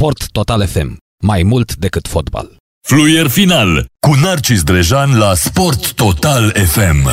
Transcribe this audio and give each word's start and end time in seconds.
Sport 0.00 0.30
Total 0.30 0.66
FM. 0.66 0.96
Mai 1.22 1.42
mult 1.42 1.74
decât 1.74 2.08
fotbal. 2.08 2.56
Fluier 2.88 3.28
final 3.28 3.84
cu 4.06 4.14
Narcis 4.22 4.62
Drejan 4.62 5.18
la 5.18 5.34
Sport 5.34 5.92
Total 5.92 6.50
FM. 6.50 7.08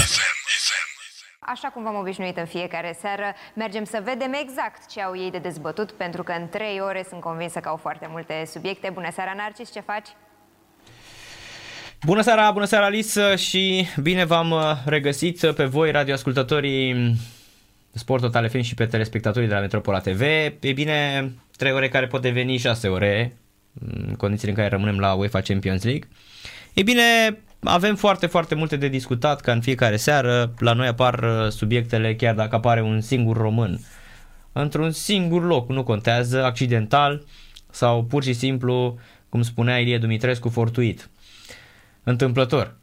Așa 1.40 1.68
cum 1.68 1.84
v-am 1.84 1.96
obișnuit 1.96 2.38
în 2.38 2.46
fiecare 2.46 2.98
seară, 3.02 3.34
mergem 3.56 3.84
să 3.84 4.02
vedem 4.04 4.34
exact 4.34 4.92
ce 4.92 5.02
au 5.02 5.18
ei 5.18 5.32
de 5.32 5.38
dezbătut, 5.38 5.92
pentru 5.92 6.24
că 6.24 6.32
în 6.32 6.48
trei 6.48 6.80
ore 6.80 7.06
sunt 7.10 7.22
convinsă 7.22 7.60
că 7.60 7.70
au 7.70 7.78
foarte 7.78 8.08
multe 8.12 8.50
subiecte. 8.52 8.90
Bună 8.94 9.10
seara, 9.14 9.34
Narcis, 9.38 9.72
ce 9.72 9.80
faci? 9.80 10.08
Bună 12.06 12.22
seara, 12.22 12.52
bună 12.52 12.66
seara 12.66 12.86
Alice 12.86 13.36
și 13.36 13.88
bine 14.02 14.26
v-am 14.26 14.52
uh, 14.52 14.72
regăsit 14.86 15.52
pe 15.56 15.64
voi 15.66 15.92
radioascultătorii 15.92 17.16
Sport 17.92 18.22
Total 18.22 18.50
FM 18.50 18.62
și 18.62 18.74
pe 18.74 18.86
telespectatorii 18.86 19.48
de 19.48 19.54
la 19.54 19.60
Metropola 19.60 20.00
TV. 20.00 20.22
E 20.60 20.72
bine, 20.74 21.32
3 21.58 21.72
ore 21.72 21.90
care 21.90 22.08
pot 22.08 22.21
deveni 22.21 22.58
6 22.58 22.88
ore 22.88 23.38
în 23.80 24.16
condițiile 24.18 24.52
în 24.52 24.57
care 24.57 24.70
rămânem 24.70 25.00
la 25.00 25.14
UEFA 25.14 25.42
Champions 25.42 25.84
League. 25.84 26.08
E 26.74 26.84
bine, 26.84 27.02
avem 27.60 27.96
foarte, 27.96 28.25
foarte 28.25 28.56
multe 28.56 28.75
de 28.75 28.88
discutat 28.88 29.42
ca 29.42 29.52
în 29.52 29.61
fiecare 29.61 29.96
seară. 29.96 30.54
La 30.60 30.74
noi 30.74 30.88
apar 30.88 31.24
uh, 31.24 31.52
subiectele 31.52 32.16
chiar 32.16 32.35
dacă 32.35 32.55
apare 32.55 32.81
un 32.81 33.02
singur 33.02 33.38
român 33.38 33.80
într-un 34.52 34.91
singur 34.91 35.44
loc, 35.44 35.69
nu 35.69 35.83
contează, 35.83 36.44
accidental 36.44 37.23
sau 37.69 38.03
pur 38.03 38.23
și 38.23 38.33
simplu, 38.33 38.99
cum 39.30 39.41
spunea 39.41 39.80
Ilie 39.80 39.97
Dumitrescu, 39.97 40.49
fortuit 40.49 41.09
întâmplător, 42.03 42.75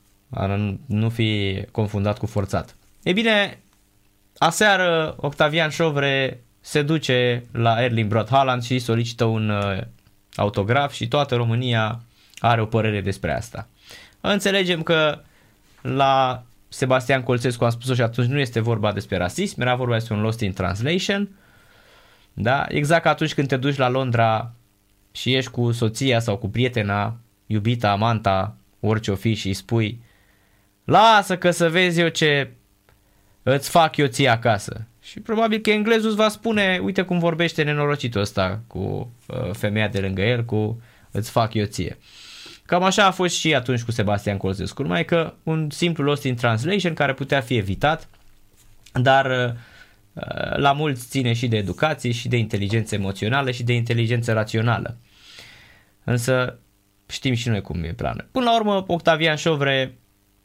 nu 0.86 1.08
fi 1.08 1.62
confundat 1.70 2.18
cu 2.18 2.26
forțat. 2.26 2.76
E 3.02 3.12
bine, 3.12 3.58
aseară 4.38 5.14
Octavian 5.16 5.70
Șovre 5.70 6.44
se 6.60 6.82
duce 6.82 7.44
la 7.52 7.82
Erling 7.82 8.08
Brot 8.08 8.28
Haaland 8.28 8.62
și 8.62 8.78
solicită 8.78 9.24
un 9.24 9.48
uh, 9.48 9.78
autograf 10.36 10.92
și 10.92 11.08
toată 11.08 11.34
România 11.34 12.00
are 12.38 12.60
o 12.60 12.66
părere 12.66 13.00
despre 13.00 13.32
asta. 13.32 13.68
Înțelegem 14.20 14.82
că 14.82 15.20
la 15.82 16.42
Sebastian 16.68 17.22
Colțescu 17.22 17.64
am 17.64 17.70
spus-o 17.70 17.94
și 17.94 18.00
atunci 18.00 18.28
nu 18.28 18.38
este 18.38 18.60
vorba 18.60 18.92
despre 18.92 19.16
rasism, 19.16 19.60
era 19.60 19.74
vorba 19.74 19.94
despre 19.94 20.14
un 20.14 20.20
lost 20.20 20.40
in 20.40 20.52
translation. 20.52 21.28
Da? 22.32 22.64
Exact 22.68 23.02
ca 23.02 23.10
atunci 23.10 23.34
când 23.34 23.48
te 23.48 23.56
duci 23.56 23.76
la 23.76 23.88
Londra 23.88 24.52
și 25.12 25.34
ești 25.34 25.50
cu 25.50 25.72
soția 25.72 26.20
sau 26.20 26.36
cu 26.36 26.48
prietena, 26.48 27.16
iubita, 27.46 27.90
amanta, 27.90 28.56
orice 28.80 29.10
o 29.10 29.14
fi 29.14 29.34
și 29.34 29.46
îi 29.46 29.54
spui 29.54 30.02
lasă 30.84 31.36
că 31.36 31.50
să 31.50 31.70
vezi 31.70 32.00
eu 32.00 32.08
ce 32.08 32.50
îți 33.52 33.70
fac 33.70 33.96
eu 33.96 34.06
ție 34.06 34.28
acasă. 34.28 34.86
Și 35.02 35.20
probabil 35.20 35.58
că 35.58 35.70
englezul 35.70 36.06
îți 36.06 36.16
va 36.16 36.28
spune, 36.28 36.80
uite 36.82 37.02
cum 37.02 37.18
vorbește 37.18 37.62
nenorocitul 37.62 38.20
ăsta 38.20 38.60
cu 38.66 39.12
uh, 39.26 39.50
femeia 39.52 39.88
de 39.88 39.98
lângă 40.00 40.22
el, 40.22 40.44
cu 40.44 40.82
îți 41.10 41.30
fac 41.30 41.54
eu 41.54 41.64
ție. 41.64 41.98
Cam 42.66 42.82
așa 42.82 43.06
a 43.06 43.10
fost 43.10 43.36
și 43.36 43.54
atunci 43.54 43.82
cu 43.82 43.90
Sebastian 43.90 44.36
Colzescu, 44.36 44.82
numai 44.82 45.04
că 45.04 45.34
un 45.42 45.70
simplu 45.70 46.04
lost 46.04 46.24
in 46.24 46.34
translation 46.34 46.94
care 46.94 47.14
putea 47.14 47.40
fi 47.40 47.56
evitat, 47.56 48.08
dar 48.92 49.26
uh, 49.26 50.56
la 50.56 50.72
mulți 50.72 51.08
ține 51.08 51.32
și 51.32 51.48
de 51.48 51.56
educație 51.56 52.12
și 52.12 52.28
de 52.28 52.36
inteligență 52.36 52.94
emoțională 52.94 53.50
și 53.50 53.62
de 53.62 53.72
inteligență 53.72 54.32
rațională. 54.32 54.96
Însă 56.04 56.58
știm 57.06 57.34
și 57.34 57.48
noi 57.48 57.60
cum 57.60 57.82
e 57.82 57.92
planul. 57.92 58.28
Până 58.30 58.44
la 58.44 58.56
urmă, 58.56 58.84
Octavian 58.86 59.36
Șovre, 59.36 59.98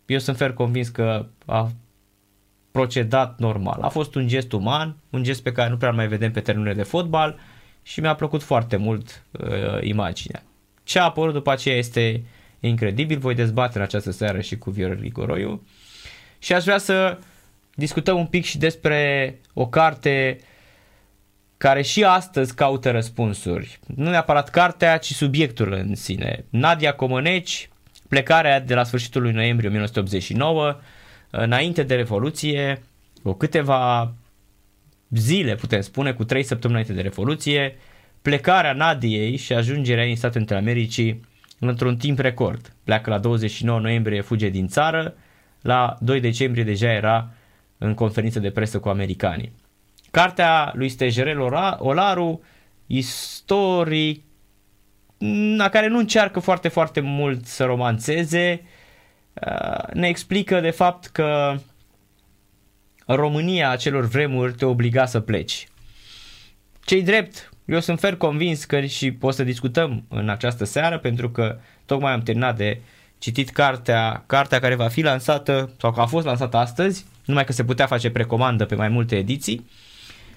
eu 0.06 0.20
sunt 0.20 0.38
fer 0.38 0.54
convins 0.54 0.88
că 0.88 1.26
a 1.46 1.72
procedat 2.72 3.40
normal. 3.40 3.82
A 3.82 3.88
fost 3.88 4.16
un 4.16 4.28
gest 4.28 4.52
uman, 4.52 4.96
un 5.10 5.24
gest 5.24 5.44
pe 5.44 5.52
care 5.52 5.70
nu 5.70 5.78
prea 5.78 5.92
mai 5.92 6.08
vedem 6.08 6.32
pe 6.32 6.40
terenurile 6.40 6.76
de 6.76 6.84
fotbal 6.84 7.40
și 7.84 8.00
mi-a 8.00 8.16
plăcut 8.16 8.44
foarte 8.44 8.76
mult 8.76 9.24
uh, 9.32 9.82
imaginea. 9.82 10.44
Ce 10.84 11.00
a 11.00 11.04
apărut 11.04 11.34
după 11.34 11.52
aceea 11.52 11.78
este 11.78 12.24
incredibil, 12.60 13.18
voi 13.18 13.36
dezbate 13.36 13.78
în 13.78 13.84
această 13.84 14.12
seară 14.12 14.40
și 14.42 14.58
cu 14.58 14.70
Viorel 14.70 15.00
Rigoroiu 15.02 15.62
și 16.40 16.54
aș 16.54 16.64
vrea 16.64 16.78
să 16.78 17.18
discutăm 17.74 18.18
un 18.18 18.26
pic 18.26 18.46
și 18.46 18.58
despre 18.58 19.36
o 19.54 19.68
carte 19.68 20.38
care 21.58 21.82
și 21.82 22.04
astăzi 22.04 22.56
caută 22.56 22.92
răspunsuri. 22.92 23.80
Nu 23.96 24.10
neapărat 24.10 24.50
cartea, 24.50 24.98
ci 24.98 25.14
subiectul 25.14 25.72
în 25.72 25.96
sine. 25.96 26.46
Nadia 26.50 26.94
Comăneci, 26.94 27.70
plecarea 28.08 28.60
de 28.60 28.74
la 28.74 28.84
sfârșitul 28.84 29.22
lui 29.22 29.32
noiembrie 29.32 29.68
1989, 29.68 30.80
înainte 31.30 31.84
de 31.84 31.96
Revoluție, 31.96 32.82
cu 33.24 33.34
câteva 33.34 34.14
zile, 35.10 35.56
putem 35.56 35.82
spune, 35.82 36.14
cu 36.14 36.24
trei 36.24 36.44
săptămâni 36.44 36.80
înainte 36.80 37.02
de 37.02 37.08
Revoluție, 37.10 37.78
plecarea 38.22 38.74
Nadiei 38.74 39.36
și 39.36 39.54
ajungerea 39.54 40.04
în 40.04 40.16
Statele 40.16 40.40
Unite 40.40 40.56
Americii 40.56 41.22
într-un 41.60 41.98
timp 41.98 42.20
record. 42.20 42.74
Pleacă 42.84 43.10
la 43.10 43.18
29 43.18 43.80
noiembrie, 43.80 44.22
fuge 44.22 44.50
din 44.50 44.68
țară, 44.68 45.16
la 45.62 45.98
2 46.02 46.20
decembrie 46.20 46.64
deja 46.64 46.92
era 46.92 47.32
în 47.78 47.94
conferință 47.94 48.40
de 48.40 48.50
presă 48.50 48.80
cu 48.80 48.90
americanii. 48.90 49.52
Cartea 50.12 50.72
lui 50.76 50.90
Stejerel 50.90 51.40
Olaru, 51.78 52.42
istoric, 52.88 54.24
la 55.58 55.70
care 55.70 55.88
nu 55.88 55.98
încearcă 55.98 56.40
foarte, 56.40 56.68
foarte 56.68 57.00
mult 57.00 57.46
să 57.46 57.64
romanțeze, 57.64 58.62
uh, 58.64 58.79
ne 59.94 60.08
explică 60.08 60.60
de 60.60 60.70
fapt 60.70 61.06
că 61.06 61.58
România 63.06 63.70
acelor 63.70 64.06
vremuri 64.06 64.54
te 64.54 64.66
obliga 64.66 65.06
să 65.06 65.20
pleci. 65.20 65.68
Cei 66.86 67.04
drept, 67.04 67.50
eu 67.66 67.80
sunt 67.80 68.00
fer 68.00 68.16
convins 68.16 68.66
că 68.66 68.82
și 68.82 69.12
pot 69.12 69.34
să 69.34 69.44
discutăm 69.44 70.06
în 70.10 70.30
această 70.30 70.64
seară 70.64 70.98
pentru 70.98 71.30
că 71.30 71.60
tocmai 71.86 72.12
am 72.12 72.22
terminat 72.22 72.58
de 72.58 72.82
citit 73.18 73.50
cartea, 73.50 74.24
cartea 74.26 74.60
care 74.60 74.76
va 74.76 74.88
fi 74.88 75.02
lansată 75.02 75.74
sau 75.80 75.92
că 75.92 76.02
a 76.02 76.06
fost 76.06 76.26
lansată 76.26 76.58
astăzi, 76.58 77.06
numai 77.26 77.44
că 77.44 77.52
se 77.52 77.64
putea 77.64 77.86
face 77.86 78.10
precomandă 78.10 78.66
pe 78.66 78.76
mai 78.76 78.90
multe 78.90 79.18
ediții 79.18 79.70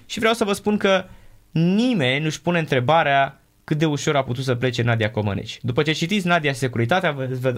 și 0.05 0.19
vreau 0.19 0.33
să 0.33 0.43
vă 0.43 0.53
spun 0.53 0.77
că 0.77 1.05
nimeni 1.51 2.23
nu-și 2.23 2.41
pune 2.41 2.59
întrebarea 2.59 3.41
cât 3.63 3.77
de 3.77 3.85
ușor 3.85 4.15
a 4.15 4.23
putut 4.23 4.43
să 4.43 4.55
plece 4.55 4.81
Nadia 4.81 5.11
Comăneci. 5.11 5.59
După 5.61 5.81
ce 5.81 5.91
citiți 5.91 6.27
Nadia 6.27 6.53
Securitatea, 6.53 7.11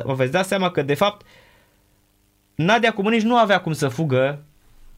vă 0.03 0.13
veți 0.13 0.31
da 0.31 0.41
seama 0.41 0.71
că 0.71 0.81
de 0.81 0.93
fapt 0.93 1.25
Nadia 2.55 2.93
Comăneci 2.93 3.21
nu 3.21 3.37
avea 3.37 3.61
cum 3.61 3.73
să 3.73 3.87
fugă 3.87 4.43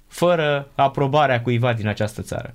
fără 0.07 0.71
aprobarea 0.75 1.41
cuiva 1.41 1.73
din 1.73 1.87
această 1.87 2.21
țară. 2.21 2.53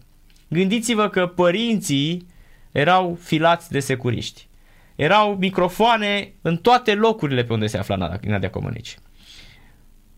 Gândiți-vă 0.49 1.09
că 1.09 1.27
părinții 1.27 2.27
erau 2.73 3.19
filați 3.21 3.71
de 3.71 3.81
securiști. 3.81 4.49
Erau 4.97 5.37
microfoane 5.37 6.33
în 6.43 6.57
toate 6.57 6.95
locurile 6.95 7.45
pe 7.45 7.53
unde 7.53 7.67
se 7.67 7.79
afla 7.79 8.19
Nadia 8.23 8.51
Comăneci. 8.51 8.97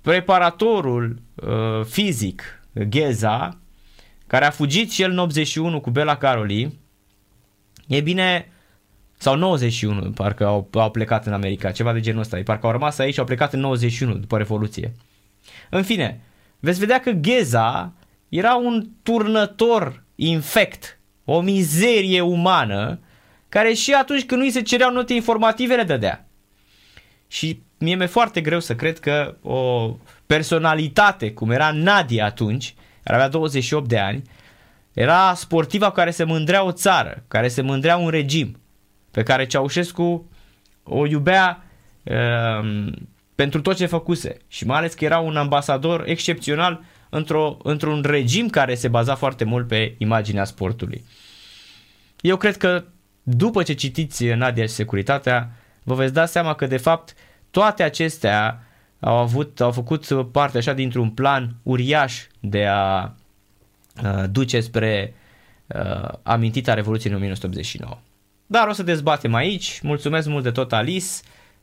Preparatorul 0.00 1.22
uh, 1.34 1.84
fizic, 1.84 2.62
Gheza, 2.88 3.58
care 4.26 4.44
a 4.44 4.50
fugit 4.50 4.90
și 4.90 5.02
el 5.02 5.10
în 5.10 5.18
81 5.18 5.80
cu 5.80 5.90
Bela 5.90 6.16
Caroli, 6.16 6.78
e 7.86 8.00
bine, 8.00 8.48
sau 9.18 9.36
91, 9.36 10.10
parcă 10.10 10.46
au, 10.46 10.68
au 10.72 10.90
plecat 10.90 11.26
în 11.26 11.32
America, 11.32 11.70
ceva 11.70 11.92
de 11.92 12.00
genul 12.00 12.20
ăsta, 12.20 12.40
parcă 12.44 12.66
au 12.66 12.72
rămas 12.72 12.98
aici 12.98 13.12
și 13.12 13.18
au 13.18 13.26
plecat 13.26 13.52
în 13.52 13.60
91 13.60 14.14
după 14.14 14.36
Revoluție. 14.36 14.92
În 15.70 15.82
fine, 15.82 16.20
veți 16.60 16.78
vedea 16.78 17.00
că 17.00 17.10
Gheza 17.10 17.92
era 18.28 18.54
un 18.54 18.88
turnător 19.02 20.02
infect, 20.14 20.98
o 21.24 21.40
mizerie 21.40 22.20
umană, 22.20 22.98
care 23.48 23.72
și 23.72 23.92
atunci 23.92 24.24
când 24.24 24.40
nu 24.40 24.46
îi 24.46 24.52
se 24.52 24.62
cereau 24.62 24.92
note 24.92 25.14
informative 25.14 25.74
le 25.74 25.82
dădea. 25.82 26.28
Și 27.28 27.62
mie 27.78 27.94
mi-e 27.94 28.06
foarte 28.06 28.40
greu 28.40 28.60
să 28.60 28.74
cred 28.74 28.98
că 28.98 29.36
o 29.42 29.90
personalitate, 30.26 31.32
cum 31.32 31.50
era 31.50 31.70
Nadia 31.70 32.24
atunci, 32.24 32.74
care 33.02 33.16
avea 33.16 33.28
28 33.28 33.88
de 33.88 33.98
ani, 33.98 34.22
era 34.94 35.34
sportiva 35.34 35.90
care 35.90 36.10
se 36.10 36.24
mândrea 36.24 36.64
o 36.64 36.72
țară, 36.72 37.24
care 37.28 37.48
se 37.48 37.62
mândrea 37.62 37.96
un 37.96 38.08
regim, 38.08 38.60
pe 39.10 39.22
care 39.22 39.46
Ceaușescu 39.46 40.30
o 40.82 41.06
iubea 41.06 41.64
uh, 42.02 42.92
pentru 43.34 43.60
tot 43.60 43.76
ce 43.76 43.86
făcuse 43.86 44.36
și 44.48 44.66
mai 44.66 44.78
ales 44.78 44.94
că 44.94 45.04
era 45.04 45.18
un 45.18 45.36
ambasador 45.36 46.02
excepțional 46.06 46.84
într-o, 47.08 47.56
într-un 47.62 48.02
regim 48.02 48.48
care 48.48 48.74
se 48.74 48.88
baza 48.88 49.14
foarte 49.14 49.44
mult 49.44 49.68
pe 49.68 49.94
imaginea 49.98 50.44
sportului. 50.44 51.04
Eu 52.20 52.36
cred 52.36 52.56
că 52.56 52.84
după 53.22 53.62
ce 53.62 53.72
citiți 53.72 54.24
Nadia 54.26 54.62
și 54.62 54.72
Securitatea, 54.72 55.50
vă 55.82 55.94
veți 55.94 56.12
da 56.12 56.26
seama 56.26 56.54
că 56.54 56.66
de 56.66 56.76
fapt 56.76 57.14
toate 57.50 57.82
acestea 57.82 58.66
au, 59.00 59.16
avut, 59.16 59.60
au 59.60 59.70
făcut 59.70 60.30
parte 60.32 60.58
așa 60.58 60.72
dintr-un 60.72 61.10
plan 61.10 61.54
uriaș 61.62 62.26
de 62.40 62.66
a 62.66 63.12
uh, 64.02 64.24
duce 64.30 64.60
spre 64.60 65.14
uh, 65.66 66.08
amintita 66.22 66.74
Revoluției 66.74 67.12
în 67.12 67.18
1989. 67.18 67.98
Dar 68.46 68.68
o 68.68 68.72
să 68.72 68.82
dezbatem 68.82 69.34
aici. 69.34 69.80
Mulțumesc 69.82 70.28
mult 70.28 70.42
de 70.42 70.50
tot 70.50 70.72
Alice. 70.72 71.06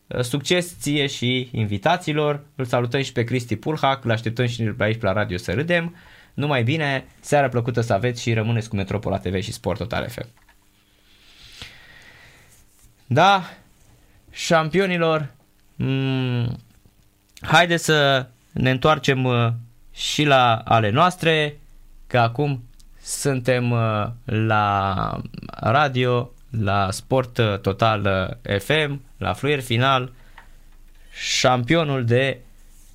Uh, 0.07 0.22
succes 0.22 0.80
ție 0.80 1.07
și 1.07 1.50
invitațiilor. 1.51 2.44
Îl 2.56 2.66
salutăm 2.66 3.01
și 3.01 3.12
pe 3.12 3.24
Cristi 3.24 3.56
Pulhac. 3.56 4.04
Îl 4.04 4.12
așteptăm 4.12 4.45
și 4.45 4.63
pe 4.63 4.83
aici 4.83 5.01
la 5.01 5.13
radio 5.13 5.38
să 5.38 5.54
râdem. 5.54 5.95
Numai 6.33 6.63
bine, 6.63 7.06
seara 7.19 7.50
plăcută 7.50 7.81
să 7.81 7.94
aveți 7.94 8.22
și 8.22 8.34
rămâneți 8.34 8.69
cu 8.69 8.75
Metropola 8.75 9.18
TV 9.18 9.42
și 9.42 9.51
Sport 9.51 9.77
Total 9.77 10.07
FM. 10.10 10.27
Da, 13.06 13.44
șampionilor, 14.31 15.34
mm, 15.75 16.60
haideți 17.42 17.84
să 17.84 18.27
ne 18.51 18.69
întoarcem 18.69 19.24
uh, 19.24 19.48
și 19.94 20.24
la 20.24 20.56
ale 20.56 20.89
noastre, 20.89 21.60
că 22.12 22.18
acum 22.18 22.63
suntem 23.02 23.72
uh, 23.72 24.08
la 24.25 25.22
radio, 25.48 26.31
la 26.50 26.92
Sport 26.92 27.38
uh, 27.38 27.60
Total 27.60 28.02
uh, 28.46 28.60
FM, 28.60 29.02
la 29.18 29.34
Fluier 29.34 29.60
Final, 29.62 30.13
șampionul 31.12 32.06
de 32.06 32.40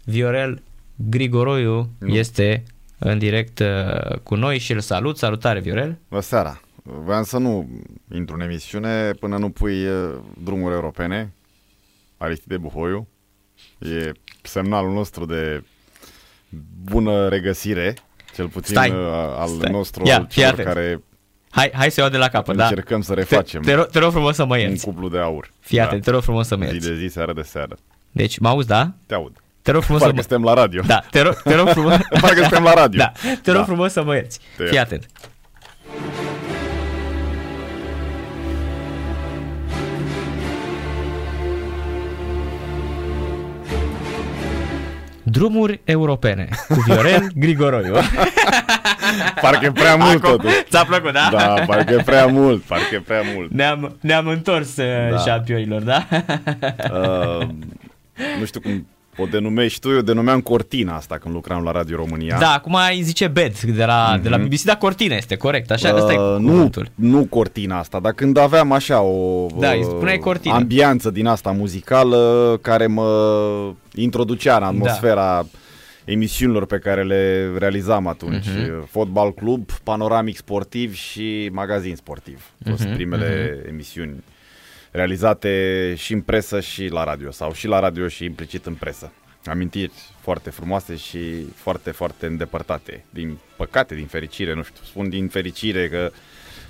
Viorel 0.05 0.63
Grigoroiu 0.97 1.91
este 2.07 2.63
în 2.99 3.19
direct 3.19 3.59
uh, 3.59 4.19
cu 4.23 4.35
noi 4.35 4.59
și 4.59 4.73
îl 4.73 4.81
salut. 4.81 5.19
Salutare, 5.19 5.61
Viorel! 5.61 5.99
Bună 6.09 6.21
seara! 6.21 6.61
Vreau 6.83 7.23
să 7.23 7.39
nu 7.39 7.69
intru 8.15 8.35
în 8.35 8.41
emisiune 8.41 9.11
până 9.11 9.39
nu 9.39 9.51
pui 9.51 9.87
uh, 9.87 10.15
drumuri 10.43 10.75
europene, 10.75 11.33
Aristide 12.17 12.57
Buhoiu. 12.57 13.09
E 13.79 14.13
semnalul 14.43 14.93
nostru 14.93 15.25
de 15.25 15.63
bună 16.85 17.29
regăsire, 17.29 17.95
cel 18.37 18.49
puțin 18.49 18.75
Stai, 18.75 18.91
uh, 18.91 18.97
al 19.39 19.49
stai. 19.49 19.71
nostru, 19.71 20.03
Ia, 20.07 20.17
al 20.17 20.27
fii 20.29 20.43
celor 20.43 20.53
atent. 20.53 20.69
care 20.69 21.03
Hai, 21.51 21.71
hai 21.75 21.91
să 21.91 22.01
iau 22.01 22.09
de 22.11 22.17
la 22.17 22.29
capăt, 22.29 22.57
da? 22.57 22.63
încercăm 22.67 23.01
să 23.01 23.13
Te, 23.15 23.19
refacem 23.19 23.63
te, 23.63 23.75
rog, 23.75 23.87
te 23.87 23.99
rog 23.99 24.11
frumos 24.13 24.35
să 24.35 24.45
mă 24.45 24.55
un 24.55 24.61
ierți. 24.61 24.85
cuplu 24.85 25.09
de 25.09 25.19
aur. 25.19 25.51
Fii 25.61 25.81
atent, 25.81 26.03
te 26.05 26.11
rog 26.11 26.23
frumos 26.23 26.47
să 26.47 26.57
mă 26.57 26.65
Zi 26.65 26.71
ierți. 26.73 26.89
de 26.89 26.97
zi, 26.97 27.13
seară 27.13 27.33
de 27.33 27.43
seară. 27.43 27.77
Deci, 28.13 28.39
mă 28.39 28.49
auzi, 28.49 28.67
da? 28.67 28.91
Te 29.07 29.15
aud. 29.15 29.37
Te 29.63 29.71
rog 29.71 29.83
frumos 29.83 30.01
să 30.03 30.07
Parcă 30.07 30.21
mă... 30.23 30.27
suntem 30.29 30.47
la 30.55 30.61
radio. 30.61 30.83
Da, 30.87 31.03
te 31.11 31.21
rog, 31.21 31.35
te 31.43 31.55
rog 31.55 31.69
frumos... 31.69 31.95
Parcă 32.21 32.41
suntem 32.41 32.63
la 32.63 32.75
radio. 32.75 32.99
Da, 32.99 33.13
te 33.43 33.51
rog 33.51 33.61
Da. 33.61 33.65
frumos 33.67 33.93
să 33.93 34.03
mă 34.05 34.15
ierți. 34.15 34.39
Te 34.57 34.65
Fii 34.65 34.75
iert. 34.75 34.87
atent. 34.87 35.07
Drumuri 45.31 45.81
europene 45.85 46.49
cu 46.69 46.75
Viorel 46.87 47.27
Grigoroiu. 47.43 47.95
Parcă 49.43 49.65
e 49.65 49.71
prea 49.73 49.97
mult 49.97 50.25
Acum, 50.25 50.37
totuși. 50.37 50.55
Ți-a 50.69 50.85
plăcut, 50.85 51.13
da? 51.13 51.29
Da, 51.33 51.55
parcă 51.67 51.93
e 51.95 52.03
prea 52.05 52.27
mult, 52.27 52.63
parcă 52.63 52.95
e 52.95 52.99
prea 52.99 53.23
mult. 53.35 53.51
Ne-am, 53.53 53.97
ne-am 54.01 54.27
întors 54.27 54.77
uh, 54.77 55.11
Da. 55.11 55.17
șampionilor, 55.19 55.83
da? 55.83 56.07
Uh, 56.93 57.47
nu 58.39 58.45
știu 58.45 58.61
cum 58.61 58.87
o 59.19 59.25
denumești 59.27 59.81
tu, 59.81 59.89
eu 59.91 60.01
denumeam 60.01 60.41
Cortina 60.41 60.97
asta 60.97 61.19
când 61.19 61.35
lucram 61.35 61.63
la 61.65 61.71
Radio 61.71 61.97
România. 61.97 62.37
Da, 62.39 62.53
acum 62.53 62.77
îi 62.91 63.03
zice 63.03 63.27
Bed 63.29 63.61
de 63.61 63.85
la, 63.85 64.19
de 64.23 64.29
la 64.29 64.37
BBC, 64.39 64.63
dar 64.63 64.77
Cortina 64.77 65.15
este 65.17 65.37
corect, 65.37 65.71
așa, 65.71 65.95
ăsta 65.97 66.13
e 66.13 66.17
Uh, 66.19 66.37
nu, 66.39 66.49
cuvântul. 66.51 66.89
nu 66.95 67.25
cortina 67.25 67.79
asta, 67.79 68.01
dar 68.01 68.13
când 68.13 68.37
aveam 68.37 68.73
așa 68.73 69.01
o 69.01 69.47
Da, 69.59 69.71
îi 69.71 69.79
uh, 69.79 69.85
spuneai 69.85 70.19
cortină. 70.19 70.55
ambianță 70.55 71.11
din 71.11 71.27
asta 71.27 71.51
muzicală 71.51 72.59
care 72.63 72.87
mă 72.87 73.73
introducea 73.95 74.57
în 74.57 74.63
atmosfera 74.63 75.47
emisiunilor 76.05 76.67
pe 76.67 76.79
care 76.79 77.03
le 77.05 77.51
realizam 77.59 78.07
atunci. 78.07 78.47
Mhm. 78.47 78.87
Fotbal 78.91 79.33
club, 79.35 79.71
panoramic 79.83 80.37
sportiv 80.37 80.95
și 80.95 81.49
magazin 81.53 81.97
sportiv. 81.97 82.45
Au 82.67 82.71
fost 82.73 82.85
Mhm, 82.87 82.95
primele 82.95 83.59
emisiuni 83.69 84.25
realizate 84.97 85.95
și 85.97 86.13
în 86.13 86.21
presă 86.21 86.61
și 86.61 86.89
la 86.89 87.05
radio 87.05 87.31
sau 87.31 87.53
și 87.53 87.67
la 87.67 87.79
radio 87.81 88.09
și 88.09 88.25
implicit 88.25 88.67
în 88.67 88.75
presă. 88.75 89.13
Amintiri 89.45 89.93
foarte 90.21 90.51
frumoase 90.51 90.97
și 90.97 91.19
foarte, 91.55 91.91
foarte 91.91 92.27
îndepărtate. 92.27 93.05
Din 93.11 93.39
păcate, 93.57 93.95
din 93.95 94.07
fericire, 94.07 94.55
nu 94.55 94.63
știu, 94.63 94.81
spun 94.85 95.09
din 95.09 95.29
fericire 95.29 95.89
că 95.89 96.11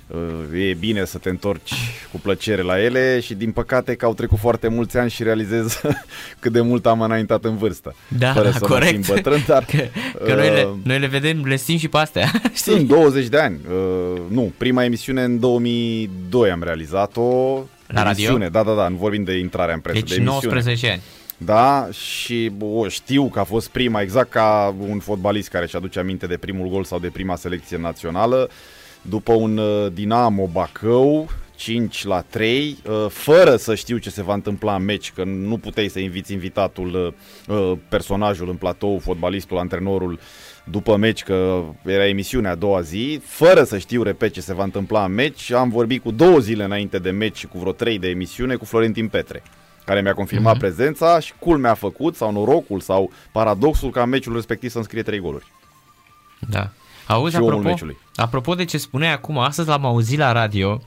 uh, 0.07 0.69
e 0.69 0.73
bine 0.73 1.05
să 1.05 1.17
te 1.17 1.29
întorci 1.29 1.73
cu 2.11 2.17
plăcere 2.17 2.61
la 2.61 2.81
ele 2.81 3.19
și 3.19 3.33
din 3.33 3.51
păcate 3.51 3.95
că 3.95 4.05
au 4.05 4.13
trecut 4.13 4.37
foarte 4.37 4.67
mulți 4.67 4.97
ani 4.97 5.09
și 5.09 5.23
realizez 5.23 5.81
cât 6.39 6.51
de 6.51 6.61
mult 6.61 6.85
am 6.85 7.01
înaintat 7.01 7.45
în 7.45 7.57
vârstă. 7.57 7.95
Da, 8.17 8.33
fără 8.33 8.49
da, 8.49 8.51
să 8.51 8.59
corect. 8.59 8.97
mă 8.97 9.03
simt 9.03 9.15
bătrân, 9.15 9.43
dar 9.47 9.65
Că, 9.71 9.83
că 10.23 10.33
noi, 10.35 10.49
le, 10.49 10.63
uh, 10.63 10.73
noi 10.83 10.99
le 10.99 11.07
vedem, 11.07 11.45
le 11.45 11.55
simt 11.55 11.79
și 11.79 11.87
pe 11.87 11.97
astea. 11.97 12.31
știi? 12.55 12.71
sunt 12.71 12.87
20 12.87 13.27
de 13.27 13.37
ani. 13.37 13.59
Uh, 13.69 14.21
nu, 14.27 14.53
prima 14.57 14.83
emisiune 14.83 15.23
în 15.23 15.39
2002 15.39 16.51
am 16.51 16.63
realizat-o. 16.63 17.63
La 17.87 18.03
radio? 18.03 18.23
Emisiune, 18.23 18.49
da, 18.49 18.63
da, 18.63 18.73
da, 18.73 18.87
nu 18.87 18.95
vorbim 18.95 19.23
de 19.23 19.37
intrarea 19.37 19.73
în 19.73 19.79
presă, 19.79 19.99
Deci 19.99 20.09
de 20.09 20.15
emisiune. 20.15 20.53
19 20.53 20.89
ani. 20.89 21.01
Da, 21.37 21.87
și 21.91 22.51
o, 22.59 22.87
știu 22.87 23.27
că 23.27 23.39
a 23.39 23.43
fost 23.43 23.67
prima, 23.69 24.01
exact 24.01 24.29
ca 24.29 24.75
un 24.79 24.99
fotbalist 24.99 25.49
care 25.49 25.63
își 25.63 25.75
aduce 25.75 25.99
aminte 25.99 26.27
de 26.27 26.37
primul 26.37 26.67
gol 26.67 26.83
sau 26.83 26.99
de 26.99 27.07
prima 27.07 27.35
selecție 27.35 27.77
națională, 27.77 28.49
după 29.01 29.33
un 29.33 29.57
uh, 29.57 29.91
Dinamo 29.93 30.49
Bacău, 30.51 31.29
5 31.55 32.03
la 32.05 32.21
3, 32.21 32.77
uh, 32.87 33.05
fără 33.09 33.55
să 33.55 33.75
știu 33.75 33.97
ce 33.97 34.09
se 34.09 34.23
va 34.23 34.33
întâmpla 34.33 34.75
în 34.75 34.83
meci, 34.83 35.11
că 35.11 35.23
nu 35.23 35.57
puteai 35.57 35.87
să 35.87 35.99
inviți 35.99 36.33
invitatul, 36.33 37.13
uh, 37.47 37.57
uh, 37.57 37.77
personajul 37.89 38.49
în 38.49 38.55
platou, 38.55 38.99
fotbalistul, 38.99 39.57
antrenorul, 39.57 40.19
după 40.71 40.95
meci, 40.95 41.23
că 41.23 41.63
era 41.85 42.07
emisiunea 42.07 42.51
a 42.51 42.55
doua 42.55 42.81
zi, 42.81 43.21
fără 43.25 43.63
să 43.63 43.77
știu, 43.77 44.03
repet, 44.03 44.33
ce 44.33 44.41
se 44.41 44.53
va 44.53 44.63
întâmpla 44.63 45.03
în 45.03 45.13
meci, 45.13 45.51
am 45.51 45.69
vorbit 45.69 46.03
cu 46.03 46.11
două 46.11 46.39
zile 46.39 46.63
înainte 46.63 46.99
de 46.99 47.09
meci 47.09 47.37
și 47.37 47.47
cu 47.47 47.57
vreo 47.59 47.71
trei 47.71 47.99
de 47.99 48.07
emisiune 48.07 48.55
cu 48.55 48.65
Florentin 48.65 49.07
Petre 49.07 49.43
care 49.85 50.01
mi-a 50.01 50.13
confirmat 50.13 50.55
Mhm. 50.55 50.55
mm-hmm. 50.57 50.59
prezența 50.75 51.19
și 51.19 51.33
culmea 51.39 51.71
a 51.71 51.73
făcut, 51.73 52.15
sau 52.15 52.31
norocul, 52.31 52.79
sau 52.79 53.11
paradoxul 53.31 53.89
ca 53.89 54.01
în 54.01 54.09
meciul 54.09 54.33
respectiv 54.33 54.69
să 54.69 54.77
înscrie 54.77 55.01
trei 55.01 55.19
goluri. 55.19 55.45
Da. 56.49 56.69
Auzi, 57.07 57.35
Și 57.35 57.41
omul 57.41 57.51
apropo, 57.51 57.69
meciului. 57.69 57.97
apropo 58.15 58.55
de 58.55 58.65
ce 58.65 58.77
spuneai 58.77 59.13
acum, 59.13 59.37
astăzi 59.37 59.67
l-am 59.67 59.85
auzit 59.85 60.17
la 60.17 60.31
radio, 60.31 60.81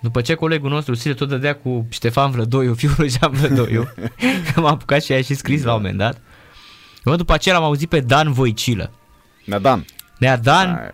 după 0.00 0.20
ce 0.20 0.34
colegul 0.34 0.70
nostru 0.70 0.94
Sile 0.94 1.14
tot 1.14 1.28
dădea 1.28 1.54
cu 1.54 1.86
Ștefan 1.88 2.30
Vlădoiu, 2.30 2.74
fiul 2.80 2.94
lui 2.96 3.08
Jean 3.08 3.30
Vlădoiu, 3.32 3.92
că 4.54 4.60
m-a 4.60 4.70
apucat 4.70 5.02
și 5.02 5.12
a 5.12 5.22
și 5.22 5.34
scris 5.34 5.62
la 5.62 5.74
un 5.74 5.80
moment 5.80 5.98
dat. 5.98 6.20
Eu 7.04 7.16
după 7.16 7.32
aceea 7.32 7.54
l-am 7.54 7.64
auzit 7.64 7.88
pe 7.88 8.00
Dan 8.00 8.32
Voicilă. 8.32 8.90
Nea 9.44 9.58
Dan, 9.58 9.84
Nea 10.18 10.36
Dan, 10.36 10.68
ai, 10.68 10.90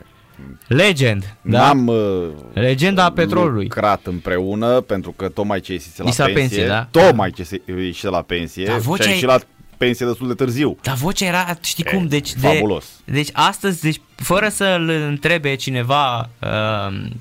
legend, 0.67 1.37
da? 1.43 1.59
n-am 1.59 1.87
uh, 1.87 2.29
Legenda 2.53 3.11
petrolului. 3.13 3.63
lucrat 3.63 4.07
împreună 4.07 4.81
pentru 4.81 5.11
că 5.13 5.29
tocmai 5.29 5.61
ce 5.61 5.73
ieșise 5.73 6.03
la 6.03 6.05
Ieși 6.09 6.19
la 6.19 6.25
pensie, 6.25 6.41
pensie, 6.43 6.67
da? 6.67 6.89
tocmai 6.91 7.31
ce 7.31 7.43
se- 7.43 7.63
ieșise 7.67 8.09
la 8.09 8.23
pensie 8.23 8.65
Dar 8.65 8.75
și 8.81 8.87
vocea 8.87 9.05
a 9.05 9.09
e- 9.09 9.11
ieșit 9.11 9.27
la 9.27 9.39
pensie 9.77 10.07
destul 10.07 10.27
de 10.29 10.35
târziu. 10.35 10.77
Dar 10.83 10.95
vocea 10.95 11.27
era, 11.27 11.57
știi 11.63 11.85
E, 11.87 11.95
cum, 11.95 12.07
deci 12.07 12.33
de... 12.35 12.47
fabulos. 12.47 12.85
Deci 13.05 13.29
astăzi, 13.33 13.83
deci, 13.83 14.01
fără 14.17 14.49
să-l 14.49 14.89
întrebe 14.89 15.55
cineva, 15.55 16.19
uh, 16.21 16.29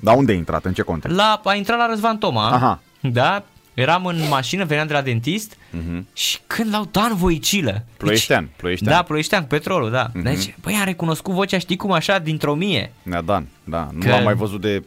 Dar 0.00 0.16
unde 0.16 0.32
a 0.32 0.34
intrat? 0.34 0.64
În 0.64 0.72
ce 0.72 0.82
context? 0.82 1.16
la, 1.16 1.40
a 1.44 1.54
intrat 1.54 1.78
la 1.78 1.86
Răzvan 1.86 2.18
Toma, 2.18 2.50
Aha. 2.50 2.80
da, 3.00 3.44
eram 3.80 4.06
în 4.06 4.28
mașină, 4.28 4.64
veneam 4.64 4.86
de 4.86 4.92
la 4.92 5.00
dentist 5.02 5.56
Mhm. 5.70 6.06
și 6.12 6.38
când 6.46 6.72
l-au 6.72 6.88
Dan 6.90 7.14
Voicilă. 7.16 7.84
Ploieștean, 7.96 8.48
Ploieștean. 8.56 8.94
Da, 8.94 9.02
Ploieștean, 9.02 9.40
cu 9.42 9.48
petrolul, 9.48 9.90
da. 9.90 10.10
Mhm. 10.14 10.22
Deci, 10.22 10.54
băi, 10.60 10.74
am 10.74 10.84
recunoscut 10.84 11.34
vocea, 11.34 11.58
știi 11.58 11.76
cum, 11.76 11.92
așa, 11.92 12.18
dintr-o 12.18 12.54
mie. 12.54 12.92
Nea 13.02 13.22
Dan, 13.22 13.46
da. 13.64 13.88
Nu 13.92 14.00
Că- 14.00 14.08
l-am 14.08 14.22
mai 14.22 14.34
văzut 14.34 14.60
de 14.60 14.82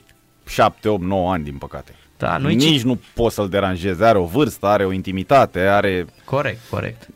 7, 0.47 0.89
8, 0.89 1.01
9 1.03 1.31
ani, 1.31 1.43
din 1.43 1.55
păcate. 1.57 1.95
Da, 2.17 2.37
nu-i 2.37 2.55
Nici 2.55 2.79
ci- 2.79 2.83
nu 2.83 2.99
poți 3.13 3.35
să-l 3.35 3.49
deranjeze. 3.49 4.05
Are 4.05 4.17
o 4.17 4.25
vârstă, 4.25 4.65
are 4.65 4.85
o 4.85 4.91
intimitate, 4.91 5.59
are... 5.59 6.05
Corect, 6.25 6.59
corect. 6.69 7.07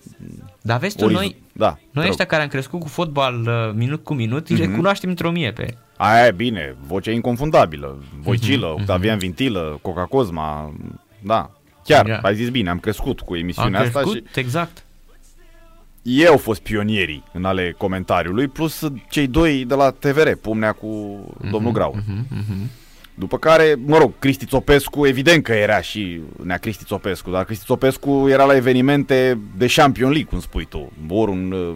Dar 0.62 0.80
vezi 0.80 0.96
tu, 0.96 1.06
oriz- 1.10 1.14
noi, 1.14 1.36
da, 1.54 1.66
noi 1.68 1.78
te 1.94 2.00
rog. 2.00 2.10
ăștia 2.10 2.26
care 2.26 2.42
am 2.42 2.48
crescut 2.48 2.80
cu 2.80 2.88
fotbal 2.88 3.40
uh, 3.42 3.74
minut 3.76 4.04
cu 4.04 4.14
minut, 4.14 4.50
îi 4.50 4.56
recunoaștem 4.58 5.10
într-o 5.10 5.32
mie 5.32 5.52
pe... 5.52 5.78
Aia 5.98 6.26
e 6.26 6.32
bine, 6.32 6.76
vocea 6.88 7.12
inconfundabilă. 7.12 8.04
Voicilă, 8.20 8.68
Mhm, 8.74 8.80
Octavian 8.82 9.18
Vintilă, 9.18 9.80
Coca 9.82 10.06
Cosma, 10.06 10.74
da. 11.22 11.52
Chiar, 11.86 12.06
Da. 12.06 12.18
ai 12.22 12.36
zis 12.36 12.50
bine, 12.50 12.70
am 12.70 12.80
crescut 12.80 13.20
cu 13.22 13.34
Am 13.34 13.40
emisiunea 13.40 13.80
asta 13.80 14.00
și 14.00 14.06
crescut, 14.06 14.36
exact. 14.36 14.84
ei 16.02 16.28
au 16.28 16.38
fost 16.38 16.62
pionierii 16.62 17.24
în 17.34 17.46
ale 17.46 17.76
comentariului, 17.78 18.48
plus 18.48 18.88
cei 19.10 19.28
doi 19.28 19.66
de 19.66 19.74
la 19.76 19.92
TVR, 19.92 20.30
Pumnea 20.42 20.72
cu 20.72 20.88
Mhm, 21.40 21.50
domnul 21.52 21.72
Grau. 21.72 21.96
După 23.18 23.38
care, 23.38 23.76
mă 23.86 23.98
rog, 23.98 24.12
Cristi 24.20 24.46
Țopescu, 24.46 25.06
evident 25.06 25.44
că 25.44 25.52
era 25.54 25.82
și 25.82 26.22
nea 26.44 26.58
Cristi 26.58 26.84
Țopescu, 26.86 27.30
dar 27.30 27.46
Cristi 27.46 27.66
Țopescu 27.66 28.28
era 28.30 28.44
la 28.44 28.56
evenimente 28.56 29.40
de 29.58 29.66
Champion 29.76 30.10
League, 30.12 30.30
cum 30.30 30.40
spui 30.40 30.66
tu, 30.66 30.92
ori 31.10 31.32
un 31.32 31.52
uh, 31.52 31.76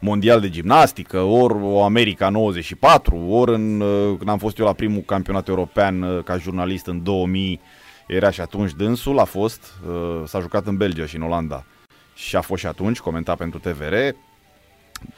mondial 0.00 0.40
de 0.40 0.48
gimnastică, 0.48 1.20
ori 1.20 1.54
o 1.62 1.82
America 1.84 2.28
94, 2.28 3.16
ori 3.28 3.54
în, 3.54 3.80
uh, 3.80 4.14
când 4.16 4.28
am 4.28 4.38
fost 4.38 4.58
eu 4.58 4.64
la 4.66 4.72
primul 4.72 5.00
campionat 5.06 5.48
european 5.48 6.02
uh, 6.02 6.22
ca 6.24 6.36
jurnalist 6.36 6.86
în 6.86 7.02
2000, 7.02 7.60
era 8.10 8.30
și 8.30 8.40
atunci 8.40 8.72
dânsul, 8.72 9.18
a 9.18 9.24
fost, 9.24 9.72
uh, 9.88 10.22
s-a 10.26 10.40
jucat 10.40 10.66
în 10.66 10.76
Belgia 10.76 11.06
și 11.06 11.16
în 11.16 11.22
Olanda 11.22 11.64
și 12.14 12.36
a 12.36 12.40
fost 12.40 12.60
și 12.60 12.66
atunci, 12.66 12.98
comenta 12.98 13.34
pentru 13.34 13.58
TVR. 13.58 13.94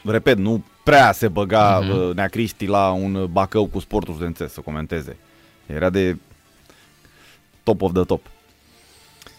Repet, 0.03 0.37
nu 0.37 0.63
prea 0.83 1.11
se 1.11 1.27
băga 1.27 1.79
Mhm. 1.79 1.89
uh-huh. 1.91 2.13
Nea 2.15 2.27
Cristi 2.27 2.65
la 2.65 2.91
un 2.91 3.27
bacău 3.31 3.67
cu 3.67 3.79
sportul 3.79 4.13
studențesc 4.13 4.53
să 4.53 4.61
comenteze. 4.61 5.17
Era 5.65 5.89
de 5.89 6.17
top 7.63 7.81
of 7.81 7.93
the 7.93 8.03
top. 8.03 8.25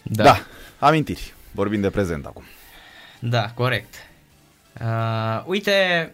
Da, 0.03 0.23
da 0.23 0.37
amintiri. 0.79 1.33
Vorbim 1.51 1.81
de 1.81 1.89
prezent 1.89 2.25
acum. 2.25 2.43
Da, 3.19 3.51
corect. 3.51 3.93
Uh, 4.81 5.43
uite, 5.45 6.13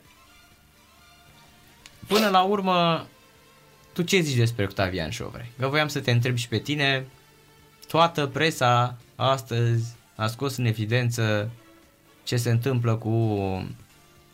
până 2.08 2.30
la 2.30 2.42
urmă, 2.42 3.08
tu 3.94 4.02
ce 4.02 4.20
zici 4.20 4.38
despre 4.38 4.64
Octavian 4.64 5.10
Șovre? 5.10 5.52
Că 5.60 5.68
voiam 5.68 5.88
să 5.88 6.00
te 6.00 6.12
întreb 6.12 6.36
și 6.36 6.48
pe 6.48 6.58
tine, 6.58 7.06
toată 7.92 8.28
presa 8.28 8.98
astăzi 9.16 9.96
a 10.16 10.28
scos 10.28 10.58
în 10.58 10.66
evidență 10.66 11.50
ce 12.24 12.36
se 12.38 12.50
întâmplă 12.50 12.96
cu 12.96 13.10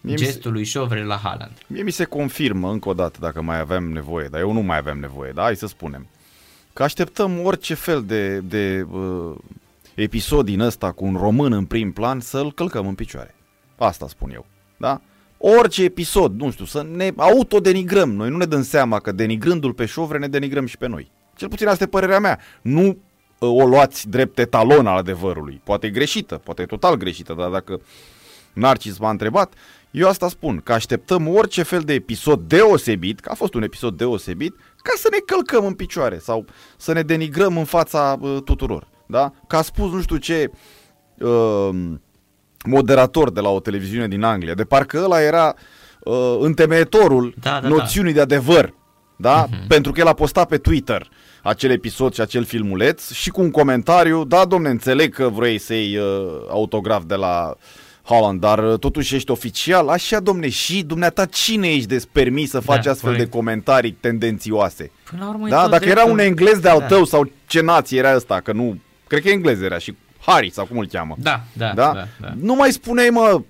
Mie 0.01 0.13
mi 0.13 0.17
se- 0.17 0.25
gestul 0.25 0.51
lui 0.51 0.63
Șovre 0.63 1.03
la 1.03 1.15
Haaland. 1.15 1.51
Mie 1.67 1.83
mi 1.83 1.91
se 1.91 2.03
confirmă 2.03 2.71
încă 2.71 2.89
o 2.89 2.93
dată 2.93 3.17
dacă 3.21 3.41
mai 3.41 3.59
avem 3.59 3.83
nevoie, 3.83 4.27
dar 4.27 4.39
eu 4.39 4.51
nu 4.51 4.61
mai 4.61 4.77
avem 4.77 4.99
nevoie, 4.99 5.31
da? 5.31 5.41
Hai 5.41 5.55
să 5.55 5.67
spunem. 5.67 6.07
Că 6.73 6.83
așteptăm 6.83 7.39
orice 7.43 7.73
fel 7.73 8.03
de, 8.03 8.39
de 8.39 8.85
uh, 8.91 9.35
episod 9.95 10.45
din 10.45 10.59
ăsta 10.59 10.91
cu 10.91 11.05
un 11.05 11.15
român 11.15 11.51
în 11.51 11.65
prim 11.65 11.91
plan 11.91 12.19
să-l 12.19 12.53
călcăm 12.53 12.87
în 12.87 12.95
picioare. 12.95 13.35
Asta 13.77 14.07
spun 14.07 14.31
eu, 14.33 14.45
da? 14.77 15.01
Orice 15.37 15.83
episod, 15.83 16.39
nu 16.41 16.51
știu, 16.51 16.65
să 16.65 16.85
ne 16.95 17.11
autodenigrăm. 17.17 18.11
Noi 18.13 18.29
nu 18.29 18.37
ne 18.37 18.45
dăm 18.45 18.63
seama 18.63 18.99
că 18.99 19.11
denigrându-l 19.11 19.73
pe 19.73 19.85
șovre 19.85 20.17
ne 20.17 20.27
denigrăm 20.27 20.65
și 20.65 20.77
pe 20.77 20.87
noi. 20.87 21.11
Cel 21.35 21.47
puțin 21.47 21.67
asta 21.67 21.83
e 21.83 21.87
părerea 21.87 22.19
mea. 22.19 22.39
Nu 22.61 22.87
uh, 22.87 22.95
o 23.39 23.65
luați 23.65 24.10
drept 24.10 24.39
etalon 24.39 24.88
al 24.88 24.98
adevărului. 24.98 25.62
Poate 25.63 25.88
e 25.88 25.89
greșită, 25.89 26.41
poate 26.44 26.62
e 26.62 26.65
total 26.65 26.96
greșită, 26.96 27.34
dar 27.38 27.50
dacă 27.50 27.82
Narcis 28.53 28.98
m-a 28.98 29.10
întrebat, 29.10 29.53
eu 29.91 30.08
asta 30.08 30.29
spun, 30.29 30.62
că 30.63 30.74
așteptăm 30.74 31.27
orice 31.27 31.63
fel 31.63 31.82
de 31.82 31.94
episod 31.94 32.39
deosebit, 32.39 33.20
că 33.20 33.29
a 33.32 33.36
fost 33.36 33.53
un 33.53 33.63
episod 33.63 33.98
deosebit, 33.98 34.56
ca 34.82 34.94
să 34.96 35.08
ne 35.12 35.17
călcăm 35.17 35.65
în 35.65 35.74
picioare 35.74 36.17
sau 36.17 36.46
să 36.77 36.94
ne 36.94 37.01
denigrăm 37.01 37.58
în 37.58 37.63
fața 37.63 38.17
uh, 38.20 38.38
tuturor. 38.46 38.88
Da? 39.06 39.32
Că 39.48 39.56
a 39.56 39.62
spus 39.62 39.91
nu 39.91 40.01
știu 40.01 40.17
ce 40.17 40.51
uh, 41.17 41.70
moderator 42.65 43.32
de 43.32 43.39
la 43.39 43.50
o 43.50 43.60
televiziune 43.60 44.08
din 44.08 44.24
Anglia, 44.24 44.53
de 44.53 44.63
parcă 44.63 45.01
ăla 45.03 45.22
era 45.22 45.53
uh, 46.00 46.38
întemeietorul 46.39 47.34
Da, 47.41 47.51
da, 47.51 47.60
da. 47.60 47.67
noțiunii 47.67 48.13
de 48.13 48.22
adevăr. 48.22 48.74
Da? 49.15 49.48
Pentru 49.67 49.91
că 49.91 50.00
el 50.00 50.08
a 50.08 50.13
postat 50.13 50.48
pe 50.48 50.58
Twitter 50.58 51.10
acel 51.48 51.72
episod 51.72 52.13
și 52.13 52.22
acel 52.22 52.46
filmuleț 52.46 53.12
și 53.12 53.30
cu 53.30 53.42
un 53.42 53.51
comentariu, 53.51 54.24
da, 54.24 54.46
domne, 54.46 54.70
înțeleg 54.70 55.13
că 55.13 55.30
vrei 55.30 55.58
să 55.58 55.74
iei 55.74 55.98
uh, 55.98 56.06
autograf 56.50 57.04
de 57.04 57.16
la 57.16 57.56
Holland, 58.04 58.39
dar 58.39 58.72
uh, 58.72 58.80
totuși 58.80 59.16
ești 59.16 59.32
oficial. 59.32 59.88
Așa, 59.88 60.20
domne, 60.20 60.50
și 60.50 60.84
dumneata 60.84 61.25
cine 61.25 61.68
ești 61.68 61.88
de 61.88 62.01
permis 62.12 62.50
să 62.50 62.60
faci 62.60 62.84
Da, 62.84 62.92
astfel 62.92 63.10
corect. 63.12 63.30
de 63.32 63.38
comentarii 63.38 63.92
tendențioase? 63.92 64.92
Până 65.10 65.24
la 65.24 65.30
urmă 65.30 65.48
e 65.48 65.50
Da, 65.50 65.62
tot 65.62 65.72
dacă 65.72 65.84
era 65.86 65.94
dreptul. 65.94 66.13
un 66.13 66.20
englez 66.20 66.60
de 66.60 66.70
al 66.70 66.80
Da. 66.80 66.86
tău 66.86 67.06
sau 67.06 67.32
ce 67.48 67.62
nație 67.62 67.98
era 67.98 68.16
ăsta, 68.16 68.39
că 68.44 68.51
nu, 68.51 68.77
cred 69.08 69.22
că 69.22 69.30
englez 69.30 69.62
era 69.62 69.77
și 69.77 69.96
Harry 70.25 70.51
sau 70.51 70.66
cum 70.66 70.77
îl 70.77 70.88
cheamă. 70.88 71.16
Da, 71.20 71.42
da, 71.54 71.72
Da? 71.75 71.92
da, 71.94 72.08
da. 72.22 72.34
Nu 72.42 72.56
mai 72.56 72.72
spuneai, 72.72 73.10
mă, 73.10 73.42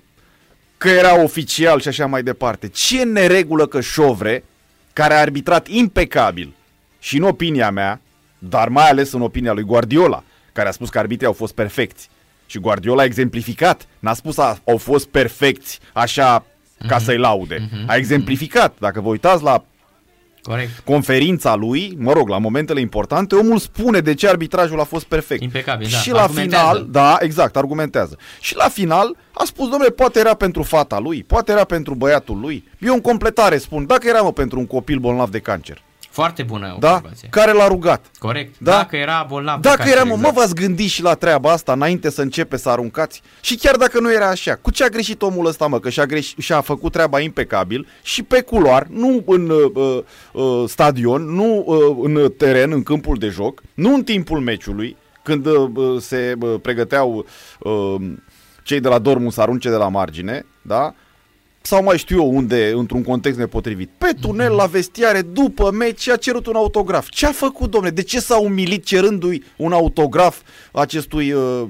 că 0.76 0.88
era 0.88 1.22
oficial 1.22 1.80
și 1.80 1.88
așa 1.88 2.06
mai 2.06 2.22
departe. 2.22 2.68
Ce 2.68 3.02
neregulă 3.02 3.66
că 3.66 3.80
Șovre, 3.80 4.44
care 4.92 5.14
a 5.14 5.20
arbitrat 5.20 5.66
impecabil 5.68 6.52
și 6.98 7.16
în 7.16 7.22
opinia 7.22 7.70
mea, 7.70 8.00
dar 8.38 8.68
mai 8.68 8.88
ales 8.88 9.12
în 9.12 9.22
opinia 9.22 9.52
lui 9.52 9.62
Guardiola, 9.62 10.22
care 10.52 10.68
a 10.68 10.72
spus 10.72 10.88
că 10.88 10.98
arbitrii 10.98 11.26
au 11.26 11.32
fost 11.32 11.54
perfecți. 11.54 12.08
Și 12.46 12.58
Guardiola 12.58 13.02
a 13.02 13.04
exemplificat, 13.04 13.86
n-a 13.98 14.14
spus 14.14 14.38
a, 14.38 14.58
au 14.64 14.76
fost 14.76 15.06
perfecți 15.08 15.78
așa 15.92 16.44
ca 16.86 16.98
să-i 16.98 17.16
laude. 17.18 17.68
A 17.86 17.96
exemplificat. 17.96 18.74
Dacă 18.78 19.00
vă 19.00 19.08
uitați 19.08 19.42
la 19.42 19.64
Corect. 20.42 20.78
conferința 20.84 21.54
lui, 21.54 21.94
mă 21.98 22.12
rog, 22.12 22.28
la 22.28 22.38
momentele 22.38 22.80
importante, 22.80 23.34
omul 23.34 23.58
spune 23.58 24.00
de 24.00 24.14
ce 24.14 24.28
arbitrajul 24.28 24.80
a 24.80 24.84
fost 24.84 25.04
perfect. 25.04 25.42
Impecabil, 25.42 25.88
da. 25.90 25.96
Și 25.96 26.10
la 26.10 26.22
Argumentează. 26.22 26.66
final, 26.66 26.86
da, 26.90 27.16
exact, 27.20 27.56
argumentează. 27.56 28.16
Și 28.40 28.56
la 28.56 28.68
final 28.68 29.16
a 29.32 29.42
spus, 29.44 29.68
domnule, 29.68 29.90
poate 29.90 30.18
era 30.18 30.34
pentru 30.34 30.62
fata 30.62 30.98
lui, 30.98 31.24
poate 31.24 31.52
era 31.52 31.64
pentru 31.64 31.94
băiatul 31.94 32.38
lui. 32.40 32.68
Eu 32.78 32.94
în 32.94 33.00
completare 33.00 33.58
spun, 33.58 33.86
dacă 33.86 34.08
era 34.08 34.20
mă 34.20 34.32
pentru 34.32 34.58
un 34.58 34.66
copil 34.66 34.98
bolnav 34.98 35.30
de 35.30 35.38
cancer, 35.38 35.82
Foarte 36.18 36.42
bună 36.42 36.76
da, 36.80 36.92
observație. 36.94 37.28
care 37.30 37.52
l-a 37.52 37.66
rugat. 37.66 38.06
Corect. 38.18 38.54
Da. 38.58 38.70
Dacă 38.70 38.96
era 38.96 39.26
bolnav 39.28 39.60
de 39.60 39.68
Dacă 39.68 39.76
cancer, 39.76 39.96
era, 39.96 40.04
mă, 40.04 40.10
mă, 40.10 40.16
exact. 40.18 40.34
v-ați 40.36 40.54
gândit 40.54 40.88
și 40.90 41.02
la 41.02 41.14
treaba 41.14 41.50
asta 41.52 41.72
înainte 41.72 42.10
să 42.10 42.22
începe 42.22 42.56
să 42.56 42.68
aruncați? 42.68 43.22
Și 43.40 43.56
chiar 43.56 43.76
dacă 43.76 44.00
nu 44.00 44.12
era 44.12 44.28
așa, 44.28 44.54
cu 44.54 44.70
ce 44.70 44.84
a 44.84 44.88
greșit 44.88 45.22
omul 45.22 45.46
ăsta, 45.46 45.66
mă? 45.66 45.80
Că 45.80 45.90
și-a, 45.90 46.06
greș- 46.06 46.36
și-a 46.38 46.60
făcut 46.60 46.92
treaba 46.92 47.20
impecabil 47.20 47.86
și 48.02 48.22
pe 48.22 48.40
culoar, 48.40 48.86
nu 48.90 49.22
în 49.26 49.50
uh, 49.50 50.02
uh, 50.32 50.64
stadion, 50.68 51.22
nu 51.22 51.62
uh, 51.66 51.96
în 52.02 52.32
teren, 52.36 52.72
în 52.72 52.82
câmpul 52.82 53.16
de 53.18 53.28
joc, 53.28 53.62
nu 53.74 53.94
în 53.94 54.02
timpul 54.02 54.40
meciului, 54.40 54.96
când 55.22 55.46
uh, 55.46 55.68
uh, 55.74 56.00
se 56.00 56.34
uh, 56.40 56.54
pregăteau 56.62 57.26
uh, 57.58 57.94
cei 58.62 58.80
de 58.80 58.88
la 58.88 58.98
Dortmund 58.98 59.32
să 59.32 59.40
arunce 59.40 59.68
de 59.70 59.76
la 59.76 59.88
margine, 59.88 60.46
da? 60.62 60.94
Sau 61.68 61.82
mai 61.82 61.98
știu 61.98 62.16
eu 62.16 62.34
unde, 62.36 62.72
într-un 62.74 63.02
context 63.02 63.38
nepotrivit. 63.38 63.90
Pe 63.98 64.12
tunel, 64.20 64.52
la 64.52 64.66
vestiare, 64.66 65.22
după 65.22 65.70
meci, 65.70 66.08
a 66.08 66.16
cerut 66.16 66.46
un 66.46 66.54
autograf. 66.54 67.08
Ce 67.08 67.26
a 67.26 67.32
făcut, 67.32 67.70
domne? 67.70 67.90
De 67.90 68.02
ce 68.02 68.20
s-a 68.20 68.38
umilit 68.38 68.84
cerându-i 68.84 69.44
un 69.56 69.72
autograf 69.72 70.40
acestui 70.72 71.32
uh, 71.32 71.62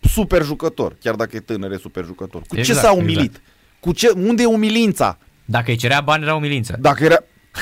super 0.00 0.42
jucător? 0.42 0.96
Chiar 1.02 1.14
dacă 1.14 1.36
e 1.36 1.40
tânăr, 1.40 1.72
e 1.72 1.76
super 1.76 2.04
jucător. 2.04 2.40
Cu 2.40 2.56
Exact, 2.56 2.78
ce 2.78 2.86
s-a 2.86 2.92
umilit? 2.92 3.18
exact. 3.18 3.42
Cu 3.80 3.92
ce, 3.92 4.08
unde 4.08 4.42
e 4.42 4.46
umilința? 4.46 5.18
Dacă 5.44 5.70
îi 5.70 5.76
cerea 5.76 6.00
bani, 6.00 6.22
era 6.22 6.34
umilință. 6.34 6.76
Dacă 6.80 7.04
era... 7.04 7.16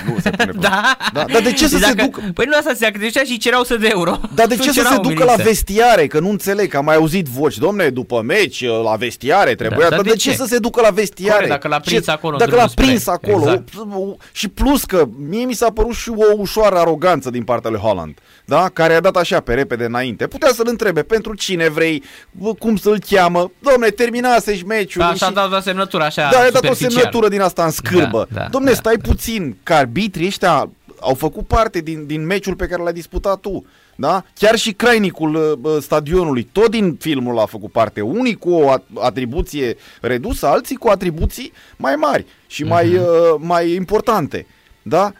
Nu 0.06 0.16
se 0.22 0.30
pune 0.30 0.52
Da. 0.60 0.96
da. 1.12 1.24
Dar 1.32 1.42
de 1.42 1.52
ce 1.52 1.66
să 1.68 1.76
Deci 1.78 1.86
se 1.88 1.92
dacă- 1.94 2.04
ducă... 2.10 2.22
Păi 2.34 2.44
nu 2.48 2.56
asta 2.56 2.72
se 2.76 2.86
acredita 2.86 3.20
și 3.24 3.30
îi 3.30 3.38
cereau 3.38 3.60
100 3.60 3.78
de 3.78 3.88
euro. 3.90 4.20
Dar 4.34 4.46
de 4.46 4.54
ce 4.54 4.60
Atunci 4.60 4.74
să 4.78 4.80
era 4.80 4.88
se 4.88 4.94
ducă 4.96 5.08
umilință. 5.08 5.34
la 5.36 5.42
vestiare? 5.42 6.06
Că 6.06 6.18
nu 6.20 6.28
înțeleg, 6.30 6.70
că 6.70 6.76
am 6.76 6.84
mai 6.84 6.94
auzit 6.94 7.26
voci. 7.26 7.56
Domne, 7.56 7.88
după 7.88 8.22
meci, 8.24 8.64
la 8.84 8.94
vestiare 8.96 9.54
trebuia. 9.54 9.78
Da, 9.78 9.88
dar 9.88 9.90
dar 9.98 10.00
de, 10.00 10.10
de 10.10 10.16
ce? 10.16 10.30
ce? 10.30 10.36
să 10.36 10.44
se 10.48 10.58
ducă 10.58 10.80
la 10.80 10.88
vestiare? 10.90 11.32
Corect, 11.32 11.50
dacă 11.50 11.68
l-a 11.68 11.80
prins 11.80 12.04
Ce- 12.04 12.10
acolo 12.10 12.32
în 12.32 12.38
Dacă 12.38 12.50
l-a 12.50 12.56
drumul 12.56 12.70
spre- 12.70 12.84
prins 12.84 13.06
acolo. 13.06 13.42
Exact. 13.52 13.68
o- 13.94 14.16
Și 14.32 14.48
plus 14.48 14.84
că 14.84 15.04
mie 15.28 15.44
mi 15.44 15.52
s-a 15.54 15.70
părut 15.70 15.94
și 15.94 16.08
o 16.10 16.24
ușoară 16.36 16.76
aroganță 16.78 17.30
din 17.30 17.42
partea 17.42 17.70
lui 17.70 17.80
Holland. 17.80 18.18
Da? 18.44 18.68
Care 18.72 18.94
a 18.94 19.00
dat 19.00 19.16
așa 19.16 19.40
pe 19.40 19.54
repede 19.54 19.84
înainte. 19.84 20.26
Putea 20.26 20.50
să-l 20.54 20.66
întrebe 20.70 21.02
pentru 21.02 21.34
cine 21.34 21.68
vrei, 21.68 22.02
bă, 22.30 22.54
cum 22.54 22.76
să-l 22.76 22.98
cheamă. 23.08 23.50
Domne, 23.58 23.88
terminase-și 23.88 24.64
meciul. 24.64 25.00
Da, 25.02 25.08
așa 25.08 25.26
a 25.26 25.30
dat 25.30 25.52
o 25.52 25.60
semnătură, 25.60 26.02
așa, 26.04 26.28
Da, 26.32 26.38
a 26.38 26.42
dat 26.42 26.52
o 26.52 26.54
superficial. 26.56 26.90
semnătură 26.90 27.28
din 27.28 27.40
asta 27.40 27.64
în 27.64 27.70
scârbă. 27.70 28.26
Da, 28.32 28.40
da, 28.40 28.46
Domne, 28.50 28.70
da, 28.70 28.76
stai 28.76 28.96
da. 28.96 29.08
puțin, 29.08 29.56
că 29.62 29.83
arbitrii 29.84 30.26
ăștia 30.26 30.70
au 31.00 31.14
făcut 31.14 31.46
parte 31.46 31.80
din, 31.80 32.06
din 32.06 32.26
meciul 32.26 32.54
pe 32.56 32.66
care 32.66 32.82
l-ai 32.82 32.92
disputat 32.92 33.40
tu. 33.40 33.64
Da? 33.96 34.24
Chiar 34.34 34.56
și 34.56 34.72
crainicul 34.72 35.34
uh, 35.34 35.72
uh, 35.72 35.82
stadionului, 35.82 36.48
tot 36.52 36.70
din 36.70 36.96
filmul 37.00 37.38
a 37.38 37.46
făcut 37.46 37.72
parte. 37.72 38.00
Unii 38.00 38.34
cu 38.34 38.50
o 38.50 38.72
at- 38.78 38.92
atribuție 39.00 39.76
redusă, 40.00 40.46
alții 40.46 40.76
cu 40.76 40.88
atribuții 40.88 41.52
mai 41.76 41.94
mari 41.94 42.26
și 42.46 42.64
mai, 42.64 42.86
Mhm. 42.86 42.96
uh, 42.98 43.34
mai 43.38 43.72
importante. 43.74 44.46
Da? 44.82 45.12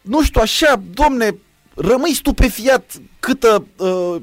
Nu 0.00 0.22
știu, 0.22 0.40
așa, 0.40 0.82
domne, 0.94 1.36
rămâi 1.74 2.14
stupefiat 2.14 2.92
câtă 3.20 3.66
uh, 3.76 4.16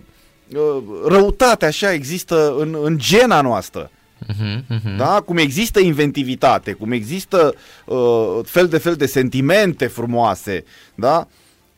uh, 0.56 0.84
răutate 1.08 1.66
așa 1.66 1.92
există 1.94 2.56
în, 2.60 2.78
în 2.84 2.98
gena 2.98 3.42
noastră. 3.42 3.92
Mhm, 4.28 4.66
mhm. 4.68 4.98
Da? 4.98 5.22
Cum 5.26 5.38
există 5.38 5.80
inventivitate, 5.80 6.74
cum 6.74 6.92
există 6.92 7.54
uh, 7.86 8.40
fel 8.44 8.68
de 8.68 8.78
fel 8.78 8.96
de 8.96 9.06
sentimente 9.06 9.88
frumoase, 9.88 10.64
da? 10.96 11.28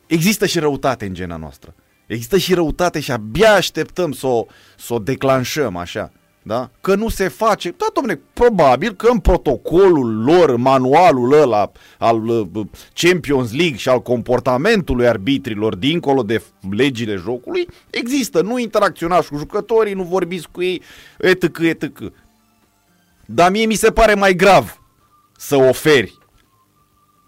Există 0.08 0.46
și 0.46 0.60
răutate 0.60 1.06
în 1.06 1.14
gena 1.14 1.36
noastră. 1.36 1.74
Există 2.06 2.38
și 2.38 2.54
răutate 2.54 3.00
și 3.00 3.12
abia 3.12 3.54
așteptăm 3.54 4.12
să 4.12 4.28
o, 4.28 4.46
să 4.78 4.94
o 4.94 5.00
declanșăm 5.00 5.76
așa. 5.76 6.12
Da? 6.48 6.70
Că 6.82 6.96
nu 6.96 7.10
se 7.10 7.28
face. 7.28 7.74
Da, 7.78 7.86
domne, 7.94 8.20
probabil 8.34 8.94
că 8.94 9.08
în 9.12 9.20
protocolul 9.20 10.24
lor, 10.24 10.50
în 10.50 10.62
manualul 10.62 11.42
ăla 11.42 11.72
al 11.98 12.28
uh, 12.28 12.66
Champions 12.94 13.54
League 13.54 13.78
și 13.78 13.90
al 13.90 14.02
comportamentului 14.02 15.08
arbitrilor, 15.08 15.76
dincolo 15.76 16.24
de 16.24 16.44
legile 16.70 17.16
jocului, 17.16 17.68
există. 17.90 18.42
Nu 18.42 18.58
interacționați 18.58 19.30
cu 19.30 19.38
jucătorii, 19.38 19.94
nu 19.94 20.04
vorbiți 20.04 20.48
cu 20.52 20.62
ei, 20.62 20.82
etc., 21.18 21.58
etc. 21.60 22.02
Dar 23.26 23.52
mie 23.52 23.66
mi 23.66 23.74
se 23.76 23.92
pare 23.92 24.14
mai 24.14 24.34
grav 24.34 24.82
să 25.38 25.56
oferi 25.56 26.18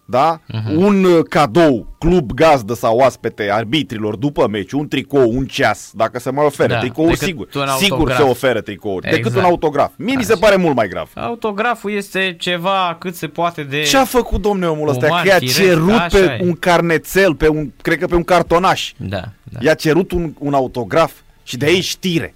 da? 0.10 0.40
Uh-huh. 0.42 0.76
Un 0.76 1.04
uh, 1.04 1.24
cadou, 1.30 1.96
club 2.00 2.32
gazdă 2.34 2.74
sau 2.74 2.98
oaspete 2.98 3.50
arbitrilor 3.52 4.16
după 4.16 4.48
meci, 4.48 4.72
un 4.72 4.88
tricou, 4.88 5.32
un 5.38 5.46
ceas, 5.46 5.92
dacă 5.94 6.20
se 6.20 6.30
mai 6.32 6.46
oferă 6.46 6.74
Da, 6.74 6.80
tricouri, 6.80 7.10
decât 7.12 7.26
sigur. 7.28 7.48
un 7.56 7.68
Sigur 7.78 7.92
autograf. 7.98 8.18
se 8.18 8.24
oferă 8.24 8.62
tricouri, 8.62 9.06
exact. 9.08 9.16
decât 9.16 9.32
un 9.32 9.38
Exact. 9.38 9.52
autograf. 9.54 9.92
Mie 9.98 10.16
mi 10.16 10.24
se 10.24 10.32
Așa. 10.32 10.42
pare 10.42 10.56
mult 10.56 10.76
mai 10.76 10.88
grav. 10.88 11.12
Autograful 11.16 11.92
este 11.92 12.36
ceva 12.40 12.96
cât 13.00 13.16
se 13.16 13.28
poate 13.28 13.64
de... 13.64 13.82
Ce 13.82 13.98
a 13.98 14.06
făcut 14.06 14.42
domnul 14.42 14.70
omul 14.70 14.90
ăsta? 14.90 15.06
Uman, 15.06 15.22
Că 15.22 15.28
i-a 15.28 15.36
firesc, 15.38 15.58
cerut 15.58 15.90
așa 15.92 16.08
pe 16.18 16.38
e. 16.40 16.44
un 16.44 16.54
carnețel, 16.54 17.36
pe 17.36 17.48
un, 17.48 17.72
cred 17.82 17.98
că 18.00 18.06
pe 18.08 18.16
un 18.16 18.24
cartonaș. 18.24 18.94
Da, 18.98 19.24
da. 19.44 19.60
I-a 19.62 19.74
cerut 19.74 20.12
un, 20.12 20.34
un 20.40 20.54
autograf 20.54 21.14
și 21.44 21.58
de 21.58 21.66
aici 21.66 21.84
știre. 21.84 22.36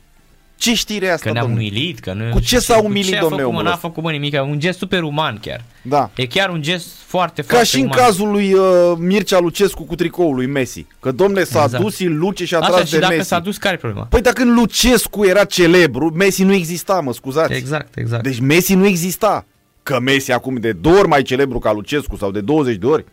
Ce 0.61 0.73
știre 0.75 1.05
e 1.05 1.11
asta, 1.11 1.25
Că 1.27 1.31
ne-a 1.33 1.41
domnule? 1.41 1.61
umilit, 1.63 1.99
că 1.99 2.13
nu... 2.13 2.29
Cu 2.29 2.39
ce 2.39 2.59
s-a 2.59 2.77
umilit, 2.77 3.09
ce 3.09 3.17
a 3.17 3.19
domnule, 3.19 3.41
făcut, 3.41 3.53
mă? 3.53 3.59
omul 3.59 3.63
N-a 3.63 3.75
ăsta? 3.75 3.87
făcut 3.87 4.03
mă 4.03 4.11
nimic, 4.11 4.41
un 4.41 4.59
gest 4.59 4.77
super 4.77 5.01
uman 5.03 5.37
chiar. 5.41 5.63
Da. 5.81 6.09
E 6.15 6.25
chiar 6.25 6.49
un 6.49 6.61
gest 6.61 6.87
foarte, 7.05 7.41
Ca 7.41 7.47
foarte 7.47 7.67
și 7.67 7.75
în 7.79 7.83
uman. 7.85 7.97
cazul 7.97 8.31
lui 8.31 8.53
uh, 8.53 8.61
Mircea 8.97 9.39
Lucescu 9.39 9.83
cu 9.83 9.95
tricoul 9.95 10.35
lui 10.35 10.45
Messi. 10.45 10.85
Că 10.99 11.11
domne 11.11 11.43
s-a 11.43 11.63
Exact. 11.63 11.83
dus 11.83 11.99
în 11.99 12.17
Luce 12.17 12.45
și 12.45 12.55
a 12.55 12.59
Așa, 12.59 12.67
tras 12.71 12.85
și 12.85 12.91
de 12.93 12.99
dacă 12.99 13.13
Messi. 13.13 13.27
s-a 13.27 13.39
dus, 13.39 13.57
care 13.57 13.73
e 13.75 13.77
problema? 13.77 14.05
Păi 14.05 14.21
dacă 14.21 14.41
când 14.41 14.57
Lucescu 14.57 15.25
era 15.25 15.43
celebru, 15.45 16.11
Messi 16.15 16.43
nu 16.43 16.53
exista, 16.53 16.99
mă 16.99 17.13
scuzați. 17.13 17.53
Exact, 17.53 17.97
exact. 17.97 18.23
Deci 18.23 18.39
Messi 18.39 18.73
nu 18.73 18.85
exista. 18.85 19.45
Că 19.83 19.99
Messi 19.99 20.31
acum 20.31 20.55
e 20.55 20.59
de 20.59 20.71
două 20.71 20.97
ori 20.97 21.07
mai 21.07 21.21
celebru 21.21 21.59
ca 21.59 21.71
Lucescu 21.73 22.15
sau 22.15 22.31
de 22.31 22.41
20 22.41 22.75
de 22.75 22.85
ori. 22.85 23.05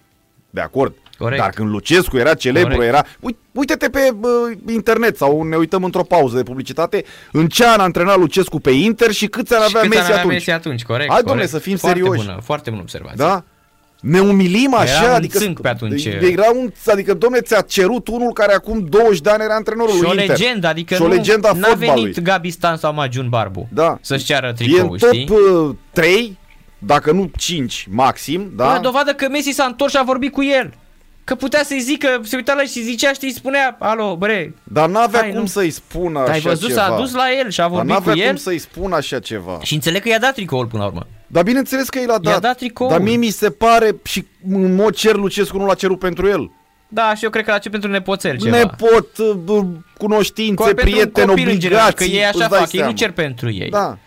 De 0.50 0.60
acord. 0.60 0.94
Corect. 1.18 1.40
Dar 1.40 1.50
când 1.50 1.70
Lucescu 1.70 2.16
era 2.16 2.34
celebru, 2.34 2.74
Corect. 2.74 2.92
era... 2.94 3.04
Uite, 3.20 3.38
uite-te 3.52 3.88
pe 3.88 4.10
bă, 4.16 4.28
internet 4.72 5.16
sau 5.16 5.42
ne 5.42 5.56
uităm 5.56 5.84
într-o 5.84 6.02
pauză 6.02 6.36
de 6.36 6.42
publicitate 6.42 7.04
în 7.32 7.46
ce 7.46 7.66
an 7.66 7.80
antrenat 7.80 8.18
Lucescu 8.18 8.60
pe 8.60 8.70
Inter 8.70 9.10
și 9.10 9.26
câți 9.26 9.54
ani 9.54 9.62
Și 9.62 9.68
avea 9.76 9.80
câți 9.80 9.94
Messi 9.94 10.02
ani 10.10 10.12
avea 10.12 10.18
atunci. 10.24 10.32
Messi 10.46 10.50
atunci, 10.50 10.82
corect. 10.82 11.08
Hai, 11.10 11.22
corect. 11.22 11.26
domnule, 11.26 11.48
să 11.48 11.58
fim 11.58 11.76
foarte 11.76 11.98
serioși. 11.98 12.24
Bună, 12.26 12.40
foarte 12.44 12.70
bună 12.70 12.82
observație. 12.82 13.16
Da? 13.24 13.44
Ne 14.00 14.20
umilim 14.20 14.74
așa, 14.74 15.00
Era 15.02 15.08
un 15.10 15.14
adică 15.16 15.38
țânc 15.38 15.60
pe 15.60 15.68
atunci. 15.68 16.04
Era 16.04 16.50
un, 16.54 16.70
adică 16.86 17.14
domne, 17.14 17.40
ți-a 17.40 17.60
cerut 17.60 18.08
unul 18.08 18.32
care 18.32 18.54
acum 18.54 18.84
20 18.88 19.20
de 19.20 19.30
ani 19.30 19.42
era 19.42 19.54
antrenorul 19.54 19.94
Și 19.94 20.04
o 20.04 20.12
lui 20.12 20.20
Inter. 20.22 20.38
legendă, 20.38 20.66
adică 20.66 20.94
și 20.94 21.02
o 21.02 21.06
nu, 21.06 21.12
legendă 21.12 21.48
a 21.48 21.52
n-a 21.52 21.66
fotbalului. 21.68 22.00
venit 22.02 22.20
Gabi 22.20 22.50
Stan 22.50 22.76
sau 22.76 22.94
Magiun 22.94 23.28
Barbu 23.28 23.68
Da. 23.72 23.98
să-și 24.00 24.24
ceară 24.24 24.46
E 24.46 24.48
în 24.48 24.54
tricou, 24.54 24.96
top 24.96 25.08
știi? 25.12 25.28
uh, 25.30 25.74
3, 25.92 26.38
dacă 26.78 27.12
nu 27.12 27.30
5 27.36 27.86
maxim, 27.90 28.52
Da? 28.56 28.72
da? 28.72 28.78
dovadă 28.78 29.12
că 29.12 29.28
Messi 29.30 29.50
s-a 29.50 29.64
întors 29.64 29.90
și 29.92 29.98
a 30.00 30.02
vorbit 30.04 30.32
cu 30.32 30.42
el. 30.44 30.72
Că 31.28 31.34
putea 31.34 31.62
să-i 31.64 31.80
zică, 31.80 32.20
se 32.22 32.36
uita 32.36 32.54
la 32.54 32.60
el 32.60 32.66
și 32.66 32.82
zicea, 32.82 33.12
știi, 33.12 33.32
spunea, 33.32 33.76
alo, 33.78 34.16
bre, 34.16 34.54
Dar 34.62 34.88
n-avea 34.88 35.20
Hai, 35.20 35.30
cum 35.30 35.40
nu. 35.40 35.46
să-i 35.46 35.70
spună 35.70 36.18
așa 36.20 36.32
ai 36.32 36.40
văzut, 36.40 36.68
ceva. 36.68 36.80
s-a 36.80 36.96
dus 36.96 37.12
la 37.14 37.24
el 37.38 37.50
și 37.50 37.60
a 37.60 37.62
Dar 37.62 37.72
vorbit 37.72 37.92
n-avea 37.92 38.12
cu 38.12 38.18
el 38.18 38.26
cum 38.26 38.36
să-i 38.36 38.58
spună 38.58 38.96
așa 38.96 39.18
ceva. 39.18 39.58
și 39.62 39.74
înțeleg 39.74 40.02
că 40.02 40.08
i-a 40.08 40.18
dat 40.18 40.34
tricoul 40.34 40.66
până 40.66 40.82
la 40.82 40.88
urmă. 40.88 41.06
Dar 41.26 41.42
bineînțeles 41.42 41.88
că 41.88 41.98
i 41.98 42.04
l-a 42.06 42.18
dat. 42.18 42.40
dat 42.40 42.56
tricoul. 42.56 42.90
Dar 42.90 43.00
mie 43.00 43.16
mi 43.16 43.30
se 43.30 43.50
pare 43.50 43.96
și 44.04 44.26
în 44.50 44.74
mod 44.74 44.94
cer 44.94 45.14
Lucescu 45.14 45.58
nu 45.58 45.66
l-a 45.66 45.74
cerut 45.74 45.98
pentru 45.98 46.28
el. 46.28 46.50
Da, 46.88 47.14
și 47.14 47.24
eu 47.24 47.30
cred 47.30 47.44
că 47.44 47.50
la 47.50 47.58
ce 47.58 47.68
pentru 47.70 47.90
nepoțel 47.90 48.36
ceva. 48.38 48.56
Nepot, 48.56 49.18
uh, 49.18 49.30
bă, 49.44 49.64
cunoștințe, 49.98 50.62
Co- 50.62 50.74
pentru 50.74 50.86
un 50.86 50.92
prieteni, 50.92 51.26
copil 51.26 51.48
în 51.48 51.58
general, 51.58 51.82
obligații. 51.88 52.10
Că 52.10 52.16
ei 52.16 52.24
așa 52.24 52.38
îți 52.38 52.48
dai 52.48 52.58
fac, 52.58 52.72
ei 52.72 52.78
nu 52.78 52.84
seama. 52.84 52.92
cer 52.92 53.10
pentru 53.10 53.50
ei. 53.50 53.70
Da. 53.70 53.98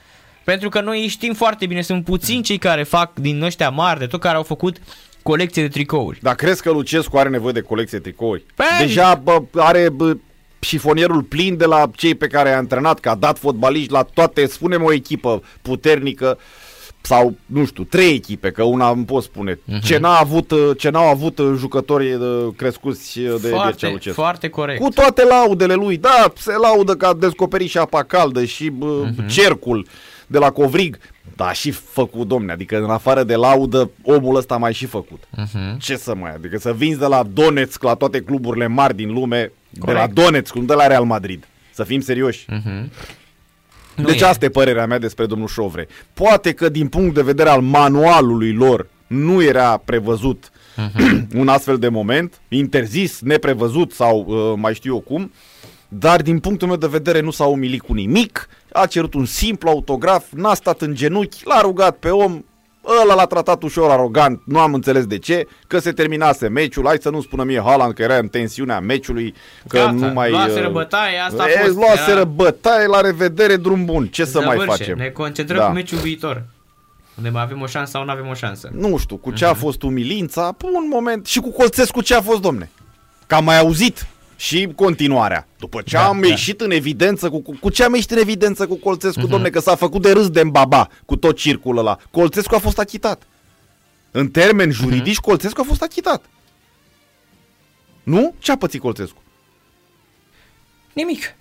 Pentru 0.43 0.69
că 0.69 0.81
noi 0.81 1.07
știm 1.07 1.33
foarte 1.33 1.65
bine, 1.65 1.81
sunt 1.81 2.03
puțini 2.03 2.41
cei 2.43 2.57
care 2.57 2.83
fac 2.83 3.11
din 3.19 3.41
ăștia 3.43 3.69
mari 3.69 3.99
de 3.99 4.05
tot 4.05 4.19
care 4.19 4.35
au 4.35 4.43
făcut 4.43 4.77
colecție 5.23 5.61
de 5.61 5.67
tricouri. 5.67 6.19
Dar 6.21 6.35
crezi 6.35 6.61
că 6.61 6.71
Lucescu 6.71 7.17
are 7.17 7.29
nevoie 7.29 7.53
de 7.53 7.61
colecție 7.61 7.97
de 7.97 8.03
tricouri? 8.09 8.41
Păi- 8.53 8.79
Deja 8.79 9.15
bă, 9.23 9.41
are 9.55 9.89
bă, 9.89 10.17
șifonierul 10.59 11.21
plin 11.23 11.57
de 11.57 11.65
la 11.65 11.89
cei 11.95 12.15
pe 12.15 12.27
care 12.27 12.49
a 12.53 12.57
antrenat, 12.57 12.99
că 12.99 13.09
a 13.09 13.15
dat 13.15 13.37
fotbaliști 13.37 13.91
la 13.91 14.03
toate, 14.03 14.45
spunem 14.45 14.83
o 14.83 14.93
echipă 14.93 15.43
puternică 15.61 16.37
sau, 17.03 17.35
nu 17.45 17.65
știu, 17.65 17.83
trei 17.83 18.13
echipe, 18.13 18.51
că 18.51 18.63
una 18.63 18.89
îmi 18.89 19.05
pot 19.05 19.23
spune. 19.23 19.59
Mhm. 19.65 19.79
Ce, 19.81 19.97
n-a 19.97 20.17
avut, 20.17 20.51
uh, 20.51 20.69
ce 20.77 20.89
n-au 20.89 21.07
avut 21.09 21.39
uh, 21.39 21.53
jucătorii 21.57 22.13
uh, 22.13 22.47
crescuți 22.55 23.19
uh, 23.19 23.25
de 23.25 23.31
Mircea 23.41 23.55
foarte, 23.61 23.87
Lucescu. 23.91 24.21
foarte 24.21 24.49
corect. 24.49 24.81
Cu 24.81 24.89
toate 24.89 25.23
laudele 25.25 25.73
lui, 25.73 25.97
da, 25.97 26.33
se 26.37 26.51
laudă 26.61 26.93
că 26.95 27.05
a 27.05 27.13
descoperit 27.13 27.69
și 27.69 27.77
apa 27.77 28.03
caldă 28.03 28.43
și 28.45 28.69
bă, 28.69 29.03
Mhm. 29.17 29.27
cercul 29.27 29.87
de 30.27 30.37
la 30.37 30.51
Covrig, 30.51 30.97
da, 31.35 31.51
și 31.53 31.71
făcut, 31.71 32.27
domne, 32.27 32.51
adică 32.51 32.77
în 32.83 32.89
afară 32.89 33.23
de 33.23 33.35
laudă, 33.35 33.89
omul 34.03 34.35
ăsta 34.35 34.53
a 34.53 34.57
mai 34.57 34.73
și 34.73 34.85
făcut. 34.85 35.23
Mhm. 35.29 35.77
Ce 35.79 35.95
să 35.97 36.15
mai, 36.15 36.33
adică 36.33 36.57
să 36.57 36.73
vinzi 36.73 36.99
de 36.99 37.05
la 37.05 37.23
Donetsk 37.33 37.83
la 37.83 37.93
toate 37.95 38.21
cluburile 38.21 38.67
mari 38.67 38.95
din 38.95 39.13
lume, 39.13 39.51
de 39.69 39.79
Corect. 39.79 39.99
la 39.99 40.07
Donetsk, 40.23 40.55
nu 40.55 40.63
de 40.63 40.73
la 40.73 40.87
Real 40.87 41.03
Madrid. 41.03 41.47
Să 41.73 41.83
fim 41.83 41.99
serioși. 42.01 42.45
Mhm. 42.49 42.91
Nu 43.95 44.03
Deci 44.05 44.21
e. 44.21 44.25
asta 44.25 44.45
e 44.45 44.49
părerea 44.49 44.85
mea 44.85 44.99
despre 44.99 45.25
domnul 45.25 45.47
Șovre. 45.47 45.87
Poate 46.13 46.53
că 46.53 46.69
din 46.69 46.87
punct 46.87 47.13
de 47.15 47.21
vedere 47.21 47.49
al 47.49 47.61
manualului 47.61 48.53
lor 48.53 48.87
nu 49.07 49.43
era 49.43 49.77
prevăzut 49.85 50.51
Mhm. 50.75 51.27
un 51.41 51.47
astfel 51.47 51.77
de 51.77 51.87
moment, 51.89 52.41
interzis, 52.47 53.19
neprevăzut 53.21 53.91
sau 53.91 54.25
uh, 54.27 54.53
mai 54.57 54.73
știu 54.73 54.93
eu 54.93 54.99
cum, 54.99 55.31
dar 55.87 56.21
din 56.21 56.39
punctul 56.39 56.67
meu 56.67 56.77
de 56.77 56.87
vedere 56.87 57.19
nu 57.19 57.31
s-a 57.31 57.45
umilit 57.45 57.81
cu 57.81 57.93
nimic, 57.93 58.47
a 58.73 58.85
cerut 58.85 59.13
un 59.13 59.25
simplu 59.25 59.69
autograf, 59.69 60.25
n-a 60.31 60.53
stat 60.53 60.81
în 60.81 60.93
genunchi, 60.95 61.41
l-a 61.45 61.61
rugat 61.61 61.95
pe 61.97 62.09
om, 62.09 62.43
ăla 63.01 63.13
l-a 63.13 63.25
tratat 63.25 63.63
ușor 63.63 63.91
arogant, 63.91 64.41
nu 64.45 64.59
am 64.59 64.73
înțeles 64.73 65.05
de 65.05 65.17
ce, 65.17 65.47
că 65.67 65.79
se 65.79 65.91
terminase 65.91 66.47
meciul, 66.47 66.85
hai 66.85 66.97
să 67.01 67.09
nu 67.09 67.21
spună 67.21 67.43
mie 67.43 67.61
Haaland 67.65 67.93
că 67.93 68.01
era 68.01 68.17
în 68.17 68.27
tensiunea 68.27 68.79
meciului, 68.79 69.33
că 69.67 69.77
Gata, 69.77 69.91
nu 69.91 70.07
mai... 70.13 70.29
luaseră 70.29 70.65
uh, 70.67 70.71
bătaie, 70.73 71.17
asta 71.17 71.43
a 71.43 71.47
e, 71.49 71.57
fost, 71.63 71.75
Luaseră 71.75 72.11
era- 72.19 72.23
bătaie, 72.23 72.85
la 72.87 73.01
revedere, 73.01 73.55
drum 73.55 73.85
bun, 73.85 74.07
ce 74.07 74.25
să 74.25 74.37
mai 74.41 74.57
Zăvârșe. 74.57 74.77
facem? 74.77 74.97
Ne 74.97 75.07
concentrăm 75.09 75.57
Da. 75.57 75.65
pe 75.65 75.71
meciul 75.71 75.97
viitor. 75.97 76.43
Unde 77.17 77.29
mai 77.29 77.41
avem 77.41 77.61
o 77.61 77.65
șansă 77.65 77.91
sau 77.91 78.03
nu 78.05 78.11
avem 78.11 78.27
o 78.27 78.33
șansă. 78.33 78.69
Nu 78.73 78.97
știu, 78.97 79.17
cu 79.17 79.29
Mhm. 79.29 79.37
ce 79.37 79.45
a 79.45 79.53
fost 79.53 79.81
umilința, 79.83 80.55
un 80.63 80.87
moment, 80.89 81.25
și 81.25 81.39
cu 81.39 81.51
Colțescu 81.51 82.01
ce 82.01 82.15
a 82.15 82.21
fost, 82.21 82.41
domne? 82.41 82.69
Că 83.27 83.35
am 83.35 83.43
mai 83.43 83.59
auzit 83.59 84.07
și 84.41 84.67
continuarea. 84.75 85.47
După 85.59 85.81
ce 85.81 85.95
Da, 85.95 86.07
am 86.07 86.21
da. 86.21 86.27
ieșit 86.27 86.61
în 86.61 86.71
evidență, 86.71 87.29
cu, 87.29 87.39
cu, 87.41 87.57
cu 87.59 87.69
ce 87.69 87.83
am 87.83 87.93
ieșit 87.93 88.11
în 88.11 88.17
evidență 88.17 88.67
cu 88.67 88.75
Colțescu, 88.75 89.19
Mhm. 89.19 89.29
domne, 89.29 89.49
că 89.49 89.59
s-a 89.59 89.75
făcut 89.75 90.01
de 90.01 90.11
râs 90.11 90.29
de 90.29 90.43
baba 90.43 90.89
cu 91.05 91.15
tot 91.15 91.37
circul 91.37 91.77
ăla. 91.77 91.97
Colțescu 92.11 92.55
a 92.55 92.59
fost 92.59 92.79
achitat. 92.79 93.23
În 94.11 94.29
termeni 94.29 94.71
Mhm. 94.71 94.81
juridici, 94.81 95.17
Colțescu 95.17 95.61
a 95.61 95.63
fost 95.63 95.81
achitat. 95.81 96.25
Nu? 98.03 98.35
Ce 98.39 98.51
a 98.51 98.57
pățit 98.57 98.81
Colțescu? 98.81 99.21
Nimic. 100.93 101.35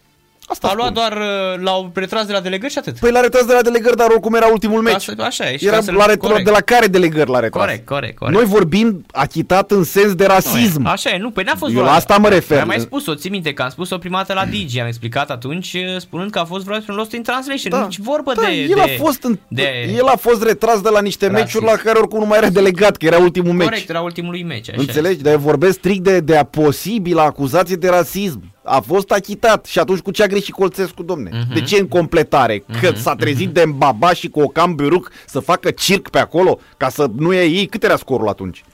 Asta 0.53 0.69
A 0.69 0.73
luat 0.75 0.89
spun. 0.97 1.03
doar, 1.03 1.13
uh, 1.17 1.61
l-au 1.65 1.91
retras 1.95 2.27
de 2.27 2.33
la 2.33 2.41
delegări 2.41 2.73
și 2.73 2.79
atât. 2.79 2.99
Păi 2.99 3.11
l-a 3.11 3.21
retras 3.21 3.45
de 3.45 3.53
la 3.53 3.61
delegări, 3.63 3.97
dar 3.97 4.09
oricum 4.11 4.35
era 4.35 4.47
ultimul 4.47 4.81
meci. 4.83 4.95
Asta- 4.95 5.23
așa 5.25 5.51
e, 5.51 5.57
și 5.57 5.67
Era 5.67 5.77
ca 5.77 5.83
să-l- 5.83 5.95
la 5.95 6.07
retras, 6.07 6.31
corect. 6.31 6.45
de 6.47 6.51
la 6.51 6.61
care 6.61 6.87
delegări 6.87 7.31
l-a 7.31 7.39
retras? 7.41 7.65
Corect, 7.65 7.87
corect, 7.87 8.19
corect. 8.19 8.37
Noi 8.39 8.47
vorbim 8.47 9.05
achitat 9.13 9.71
în 9.71 9.85
sens 9.85 10.15
de 10.15 10.27
Nu 10.27 10.33
e. 10.33 10.35
rasism. 10.35 10.87
Așa 10.87 11.11
e, 11.11 11.19
nu, 11.19 11.31
păi 11.31 11.45
n-a 11.45 11.55
fost 11.57 11.73
Eu 11.73 11.79
vreo- 11.79 11.91
la 11.91 11.95
asta 11.97 12.17
mă 12.17 12.29
refer. 12.29 12.61
Am 12.61 12.67
mai 12.67 12.79
spus-o, 12.81 13.15
ții 13.15 13.31
minte 13.31 13.53
că 13.53 13.63
am 13.63 13.69
spus-o 13.69 13.99
prima 13.99 14.17
dată 14.17 14.33
la 14.33 14.45
Digi, 14.45 14.81
am 14.81 14.87
explicat 14.87 15.31
atunci 15.31 15.73
uh, 15.73 16.01
spunând 16.01 16.31
că 16.31 16.39
a 16.39 16.45
fost 16.45 16.65
vreo 16.65 16.77
un 16.89 16.95
lost 16.95 17.13
in 17.13 17.23
translation, 17.23 17.83
nici 17.83 17.99
vorbă 17.99 18.33
da, 18.35 18.43
de... 18.43 18.53
el, 18.53 18.75
de, 18.75 18.81
a 18.81 19.03
fost 19.03 19.23
în, 19.23 19.39
de 19.49 19.93
el 19.97 20.07
a 20.07 20.17
fost 20.17 20.43
retras 20.43 20.81
de 20.81 20.89
la 20.89 21.01
niște 21.01 21.27
rasism. 21.27 21.45
meciuri 21.45 21.65
la 21.65 21.83
care 21.83 21.99
oricum 21.99 22.19
nu 22.19 22.27
mai 22.27 22.39
era 22.39 22.49
delegat, 22.49 22.97
că 22.97 23.07
era 23.07 23.19
ultimul 23.19 23.53
meci. 23.53 23.69
Corect, 23.69 23.89
era 23.89 24.01
ultimul 24.01 24.31
lui 24.31 24.43
meci, 24.43 24.69
așa 24.71 24.81
Înțelegi? 24.81 25.23
Dar 25.23 25.33
eu 25.33 25.39
vorbesc 25.39 25.79
strict 25.79 26.03
de, 26.05 26.21
de 26.21 26.37
a 26.37 26.45
posibilă 26.45 27.21
acuzație 27.21 27.77
de 27.77 27.89
rasism. 27.89 28.43
A 28.65 28.81
fost 28.81 29.11
achitat 29.11 29.65
și 29.65 29.79
atunci 29.79 29.99
cu 30.01 30.11
ce 30.11 30.23
a 30.23 30.27
greșit 30.27 30.55
Colțescu, 30.55 31.03
domne? 31.03 31.31
Mhm. 31.33 31.55
De 31.55 31.61
ce 31.61 31.77
în 31.79 31.89
completare? 31.89 32.65
Că 32.81 32.93
s-a 32.95 33.15
trezit 33.15 33.49
de 33.51 33.65
Mbaba 33.65 34.13
și 34.13 34.29
cu 34.29 34.41
Ocam 34.41 34.75
Buruc 34.75 35.11
să 35.27 35.41
facă 35.41 35.71
circ 35.71 36.09
pe 36.09 36.19
acolo 36.19 36.59
ca 36.77 36.89
să 36.89 37.07
nu 37.17 37.33
ia 37.33 37.45
ei? 37.45 37.67
Cât 37.67 37.83
era 37.85 37.97
scorul 37.97 38.29
atunci? 38.29 38.65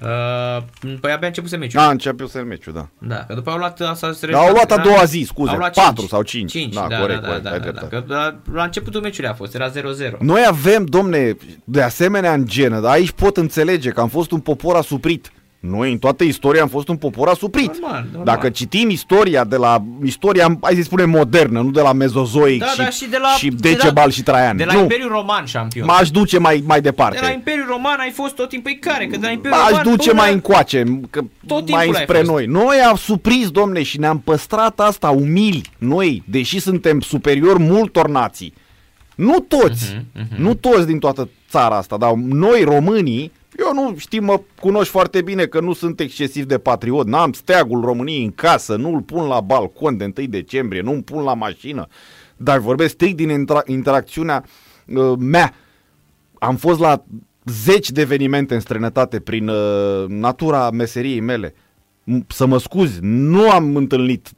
Uh, 0.00 0.62
păi 1.00 1.12
abia 1.12 1.26
începuse 1.26 1.56
meciul. 1.56 1.80
A, 1.80 1.90
început 1.90 2.30
să 2.30 2.42
meciul, 2.48 2.72
da. 2.72 2.88
Da, 2.98 3.24
că 3.24 3.34
după 3.34 3.50
au 3.50 3.56
luat 3.58 3.80
asta 3.80 4.12
se 4.12 4.26
Dar 4.26 4.40
au 4.42 4.52
luat 4.52 4.70
a 4.70 4.74
era- 4.74 4.82
doua 4.82 5.04
zi, 5.04 5.24
scuze, 5.26 5.50
au 5.50 5.56
luat 5.56 5.74
patru 5.74 5.94
cinci. 5.96 6.08
sau 6.08 6.22
cinci. 6.22 6.50
Cinci, 6.50 6.74
Da, 6.74 6.86
da, 6.88 6.98
corect, 6.98 7.20
da, 7.20 7.26
corect, 7.26 7.44
da, 7.44 7.50
ai 7.50 7.58
da, 7.58 7.64
da, 7.64 7.70
dreptate. 7.70 7.96
că 8.06 8.12
la, 8.14 8.36
la 8.52 8.62
începutul 8.64 9.00
meciului 9.00 9.30
a 9.30 9.34
fost, 9.34 9.54
era 9.54 9.70
0-0. 9.70 9.72
Noi 10.18 10.44
avem, 10.48 10.84
domne, 10.84 11.36
de 11.64 11.82
asemenea 11.82 12.32
în 12.32 12.46
genă, 12.46 12.80
dar 12.80 12.90
aici 12.92 13.10
pot 13.10 13.36
înțelege 13.36 13.90
că 13.90 14.00
am 14.00 14.08
fost 14.08 14.30
un 14.30 14.40
popor 14.40 14.76
asuprit. 14.76 15.32
Noi 15.70 15.92
în 15.92 15.98
toată 15.98 16.24
istoria 16.24 16.62
am 16.62 16.68
fost 16.68 16.88
un 16.88 16.96
popor 16.96 17.28
asuprit. 17.28 17.78
Normal, 17.80 18.04
normal. 18.12 18.24
Dacă 18.24 18.48
citim 18.50 18.90
istoria 18.90 19.44
de 19.44 19.56
la 19.56 19.84
istoria, 20.04 20.58
hai 20.60 20.74
să 20.74 20.82
spunem 20.82 21.10
modernă, 21.10 21.60
nu 21.60 21.70
de 21.70 21.80
la 21.80 21.92
mezozoic 21.92 22.58
Da, 22.60 22.66
și, 22.66 22.76
da, 22.78 22.90
și 22.90 23.06
de 23.08 23.16
la- 23.20 23.28
și 23.28 23.48
de 23.48 23.68
la- 23.68 23.74
Decebal 23.76 24.10
și 24.10 24.22
Traian. 24.22 24.56
De 24.56 24.64
la 24.64 24.72
nu, 24.72 24.80
Imperiul 24.80 25.08
Roman 25.10 25.44
șampion. 25.44 25.86
m-aș 25.86 26.10
duce 26.10 26.38
mai, 26.38 26.62
mai 26.66 26.80
departe. 26.80 27.16
De 27.20 27.26
la 27.26 27.32
Imperiul 27.32 27.66
Roman 27.68 27.98
ai 27.98 28.10
fost 28.10 28.34
tot 28.34 28.48
timpul 28.48 28.70
Păi 28.80 28.92
care, 28.92 29.06
că 29.06 29.16
de 29.16 29.26
la 29.26 29.32
Imperiul 29.32 29.60
M-aș 29.60 29.68
Roman 29.70 29.84
duce 29.84 30.08
până- 30.08 30.20
mai 30.20 30.32
încoace, 30.32 31.00
că 31.10 31.20
Tot 31.46 31.70
mai 31.70 31.80
timpul 31.82 31.96
ai 31.96 32.02
spre 32.02 32.16
fost. 32.18 32.30
noi. 32.30 32.46
Noi 32.46 32.76
am 32.88 32.96
surprins, 32.96 33.50
domne, 33.50 33.82
și 33.82 33.98
ne-am 33.98 34.18
păstrat 34.18 34.80
asta 34.80 35.10
umili, 35.10 35.62
noi, 35.78 36.22
deși 36.26 36.58
suntem 36.60 37.00
superiori 37.00 37.58
multor 37.62 38.08
nații. 38.08 38.54
Nu 39.14 39.38
toți, 39.38 40.00
Mhm, 40.14 40.42
nu 40.42 40.54
toți 40.54 40.86
din 40.86 40.98
toată 40.98 41.28
țara 41.50 41.76
asta, 41.76 41.96
dar 41.96 42.12
noi 42.14 42.62
românii, 42.62 43.32
eu 43.58 43.72
nu 43.72 43.94
știu, 43.96 44.22
mă 44.22 44.40
cunoști 44.60 44.90
foarte 44.90 45.22
bine 45.22 45.46
că 45.46 45.60
nu 45.60 45.72
sunt 45.72 46.00
excesiv 46.00 46.44
de 46.44 46.58
patriot, 46.58 47.06
n-am 47.06 47.32
steagul 47.32 47.84
României 47.84 48.24
în 48.24 48.32
casă, 48.32 48.76
nu-l 48.76 49.00
pun 49.00 49.26
la 49.26 49.40
balcon 49.40 49.96
de 49.96 50.12
1 50.16 50.26
decembrie, 50.26 50.80
nu-l 50.80 51.02
pun 51.02 51.22
la 51.22 51.34
mașină, 51.34 51.86
dar 52.36 52.58
vorbesc 52.58 52.92
strict 52.92 53.16
din 53.16 53.44
intra- 53.44 53.66
interacțiunea 53.66 54.44
uh, 54.94 55.12
mea 55.18 55.54
am 56.38 56.56
fost 56.56 56.80
la 56.80 57.04
zeci 57.44 57.90
de 57.90 58.00
evenimente 58.00 58.54
în 58.54 58.60
străinătate 58.60 59.20
prin 59.20 59.48
uh, 59.48 60.04
natura 60.08 60.70
meseriei 60.70 61.20
mele. 61.20 61.54
M- 62.12 62.26
Să 62.26 62.46
mă 62.46 62.58
scuzi, 62.58 62.98
nu 63.02 63.50
am 63.50 63.76
întâlnit 63.76 64.28
3-4 64.28 64.34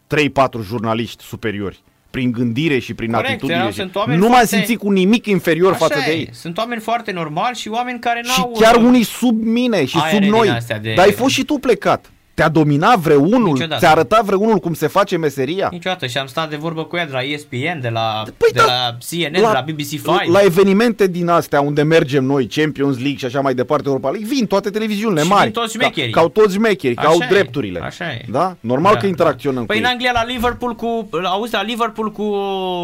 jurnaliști 0.62 1.22
superiori 1.24 1.82
prin 2.16 2.30
gândire 2.32 2.78
și 2.78 2.94
prin 2.94 3.10
Corect, 3.10 3.28
atitudine. 3.30 3.58
erau- 3.58 3.70
și- 3.70 3.76
sunt 3.76 3.94
oameni 3.94 4.18
nu 4.18 4.24
m-am 4.24 4.32
foarte- 4.32 4.56
simțit 4.56 4.78
cu 4.78 4.90
nimic 4.90 5.26
inferior 5.26 5.72
Așa 5.72 5.86
față 5.86 6.00
de 6.06 6.10
e. 6.12 6.14
ei. 6.16 6.28
Sunt 6.32 6.58
oameni 6.58 6.80
foarte 6.80 7.12
normali 7.12 7.56
și 7.56 7.68
oameni 7.68 7.98
care 7.98 8.20
Și 8.24 8.32
n-au... 8.38 8.56
chiar 8.60 8.74
uh, 8.74 8.82
unii 8.82 9.02
sub 9.02 9.42
mine 9.42 9.84
și 9.84 9.96
aere 9.98 10.10
sub 10.12 10.20
din 10.20 10.30
noi. 10.30 10.48
astea 10.48 10.78
de- 10.78 10.92
Dar 10.96 11.04
ai 11.04 11.12
fost 11.12 11.34
și 11.34 11.44
tu 11.44 11.54
plecat. 11.58 12.10
Te-a 12.36 12.48
dominat 12.48 12.98
vreunul? 12.98 13.52
Niciodată. 13.52 13.80
Ți-a 13.80 13.90
arătat 13.90 14.24
vreunul 14.24 14.58
cum 14.58 14.74
se 14.74 14.86
face 14.86 15.16
meseria? 15.16 15.68
Niciodată 15.72 16.06
și 16.06 16.18
am 16.18 16.26
stat 16.26 16.50
de 16.50 16.56
vorbă 16.56 16.84
cu 16.84 16.96
ea 16.96 17.06
de 17.06 17.12
la 17.12 17.22
ESPN, 17.22 17.80
de 17.80 17.88
la, 17.88 18.22
Păi 18.36 18.48
de 18.52 18.58
da, 18.58 18.64
la 18.64 18.96
CNN, 19.10 19.32
de 19.32 19.40
la 19.40 19.64
BBC 19.66 19.88
5. 19.88 20.04
La 20.32 20.40
evenimente 20.42 21.06
din 21.06 21.28
astea 21.28 21.60
unde 21.60 21.82
mergem 21.82 22.24
noi, 22.24 22.46
Champions 22.46 22.96
League 22.96 23.16
și 23.16 23.24
așa 23.24 23.40
mai 23.40 23.54
departe, 23.54 23.88
Europa 23.88 24.10
League, 24.10 24.28
vin 24.28 24.46
toate 24.46 24.70
televiziunile 24.70 25.20
Și 25.22 25.28
mari. 25.28 25.42
vin 25.42 25.52
toți 25.52 25.72
șmecherii. 25.72 26.10
Ca, 26.12 26.16
ca 26.20 26.24
au 26.24 26.28
toți 26.32 26.54
șmecheri, 26.54 26.94
că 26.94 27.00
Așa 27.00 27.10
au 27.10 27.18
e, 27.22 27.26
drepturile. 27.28 27.80
așa 27.80 28.04
e. 28.04 28.24
Da? 28.30 28.56
Normal 28.60 28.92
Da, 28.94 29.00
că 29.00 29.06
interacționăm 29.06 29.66
Păi 29.66 29.76
cu 29.76 29.82
în 29.82 29.86
ei. 29.86 29.92
Anglia 29.92 30.10
la 30.14 30.24
Liverpool 30.24 30.74
cu 30.74 31.08
auzi 31.24 31.52
la 31.52 31.62
Liverpool 31.62 32.12
cu 32.12 32.24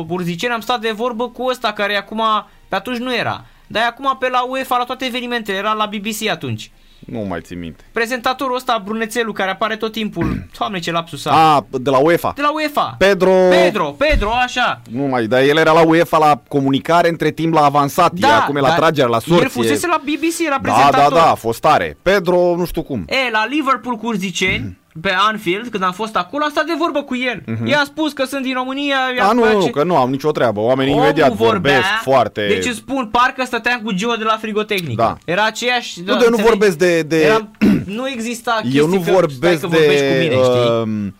Burziceni 0.07 0.53
am 0.53 0.61
stat 0.61 0.81
de 0.81 0.93
vorbă 0.97 1.29
cu 1.29 1.47
ăsta 1.51 1.73
care 1.73 1.97
acum 1.97 2.23
pe 2.69 2.75
atunci 2.75 2.99
nu 2.99 3.15
era. 3.15 3.45
Dar 3.67 3.83
e 3.83 3.87
acum 3.87 4.17
pe 4.21 4.29
la 4.29 4.43
UEFA 4.49 4.77
la 4.77 4.85
toate 4.85 5.05
evenimentele, 5.05 5.57
era 5.59 5.73
la 5.73 5.87
BBC 5.87 6.29
atunci. 6.31 6.71
Nu 7.07 7.19
mai 7.19 7.41
țin 7.41 7.59
minte. 7.59 7.85
Prezentatorul 7.93 8.57
ăsta, 8.57 8.83
brunețelul, 8.85 9.33
care 9.33 9.51
apare 9.51 9.77
tot 9.77 9.93
timpul. 9.93 10.45
Doamne, 10.59 10.79
ce 10.79 10.91
lapsus 10.93 11.25
am. 11.27 11.35
A, 11.35 11.67
de 11.71 11.91
la 11.91 11.99
UEFA. 11.99 12.33
De 12.37 12.43
la 12.43 12.53
UEFA. 12.53 12.95
Pedro... 12.99 13.31
Pedro, 13.51 13.85
Pedro, 13.99 14.31
așa. 14.31 14.81
Nu 14.91 15.03
mai, 15.03 15.27
dar 15.27 15.41
el 15.43 15.57
era 15.57 15.73
la 15.73 15.81
UEFA 15.87 16.19
la 16.19 16.43
comunicare, 16.49 17.09
între 17.09 17.31
timp 17.31 17.55
la 17.55 17.65
avansat, 17.65 18.13
da, 18.13 18.41
acum 18.43 18.57
e 18.57 18.61
la 18.61 18.69
dar 18.69 18.77
tragere, 18.79 19.09
la 19.09 19.19
sorție. 19.19 19.43
El 19.43 19.49
fusese 19.51 19.87
la 19.87 20.01
BBC, 20.03 20.39
era 20.47 20.51
Da, 20.51 20.61
prezentator. 20.63 21.13
da, 21.13 21.19
da, 21.25 21.31
a 21.31 21.35
fost 21.35 21.61
tare. 21.61 21.97
Pedro, 22.03 22.37
nu 22.57 22.65
știu 22.65 22.83
cum. 22.83 23.05
E, 23.09 23.31
la 23.31 23.47
Liverpool 23.47 23.97
cu 23.97 24.07
urziceni, 24.07 24.79
pe 25.01 25.13
Anfield, 25.29 25.69
când 25.69 25.83
am 25.83 25.93
fost 25.93 26.17
acolo, 26.17 26.45
am 26.45 26.51
stat 26.51 26.65
de 26.65 26.73
vorbă 26.79 27.03
cu 27.03 27.17
el. 27.17 27.43
I-a 27.65 27.83
spus 27.85 28.13
că 28.13 28.25
sunt 28.25 28.43
din 28.43 28.55
România. 28.55 28.97
i-a 29.17 29.23
Mhm. 29.25 29.31
A, 29.31 29.33
nu, 29.33 29.43
face- 29.43 29.55
nu, 29.57 29.67
că 29.67 29.83
nu 29.85 29.97
am 29.97 30.11
nicio 30.11 30.31
treabă. 30.31 30.61
Oamenii 30.61 30.93
Omul 30.93 31.05
imediat 31.05 31.33
vorbea, 31.33 31.51
vorbesc 31.73 31.89
foarte... 32.03 32.47
Deci 32.49 32.67
îți 32.67 32.77
spun, 32.77 33.07
parcă 33.13 33.45
stăteam 33.45 33.81
cu 33.85 33.93
Gio 33.93 34.15
de 34.15 34.25
la 34.25 34.37
frigotehnică. 34.41 35.03
Da. 35.03 35.17
Era 35.33 35.45
aceeași... 35.45 36.01
Nu, 36.05 36.13
eu 36.23 36.31
nu 36.31 36.37
vorbesc 36.37 36.79
de- 36.79 37.03
de- 37.03 37.23
Era, 37.25 37.49
nu 37.97 38.09
exista 38.09 38.59
chestii 38.63 38.79
Eu 38.79 38.87
nu 38.87 38.97
că, 38.97 39.03
stai 39.03 39.13
vorbesc 39.15 39.61
că 39.61 39.67
vorbești 39.67 40.01
de 40.01 40.09
cu 40.09 40.15
mine, 40.23 40.35
știi? 40.43 40.71
um, 40.83 41.15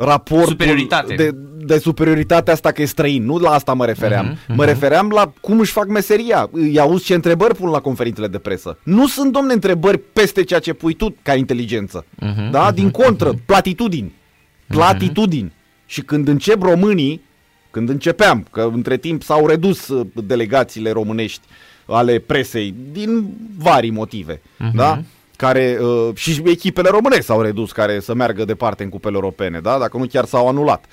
raportul 0.00 0.48
Superioritate. 0.48 1.14
De, 1.14 1.30
de 1.64 1.78
superioritatea 1.78 2.52
asta 2.52 2.72
că 2.72 2.82
e 2.82 2.84
străin. 2.84 3.24
Nu 3.24 3.38
la 3.38 3.50
asta 3.50 3.72
mă 3.72 3.84
refeream. 3.86 4.26
Mhm, 4.26 4.54
Mă 4.56 4.64
refeream 4.64 5.08
la 5.08 5.32
cum 5.40 5.58
își 5.60 5.72
fac 5.72 5.86
meseria. 5.88 6.48
Îi 6.52 6.78
auzi 6.78 7.04
ce 7.04 7.14
întrebări 7.14 7.54
pun 7.54 7.70
la 7.70 7.80
conferințele 7.80 8.26
de 8.26 8.38
presă. 8.38 8.78
Nu 8.82 9.06
sunt, 9.06 9.32
domne, 9.32 9.52
întrebări 9.52 9.98
peste 9.98 10.42
ceea 10.44 10.60
ce 10.60 10.72
pui 10.72 10.94
tu 10.94 11.14
ca 11.22 11.34
inteligență. 11.34 12.04
Mhm, 12.20 12.50
Da? 12.50 12.70
Din 12.72 12.90
contră, 12.90 13.32
platitudini. 13.46 14.12
Platitudini. 14.66 15.52
Și 15.86 16.00
când 16.02 16.28
încep 16.28 16.62
românii, 16.62 17.22
când 17.70 17.88
începeam, 17.88 18.46
că 18.50 18.70
între 18.74 18.96
timp 18.96 19.22
s-au 19.22 19.46
redus 19.46 19.88
uh, 19.88 20.06
delegațiile 20.26 20.90
românești 20.90 21.40
ale 21.86 22.18
presei 22.18 22.74
din 22.92 23.34
vari 23.58 23.90
motive, 23.90 24.40
Mhm. 24.58 24.76
da? 24.76 25.02
Care, 25.38 25.78
uh, 25.80 26.08
și 26.14 26.42
echipele 26.44 26.88
românești 26.88 27.24
s-au 27.24 27.40
redus 27.42 27.72
care 27.72 28.00
să 28.00 28.14
meargă 28.14 28.44
departe 28.44 28.82
în 28.82 28.88
cupele 28.88 29.14
europene, 29.14 29.60
da? 29.60 29.78
Dacă 29.78 29.96
nu 29.96 30.06
chiar 30.06 30.24
s-au 30.24 30.48
anulat 30.48 30.84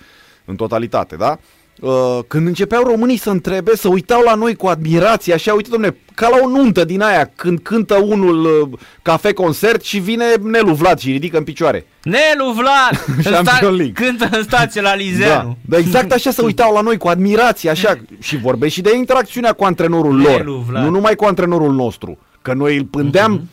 în 0.45 0.55
totalitate, 0.55 1.15
da? 1.15 1.37
Uh, 1.81 2.19
când 2.27 2.47
începeau 2.47 2.83
românii 2.83 3.17
să 3.17 3.29
întrebe, 3.29 3.75
să 3.75 3.87
uitau 3.87 4.21
la 4.21 4.33
noi 4.35 4.55
cu 4.55 4.67
admirație, 4.67 5.33
așa, 5.33 5.53
uite, 5.53 5.69
domne, 5.71 5.95
ca 6.13 6.29
la 6.29 6.37
o 6.43 6.47
nuntă 6.47 6.83
din 6.85 7.01
aia, 7.01 7.31
când 7.35 7.59
cântă 7.59 7.95
unul 7.95 8.43
uh, 8.71 8.79
cafe-concert 9.01 9.83
și 9.83 9.97
vine 9.99 10.25
Nelu 10.41 10.73
Vlad 10.73 10.99
și 10.99 11.11
ridică 11.11 11.37
în 11.37 11.43
picioare. 11.43 11.85
Nelu 12.03 12.51
Vlad! 12.51 13.05
în 13.25 13.31
Champion 13.43 13.75
League. 13.75 14.05
Cântă 14.05 14.29
în 14.37 14.43
stație 14.43 14.81
la 14.81 14.89
Da, 14.89 14.95
Lizeanu. 14.95 15.57
da, 15.61 15.77
exact 15.77 16.11
așa 16.11 16.31
se 16.31 16.41
uitau 16.41 16.73
la 16.73 16.81
noi 16.81 16.97
cu 16.97 17.07
admirație, 17.07 17.69
așa, 17.69 17.97
și 18.19 18.37
vorbesc 18.37 18.73
și 18.73 18.81
de 18.81 18.95
interacțiunea 18.95 19.53
cu 19.53 19.63
antrenorul 19.63 20.15
lor, 20.21 20.37
Nelu 20.37 20.63
Vlad. 20.69 20.83
nu 20.83 20.89
numai 20.89 21.15
cu 21.15 21.25
antrenorul 21.25 21.73
nostru, 21.73 22.17
că 22.45 22.53
noi 22.53 22.77
îl 22.77 22.83
pândeam 22.83 23.49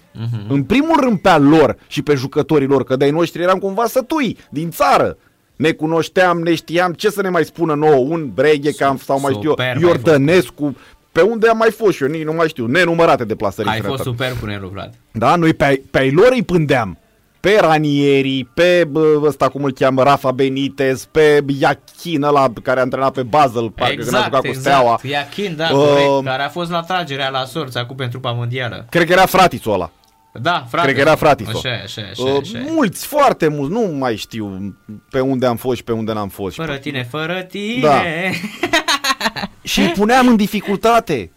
în 0.48 0.62
primul 0.62 1.00
rând 1.00 1.18
pe 1.18 1.28
al 1.28 1.48
lor 1.48 1.76
și 1.86 2.02
pe 2.02 2.14
jucătorii 2.14 2.66
lor, 2.66 2.84
că 2.84 2.96
de-ai 2.96 3.10
noștri 3.10 3.42
eram 3.42 3.58
cumva 3.58 3.86
sătui, 3.86 4.38
din 4.50 4.70
țară. 4.70 5.16
Ne 5.56 5.70
cunoșteam, 5.70 6.38
ne 6.38 6.54
știam, 6.54 6.92
ce 6.92 7.10
să 7.10 7.22
ne 7.22 7.28
mai 7.28 7.44
spună 7.44 7.74
nouă, 7.74 8.06
un 8.08 8.30
Breghecam 8.34 8.96
sau 8.96 9.20
mai 9.20 9.32
știu 9.32 9.48
Superb 9.50 9.82
eu, 9.82 9.88
ai 9.88 9.94
Iordănescu, 9.94 10.76
pe 11.12 11.20
unde 11.20 11.48
am 11.48 11.56
mai 11.56 11.70
fost 11.70 11.96
și 11.96 12.02
eu, 12.02 12.08
nici 12.08 12.24
nu 12.24 12.32
mai 12.32 12.48
știu, 12.48 12.66
nenumărate 12.66 13.24
deplasări. 13.24 13.68
Ai 13.68 13.78
în 13.78 13.84
fost 13.84 13.98
străinătate. 13.98 14.34
super 14.34 14.40
cu 14.40 14.46
Nelu 14.46 14.68
Vlad. 14.72 14.94
Da, 15.12 15.36
noi 15.36 15.54
pe, 15.54 15.82
pe 15.90 15.98
ai 15.98 16.10
lor 16.10 16.28
îi 16.30 16.42
pândeam. 16.42 16.98
Pe 17.42 17.58
Ranieri, 17.60 18.44
pe 18.54 18.84
bă, 18.90 19.20
ăsta 19.22 19.48
cum 19.48 19.64
îl 19.64 19.72
cheamă, 19.72 20.02
Rafa 20.02 20.30
Benitez, 20.30 21.04
pe 21.04 21.44
Iachin 21.58 22.22
ăla 22.22 22.52
care 22.62 22.78
a 22.78 22.82
antrenat 22.82 23.12
pe 23.12 23.22
Basel, 23.22 23.70
parcă 23.70 23.94
când 23.94 24.14
a 24.14 24.16
exact, 24.16 24.24
jucat 24.24 24.40
cu 24.40 24.46
exact. 24.46 24.64
Steaua. 24.64 24.98
Iachin, 25.02 25.56
da, 25.56 25.68
Uh, 25.72 25.86
corect, 25.86 26.24
care 26.24 26.42
a 26.42 26.48
fost 26.48 26.70
la 26.70 26.80
tragerea 26.82 27.28
la 27.28 27.44
sorți 27.44 27.78
acum 27.78 27.96
pentru 27.96 28.18
trupa 28.18 28.34
mondială. 28.36 28.86
Cred 28.90 29.06
că 29.06 29.12
era 29.12 29.26
fratițul 29.26 29.72
ăla. 29.72 29.90
Da, 30.32 30.64
frate. 30.68 30.84
Cred 30.86 30.94
că 30.94 31.08
era 31.08 31.16
fratisul. 31.16 31.56
Așa, 31.56 31.68
e, 31.68 31.80
așa, 31.84 32.00
e, 32.00 32.04
așa, 32.10 32.22
Uh, 32.22 32.28
e, 32.34 32.38
așa. 32.40 32.58
e. 32.58 32.70
mulți, 32.70 33.06
foarte 33.06 33.48
mulți, 33.48 33.72
nu 33.72 33.80
mai 33.80 34.16
știu 34.16 34.74
pe 35.10 35.20
unde 35.20 35.46
am 35.46 35.56
fost 35.56 35.76
și 35.76 35.84
pe 35.84 35.92
unde 35.92 36.12
n-am 36.12 36.28
fost. 36.28 36.54
Fără 36.54 36.76
tine, 36.76 37.06
fără 37.10 37.42
tine. 37.42 37.80
Da. 37.82 38.02
Și 39.62 39.80
îi 39.80 39.88
puneam 39.88 40.28
în 40.28 40.36
dificultate. 40.36 41.32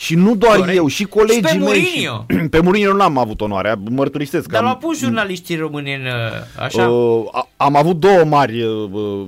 Și 0.00 0.14
nu 0.14 0.36
doar 0.36 0.56
Corect. 0.56 0.76
eu, 0.76 0.86
și 0.86 1.04
colegii 1.04 1.34
Și 1.34 1.40
pe 1.40 1.52
mei. 1.52 1.58
Mourinho. 1.58 2.24
pe 2.50 2.60
Mourinho 2.60 2.92
nu 2.92 3.02
am 3.02 3.18
avut 3.18 3.40
onoarea, 3.40 3.78
mărturisesc. 3.90 4.44
că 4.46 4.50
Dar 4.52 4.60
am- 4.60 4.66
l-au 4.66 4.76
pus 4.76 4.98
jurnaliștii 4.98 5.56
români 5.56 5.94
în 5.94 6.00
uh, 6.00 6.62
așa. 6.64 6.88
Uh, 6.88 7.28
a- 7.32 7.48
am 7.56 7.76
avut 7.76 7.96
două 8.00 8.24
mari, 8.24 8.62
uh, 8.62 8.88
uh, 8.92 9.26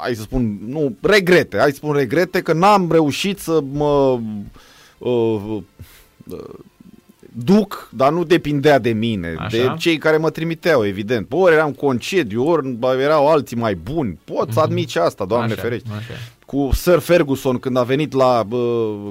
hai 0.00 0.14
să 0.14 0.22
spun, 0.22 0.58
nu, 0.66 0.96
regrete, 1.00 1.58
hai 1.58 1.70
să 1.70 1.76
spun 1.76 1.92
regrete, 1.94 2.40
că 2.40 2.52
n-am 2.52 2.88
reușit 2.92 3.38
să 3.38 3.60
mă 3.72 4.18
uh, 4.98 5.40
uh, 6.28 6.38
duc, 7.32 7.88
dar 7.92 8.12
nu 8.12 8.24
depindea 8.24 8.78
de 8.78 8.90
mine, 8.90 9.34
Așa. 9.38 9.48
de 9.56 9.74
cei 9.78 9.96
care 9.98 10.16
mă 10.16 10.30
trimiteau, 10.30 10.86
evident. 10.86 11.26
Ori 11.30 11.54
eram 11.54 11.72
concediu, 11.72 12.46
ori 12.48 12.76
erau 13.00 13.28
alții 13.28 13.56
mai 13.56 13.74
buni. 13.74 14.18
Pot 14.24 14.52
să 14.52 14.60
admit 14.60 14.88
și 14.88 14.98
asta, 14.98 15.24
Doamne 15.24 15.52
Așa, 15.52 15.62
ferește. 15.62 15.88
așa. 15.98 16.12
Cu 16.50 16.68
Sir 16.72 16.98
Ferguson 16.98 17.58
când 17.58 17.76
a 17.76 17.82
venit 17.82 18.12
la 18.12 18.44
uh, 18.50 18.58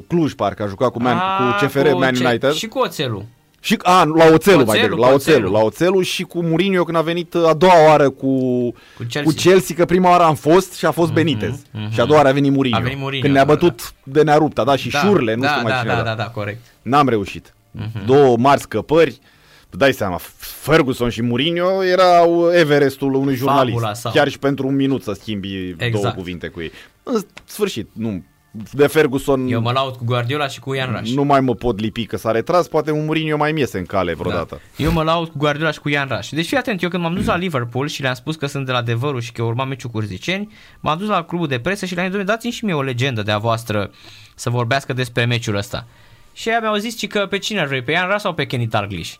Cluj, 0.08 0.34
parcă 0.34 0.64
a 0.64 0.68
jucat 0.68 0.92
cu, 0.92 1.02
Man, 1.02 1.18
A, 1.18 1.38
cu 1.60 1.66
CFR 1.66 1.90
Man 1.94 2.14
ce- 2.14 2.26
United. 2.26 2.52
Și 2.54 2.68
cu 2.68 2.80
oțelul. 2.80 3.26
Și, 3.60 3.78
a, 3.82 4.04
la 4.04 4.26
Oțelul, 4.26 4.26
mai 4.26 4.34
Oțelul, 4.34 4.66
degrabă, 4.66 4.96
la 5.02 5.08
cu 5.08 5.14
Oțelul, 5.14 5.16
Oțelul. 5.16 5.52
la 5.52 5.60
Oțelul 5.60 6.04
și 6.04 6.24
cu 6.24 6.44
Mourinho 6.44 6.84
când 6.84 6.98
a 6.98 7.02
venit 7.02 7.36
a 7.36 7.54
doua 7.54 7.86
oară 7.88 8.10
cu, 8.10 8.28
Cu 8.72 8.74
Chelsea. 8.98 9.24
cu 9.24 9.32
Chelsea, 9.32 9.76
că 9.76 9.86
prima 9.86 10.10
oară 10.10 10.24
am 10.24 10.36
fost 10.36 10.74
și 10.74 10.86
a 10.86 10.92
fost 10.92 11.12
Benitez. 11.12 11.62
Și 11.90 12.00
a 12.00 12.06
doua 12.06 12.18
oară 12.18 12.30
a 12.30 12.32
venit 12.32 12.52
Mourinho. 12.52 12.78
A 12.78 12.82
venit 12.82 12.98
Mourinho, 13.00 13.22
când 13.24 13.34
ne-a 13.36 13.46
da, 13.46 13.54
bătut 13.54 13.94
de 14.04 14.22
nearupta, 14.22 14.64
da, 14.64 14.76
și 14.76 14.90
da, 14.90 15.00
șurle, 15.00 15.34
nu 15.36 15.42
da, 15.42 15.48
știu 15.48 15.62
mai 15.62 15.72
da, 15.72 15.78
cine 15.78 15.92
da, 15.92 15.98
era. 16.00 16.04
da, 16.08 16.16
da, 16.16 16.24
corect. 16.30 16.60
N-am 16.82 17.10
reușit. 17.10 17.54
Două 18.06 18.38
mari 18.38 18.62
scăpări. 18.62 19.20
Dai 19.70 19.94
seama, 19.94 20.20
Ferguson 20.38 21.10
și 21.10 21.22
Mourinho 21.22 21.84
erau 21.84 22.52
Everestul 22.54 23.14
unui 23.14 23.36
jurnalist. 23.36 23.74
Fabula 23.74 23.94
sau. 23.94 24.12
Chiar 24.12 24.28
și 24.30 24.40
pentru 24.40 24.68
un 24.68 24.76
minut 24.76 25.04
să 25.04 25.14
schimbi 25.14 25.68
Exact. 25.78 25.92
două 25.92 26.12
cuvinte 26.14 26.48
cu 26.48 26.62
ei. 26.62 26.72
În 27.04 27.22
sfârșit, 27.46 27.90
nu. 27.94 28.24
De 28.72 28.88
Ferguson 28.88 29.48
Eu 29.48 29.62
mă 29.62 29.72
laud 29.72 29.96
cu 29.96 30.04
Guardiola 30.06 30.48
și 30.48 30.60
cu 30.60 30.74
Ian 30.74 30.96
Rush. 31.00 31.12
nu 31.12 31.24
mai 31.24 31.40
mă 31.40 31.56
pot 31.56 31.80
lipi 31.80 32.06
că 32.06 32.18
s-a 32.18 32.32
retras, 32.32 32.68
poate 32.68 32.92
un 32.92 33.06
Mourinho 33.06 33.38
mai 33.38 33.52
miese 33.52 33.78
în 33.78 33.86
cale 33.86 34.14
vreodată. 34.14 34.62
Da. 34.78 34.84
Eu 34.84 34.92
mă 34.92 35.04
laud 35.04 35.28
cu 35.28 35.38
Guardiola 35.38 35.72
și 35.72 35.80
cu 35.80 35.90
Ian 35.90 36.08
Rush. 36.12 36.30
Deci 36.30 36.48
fii 36.48 36.58
atent, 36.58 36.82
eu 36.84 36.90
când 36.90 37.04
m-am 37.04 37.14
dus 37.14 37.26
la 37.26 37.36
Liverpool 37.36 37.88
și 37.88 38.02
le-am 38.02 38.14
spus 38.14 38.36
că 38.36 38.46
sunt 38.46 38.66
de 38.66 38.72
la 38.72 38.78
adevărul 38.78 39.22
și 39.22 39.32
că 39.32 39.44
urma 39.44 39.64
meciul 39.66 39.90
cu 39.90 39.98
urziceni, 39.98 40.54
m-am 40.80 40.98
dus 40.98 41.08
la 41.08 41.24
clubul 41.24 41.48
de 41.48 41.60
presă 41.60 41.86
și 41.86 41.96
le-am 41.96 42.12
zis, 42.12 42.20
"Dom'le, 42.20 42.26
dați-mi 42.26 42.52
și 42.52 42.66
mie 42.66 42.74
o 42.74 42.82
legendă 42.82 43.22
de 43.22 43.32
a 43.32 43.38
voastră 43.38 43.92
să 44.36 44.50
vorbească 44.50 44.94
despre 44.94 45.26
meciul 45.26 45.56
ăsta. 45.56 45.88
Și 46.34 46.50
ei 46.50 46.58
mi-au 46.62 46.76
zis 46.76 46.98
ci 46.98 47.08
că 47.08 47.26
pe 47.30 47.38
cine 47.38 47.60
ar 47.60 47.68
vrei, 47.68 47.82
pe 47.82 47.92
Ian 47.92 48.08
Rush 48.10 48.22
sau 48.22 48.34
pe 48.34 48.46
Kenny 48.46 48.68
Dalglish? 48.68 49.14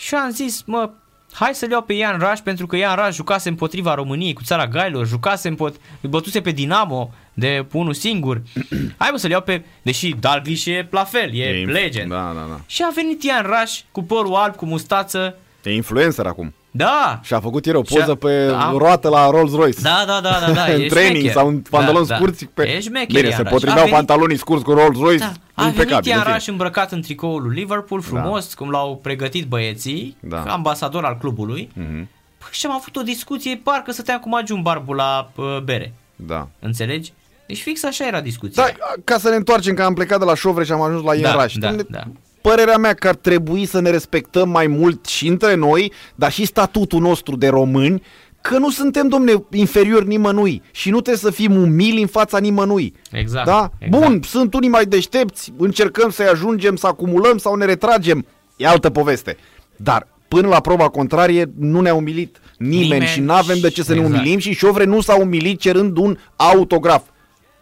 Și 0.00 0.14
eu 0.14 0.20
am 0.20 0.30
zis, 0.30 0.62
mă, 0.66 0.90
hai 1.32 1.54
să-l 1.54 1.70
iau 1.70 1.82
pe 1.82 1.92
Ian 1.92 2.18
Rush 2.18 2.40
pentru 2.44 2.66
că 2.66 2.76
Ian 2.76 2.96
Rush 2.96 3.14
jucase 3.14 3.48
împotriva 3.48 3.94
României 3.94 4.32
cu 4.32 4.42
țara 4.44 4.66
Gailor, 4.66 5.06
jucase 5.06 5.48
împot- 5.54 5.80
îi 6.00 6.08
bătuse 6.08 6.40
pe 6.40 6.50
Dinamo 6.50 7.10
de 7.34 7.66
unul 7.72 7.92
singur. 7.94 8.42
Hai 8.98 9.08
mă 9.12 9.16
să-l 9.18 9.30
iau 9.30 9.40
pe, 9.40 9.64
deși 9.82 10.14
Dalglish 10.20 10.64
e 10.66 10.88
la 10.90 11.04
fel, 11.04 11.34
e, 11.34 11.42
E 11.42 11.62
inf- 11.64 11.70
legend. 11.72 12.10
Da, 12.10 12.32
da, 12.34 12.46
da. 12.48 12.60
Și 12.66 12.82
a 12.82 12.90
venit 12.94 13.22
Ian 13.22 13.42
Rush 13.46 13.78
cu 13.92 14.02
părul 14.02 14.34
alb, 14.34 14.54
cu 14.56 14.64
mustață. 14.66 15.36
E 15.64 15.74
influencer 15.74 16.26
acum. 16.26 16.54
Da! 16.70 17.20
Și 17.22 17.34
a 17.34 17.40
făcut 17.40 17.64
ieri 17.66 17.78
o 17.78 17.82
Și-a- 17.84 17.98
poză 18.00 18.14
pe 18.14 18.46
da. 18.46 18.74
roată 18.76 19.08
la 19.08 19.30
Rolls-Royce. 19.30 19.80
Da, 19.82 20.04
da, 20.06 20.20
da, 20.22 20.38
da, 20.46 20.52
da, 20.52 20.64
în 20.74 20.80
e 20.80 20.86
training 20.86 21.16
șmecher. 21.16 21.32
sau 21.32 21.48
în 21.48 21.58
pantaloni 21.70 22.06
da, 22.06 22.14
scurți. 22.16 22.44
Da. 22.44 22.50
Pe... 22.54 22.68
E 22.68 22.80
șmecher, 22.80 23.06
Bine, 23.06 23.20
Ian 23.20 23.30
se 23.36 23.40
Rush. 23.42 23.50
potriveau 23.52 23.78
A 23.78 23.82
venit- 23.84 23.94
pantalonii 23.94 24.36
scurți 24.36 24.64
cu 24.64 24.72
Rolls-Royce. 24.72 25.18
Da, 25.18 25.32
a 25.54 25.62
venit 25.62 25.76
impecabil. 25.78 26.08
Ian 26.10 26.18
în 26.18 26.24
fine. 26.24 26.34
Rush 26.36 26.46
îmbrăcat 26.48 26.92
în 26.92 27.00
tricoul 27.00 27.42
lui 27.42 27.54
Liverpool, 27.54 28.00
frumos, 28.00 28.54
cum 28.54 28.70
l-au 28.70 28.96
pregătit 29.02 29.46
băieții, 29.46 30.16
Da. 30.20 30.42
ca 30.42 30.52
ambasador 30.52 31.04
al 31.04 31.16
clubului. 31.20 31.70
Mhm. 31.74 32.08
Păi, 32.38 32.48
și 32.50 32.66
am 32.66 32.72
avut 32.72 32.96
o 32.96 33.02
discuție, 33.02 33.60
parcă 33.64 33.92
stăteam 33.92 34.18
cu 34.20 34.28
Magiun 34.28 34.62
Barbu 34.62 34.92
la 34.92 35.30
uh, 35.34 35.58
bere. 35.64 35.92
Da. 36.16 36.48
Înțelegi? 36.58 37.12
Deci 37.46 37.62
fix 37.62 37.84
așa 37.84 38.06
era 38.06 38.20
discuția. 38.20 38.62
Da, 38.62 38.72
ca 39.04 39.18
să 39.18 39.28
ne 39.28 39.36
întoarcem, 39.36 39.74
că 39.74 39.82
am 39.82 39.94
plecat 39.94 40.18
de 40.18 40.24
la 40.24 40.34
Șovre 40.34 40.64
și 40.64 40.72
am 40.72 40.80
ajuns 40.80 41.02
la 41.04 41.14
Ian 41.14 41.36
Da, 41.36 41.42
Rush. 41.42 41.54
da, 41.58 41.72
Dom'le, 41.74 41.86
da. 41.88 42.02
Părerea 42.40 42.76
mea 42.76 42.94
că 42.94 43.08
ar 43.08 43.14
trebui 43.14 43.66
să 43.66 43.80
ne 43.80 43.90
respectăm 43.90 44.48
mai 44.48 44.66
mult 44.66 45.06
și 45.06 45.26
între 45.28 45.54
noi, 45.54 45.92
dar 46.14 46.32
și 46.32 46.44
statutul 46.44 47.00
nostru 47.00 47.36
de 47.36 47.48
români, 47.48 48.02
că 48.40 48.58
nu 48.58 48.70
suntem, 48.70 49.08
domne, 49.08 49.32
inferiori 49.52 50.06
nimănui 50.06 50.62
și 50.70 50.90
nu 50.90 51.00
trebuie 51.00 51.16
să 51.16 51.30
fim 51.30 51.56
umili 51.62 52.00
în 52.00 52.06
fața 52.06 52.38
nimănui. 52.38 52.94
Exact, 53.12 53.46
Da? 53.46 53.70
exact. 53.78 54.02
Bun, 54.04 54.20
sunt 54.24 54.54
unii 54.54 54.68
mai 54.68 54.84
deștepți, 54.84 55.52
încercăm 55.56 56.10
să-i 56.10 56.26
ajungem, 56.26 56.76
să 56.76 56.86
acumulăm 56.86 57.38
sau 57.38 57.54
ne 57.54 57.64
retragem. 57.64 58.26
E 58.56 58.66
altă 58.66 58.90
poveste. 58.90 59.36
Dar 59.76 60.06
până 60.28 60.48
la 60.48 60.60
proba 60.60 60.88
contrarie 60.88 61.50
nu 61.58 61.80
ne-a 61.80 61.94
umilit 61.94 62.40
nimeni, 62.58 62.80
Nimeni 62.82 63.04
și 63.04 63.20
nu 63.20 63.32
avem 63.32 63.58
de 63.60 63.68
ce 63.70 63.82
să 63.82 63.94
ne 63.94 64.00
exact. 64.00 64.16
umilim 64.16 64.38
și 64.38 64.52
Șovre 64.54 64.84
nu 64.84 65.00
s-a 65.00 65.14
umilit 65.18 65.58
cerând 65.60 65.96
un 65.96 66.18
autograf. 66.36 67.02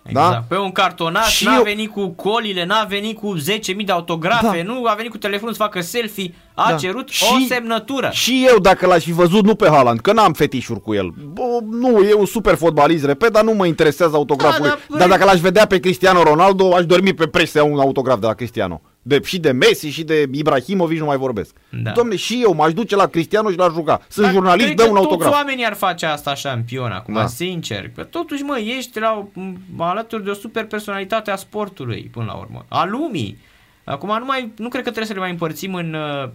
Exact. 0.08 0.30
Da? 0.30 0.44
Pe 0.48 0.56
un 0.60 0.72
cartonaș, 0.72 1.34
Și 1.36 1.44
n-a 1.44 1.54
eu- 1.56 1.62
venit 1.62 1.90
cu 1.90 2.08
colile, 2.08 2.64
n-a 2.64 2.84
venit 2.88 3.16
cu 3.18 3.34
10.000 3.38 3.84
de 3.86 3.92
autografe, 3.92 4.62
Da. 4.66 4.72
nu 4.72 4.84
a 4.86 4.94
venit 4.94 5.10
cu 5.10 5.18
telefonul 5.18 5.54
să 5.54 5.62
facă 5.62 5.80
selfie, 5.80 6.34
a 6.54 6.70
Da. 6.70 6.76
cerut 6.76 7.08
Și- 7.08 7.24
o 7.24 7.36
semnătură. 7.48 8.08
Și 8.12 8.46
eu 8.48 8.58
dacă 8.58 8.86
l-aș 8.86 9.04
fi 9.04 9.12
văzut, 9.12 9.44
nu 9.44 9.54
pe 9.54 9.68
Haaland, 9.68 10.00
că 10.00 10.12
n-am 10.12 10.32
fetișuri 10.32 10.80
cu 10.80 10.94
el. 10.94 11.12
Bă, 11.32 11.42
nu, 11.70 11.98
e 12.02 12.14
un 12.14 12.26
super 12.26 12.54
fotbalist, 12.54 13.04
repet, 13.04 13.32
dar 13.32 13.42
nu 13.44 13.52
mă 13.52 13.66
interesează 13.66 14.16
autograful 14.16 14.64
Da, 14.64 14.70
lui. 14.70 14.78
da, 14.88 14.96
Dar 14.98 15.06
păi- 15.06 15.10
dacă 15.10 15.24
l-aș 15.24 15.40
vedea 15.40 15.66
pe 15.66 15.78
Cristiano 15.78 16.22
Ronaldo, 16.22 16.74
aș 16.74 16.84
dormi 16.86 17.12
pe 17.12 17.26
preș 17.26 17.48
să 17.48 17.58
iau 17.58 17.72
un 17.72 17.78
autograf 17.78 18.18
de 18.18 18.26
la 18.26 18.32
Cristiano. 18.34 18.80
De, 19.02 19.20
și 19.24 19.38
de 19.38 19.50
Messi 19.50 19.86
și 19.88 20.02
de 20.04 20.28
Ibrahimovic 20.32 20.98
nu 20.98 21.04
mai 21.04 21.16
vorbesc. 21.16 21.54
Da. 21.82 21.90
Domne, 21.90 22.16
și 22.16 22.40
eu 22.42 22.54
m-aș 22.54 22.72
duce 22.72 22.96
la 22.96 23.06
Cristiano 23.06 23.50
și 23.50 23.56
l-aș 23.56 23.72
juca. 23.72 24.00
Sunt 24.08 24.24
Dar 24.24 24.34
jurnalist, 24.34 24.64
cred 24.64 24.76
dă 24.76 24.82
că 24.82 24.88
un 24.88 24.94
toți 24.94 25.06
autograf. 25.06 25.32
oamenii 25.32 25.64
ar 25.64 25.74
face 25.74 26.06
asta 26.06 26.34
șampion 26.34 26.90
acum, 26.92 27.14
Da. 27.14 27.20
da. 27.20 27.26
sincer. 27.26 27.90
Că 27.94 28.02
totuși, 28.04 28.42
mă, 28.42 28.58
ești 28.58 28.98
la, 28.98 29.28
m- 29.32 29.76
alături 29.78 30.24
de 30.24 30.30
o 30.30 30.34
super 30.34 30.64
personalitate 30.64 31.30
a 31.30 31.36
sportului, 31.36 32.08
până 32.12 32.24
la 32.26 32.32
urmă. 32.34 32.64
A 32.68 32.84
lumii. 32.84 33.38
Acum 33.84 34.18
nu, 34.18 34.24
mai, 34.24 34.52
nu 34.56 34.68
cred 34.68 34.82
că 34.82 34.90
trebuie 34.90 35.06
să 35.06 35.12
le 35.12 35.18
mai 35.18 35.30
împărțim 35.30 35.74
în 35.74 35.94
uh, 35.94 36.28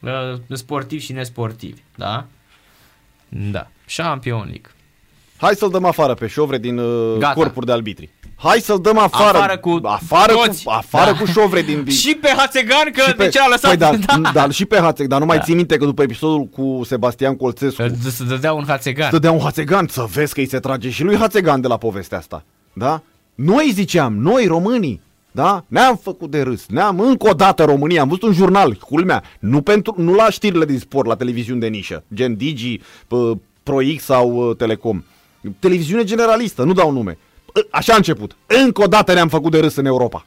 uh, 0.00 0.38
sportivi 0.52 1.04
și 1.04 1.12
nesportivi, 1.12 1.80
da? 1.94 2.26
Da. 3.28 3.66
Champion 3.96 4.38
League. 4.44 4.70
Hai 5.38 5.54
să-l 5.54 5.70
dăm 5.70 5.84
afară 5.84 6.14
pe 6.14 6.26
șovre 6.26 6.58
din 6.58 6.78
uh, 6.78 7.16
Gata. 7.18 7.32
corpuri 7.34 7.66
de 7.66 7.72
arbitri. 7.72 8.08
Hai 8.36 8.58
să-l 8.60 8.78
dăm 8.80 8.98
afară. 8.98 9.36
Afară 9.38 9.58
cu 9.58 9.80
afară 9.82 10.32
toți. 10.32 10.64
cu, 10.64 10.70
afară 10.70 11.10
Da. 11.10 11.18
cu 11.18 11.24
șovre 11.24 11.62
din... 11.62 11.86
Și 12.00 12.14
pe 12.14 12.28
Hațegan, 12.36 12.90
că 12.92 13.00
și 13.08 13.14
de 13.16 13.28
ce 13.28 13.38
a 13.40 13.46
lăsat? 13.48 13.68
Păi, 13.70 13.76
dar, 13.76 13.96
da. 14.22 14.30
dar 14.32 14.50
și 14.50 14.64
pe 14.64 14.78
Hațeg, 14.80 15.06
dar 15.06 15.20
nu 15.20 15.26
mai 15.26 15.40
ții 15.44 15.54
minte 15.54 15.76
că 15.76 15.84
după 15.84 16.02
episodul 16.02 16.44
cu 16.46 16.80
Sebastian 16.84 17.36
Colțescu 17.36 17.82
Să- 17.82 18.10
Să 18.10 18.24
dădea 18.24 18.52
un 18.52 18.64
Hațegan. 18.66 19.08
dădea 19.10 19.32
un 19.32 19.40
Hațegan 19.40 19.86
să 19.90 20.04
vezi 20.12 20.34
că 20.34 20.40
îi 20.40 20.48
se 20.48 20.58
trage 20.58 20.90
și 20.90 21.02
lui 21.04 21.16
Hațegan 21.16 21.60
de 21.60 21.68
la 21.68 21.76
povestea 21.76 22.18
asta. 22.18 22.44
Da? 22.72 23.02
Noi 23.34 23.70
ziceam, 23.74 24.16
noi 24.16 24.46
românii, 24.46 25.00
da? 25.30 25.64
Ne-am 25.68 25.96
făcut 26.02 26.30
de 26.30 26.42
râs. 26.42 26.66
Ne-am 26.68 27.00
încă 27.00 27.28
o 27.28 27.32
dată 27.32 27.64
România. 27.64 28.00
Am 28.02 28.08
văzut 28.08 28.22
un 28.22 28.32
jurnal, 28.32 28.74
culmea, 28.74 29.22
nu, 29.38 29.62
pentru, 29.62 29.94
nu 29.98 30.14
la 30.14 30.30
știrile 30.30 30.64
din 30.64 30.78
sport, 30.78 31.06
la 31.06 31.16
televiziuni 31.16 31.60
de 31.60 31.66
nișă, 31.66 32.02
gen 32.14 32.36
Digi, 32.36 32.78
p- 32.78 33.38
Pro 33.62 33.76
X 33.96 34.02
sau 34.04 34.48
uh, 34.48 34.56
Telecom. 34.56 35.02
Televiziune 35.58 36.04
generalistă, 36.04 36.62
nu 36.62 36.72
dau 36.72 36.90
nume. 36.92 37.18
Ă, 37.56 37.60
Așa 37.70 37.92
a 37.92 37.96
început. 37.96 38.36
Încă 38.46 38.82
o 38.82 38.86
dată 38.86 39.12
ne-am 39.12 39.28
făcut 39.28 39.50
de 39.52 39.60
râs 39.60 39.76
în 39.76 39.86
Europa. 39.86 40.26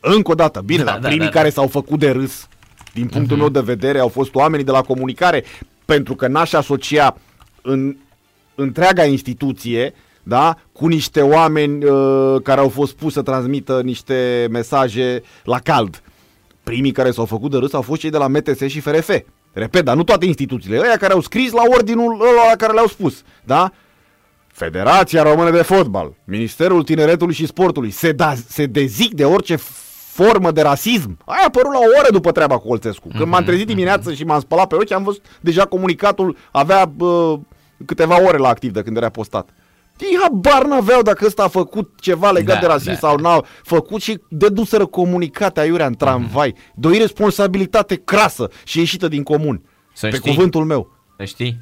Încă 0.00 0.30
o 0.30 0.34
dată. 0.34 0.60
Bine, 0.64 0.82
Da, 0.82 0.90
dar 0.90 1.00
da, 1.00 1.08
primii 1.08 1.24
da, 1.26 1.32
care 1.32 1.48
da. 1.48 1.54
s-au 1.54 1.66
făcut 1.68 1.98
de 1.98 2.10
râs, 2.10 2.48
din 2.94 3.06
punctul 3.06 3.36
meu 3.36 3.48
de 3.48 3.60
vedere, 3.60 3.98
au 3.98 4.08
fost 4.08 4.34
oamenii 4.34 4.64
de 4.64 4.70
la 4.70 4.82
comunicare, 4.82 5.44
pentru 5.84 6.14
că 6.14 6.26
n-aș 6.26 6.52
asocia 6.52 7.16
în 7.62 7.96
întreaga 8.54 9.04
instituție, 9.04 9.94
da, 10.22 10.56
cu 10.72 10.86
niște 10.86 11.20
oameni 11.20 11.84
uh, 11.84 12.36
care 12.42 12.60
au 12.60 12.68
fost 12.68 12.92
pus 12.96 13.12
să 13.12 13.22
transmită 13.22 13.80
niște 13.84 14.46
mesaje 14.50 15.22
la 15.44 15.58
cald. 15.58 16.02
Primii 16.62 16.92
care 16.92 17.10
s-au 17.10 17.24
făcut 17.24 17.50
de 17.50 17.56
râs 17.56 17.72
au 17.72 17.82
fost 17.82 18.00
cei 18.00 18.10
de 18.10 18.16
la 18.16 18.28
MTS 18.28 18.60
și 18.66 18.80
FRF. 18.80 19.10
Repet, 19.52 19.84
dar 19.84 19.96
nu 19.96 20.02
toate 20.02 20.26
instituțiile. 20.26 20.78
Ăia 20.78 20.96
care 20.96 21.12
au 21.12 21.20
scris 21.20 21.52
la 21.52 21.62
ordinul 21.76 22.12
ăla 22.12 22.48
la 22.50 22.56
care 22.56 22.72
le-au 22.72 22.86
spus. 22.86 23.22
Da? 23.44 23.72
Federația 24.46 25.22
Română 25.22 25.50
de 25.50 25.62
Fotbal, 25.62 26.14
Ministerul 26.24 26.82
Tineretului 26.82 27.34
și 27.34 27.46
Sportului 27.46 27.90
se, 27.90 28.12
da, 28.12 28.34
se 28.48 28.66
dezic 28.66 29.14
de 29.14 29.24
orice 29.24 29.56
formă 30.12 30.50
de 30.50 30.62
rasism. 30.62 31.18
Aia 31.24 31.40
a 31.40 31.44
apărut 31.46 31.72
la 31.72 31.78
o 31.78 31.98
oră 32.00 32.10
după 32.10 32.32
treaba 32.32 32.58
cu 32.58 32.68
Colțescu. 32.68 33.08
Când 33.08 33.28
m-am 33.28 33.44
trezit 33.44 33.66
dimineață 33.66 34.12
și 34.12 34.24
m-am 34.24 34.40
spălat 34.40 34.66
pe 34.66 34.74
ochi, 34.74 34.92
am 34.92 35.02
văzut 35.02 35.24
deja 35.40 35.64
comunicatul 35.64 36.36
avea 36.50 36.84
bă, 36.84 37.38
câteva 37.86 38.22
ore 38.22 38.36
la 38.36 38.48
activ 38.48 38.72
de 38.72 38.82
când 38.82 38.96
era 38.96 39.08
postat. 39.08 39.48
Ei 39.98 40.18
habar 40.22 40.64
n-aveau 40.66 41.02
dacă 41.02 41.26
ăsta 41.26 41.42
a 41.44 41.48
făcut 41.48 41.90
ceva 42.00 42.30
legat 42.30 42.54
Da, 42.54 42.60
de 42.60 42.66
rasism 42.66 42.90
da, 42.90 42.96
sau 42.96 43.16
n-a 43.16 43.44
făcut 43.62 44.00
și 44.02 44.20
deduseră 44.28 44.86
comunicate 44.86 45.60
aiurea 45.60 45.86
în 45.86 45.94
tramvai. 45.94 46.54
De 46.74 46.86
o 46.86 46.90
irresponsabilitate 46.92 47.94
crasă 48.04 48.50
și 48.64 48.78
ieșită 48.78 49.08
din 49.08 49.22
comun. 49.22 49.62
Să 49.92 50.08
pe 50.08 50.16
știi. 50.16 50.30
cuvântul 50.34 50.64
meu. 50.64 50.90
Să 51.18 51.24
știi? 51.24 51.60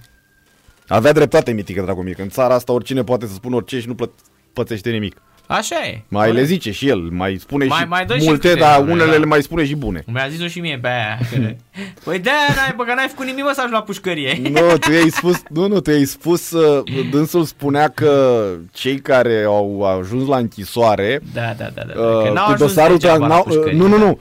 Avea 0.89 1.13
dreptate 1.13 1.53
mitică 1.53 1.83
Dragomir, 1.83 2.15
că 2.15 2.23
în 2.23 2.29
țara 2.29 2.55
asta 2.55 2.73
oricine 2.73 3.05
poate 3.05 3.27
să 3.27 3.33
spună 3.33 3.55
orice 3.57 3.81
și 3.81 3.87
nu 3.87 3.95
plă- 3.95 4.15
pățește 4.53 4.91
nimic. 4.91 5.17
Așa 5.53 5.75
e. 5.87 6.03
Mai 6.09 6.27
le 6.27 6.31
Corect. 6.31 6.49
zice 6.49 6.71
și 6.73 6.89
el, 6.89 6.99
mai 6.99 7.37
spune 7.41 7.65
Mai- 7.65 7.79
și 7.79 7.87
mai 7.89 8.05
dă 8.05 8.17
și 8.19 8.25
multe, 8.25 8.49
câteva, 8.49 8.67
dar 8.67 8.83
da. 8.83 8.93
unele 8.93 9.17
le 9.17 9.25
mai 9.25 9.43
spune 9.43 9.65
și 9.65 9.75
bune. 9.77 10.05
Mi-a 10.07 10.27
zis-o 10.31 10.47
și 10.47 10.61
mie 10.61 10.79
pe 10.83 10.89
aia. 10.89 11.19
că- 11.31 11.55
Păi 12.05 12.19
de 12.19 12.31
n-ai, 12.57 12.73
bă, 12.77 12.85
că 12.85 12.95
n-ai 12.95 13.07
făcut 13.09 13.27
nimic, 13.27 13.45
mă, 13.45 13.51
să 13.55 13.61
ajungi 13.61 13.77
la 13.77 13.83
pușcărie. 13.83 14.39
Nu, 14.51 14.77
tu 14.81 14.91
i-ai 14.93 15.09
spus, 15.11 15.43
nu, 15.49 15.67
nu, 15.69 15.81
tu 15.81 15.91
i-ai 15.91 16.05
spus, 16.05 16.51
uh, 16.51 16.83
dânsul 17.11 17.45
spunea 17.45 17.89
că 17.89 18.43
cei 18.73 18.99
care 19.01 19.43
au 19.47 19.83
ajuns 19.99 20.29
la 20.29 20.37
închisoare 20.37 21.21
Da, 21.35 21.55
da, 21.59 21.69
da, 21.75 21.83
da. 21.95 22.01
uh, 22.01 22.23
Că 22.25 22.31
n-au 22.33 22.45
cu 22.47 22.53
ajuns 22.53 22.59
dosarul 22.59 22.97
degeaba 22.99 23.27
trans- 23.27 23.31
la 23.31 23.35
n-au- 23.37 23.45
uh, 23.49 23.55
pușcărie, 23.55 23.79
nu, 23.79 23.87
nu, 23.87 23.99
da. 23.99 24.05
nu, 24.05 24.21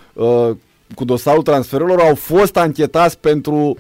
uh, 0.50 0.56
cu 0.96 1.06
dosarul 1.06 1.42
transferurilor 1.44 2.00
au 2.02 2.16
fost 2.16 2.58
anchetați 2.58 3.20
pentru 3.20 3.54
uh, 3.56 3.78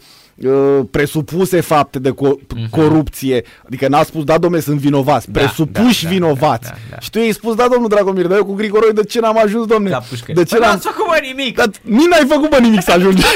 presupuse 0.92 1.60
fapte 1.62 2.00
de 2.00 2.10
co- 2.12 2.68
corupție. 2.70 3.44
Adică 3.66 3.88
n-a 3.88 4.04
spus, 4.04 4.24
da, 4.24 4.38
domne, 4.38 4.60
sunt 4.60 4.80
vinovați, 4.80 5.30
Mhm. 5.30 5.38
Da, 5.40 5.44
presupuși 5.46 6.04
da, 6.04 6.10
da, 6.10 6.16
vinovați. 6.16 6.64
da, 6.64 6.70
da, 6.70 6.76
da. 6.90 7.00
Și 7.00 7.10
tu 7.10 7.18
i-ai 7.20 7.32
spus, 7.32 7.56
da, 7.56 7.68
domnul 7.72 7.90
Dragomir, 7.90 8.28
dar 8.28 8.38
eu 8.38 8.46
cu 8.46 8.54
Grigoroi 8.54 8.94
de 8.94 9.04
ce 9.04 9.20
n-am 9.20 9.38
ajuns, 9.44 9.66
domne? 9.66 9.90
La 9.90 9.98
pușcărie. 9.98 10.34
De 10.34 10.44
ce 10.44 10.56
Păi 10.56 10.64
n-am... 10.66 10.72
n-ați 10.74 10.88
făcut, 10.88 11.06
mă, 11.08 11.18
nimic. 11.22 11.56
Dar 11.56 11.70
nici 11.82 12.08
n-ai 12.10 12.26
făcut, 12.28 12.50
bă, 12.50 12.58
nimic 12.58 12.82
să 12.82 12.92
ajungi. 12.92 13.24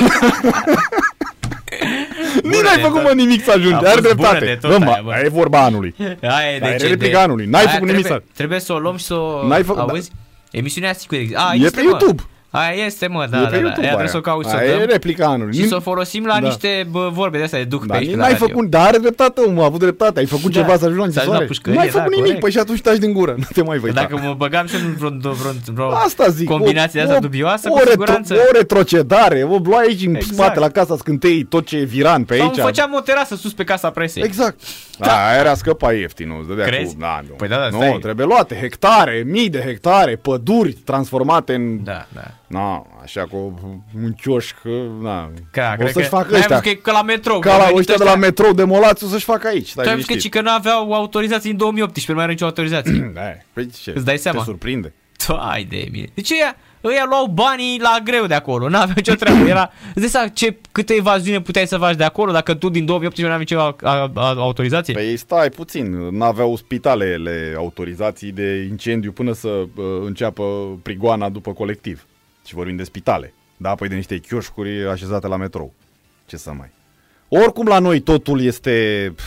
nici 2.44 2.62
n-ai 2.62 2.76
de 2.76 2.82
făcut, 2.82 3.02
tot. 3.02 3.04
mă, 3.04 3.12
nimic 3.22 3.44
să 3.44 3.52
ajungi. 3.52 3.74
A 3.74 3.78
Are 3.78 3.88
fost 3.90 4.02
bună 4.02 4.14
dreptate. 4.16 4.46
de 4.46 4.58
tot 4.68 4.70
Bă, 4.78 4.86
aia, 4.86 4.96
mă, 5.02 5.02
bă. 5.06 5.12
aia 5.12 5.22
e 5.26 5.30
vorba 5.30 5.64
anului. 5.64 5.96
Aia 6.38 6.56
e 6.56 6.60
Dar 6.60 6.70
de 6.70 6.76
e 6.76 6.78
ce 6.78 6.88
replica 6.88 7.18
de... 7.18 7.24
anului. 7.24 7.46
N-ai 7.46 7.62
Aia 7.64 7.72
făcut 7.72 7.88
nimic 7.88 8.02
trebuie, 8.06 8.24
să- 8.28 8.34
Trebuie 8.38 8.60
să 8.60 8.74
o 8.74 8.80
luăm 8.80 8.98
și 8.98 9.06
să 9.06 9.14
o 9.14 9.48
N-ai 9.48 9.64
făcut- 9.64 9.90
auzi. 9.90 10.12
Emisiunea 10.52 10.94
sigur 10.94 11.18
există. 11.18 11.40
A, 11.50 11.54
E 11.54 11.58
este, 11.64 11.82
pe 11.82 11.88
mă. 11.90 11.98
YouTube. 12.54 12.74
Aia 12.76 12.86
este, 12.86 13.08
mă, 13.08 13.28
da, 13.30 13.38
e 13.38 13.42
da, 13.42 13.46
pe 13.48 13.52
da. 13.56 13.58
YouTube 13.62 13.80
Aia 13.82 13.88
trebuie 13.88 14.08
să 14.10 14.18
o 14.18 14.22
cauți 14.22 14.50
să 14.50 14.56
o 14.56 14.60
Aia 14.60 14.72
e 14.74 14.78
dăm. 14.78 14.88
replica 14.90 15.26
anului. 15.28 15.54
Și 15.54 15.60
Nim- 15.62 15.68
să 15.68 15.76
o 15.76 15.80
folosim 15.80 16.26
la 16.26 16.34
Da. 16.40 16.48
niște 16.48 16.88
bă, 16.92 17.10
vorbe 17.14 17.38
de 17.38 17.44
astea 17.44 17.60
de 17.60 17.66
duc 17.66 17.80
pe 17.82 17.86
Dar 17.88 17.96
aici 17.98 18.06
nici 18.06 18.16
pe 18.16 18.22
la 18.22 18.28
n-ai 18.28 18.34
radio. 18.34 18.48
făcut, 18.48 18.70
dar 18.70 18.88
are 18.88 18.98
dreptate, 18.98 19.42
omul, 19.42 19.62
a 19.62 19.66
avut 19.66 19.80
dreptate. 19.80 20.20
Ai 20.20 20.26
făcut 20.26 20.52
Da. 20.54 20.60
ceva 20.62 20.78
să 20.78 20.86
ajungi 20.86 20.98
la 21.06 21.12
Să 21.12 21.20
ajungi 21.20 21.38
la 21.40 21.44
închisoare. 21.44 21.46
pușcărie, 21.46 21.78
N-ai 21.80 21.88
da, 21.88 21.92
făcut 21.98 22.10
nimic, 22.10 22.24
corect. 22.26 22.42
păi 22.42 22.52
și 22.52 22.58
atunci 22.58 22.82
taci 22.82 22.98
din 22.98 23.14
gură. 23.14 23.32
Nu 23.44 23.46
te 23.54 23.62
mai 23.64 23.76
Că 23.76 23.82
voi 23.82 23.92
dacă 23.92 24.20
mă 24.24 24.34
băgam 24.38 24.66
și 24.68 24.76
în 24.76 24.94
vreo, 24.98 25.10
vreo, 25.20 25.52
vreo 25.74 25.90
Asta 25.92 26.28
zic. 26.28 26.48
combinație 26.48 27.00
de 27.00 27.00
o, 27.00 27.04
asta 27.04 27.16
o, 27.18 27.20
dubioasă, 27.20 27.68
o, 27.72 27.74
cu 27.74 27.90
siguranță. 27.90 28.34
o 28.34 28.52
retrocedare, 28.58 29.44
o 29.44 29.58
luai 29.64 29.86
aici 29.88 30.06
în 30.06 30.16
Exact. 30.16 30.34
spate 30.34 30.60
la 30.60 30.70
casa 30.70 30.98
scântei 30.98 31.44
tot 31.44 31.66
ce 31.66 31.78
e 31.78 31.84
viran 31.84 32.24
pe 32.24 32.36
Sau 32.38 32.46
aici. 32.46 32.58
îmi 32.58 32.66
făceam 32.66 32.94
o 32.94 33.00
terasă 33.00 33.36
sus 33.36 33.54
pe 33.54 33.64
casa 33.64 33.90
presei. 33.90 34.24
Exact. 34.24 34.60
Da. 35.00 35.28
Aia 35.28 35.40
era 35.40 35.54
scăpa 35.54 35.94
ieftin, 35.94 36.28
nu? 36.28 36.38
Îți 36.40 36.48
dădea 36.48 36.66
Crezi? 36.66 36.94
Cu, 36.94 37.00
da, 37.00 37.20
nu. 37.28 37.34
Păi 37.34 37.48
da, 37.48 37.56
da, 37.56 37.68
nu, 37.72 37.76
stai. 37.78 37.98
trebuie 38.02 38.26
luate 38.26 38.56
hectare, 38.62 39.24
mii 39.26 39.50
de 39.50 39.60
hectare, 39.66 40.16
păduri 40.16 40.72
transformate 40.72 41.54
în... 41.54 41.84
Da, 41.84 42.06
da. 42.14 42.22
Na, 42.54 42.86
așa 43.04 43.22
cu 43.32 43.60
un 44.04 44.12
chioșc, 44.14 44.56
na. 45.02 45.32
Ca, 45.52 45.70
o 45.74 45.76
cred 45.82 45.92
să-și 45.92 46.10
că, 46.10 46.16
facă 46.16 46.28
n-ai 46.32 46.40
ăștia. 46.40 46.58
văzut 46.58 46.64
că 46.64 46.70
e 46.70 46.74
ca 46.82 46.92
la 46.92 47.02
metrou. 47.02 47.40
Ca 47.40 47.48
că 47.50 47.54
au 47.56 47.60
la 47.60 47.64
venit 47.66 47.80
ăștia 47.80 47.96
de 47.98 48.04
la 48.04 48.16
metrou 48.16 48.54
demolați 48.54 49.04
o 49.04 49.08
să-și 49.08 49.26
facă 49.26 49.48
aici. 49.48 49.68
Stai 49.68 49.84
Tu 49.84 49.90
ai 49.90 49.96
văzut 49.96 50.08
că, 50.08 50.14
liniștit. 50.14 50.32
ci 50.32 50.36
că 50.44 50.50
nu 50.50 50.56
aveau 50.56 50.94
autorizații 50.94 51.52
în 51.52 51.58
2018, 51.58 52.12
nu 52.12 52.16
mai 52.16 52.24
are 52.24 52.32
nicio 52.34 52.46
autorizație. 52.46 53.12
Da, 53.14 53.22
păi 53.54 53.70
ce? 53.82 53.92
Îți 53.96 54.06
dai 54.06 54.18
seama? 54.18 54.38
Te 54.40 54.44
surprinde. 54.46 54.94
Hai 55.50 55.64
de 55.70 55.88
mine. 55.92 56.08
Deci 56.14 56.32
ăia, 56.32 56.56
ăia 56.84 57.06
luau 57.10 57.26
banii 57.26 57.80
la 57.82 57.98
greu 58.04 58.26
de 58.26 58.34
acolo, 58.34 58.70
n-aveau 58.70 58.94
nicio 58.96 59.14
treabă. 59.14 59.46
Era, 59.54 59.72
îți 59.88 60.00
dai 60.00 60.10
seama 60.10 60.28
ce, 60.28 60.58
câte 60.72 60.94
evaziune 60.94 61.42
puteai 61.42 61.68
să 61.68 61.78
faci 61.78 61.96
de 61.96 62.04
acolo 62.04 62.32
dacă 62.32 62.54
tu 62.54 62.70
din 62.70 62.86
2018 62.86 63.22
nu 63.22 63.34
aveai 63.34 63.70
nicio 63.78 63.88
a- 63.88 64.12
a- 64.22 64.34
autorizație? 64.42 64.94
Păi 64.94 65.18
stai 65.18 65.50
puțin, 65.50 66.08
n-aveau 66.12 66.56
spitalele 66.56 67.54
autorizații 67.58 68.32
de 68.32 68.68
incendiu 68.70 69.12
până 69.12 69.34
să 69.34 69.48
uh, 69.48 69.66
înceapă 70.06 70.44
prigoana 70.84 71.30
după 71.30 71.52
colectiv. 71.54 72.06
Și 72.46 72.54
vorbim 72.54 72.76
de 72.76 72.84
spitale. 72.84 73.34
Da, 73.58 73.76
păi 73.76 73.88
de 73.88 73.96
niște 73.96 74.18
chioșcuri 74.18 74.88
așezate 74.88 75.28
la 75.28 75.36
metrou. 75.38 75.74
Ce 76.26 76.38
să 76.38 76.52
mai... 76.52 76.72
Oricum 77.28 77.68
la 77.68 77.80
noi 77.80 78.00
totul 78.00 78.42
este 78.42 79.12
pf, 79.16 79.24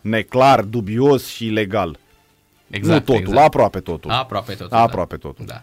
neclar, 0.00 0.60
dubios 0.62 1.26
și 1.26 1.46
ilegal. 1.46 1.98
exact, 2.70 2.98
nu 3.08 3.14
totul, 3.14 3.28
exact. 3.30 3.46
aproape 3.46 3.80
totul. 3.80 4.10
Aproape 4.10 4.52
totul. 4.52 4.76
Aproape 4.76 5.16
totul. 5.16 5.44
Da. 5.44 5.62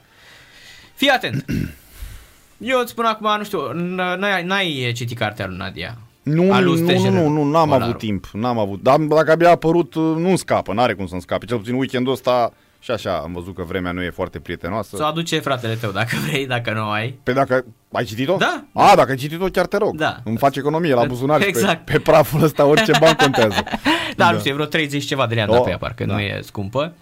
Fii 0.96 1.10
atent. 1.10 1.46
Eu 2.58 2.80
îți 2.80 2.92
spun 2.92 3.06
acum, 3.06 3.38
nu 3.38 3.44
știu, 3.44 3.60
n- 3.74 4.18
n-ai, 4.18 4.44
n-ai 4.44 4.92
citit 4.96 5.18
cartea 5.18 5.48
lui 5.48 5.58
Nadia. 5.58 5.98
Nu, 6.24 6.54
A 6.54 6.60
nu, 6.60 6.66
lui 6.72 6.82
nu, 6.82 6.88
Stejer 6.88 7.12
nu, 7.12 7.28
nu, 7.28 7.44
n-am 7.44 7.70
Olaru. 7.70 7.84
avut 7.84 7.98
timp, 7.98 8.30
n-am 8.34 8.58
avut. 8.60 8.82
Dar 8.82 8.98
dacă 9.00 9.32
abia 9.32 9.48
a 9.48 9.52
apărut, 9.52 9.96
uh, 9.96 10.16
nu 10.18 10.36
scapă, 10.36 10.74
n-are 10.74 10.94
cum 10.94 11.08
să-mi 11.08 11.22
scape. 11.22 11.46
Cel 11.46 11.58
puțin 11.58 11.74
weekendul 11.74 12.14
ăsta 12.14 12.54
și 12.80 12.92
așa 12.92 13.18
am 13.18 13.34
văzut 13.34 13.56
că 13.56 13.64
vremea 13.64 13.92
nu 13.92 14.04
e 14.04 14.10
foarte 14.10 14.40
prietenoasă. 14.40 14.96
Să 14.96 15.04
o 15.04 15.06
aduce 15.06 15.40
fratele 15.40 15.76
tău 15.76 15.92
dacă 15.92 16.16
vrei, 16.28 16.48
dacă 16.48 16.74
nu 16.74 16.90
ai. 16.90 17.20
Pe 17.24 17.34
dacă 17.34 17.66
ai 17.92 18.04
citit-o? 18.04 18.36
Da. 18.38 18.64
A, 18.74 18.96
dacă 18.96 19.10
ai 19.10 19.18
citit-o, 19.18 19.46
chiar 19.46 19.66
te 19.66 19.78
rog. 19.78 19.96
Da. 19.96 20.18
Îmi 20.24 20.38
faci 20.38 20.56
economie 20.56 20.94
la 20.94 21.06
buzunar 21.06 21.42
și 21.42 21.48
Exact. 21.48 21.86
pe, 21.86 21.92
pe 21.92 22.00
praful 22.00 22.44
ăsta 22.44 22.66
orice 22.66 22.92
bani 23.00 23.16
contează. 23.16 23.64
Da, 24.16 24.32
nu 24.32 24.38
știu, 24.40 24.52
e 24.52 24.54
vreo 24.54 24.66
30 24.66 25.06
ceva 25.06 25.28
de 25.28 25.34
lei 25.34 25.44
am 25.44 25.50
dat 25.50 25.58
Oh, 25.60 25.64
pe 25.64 25.70
ea, 25.70 25.78
parcă 25.78 26.06
da. 26.06 26.14
nu 26.14 26.20
e 26.20 26.40
scumpă. 26.44 26.94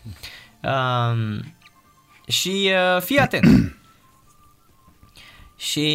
Um, 0.64 1.56
și 2.28 2.72
uh, 2.96 3.02
fii 3.02 3.18
atent. 3.18 3.46
și 5.70 5.90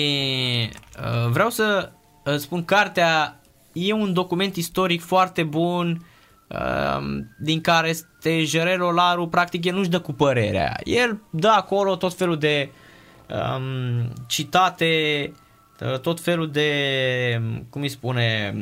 uh, 0.99 1.31
vreau 1.31 1.51
să 1.51 1.91
uh, 2.25 2.37
spun, 2.37 2.65
cartea 2.65 3.41
e 3.73 3.93
un 3.93 4.13
document 4.13 4.57
istoric 4.57 5.01
foarte 5.03 5.43
bun 5.43 5.91
uh, 5.91 6.10
din 7.39 7.61
care 7.61 7.93
Stejerel 7.93 8.83
Olaru 8.83 9.29
practic 9.29 9.65
el 9.65 9.75
nu-și 9.75 9.89
dă 9.89 10.01
cu 10.01 10.13
părerea. 10.13 10.81
El 10.85 11.21
dă 11.31 11.49
acolo 11.49 11.97
tot 11.97 12.15
felul 12.15 12.39
de 12.39 12.71
um, 13.27 14.13
citate, 14.27 15.33
uh, 15.81 15.99
tot 15.99 16.21
felul 16.21 16.51
de, 16.51 17.43
cum 17.71 17.83
îi 17.83 17.89
spune, 17.89 18.55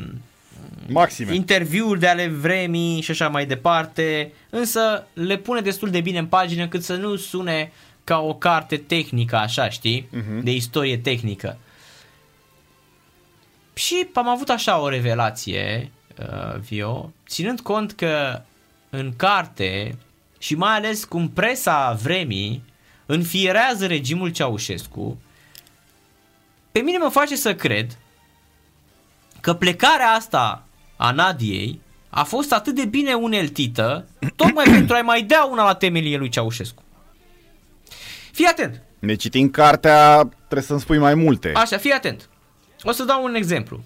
Maxime. 0.88 1.34
interviuri 1.34 2.00
de 2.00 2.08
ale 2.08 2.26
vremii 2.26 3.00
și 3.00 3.10
așa 3.10 3.28
mai 3.28 3.46
departe, 3.46 4.32
însă 4.50 5.06
le 5.12 5.36
pune 5.36 5.60
destul 5.60 5.90
de 5.90 6.00
bine 6.00 6.18
în 6.18 6.26
pagină 6.26 6.68
cât 6.68 6.82
să 6.82 6.94
nu 6.94 7.16
sune 7.16 7.72
ca 8.04 8.18
o 8.18 8.34
carte 8.34 8.76
tehnică, 8.76 9.36
așa, 9.36 9.68
știi? 9.68 10.08
Uh-huh. 10.08 10.42
De 10.42 10.50
istorie 10.50 10.98
tehnică. 10.98 11.58
Și 13.74 14.08
am 14.14 14.28
avut 14.28 14.48
așa 14.48 14.80
o 14.80 14.88
revelație, 14.88 15.90
uh, 16.20 16.58
Vio, 16.60 17.12
ținând 17.28 17.60
cont 17.60 17.92
că 17.92 18.42
în 18.90 19.12
carte 19.16 19.98
și 20.38 20.54
mai 20.54 20.76
ales 20.76 21.04
cum 21.04 21.28
presa 21.30 21.98
vremii 22.02 22.62
înfierează 23.06 23.86
regimul 23.86 24.28
Ceaușescu, 24.28 25.20
pe 26.72 26.80
mine 26.80 26.98
mă 26.98 27.08
face 27.08 27.36
să 27.36 27.54
cred 27.54 27.98
că 29.40 29.54
plecarea 29.54 30.08
asta 30.08 30.66
a 30.96 31.10
Nadiei 31.10 31.80
a 32.10 32.22
fost 32.22 32.52
atât 32.52 32.74
de 32.74 32.84
bine 32.84 33.14
uneltită, 33.14 34.06
tocmai 34.36 34.64
pentru 34.76 34.94
a-i 34.94 35.02
mai 35.02 35.22
dea 35.22 35.44
una 35.44 35.64
la 35.64 35.74
temelie 35.74 36.16
lui 36.16 36.28
Ceaușescu. 36.28 36.82
Fii 38.32 38.46
atent! 38.46 38.82
Ne 38.98 39.14
citim 39.14 39.50
cartea, 39.50 40.28
trebuie 40.36 40.62
să-mi 40.62 40.80
spui 40.80 40.98
mai 40.98 41.14
multe. 41.14 41.52
Așa, 41.54 41.76
fii 41.76 41.92
atent. 41.92 42.28
O 42.82 42.92
să 42.92 43.04
dau 43.04 43.24
un 43.24 43.34
exemplu. 43.34 43.82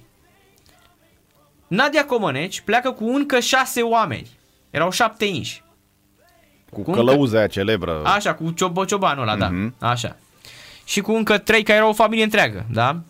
Nadia 1.72 2.04
Comăneci 2.04 2.60
pleacă 2.60 2.90
cu 2.92 3.04
încă 3.04 3.40
șase 3.40 3.82
oameni. 3.82 4.30
Erau 4.70 4.90
șapte 4.90 5.24
inși. 5.24 5.62
Cu, 6.70 6.82
cu 6.82 6.90
călăuza 6.90 7.38
aia 7.38 7.46
celebră. 7.46 8.02
Așa, 8.04 8.34
cu 8.34 8.50
ciobo, 8.50 8.84
ciobanul 8.84 9.28
ăla, 9.28 9.48
Mhm. 9.48 9.68
uh-huh. 9.68 9.78
da. 9.78 9.88
Așa. 9.88 10.16
Și 10.84 11.00
cu 11.00 11.12
încă 11.12 11.38
trei 11.38 11.62
care 11.62 11.76
erau 11.78 11.90
o 11.90 11.92
familie 11.92 12.24
întreagă, 12.24 12.64
da? 12.72 13.00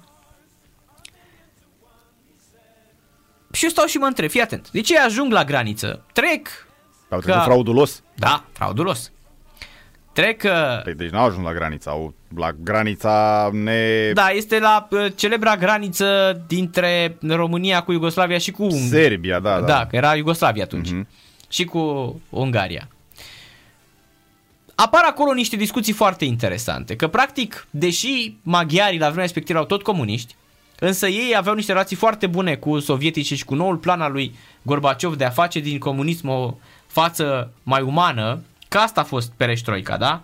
Și 3.53 3.65
eu 3.65 3.71
stau 3.71 3.87
și 3.87 3.97
mă 3.97 4.07
întreb, 4.07 4.31
fii 4.31 4.41
atent. 4.41 4.71
De 4.71 4.81
ce 4.81 4.99
ajung 4.99 5.33
la 5.33 5.45
graniță? 5.45 6.05
Trec, 6.13 6.49
Au 7.09 7.19
trecut 7.19 7.39
Ca- 7.39 7.45
fraudulos. 7.45 8.03
da, 8.15 8.45
fraudulos. 8.53 9.11
Trec, 10.13 10.43
uh, 10.45 10.83
Păi, 10.83 10.95
deci 10.95 11.11
n-au 11.11 11.25
ajuns 11.25 11.45
la 11.45 11.53
granița. 11.53 11.91
Au, 11.91 12.15
la 12.37 12.51
granița 12.63 13.49
ne... 13.53 14.11
da, 14.15 14.29
este 14.29 14.59
la 14.59 14.89
uh, 14.91 15.07
celebra 15.15 15.57
graniță 15.57 16.41
dintre 16.47 17.17
România 17.29 17.83
cu 17.83 17.93
Iugoslavia 17.93 18.39
și 18.39 18.51
cu 18.51 18.67
Ung- 18.67 18.89
Serbia, 18.89 19.41
da, 19.41 19.61
da. 19.61 19.67
Da, 19.67 19.87
că 19.87 19.97
era 19.97 20.17
Iugoslavia 20.17 20.63
atunci. 20.63 20.91
Mhm. 20.91 21.09
Și 21.49 21.65
cu 21.65 22.21
Ungaria. 22.29 22.89
Apar 24.75 25.03
acolo 25.07 25.33
niște 25.33 25.57
discuții 25.57 25.93
foarte 25.93 26.25
interesante, 26.25 26.97
că 26.97 27.09
practic, 27.09 27.67
deși 27.71 28.35
maghiarii 28.43 28.99
la 28.99 29.07
vremea 29.07 29.23
respectivă 29.25 29.59
erau 29.59 29.69
tot 29.69 29.83
comuniști, 29.83 30.35
însă 30.79 31.07
ei 31.09 31.35
aveau 31.37 31.55
niște 31.55 31.73
relații 31.73 31.97
foarte 31.97 32.27
bune 32.27 32.55
cu 32.55 32.79
sovietici 32.79 33.35
și 33.35 33.45
cu 33.45 33.55
noul 33.55 33.77
plan 33.77 34.01
al 34.01 34.13
lui 34.13 34.35
Gorbaciov 34.63 35.17
de 35.17 35.25
a 35.25 35.31
face 35.31 35.61
din 35.61 35.79
comunism 35.79 36.29
o 36.29 36.55
față 36.87 37.53
mai 37.63 37.83
umană, 37.83 38.43
că 38.73 38.79
asta 38.79 39.01
a 39.01 39.05
fost 39.05 39.33
pereștroica, 39.37 39.97
da? 39.97 40.23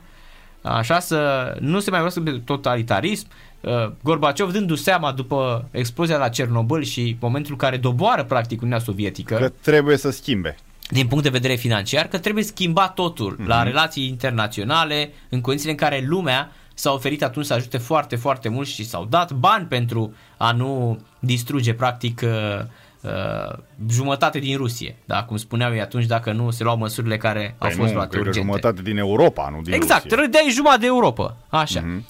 Așa 0.63 0.99
să 0.99 1.55
nu 1.61 1.81
se 1.81 1.91
mai 1.91 2.01
vorbească 2.01 2.31
de 2.31 2.43
totalitarism, 2.45 3.27
Uh, 3.61 3.91
Gorbaciov 4.03 4.53
dându-și 4.53 4.83
seama 4.83 5.13
după 5.13 5.69
explozia 5.71 6.17
la 6.17 6.29
Cernobâl 6.29 6.83
și 6.83 7.17
momentul 7.21 7.53
în 7.53 7.59
care 7.59 7.77
doboară 7.77 8.25
practic 8.25 8.61
Uniunea 8.61 8.85
Sovietică 8.85 9.35
Că 9.35 9.49
trebuie 9.61 9.97
să 9.97 10.11
schimbe. 10.11 10.57
din 10.91 11.07
punct 11.07 11.25
de 11.25 11.31
vedere 11.31 11.55
financiar, 11.55 12.07
că 12.07 12.19
trebuie 12.19 12.45
schimbat 12.45 12.95
totul 12.95 13.35
mm-hmm. 13.35 13.47
la 13.47 13.63
relații 13.63 14.07
internaționale, 14.07 15.13
în 15.29 15.41
condițiile 15.41 15.73
în 15.73 15.79
care 15.79 16.05
lumea 16.07 16.53
s-a 16.75 16.93
oferit 16.93 17.23
atunci 17.23 17.47
să 17.47 17.55
ajute 17.55 17.79
foarte, 17.79 18.17
foarte 18.17 18.49
mult 18.49 18.69
și 18.69 18.85
s-au 18.85 19.05
dat 19.05 19.33
bani 19.33 19.67
pentru 19.67 20.15
a 20.37 20.53
nu 20.53 20.99
distruge 21.19 21.75
practic 21.75 22.23
uh, 23.09 23.53
uh, 23.53 23.59
jumătate 23.91 24.39
din 24.39 24.57
Rusie, 24.57 24.97
da? 25.05 25.25
cum 25.25 25.37
spuneau 25.37 25.73
ei 25.73 25.81
atunci, 25.81 26.05
dacă 26.05 26.33
nu 26.33 26.51
se 26.51 26.63
luau 26.63 26.77
măsurile 26.77 27.17
care 27.17 27.55
au 27.59 27.69
Păi 27.69 27.77
fost 27.77 27.89
nu, 27.89 27.95
luate 27.95 28.09
cred 28.09 28.23
că 28.23 28.29
urgente. 28.29 28.47
jumătate 28.47 28.83
din 28.83 28.99
Europa, 28.99 29.49
nu 29.51 29.61
din 29.63 29.73
Exact, 29.73 30.03
Rusia. 30.03 30.17
râdeai 30.17 30.49
jumătate 30.51 30.81
de 30.81 30.87
Europa, 30.87 31.37
așa. 31.49 31.81
Mm-hmm. 31.81 32.03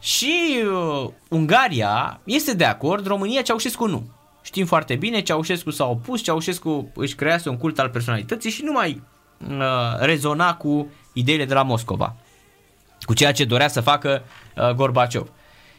Și 0.00 0.62
uh, 1.02 1.10
Ungaria 1.28 2.20
este 2.24 2.54
de 2.54 2.64
acord, 2.64 3.06
România 3.06 3.42
Ceaușescu 3.42 3.86
nu. 3.86 4.08
Știm 4.42 4.66
foarte 4.66 4.94
bine, 4.94 5.20
Ceaușescu 5.20 5.70
s-a 5.70 5.86
opus, 5.86 6.22
Ceaușescu 6.22 6.90
își 6.94 7.14
crease 7.14 7.48
un 7.48 7.56
cult 7.56 7.78
al 7.78 7.88
personalității 7.88 8.50
și 8.50 8.62
nu 8.64 8.72
mai 8.72 9.02
uh, 9.48 9.56
rezona 9.98 10.54
cu 10.54 10.90
ideile 11.12 11.44
de 11.44 11.54
la 11.54 11.62
Moscova, 11.62 12.14
cu 13.00 13.14
ceea 13.14 13.32
ce 13.32 13.44
dorea 13.44 13.68
să 13.68 13.80
facă 13.80 14.22
uh, 14.56 14.70
Gorbaciov. 14.70 15.28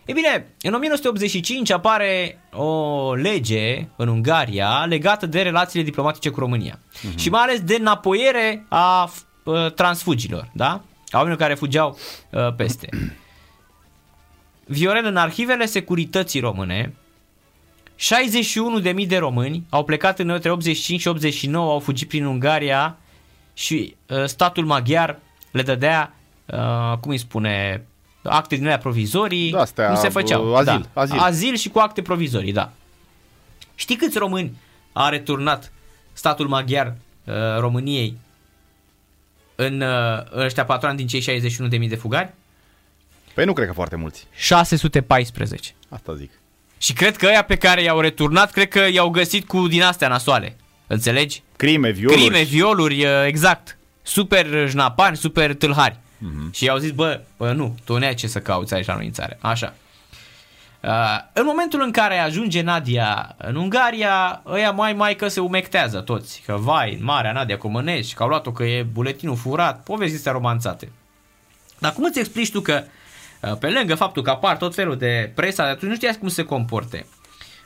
E 0.05 0.13
bine, 0.13 0.53
în 0.61 0.73
1985 0.73 1.71
apare 1.71 2.39
o 2.53 3.13
lege 3.13 3.87
în 3.95 4.07
Ungaria 4.07 4.85
legată 4.85 5.25
de 5.25 5.41
relațiile 5.41 5.85
diplomatice 5.85 6.29
cu 6.29 6.39
România. 6.39 6.79
Uh-huh. 6.79 7.15
Și 7.15 7.29
mai 7.29 7.41
ales 7.41 7.61
de 7.61 7.75
înapoiere 7.79 8.65
a 8.69 9.11
uh, 9.43 9.71
transfugilor, 9.73 10.49
da? 10.53 10.69
A 11.09 11.17
oamenilor 11.17 11.41
care 11.41 11.53
fugeau 11.53 11.97
uh, 12.29 12.53
peste. 12.55 12.89
Viorel, 14.65 15.05
în 15.05 15.17
arhivele 15.17 15.65
securității 15.65 16.39
române, 16.39 16.93
61.000 18.01 19.07
de 19.07 19.17
români 19.17 19.65
au 19.69 19.83
plecat 19.83 20.19
în 20.19 20.29
între 20.29 20.51
85 20.51 20.99
și 20.99 21.07
89, 21.07 21.71
au 21.71 21.79
fugit 21.79 22.07
prin 22.07 22.25
Ungaria 22.25 22.97
și 23.53 23.95
uh, 24.07 24.25
statul 24.25 24.65
maghiar 24.65 25.19
le 25.51 25.61
dădea, 25.61 26.13
uh, 26.45 26.97
cum 26.99 27.11
îi 27.11 27.17
spune, 27.17 27.85
acte 28.23 28.55
din 28.55 28.63
alea 28.65 28.77
provizorii, 28.77 29.51
Da, 29.51 29.59
astea, 29.61 29.87
cum 29.87 29.95
se 29.95 30.09
făceau. 30.09 30.49
uh, 30.51 30.57
azil, 30.57 30.89
da. 30.93 31.01
azil. 31.01 31.19
azil 31.19 31.55
și 31.55 31.69
cu 31.69 31.79
acte 31.79 32.01
provizorii, 32.01 32.53
da. 32.53 32.71
Știi 33.75 33.95
câți 33.95 34.17
români 34.17 34.57
a 34.91 35.09
returnat 35.09 35.71
statul 36.13 36.47
maghiar 36.47 36.95
uh, 37.25 37.33
României 37.59 38.17
în 39.55 39.81
uh, 39.81 40.43
ăștia 40.43 40.65
patru 40.65 40.87
ani 40.87 40.97
din 40.97 41.07
cei 41.07 41.41
61.000 41.81 41.87
de 41.89 41.95
fugari? 41.95 42.33
Păi 43.33 43.45
nu 43.45 43.53
cred 43.53 43.67
că 43.67 43.73
foarte 43.73 43.95
mulți. 43.95 44.27
614. 44.35 45.73
Asta 45.89 46.15
zic. 46.15 46.31
Și 46.77 46.93
cred 46.93 47.17
că 47.17 47.25
ăia 47.25 47.43
pe 47.43 47.55
care 47.55 47.81
i-au 47.81 47.99
returnat, 47.99 48.51
cred 48.51 48.67
că 48.67 48.87
i-au 48.91 49.09
găsit 49.09 49.47
cu 49.47 49.67
din 49.67 49.81
astea 49.83 50.07
nasoale. 50.07 50.55
Înțelegi? 50.87 51.43
Crime, 51.55 51.89
violuri. 51.89 52.21
Crime, 52.21 52.41
violuri, 52.43 53.05
uh, 53.05 53.25
exact. 53.25 53.77
Super 54.01 54.67
jnapani, 54.67 55.17
super 55.17 55.55
tâlhari. 55.55 55.99
Uh-huh. 56.21 56.51
Și 56.51 56.63
i-au 56.63 56.77
zis, 56.77 56.91
bă, 56.91 57.21
bă, 57.37 57.51
nu, 57.51 57.75
tu 57.83 57.97
nu 57.97 58.05
ai 58.05 58.13
ce 58.13 58.27
să 58.27 58.39
cauți 58.39 58.73
aici 58.73 58.85
la 58.85 58.95
noi 58.95 59.05
în 59.05 59.11
țară. 59.11 59.37
Așa. 59.41 59.73
Uh, 60.81 61.17
în 61.33 61.43
momentul 61.45 61.81
în 61.81 61.91
care 61.91 62.17
ajunge 62.17 62.61
Nadia 62.61 63.35
în 63.37 63.55
Ungaria, 63.55 64.41
ăia 64.45 64.71
mai 64.71 64.93
mai 64.93 65.15
că 65.15 65.27
se 65.27 65.39
umectează 65.39 65.99
toți. 65.99 66.43
Că 66.45 66.55
vai, 66.59 66.97
marea 67.01 67.31
Nadia 67.31 67.57
Comănești, 67.57 68.13
că 68.13 68.23
au 68.23 68.29
luat-o 68.29 68.51
că 68.51 68.63
e 68.63 68.83
buletinul 68.83 69.35
furat, 69.35 69.83
povesti 69.83 70.15
astea 70.15 70.31
romanțate. 70.31 70.91
Dar 71.79 71.93
cum 71.93 72.03
îți 72.03 72.19
explici 72.19 72.51
tu 72.51 72.61
că 72.61 72.83
uh, 73.41 73.57
pe 73.57 73.69
lângă 73.69 73.95
faptul 73.95 74.23
că 74.23 74.29
apar 74.29 74.57
tot 74.57 74.75
felul 74.75 74.97
de 74.97 75.31
presa, 75.35 75.63
atunci 75.63 75.91
nu 75.91 75.95
știați 75.95 76.19
cum 76.19 76.27
se 76.27 76.43
comporte. 76.43 77.05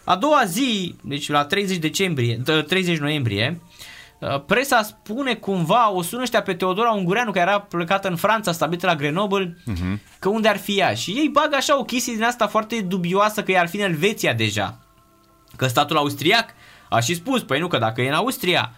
A 0.03 0.15
doua 0.15 0.43
zi, 0.45 0.95
deci 1.01 1.29
la 1.29 1.45
30 1.45 1.77
decembrie, 1.77 2.41
d- 2.41 2.65
30 2.67 2.97
noiembrie, 2.97 3.59
uh, 3.61 3.74
presa 4.45 4.81
spune 4.81 5.35
cumva, 5.35 5.91
o 5.91 6.01
sună 6.01 6.21
ăștia 6.21 6.41
pe 6.41 6.53
Teodora 6.53 6.91
Ungureanu, 6.91 7.31
care 7.31 7.49
era 7.49 7.59
plecată 7.59 8.07
în 8.07 8.15
Franța, 8.15 8.51
stabilită 8.51 8.85
la 8.85 8.95
Grenoble, 8.95 9.57
uh-huh. 9.71 9.99
că 10.19 10.29
unde 10.29 10.47
ar 10.47 10.57
fi 10.57 10.79
ea. 10.79 10.93
Și 10.93 11.11
ei 11.11 11.29
bagă 11.29 11.55
așa 11.55 11.79
o 11.79 11.83
chestie 11.83 12.13
din 12.13 12.23
asta 12.23 12.47
foarte 12.47 12.81
dubioasă 12.81 13.43
că 13.43 13.51
e 13.51 13.59
ar 13.59 13.67
fi 13.67 13.77
în 13.77 13.83
Elveția 13.83 14.33
deja. 14.33 14.77
Că 15.55 15.67
statul 15.67 15.97
austriac 15.97 16.53
a 16.89 16.99
și 16.99 17.15
spus, 17.15 17.43
păi 17.43 17.59
nu, 17.59 17.67
că 17.67 17.77
dacă 17.77 18.01
e 18.01 18.07
în 18.07 18.13
Austria, 18.13 18.71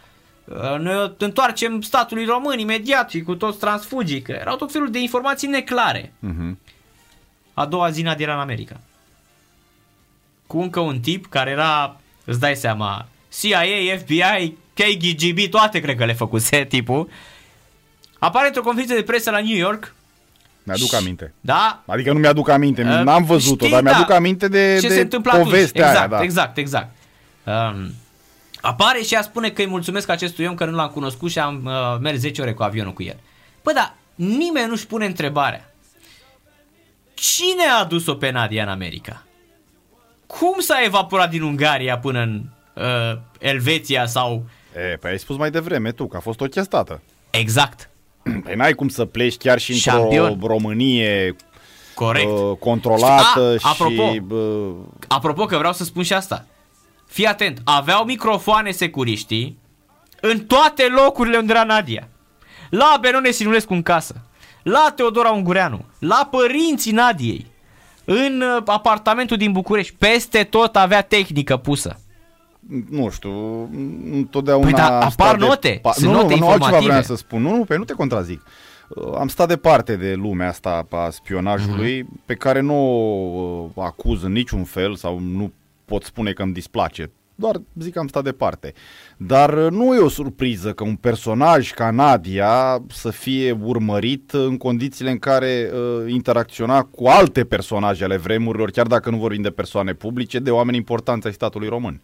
uh, 0.46 0.80
noi 0.80 1.16
întoarcem 1.18 1.82
statului 1.82 2.26
român 2.26 2.60
imediat 2.60 3.10
și 3.10 3.22
cu 3.22 3.36
toți 3.36 3.60
transfugii, 3.60 4.22
că 4.22 4.32
erau 4.32 4.56
tot 4.56 4.72
felul 4.72 4.92
de 4.92 5.00
informații 5.00 5.48
neclare. 5.48 6.14
Mhm. 6.20 6.60
A 7.54 7.66
doua 7.66 7.90
zi 7.90 8.02
Nadia 8.02 8.26
era 8.26 8.36
în 8.36 8.42
America. 8.42 8.80
Cu 10.48 10.62
încă 10.62 10.80
un 10.80 11.00
tip 11.00 11.26
care 11.26 11.50
era, 11.50 12.00
îți 12.26 12.40
dai 12.40 12.56
seama, 12.56 13.08
CIA, 13.40 13.98
FBI, 13.98 14.58
KGB, 14.78 15.50
toate 15.50 15.80
cred 15.80 15.98
că 15.98 16.06
le 16.06 16.14
făcuse 16.14 16.66
tipul. 16.66 17.10
Apare 18.20 18.48
într-o 18.48 18.62
conferință 18.62 18.96
de 18.96 19.04
presă 19.04 19.32
la 19.32 19.40
New 19.40 19.56
York. 19.56 19.94
Mi-aduc 20.64 20.94
aminte. 20.94 21.34
Da, 21.42 21.84
Adică 21.86 22.14
nu 22.14 22.20
mi-aduc 22.20 22.50
aminte, 22.50 22.82
Uh, 22.82 22.88
n-am 23.04 23.24
văzut-o, 23.24 23.66
știi, 23.66 23.70
dar 23.70 23.84
da, 23.84 23.90
mi-aduc 23.90 24.12
aminte 24.12 24.48
de, 24.48 24.78
ce 24.82 24.88
de 24.88 24.94
se 24.94 25.02
întâmplă 25.02 25.32
povestea 25.38 25.90
atunci. 25.90 25.98
aia. 25.98 26.04
Exact, 26.04 26.10
Da. 26.10 26.24
exact, 26.24 26.58
exact. 26.58 26.96
Um, 27.74 27.94
apare 28.62 29.02
și 29.02 29.14
ea 29.14 29.22
spune 29.22 29.50
că 29.50 29.62
îi 29.62 29.68
mulțumesc 29.68 30.10
acestui 30.10 30.46
om 30.46 30.56
că 30.56 30.66
nu 30.66 30.76
l-am 30.76 30.90
cunoscut 30.90 31.32
și 31.32 31.40
am 31.40 31.62
uh, 31.66 32.00
mers 32.02 32.20
10 32.20 32.42
ore 32.42 32.54
cu 32.54 32.64
avionul 32.64 32.94
cu 32.94 33.04
el. 33.04 33.16
Păi 33.62 33.74
da, 33.74 33.96
nimeni 34.16 34.68
nu-și 34.70 34.88
pune 34.88 35.06
întrebarea. 35.06 35.72
Cine 37.14 37.64
a 37.76 37.80
adus-o 37.80 38.14
pe 38.14 38.30
Nadia 38.32 38.64
în 38.64 38.70
America? 38.70 39.24
Cum 40.28 40.60
s-a 40.60 40.82
evaporat 40.86 41.30
din 41.30 41.42
Ungaria 41.42 41.98
până 41.98 42.20
în 42.22 42.42
uh, 42.74 43.18
Elveția 43.40 44.06
sau... 44.06 44.46
E, 44.78 44.96
păi 44.96 45.12
ai 45.12 45.20
spus 45.20 45.38
mai 45.38 45.52
devreme 45.52 45.92
tu, 45.92 46.08
că 46.08 46.18
a 46.18 46.20
fost 46.20 46.42
o 46.42 46.46
chestată. 46.46 47.02
Exact, 47.30 47.90
Păi 48.44 48.56
n-ai 48.56 48.74
cum 48.74 48.88
să 48.88 49.06
pleci 49.06 49.38
chiar 49.38 49.60
și 49.60 49.72
într-o 49.72 49.92
Șampion. 49.92 50.40
Românie 50.44 51.36
corect. 51.94 52.32
uh, 52.32 52.58
controlată 52.60 53.56
A, 53.62 53.70
apropo. 53.70 54.12
și... 54.12 54.22
Uh, 54.30 54.76
Apropo 55.08 55.46
că 55.46 55.58
vreau 55.58 55.74
să 55.74 55.84
spun 55.84 56.04
și 56.04 56.14
asta. 56.14 56.46
Fii 57.08 57.26
atent, 57.26 57.62
aveau 57.64 58.04
microfoane 58.04 58.72
securiștii 58.72 59.58
în 60.22 60.40
toate 60.40 60.88
locurile 61.04 61.38
unde 61.38 61.52
era 61.52 61.64
Nadia. 61.64 62.08
La 62.70 62.98
Benone 63.02 63.32
Sinulescu 63.32 63.74
în 63.74 63.82
casă, 63.82 64.22
la 64.64 64.94
Teodora 64.96 65.30
Ungureanu, 65.30 65.86
la 66.00 66.28
părinții 66.32 66.92
Nadiei, 66.92 67.46
în 68.06 68.42
uh, 68.42 68.64
apartamentul 68.66 69.38
din 69.38 69.52
București, 69.52 69.96
peste 69.98 70.44
tot 70.44 70.76
avea 70.76 71.02
tehnică 71.02 71.58
pusă. 71.58 72.00
Nu 72.90 73.10
știu, 73.10 73.70
întotdeauna... 74.14 74.64
Păi 74.66 74.74
da, 74.74 74.86
am 74.88 74.94
apar 74.94 75.10
stat 75.12 75.40
de 75.40 75.46
note, 75.46 75.78
pa- 75.80 75.92
sunt 75.94 76.12
nu, 76.12 76.22
note 76.22 76.34
nu, 76.34 76.40
nu, 76.40 76.46
altceva 76.48 76.54
informative. 76.54 76.86
vreau 76.88 77.02
să 77.02 77.16
spun. 77.16 77.42
Nu, 77.42 77.56
nu, 77.56 77.64
pe 77.64 77.78
nu 77.78 77.84
te 77.84 77.94
contrazic. 77.94 78.42
Uh, 78.88 79.14
Am 79.20 79.28
stat 79.28 79.48
departe 79.48 79.96
de 79.96 80.14
lumea 80.14 80.48
asta 80.48 80.88
a 80.92 81.10
spionajului, 81.10 82.02
Mhm. 82.02 82.22
pe 82.26 82.34
care 82.34 82.60
nu 82.60 82.76
o 82.76 83.72
uh, 83.76 83.84
acuz 83.86 84.24
în 84.24 84.32
niciun 84.32 84.64
fel 84.64 84.96
sau 84.96 85.20
nu 85.20 85.52
pot 85.86 86.04
spune 86.04 86.32
că 86.32 86.42
îmi 86.44 86.54
displace. 86.54 87.12
Doar 87.40 87.62
zic 87.80 87.94
că 87.94 88.00
am 88.00 88.08
stat 88.08 88.24
departe. 88.24 88.74
Dar 89.18 89.54
uh, 89.66 89.72
nu 89.72 89.94
e 89.96 90.00
o 90.00 90.10
surpriză 90.10 90.72
că 90.74 90.84
un 90.84 90.96
personaj 90.96 91.72
ca 91.72 91.92
Nadia 91.92 92.82
să 92.90 93.10
fie 93.10 93.58
urmărit 93.64 94.32
în 94.32 94.58
condițiile 94.58 95.12
în 95.12 95.18
care 95.20 95.70
uh, 95.74 96.12
interacționa 96.12 96.84
cu 96.84 97.08
alte 97.08 97.44
personaje 97.44 98.04
ale 98.04 98.18
vremurilor, 98.18 98.72
chiar 98.72 98.88
dacă 98.88 99.10
nu 99.10 99.18
vorbim 99.18 99.42
de 99.42 99.50
persoane 99.50 99.94
publice, 99.94 100.40
de 100.40 100.52
oameni 100.52 100.78
importanți 100.78 101.28
ai 101.28 101.34
statului 101.34 101.68
român. 101.68 102.02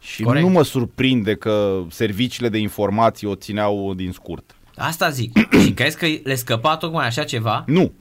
Și 0.00 0.22
Corect. 0.22 0.44
nu 0.46 0.50
mă 0.52 0.62
surprinde 0.64 1.34
că 1.34 1.82
serviciile 1.90 2.48
de 2.48 2.58
informații 2.58 3.26
o 3.26 3.34
țineau 3.34 3.94
din 3.94 4.12
scurt. 4.12 4.54
Asta 4.76 5.10
zic. 5.10 5.32
și 5.64 5.72
crezi 5.72 5.96
că 5.96 6.06
le 6.22 6.34
scăpa 6.34 6.76
tocmai 6.76 7.06
așa 7.06 7.24
ceva? 7.24 7.64
Nu. 7.66 7.92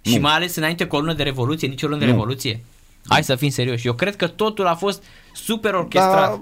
Și 0.00 0.14
nu. 0.14 0.20
mai 0.20 0.32
ales 0.34 0.56
înainte 0.56 0.84
cu 0.86 0.96
o 0.96 0.98
lună 0.98 1.12
de 1.12 1.22
revoluție, 1.22 1.68
nici 1.68 1.82
o 1.82 1.86
lună 1.86 1.98
de 1.98 2.04
Nu. 2.04 2.10
revoluție? 2.10 2.60
Hai 3.06 3.24
să 3.24 3.34
fim 3.36 3.48
serioși. 3.48 3.86
Eu 3.86 3.92
cred 3.94 4.16
că 4.16 4.26
totul 4.26 4.66
a 4.66 4.74
fost 4.74 5.02
super 5.34 5.74
orchestrat. 5.74 6.30
Da, 6.30 6.40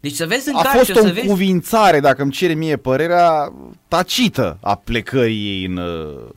Deci 0.00 0.12
să 0.14 0.26
vezi 0.26 0.48
în 0.48 0.54
a 0.54 0.62
care 0.62 0.76
fost 0.78 0.90
și 0.90 0.96
o 0.96 1.00
o 1.00 1.06
să 1.06 1.12
vezi... 1.12 1.26
încuvințare, 1.26 2.00
dacă 2.00 2.22
îmi 2.22 2.30
cere 2.32 2.54
mie 2.54 2.76
părerea, 2.76 3.52
tacită 3.88 4.58
a 4.60 4.74
plecării 4.74 5.46
ei 5.48 5.64
în... 5.64 5.76
uh, 5.76 6.28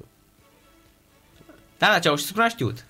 Da, 1.77 1.87
da, 1.91 1.99
Ceaușescu 1.99 2.39
n-a 2.39 2.47
știut. 2.49 2.85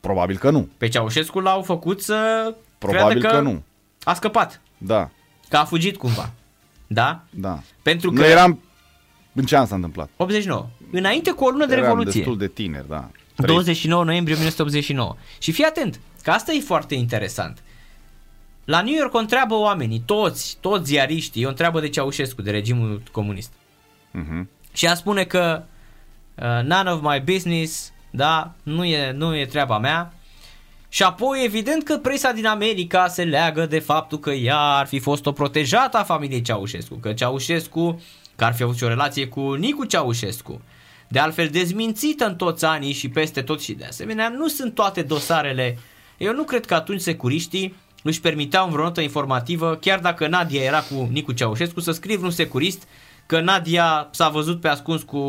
Probabil 0.00 0.36
că 0.38 0.50
nu. 0.50 0.68
Pe 0.78 0.88
Ceaușescu 0.88 1.40
l-au 1.40 1.62
făcut 1.62 2.02
să 2.02 2.54
Probabil 2.78 3.18
creadă 3.20 3.36
că 3.36 3.42
nu. 3.42 3.62
A 4.08 4.14
scăpat, 4.14 4.60
Da, 4.78 5.10
că 5.48 5.56
a 5.56 5.64
fugit 5.64 5.96
cumva. 5.96 6.30
Da? 6.86 7.22
da. 7.30 7.62
Pentru 7.82 8.10
că... 8.10 8.20
Noi 8.20 8.30
eram... 8.30 8.60
În 9.32 9.44
ce 9.44 9.56
an 9.56 9.66
s-a 9.66 9.74
întâmplat? 9.74 10.10
89. 10.16 10.66
Înainte 10.90 11.30
cu 11.30 11.44
o 11.44 11.48
lună 11.48 11.66
de 11.66 11.72
eram 11.72 11.84
revoluție. 11.84 12.20
destul 12.20 12.38
de 12.38 12.48
tineri, 12.48 12.88
da. 12.88 13.10
29 13.36 14.04
noiembrie 14.04 14.34
1989. 14.34 15.16
Și 15.38 15.52
fii 15.52 15.64
atent, 15.64 16.00
că 16.22 16.30
asta 16.30 16.52
e 16.52 16.60
foarte 16.60 16.94
interesant. 16.94 17.62
La 18.64 18.82
New 18.82 18.94
York 18.94 19.14
o 19.14 19.18
întreabă 19.18 19.54
oamenii, 19.54 20.02
toți, 20.06 20.58
toți 20.60 20.84
ziariștii, 20.84 21.44
o 21.44 21.48
întreabă 21.48 21.80
de 21.80 21.88
Ceaușescu, 21.88 22.42
de 22.42 22.50
regimul 22.50 23.02
comunist. 23.12 23.52
Mhm. 24.10 24.48
Și 24.72 24.84
ea 24.84 24.94
spune 24.94 25.24
că 25.24 25.62
uh, 26.34 26.44
none 26.44 26.90
of 26.90 27.00
my 27.02 27.20
business, 27.32 27.92
da, 28.10 28.54
nu 28.62 28.84
e, 28.84 29.12
nu 29.12 29.36
e 29.36 29.46
treaba 29.46 29.78
mea. 29.78 30.12
Și 30.88 31.02
apoi, 31.02 31.44
evident 31.44 31.84
că 31.84 31.96
presa 31.96 32.32
din 32.32 32.46
America 32.46 33.08
se 33.08 33.24
leagă 33.24 33.66
de 33.66 33.78
faptul 33.78 34.18
că 34.18 34.30
ea 34.30 34.58
ar 34.58 34.86
fi 34.86 34.98
fost 34.98 35.26
o 35.26 35.32
protejată 35.32 35.96
a 35.96 36.02
familiei 36.02 36.42
Ceaușescu, 36.42 36.94
că 36.94 37.12
Ceaușescu, 37.12 38.02
că 38.36 38.44
ar 38.44 38.54
fi 38.54 38.62
avut 38.62 38.76
și 38.76 38.84
o 38.84 38.88
relație 38.88 39.26
cu 39.26 39.52
Nicu 39.52 39.84
Ceaușescu. 39.84 40.60
De 41.08 41.18
altfel 41.18 41.48
dezmințită 41.48 42.26
în 42.26 42.36
toți 42.36 42.64
anii 42.64 42.92
și 42.92 43.08
peste 43.08 43.42
tot 43.42 43.60
și 43.60 43.72
de 43.72 43.84
asemenea, 43.84 44.28
nu 44.28 44.48
sunt 44.48 44.74
toate 44.74 45.02
dosarele. 45.02 45.78
Eu 46.16 46.34
nu 46.34 46.44
cred 46.44 46.64
că 46.64 46.74
atunci 46.74 47.00
securiștii 47.00 47.74
își 48.02 48.20
permiteau 48.20 48.66
în 48.66 48.72
vreo 48.72 48.84
notă 48.84 49.00
informativă, 49.00 49.76
chiar 49.80 49.98
dacă 49.98 50.28
Nadia 50.28 50.62
era 50.62 50.80
cu 50.80 51.08
Nicu 51.12 51.32
Ceaușescu, 51.32 51.80
să 51.80 51.92
scrie 51.92 52.16
vreun 52.16 52.30
securist 52.30 52.82
că 53.26 53.40
Nadia 53.40 54.08
s-a 54.12 54.28
văzut 54.28 54.60
pe 54.60 54.68
ascuns 54.68 55.02
cu, 55.02 55.20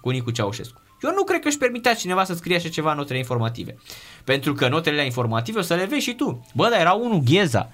cu 0.00 0.10
Nicu 0.10 0.30
Ceaușescu. 0.30 0.79
Eu 1.02 1.12
nu 1.14 1.24
cred 1.24 1.40
că 1.40 1.48
își 1.48 1.58
permitea 1.58 1.94
cineva 1.94 2.24
să 2.24 2.34
scrie 2.34 2.56
așa 2.56 2.68
ceva 2.68 2.90
în 2.90 2.96
notele 2.96 3.18
informative. 3.18 3.76
Pentru 4.24 4.52
că 4.52 4.68
notele 4.68 5.04
informative 5.04 5.58
o 5.58 5.62
să 5.62 5.74
le 5.74 5.84
vezi 5.84 6.02
și 6.04 6.14
tu. 6.14 6.46
Bă, 6.54 6.68
dar 6.70 6.80
era 6.80 6.92
unul 6.92 7.22
Gheza. 7.24 7.70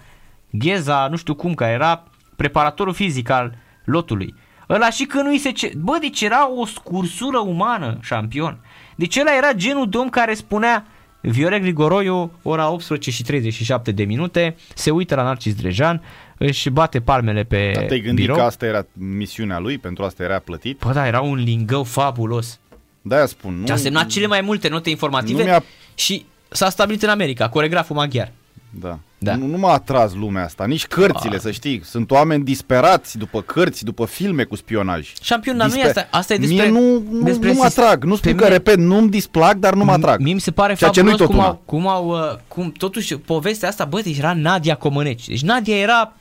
Gheza, 0.51 1.07
nu 1.11 1.17
știu 1.17 1.35
cum, 1.35 1.55
care 1.55 1.73
era 1.73 2.05
preparatorul 2.37 2.95
fizic 2.95 3.31
al 3.31 3.55
lotului. 3.85 4.35
Ăla 4.69 4.91
și 4.91 5.05
că 5.05 5.23
nu 5.23 5.31
îi 5.31 5.39
se... 5.39 5.51
Ce... 5.51 5.73
Bă, 5.77 5.97
deci 6.01 6.21
era 6.21 6.51
o 6.53 6.67
scursură 6.67 7.39
umană, 7.39 7.99
șampion. 8.03 8.59
Deci 8.97 9.17
ăla 9.17 9.37
era 9.37 9.53
genul 9.53 9.89
de 9.89 9.97
om 9.97 10.09
care 10.09 10.35
spunea 10.35 10.87
Viorel 11.21 11.61
Grigoroiu, 11.61 12.33
ora 12.43 12.71
18 12.71 13.11
și 13.11 13.23
37 13.23 13.93
de 13.93 14.05
minute, 14.05 14.57
se 14.75 14.91
uită 14.91 15.15
la 15.15 15.23
Narcis 15.23 15.55
Drejan, 15.55 16.03
își 16.39 16.71
bate 16.71 17.01
palmele 17.01 17.43
pe 17.43 17.71
Dar 17.75 17.85
te-ai 17.85 18.01
gândit 18.01 18.25
birou. 18.25 18.37
că 18.37 18.43
asta 18.43 18.67
era 18.67 18.87
misiunea 18.93 19.59
lui, 19.59 19.79
pentru 19.79 20.05
asta 20.05 20.23
era 20.23 20.39
plătit? 20.39 20.79
Bă, 20.79 20.93
da, 20.93 21.07
era 21.07 21.21
un 21.21 21.37
lingău 21.37 21.83
fabulos. 21.83 22.61
De-aia 23.09 23.27
spun, 23.27 23.55
nu... 23.61 23.67
Și 23.67 23.73
a 23.73 23.77
semnat 23.77 24.07
cele 24.07 24.27
mai 24.27 24.41
multe 24.41 24.69
note 24.69 24.91
informative 24.91 25.39
Nu 25.39 25.45
mi-a- 25.45 25.65
și 25.95 26.25
s-a 26.49 26.69
stabilit 26.71 27.03
în 27.03 27.09
America, 27.09 27.49
coregraful 27.49 27.97
maghiar. 27.97 28.33
Da. 28.81 28.99
Da. 29.19 29.37
Nu, 29.37 29.47
nu 29.47 29.59
m-a 29.59 29.73
atras 29.73 30.15
lumea 30.15 30.45
asta, 30.45 30.65
nici 30.67 30.87
cărțile, 30.87 31.35
Ah. 31.35 31.41
să 31.41 31.51
știi. 31.51 31.81
Sunt 31.85 32.11
oameni 32.11 32.45
disperați 32.45 33.19
după 33.19 33.41
cărți, 33.41 33.85
după 33.85 34.05
filme 34.07 34.45
cu 34.45 34.57
spionaj. 34.57 35.13
Șampion, 35.23 35.57
dar 35.57 35.69
nu 35.69 35.75
e 35.75 35.77
Disper- 35.83 35.87
asta. 35.89 36.09
Asta 36.11 36.35
e 36.35 36.37
despre... 36.37 36.63
Mie 36.63 36.71
nu, 36.81 37.03
nu, 37.11 37.23
despre 37.23 37.49
nu 37.53 37.55
mă 37.59 37.65
sistem. 37.65 37.85
atrag. 37.85 38.05
Nu 38.05 38.11
Pe 38.11 38.17
spun 38.17 38.31
că, 38.37 38.43
mine- 38.45 38.57
repet, 38.57 38.77
nu-mi 38.79 39.11
displac, 39.11 39.55
dar 39.57 39.75
nu 39.75 39.85
mă 39.85 39.93
atrag. 39.93 40.21
Mie 40.21 40.35
mi 40.35 40.41
se 40.41 40.51
pare 40.51 40.75
Ceea 40.75 40.91
ce 40.91 41.01
fabulos 41.01 41.19
nu-i 41.19 41.27
tot 41.27 41.37
cum 41.37 41.45
una. 41.45 41.53
au, 41.53 41.63
cum 41.65 41.89
au, 41.89 42.09
uh, 42.33 42.39
cum, 42.49 42.73
totuși, 42.73 43.17
povestea 43.17 43.69
asta, 43.69 43.85
bă, 43.85 44.01
deci 44.01 44.19
era 44.19 44.33
Nadia 44.35 44.75
Comăneci. 44.75 45.27
Deci 45.29 45.43
Nadia 45.43 45.77
era 45.77 46.13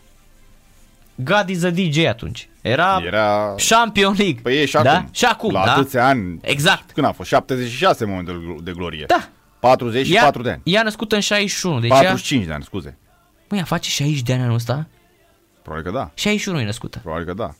God 1.16 1.50
is 1.50 1.64
a 1.64 1.70
DJ 1.70 1.98
atunci. 1.98 2.50
Era, 2.62 3.02
Era... 3.06 3.56
Champion 3.70 4.16
League. 4.18 4.40
Păi 4.42 4.58
e 4.62 4.66
și 4.66 4.74
da? 4.74 4.96
acum. 4.96 5.10
Și 5.12 5.26
acum, 5.26 5.52
La 5.52 5.66
da? 5.66 5.72
atâția 5.74 6.08
ani. 6.08 6.40
Exact. 6.42 6.92
Când 6.92 7.08
a 7.08 7.12
fost? 7.12 7.30
76 7.30 8.04
în 8.04 8.10
momentul 8.10 8.40
de 8.40 8.46
glo- 8.46 8.64
de 8.64 8.72
glorie. 8.72 9.04
Da. 9.08 9.30
44 9.60 10.42
de 10.42 10.50
ani. 10.50 10.62
Ea 10.64 10.84
născută 10.84 11.16
în 11.16 11.22
61. 11.22 11.80
Deci 11.80 11.90
ea, 11.90 11.96
45 11.98 12.46
de 12.46 12.54
ani, 12.54 12.64
scuze. 12.64 12.98
măi, 13.50 13.60
ea 13.60 13.66
face 13.66 13.90
60 13.90 14.22
de 14.22 14.34
ani 14.34 14.42
anul 14.42 14.56
ăsta? 14.56 14.88
Probabil 15.62 15.92
că 15.92 15.98
da. 15.98 16.12
61 16.14 16.60
e 16.60 16.64
născută. 16.66 17.00
Probabil 17.04 17.26
că 17.26 17.34
da. 17.34 17.54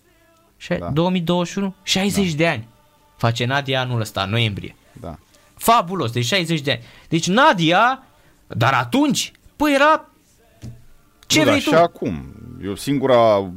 Și- 0.58 0.74
Da. 0.80 0.90
2021? 0.90 1.76
60 1.84 2.34
de 2.34 2.48
ani. 2.48 2.68
Face 3.18 3.46
Nadia 3.46 3.82
anul 3.82 4.02
ăsta, 4.02 4.22
în 4.22 4.30
noiembrie. 4.30 4.76
Da. 4.94 5.18
Fabulos, 5.58 6.12
deci 6.12 6.26
60 6.26 6.60
de 6.62 6.72
ani. 6.72 6.82
Deci 7.10 7.28
Nadia, 7.28 8.04
dar 8.48 8.74
atunci, 8.74 9.32
păi 9.56 9.74
era... 9.74 10.10
Ce 11.28 11.38
nu, 11.40 11.44
vrei 11.46 11.56
dar 11.62 11.64
tu? 11.64 11.70
și 11.70 11.76
acum. 11.76 12.26
Eu 12.64 12.76
singura... 12.76 13.52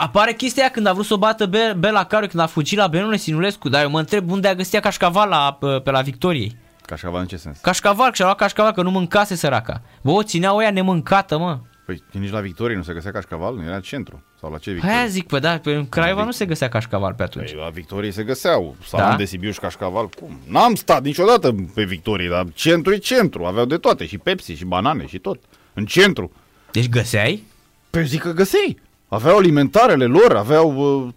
Apare 0.00 0.32
chestia 0.32 0.62
aia 0.62 0.72
când 0.72 0.86
a 0.86 0.92
vrut 0.92 1.04
să 1.04 1.14
o 1.14 1.18
bată 1.18 1.46
Be- 1.46 1.74
Bela 1.78 2.04
Caru, 2.04 2.26
când 2.26 2.42
a 2.42 2.46
fugit 2.46 2.78
la 2.78 2.86
Benule 2.86 3.16
Sinulescu, 3.16 3.68
dar 3.68 3.82
eu 3.82 3.90
mă 3.90 3.98
întreb 3.98 4.30
unde 4.30 4.48
a 4.48 4.54
găsit 4.54 4.72
ea 4.74 4.80
cașcaval 4.80 5.28
la, 5.28 5.56
pe, 5.60 5.66
pe 5.84 5.90
la 5.90 6.00
Victoriei. 6.00 6.56
Cașcaval 6.86 7.20
în 7.20 7.26
ce 7.26 7.36
sens? 7.36 7.58
Cașcaval, 7.58 8.12
și-a 8.12 8.24
luat 8.24 8.36
cașcaval, 8.36 8.72
că 8.72 8.82
nu 8.82 8.90
mâncase 8.90 9.34
săraca. 9.34 9.82
Bă, 10.02 10.10
o 10.10 10.22
țineau 10.22 10.62
ea 10.62 10.70
nemâncată, 10.70 11.38
mă. 11.38 11.58
Păi 11.86 12.02
nici 12.10 12.30
la 12.30 12.40
Victorie 12.40 12.76
nu 12.76 12.82
se 12.82 12.92
găsea 12.92 13.10
cașcaval, 13.10 13.54
nu 13.54 13.62
era 13.64 13.74
în 13.74 13.80
centru. 13.80 14.22
Sau 14.40 14.50
la 14.50 14.58
ce 14.58 14.64
Hai 14.70 14.74
Victorie? 14.74 14.98
aia 14.98 15.06
zic, 15.08 15.26
pe 15.26 15.38
da, 15.38 15.58
pe 15.58 15.72
în 15.74 15.88
Craiova 15.88 16.24
nu 16.24 16.30
se 16.30 16.46
găsea 16.46 16.68
cașcaval 16.68 17.14
pe 17.14 17.22
atunci. 17.22 17.50
Păi, 17.50 17.60
la 17.64 17.68
Victorie 17.70 18.10
se 18.10 18.22
găseau. 18.22 18.76
Salon 18.86 19.08
Da? 19.10 19.16
de 19.16 19.24
Sibiu 19.24 19.50
și 19.50 19.58
cașcaval. 19.60 20.08
Cum? 20.20 20.38
N-am 20.48 20.74
stat 20.74 21.02
niciodată 21.02 21.54
pe 21.74 21.82
Victorie, 21.84 22.28
dar 22.28 22.46
centru 22.54 22.92
e 22.92 22.96
centru. 22.96 23.44
Aveau 23.44 23.64
de 23.64 23.76
toate. 23.76 24.06
Și 24.06 24.18
Pepsi, 24.18 24.52
și 24.52 24.64
banane, 24.64 25.06
și 25.06 25.18
tot. 25.18 25.40
În 25.74 25.84
centru. 25.84 26.32
Deci 26.72 26.88
găseai? 26.88 27.42
Păi 27.90 28.06
zic 28.06 28.20
că 28.20 28.32
găsei. 28.32 28.78
Aveau 29.08 29.36
alimentarele 29.36 30.04
lor, 30.04 30.36
aveau 30.36 30.74
uh, 31.06 31.12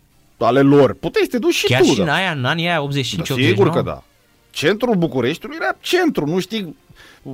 ale 0.48 0.62
lor. 0.62 0.94
Puteai 0.94 1.24
să 1.26 1.32
te 1.32 1.38
duci 1.40 1.54
și 1.54 1.66
Chiar 1.66 1.80
tu. 1.82 1.86
și 1.86 1.96
da. 1.98 2.04
în 2.04 2.10
aia, 2.10 2.32
în 2.32 2.46
anii 2.46 2.68
aia 2.68 2.88
85-89? 2.88 3.18
Da, 3.18 3.24
sigur 3.36 3.70
că 3.70 3.82
da. 3.82 4.04
Centrul 4.52 4.96
Bucureștiului 4.96 5.58
era 5.62 5.72
centru, 5.82 6.26
nu 6.26 6.40
știi 6.40 6.76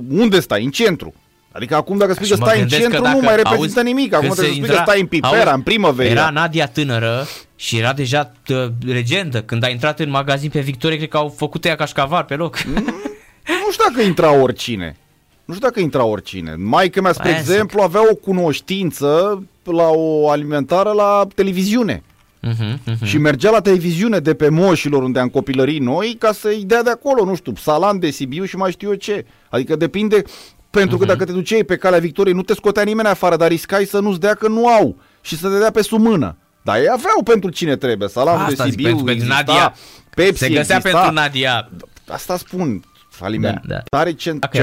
unde 0.08 0.40
stai, 0.40 0.64
în 0.64 0.70
centru. 0.70 1.14
Adică 1.52 1.74
acum 1.74 1.98
dacă 1.98 2.12
spui 2.12 2.26
Și 2.26 2.32
că 2.32 2.38
mă 2.38 2.44
stai 2.44 2.60
în 2.60 2.68
gândesc 2.68 2.82
că 2.90 2.94
centru, 2.96 3.08
nu 3.08 3.14
dacă 3.14 3.24
mai 3.24 3.36
reprezintă 3.36 3.78
auzi 3.78 3.92
nimic. 3.92 4.10
că 4.10 4.16
Acum 4.16 4.28
se 4.28 4.34
trebuie 4.34 4.54
să 4.54 4.60
spui 4.62 4.68
intra- 4.76 4.84
că 4.84 4.90
stai 4.90 5.00
în 5.00 5.06
Pipera, 5.06 5.36
auzi, 5.36 5.54
în 5.54 5.62
primăvară. 5.62 6.08
Era 6.08 6.30
Nadia 6.30 6.66
tânără 6.66 7.26
și 7.56 7.78
era 7.78 7.92
deja 7.92 8.32
uh, 8.48 8.66
legendă. 8.84 9.42
Când 9.42 9.64
a 9.64 9.68
intrat 9.68 10.00
în 10.00 10.10
magazin 10.10 10.50
pe 10.50 10.60
Victorie, 10.60 10.96
cred 10.96 11.08
că 11.08 11.16
au 11.16 11.28
făcut 11.36 11.64
ea 11.64 11.74
cașcaval 11.76 12.22
pe 12.24 12.34
loc. 12.34 12.62
Nu 12.62 13.70
știu 13.72 13.84
dacă 13.92 14.00
intra 14.06 14.32
oricine. 14.32 14.96
Nu 15.44 15.54
știu 15.54 15.66
dacă 15.68 15.80
intra 15.80 16.04
oricine. 16.04 16.54
Maica 16.58 17.00
mea, 17.00 17.12
spre 17.12 17.28
Aia 17.28 17.38
exemplu, 17.38 17.80
avea 17.82 18.00
o 18.10 18.14
cunoștință 18.14 19.42
la 19.64 19.88
o 19.88 20.30
alimentară 20.30 20.90
la 20.92 21.26
televiziune. 21.34 22.02
Mhm, 22.40 22.80
mhm. 22.86 23.04
Și 23.04 23.18
mergea 23.18 23.50
la 23.50 23.60
televiziune 23.60 24.18
de 24.18 24.34
pe 24.34 24.48
moșilor 24.48 25.02
unde 25.02 25.18
am 25.18 25.28
copilărit 25.28 25.80
noi 25.80 26.16
ca 26.18 26.32
să-i 26.32 26.62
dea 26.66 26.82
de 26.82 26.90
acolo, 26.90 27.24
nu 27.24 27.34
știu, 27.34 27.52
salam 27.56 27.98
de 27.98 28.10
Sibiu 28.10 28.44
și 28.44 28.56
mai 28.56 28.70
știu 28.70 28.88
eu 28.88 28.94
ce. 28.94 29.26
Adică 29.48 29.76
depinde, 29.76 30.22
pentru 30.70 30.96
Mhm. 30.96 31.06
că 31.06 31.12
dacă 31.12 31.24
te 31.24 31.32
duceai 31.32 31.64
pe 31.64 31.76
calea 31.76 31.98
Victoriei, 31.98 32.34
nu 32.34 32.42
te 32.42 32.54
scotea 32.54 32.82
nimeni 32.82 33.08
afară, 33.08 33.36
dar 33.36 33.48
riscai 33.48 33.84
să 33.84 33.98
nu-ți 34.00 34.20
dea 34.20 34.34
că 34.34 34.48
nu 34.48 34.66
au 34.66 34.96
și 35.20 35.36
să 35.38 35.48
te 35.48 35.58
dea 35.58 35.70
pe 35.70 35.82
sumână. 35.82 36.36
Dar 36.62 36.76
ei 36.76 36.88
aveau 36.90 37.22
pentru 37.24 37.50
cine 37.50 37.76
trebuie, 37.76 38.08
salam 38.08 38.36
de 38.36 38.42
Asta 38.52 38.64
zic, 38.64 38.72
Sibiu, 38.72 38.86
pentru, 38.86 39.04
pentru 39.04 39.24
exista, 39.24 39.44
Nadia. 39.52 39.74
Pepsi 40.14 40.38
se 40.38 40.48
găsea 40.48 40.76
exista. 40.76 40.98
pentru 40.98 41.14
Nadia. 41.20 41.70
Asta 42.08 42.36
spun, 42.36 42.84
alimentare 43.20 43.82
Da, 43.90 44.04
cent- 44.16 44.38
Dacă 44.38 44.56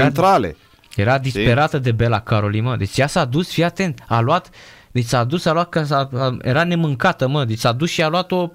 era- 0.96 1.10
centrale. 1.10 1.10
Era 1.10 1.18
disperată 1.18 1.78
de 1.78 1.92
Bela 1.92 2.20
Caroli, 2.20 2.60
mă. 2.60 2.76
Deci 2.76 2.98
ea 2.98 3.06
s-a 3.06 3.24
dus, 3.24 3.52
fii 3.52 3.64
atent, 3.64 4.04
a 4.08 4.20
luat, 4.20 4.50
deci 4.92 5.04
s-a 5.04 5.24
dus, 5.24 5.44
a 5.44 5.52
luat, 5.52 5.68
că 5.68 5.82
s-a, 5.82 6.08
a- 6.14 6.36
era 6.42 6.64
nemâncată, 6.64 7.28
mă. 7.28 7.44
Deci 7.44 7.58
s-a 7.58 7.72
dus 7.72 7.90
și 7.90 8.02
a 8.02 8.08
luat-o 8.08 8.50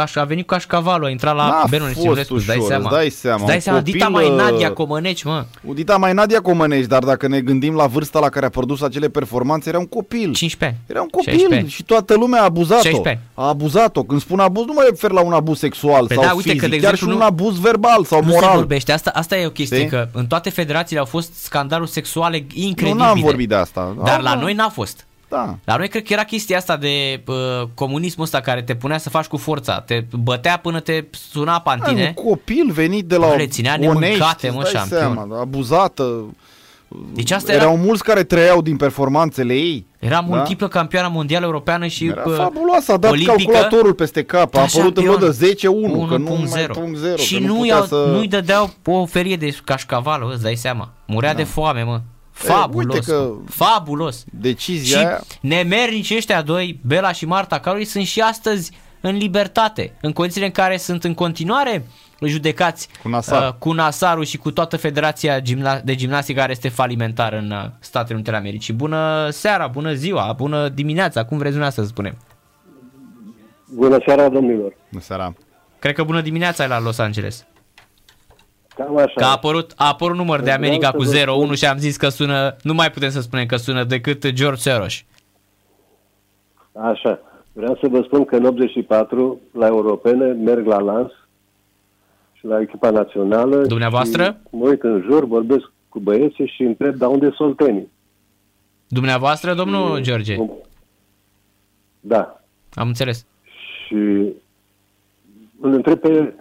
caș, 0.00 0.16
a 0.16 0.24
venit 0.24 0.46
cu 0.46 0.54
cașcavalul, 0.54 1.06
a 1.06 1.10
intrat 1.10 1.36
la 1.36 1.46
N-a 1.46 1.64
Benul 1.70 1.86
fost 1.86 1.98
Nicilescu, 1.98 2.34
îți 2.34 2.46
dai 2.46 2.56
ușor, 2.56 2.68
seama. 2.68 2.84
îți 2.84 2.94
dai 2.94 3.08
seama, 3.10 3.36
Îți 3.36 3.46
dai 3.46 3.54
un 3.54 3.60
seama, 3.60 3.78
copil, 3.78 3.92
dita 3.92 4.08
mai 4.08 4.28
uh, 4.28 4.34
Nadia 4.36 4.72
Comăneci, 4.72 5.22
mă. 5.22 5.44
Udita 5.64 5.96
mai 5.96 6.12
Nadia 6.12 6.40
Comănești, 6.40 6.88
dar 6.88 7.02
dacă 7.04 7.28
ne 7.28 7.40
gândim 7.40 7.74
la 7.74 7.86
vârsta 7.86 8.18
la 8.18 8.28
care 8.28 8.46
a 8.46 8.48
produs 8.48 8.80
acele 8.80 9.08
performanțe, 9.08 9.68
era 9.68 9.78
un 9.78 9.86
copil. 9.86 10.32
15 10.32 10.64
ani. 10.64 10.76
Era 10.86 11.00
un 11.02 11.08
copil 11.08 11.28
16 11.32 11.60
ani. 11.60 11.68
și 11.70 11.82
toată 11.82 12.14
lumea 12.14 12.40
a 12.40 12.44
abuzat-o. 12.44 12.82
16 12.82 13.22
A 13.34 13.48
abuzat-o. 13.48 14.02
Când 14.02 14.20
spun 14.20 14.38
abuz, 14.40 14.64
nu 14.66 14.72
mă 14.72 14.86
refer 14.90 15.10
la 15.10 15.20
un 15.22 15.32
abuz 15.32 15.58
sexual 15.58 16.06
Păi 16.06 16.16
sau 16.16 16.24
da, 16.24 16.32
uite 16.34 16.48
că, 16.48 16.54
fizic, 16.54 16.70
de 16.70 16.76
chiar 16.78 16.92
exemplu, 16.92 17.06
și 17.06 17.12
un 17.12 17.18
nu- 17.18 17.24
abuz 17.24 17.58
verbal 17.60 18.04
sau 18.04 18.22
Nu 18.24 18.30
se 18.30 18.34
moral. 18.40 18.56
vorbește, 18.56 18.92
asta, 18.92 19.10
asta 19.14 19.36
e 19.36 19.46
o 19.46 19.50
chestie, 19.50 19.76
Știi? 19.76 19.88
că 19.88 20.08
în 20.12 20.26
toate 20.26 20.50
federațiile 20.50 21.00
au 21.00 21.06
fost 21.06 21.34
scandaluri 21.42 21.90
sexuale 21.90 22.36
nu 22.38 22.62
incredibile. 22.62 23.04
n-am 23.04 23.20
vorbit 23.20 23.48
de 23.48 23.54
asta. 23.54 23.94
Dar 24.04 24.16
Da, 24.16 24.22
la 24.22 24.34
da. 24.34 24.40
noi 24.40 24.52
n-a 24.54 24.68
fost. 24.68 25.06
Da. 25.34 25.58
La 25.64 25.76
noi 25.76 25.88
cred 25.88 26.02
că 26.02 26.12
era 26.12 26.24
chestia 26.24 26.56
asta 26.56 26.76
de 26.76 27.22
uh, 27.26 27.34
comunismul 27.74 28.24
ăsta 28.24 28.40
care 28.40 28.62
te 28.62 28.74
punea 28.74 28.98
să 28.98 29.10
faci 29.10 29.26
cu 29.26 29.36
forța, 29.36 29.80
te 29.80 30.04
bătea 30.12 30.56
până 30.56 30.80
te 30.80 31.04
suna 31.30 31.60
pantine. 31.60 32.02
Da, 32.14 32.20
un 32.20 32.28
copil 32.28 32.70
venit 32.72 33.04
de 33.04 33.16
la 33.16 33.34
Le 33.34 33.46
ținea 33.46 33.76
onești, 33.80 33.98
nemâncate, 34.00 34.50
mă, 34.50 34.60
îți 34.62 34.72
dai 34.72 34.82
șampion. 34.86 35.00
seama, 35.14 35.40
abuzată. 35.40 36.24
Deci 37.14 37.30
asta 37.30 37.52
Erau 37.52 37.72
era, 37.72 37.80
mulți 37.82 38.02
care 38.04 38.22
trăiau 38.24 38.62
din 38.62 38.76
performanțele 38.76 39.54
ei. 39.54 39.86
era 39.98 40.20
multiplă 40.20 40.68
campioană 40.68 41.08
mondială 41.12 41.44
europeană 41.44 41.86
și 41.86 42.06
Era 42.06 42.22
uh, 42.26 42.34
fabuloasă, 42.36 42.92
a 42.92 42.96
dat 42.96 43.10
olimpică. 43.10 43.36
calculatorul 43.36 43.92
peste 43.94 44.22
cap, 44.22 44.54
a 44.54 44.58
Da, 44.58 44.62
apărut 44.62 44.96
în 44.96 45.02
șampion. 45.04 45.22
lodă 45.22 45.36
10-1, 46.06 46.08
că 46.08 46.16
nu 46.16 46.46
mai 46.50 46.64
1.0. 46.66 46.70
punct 46.72 46.98
0. 46.98 47.16
Și 47.16 47.34
că 47.34 47.40
nu 47.40 47.46
nu 47.46 47.54
putea 47.54 47.74
i-au, 47.74 47.84
să... 47.84 48.04
nu-i 48.10 48.28
dădeau 48.28 48.70
o 48.84 49.06
ferie 49.06 49.36
de 49.36 49.56
cașcavală, 49.64 50.30
îți 50.32 50.42
dai 50.42 50.54
seama. 50.54 50.90
Murea 51.06 51.34
de 51.34 51.42
foame, 51.44 51.82
mă. 51.82 52.00
Fabulos, 52.36 52.94
uite 52.94 53.06
că- 53.10 53.28
mă. 53.34 53.36
fabulos. 53.50 54.24
Decizia 54.30 54.98
Și 54.98 55.04
aia... 55.06 55.20
nemernici 55.40 56.10
ăștia 56.16 56.42
doi, 56.42 56.80
Bela 56.86 57.12
și 57.12 57.26
Marta 57.26 57.60
Caroli, 57.60 57.84
sunt 57.84 58.04
și 58.04 58.20
astăzi 58.20 58.70
în 59.00 59.16
libertate, 59.16 59.96
în 60.00 60.12
condițiile 60.12 60.46
în 60.46 60.52
care 60.52 60.76
sunt 60.76 61.04
în 61.04 61.14
continuare 61.14 61.86
judecați 62.26 62.88
Cu 63.02 63.08
Nasar. 63.08 63.48
uh, 63.48 63.54
cu 63.58 63.72
Nasarul 63.72 64.24
și 64.24 64.36
cu 64.36 64.50
toată 64.50 64.76
Federația 64.76 65.40
Gimna- 65.40 65.80
de 65.84 65.94
Gimnastică 65.94 66.38
care 66.40 66.52
este 66.52 66.68
falimentară 66.68 67.36
în 67.38 67.50
uh, 67.50 67.64
Statele 67.78 68.14
Unite 68.14 68.30
ale 68.30 68.38
Americii. 68.38 68.74
Bună 68.74 69.28
seara, 69.30 69.66
bună 69.66 69.92
ziua, 69.92 70.32
bună 70.36 70.68
dimineața, 70.68 71.24
cum 71.24 71.38
vreți 71.38 71.54
dumneavoastră 71.56 71.82
să 71.82 71.88
spunem. 71.88 72.16
Bună 73.74 73.98
seara, 74.06 74.28
domnilor. 74.28 74.76
Bună 74.90 75.02
seara. 75.02 75.34
Cred 75.78 75.94
că 75.94 76.02
bună 76.02 76.20
dimineața 76.20 76.64
e 76.64 76.66
la 76.66 76.80
Los 76.80 76.98
Angeles. 76.98 77.46
Cam 78.76 78.96
așa. 78.96 79.12
Că 79.14 79.24
a 79.24 79.30
apărut, 79.30 79.72
a 79.76 79.88
apărut 79.88 80.16
număr 80.16 80.36
de 80.38 80.42
Vreau 80.42 80.56
America 80.56 80.86
să 80.90 80.96
cu 80.96 81.02
vă 81.02 81.30
01 81.30 81.44
spun- 81.46 81.56
și 81.56 81.66
am 81.66 81.78
zis 81.78 81.96
că 81.96 82.08
sună, 82.08 82.56
nu 82.62 82.74
mai 82.74 82.90
putem 82.90 83.10
să 83.10 83.20
spunem 83.20 83.46
că 83.46 83.56
sună 83.56 83.84
decât 83.84 84.28
George 84.30 84.70
Soros. 84.70 85.02
Așa. 86.72 87.18
Vreau 87.52 87.76
să 87.80 87.88
vă 87.88 88.02
spun 88.06 88.24
că 88.24 88.36
în 88.36 88.44
84, 88.44 89.40
la 89.52 89.66
europene, 89.66 90.24
merg 90.32 90.66
la 90.66 90.78
lans 90.78 91.10
și 92.32 92.46
la 92.46 92.60
echipa 92.60 92.90
națională. 92.90 93.56
Dumneavoastră? 93.66 94.24
Și 94.24 94.54
mă 94.56 94.68
uit 94.68 94.82
în 94.82 95.04
jur, 95.10 95.24
vorbesc 95.26 95.72
cu 95.88 95.98
băieții 95.98 96.52
și 96.54 96.62
întreb, 96.62 96.94
dar 96.94 97.08
unde 97.08 97.30
sunt 97.34 97.48
oltenii? 97.60 97.92
Dumneavoastră, 98.88 99.54
domnul 99.54 100.00
George, 100.00 100.36
Da. 102.00 102.40
am 102.74 102.86
înțeles. 102.86 103.26
Și 103.86 103.94
îl 105.60 105.72
întreb 105.72 105.98
pe 105.98 106.32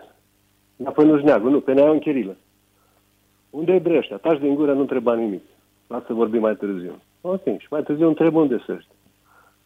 la 0.75 0.91
Fănușneagul, 0.91 1.51
nu, 1.51 1.59
pe 1.59 1.73
Neaion 1.73 1.99
Chirilă. 1.99 2.35
Unde 3.49 3.73
e 3.73 3.79
bre 3.79 3.97
ăștia? 3.97 4.17
Taci 4.17 4.39
din 4.39 4.55
gură, 4.55 4.73
nu 4.73 4.79
întreba 4.79 5.15
nimic. 5.15 5.43
Lasă 5.87 6.03
să 6.07 6.13
vorbim 6.13 6.41
mai 6.41 6.55
târziu. 6.55 7.01
Ok, 7.21 7.43
și 7.43 7.67
mai 7.69 7.83
târziu 7.83 8.07
întreb 8.07 8.35
unde 8.35 8.61
sunt 8.65 8.77
ăștia. 8.77 8.95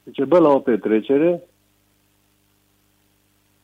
Zice, 0.03 0.25
bă, 0.25 0.39
la 0.39 0.49
o 0.49 0.59
petrecere, 0.59 1.41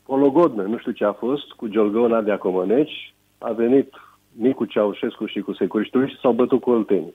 o 0.05 0.17
logodnă, 0.17 0.63
nu 0.63 0.77
știu 0.77 0.91
ce 0.91 1.05
a 1.05 1.13
fost, 1.13 1.51
cu 1.51 1.67
Giolgău 1.67 2.07
Nadia 2.07 2.37
Comăneci, 2.37 3.13
a 3.37 3.51
venit 3.51 3.93
Nicu 4.31 4.65
Ceaușescu 4.65 5.25
și 5.25 5.39
cu 5.39 5.53
securiștii 5.53 6.07
și 6.07 6.19
s-au 6.19 6.31
bătut 6.31 6.61
cu 6.61 6.69
oltenii. 6.69 7.13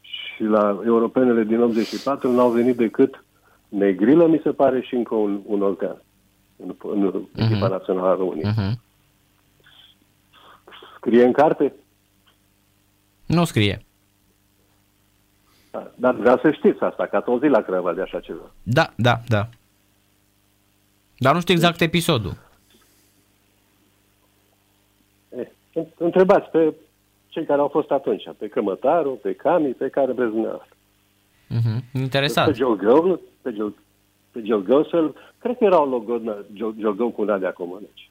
Și 0.00 0.42
la 0.42 0.80
europenele 0.84 1.44
din 1.44 1.60
84 1.60 2.32
n-au 2.32 2.50
venit 2.50 2.76
decât 2.76 3.24
Negrilă, 3.68 4.26
mi 4.26 4.40
se 4.42 4.52
pare, 4.52 4.80
și 4.80 4.94
încă 4.94 5.14
un, 5.14 5.40
un 5.46 5.62
oltean 5.62 6.03
în, 6.56 6.74
în 6.82 7.26
echipa 7.34 7.68
națională 7.68 8.08
a 8.08 8.14
României. 8.14 8.52
Mhm. 8.56 8.80
Scrie 10.96 11.24
în 11.24 11.32
carte? 11.32 11.72
Nu 13.26 13.44
scrie. 13.44 13.84
Da, 15.70 15.90
Dar 15.94 16.14
vreau 16.14 16.38
să 16.38 16.50
știți 16.50 16.82
asta, 16.82 17.06
că 17.06 17.16
ați 17.16 17.28
auzit 17.28 17.50
la 17.50 17.60
Craiova 17.60 17.92
de 17.92 18.00
așa 18.00 18.20
ceva. 18.20 18.50
Da, 18.62 18.92
da, 18.96 19.20
da. 19.28 19.48
Dar 21.18 21.34
nu 21.34 21.40
știu 21.40 21.54
exact 21.54 21.80
episodul. 21.80 22.36
Eh, 25.28 25.48
întrebați 25.96 26.50
pe 26.50 26.74
cei 27.28 27.44
care 27.44 27.60
au 27.60 27.68
fost 27.68 27.90
atunci, 27.90 28.22
pe 28.38 28.48
Cămătaru, 28.48 29.18
pe 29.22 29.34
Cami, 29.34 29.72
pe 29.72 29.88
care 29.88 30.12
vreți 30.12 30.30
dumneavoastră. 30.30 30.76
Mhm. 31.48 31.84
Pe 31.92 31.98
Interesant. 31.98 32.54
Giolgău, 32.54 33.20
pe, 33.42 33.52
Giol, 33.52 33.72
pe 34.30 34.42
Giolgău 34.42 34.84
să 34.84 35.12
cred 35.44 35.58
că 35.58 35.64
era 35.64 35.80
o 35.80 35.84
logodnă 35.84 36.44
Giol- 36.52 36.74
Giolgău 36.78 37.10
cu 37.10 37.24
Nadia 37.24 37.52
Comăneci. 37.52 38.10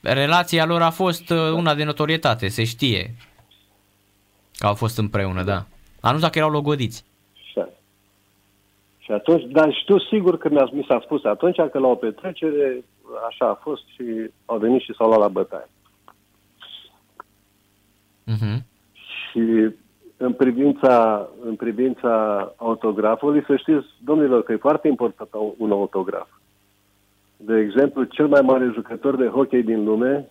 Relația 0.00 0.64
lor 0.64 0.82
a 0.82 0.90
fost 0.90 1.30
uh, 1.30 1.52
una 1.52 1.74
de 1.74 1.84
notorietate, 1.84 2.48
se 2.48 2.64
știe 2.64 3.14
că 4.58 4.66
au 4.66 4.74
fost 4.74 4.98
împreună, 4.98 5.42
da. 5.42 5.66
Dar 6.00 6.12
nu 6.12 6.16
știu 6.16 6.26
dacă 6.26 6.38
erau 6.38 6.50
logodiți. 6.50 7.04
Și, 7.34 7.60
și 8.98 9.12
atunci, 9.12 9.44
dar 9.44 9.72
știu 9.72 9.98
sigur 9.98 10.38
că 10.38 10.48
mi-a, 10.48 10.68
mi 10.72 10.84
s-a 10.88 11.00
spus 11.04 11.24
atunci 11.24 11.56
că 11.56 11.78
la 11.78 11.86
o 11.86 11.94
petrecere 11.94 12.84
așa 13.28 13.48
a 13.48 13.54
fost 13.54 13.82
și 13.86 14.30
au 14.44 14.58
venit 14.58 14.80
și 14.82 14.94
s-au 14.96 15.06
luat 15.06 15.20
la 15.20 15.28
bătaie. 15.28 15.68
Mhm. 18.24 18.64
Și 19.30 19.74
în 20.16 20.32
privința, 20.32 21.26
în 21.44 21.54
privința 21.54 22.12
autografului, 22.56 23.44
să 23.46 23.56
știți, 23.56 23.86
domnilor, 24.04 24.42
că 24.42 24.52
e 24.52 24.56
foarte 24.56 24.88
important 24.88 25.30
un 25.58 25.70
autograf. 25.70 26.28
De 27.36 27.56
exemplu, 27.58 28.02
cel 28.04 28.26
mai 28.26 28.40
mare 28.40 28.70
jucător 28.74 29.16
de 29.16 29.26
hockey 29.26 29.62
din 29.62 29.84
lume, 29.84 30.28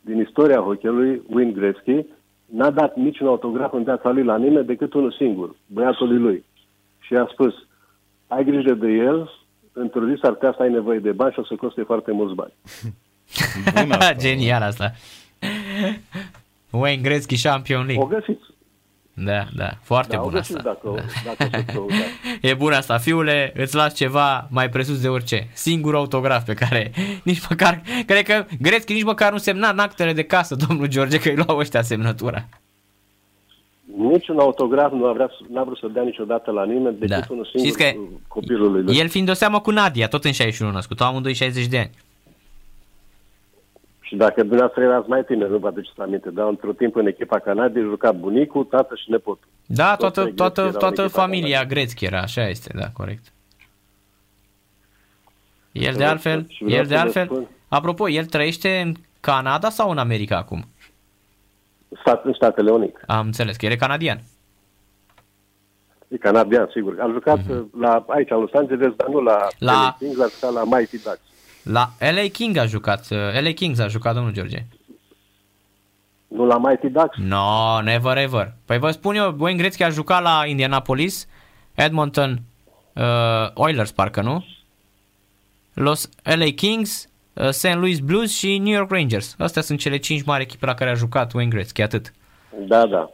din 0.00 0.20
istoria 0.20 0.60
hockeyului, 0.60 1.22
Wayne 1.30 1.50
Gretzky, 1.52 2.04
n-a 2.44 2.70
dat 2.70 2.96
niciun 2.96 3.26
autograf 3.26 3.72
în 3.72 3.82
viața 3.82 4.10
lui 4.10 4.24
la 4.24 4.36
nimeni 4.36 4.66
decât 4.66 4.92
unul 4.94 5.12
singur, 5.12 5.54
băiatului 5.66 6.18
lui. 6.18 6.44
Și 7.00 7.14
a 7.14 7.28
spus, 7.32 7.54
ai 8.26 8.44
grijă 8.44 8.74
de 8.74 8.88
el, 8.88 9.30
într-o 9.72 10.06
zi 10.06 10.18
s-ar 10.20 10.32
putea 10.32 10.54
să 10.56 10.62
ai 10.62 10.70
nevoie 10.70 10.98
de 10.98 11.12
bani 11.12 11.32
și 11.32 11.38
o 11.38 11.44
să 11.44 11.54
coste 11.54 11.82
foarte 11.82 12.12
mulți 12.12 12.34
bani. 12.34 12.52
Bună 13.82 13.94
asta. 13.98 14.14
Genial 14.14 14.62
asta. 14.62 14.92
Wayne 16.70 17.02
Gretzky 17.02 17.42
Champion 17.42 17.80
O 17.80 17.84
League. 17.84 18.06
găsiți. 18.18 18.44
Da, 19.24 19.44
da, 19.56 19.70
foarte 19.82 20.14
Da, 20.16 20.20
o 20.20 20.24
bun 20.24 20.32
găsiți 20.32 20.56
asta. 20.56 20.78
dacă, 20.82 20.94
Da. 21.24 21.32
dacă 21.36 21.56
o 21.56 21.58
să 21.58 21.72
căutați. 21.72 22.10
E 22.40 22.54
bun 22.54 22.72
asta, 22.72 22.98
fiule, 22.98 23.52
îți 23.56 23.74
las 23.74 23.94
ceva 23.94 24.46
mai 24.50 24.68
presus 24.68 25.00
de 25.00 25.08
orice. 25.08 25.48
Singur 25.52 25.94
autograf 25.94 26.44
pe 26.44 26.54
care 26.54 26.92
nici 27.24 27.40
măcar, 27.48 27.82
cred 28.06 28.22
că 28.24 28.44
Grețchi 28.60 28.92
nici 28.92 29.02
măcar 29.04 29.32
nu 29.32 29.38
semna 29.38 29.68
în 29.70 29.78
actele 29.78 30.12
de 30.12 30.22
casă, 30.22 30.54
domnul 30.68 30.86
George, 30.86 31.18
că 31.18 31.28
îi 31.28 31.36
luau 31.46 31.58
ăștia 31.58 31.82
semnătura. 31.82 32.44
Niciun 33.96 34.38
autograf 34.38 34.92
nu 34.92 35.06
a, 35.06 35.12
vrea, 35.12 35.30
n-a 35.52 35.62
vrut 35.62 35.78
să 35.78 35.88
dea 35.92 36.02
niciodată 36.02 36.50
la 36.50 36.64
nimeni 36.64 36.96
decât 36.98 37.08
Da. 37.08 37.20
unul 37.30 37.44
singur 37.52 37.70
Știți 37.70 37.78
că 37.92 37.98
cu 37.98 38.20
copilului 38.28 38.82
lui. 38.82 38.96
El 38.98 39.08
fiind 39.08 39.26
de 39.26 39.32
seamă 39.32 39.60
cu 39.60 39.70
Nadia, 39.70 40.08
tot 40.08 40.24
în 40.24 40.32
61 40.32 40.72
născut, 40.72 41.00
au 41.00 41.08
amândoi 41.08 41.34
60 41.34 41.66
de 41.66 41.78
ani. 41.78 41.90
Și 44.10 44.16
dacă 44.16 44.40
dumneavoastră 44.40 44.82
erați 44.82 45.08
mai 45.08 45.24
tineri, 45.24 45.50
nu 45.50 45.58
vă 45.58 45.66
aduceți 45.66 46.00
aminte, 46.00 46.30
dar 46.30 46.48
într-o 46.48 46.72
timp 46.72 46.96
în 46.96 47.06
echipa 47.06 47.38
Canadiei 47.38 47.82
juca 47.84 48.12
bunicul, 48.12 48.64
tată 48.64 48.94
și 48.94 49.10
nepotul. 49.10 49.48
Da, 49.66 49.88
Toți 49.96 49.98
toată, 50.00 50.20
trei 50.20 50.34
toată, 50.34 50.60
Grețchi 50.60 50.76
erau 50.76 50.88
în 50.88 50.94
toată 50.94 51.02
echipa 51.02 51.20
familia 51.20 51.58
Canadiei. 51.58 51.68
Grețchi 51.84 52.04
era, 52.04 52.20
așa 52.20 52.48
este, 52.48 52.70
da, 52.78 52.86
corect. 52.92 53.32
El 55.72 55.92
Să 55.92 55.98
de 55.98 56.04
vă 56.04 56.10
altfel, 56.10 56.38
spun 56.40 56.48
și 56.54 56.64
vreau 56.64 56.78
el 56.80 56.86
de 56.86 56.94
să 56.94 56.94
vă 57.00 57.04
altfel, 57.04 57.24
spun. 57.26 57.46
apropo, 57.68 58.08
el 58.08 58.24
trăiește 58.26 58.80
în 58.80 58.94
Canada 59.20 59.68
sau 59.70 59.90
în 59.90 59.98
America 59.98 60.36
acum? 60.36 60.64
Stat, 62.00 62.24
în 62.24 62.32
Statele 62.32 62.70
Unite. 62.70 63.00
Am 63.06 63.26
înțeles 63.26 63.56
că 63.56 63.66
el 63.66 63.72
e 63.72 63.76
canadian. 63.76 64.20
E 66.08 66.16
canadian, 66.16 66.68
sigur. 66.72 67.00
Am 67.00 67.12
jucat 67.12 67.38
uh 67.50 67.60
la, 67.80 68.04
aici, 68.08 68.28
la 68.28 68.36
Los 68.36 68.52
Angeles, 68.52 68.92
dar 68.96 69.08
nu 69.08 69.20
la, 69.20 69.36
Mhm. 69.36 69.64
La- 69.64 69.72
LA 69.72 69.96
Kings, 69.98 70.20
a 70.20 70.26
jucat 70.34 70.52
la 70.52 70.76
Mighty 70.76 70.96
Ducks. 71.02 71.20
La 71.62 71.90
LA 71.98 72.28
King 72.32 72.56
a 72.56 72.66
jucat, 72.66 73.06
uh, 73.10 73.18
LA 73.42 73.52
Kings 73.52 73.78
a 73.78 73.88
jucat 73.88 74.14
domnul 74.14 74.32
George. 74.32 74.66
Nu 76.28 76.46
la 76.46 76.58
Mighty 76.58 76.88
Ducks? 76.88 77.16
No, 77.16 77.80
never 77.82 78.16
ever. 78.16 78.52
Păi 78.64 78.78
vă 78.78 78.90
spun 78.90 79.14
eu, 79.14 79.34
Wayne 79.38 79.58
Gretzky 79.58 79.82
a 79.82 79.88
jucat 79.88 80.22
la 80.22 80.42
Indianapolis, 80.46 81.26
Edmonton 81.74 82.40
uh, 82.92 83.02
Oilers, 83.54 83.90
parcă 83.90 84.20
nu? 84.20 84.44
Los 85.74 86.08
LA 86.22 86.50
Kings, 86.56 87.08
uh, 87.32 87.48
St. 87.48 87.74
Louis 87.74 87.98
Blues 87.98 88.36
și 88.36 88.58
New 88.58 88.72
York 88.72 88.90
Rangers. 88.90 89.34
Astea 89.38 89.62
sunt 89.62 89.78
cele 89.78 89.96
cinci 89.96 90.24
mari 90.24 90.42
echipe 90.42 90.66
la 90.66 90.74
care 90.74 90.90
a 90.90 90.94
jucat 90.94 91.32
Wayne 91.32 91.50
Gretzky, 91.50 91.82
atât. 91.82 92.12
Da, 92.66 92.86
da. 92.86 93.10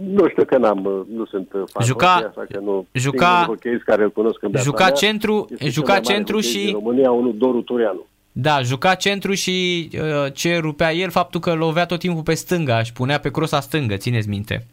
Nu 0.00 0.28
știu 0.28 0.44
că 0.44 0.58
n-am, 0.58 1.06
nu 1.14 1.24
sunt 1.26 1.48
fan 1.50 1.86
Juca- 1.86 2.06
hockey, 2.12 2.28
așa 2.28 2.46
că 2.50 2.58
nu, 2.60 2.86
juca- 2.92 3.26
singurul 3.26 3.54
hocheist 3.54 3.82
care 3.82 4.02
îl 4.02 4.10
cunosc 4.10 4.42
în 4.42 4.50
viața 4.50 4.64
Juca 4.64 4.84
mea 4.84 4.92
centru- 4.92 5.46
este 5.50 5.62
cel 5.64 5.70
juca 5.72 5.92
mai 5.92 6.00
mare 6.04 6.14
centru 6.14 6.34
hocheist 6.34 6.56
și- 6.56 6.64
Din 6.64 6.72
România, 6.74 7.10
unul 7.10 7.36
Doru 7.36 7.62
Tureanu. 7.62 8.06
Da, 8.32 8.62
juca 8.62 8.94
centru 8.94 9.32
și 9.32 9.88
uh, 9.94 10.32
ce 10.32 10.56
rupea 10.58 10.92
el, 10.92 11.10
faptul 11.10 11.40
că 11.40 11.52
lovea 11.52 11.86
tot 11.86 11.98
timpul 11.98 12.22
pe 12.22 12.34
stânga, 12.34 12.82
și 12.82 12.92
punea 12.92 13.20
pe 13.20 13.30
crosa 13.30 13.60
stângă, 13.60 13.96
țineți 13.96 14.28
minte. 14.28 14.66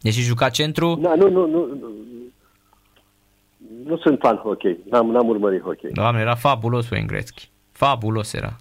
Deci 0.00 0.14
juca 0.14 0.48
centru, 0.48 0.98
Da, 1.02 1.14
nu, 1.14 1.30
nu, 1.30 1.46
nu, 1.46 1.66
nu, 1.66 1.88
nu 3.84 3.96
sunt 3.96 4.18
fan 4.18 4.36
hockey, 4.36 4.78
n-am, 4.90 5.10
n-am 5.10 5.28
urmărit 5.28 5.62
hockey. 5.62 5.90
doamne, 5.92 6.20
era 6.20 6.34
fabulos 6.34 6.90
Wayne 6.90 7.06
Gretzky. 7.06 7.48
Fabulos 7.72 8.32
era. 8.32 8.56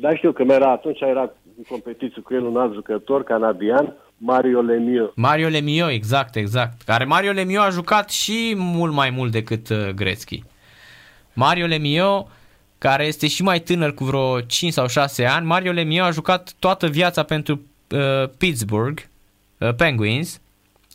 Dar 0.00 0.16
știu 0.16 0.32
că 0.32 0.42
era, 0.42 0.70
atunci 0.70 1.00
era 1.00 1.32
în 1.56 1.62
competiție 1.68 2.22
cu 2.22 2.34
el 2.34 2.44
un 2.44 2.56
alt 2.56 2.74
jucător 2.74 3.24
canadian, 3.24 3.94
Mario 4.16 4.60
Lemieux. 4.60 5.12
Mario 5.14 5.48
Lemieux, 5.48 5.92
exact, 5.92 6.36
exact. 6.36 6.82
Care 6.82 7.04
Mario 7.04 7.32
Lemieux 7.32 7.66
a 7.66 7.70
jucat 7.70 8.10
și 8.10 8.54
mult 8.56 8.92
mai 8.92 9.10
mult 9.10 9.32
decât 9.32 9.68
uh, 9.68 9.88
Gretzky. 9.88 10.42
Mario 11.32 11.66
Lemieux, 11.66 12.26
care 12.78 13.06
este 13.06 13.28
și 13.28 13.42
mai 13.42 13.60
tânăr 13.60 13.94
cu 13.94 14.04
vreo 14.04 14.40
5 14.40 14.72
sau 14.72 14.86
6 14.86 15.24
ani, 15.24 15.46
Mario 15.46 15.72
Lemieux 15.72 16.08
a 16.08 16.10
jucat 16.10 16.52
toată 16.58 16.86
viața 16.86 17.22
pentru 17.22 17.60
uh, 17.90 18.28
Pittsburgh 18.38 19.02
uh, 19.58 19.74
Penguins. 19.74 20.40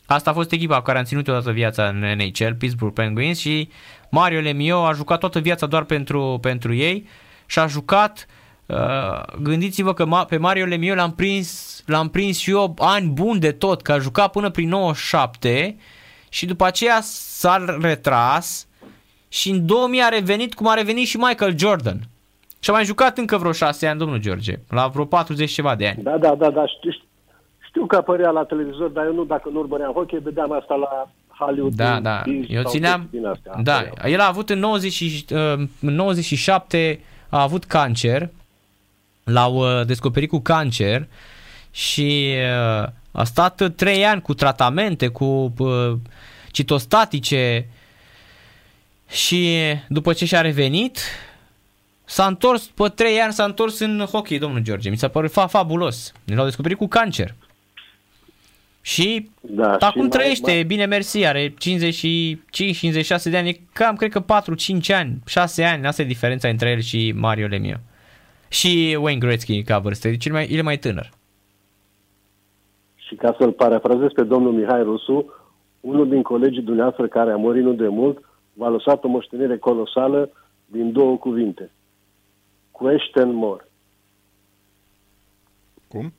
Asta 0.05 0.29
a 0.29 0.33
fost 0.33 0.51
echipa 0.51 0.77
cu 0.77 0.83
care 0.83 0.97
am 0.97 1.03
ținut 1.03 1.23
toată 1.23 1.51
viața 1.51 1.87
în 1.87 1.97
NHL, 1.97 2.53
Pittsburgh 2.57 2.93
Penguins 2.93 3.39
și 3.39 3.69
Mario 4.09 4.39
Lemieux 4.39 4.87
a 4.87 4.93
jucat 4.93 5.19
toată 5.19 5.39
viața 5.39 5.65
doar 5.65 5.83
pentru, 5.83 6.37
pentru 6.41 6.73
ei 6.73 7.07
și 7.45 7.59
a 7.59 7.67
jucat 7.67 8.25
Uh, 8.25 8.39
gândiți-vă 9.41 9.93
că 9.93 10.05
ma- 10.05 10.27
pe 10.27 10.37
Mario 10.37 10.65
Lemieux 10.65 10.97
l-am 10.97 11.11
prins, 11.13 11.81
l-am 11.85 12.09
prins 12.09 12.37
și 12.37 12.49
eu 12.49 12.75
ani 12.79 13.07
buni 13.09 13.39
de 13.39 13.51
tot, 13.51 13.81
că 13.81 13.91
a 13.91 13.97
jucat 13.99 14.31
până 14.31 14.49
prin 14.49 14.67
97 14.69 15.75
și 16.29 16.45
după 16.45 16.65
aceea 16.65 16.99
s-a 17.01 17.65
retras 17.81 18.67
și 19.27 19.49
în 19.49 19.65
2000 19.65 20.01
a 20.01 20.07
revenit 20.09 20.53
cum 20.53 20.67
a 20.67 20.73
revenit 20.73 21.07
și 21.07 21.17
Michael 21.17 21.57
Jordan. 21.57 21.99
Și 22.59 22.69
a 22.69 22.73
mai 22.73 22.85
jucat 22.85 23.17
încă 23.17 23.37
vreo 23.37 23.51
6 23.51 23.87
ani, 23.87 23.99
domnul 23.99 24.17
George, 24.19 24.53
la 24.69 24.87
vreo 24.87 25.05
40 25.05 25.51
ceva 25.51 25.75
de 25.75 25.87
ani. 25.87 26.03
Da, 26.03 26.17
da, 26.17 26.35
da, 26.35 26.49
da, 26.49 26.65
știu, 26.67 26.91
știu 27.67 27.85
că 27.85 27.95
apărea 27.95 28.29
la 28.29 28.43
televizor, 28.43 28.89
dar 28.89 29.05
eu 29.05 29.13
nu, 29.13 29.23
dacă 29.23 29.49
nu 29.51 29.59
urmăream 29.59 29.91
hockey, 29.93 30.19
vedeam 30.23 30.51
asta 30.51 30.75
la 30.75 31.09
Hollywood. 31.45 31.73
Da, 31.73 31.93
din- 31.93 32.03
da. 32.03 32.21
din- 32.25 32.45
Eu 32.49 32.61
sau 32.61 32.71
țineam... 32.71 33.07
din 33.11 33.25
astea, 33.25 33.51
Da, 33.63 33.75
apăreau. 33.77 34.11
el 34.11 34.19
a 34.19 34.27
avut 34.27 34.49
în, 34.49 34.59
90, 34.59 34.91
și- 34.93 35.25
uh, 35.31 35.53
în 35.81 35.95
97 35.95 36.99
a 37.29 37.41
avut 37.41 37.63
cancer. 37.63 38.29
L-au 39.23 39.55
uh, 39.79 39.85
descoperit 39.85 40.29
cu 40.29 40.39
cancer 40.39 41.07
și 41.71 42.33
uh, 42.81 42.87
a 43.11 43.23
stat 43.23 43.71
3 43.75 44.05
ani 44.05 44.21
cu 44.21 44.33
tratamente, 44.33 45.07
cu 45.07 45.53
uh, 45.57 45.93
citostatice 46.51 47.67
și 49.09 49.57
după 49.87 50.13
ce 50.13 50.25
și-a 50.25 50.41
revenit 50.41 50.99
s-a 52.05 52.25
întors, 52.25 52.63
pe 52.63 52.87
3 52.95 53.19
ani 53.19 53.33
s-a 53.33 53.43
întors 53.43 53.79
în 53.79 54.07
hockey, 54.11 54.37
domnul 54.37 54.61
George. 54.61 54.89
Mi 54.89 54.97
s-a 54.97 55.07
părut 55.07 55.31
fa- 55.31 55.49
fabulos. 55.49 56.11
L-au 56.25 56.45
descoperit 56.45 56.77
cu 56.77 56.87
cancer. 56.87 57.35
Și 58.81 59.29
Da, 59.41 59.71
și 59.71 59.77
acum 59.85 60.01
mai- 60.01 60.09
trăiește, 60.09 60.51
mai- 60.51 60.63
bine 60.63 60.85
mersi, 60.85 61.25
are 61.25 61.49
55-56 61.49 61.53
de 63.23 63.37
ani, 63.37 63.49
e 63.49 63.59
cam, 63.73 63.95
cred 63.95 64.11
că 64.11 64.19
4-5 64.19 64.91
ani, 64.95 65.21
6 65.25 65.63
ani, 65.63 65.87
asta 65.87 66.01
e 66.01 66.05
diferența 66.05 66.47
între 66.47 66.69
el 66.69 66.81
și 66.81 67.11
Mario 67.15 67.47
Lemieux. 67.47 67.79
Și 68.51 68.97
Wayne 69.01 69.19
Gretzky 69.19 69.63
ca 69.63 69.79
vârstă, 69.79 70.07
deci 70.09 70.25
el, 70.25 70.31
mai, 70.31 70.47
el 70.51 70.57
e 70.57 70.61
mai 70.61 70.77
tânăr. 70.77 71.09
Și 72.95 73.15
ca 73.15 73.35
să-l 73.39 73.51
parafrazez 73.51 74.09
pe 74.15 74.23
domnul 74.23 74.53
Mihai 74.53 74.83
Rusu, 74.83 75.33
unul 75.79 76.09
din 76.09 76.21
colegii 76.21 76.61
dumneavoastră 76.61 77.07
care 77.07 77.31
a 77.31 77.35
murit 77.35 77.63
nu 77.63 77.73
de 77.73 77.87
mult, 77.87 78.25
v-a 78.53 78.69
lăsat 78.69 79.03
o 79.03 79.07
moștenire 79.07 79.57
colosală 79.57 80.29
din 80.65 80.91
două 80.91 81.17
cuvinte. 81.17 81.71
Question 82.71 83.33
more. 83.33 83.67
Cum? 85.87 86.13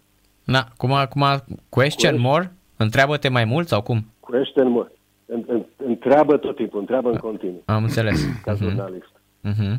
Na, 0.44 0.68
cum 0.76 0.92
a, 0.92 1.06
cum 1.06 1.22
a 1.22 1.44
question 1.68 2.20
more? 2.20 2.52
Întreabă-te 2.76 3.28
mai 3.28 3.44
mult 3.44 3.68
sau 3.68 3.82
cum? 3.82 4.04
Question 4.20 4.68
more. 4.68 4.92
În- 5.26 5.44
în- 5.46 5.64
Întreabă 5.86 6.36
tot 6.36 6.56
timpul, 6.56 6.80
întreabă 6.80 7.10
în 7.10 7.16
continuu, 7.16 7.62
Am 7.64 7.82
înțeles. 7.82 8.24
ca 8.42 8.54
jurnalist. 8.54 9.10
Uh-huh. 9.48 9.76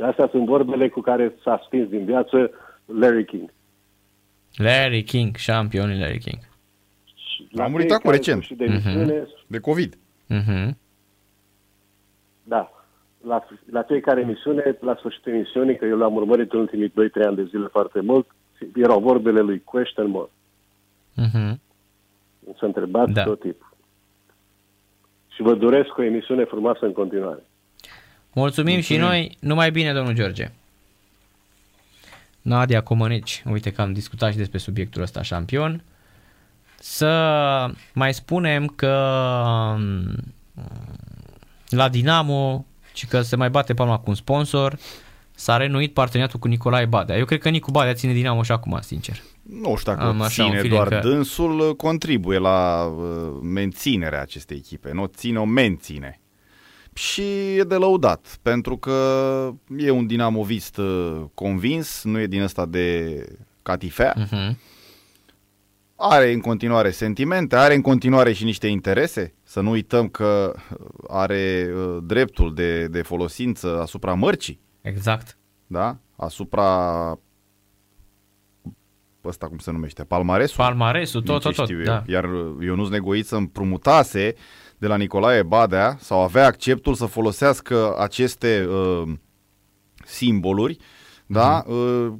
Și 0.00 0.06
astea 0.06 0.28
sunt 0.30 0.46
vorbele 0.46 0.88
cu 0.88 1.00
care 1.00 1.34
s-a 1.42 1.62
stins 1.66 1.88
din 1.88 2.04
viață 2.04 2.50
Larry 2.84 3.24
King. 3.24 3.52
Larry 4.56 5.02
King, 5.02 5.36
șampionul 5.36 5.98
Larry 5.98 6.18
King. 6.18 6.38
Și 7.14 7.48
A 7.56 7.66
murit 7.66 7.86
fiecare 7.86 7.94
acum 7.94 8.10
recent. 8.10 8.42
sfârșit 8.42 8.56
De 8.56 8.64
emisiune, 8.64 9.26
De 9.46 9.58
COVID. 9.58 9.94
Uh-huh. 10.30 10.68
Da. 12.42 12.70
La, 13.26 13.46
la 13.70 13.82
fiecare 13.82 14.20
emisiune, 14.20 14.76
la 14.80 14.94
sfârșitul 14.98 15.32
emisiunii, 15.32 15.76
că 15.76 15.84
eu 15.84 15.96
l-am 15.98 16.14
urmărit 16.14 16.52
în 16.52 16.58
ultimii 16.58 16.88
2-3 16.88 16.92
ani 17.26 17.36
de 17.36 17.44
zile 17.44 17.66
foarte 17.66 18.00
mult, 18.00 18.26
erau 18.74 19.00
vorbele 19.00 19.40
lui 19.40 19.62
question 19.64 20.10
more. 20.10 20.30
Uh-huh. 21.22 21.54
Să 22.58 22.64
întrebați 22.64 23.12
Da. 23.12 23.22
da. 23.22 23.28
tot 23.28 23.40
timpul. 23.40 23.76
Și 25.28 25.42
vă 25.42 25.54
doresc 25.54 25.96
o 25.96 26.02
emisiune 26.02 26.44
frumoasă 26.44 26.84
în 26.86 26.92
continuare. 26.92 27.42
Mulțumim, 28.32 28.72
Mulțumim 28.72 28.80
și 28.80 28.96
noi, 29.06 29.36
numai 29.40 29.70
bine, 29.70 29.92
domnul 29.92 30.14
George. 30.14 30.50
Nadia 32.42 32.80
Comăneci, 32.82 33.42
uite 33.50 33.70
că 33.72 33.80
am 33.82 33.92
discutat 33.92 34.30
și 34.30 34.36
despre 34.36 34.58
subiectul 34.58 35.02
ăsta 35.02 35.22
șampion. 35.22 35.82
Să 36.78 37.70
mai 37.92 38.14
spunem 38.14 38.66
că 38.66 38.96
um, 39.76 40.14
la 41.68 41.88
Dinamo, 41.88 42.64
și 42.94 43.06
că 43.06 43.20
se 43.22 43.36
mai 43.36 43.50
bate 43.50 43.74
palma 43.74 43.98
cu 43.98 44.04
un 44.10 44.14
sponsor, 44.14 44.78
s-a 45.34 45.56
renuit 45.56 45.92
parteneriatul 45.92 46.40
cu 46.40 46.48
Nicolae 46.48 46.84
Badea. 46.86 47.16
Eu 47.16 47.24
cred 47.24 47.40
că 47.40 47.48
Nicu 47.48 47.70
Badea 47.70 47.94
ține 47.94 48.12
Dinamo 48.12 48.42
și 48.42 48.52
acum, 48.52 48.78
sincer. 48.80 49.16
Nu 49.42 49.76
știu 49.76 49.92
dacă 49.92 50.04
Am 50.06 50.20
o 50.20 50.22
așa 50.22 50.44
un 50.44 50.48
ține 50.48 50.60
feeling 50.60 50.74
doar 50.82 50.88
că- 51.00 51.08
dânsul, 51.08 51.76
contribuie 51.76 52.38
la 52.38 52.84
uh, 52.84 53.38
menținerea 53.42 54.20
acestei 54.20 54.56
echipe. 54.56 54.92
Nu 54.92 55.02
o 55.02 55.06
ține, 55.06 55.38
o 55.38 55.44
menține. 55.44 56.19
Și 56.92 57.56
e 57.56 57.62
de 57.62 57.74
lăudat, 57.74 58.38
pentru 58.42 58.76
că 58.76 58.94
e 59.76 59.90
un 59.90 60.06
dinamovist 60.06 60.76
uh, 60.76 61.22
convins, 61.34 62.04
nu 62.04 62.18
e 62.18 62.26
din 62.26 62.42
ăsta 62.42 62.66
de 62.66 63.24
catifea. 63.62 64.14
Uh-huh. 64.14 64.56
Are 65.96 66.32
în 66.32 66.40
continuare 66.40 66.90
sentimente, 66.90 67.56
are 67.56 67.74
în 67.74 67.80
continuare 67.80 68.32
și 68.32 68.44
niște 68.44 68.66
interese. 68.66 69.34
Să 69.42 69.60
nu 69.60 69.70
uităm 69.70 70.08
că 70.08 70.54
are 71.08 71.70
uh, 71.74 71.98
dreptul 72.02 72.54
de, 72.54 72.86
de 72.86 73.02
folosință 73.02 73.80
asupra 73.80 74.14
mărcii, 74.14 74.60
Exact. 74.80 75.38
da? 75.66 75.98
Asupra 76.16 77.18
ăsta 79.24 79.46
cum 79.46 79.58
se 79.58 79.70
numește, 79.70 80.04
palmaresul. 80.04 80.56
Palmaresul, 80.64 81.22
tot, 81.22 81.28
din 81.30 81.38
tot, 81.40 81.52
ce 81.52 81.58
tot. 81.58 81.68
știu 81.68 81.82
Da. 81.82 81.94
eu. 82.06 82.14
Iar 82.14 82.24
uh, 82.24 82.56
Ionuț 82.60 82.88
Negoiță 82.88 83.36
împrumutase 83.36 84.34
de 84.80 84.86
la 84.86 84.96
Nicolae 84.96 85.42
Badea 85.42 85.96
sau 86.00 86.20
avea 86.20 86.46
acceptul 86.46 86.94
să 86.94 87.06
folosească 87.06 87.94
aceste 87.98 88.66
uh, 88.70 89.12
simboluri 90.04 90.76
da? 91.26 91.64
Mhm. 91.66 91.74
uh, 91.74 92.12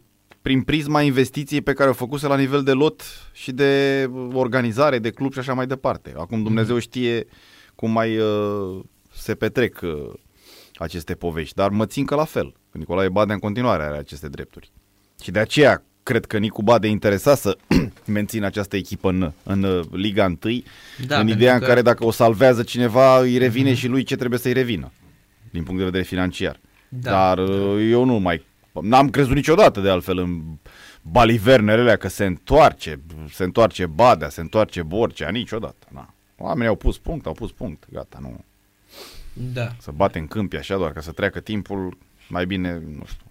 prin 0.43 0.63
prisma 0.63 1.03
investiției 1.03 1.61
pe 1.63 1.73
care 1.73 1.91
o 1.91 1.93
făcuse 1.93 2.27
la 2.27 2.37
nivel 2.37 2.63
de 2.63 2.73
lot 2.73 3.03
și 3.33 3.53
de 3.53 4.07
uh, 4.13 4.29
organizare, 4.35 4.99
de 4.99 5.11
club 5.11 5.33
și 5.33 5.39
așa 5.39 5.55
mai 5.55 5.67
departe. 5.67 6.13
Acum 6.17 6.43
Dumnezeu 6.43 6.75
Mhm. 6.75 6.83
știe 6.85 7.27
cum 7.75 7.91
mai 7.91 8.19
uh, 8.19 8.81
se 9.13 9.35
petrec 9.35 9.81
uh, 9.83 10.13
aceste 10.75 11.15
povești, 11.15 11.55
dar 11.55 11.71
mă 11.71 11.87
țin 11.87 12.05
că 12.05 12.15
la 12.15 12.25
fel. 12.25 12.55
Că 12.71 12.79
Nicolae 12.79 13.09
Badea 13.09 13.35
în 13.35 13.41
continuare 13.41 13.83
are 13.83 13.97
aceste 13.99 14.29
drepturi. 14.29 14.73
Și 15.23 15.31
de 15.31 15.39
aceea 15.39 15.85
cred 16.03 16.24
că 16.26 16.38
Nicu 16.38 16.62
Bade 16.62 16.86
e 16.86 16.90
interesat 16.90 17.38
să 17.38 17.57
mențină 18.07 18.46
această 18.46 18.76
echipă 18.76 19.09
în, 19.09 19.32
în 19.42 19.62
uh, 19.62 19.84
Liga 19.92 20.24
1, 20.24 20.34
Da, 20.36 20.53
în 20.53 20.62
pentru 21.09 21.34
ideea 21.36 21.55
în 21.55 21.61
că- 21.61 21.66
care 21.66 21.82
dacă 21.82 22.05
o 22.05 22.11
salvează 22.11 22.62
cineva, 22.62 23.18
îi 23.20 23.38
revine 23.38 23.74
și 23.74 23.86
lui 23.86 24.03
ce 24.03 24.16
trebuie 24.16 24.38
să-i 24.38 24.53
revină, 24.53 24.92
din 25.51 25.62
punct 25.62 25.78
de 25.78 25.84
vedere 25.84 26.03
financiar. 26.05 26.61
Da. 26.88 27.11
Dar 27.11 27.38
uh, 27.38 27.86
eu 27.90 28.05
nu 28.05 28.18
mai... 28.18 28.44
N-am 28.82 29.11
crezut 29.11 29.34
niciodată 29.34 29.80
de 29.80 29.90
altfel 29.90 30.18
în 30.18 30.42
balivernele 31.03 31.80
alea 31.80 31.96
că 31.96 32.09
se 32.09 32.24
întoarce, 32.24 33.01
se 33.32 33.44
întoarce 33.44 33.86
Badea, 33.86 34.28
se 34.28 34.40
întoarce 34.40 34.82
Borcea, 34.82 35.30
niciodată. 35.30 35.86
Na. 35.88 36.14
Oamenii 36.36 36.68
au 36.68 36.74
pus 36.74 36.98
punct, 36.98 37.26
au 37.26 37.32
pus 37.32 37.51
punct, 37.53 37.84
gata, 37.92 38.18
nu. 38.20 38.44
Da, 39.32 39.72
Să 39.80 39.90
bate 39.90 40.18
în 40.18 40.26
câmpi 40.26 40.57
așa 40.57 40.76
doar 40.76 40.92
ca 40.92 41.01
să 41.01 41.11
treacă 41.12 41.40
timpul, 41.40 41.96
mai 42.28 42.46
bine, 42.46 42.72
nu 42.96 43.05
știu, 43.07 43.24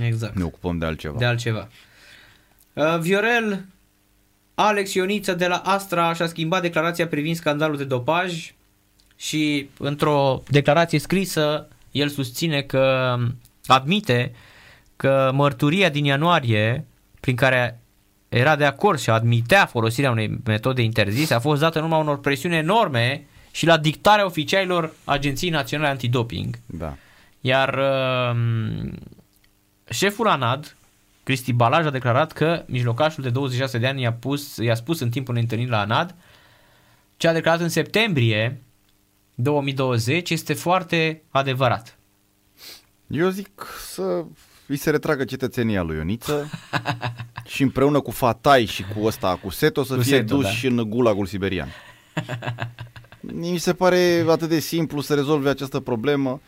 exact. 0.00 0.36
ne 0.36 0.44
ocupăm 0.44 0.78
de 0.78 0.86
altceva. 0.86 1.18
de 1.18 1.24
altceva. 1.24 1.68
Uh, 2.72 2.98
Viorel 3.00 3.64
Alex 4.54 4.94
Ioniță 4.94 5.34
de 5.34 5.46
la 5.46 5.56
Astra 5.56 6.12
și-a 6.12 6.26
schimbat 6.26 6.62
declarația 6.62 7.06
privind 7.06 7.36
scandalul 7.36 7.76
de 7.76 7.84
dopaj 7.84 8.54
și 9.16 9.68
într-o 9.78 10.42
declarație 10.48 10.98
scrisă 10.98 11.68
el 11.90 12.08
susține 12.08 12.62
că 12.62 13.16
admite 13.66 14.32
că 14.96 15.30
mărturia 15.34 15.88
din 15.88 16.04
ianuarie 16.04 16.84
prin 17.20 17.36
care 17.36 17.80
era 18.28 18.56
de 18.56 18.64
acord 18.64 18.98
și 18.98 19.10
admitea 19.10 19.66
folosirea 19.66 20.10
unei 20.10 20.38
metode 20.44 20.82
interzise 20.82 21.34
a 21.34 21.38
fost 21.38 21.60
dată 21.60 21.78
în 21.78 21.84
urma 21.84 21.96
unor 21.96 22.20
presiuni 22.20 22.56
enorme 22.56 23.26
și 23.50 23.66
la 23.66 23.76
dictarea 23.76 24.24
oficialilor 24.24 24.92
Agenției 25.04 25.50
Naționale 25.50 25.88
Antidoping. 25.88 26.58
Da. 26.66 26.96
Iar 27.40 27.74
uh, 27.74 28.36
șeful 29.90 30.28
ANAD, 30.28 30.76
Cristi 31.22 31.52
Balaj, 31.52 31.86
a 31.86 31.90
declarat 31.90 32.32
că 32.32 32.64
mijlocașul 32.66 33.22
de 33.22 33.30
26 33.30 33.78
de 33.78 33.86
ani 33.86 34.02
i-a, 34.02 34.12
pus, 34.12 34.56
i-a 34.56 34.74
spus 34.74 35.00
în 35.00 35.10
timpul 35.10 35.30
unei 35.30 35.42
întâlniri 35.42 35.70
la 35.70 35.80
ANAD 35.80 36.14
ce 37.16 37.28
a 37.28 37.32
declarat 37.32 37.60
în 37.60 37.68
septembrie 37.68 38.62
2020 39.34 40.30
este 40.30 40.54
foarte 40.54 41.22
adevărat. 41.30 41.98
Eu 43.06 43.28
zic 43.28 43.66
să 43.92 44.24
îi 44.66 44.76
se 44.76 44.90
retragă 44.90 45.24
cetățenia 45.24 45.82
lui 45.82 45.96
Ioniță 45.96 46.50
și 47.52 47.62
împreună 47.62 48.00
cu 48.00 48.10
Fatai 48.10 48.64
și 48.64 48.84
cu 48.94 49.04
ăsta, 49.04 49.38
cu 49.42 49.50
Seto, 49.50 49.82
să 49.82 49.94
Cu 49.94 50.02
fie 50.02 50.16
Seto, 50.16 50.36
duși 50.36 50.68
da. 50.68 50.82
în 50.82 50.90
gulagul 50.90 51.26
siberian. 51.26 51.68
Mi 53.20 53.58
se 53.58 53.72
pare 53.72 54.24
atât 54.28 54.48
de 54.48 54.58
simplu 54.58 55.00
să 55.00 55.14
rezolve 55.14 55.48
această 55.48 55.80
problemă. 55.80 56.40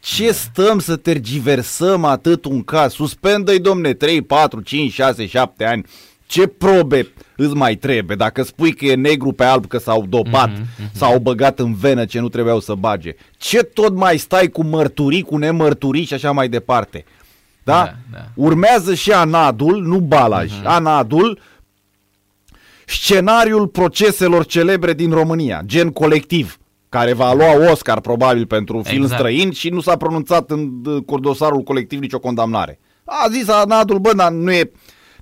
Ce 0.00 0.32
stăm 0.32 0.78
să 0.78 0.96
tergiversăm 0.96 2.04
atât 2.04 2.44
un 2.44 2.62
caz? 2.62 2.92
Suspendă-i, 2.92 3.58
domne, 3.58 3.92
3, 3.92 4.22
4, 4.22 4.60
5, 4.60 4.92
6, 4.92 5.26
7 5.26 5.64
ani. 5.64 5.84
Ce 6.26 6.46
probe 6.46 7.08
îți 7.36 7.54
mai 7.54 7.74
trebuie? 7.74 8.16
Dacă 8.16 8.42
spui 8.42 8.72
că 8.72 8.84
e 8.84 8.94
negru 8.94 9.32
pe 9.32 9.44
alb 9.44 9.66
că 9.66 9.78
s-au 9.78 10.06
dopat, 10.08 10.50
mm-hmm. 10.50 10.92
s-au 10.92 11.18
băgat 11.18 11.58
în 11.58 11.74
venă 11.74 12.04
ce 12.04 12.20
nu 12.20 12.28
trebuiau 12.28 12.60
să 12.60 12.74
bage. 12.74 13.14
Ce 13.36 13.58
tot 13.58 13.94
mai 13.94 14.16
stai 14.18 14.48
cu 14.48 14.64
mărturii, 14.64 15.22
cu 15.22 15.36
nemărturii 15.36 16.04
și 16.04 16.14
așa 16.14 16.30
mai 16.32 16.48
departe? 16.48 17.04
Da? 17.62 17.84
Da, 17.84 17.94
da. 18.12 18.24
Urmează 18.34 18.94
și 18.94 19.12
Anadul, 19.12 19.82
nu 19.82 19.98
Balaj, 19.98 20.50
Mhm. 20.50 20.60
mm-hmm. 20.60 20.64
Anadul, 20.66 21.38
scenariul 22.86 23.66
proceselor 23.66 24.46
celebre 24.46 24.92
din 24.92 25.10
România, 25.10 25.62
gen 25.66 25.90
colectiv, 25.90 26.58
care 26.88 27.12
va 27.12 27.32
lua 27.32 27.70
Oscar 27.70 28.00
probabil 28.00 28.46
pentru 28.46 28.82
film 28.82 29.02
Exact. 29.02 29.20
străin 29.20 29.50
și 29.50 29.68
nu 29.68 29.80
s-a 29.80 29.96
pronunțat 29.96 30.50
în 30.50 30.70
uh, 30.86 31.20
dosarul 31.20 31.62
colectiv 31.62 32.00
nicio 32.00 32.18
condamnare. 32.18 32.80
A 33.04 33.28
zis 33.30 33.48
Anadul, 33.48 33.98
bă, 33.98 34.12
dar 34.16 34.30
nu 34.32 34.52
e 34.52 34.70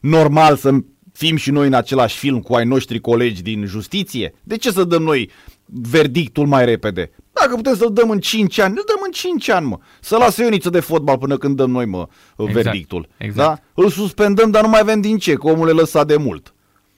normal 0.00 0.56
să 0.56 0.70
fim 1.12 1.36
și 1.36 1.50
noi 1.50 1.66
în 1.66 1.74
același 1.74 2.18
film 2.18 2.40
cu 2.40 2.54
ai 2.54 2.64
noștri 2.64 3.00
colegi 3.00 3.42
din 3.42 3.64
justiție? 3.64 4.34
De 4.42 4.56
ce 4.56 4.70
să 4.70 4.84
dăm 4.84 5.02
noi 5.02 5.30
verdictul 5.64 6.46
mai 6.46 6.64
repede? 6.64 7.10
Dacă 7.32 7.54
putem 7.54 7.76
să-l 7.76 7.92
dăm 7.92 8.10
în 8.10 8.18
5 8.20 8.58
ani, 8.58 8.74
îl 8.76 8.82
dăm 8.86 9.02
în 9.04 9.10
5 9.10 9.48
ani, 9.48 9.66
mă. 9.66 9.78
Să 10.00 10.16
lasă 10.16 10.42
Ioniță 10.42 10.70
de 10.70 10.80
fotbal 10.80 11.18
până 11.18 11.36
când 11.36 11.56
dăm 11.56 11.70
noi, 11.70 11.84
mă, 11.86 12.08
Exact, 12.38 12.52
verdictul. 12.62 13.08
exact. 13.18 13.48
Da? 13.48 13.82
Îl 13.82 13.90
suspendăm, 13.90 14.50
dar 14.50 14.62
nu 14.62 14.68
mai 14.68 14.80
avem 14.80 15.00
din 15.00 15.18
ce, 15.18 15.34
că 15.34 15.46
omul 15.48 15.68
e 15.68 15.72
lăsat 15.72 16.06
de 16.06 16.16
mult. 16.16 16.54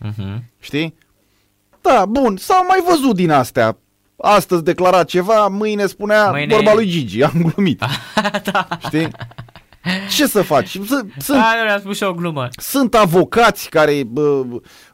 Uh-huh. 0.06 0.38
Știi? 0.60 0.94
Da, 1.80 2.06
bun, 2.08 2.36
s-au 2.36 2.64
mai 2.68 2.78
văzut 2.88 3.14
din 3.14 3.30
astea. 3.30 3.78
Astăzi 4.22 4.62
declara 4.62 5.04
ceva, 5.04 5.46
mâine 5.46 5.86
spunea 5.86 6.30
Mâine- 6.30 6.54
vorba 6.54 6.74
lui 6.74 6.86
Gigi, 6.86 7.22
am 7.22 7.52
glumit. 7.54 7.82
Știi? 8.86 9.08
Ce 10.16 10.26
să 10.26 10.42
faci? 10.42 10.68
S- 10.68 10.78
Sunt, 11.24 11.38
Da, 11.38 11.52
eu 11.66 11.72
am 11.72 11.78
spus 11.80 11.96
și 11.96 12.02
o 12.02 12.12
glumă. 12.12 12.48
sunt 12.56 12.94
avocați 12.94 13.68
care 13.70 14.02
bă, 14.06 14.42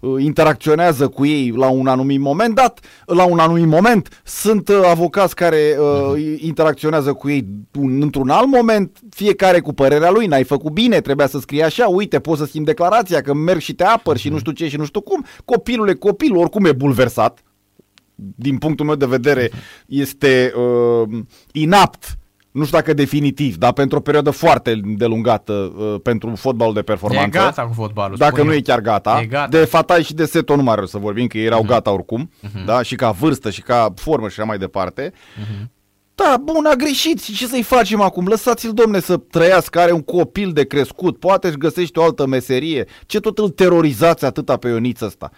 bă, 0.00 0.20
interacționează 0.20 1.08
cu 1.08 1.26
ei 1.26 1.52
la 1.56 1.68
un 1.68 1.86
anumit 1.86 2.20
moment 2.20 2.54
dat, 2.54 2.80
la 3.06 3.24
un 3.24 3.38
anumit 3.38 3.66
moment, 3.66 4.20
sunt 4.24 4.68
uh, 4.68 4.80
avocați 4.90 5.34
care 5.34 5.76
uh, 6.12 6.22
interacționează 6.50 7.12
cu 7.12 7.28
ei 7.28 7.44
un, 7.78 8.02
într-un 8.02 8.28
alt 8.30 8.46
moment, 8.48 8.98
fiecare 9.10 9.60
cu 9.60 9.72
părerea 9.72 10.10
lui, 10.10 10.26
n-ai 10.26 10.44
făcut 10.44 10.72
bine, 10.72 11.00
trebuia 11.00 11.26
să 11.26 11.38
scrie 11.38 11.62
așa, 11.64 11.86
uite, 11.86 12.20
poți 12.20 12.40
să 12.40 12.46
schimbi 12.46 12.66
declarația, 12.68 13.20
că 13.20 13.34
merg 13.34 13.60
și 13.60 13.74
te 13.74 13.84
apăr 13.84 14.16
și 14.16 14.28
nu 14.28 14.38
știu 14.38 14.52
ce 14.52 14.68
și 14.68 14.76
nu 14.76 14.84
știu 14.84 15.00
cum. 15.00 15.24
Copilul 15.44 15.88
e 15.88 15.94
copil, 15.94 16.36
oricum 16.36 16.64
e 16.64 16.72
bulversat, 16.72 17.38
din 18.14 18.58
punctul 18.58 18.86
meu 18.86 18.94
de 18.94 19.06
vedere, 19.06 19.50
este 19.86 20.52
uh, 20.56 21.18
inapt 21.52 22.18
nu 22.50 22.64
știu 22.64 22.78
dacă 22.78 22.92
definitiv, 22.94 23.56
dar 23.56 23.72
pentru 23.72 23.98
o 23.98 24.00
perioadă 24.00 24.30
foarte 24.30 24.80
delungată 24.84 25.52
uh, 25.52 25.94
pentru 26.02 26.34
fotbalul 26.34 26.72
de 26.74 26.78
E 26.78 26.82
performanță. 26.82 27.38
gata 27.38 27.62
cu 27.62 27.72
fotbalul. 27.72 28.16
Dacă 28.16 28.34
spun 28.34 28.46
nu 28.46 28.52
eu. 28.52 28.58
e 28.58 28.60
chiar 28.62 28.80
gata. 28.80 29.20
E 29.22 29.26
gata. 29.26 29.48
De 29.58 29.64
Fatai 29.64 30.02
și 30.02 30.14
de 30.14 30.24
Seto 30.24 30.56
nu 30.56 30.62
mai 30.62 30.74
are 30.74 30.86
să 30.86 30.98
vorbim, 30.98 31.26
că 31.26 31.38
ei 31.38 31.44
erau 31.44 31.58
Mhm. 31.58 31.68
gata 31.68 31.92
oricum, 31.92 32.30
da? 32.66 32.82
și 32.82 32.94
ca 32.94 33.10
vârstă 33.10 33.50
și 33.50 33.62
ca 33.62 33.92
formă 33.96 34.28
și 34.28 34.40
așa 34.40 34.48
mai 34.48 34.58
departe. 34.58 35.12
Da, 36.14 36.36
bun, 36.42 36.64
a 36.64 36.74
greșit 36.74 37.20
și 37.22 37.34
ce 37.36 37.46
să-i 37.46 37.62
facem 37.62 38.00
acum? 38.00 38.26
Lăsați-l, 38.26 38.72
domne, 38.72 39.00
să 39.00 39.16
trăiască, 39.16 39.80
are 39.80 39.92
un 39.92 40.02
copil 40.02 40.52
de 40.52 40.64
crescut, 40.64 41.18
poate 41.18 41.46
își 41.46 41.56
găsește 41.56 41.98
o 42.00 42.02
altă 42.02 42.26
meserie. 42.26 42.86
Ce 43.06 43.20
tot 43.20 43.38
îl 43.38 43.48
terorizați 43.48 44.24
atâta 44.24 44.56
pe 44.56 44.68
Ioniță 44.68 45.04
ăsta? 45.04 45.30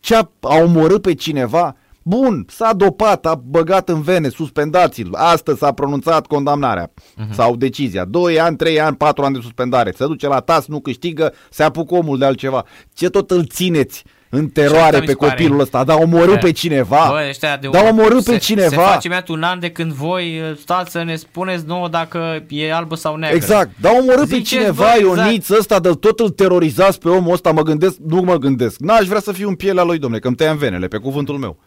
Ce 0.00 0.14
a, 0.16 0.30
a 0.40 0.54
omorât 0.56 1.02
pe 1.02 1.14
cineva? 1.14 1.76
Bun, 2.06 2.44
s-a 2.48 2.72
dopat, 2.72 3.26
a 3.26 3.34
băgat 3.44 3.88
în 3.88 4.02
vene, 4.02 4.28
suspendați-l. 4.28 5.08
Astăzi 5.12 5.58
s-a 5.58 5.72
pronunțat 5.72 6.26
condamnarea 6.26 6.92
sau 7.30 7.56
decizia. 7.56 8.04
2 8.04 8.40
ani, 8.40 8.56
3 8.56 8.80
ani, 8.80 8.96
4 8.96 9.24
ani 9.24 9.34
de 9.34 9.40
suspendare. 9.42 9.92
Se 9.96 10.06
duce 10.06 10.26
la 10.26 10.40
tas, 10.40 10.66
nu 10.66 10.80
câștigă, 10.80 11.32
se 11.50 11.62
apucă 11.62 11.94
omul 11.94 12.18
de 12.18 12.24
altceva. 12.24 12.64
Ce 12.94 13.08
tot 13.08 13.30
îl 13.30 13.46
țineți 13.46 14.04
în 14.30 14.40
Și 14.42 14.46
teroare 14.52 14.82
asta 14.84 14.98
mi 14.98 15.04
pe 15.04 15.10
se 15.10 15.16
pare- 15.16 15.30
copilul 15.30 15.60
ăsta? 15.60 15.84
Da, 15.84 15.94
omorât 15.94 16.34
Da. 16.34 16.38
pe 16.40 16.52
cineva. 16.52 17.06
Bă, 17.10 17.26
ăștia 17.28 17.56
de 17.56 17.68
da, 17.68 17.80
omorât 17.88 18.22
se, 18.22 18.30
pe 18.30 18.38
cineva. 18.38 18.68
Se 18.68 18.76
face 18.76 19.08
mai 19.08 19.22
un 19.28 19.42
an 19.42 19.58
de 19.60 19.70
când 19.70 19.92
voi 19.92 20.40
uh, 20.50 20.56
stați 20.56 20.90
să 20.90 21.02
ne 21.02 21.16
spuneți 21.16 21.66
nouă 21.66 21.88
dacă 21.88 22.44
e 22.48 22.72
albă 22.74 22.94
sau 22.94 23.16
neagră. 23.16 23.36
Exact, 23.36 23.70
dar 23.80 23.92
omorât 24.00 24.18
pe 24.28 24.34
Ziceți, 24.34 24.48
cineva, 24.48 24.84
bă, 24.84 24.98
exact. 24.98 25.16
Ioniț 25.26 25.48
ăsta, 25.48 25.78
de 25.80 25.90
tot 26.00 26.20
îl 26.20 26.30
terorizați 26.30 26.98
pe 26.98 27.08
omul 27.08 27.32
ăsta, 27.32 27.52
mă 27.52 27.62
gândesc, 27.62 27.96
nu 28.06 28.20
mă 28.20 28.36
gândesc. 28.36 28.78
N-aș 28.78 29.06
vrea 29.06 29.20
să 29.20 29.32
fiu 29.32 29.48
în 29.48 29.54
pielea 29.54 29.82
lui, 29.82 29.98
domne, 29.98 30.18
că 30.18 30.26
îmi 30.26 30.36
tăiam 30.36 30.56
venele, 30.56 30.86
pe 30.88 30.96
cuvântul 30.98 31.36
meu. 31.38 31.58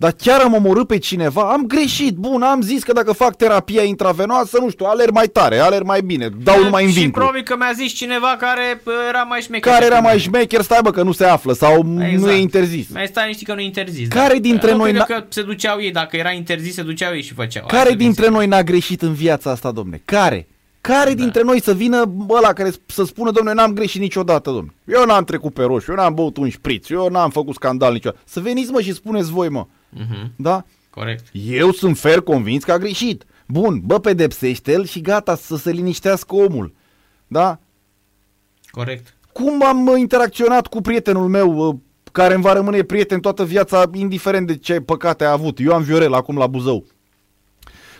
Dar 0.00 0.12
chiar 0.12 0.40
am 0.40 0.54
omorât 0.54 0.86
pe 0.86 0.98
cineva, 0.98 1.42
am 1.52 1.66
greșit, 1.66 2.14
bun, 2.14 2.42
am 2.42 2.60
zis 2.62 2.82
că 2.82 2.92
dacă 2.92 3.12
fac 3.12 3.36
terapia 3.36 3.82
intravenoasă, 3.82 4.58
nu 4.60 4.70
știu, 4.70 4.86
alerg 4.86 5.12
mai 5.12 5.26
tare, 5.26 5.58
alerg 5.58 5.84
mai 5.86 6.00
bine, 6.00 6.28
dau 6.42 6.62
numai 6.62 6.84
în 6.84 6.90
Și 6.90 6.98
vincul. 6.98 7.12
probabil 7.20 7.42
că 7.42 7.56
mi-a 7.56 7.72
zis 7.74 7.92
cineva 7.92 8.36
care 8.38 8.82
uh, 8.84 8.92
era 9.08 9.22
mai 9.22 9.40
șmecher. 9.40 9.72
Care 9.72 9.84
era 9.84 9.94
decât 9.94 10.02
mai 10.08 10.14
mine. 10.16 10.26
șmecher, 10.26 10.60
stai 10.62 10.78
bă 10.82 10.90
că 10.90 11.02
nu 11.02 11.12
se 11.12 11.24
află 11.24 11.52
sau 11.52 11.82
nu 11.82 12.06
Exact. 12.06 12.32
e 12.32 12.36
interzis. 12.36 12.86
Mai 12.92 13.06
stai 13.06 13.26
niște 13.26 13.44
că 13.44 13.54
nu 13.54 13.60
e 13.60 13.64
interzis. 13.64 14.08
Care 14.08 14.38
dintre 14.38 14.70
Nu 14.70 14.76
noi 14.76 14.86
cred 14.92 14.98
n-a- 15.00 15.04
că 15.16 15.24
se 15.28 15.42
duceau 15.42 15.80
ei, 15.80 15.90
dacă 15.90 16.16
era 16.16 16.30
interzis, 16.30 16.74
se 16.74 16.82
duceau 16.82 17.14
ei 17.14 17.22
și 17.22 17.34
făceau. 17.34 17.62
Hai 17.68 17.70
Care 17.78 17.90
să 17.90 17.96
fim 17.96 18.04
dintre 18.04 18.22
sinceri. 18.24 18.46
noi 18.48 18.56
n-a 18.58 18.62
greșit 18.62 19.02
în 19.02 19.12
viața 19.12 19.50
asta, 19.50 19.70
domne? 19.70 20.02
Care? 20.04 20.46
Care 20.80 21.10
Da. 21.14 21.22
dintre 21.22 21.42
noi 21.42 21.62
să 21.62 21.72
vină 21.74 22.12
ăla 22.28 22.52
care 22.52 22.70
să 22.86 23.04
spună, 23.04 23.30
domne, 23.30 23.52
n-am 23.52 23.72
greșit 23.72 24.00
niciodată, 24.00 24.50
domne. 24.50 24.72
Eu 24.84 25.04
n-am 25.04 25.24
trecut 25.24 25.52
pe 25.54 25.62
roșu, 25.62 25.90
eu 25.90 25.96
n-am 25.96 26.14
băut 26.14 26.36
un 26.36 26.48
șpriț, 26.48 26.88
eu 26.88 27.08
n-am 27.08 27.30
făcut 27.30 27.54
scandal 27.54 27.92
niciodată. 27.92 28.22
Să 28.26 28.40
veniți, 28.40 28.70
mă, 28.70 28.80
și 28.80 28.94
spuneți 28.94 29.30
voi, 29.30 29.48
mă. 29.48 29.66
Mhm, 29.90 30.32
Da? 30.36 30.64
Corect. 30.90 31.26
Eu 31.32 31.72
sunt 31.72 31.98
fer 31.98 32.20
convins 32.20 32.64
că 32.64 32.72
a 32.72 32.78
greșit. 32.78 33.24
Bun, 33.46 33.80
bă, 33.84 33.98
pedepsește-l 33.98 34.84
și 34.84 35.00
gata, 35.00 35.36
să 35.36 35.56
se 35.56 35.70
liniștească 35.70 36.34
omul. 36.34 36.74
Da? 37.26 37.58
Corect. 38.70 39.14
Cum 39.32 39.64
am 39.64 39.86
uh, 39.86 39.98
interacționat 39.98 40.66
cu 40.66 40.80
prietenul 40.80 41.28
meu 41.28 41.68
uh, 41.68 41.76
care 42.12 42.34
îmi 42.34 42.42
va 42.42 42.52
rămâne 42.52 42.82
prieten 42.82 43.20
toată 43.20 43.44
viața, 43.44 43.90
indiferent 43.92 44.46
de 44.46 44.56
ce 44.56 44.80
păcate 44.80 45.24
a 45.24 45.32
avut. 45.32 45.58
Ioan 45.58 45.82
Viorel, 45.82 46.14
acum 46.14 46.36
la 46.36 46.46
Buzău. 46.46 46.84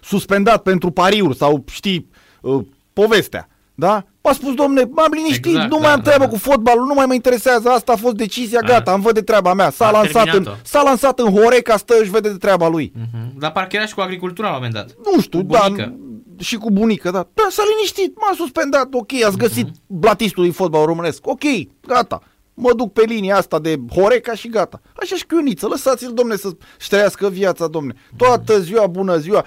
Suspendat 0.03 0.63
pentru 0.63 0.91
pariuri 0.91 1.37
sau 1.37 1.65
știi 1.71 2.11
uh, 2.41 2.67
povestea. 2.93 3.49
Da? 3.81 4.05
A 4.23 4.33
spus, 4.33 4.55
domne, 4.55 4.83
m-am 4.91 5.13
liniștit, 5.13 5.45
Exact, 5.47 5.71
nu 5.71 5.77
da, 5.77 5.83
mai 5.83 5.91
am 5.91 5.97
da, 5.97 6.03
treabă 6.03 6.25
da. 6.25 6.31
cu 6.31 6.37
fotbalul, 6.37 6.87
nu 6.87 6.95
mai 6.95 7.07
mă 7.07 7.15
interesează, 7.15 7.69
asta 7.69 7.93
a 7.93 7.97
fost 7.97 8.15
decizia, 8.15 8.59
A. 8.63 8.67
gata, 8.67 8.91
am 8.91 9.01
văd 9.01 9.15
de 9.15 9.21
treaba 9.23 9.55
mea. 9.55 9.71
S-a 9.71 9.87
A 9.87 9.91
lansat, 9.91 10.25
în, 10.27 10.31
terminat-o. 10.31 10.57
s-a 10.65 10.83
lansat 10.83 11.19
în 11.19 11.33
Horeca, 11.35 11.77
stă, 11.77 11.95
își 12.01 12.11
vede 12.11 12.29
de 12.31 12.37
treaba 12.37 12.69
lui. 12.69 12.93
Mhm. 12.95 13.39
Dar 13.39 13.53
parcă 13.53 13.77
era 13.77 13.87
și 13.87 13.95
cu 13.95 14.01
agricultura 14.01 14.49
la 14.49 14.55
un 14.57 14.63
moment 14.65 14.87
dat. 14.87 14.97
Nu 15.15 15.21
știu, 15.21 15.39
Cu 15.39 15.45
da, 15.53 15.61
bunică. 15.67 15.95
și 16.39 16.57
cu 16.57 16.71
bunica, 16.71 17.11
da. 17.11 17.29
Da, 17.35 17.47
s-a 17.51 17.63
liniștit, 17.75 18.17
m-a 18.21 18.33
suspendat, 18.37 18.89
ok, 18.93 19.13
ați 19.27 19.37
găsit 19.39 19.65
Mhm. 19.67 19.75
blatistul 19.87 20.43
din 20.43 20.53
fotbal 20.53 20.85
românesc, 20.85 21.27
ok, 21.27 21.43
gata. 21.87 22.21
Mă 22.55 22.73
duc 22.77 22.93
pe 22.93 23.03
linia 23.07 23.37
asta 23.37 23.59
de 23.59 23.77
Horeca 23.95 24.35
și 24.35 24.49
gata. 24.49 24.81
Așa 24.97 25.17
și 25.17 25.27
cu 25.27 25.35
Ioniță, 25.35 25.67
lăsați-l, 25.67 26.13
domne, 26.15 26.37
să-și 26.37 26.89
trăiască 26.89 27.29
viața, 27.29 27.67
domne. 27.67 27.95
Toată 28.17 28.53
Mhm. 28.53 28.63
ziua, 28.63 28.87
bună 28.87 29.17
ziua. 29.17 29.45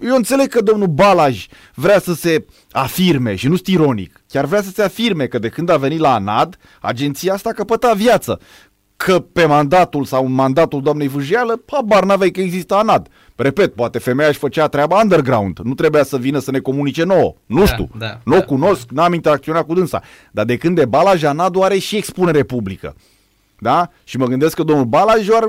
Eu 0.00 0.14
înțeleg 0.14 0.48
că 0.48 0.60
domnul 0.60 0.86
Balaj 0.86 1.46
vrea 1.74 1.98
să 2.00 2.14
se 2.14 2.44
afirme 2.70 3.34
și 3.34 3.48
nu 3.48 3.56
ironic. 3.64 4.20
Chiar 4.28 4.44
vrea 4.44 4.62
să 4.62 4.70
se 4.70 4.82
afirme 4.82 5.26
că 5.26 5.38
de 5.38 5.48
când 5.48 5.68
a 5.68 5.76
venit 5.76 5.98
la 5.98 6.14
ANAD, 6.14 6.56
agenția 6.80 7.32
asta 7.32 7.48
a 7.48 7.52
căpătat 7.52 7.96
viață. 7.96 8.40
Că 8.96 9.18
pe 9.20 9.44
mandatul 9.46 10.04
sau 10.04 10.26
în 10.26 10.32
mandatul 10.32 10.82
doamnei 10.82 11.08
Vâjială, 11.08 11.62
habar 11.66 12.04
n-aveai 12.04 12.30
că 12.30 12.40
există 12.40 12.74
ANAD. 12.74 13.08
Repet, 13.36 13.74
poate 13.74 13.98
femeia 13.98 14.28
își 14.28 14.38
făcea 14.38 14.66
treaba 14.68 15.00
underground. 15.02 15.58
Nu 15.58 15.74
trebuia 15.74 16.02
să 16.04 16.18
vină 16.18 16.38
să 16.38 16.50
ne 16.50 16.58
comunice 16.58 17.04
nouă. 17.04 17.34
Nu 17.46 17.58
Da, 17.58 17.66
știu. 17.66 17.88
da, 17.98 18.20
nu 18.24 18.34
o 18.34 18.38
da, 18.38 18.44
cunosc, 18.44 18.90
n-am 18.90 19.12
interacționat 19.12 19.66
cu 19.66 19.74
dânsa. 19.74 20.02
Dar 20.30 20.44
de 20.44 20.56
când 20.56 20.76
de 20.76 20.84
Balaj, 20.84 21.22
ANAD 21.22 21.62
are 21.62 21.78
și 21.78 21.96
expunere 21.96 22.42
publică. 22.42 22.94
Da? 23.58 23.90
Și 24.04 24.16
mă 24.16 24.26
gândesc 24.26 24.56
că 24.56 24.62
domnul 24.62 24.84
Balaj 24.84 25.28
ar 25.30 25.48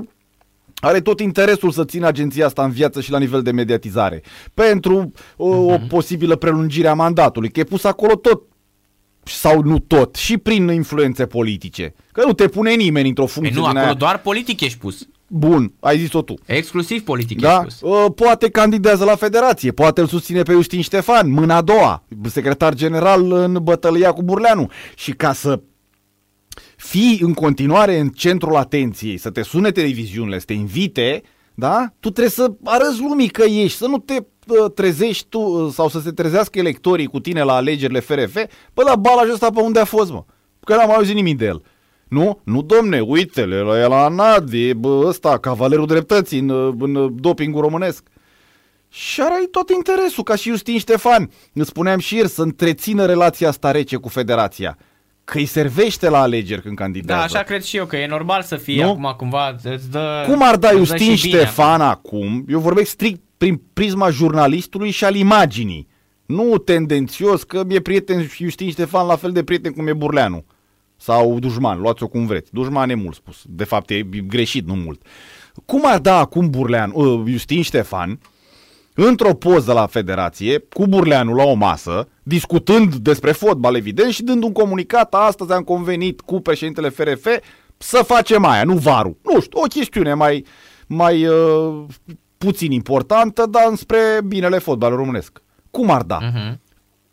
are 0.79 0.99
tot 1.01 1.19
interesul 1.19 1.71
să 1.71 1.85
țină 1.85 2.07
agenția 2.07 2.45
asta 2.45 2.63
în 2.63 2.71
viață 2.71 3.01
și 3.01 3.11
la 3.11 3.19
nivel 3.19 3.41
de 3.41 3.51
mediatizare. 3.51 4.21
Pentru 4.53 5.11
o, 5.37 5.47
o 5.47 5.77
posibilă 5.87 6.35
prelungire 6.35 6.87
a 6.87 6.93
mandatului, 6.93 7.49
că 7.49 7.59
e 7.59 7.63
pus 7.63 7.83
acolo 7.83 8.15
tot 8.15 8.41
sau 9.23 9.61
nu 9.61 9.79
tot, 9.79 10.15
și 10.15 10.37
prin 10.37 10.67
influențe 10.67 11.25
politice. 11.25 11.93
Că 12.11 12.23
nu 12.25 12.33
te 12.33 12.47
pune 12.47 12.73
nimeni 12.73 13.07
într-o 13.07 13.23
Păi 13.23 13.33
funcție 13.33 13.55
nu, 13.55 13.61
din 13.61 13.69
acolo 13.69 13.85
aia. 13.85 13.93
doar 13.93 14.21
politic 14.21 14.61
ești 14.61 14.77
pus. 14.77 15.07
Bun, 15.27 15.73
ai 15.79 15.97
zis-o 15.97 16.21
tu. 16.21 16.33
Exclusiv 16.45 17.03
politic 17.03 17.39
Da? 17.41 17.63
ești 17.65 17.79
pus. 17.79 17.89
Uh, 17.91 18.05
Poate 18.15 18.49
candidează 18.49 19.03
la 19.03 19.15
federație, 19.15 19.71
poate 19.71 20.01
îl 20.01 20.07
susține 20.07 20.41
pe 20.41 20.51
Justin 20.53 20.81
Ștefan, 20.81 21.29
mâna 21.31 21.55
a 21.55 21.61
doua, 21.61 22.03
secretar 22.23 22.73
general 22.73 23.31
în 23.31 23.57
bătălia 23.63 24.11
cu 24.11 24.23
Burleanu. 24.23 24.69
Și 24.95 25.11
ca 25.11 25.33
să 25.33 25.59
fii 26.77 27.19
în 27.21 27.33
continuare 27.33 27.99
în 27.99 28.09
centrul 28.09 28.55
atenției, 28.55 29.17
să 29.17 29.29
te 29.29 29.41
sune 29.41 29.71
televiziunile, 29.71 30.39
să 30.39 30.45
te 30.45 30.53
invite, 30.53 31.21
da? 31.53 31.85
Tu 31.99 32.09
trebuie 32.09 32.29
să 32.29 32.51
arăți 32.63 33.01
lumii 33.01 33.27
că 33.27 33.43
ești, 33.43 33.77
să 33.77 33.87
nu 33.87 33.97
te 33.97 34.17
uh, 34.47 34.71
trezești 34.75 35.25
tu 35.29 35.39
uh, 35.39 35.71
sau 35.73 35.89
să 35.89 35.99
se 35.99 36.11
trezească 36.11 36.59
electorii 36.59 37.07
cu 37.07 37.19
tine 37.19 37.43
la 37.43 37.53
alegerile 37.53 37.99
FRF, 37.99 38.33
bă, 38.73 38.83
la 38.83 38.95
balajul 38.95 39.33
ăsta 39.33 39.49
pe 39.49 39.61
unde 39.61 39.79
a 39.79 39.85
fost, 39.85 40.11
mă? 40.11 40.23
Că 40.59 40.75
n-am 40.75 40.87
mai 40.87 40.95
auzit 40.95 41.15
nimic 41.15 41.37
de 41.37 41.45
el. 41.45 41.61
Nu? 42.07 42.39
Nu, 42.43 42.61
domne, 42.61 42.99
uite-le, 42.99 43.59
la 43.59 43.81
el 43.81 43.89
la 43.89 44.07
NAD, 44.07 44.53
e 44.53 44.73
bă, 44.73 45.03
ăsta, 45.05 45.37
cavalerul 45.37 45.85
dreptății 45.85 46.39
în, 46.39 46.49
uh, 46.49 46.73
în 46.79 46.95
uh, 46.95 47.11
dopingul 47.15 47.61
românesc. 47.61 48.07
Și 48.89 49.21
are 49.21 49.47
tot 49.51 49.69
interesul, 49.69 50.23
ca 50.23 50.35
și 50.35 50.49
Justin 50.49 50.77
Ștefan. 50.77 51.29
Îți 51.53 51.69
spuneam 51.69 51.99
și 51.99 52.15
ieri 52.15 52.27
să 52.27 52.41
întrețină 52.41 53.05
relația 53.05 53.47
asta 53.47 53.71
rece 53.71 53.95
cu 53.95 54.09
federația. 54.09 54.77
Că 55.31 55.37
îi 55.37 55.45
servește 55.45 56.09
la 56.09 56.19
alegeri 56.19 56.61
când 56.61 56.75
candidează. 56.75 57.19
Da, 57.19 57.25
așa 57.25 57.45
cred 57.45 57.63
și 57.63 57.77
eu, 57.77 57.85
că 57.85 57.97
e 57.97 58.07
normal 58.07 58.41
să 58.41 58.55
fie 58.55 58.83
Nu? 58.83 58.89
acum 58.89 59.13
cumva, 59.17 59.55
îți 59.63 59.91
dă 59.91 60.23
Cum 60.27 60.41
ar 60.43 60.55
da 60.55 60.69
îți 60.69 60.77
dă 60.77 60.83
Justin 60.83 61.15
și 61.15 61.27
bine 61.27 61.39
Ștefan 61.39 61.81
acum? 61.81 62.45
Eu 62.47 62.59
vorbesc 62.59 62.89
strict 62.89 63.21
prin 63.37 63.61
prisma 63.73 64.09
jurnalistului 64.09 64.91
și 64.91 65.05
al 65.05 65.15
imaginii. 65.15 65.87
Nu 66.25 66.57
tendențios 66.57 67.43
că 67.43 67.63
e 67.67 67.79
prieten 67.79 68.21
Justin 68.21 68.69
Ștefan 68.69 69.07
la 69.07 69.15
fel 69.15 69.31
de 69.31 69.43
prieten 69.43 69.71
cum 69.71 69.87
e 69.87 69.93
Burleanu. 69.93 70.45
Sau 70.97 71.39
dușman, 71.39 71.79
luați-o 71.79 72.07
cum 72.07 72.25
vreți. 72.25 72.53
Dușman 72.53 72.89
e 72.89 72.95
mult 72.95 73.15
spus. 73.15 73.41
De 73.45 73.63
fapt 73.63 73.89
e 73.89 74.01
greșit, 74.27 74.67
nu 74.67 74.75
mult. 74.75 75.01
Cum 75.65 75.81
ar 75.85 75.99
da 75.99 76.17
acum 76.19 76.49
Burleanu, 76.49 76.93
uh, 76.95 77.23
Justin 77.31 77.61
Ștefan 77.61 78.19
într-o 79.05 79.33
poză 79.33 79.73
la 79.73 79.87
federație, 79.87 80.63
cu 80.73 80.87
Burleanu 80.87 81.33
la 81.33 81.43
o 81.43 81.53
masă, 81.53 82.07
discutând 82.23 82.95
despre 82.95 83.31
fotbal, 83.31 83.75
evident, 83.75 84.11
și 84.11 84.23
dând 84.23 84.43
un 84.43 84.51
comunicat, 84.51 85.13
astăzi 85.13 85.51
am 85.51 85.61
convenit 85.61 86.21
cu 86.21 86.39
președintele 86.41 86.89
FRF 86.89 87.27
să 87.77 88.03
facem 88.05 88.45
aia, 88.45 88.63
nu 88.63 88.73
varul. 88.73 89.17
Nu 89.23 89.41
știu, 89.41 89.59
o 89.59 89.67
chestiune 89.67 90.13
mai, 90.13 90.45
mai 90.87 91.25
uh, 91.25 91.83
puțin 92.37 92.71
importantă, 92.71 93.45
dar 93.49 93.75
spre 93.75 93.97
binele 94.25 94.57
fotbalului 94.57 95.03
românesc. 95.03 95.41
Cum 95.71 95.89
ar 95.89 96.01
da? 96.01 96.19
Mhm. 96.21 96.61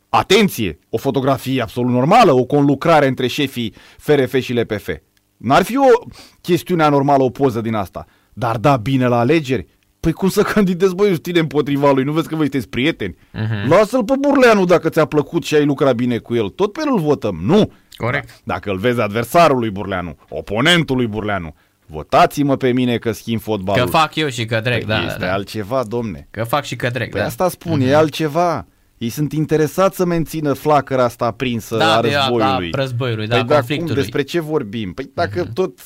Atenție, 0.09 0.78
o 0.91 0.97
fotografie 0.97 1.62
absolut 1.62 1.91
normală, 1.91 2.32
o 2.32 2.45
conlucrare 2.45 3.07
între 3.07 3.26
șefii 3.26 3.74
FRF 3.99 4.35
și 4.41 4.53
LPF. 4.53 4.89
N-ar 5.37 5.62
fi 5.62 5.76
o 5.76 6.07
chestiune 6.41 6.82
anormală, 6.82 7.22
o 7.22 7.30
poză 7.30 7.61
din 7.61 7.74
asta. 7.74 8.07
Dar 8.32 8.57
da 8.57 8.76
bine 8.76 9.07
la 9.07 9.18
alegeri? 9.18 9.66
Păi 10.05 10.12
cum 10.12 10.28
să 10.28 10.42
candidezi, 10.55 10.94
băi, 10.94 11.09
Justine, 11.09 11.38
împotriva 11.38 11.92
lui? 11.92 12.05
Nu 12.05 12.12
vezi 12.12 12.28
că 12.28 12.34
voi 12.34 12.44
sunteți 12.44 12.68
prieteni? 12.68 13.16
Mhm. 13.32 13.68
Lasă-l 13.70 14.05
pe 14.05 14.12
Burleanu 14.20 14.64
dacă 14.64 14.88
ți-a 14.88 15.05
plăcut 15.05 15.44
și 15.44 15.55
ai 15.55 15.64
lucrat 15.64 15.94
bine 15.94 16.18
cu 16.18 16.34
el. 16.34 16.48
Tot 16.48 16.72
pe 16.72 16.80
el 16.86 16.92
îl 16.92 17.00
votăm. 17.00 17.40
Nu! 17.42 17.72
Corect. 17.96 18.40
Dacă 18.44 18.70
îl 18.70 18.76
vezi 18.76 19.00
adversarul 19.00 19.59
lui 19.59 19.70
Burleanu, 19.70 20.16
oponentul 20.28 20.96
lui 20.96 21.07
Burleanu, 21.07 21.55
votați-mă 21.86 22.57
pe 22.57 22.72
mine 22.72 22.96
că 22.96 23.12
schimb 23.12 23.40
fotbalul. 23.40 23.84
Că 23.84 23.90
fac 23.90 24.14
eu 24.14 24.28
și 24.28 24.44
că 24.44 24.61
trec, 24.61 24.84
Păi 24.84 24.94
da, 24.96 25.05
este 25.05 25.18
da, 25.18 25.26
da. 25.26 25.32
altceva, 25.32 25.84
domne. 25.88 26.28
Că 26.30 26.44
fac 26.44 26.64
și 26.64 26.76
că 26.76 26.90
trec, 26.90 27.11
Păi 27.11 27.20
da. 27.20 27.26
asta 27.26 27.48
spun, 27.48 27.80
e 27.80 27.94
altceva. 27.94 28.66
Ei 28.98 29.09
sunt 29.09 29.32
interesați 29.32 29.96
să 29.96 30.05
mențină 30.05 30.52
flacăra 30.52 31.05
asta 31.05 31.24
aprinsă 31.24 31.76
Da, 31.76 31.96
a 31.96 32.00
de- 32.00 32.09
războiului. 32.14 32.68
a 32.72 32.76
războiului, 32.80 33.26
da, 33.26 33.36
păi 33.36 33.44
da, 33.44 33.55
conflictului. 33.55 33.92
cum, 33.92 34.02
despre 34.02 34.22
ce 34.22 34.40
vorbim? 34.40 34.92
Păi 34.92 35.11
dacă 35.14 35.44
tot 35.55 35.78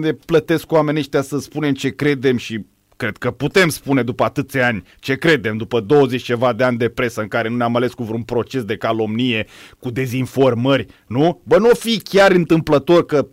ne 0.00 0.12
plătesc 0.12 0.72
oamenii 0.72 1.00
ăștia 1.00 1.22
să 1.22 1.38
spunem 1.38 1.72
ce 1.74 1.88
credem 1.94 2.36
și 2.36 2.64
cred 2.96 3.16
că 3.16 3.30
putem 3.30 3.68
spune 3.68 4.02
după 4.02 4.24
atâția 4.24 4.66
ani 4.66 4.82
ce 4.98 5.14
credem, 5.16 5.56
după 5.56 5.80
20 5.80 6.22
ceva 6.22 6.52
de 6.52 6.64
ani 6.64 6.76
de 6.78 6.88
presă 6.88 7.20
în 7.20 7.28
care 7.28 7.48
nu 7.48 7.56
ne-am 7.56 7.76
ales 7.76 7.92
cu 7.92 8.02
vreun 8.02 8.22
proces 8.22 8.64
de 8.64 8.76
calomnie, 8.76 9.46
cu 9.78 9.90
dezinformări, 9.90 10.86
nu? 11.06 11.40
Bă, 11.44 11.58
nu 11.58 11.68
fi 11.68 12.00
chiar 12.00 12.30
întâmplător 12.30 13.06
că 13.06 13.26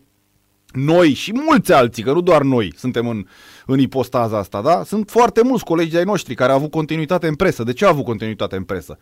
noi 0.72 1.14
și 1.14 1.34
mulți 1.34 1.74
alții, 1.74 2.03
că 2.03 2.12
nu 2.12 2.22
doar 2.22 2.41
noi 2.41 2.74
suntem 2.78 3.07
în, 3.07 3.26
în 3.66 3.80
ipostaza 3.80 4.38
asta, 4.38 4.62
da? 4.62 4.84
Sunt 4.84 5.09
foarte 5.09 5.41
mulți 5.43 5.64
colegi 5.64 5.91
de-ai 5.91 6.03
noștri 6.03 6.36
care 6.36 6.51
au 6.51 6.57
avut 6.57 6.72
continuitate 6.72 7.28
în 7.28 7.36
presă. 7.36 7.64
De 7.64 7.74
ce 7.74 7.86
au 7.86 7.91
avut 7.91 8.05
continuitate 8.05 8.55
în 8.55 8.64
presă? 8.64 8.97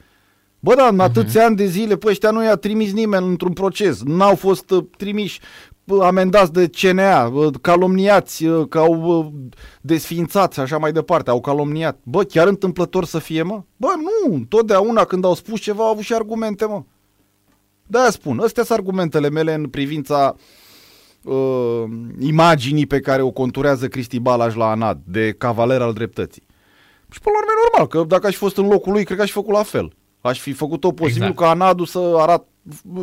Bă, 0.59 0.75
da, 0.75 0.87
în 0.87 0.99
atâția 0.99 1.45
ani 1.45 1.55
de 1.55 1.65
zile, 1.65 1.97
pe 1.97 2.09
ăștia 2.09 2.31
nu 2.31 2.43
i-a 2.43 2.55
trimis 2.55 2.93
nimeni 2.93 3.27
într-un 3.27 3.53
proces. 3.53 4.03
N-au 4.03 4.35
fost 4.35 4.71
uh, 4.71 4.83
trimiși 4.97 5.39
uh, 5.41 5.68
amendați 6.01 6.53
de 6.53 6.69
CNA, 6.81 7.25
uh, 7.25 7.53
calomniați, 7.61 8.45
uh, 8.45 8.67
că 8.67 8.77
au 8.77 9.01
uh, 9.01 9.27
desfințat 9.81 10.53
și 10.53 10.59
așa 10.59 10.77
mai 10.77 10.91
departe, 10.91 11.29
au 11.29 11.41
calomniat. 11.41 11.99
Bă, 12.03 12.23
chiar 12.23 12.47
întâmplător 12.47 13.05
să 13.05 13.19
fie, 13.19 13.41
mă? 13.41 13.61
Bă, 13.77 13.87
nu, 13.97 14.45
totdeauna 14.49 15.03
când 15.03 15.25
au 15.25 15.33
spus 15.33 15.59
ceva 15.59 15.83
au 15.83 15.89
avut 15.89 16.03
și 16.03 16.13
argumente, 16.13 16.65
mă. 16.65 16.83
De-aia 17.87 18.09
spun, 18.09 18.39
astea 18.39 18.63
sunt 18.63 18.77
argumentele 18.77 19.29
mele 19.29 19.53
în 19.53 19.67
privința 19.67 20.35
uh, 21.23 21.83
imaginii 22.19 22.87
pe 22.87 22.99
care 22.99 23.21
o 23.21 23.31
conturează 23.31 23.87
Cristi 23.87 24.19
Balaj 24.19 24.55
la 24.55 24.69
Anad, 24.69 24.99
de 25.05 25.35
cavaler 25.37 25.81
al 25.81 25.93
dreptății. 25.93 26.43
Și 27.11 27.19
până 27.19 27.35
la 27.35 27.41
urmă 27.41 27.51
e 27.51 27.63
normal, 27.69 27.87
că 27.87 28.15
dacă 28.15 28.27
aș 28.27 28.33
fi 28.33 28.39
fost 28.39 28.57
în 28.57 28.67
locul 28.67 28.91
lui, 28.91 29.03
cred 29.03 29.17
că 29.17 29.23
aș 29.23 29.29
fi 29.29 29.33
făcut 29.33 29.53
la 29.53 29.63
fel. 29.63 29.93
Aș 30.21 30.39
fi 30.39 30.53
făcut 30.53 30.79
tot 30.79 30.95
posibil 30.95 31.21
Exact. 31.21 31.39
ca 31.39 31.49
Anadu 31.49 31.83
să 31.83 32.13
arat... 32.17 32.47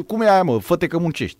Cum 0.06 0.20
e 0.20 0.30
aia, 0.30 0.42
mă? 0.42 0.58
Fă-te 0.58 0.86
că 0.86 0.98
muncești. 0.98 1.38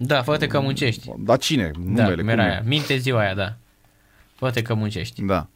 Da, 0.00 0.22
fă 0.22 0.36
că 0.36 0.60
muncești. 0.60 1.08
Dar 1.18 1.38
cine? 1.38 1.70
Da, 1.78 1.80
Numele, 2.02 2.14
cum 2.14 2.24
mera 2.24 2.44
e? 2.44 2.48
aia. 2.50 2.62
Minte 2.64 2.96
ziua 2.96 3.20
aia, 3.20 3.34
da. 3.34 3.54
fă 4.34 4.50
că 4.50 4.74
muncești. 4.74 5.22
Da, 5.22 5.46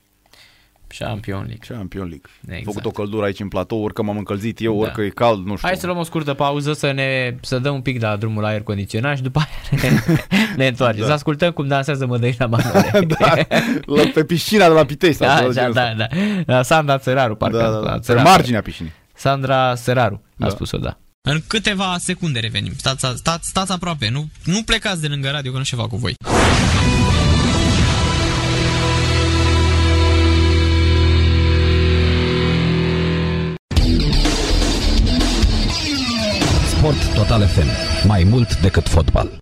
Champion 0.99 1.45
League. 1.47 1.76
Champion 1.76 2.09
League. 2.09 2.30
Am 2.49 2.55
Exact. 2.55 2.64
făcut 2.64 2.84
o 2.84 2.90
căldură 2.90 3.24
aici 3.24 3.40
în 3.40 3.49
platou, 3.49 3.82
ori 3.82 3.95
că 3.95 4.03
m-am 4.03 4.16
încălzit 4.16 4.61
eu, 4.61 4.72
Da. 4.72 4.78
ori 4.80 4.93
că 4.93 5.01
e 5.03 5.09
cald, 5.09 5.47
nu 5.47 5.57
știu. 5.57 5.68
Hai 5.68 5.76
să 5.76 5.86
luăm 5.86 5.99
o 5.99 6.03
scurtă 6.03 6.34
pauză 6.34 6.72
să 6.72 6.90
ne 6.93 7.36
să 7.43 7.59
dăm 7.59 7.74
un 7.74 7.80
pic 7.80 8.01
la 8.03 8.16
drumul 8.16 8.43
la 8.43 8.49
aer 8.49 8.62
condiționat 8.62 9.16
și 9.16 9.22
după 9.22 9.38
aia 9.38 9.80
ne, 9.82 9.99
ne 10.57 10.66
întoarcem. 10.66 11.01
Da. 11.01 11.07
Să 11.07 11.12
ascultăm 11.12 11.51
cum 11.53 11.66
dansează 11.66 12.07
Mădălina 12.07 12.47
Manole. 12.47 12.90
da, 13.18 13.34
la, 13.84 14.03
pe 14.14 14.24
piscina 14.24 14.66
de 14.68 14.72
la 14.74 14.84
Pitei 14.84 15.12
sau 15.12 15.26
da, 15.28 15.34
ceva 15.36 15.49
de 15.49 15.55
da, 15.55 15.61
genul 15.61 15.74
da, 15.74 15.90
ăsta. 15.90 16.07
da, 16.47 16.53
da. 16.55 16.62
Sandra 16.62 16.99
Țăraru, 16.99 17.34
parcă. 17.36 17.57
da, 17.57 17.62
da, 17.70 17.76
la 17.78 17.84
da. 17.84 17.93
Pe 17.93 17.99
Țăraru. 18.01 18.28
marginea 18.28 18.62
piscinii. 18.62 18.93
Sandra 19.14 19.74
Săraru 19.74 20.22
a 20.24 20.28
Da. 20.36 20.49
spus-o, 20.49 20.78
da. 20.78 20.99
În 21.29 21.43
câteva 21.47 21.97
secunde 21.99 22.39
revenim. 22.41 22.73
Stați, 22.77 23.07
stați, 23.14 23.49
stați 23.49 23.73
aproape, 23.73 24.09
nu, 24.09 24.29
nu 24.45 24.62
plecați 24.62 25.01
de 25.01 25.07
lângă 25.07 25.31
radio 25.31 25.53
că 25.53 25.59
nu 25.59 25.64
știu 25.64 25.77
ce 25.77 25.83
fac 25.83 25.91
cu 25.93 25.97
voi. 25.97 26.14
Sport 36.77 37.14
Total 37.14 37.47
FM. 37.47 37.66
Mai 38.07 38.25
mult 38.25 38.61
decât 38.61 38.89
fotbal. 38.89 39.41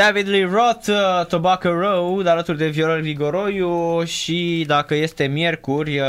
David 0.00 0.28
Lee 0.28 0.44
Roth, 0.44 0.88
uh, 0.88 1.26
Tobacco 1.26 1.68
Road, 1.72 2.26
alături 2.26 2.58
de 2.58 2.68
Viorel 2.68 3.00
Grigoroiu 3.00 4.04
și 4.04 4.64
dacă 4.66 4.94
este 4.94 5.26
miercuri, 5.26 5.98
uh, 5.98 6.06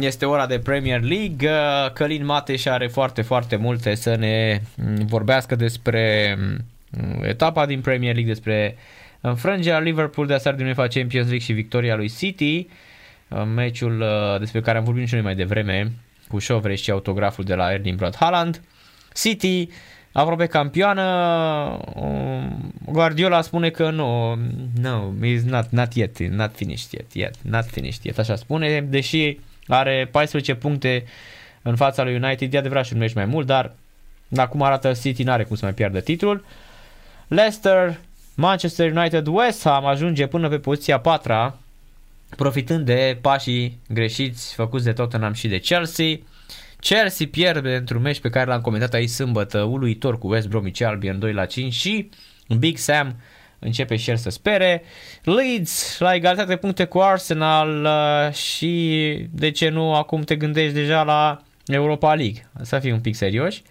este 0.00 0.24
ora 0.24 0.46
de 0.46 0.58
Premier 0.58 1.00
League. 1.00 1.50
Uh, 1.50 1.92
Călin 1.92 2.24
Mateș 2.24 2.64
are 2.64 2.86
foarte, 2.86 3.22
foarte 3.22 3.56
multe 3.56 3.94
să 3.94 4.14
ne 4.14 4.60
mm, 4.76 5.06
vorbească 5.06 5.56
despre 5.56 6.36
mm, 6.38 7.22
etapa 7.22 7.66
din 7.66 7.80
Premier 7.80 8.14
League, 8.14 8.32
despre 8.32 8.76
înfrângerea 9.20 9.78
Liverpool 9.78 10.26
de 10.26 10.34
aseară 10.34 10.56
din 10.56 10.66
UEFA 10.66 10.86
Champions 10.86 11.26
League 11.26 11.46
și 11.46 11.52
victoria 11.52 11.96
lui 11.96 12.10
City, 12.18 12.66
uh, 13.28 13.42
meciul 13.54 14.00
uh, 14.00 14.38
despre 14.38 14.60
care 14.60 14.78
am 14.78 14.84
vorbit 14.84 15.08
și 15.08 15.14
noi 15.14 15.22
mai 15.22 15.34
devreme, 15.34 15.92
cu 16.28 16.38
șovre 16.38 16.74
și 16.74 16.90
autograful 16.90 17.44
de 17.44 17.54
la 17.54 17.72
Erling 17.72 17.96
Brot 17.96 18.16
Haaland. 18.16 18.60
City 19.14 19.68
aproape 20.12 20.46
campioană, 20.46 21.02
um, 21.94 22.72
Guardiola 22.84 23.40
spune 23.40 23.70
că 23.70 23.90
nu, 23.90 24.38
no, 24.80 25.26
is 25.26 25.42
not, 25.42 25.66
not 25.70 25.94
yet, 25.94 26.18
not 26.18 26.54
finished 26.54 26.92
yet, 26.92 27.12
yet, 27.12 27.34
not 27.42 27.64
finished 27.64 28.04
yet, 28.04 28.18
așa 28.18 28.36
spune, 28.36 28.80
deși 28.80 29.38
are 29.66 30.08
14 30.10 30.54
puncte 30.54 31.04
în 31.62 31.76
fața 31.76 32.02
lui 32.02 32.14
United, 32.14 32.54
e 32.54 32.58
adevărat 32.58 32.84
și 32.84 32.92
un 32.92 32.98
meci 32.98 33.14
mai 33.14 33.24
mult, 33.24 33.46
dar 33.46 33.74
acum 34.36 34.62
arată 34.62 34.92
City, 34.92 35.22
n-are 35.22 35.44
cum 35.44 35.56
să 35.56 35.64
mai 35.64 35.74
piardă 35.74 36.00
titlul. 36.00 36.44
Leicester, 37.28 37.98
Manchester 38.34 38.96
United, 38.96 39.26
West 39.26 39.62
Ham 39.62 39.86
ajunge 39.86 40.26
până 40.26 40.48
pe 40.48 40.58
poziția 40.58 40.98
4 40.98 41.32
profitând 42.36 42.86
de 42.86 43.18
pașii 43.20 43.78
greșiți 43.88 44.54
făcuți 44.54 44.84
de 44.84 44.92
Tottenham 44.92 45.32
și 45.32 45.48
de 45.48 45.58
Chelsea. 45.58 46.16
Chelsea 46.82 47.26
pierde 47.30 47.74
într-un 47.74 48.02
meci 48.02 48.20
pe 48.20 48.30
care 48.30 48.50
l-am 48.50 48.60
comentat 48.60 48.92
aici 48.94 49.08
sâmbătă, 49.08 49.62
uluitor 49.62 50.18
cu 50.18 50.32
West 50.32 50.48
Bromwich 50.48 50.82
Albion 50.84 51.18
2 51.18 51.32
la 51.32 51.44
5 51.44 51.72
și 51.72 52.08
Big 52.58 52.76
Sam 52.76 53.16
începe 53.58 53.96
și 53.96 54.10
el 54.10 54.16
să 54.16 54.30
spere. 54.30 54.82
Leeds 55.22 55.98
la 55.98 56.14
egalitate 56.14 56.48
de 56.48 56.56
puncte 56.56 56.84
cu 56.84 56.98
Arsenal 56.98 57.84
uh, 57.84 58.34
și 58.34 59.26
de 59.30 59.50
ce 59.50 59.68
nu 59.68 59.94
acum 59.94 60.22
te 60.22 60.36
gândești 60.36 60.74
deja 60.74 61.02
la 61.02 61.42
Europa 61.66 62.14
League. 62.14 62.50
Să 62.62 62.78
fii 62.78 62.92
un 62.92 63.00
pic 63.00 63.14
serioși. 63.14 63.62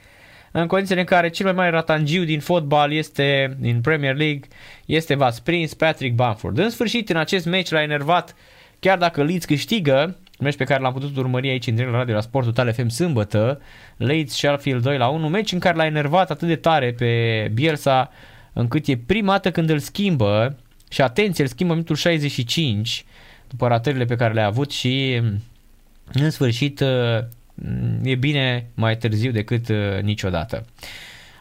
în 0.52 0.68
condițiile 0.68 1.00
în 1.02 1.08
care 1.08 1.30
cel 1.30 1.46
mai 1.46 1.56
mare 1.56 1.70
ratangiu 1.70 2.24
din 2.24 2.40
fotbal 2.40 2.94
este 2.94 3.58
din 3.60 3.82
Premier 3.82 4.16
League 4.16 4.48
este 4.86 5.16
Vas 5.16 5.40
Prince, 5.40 5.76
Patrick 5.76 6.16
Bamford. 6.16 6.58
În 6.58 6.70
sfârșit, 6.70 7.10
în 7.10 7.18
acest 7.18 7.46
meci 7.46 7.70
l-a 7.70 7.82
enervat, 7.82 8.36
chiar 8.80 8.98
dacă 8.98 9.24
Leeds 9.24 9.46
câștigă, 9.46 10.18
meci 10.42 10.56
pe 10.56 10.64
care 10.64 10.82
l-am 10.82 10.94
putut 10.94 11.18
urmări 11.18 11.50
aici 11.50 11.68
în 11.68 11.74
direct 11.74 11.92
la 11.92 11.98
radio 11.98 12.16
la 12.16 12.22
Sport 12.22 12.46
Total 12.46 12.74
FM 12.74 12.88
sâmbătă, 12.88 13.62
Leeds 13.98 14.34
Sheffield 14.34 14.82
2 14.82 14.98
la 14.98 15.08
1, 15.08 15.28
meci 15.30 15.52
în 15.52 15.60
care 15.60 15.76
l-a 15.76 15.86
enervat 15.86 16.32
atât 16.32 16.48
de 16.48 16.56
tare 16.56 16.94
pe 16.94 17.52
Bielsa 17.54 18.12
încât 18.54 18.88
e 18.88 18.98
prima 18.98 19.32
dată 19.32 19.52
când 19.52 19.70
îl 19.70 19.80
schimbă 19.80 20.58
și 20.90 21.02
atenție, 21.02 21.44
îl 21.44 21.50
schimbă 21.50 21.74
în 21.74 21.78
minutul 21.78 22.02
65 22.02 23.06
după 23.50 23.68
ratările 23.68 24.06
pe 24.06 24.16
care 24.16 24.34
le-a 24.34 24.46
avut 24.46 24.72
și 24.72 25.22
în 26.14 26.30
sfârșit 26.30 26.84
e 28.04 28.16
bine 28.16 28.68
mai 28.74 28.98
târziu 28.98 29.32
decât 29.32 29.70
uh, 29.70 30.02
niciodată. 30.02 30.66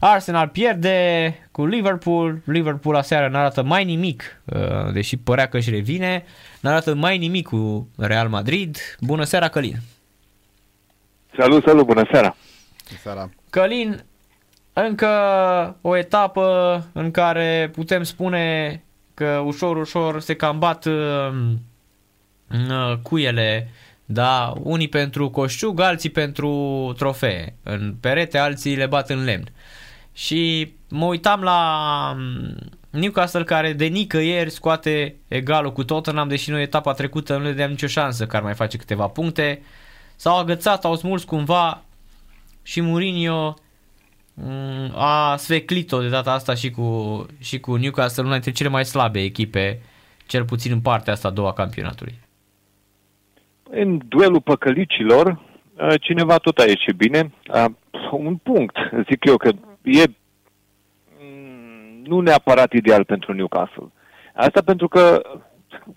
Arsenal 0.00 0.48
pierde 0.48 1.34
cu 1.52 1.66
Liverpool. 1.66 2.40
Liverpool 2.44 2.96
aseară 2.96 3.28
nu 3.28 3.36
arată 3.36 3.62
mai 3.62 3.84
nimic, 3.84 4.42
uh, 4.44 4.92
deși 4.92 5.16
părea 5.16 5.48
că 5.48 5.56
își 5.56 5.70
revine. 5.70 6.24
Nu 6.60 6.70
arată 6.70 6.94
mai 6.94 7.18
nimic 7.18 7.46
cu 7.46 7.88
Real 7.98 8.28
Madrid. 8.28 8.76
Bună 9.00 9.24
seara, 9.24 9.48
Călin! 9.48 9.76
Salut, 11.36 11.64
salut, 11.64 11.86
bună 11.86 12.02
seara! 12.10 12.36
Bună 12.88 13.00
seara! 13.02 13.30
Călin, 13.50 14.04
încă 14.72 15.08
o 15.80 15.96
etapă 15.96 16.86
în 16.92 17.10
care 17.10 17.70
putem 17.72 18.02
spune 18.02 18.82
că 19.14 19.42
ușor, 19.44 19.76
ușor 19.76 20.20
se 20.20 20.34
cam 20.34 20.58
bat 20.58 20.84
uh, 20.84 21.32
cuiele 23.02 23.68
da, 24.04 24.52
unii 24.62 24.88
pentru 24.88 25.30
coșciug, 25.30 25.80
alții 25.80 26.10
pentru 26.10 26.50
trofee. 26.96 27.54
În 27.62 27.94
perete, 28.00 28.38
alții 28.38 28.76
le 28.76 28.86
bat 28.86 29.10
în 29.10 29.24
lemn. 29.24 29.52
Și 30.20 30.72
mă 30.88 31.04
uitam 31.04 31.42
la 31.42 31.60
mm, 32.16 32.56
Newcastle 32.90 33.44
care 33.44 33.72
de 33.72 33.84
nicăieri 33.84 34.50
scoate 34.50 35.14
egalul 35.28 35.72
cu 35.72 35.84
Tottenham, 35.84 36.28
deși 36.28 36.50
noi 36.50 36.62
etapa 36.62 36.92
trecută 36.92 37.36
nu 37.36 37.44
le 37.44 37.52
deam 37.52 37.70
nicio 37.70 37.86
șansă 37.86 38.26
că 38.26 38.36
ar 38.36 38.42
mai 38.42 38.54
face 38.54 38.76
câteva 38.76 39.06
puncte. 39.06 39.62
S-au 40.16 40.38
agățat, 40.38 40.84
au 40.84 40.96
smuls 40.96 41.24
cumva 41.24 41.82
și 42.62 42.80
Mourinho 42.80 43.54
mm, 44.34 44.92
a 44.94 45.36
sveclit-o 45.36 46.00
de 46.00 46.08
data 46.08 46.32
asta 46.32 46.54
și 46.54 46.70
cu, 46.70 47.26
și 47.38 47.60
cu 47.60 47.76
Newcastle, 47.76 48.22
una 48.22 48.32
dintre 48.32 48.52
cele 48.52 48.68
mai 48.68 48.84
slabe 48.84 49.20
echipe, 49.20 49.80
cel 50.26 50.44
puțin 50.44 50.72
în 50.72 50.80
partea 50.80 51.12
asta 51.12 51.28
a 51.28 51.30
doua 51.30 51.52
campionatului 51.52 52.18
în 53.70 54.00
duelul 54.08 54.40
păcălicilor, 54.40 55.26
uh, 55.26 55.94
cineva 56.00 56.36
tot 56.36 56.58
a 56.58 56.64
ieșit 56.64 56.94
bine. 56.96 57.32
Un 58.10 58.36
punct, 58.36 58.76
zic 59.10 59.24
eu, 59.24 59.36
că 59.36 59.50
e 59.90 60.04
mm, 61.20 62.02
nu 62.04 62.20
neapărat 62.20 62.72
ideal 62.72 63.04
pentru 63.04 63.32
Newcastle. 63.32 63.92
Asta 64.34 64.62
pentru 64.64 64.88
că 64.88 65.22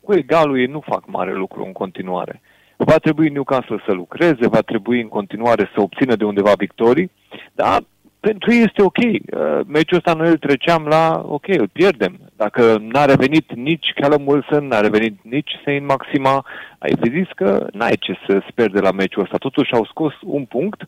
cu 0.02 0.14
egalul 0.14 0.60
ei 0.60 0.66
nu 0.66 0.80
fac 0.80 1.04
mare 1.06 1.34
lucru 1.34 1.66
în 1.66 1.72
continuare. 1.72 2.42
Va 2.78 2.98
trebui 2.98 3.30
Newcastle 3.30 3.84
să 3.86 3.94
lucreze, 3.94 4.48
va 4.48 4.62
trebui 4.62 5.02
în 5.02 5.08
continuare 5.08 5.70
să 5.74 5.82
obțină 5.82 6.16
de 6.16 6.26
undeva 6.26 6.52
victorii, 6.58 7.12
dar 7.54 7.84
pentru 8.20 8.52
ei 8.52 8.62
este 8.62 8.82
ok. 8.82 8.98
Uh, 8.98 9.60
meciul 9.68 9.98
ăsta 9.98 10.14
noi 10.14 10.30
îl 10.30 10.38
treceam 10.38 10.86
la, 10.86 11.24
ok, 11.28 11.48
îl 11.48 11.68
pierdem. 11.68 12.20
Dacă 12.36 12.78
n-a 12.80 13.06
revenit 13.06 13.56
nici 13.56 13.92
Callum 13.96 14.28
Wilson, 14.28 14.68
n-a 14.68 14.80
revenit 14.80 15.18
nici 15.22 15.52
Saint 15.64 15.86
Maxima, 15.88 16.46
ai 16.78 16.94
zis 17.12 17.28
că 17.36 17.68
n-ai 17.72 17.96
ce 18.00 18.14
să 18.28 18.44
speri 18.50 18.74
de 18.74 18.80
la 18.80 18.92
meciul 18.92 19.22
ăsta. 19.22 19.38
Totuși 19.38 19.74
au 19.74 19.86
scos 19.86 20.14
un 20.22 20.46
punct 20.46 20.88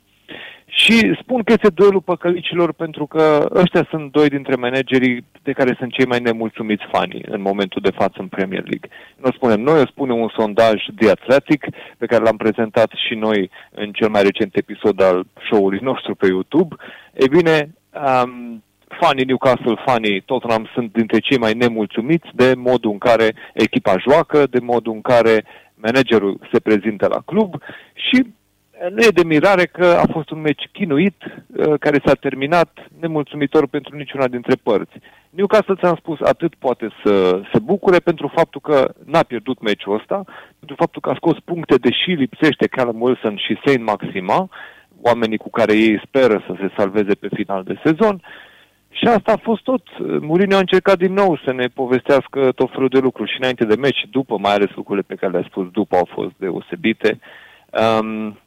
și 0.65 1.17
spun 1.21 1.43
că 1.43 1.51
este 1.51 1.69
duelul 1.69 2.01
păcălicilor 2.01 2.73
pentru 2.73 3.05
că 3.05 3.45
ăștia 3.53 3.87
sunt 3.89 4.11
doi 4.11 4.27
dintre 4.27 4.55
managerii 4.55 5.25
de 5.43 5.51
care 5.51 5.75
sunt 5.79 5.91
cei 5.91 6.05
mai 6.05 6.19
nemulțumiți 6.19 6.83
fanii 6.91 7.25
în 7.27 7.41
momentul 7.41 7.81
de 7.81 7.91
față 7.91 8.15
în 8.17 8.27
Premier 8.27 8.63
League. 8.63 8.89
Nu 9.17 9.29
o 9.29 9.31
spunem 9.31 9.61
noi, 9.61 9.81
o 9.81 9.85
spune 9.85 10.13
un 10.13 10.29
sondaj 10.35 10.83
The 10.95 11.09
Athletic 11.09 11.65
pe 11.97 12.05
care 12.05 12.23
l-am 12.23 12.37
prezentat 12.37 12.91
și 13.07 13.13
noi 13.15 13.49
în 13.71 13.91
cel 13.91 14.09
mai 14.09 14.23
recent 14.23 14.55
episod 14.55 15.01
al 15.01 15.25
show-ului 15.49 15.79
nostru 15.81 16.15
pe 16.15 16.27
YouTube. 16.27 16.75
E 17.13 17.27
bine, 17.27 17.73
um, 17.91 18.63
fanii 18.99 19.25
Newcastle, 19.25 19.81
fanii 19.85 20.21
Tottenham 20.21 20.69
sunt 20.73 20.91
dintre 20.91 21.19
cei 21.19 21.37
mai 21.37 21.53
nemulțumiți 21.53 22.27
de 22.33 22.53
modul 22.57 22.91
în 22.91 22.97
care 22.97 23.35
echipa 23.53 23.95
joacă, 23.97 24.47
de 24.49 24.59
modul 24.59 24.93
în 24.93 25.01
care 25.01 25.45
managerul 25.75 26.39
se 26.51 26.59
prezintă 26.59 27.07
la 27.07 27.21
club 27.25 27.55
și 27.93 28.25
nu 28.89 29.01
e 29.01 29.19
de 29.19 29.23
mirare 29.23 29.65
că 29.65 29.85
a 29.85 30.05
fost 30.11 30.29
un 30.29 30.41
meci 30.41 30.69
chinuit, 30.71 31.23
uh, 31.23 31.73
care 31.79 32.01
s-a 32.05 32.13
terminat 32.13 32.87
nemulțumitor 32.99 33.67
pentru 33.67 33.95
niciuna 33.95 34.27
dintre 34.27 34.55
părți. 34.63 34.93
Newcastle, 35.29 35.75
ți-am 35.75 35.95
spus, 35.95 36.19
atât 36.19 36.55
poate 36.55 36.89
să 37.03 37.41
se 37.53 37.59
bucure 37.59 37.97
pentru 37.97 38.31
faptul 38.35 38.61
că 38.61 38.93
n-a 39.05 39.23
pierdut 39.23 39.61
meciul 39.61 39.95
ăsta, 39.95 40.23
pentru 40.59 40.75
faptul 40.75 41.01
că 41.01 41.09
a 41.09 41.15
scos 41.15 41.37
puncte, 41.45 41.75
deși 41.75 42.09
lipsește 42.09 42.67
Callum 42.67 43.01
Wilson 43.01 43.37
și 43.37 43.59
Saint 43.65 43.83
Maxima, 43.83 44.49
oamenii 45.01 45.37
cu 45.37 45.49
care 45.49 45.73
ei 45.73 46.01
speră 46.05 46.43
să 46.47 46.53
se 46.59 46.73
salveze 46.77 47.13
pe 47.13 47.27
final 47.33 47.63
de 47.63 47.79
sezon. 47.83 48.21
Și 48.89 49.05
asta 49.07 49.31
a 49.31 49.41
fost 49.43 49.63
tot. 49.63 49.83
Mourinho 50.19 50.55
a 50.55 50.59
încercat 50.59 50.97
din 50.97 51.13
nou 51.13 51.39
să 51.45 51.53
ne 51.53 51.67
povestească 51.67 52.51
tot 52.51 52.71
felul 52.71 52.87
de 52.87 52.99
lucruri 52.99 53.31
și 53.31 53.37
înainte 53.39 53.65
de 53.65 53.75
meci, 53.75 54.05
după, 54.11 54.37
mai 54.37 54.53
ales 54.53 54.69
lucrurile 54.75 55.05
pe 55.07 55.15
care 55.15 55.31
le-a 55.31 55.47
spus 55.49 55.67
după 55.71 55.95
au 55.95 56.07
fost 56.11 56.31
deosebite. 56.37 57.19
Um, 57.99 58.39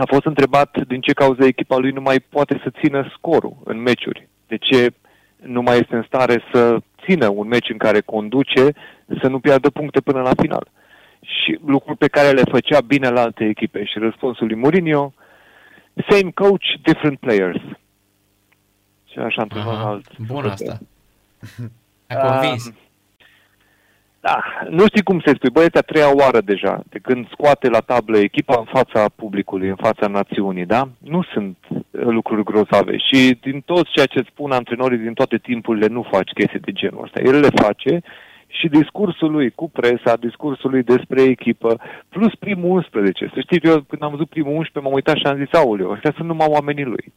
a 0.00 0.06
fost 0.06 0.24
întrebat 0.24 0.86
din 0.86 1.00
ce 1.00 1.12
cauză 1.12 1.44
echipa 1.44 1.76
lui 1.76 1.90
nu 1.90 2.00
mai 2.00 2.20
poate 2.20 2.60
să 2.62 2.72
țină 2.80 3.10
scorul 3.16 3.56
în 3.64 3.80
meciuri. 3.80 4.28
De 4.46 4.56
ce 4.56 4.92
nu 5.36 5.62
mai 5.62 5.78
este 5.78 5.96
în 5.96 6.02
stare 6.06 6.42
să 6.52 6.78
țină 7.04 7.28
un 7.28 7.48
meci 7.48 7.68
în 7.68 7.78
care 7.78 8.00
conduce, 8.00 8.72
să 9.20 9.28
nu 9.28 9.40
piardă 9.40 9.70
puncte 9.70 10.00
până 10.00 10.20
la 10.20 10.30
final. 10.42 10.68
Și 11.20 11.58
lucruri 11.66 11.98
pe 11.98 12.08
care 12.08 12.30
le 12.30 12.42
făcea 12.50 12.80
bine 12.80 13.08
la 13.08 13.20
alte 13.20 13.44
echipe. 13.44 13.84
Și 13.84 13.98
răspunsul 13.98 14.46
lui 14.46 14.56
Mourinho, 14.56 15.12
same 16.08 16.30
coach, 16.34 16.64
different 16.82 17.18
players. 17.18 17.62
Și 19.04 19.18
așa 19.18 19.42
într-un 19.42 19.62
alt. 19.62 20.18
Bun 20.18 20.44
asta. 20.44 20.78
A 22.08 22.14
convins. 22.14 22.66
Uh, 22.66 22.72
da, 24.20 24.42
nu 24.68 24.86
știi 24.86 25.02
cum 25.02 25.20
să 25.20 25.32
spui, 25.34 25.50
băieți, 25.50 25.76
a 25.76 25.80
treia 25.80 26.14
oară 26.14 26.40
deja, 26.40 26.82
de 26.88 26.98
când 26.98 27.28
scoate 27.30 27.68
la 27.68 27.78
tablă 27.78 28.18
echipa 28.18 28.56
în 28.58 28.64
fața 28.64 29.08
publicului, 29.08 29.68
în 29.68 29.76
fața 29.76 30.06
națiunii, 30.06 30.66
da? 30.66 30.88
Nu 30.98 31.22
sunt 31.32 31.56
uh, 31.68 31.80
lucruri 31.90 32.44
grozave 32.44 32.96
și 32.96 33.38
din 33.40 33.60
tot 33.60 33.86
ceea 33.88 34.06
ce 34.06 34.30
spun 34.30 34.50
antrenorii 34.50 34.98
din 34.98 35.12
toate 35.12 35.36
timpurile 35.36 35.86
nu 35.86 36.08
faci 36.10 36.30
chestii 36.30 36.60
de 36.60 36.72
genul 36.72 37.02
ăsta. 37.04 37.20
El 37.20 37.40
le 37.40 37.48
face 37.54 38.00
și 38.46 38.68
discursul 38.68 39.30
lui 39.30 39.50
cu 39.50 39.70
presa, 39.70 40.16
discursul 40.16 40.70
lui 40.70 40.82
despre 40.82 41.22
echipă, 41.22 41.80
plus 42.08 42.34
primul 42.34 42.70
11. 42.70 43.30
Să 43.34 43.40
știți, 43.40 43.66
eu 43.66 43.80
când 43.80 44.02
am 44.02 44.10
văzut 44.10 44.28
primul 44.28 44.52
11 44.52 44.78
m-am 44.80 44.92
uitat 44.92 45.16
și 45.16 45.26
am 45.26 45.36
zis, 45.44 45.52
aoleu, 45.52 45.90
ăștia 45.90 46.12
sunt 46.16 46.26
numai 46.26 46.46
oamenii 46.50 46.84
lui. 46.84 47.12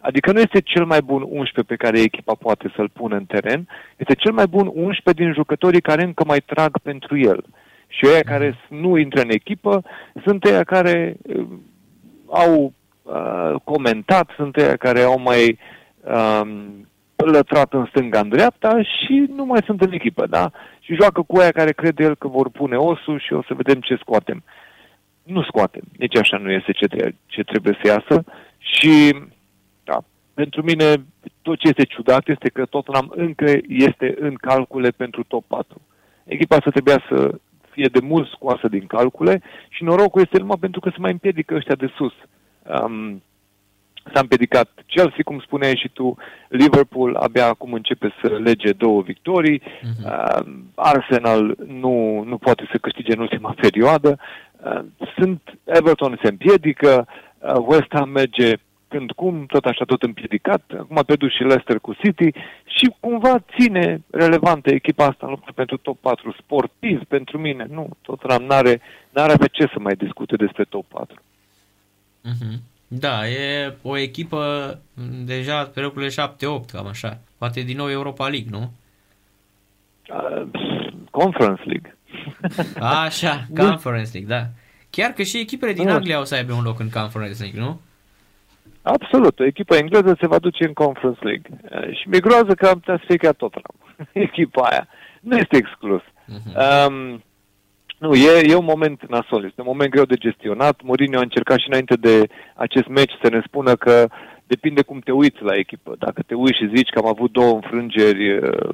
Adică 0.00 0.32
nu 0.32 0.40
este 0.40 0.60
cel 0.60 0.84
mai 0.84 1.00
bun 1.00 1.22
11 1.22 1.62
pe 1.62 1.76
care 1.76 2.00
echipa 2.00 2.34
poate 2.34 2.72
să-l 2.76 2.88
pună 2.92 3.16
în 3.16 3.24
teren, 3.24 3.68
este 3.96 4.14
cel 4.14 4.32
mai 4.32 4.46
bun 4.46 4.70
11 4.74 5.24
din 5.24 5.32
jucătorii 5.32 5.80
care 5.80 6.02
încă 6.02 6.24
mai 6.26 6.40
trag 6.40 6.78
pentru 6.78 7.18
el. 7.18 7.44
Și 7.88 8.06
ei 8.06 8.22
care 8.22 8.58
nu 8.68 8.96
intră 8.96 9.20
în 9.20 9.30
echipă 9.30 9.82
sunt 10.24 10.44
ei 10.44 10.64
care 10.64 11.16
uh, 11.22 11.46
au 12.30 12.72
uh, 13.02 13.54
comentat, 13.64 14.30
sunt 14.36 14.56
ei 14.56 14.78
care 14.78 15.00
au 15.02 15.20
mai 15.20 15.58
uh, 16.00 16.42
lătrat 17.16 17.72
în 17.72 17.86
stânga, 17.86 18.20
în 18.20 18.28
dreapta 18.28 18.82
și 18.82 19.24
nu 19.34 19.44
mai 19.44 19.60
sunt 19.64 19.80
în 19.80 19.92
echipă, 19.92 20.26
da? 20.26 20.50
Și 20.80 20.94
joacă 20.94 21.22
cu 21.22 21.36
aia 21.36 21.50
care 21.50 21.72
crede 21.72 22.04
el 22.04 22.14
că 22.16 22.28
vor 22.28 22.50
pune 22.50 22.76
osul 22.76 23.20
și 23.20 23.32
o 23.32 23.42
să 23.42 23.54
vedem 23.54 23.80
ce 23.80 23.96
scoatem. 24.00 24.42
Nu 25.22 25.42
scoatem, 25.42 25.82
nici 25.98 26.16
așa 26.16 26.36
nu 26.36 26.50
este 26.50 26.72
ce, 26.72 26.86
trebuie, 26.86 27.16
ce 27.26 27.42
trebuie 27.42 27.78
să 27.82 27.88
iasă 27.88 28.24
și 28.58 29.14
pentru 30.42 30.62
mine, 30.62 31.04
tot 31.42 31.58
ce 31.58 31.68
este 31.68 31.84
ciudat 31.84 32.28
este 32.28 32.48
că 32.48 32.64
Tottenham 32.64 33.12
încă 33.16 33.58
este 33.68 34.14
în 34.18 34.34
calcule 34.34 34.90
pentru 34.90 35.22
top 35.22 35.44
4. 35.46 35.80
Echipa 36.24 36.56
să 36.62 36.70
trebuia 36.70 37.02
să 37.08 37.38
fie 37.70 37.88
de 37.92 38.00
mult 38.00 38.28
scoasă 38.28 38.68
din 38.68 38.86
calcule 38.86 39.42
și 39.68 39.84
norocul 39.84 40.20
este 40.20 40.38
numai 40.38 40.56
pentru 40.60 40.80
că 40.80 40.88
se 40.90 40.96
mai 40.98 41.10
împiedică 41.10 41.54
ăștia 41.54 41.74
de 41.74 41.92
sus. 41.96 42.12
Um, 42.62 43.22
s-a 44.12 44.20
împiedicat 44.20 44.68
Chelsea, 44.86 45.24
cum 45.24 45.40
spuneai 45.40 45.76
și 45.76 45.88
tu, 45.88 46.16
Liverpool 46.48 47.14
abia 47.14 47.46
acum 47.46 47.72
începe 47.72 48.14
să 48.22 48.28
lege 48.28 48.72
două 48.72 49.02
victorii, 49.02 49.60
uh-huh. 49.60 50.04
uh, 50.04 50.46
Arsenal 50.74 51.56
nu, 51.66 52.24
nu 52.26 52.38
poate 52.38 52.68
să 52.70 52.78
câștige 52.78 53.12
în 53.12 53.20
ultima 53.20 53.54
perioadă, 53.60 54.18
uh, 54.64 54.80
sunt 55.16 55.40
Everton 55.64 56.18
se 56.22 56.28
împiedică, 56.28 57.06
uh, 57.38 57.54
West 57.66 57.88
Ham 57.88 58.08
merge 58.08 58.54
când 58.88 59.12
cum, 59.12 59.46
tot 59.46 59.64
așa, 59.64 59.84
tot 59.84 60.02
împiedicat. 60.02 60.62
Acum 60.78 60.98
a 60.98 61.02
pierdut 61.02 61.30
și 61.30 61.42
Leicester 61.42 61.78
cu 61.78 61.92
City 61.92 62.30
și 62.64 62.94
cumva 63.00 63.44
ține 63.58 64.02
relevantă 64.10 64.70
echipa 64.70 65.04
asta 65.04 65.26
în 65.26 65.30
luptă 65.30 65.52
pentru 65.52 65.76
top 65.76 65.98
4 66.00 66.36
sportiv 66.42 67.04
pentru 67.04 67.38
mine. 67.38 67.66
Nu, 67.70 67.88
tot 68.02 68.38
n-are, 68.38 68.80
n-are 69.10 69.32
avea 69.32 69.46
ce 69.46 69.62
să 69.72 69.78
mai 69.78 69.94
discute 69.94 70.36
despre 70.36 70.64
top 70.64 70.84
4. 70.88 71.14
Uh-huh. 72.24 72.58
Da, 72.88 73.28
e 73.28 73.76
o 73.82 73.96
echipă 73.96 74.78
deja 75.24 75.64
pe 75.64 75.80
locurile 75.80 76.10
7-8, 76.10 76.14
cam 76.72 76.86
așa. 76.86 77.20
Poate 77.38 77.60
din 77.60 77.76
nou 77.76 77.90
Europa 77.90 78.28
League, 78.28 78.48
nu? 78.50 78.72
Uh, 80.08 80.48
Conference 81.10 81.62
League. 81.64 81.96
Așa, 82.80 83.46
Conference 83.66 84.10
League, 84.12 84.36
da. 84.36 84.46
Chiar 84.90 85.10
că 85.10 85.22
și 85.22 85.38
echipele 85.38 85.72
din 85.72 85.88
Anglia 85.88 86.20
o 86.20 86.24
să 86.24 86.34
aibă 86.34 86.52
un 86.52 86.62
loc 86.62 86.80
în 86.80 86.90
Conference 86.90 87.42
League, 87.42 87.60
nu? 87.60 87.80
Absolut, 88.96 89.38
o 89.38 89.44
echipă 89.44 89.74
engleză 89.76 90.16
se 90.20 90.26
va 90.26 90.38
duce 90.38 90.64
în 90.66 90.72
Conference 90.72 91.24
League. 91.24 91.48
Uh, 91.50 91.96
și 91.96 92.08
mi-e 92.08 92.20
groază 92.20 92.54
că 92.54 92.66
am 92.66 92.78
putea 92.78 92.96
să 92.96 93.04
fie 93.06 93.16
chiar 93.16 93.34
Tottenham, 93.34 93.76
echipa 94.28 94.62
aia. 94.62 94.88
Nu 95.20 95.36
este 95.36 95.56
exclus. 95.56 96.02
Uh-huh. 96.02 96.86
Um, 96.86 97.22
nu, 97.98 98.14
e, 98.14 98.50
e 98.50 98.54
un 98.54 98.64
moment 98.64 99.08
nasol, 99.08 99.44
este 99.44 99.60
un 99.60 99.66
moment 99.66 99.90
greu 99.90 100.04
de 100.04 100.14
gestionat. 100.14 100.82
Mourinho 100.82 101.18
a 101.18 101.22
încercat 101.22 101.58
și 101.58 101.68
înainte 101.68 101.94
de 101.94 102.28
acest 102.54 102.86
meci 102.86 103.12
să 103.22 103.28
ne 103.30 103.40
spună 103.46 103.74
că 103.76 104.08
depinde 104.46 104.82
cum 104.82 104.98
te 104.98 105.12
uiți 105.12 105.42
la 105.42 105.54
echipă. 105.54 105.94
Dacă 105.98 106.22
te 106.26 106.34
uiți 106.34 106.58
și 106.58 106.72
zici 106.74 106.88
că 106.88 106.98
am 106.98 107.06
avut 107.06 107.32
două 107.32 107.54
înfrângeri 107.54 108.38
uh, 108.38 108.70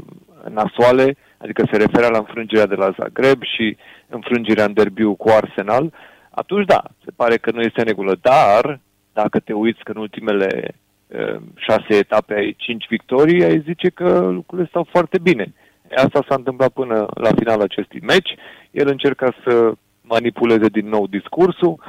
nasoale, 0.51 1.17
adică 1.39 1.69
se 1.71 1.77
referea 1.77 2.09
la 2.09 2.19
înfrângerea 2.19 2.67
de 2.67 2.75
la 2.75 2.95
Zagreb 2.99 3.43
și 3.43 3.77
înfrângerea 4.09 4.65
în 4.65 4.73
derbiu 4.73 5.15
cu 5.15 5.29
Arsenal, 5.29 5.93
atunci 6.31 6.67
da, 6.67 6.83
se 7.05 7.11
pare 7.17 7.37
că 7.37 7.51
nu 7.51 7.61
este 7.61 7.81
în 7.81 7.87
regulă. 7.87 8.17
Dar, 8.21 8.81
dacă 9.15 9.39
te 9.39 9.53
uiți 9.53 9.83
că 9.85 9.91
în 9.95 10.01
ultimele 10.01 10.75
uh, 11.07 11.37
șase 11.55 11.97
etape 11.97 12.35
ai 12.35 12.55
cinci 12.59 12.87
victorii, 12.89 13.45
ai 13.45 13.63
zice 13.67 13.89
că 13.89 14.19
lucrurile 14.19 14.69
stau 14.69 14.87
foarte 14.91 15.19
bine. 15.19 15.53
Asta 15.97 16.25
s-a 16.29 16.35
întâmplat 16.35 16.73
până 16.73 17.07
la 17.15 17.31
finalul 17.37 17.63
acestui 17.63 18.01
meci. 18.01 18.35
El 18.71 18.89
încerca 18.89 19.35
să 19.47 19.73
manipuleze 20.01 20.69
din 20.69 20.89
nou 20.89 21.07
discursul. 21.07 21.83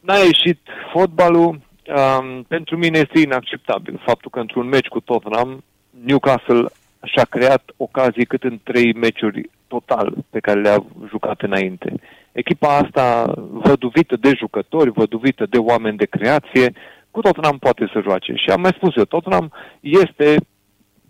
N-a 0.00 0.16
ieșit 0.16 0.60
fotbalul. 0.92 1.48
Um, 1.48 2.42
pentru 2.42 2.76
mine 2.76 2.98
este 2.98 3.18
inacceptabil 3.18 4.02
faptul 4.04 4.30
că 4.30 4.40
într-un 4.40 4.68
meci 4.68 4.86
cu 4.86 5.00
Tottenham, 5.00 5.64
Newcastle 6.04 6.64
și-a 7.02 7.24
creat 7.24 7.62
ocazii 7.76 8.24
cât 8.24 8.42
în 8.42 8.58
trei 8.62 8.94
meciuri 8.94 9.50
total 9.66 10.14
pe 10.30 10.40
care 10.40 10.60
le-a 10.60 10.84
jucat 11.08 11.40
înainte. 11.42 11.92
Echipa 12.32 12.76
asta, 12.76 13.34
văduvită 13.50 14.16
de 14.16 14.32
jucători, 14.36 14.90
văduvită 14.90 15.46
de 15.46 15.58
oameni 15.58 15.96
de 15.96 16.04
creație, 16.04 16.72
cu 17.10 17.20
Tottenham 17.20 17.58
poate 17.58 17.90
să 17.92 18.00
joace. 18.02 18.34
Și 18.34 18.50
am 18.50 18.60
mai 18.60 18.76
spus 18.76 18.96
eu, 18.96 19.04
Tottenham 19.04 19.52
este 19.80 20.36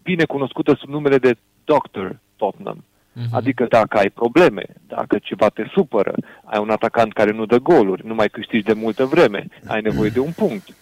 bine 0.02 0.24
cunoscută 0.24 0.74
sub 0.78 0.88
numele 0.88 1.18
de 1.18 1.36
Doctor 1.64 2.18
Tottenham. 2.36 2.84
Uh-huh. 2.84 3.30
Adică 3.32 3.64
dacă 3.68 3.98
ai 3.98 4.10
probleme, 4.10 4.64
dacă 4.86 5.18
ceva 5.18 5.48
te 5.48 5.64
supără, 5.72 6.14
ai 6.44 6.60
un 6.60 6.70
atacant 6.70 7.12
care 7.12 7.30
nu 7.30 7.46
dă 7.46 7.58
goluri, 7.58 8.06
nu 8.06 8.14
mai 8.14 8.28
câștigi 8.28 8.64
de 8.64 8.72
multă 8.72 9.04
vreme, 9.04 9.46
ai 9.66 9.80
nevoie 9.80 10.10
de 10.10 10.20
un 10.20 10.32
punct, 10.36 10.76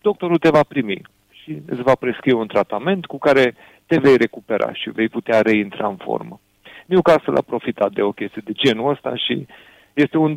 doctorul 0.00 0.38
te 0.38 0.48
va 0.48 0.62
primi 0.62 1.00
și 1.30 1.62
îți 1.66 1.82
va 1.82 1.94
prescrie 1.94 2.32
un 2.32 2.46
tratament 2.46 3.06
cu 3.06 3.18
care 3.18 3.54
te 3.86 3.98
vei 3.98 4.16
recupera 4.16 4.72
și 4.72 4.90
vei 4.90 5.08
putea 5.08 5.40
reintra 5.40 5.86
în 5.86 5.96
formă. 5.96 6.40
Newcastle 6.86 7.36
a 7.36 7.42
profitat 7.42 7.92
de 7.92 8.02
o 8.02 8.12
chestie 8.12 8.42
de 8.44 8.52
genul 8.52 8.90
ăsta 8.90 9.16
și 9.16 9.46
este 9.92 10.16
un 10.16 10.34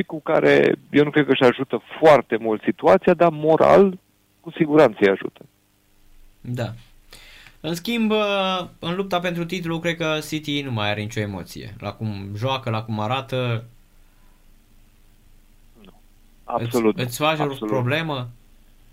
2-2 0.00 0.06
cu 0.06 0.20
care 0.20 0.74
eu 0.90 1.04
nu 1.04 1.10
cred 1.10 1.24
că 1.24 1.32
își 1.32 1.50
ajută 1.50 1.82
foarte 2.00 2.36
mult 2.36 2.62
situația, 2.62 3.14
dar 3.14 3.30
moral 3.32 3.98
cu 4.40 4.50
siguranță 4.50 4.98
îi 5.00 5.08
ajută. 5.08 5.40
Da. 6.40 6.72
În 7.60 7.74
schimb, 7.74 8.12
în 8.78 8.94
lupta 8.94 9.20
pentru 9.20 9.44
titlu, 9.44 9.78
cred 9.78 9.96
că 9.96 10.18
City 10.28 10.62
nu 10.62 10.70
mai 10.70 10.90
are 10.90 11.00
nicio 11.00 11.20
emoție. 11.20 11.74
La 11.80 11.92
cum 11.92 12.30
joacă, 12.36 12.70
la 12.70 12.82
cum 12.82 13.00
arată. 13.00 13.64
Absolut. 16.44 16.96
Îți, 16.96 17.04
îți 17.04 17.18
faci 17.18 17.38
absolut. 17.38 17.60
o 17.60 17.66
problemă? 17.66 18.28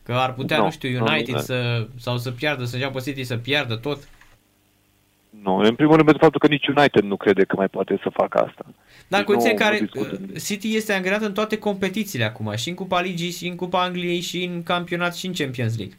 Că 0.03 0.13
ar 0.13 0.33
putea, 0.33 0.57
No, 0.57 0.63
nu 0.63 0.71
știu, 0.71 1.05
United 1.05 1.35
nu, 1.35 1.41
să, 1.41 1.87
sau 1.99 2.17
să 2.17 2.31
piardă, 2.31 2.63
să 2.63 2.75
înceapă 2.75 2.99
City 2.99 3.23
să 3.23 3.37
piardă 3.37 3.75
tot. 3.75 4.07
Nu, 5.43 5.55
în 5.57 5.75
primul 5.75 5.93
rând 5.93 6.05
pentru 6.05 6.23
faptul 6.23 6.39
că 6.39 6.47
nici 6.47 6.67
United 6.67 7.03
nu 7.03 7.15
crede 7.17 7.43
că 7.43 7.55
mai 7.55 7.67
poate 7.67 7.99
să 8.03 8.09
facă 8.13 8.37
asta. 8.37 8.65
Dar 9.07 9.19
Deci 9.19 9.27
condiția 9.27 9.51
în 9.51 9.57
nu- 9.57 9.63
care 9.63 9.79
nu 9.79 9.85
discutăm. 9.85 10.29
uh, 10.33 10.41
City 10.45 10.75
este 10.75 10.93
angrenat 10.93 11.21
în 11.21 11.33
toate 11.33 11.57
competițiile 11.57 12.25
acum, 12.25 12.53
și 12.55 12.69
în 12.69 12.75
Cupa 12.75 13.01
Ligii, 13.01 13.31
și 13.31 13.47
în 13.47 13.55
Cupa 13.55 13.81
Angliei, 13.83 14.19
și 14.19 14.43
în 14.43 14.63
campionat, 14.63 15.15
și 15.15 15.25
în 15.25 15.33
Champions 15.33 15.77
League. 15.77 15.97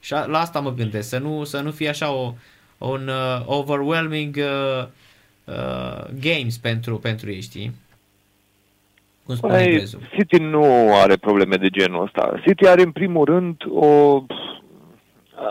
Și 0.00 0.14
a, 0.14 0.24
la 0.26 0.38
asta 0.40 0.60
mă 0.60 0.72
gândesc, 0.74 1.08
să 1.08 1.18
nu, 1.18 1.44
să 1.44 1.60
nu 1.60 1.70
fie 1.70 1.88
așa 1.88 2.12
o, 2.12 2.32
un 2.78 3.08
uh, 3.08 3.42
overwhelming 3.46 4.36
uh, 4.36 4.86
uh, 5.44 6.04
games 6.20 6.56
pentru, 6.58 6.96
pentru 6.98 7.30
ei, 7.30 7.40
știi? 7.40 7.72
Cum 9.24 9.34
spune 9.36 9.52
Păi, 9.54 9.64
englezul. 9.64 10.00
City 10.16 10.36
nu 10.38 10.94
are 10.96 11.16
probleme 11.16 11.56
de 11.56 11.68
genul 11.68 12.02
ăsta. 12.02 12.40
City 12.46 12.66
are 12.68 12.82
în 12.82 12.92
primul 12.92 13.24
rând 13.24 13.56
o, 13.70 13.86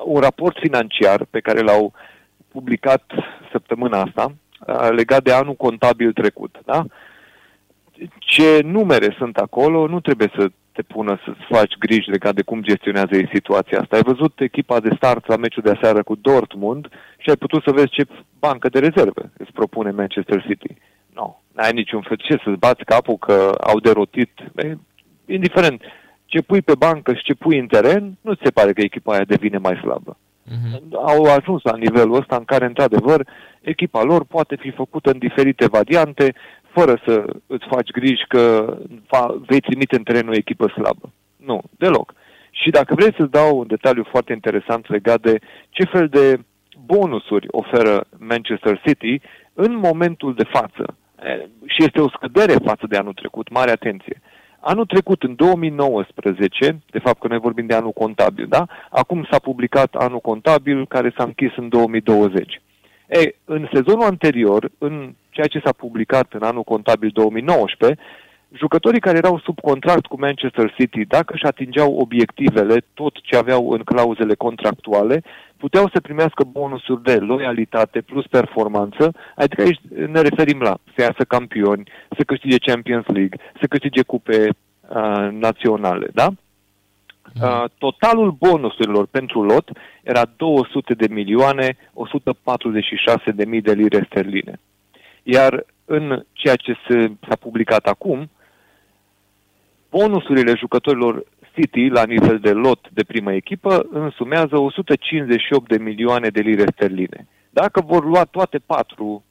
un 0.05 0.19
raport 0.19 0.57
financiar 0.59 1.25
pe 1.29 1.39
care 1.39 1.59
l-au 1.61 1.93
publicat 2.57 3.03
săptămâna 3.51 4.01
asta 4.01 4.25
uh, 4.31 4.89
legat 4.89 5.23
de 5.23 5.31
anul 5.31 5.55
contabil 5.55 6.11
trecut. 6.13 6.53
Da? 6.65 6.85
Ce 8.19 8.61
numere 8.63 9.15
sunt 9.17 9.37
acolo, 9.37 9.87
nu 9.87 9.99
trebuie 9.99 10.31
să 10.37 10.49
te 10.71 10.81
pună 10.81 11.19
să-ți 11.25 11.45
faci 11.49 11.77
griji 11.77 12.09
legat 12.09 12.35
de 12.35 12.41
cum 12.41 12.61
gestionează 12.61 13.13
ei 13.15 13.29
situația 13.33 13.79
asta. 13.79 13.95
Ai 13.95 14.09
văzut 14.13 14.39
echipa 14.39 14.79
de 14.79 14.95
start 14.95 15.27
la 15.27 15.35
meciul 15.35 15.63
de 15.65 15.75
aseară 15.75 16.03
cu 16.03 16.15
Dortmund 16.15 16.87
și 17.17 17.29
ai 17.29 17.35
putut 17.35 17.61
să 17.63 17.71
vezi 17.71 17.95
ce 17.97 18.03
bancă 18.39 18.67
de 18.69 18.79
rezerve 18.79 19.23
îți 19.37 19.51
propune 19.51 19.91
Manchester 19.91 20.41
City. 20.47 20.73
Nu, 21.13 21.21
no, 21.21 21.41
n-ai 21.53 21.71
niciun 21.73 22.01
fel. 22.01 22.17
Ce 22.17 22.35
să-ți 22.43 22.63
bați 22.65 22.83
capul 22.83 23.17
că 23.17 23.37
au 23.71 23.79
derotit? 23.79 24.31
E, 24.55 24.77
indiferent 25.25 25.81
ce 26.25 26.41
pui 26.41 26.61
pe 26.61 26.75
bancă 26.75 27.13
și 27.13 27.23
ce 27.23 27.33
pui 27.33 27.59
în 27.59 27.67
teren, 27.67 28.17
nu 28.21 28.33
ți 28.33 28.41
se 28.43 28.51
pare 28.51 28.73
că 28.73 28.81
echipa 28.81 29.13
aia 29.13 29.23
devine 29.23 29.57
mai 29.57 29.75
slabă. 29.75 30.17
Mhm. 30.51 30.95
Au 30.95 31.23
ajuns 31.23 31.61
la 31.63 31.75
nivelul 31.75 32.15
ăsta 32.15 32.35
în 32.35 32.45
care, 32.45 32.65
într-adevăr, 32.65 33.27
echipa 33.61 34.03
lor 34.03 34.25
poate 34.25 34.55
fi 34.55 34.71
făcută 34.71 35.11
în 35.11 35.17
diferite 35.17 35.67
variante, 35.67 36.33
fără 36.71 37.01
să 37.05 37.25
îți 37.47 37.65
faci 37.69 37.89
griji 37.91 38.25
că 38.27 38.77
va, 39.07 39.35
vei 39.47 39.59
trimite 39.59 39.95
în 39.95 40.03
teren 40.03 40.27
o 40.27 40.35
echipă 40.35 40.67
slabă. 40.67 41.11
Nu, 41.35 41.61
deloc. 41.77 42.13
Și 42.51 42.69
dacă 42.69 42.93
vrei 42.95 43.13
să-ți 43.17 43.31
dau 43.31 43.57
un 43.57 43.67
detaliu 43.67 44.05
foarte 44.09 44.33
interesant 44.33 44.89
legat 44.89 45.19
de 45.21 45.39
ce 45.69 45.83
fel 45.83 46.07
de 46.07 46.39
bonusuri 46.85 47.47
oferă 47.51 48.05
Manchester 48.17 48.81
City 48.85 49.21
în 49.53 49.75
momentul 49.75 50.33
de 50.33 50.43
față, 50.43 50.95
e, 51.23 51.47
și 51.65 51.83
este 51.83 52.01
o 52.01 52.09
scădere 52.09 52.53
față 52.63 52.85
de 52.87 52.97
anul 52.97 53.13
trecut, 53.13 53.49
mare 53.49 53.71
atenție. 53.71 54.21
Anul 54.59 54.85
trecut, 54.85 55.23
în 55.23 55.35
2019, 55.35 56.79
de 56.91 56.99
fapt 56.99 57.19
că 57.19 57.27
noi 57.27 57.39
vorbim 57.39 57.65
de 57.65 57.73
anul 57.73 57.91
contabil, 57.91 58.45
da? 58.49 58.65
Acum 58.89 59.27
s-a 59.31 59.39
publicat 59.39 59.95
anul 59.95 60.19
contabil 60.19 60.87
care 60.87 61.13
s-a 61.17 61.23
închis 61.23 61.51
în 61.55 61.69
2020. 61.69 62.61
Ei, 63.07 63.35
în 63.45 63.69
sezonul 63.73 64.05
anterior, 64.05 64.69
în 64.77 65.13
ceea 65.29 65.47
ce 65.47 65.61
s-a 65.63 65.71
publicat 65.71 66.33
în 66.33 66.43
anul 66.43 66.63
contabil 66.63 67.09
2019, 67.13 68.01
jucătorii 68.51 68.99
care 68.99 69.17
erau 69.17 69.39
sub 69.39 69.59
contract 69.59 70.05
cu 70.05 70.19
Manchester 70.19 70.73
City, 70.77 71.05
dacă 71.05 71.33
își 71.33 71.45
atingeau 71.45 71.95
obiectivele, 71.95 72.85
tot 72.93 73.13
ce 73.21 73.35
aveau 73.35 73.71
în 73.71 73.81
clauzele 73.83 74.33
contractuale, 74.33 75.23
puteau 75.57 75.89
să 75.93 75.99
primească 75.99 76.43
bonusuri 76.43 77.03
de 77.03 77.15
loialitate 77.15 78.01
plus 78.01 78.27
performanță, 78.27 79.11
adică 79.35 79.61
aici 79.61 79.79
ne 79.89 80.21
referim 80.21 80.59
la 80.59 80.77
să 80.95 81.01
iasă 81.01 81.23
campioni, 81.27 81.89
să 82.17 82.23
câștige 82.23 82.57
Champions 82.57 83.05
League, 83.05 83.39
să 83.59 83.67
câștige 83.67 84.01
cupe 84.01 84.49
uh, 84.49 85.27
naționale, 85.31 86.07
da? 86.13 86.27
Uh, 87.41 87.63
totalul 87.77 88.31
bonusurilor 88.31 89.05
pentru 89.05 89.43
lot 89.43 89.69
era 90.03 90.21
200 90.37 90.93
de 90.93 91.07
milioane 91.09 91.77
146 91.93 93.31
de 93.31 93.45
mii 93.45 93.61
de 93.61 93.73
lire 93.73 94.07
sterline. 94.09 94.59
Iar 95.23 95.65
în 95.85 96.23
ceea 96.33 96.55
ce 96.55 96.73
se, 96.87 97.11
s-a 97.27 97.35
publicat 97.35 97.85
acum, 97.85 98.29
bonusurile 99.89 100.53
jucătorilor 100.55 101.23
City 101.57 101.87
la 101.87 102.05
nivel 102.05 102.39
de 102.39 102.51
lot 102.51 102.89
de 102.89 103.03
primă 103.03 103.33
echipă 103.33 103.85
însumează 103.89 104.57
158 104.57 105.67
de 105.67 105.77
milioane 105.77 106.29
de 106.29 106.41
lire 106.41 106.65
sterline. 106.71 107.27
Dacă 107.49 107.81
vor 107.81 108.05
lua 108.05 108.23
toate 108.23 108.57
patru 108.65 109.23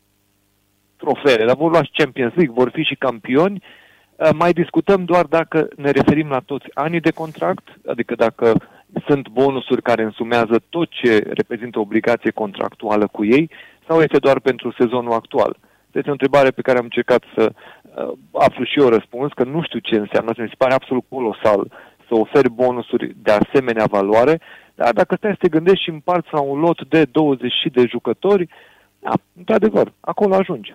trofeele, 0.96 1.44
dar 1.44 1.56
vor 1.56 1.70
lua 1.70 1.82
și 1.82 1.90
Champions 1.96 2.34
League, 2.34 2.54
vor 2.54 2.70
fi 2.70 2.82
și 2.82 2.94
campioni, 2.94 3.62
uh, 3.62 4.28
mai 4.38 4.52
discutăm 4.52 5.04
doar 5.04 5.24
dacă 5.24 5.68
ne 5.76 5.90
referim 5.90 6.28
la 6.28 6.38
toți 6.38 6.66
anii 6.74 7.00
de 7.00 7.10
contract, 7.10 7.68
adică 7.86 8.14
dacă 8.14 8.52
sunt 9.06 9.28
bonusuri 9.28 9.82
care 9.82 10.02
însumează 10.02 10.62
tot 10.68 10.88
ce 10.90 11.24
reprezintă 11.28 11.78
obligație 11.78 12.30
contractuală 12.30 13.06
cu 13.06 13.24
ei, 13.24 13.50
sau 13.88 14.00
este 14.00 14.18
doar 14.18 14.38
pentru 14.40 14.74
sezonul 14.78 15.12
actual. 15.12 15.56
Este 15.92 16.08
o 16.08 16.12
întrebare 16.18 16.50
pe 16.50 16.62
care 16.62 16.78
am 16.78 16.84
încercat 16.84 17.22
să 17.36 17.52
uh, 17.52 18.12
aflu 18.32 18.64
și 18.64 18.78
eu 18.80 18.88
răspuns, 18.88 19.32
că 19.32 19.44
nu 19.44 19.62
știu 19.62 19.78
ce 19.78 19.96
înseamnă, 19.96 20.32
mi 20.36 20.48
se 20.48 20.54
pare 20.58 20.74
absolut 20.74 21.04
colosal 21.08 21.70
să 22.08 22.14
oferi 22.14 22.50
bonusuri 22.50 23.14
de 23.22 23.30
asemenea 23.30 23.86
valoare, 23.86 24.40
dar 24.74 24.92
dacă 24.92 25.14
stai 25.14 25.30
să 25.30 25.38
te 25.40 25.48
gândești 25.48 25.82
și 25.82 25.90
împarți 25.90 26.28
la 26.32 26.40
un 26.40 26.58
lot 26.58 26.88
de 26.88 27.04
20 27.04 27.52
de 27.72 27.84
jucători, 27.88 28.48
da, 28.98 29.12
într-adevăr, 29.36 29.92
acolo 30.00 30.34
ajungi. 30.34 30.74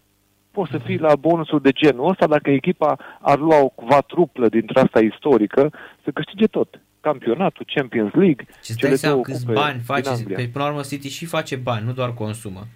poți 0.51 0.71
să 0.71 0.77
fii 0.77 0.97
la 0.97 1.15
bonusuri 1.15 1.61
de 1.61 1.71
genul 1.71 2.09
ăsta 2.09 2.27
dacă 2.27 2.49
echipa 2.49 2.97
ar 3.19 3.39
lua 3.39 3.59
o 3.61 3.67
quadruplă 3.67 4.49
dintre 4.49 4.79
asta 4.79 4.99
istorică 4.99 5.71
să 6.03 6.11
câștige 6.11 6.47
tot. 6.47 6.79
Campionatul, 7.01 7.65
Champions 7.73 8.13
League, 8.13 8.45
Și 8.63 8.75
cele 8.75 8.95
stai 8.95 8.97
seama 8.97 9.13
două 9.13 9.25
câți 9.25 9.45
cupe 9.45 9.53
bani 9.53 9.73
din 9.73 9.83
face, 9.83 10.09
Anglia. 10.09 10.37
că 10.37 10.43
până 10.51 10.63
la 10.63 10.69
urmă 10.69 10.81
City 10.81 11.09
și 11.09 11.25
face 11.25 11.55
bani, 11.55 11.85
nu 11.85 11.91
doar 11.91 12.13
consumă. 12.13 12.67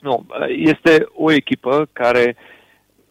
Nu, 0.00 0.26
este 0.48 1.08
o 1.14 1.32
echipă 1.32 1.88
care, 1.92 2.36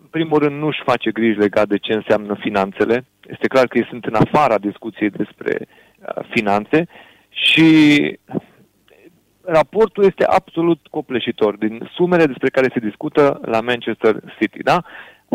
în 0.02 0.08
primul 0.10 0.40
rând, 0.40 0.60
nu-și 0.60 0.82
face 0.84 1.12
griji 1.12 1.40
legat 1.40 1.68
de 1.68 1.78
ce 1.78 1.94
înseamnă 1.94 2.38
finanțele. 2.40 3.06
Este 3.32 3.48
clar 3.48 3.68
că 3.68 3.78
ei 3.78 3.88
sunt 3.90 4.06
în 4.06 4.14
afara 4.14 4.58
discuției 4.58 5.10
despre 5.10 5.68
uh, 5.68 6.24
finanțe 6.30 6.88
și 7.30 7.70
raportul 9.42 10.04
este 10.04 10.26
absolut 10.26 10.80
copleșitor 10.90 11.58
din 11.58 11.90
sumele 11.94 12.26
despre 12.26 12.50
care 12.50 12.72
se 12.74 12.80
discută 12.80 13.40
la 13.46 13.62
Manchester 13.62 14.16
City. 14.40 14.64
Da? 14.64 14.84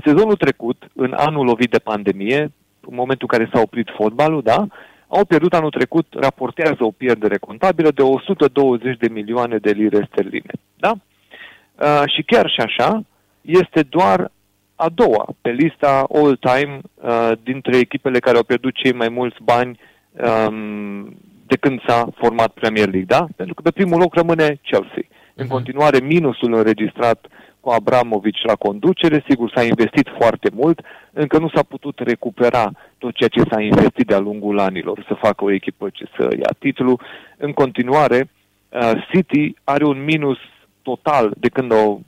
Sezonul 0.05 0.37
trecut, 0.37 0.89
în 0.95 1.13
anul 1.17 1.45
lovit 1.45 1.71
de 1.71 1.79
pandemie, 1.79 2.41
în 2.81 2.95
momentul 2.95 3.29
în 3.31 3.39
care 3.39 3.51
s-a 3.53 3.61
oprit 3.61 3.89
fotbalul, 3.97 4.43
da, 4.43 4.67
au 5.09 5.25
pierdut 5.25 5.55
anul 5.55 5.71
trecut, 5.71 6.07
raportează 6.11 6.85
o 6.85 6.91
pierdere 6.91 7.39
contabilă 7.39 7.91
de 7.91 8.03
120 8.03 8.97
de 8.97 9.09
milioane 9.09 9.57
de 9.57 9.71
lire 9.71 10.09
sterline. 10.11 10.53
Da? 10.77 10.93
Uh, 10.93 12.03
și 12.07 12.23
chiar 12.23 12.51
și 12.51 12.61
așa, 12.61 13.03
este 13.41 13.83
doar 13.83 14.31
a 14.77 14.89
doua 14.89 15.35
pe 15.41 15.51
lista 15.51 16.07
all-time 16.15 16.81
uh, 16.95 17.33
dintre 17.43 17.77
echipele 17.77 18.19
care 18.19 18.37
au 18.37 18.43
pierdut 18.43 18.75
cei 18.75 18.93
mai 18.93 19.09
mulți 19.09 19.37
bani 19.43 19.79
um, 20.13 21.17
de 21.47 21.57
când 21.57 21.81
s-a 21.87 22.09
format 22.15 22.53
Premier 22.53 22.89
League, 22.89 23.17
da? 23.19 23.27
Pentru 23.37 23.55
că 23.55 23.63
pe 23.63 23.71
primul 23.71 23.99
loc 23.99 24.15
rămâne 24.15 24.61
Chelsea. 24.63 25.03
În 25.35 25.47
continuare, 25.47 26.01
minusul 26.01 26.55
înregistrat 26.55 27.27
cu 27.61 27.73
Abramovici 27.73 28.45
la 28.45 28.55
conducere, 28.55 29.25
sigur 29.29 29.53
s-a 29.55 29.63
investit 29.63 30.09
foarte 30.19 30.51
mult, 30.53 30.81
încă 31.13 31.39
nu 31.39 31.49
s-a 31.55 31.63
putut 31.63 31.99
recupera 31.99 32.71
tot 32.99 33.15
ceea 33.15 33.29
ce 33.29 33.43
s-a 33.51 33.61
investit 33.61 34.07
de-a 34.07 34.19
lungul 34.19 34.59
anilor, 34.59 35.05
să 35.09 35.15
facă 35.15 35.45
o 35.45 35.53
echipă 35.53 35.89
ce 35.93 36.05
să 36.17 36.29
ia 36.39 36.55
titlul. 36.59 37.01
În 37.37 37.53
continuare, 37.53 38.31
uh, 38.69 38.91
City 39.11 39.55
are 39.65 39.85
un 39.85 40.05
minus 40.05 40.39
total 40.83 41.33
de 41.37 41.49
când, 41.49 41.73
au, 41.73 42.01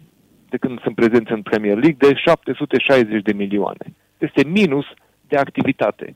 de 0.49 0.57
când 0.57 0.81
sunt 0.81 0.95
prezenți 0.95 1.33
în 1.33 1.43
Premier 1.43 1.77
League 1.77 2.09
de 2.09 2.15
760 2.15 3.23
de 3.23 3.33
milioane. 3.33 3.95
Este 4.19 4.45
minus 4.45 4.85
de 5.29 5.37
activitate 5.37 6.15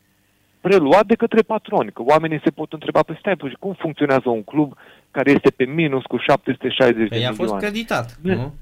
preluat 0.62 1.06
de 1.06 1.14
către 1.14 1.42
patroni, 1.42 1.92
că 1.92 2.02
oamenii 2.02 2.40
se 2.44 2.50
pot 2.50 2.72
întreba 2.72 3.02
pe 3.02 3.16
stai, 3.18 3.36
păi 3.36 3.56
cum 3.58 3.72
funcționează 3.78 4.28
un 4.28 4.42
club 4.42 4.74
care 5.10 5.30
este 5.30 5.50
pe 5.50 5.64
minus 5.64 6.04
cu 6.04 6.16
760 6.16 6.96
de 6.96 7.06
Păi 7.08 7.26
a 7.26 7.30
milioane? 7.30 7.36
fost 7.36 7.54
creditat, 7.54 8.18
Nu. 8.22 8.34
nu? 8.34 8.54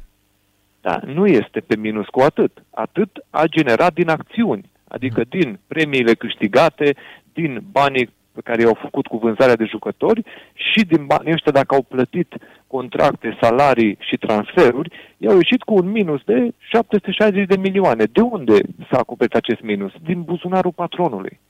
Da, 0.81 1.01
nu 1.05 1.27
este 1.27 1.61
pe 1.61 1.77
minus 1.77 2.07
cu 2.07 2.21
atât. 2.21 2.65
Atât 2.71 3.11
a 3.31 3.45
generat 3.47 3.93
din 3.93 4.09
acțiuni, 4.09 4.71
adică 4.89 5.25
din 5.29 5.59
premiile 5.67 6.15
câștigate, 6.15 6.97
din 7.33 7.63
banii 7.71 8.13
pe 8.32 8.40
care 8.44 8.62
i-au 8.62 8.78
făcut 8.81 9.07
cu 9.07 9.16
vânzarea 9.16 9.57
de 9.57 9.65
jucători 9.65 10.23
și 10.52 10.85
din 10.85 11.07
banii 11.07 11.32
ăștia 11.32 11.52
dacă 11.52 11.74
au 11.74 11.82
plătit 11.82 12.35
contracte, 12.66 13.39
salarii 13.40 13.98
și 14.01 14.16
transferuri, 14.16 14.93
i-au 15.16 15.35
ieșit 15.35 15.62
cu 15.62 15.74
un 15.74 15.90
minus 15.90 16.20
de 16.24 16.55
760 16.59 17.47
de 17.47 17.57
milioane. 17.57 18.05
De 18.05 18.20
unde 18.20 18.59
s-a 18.90 18.98
acoperit 18.98 19.35
acest 19.35 19.61
minus? 19.61 19.93
Din 20.02 20.23
buzunarul 20.23 20.73
patronului. 20.73 21.40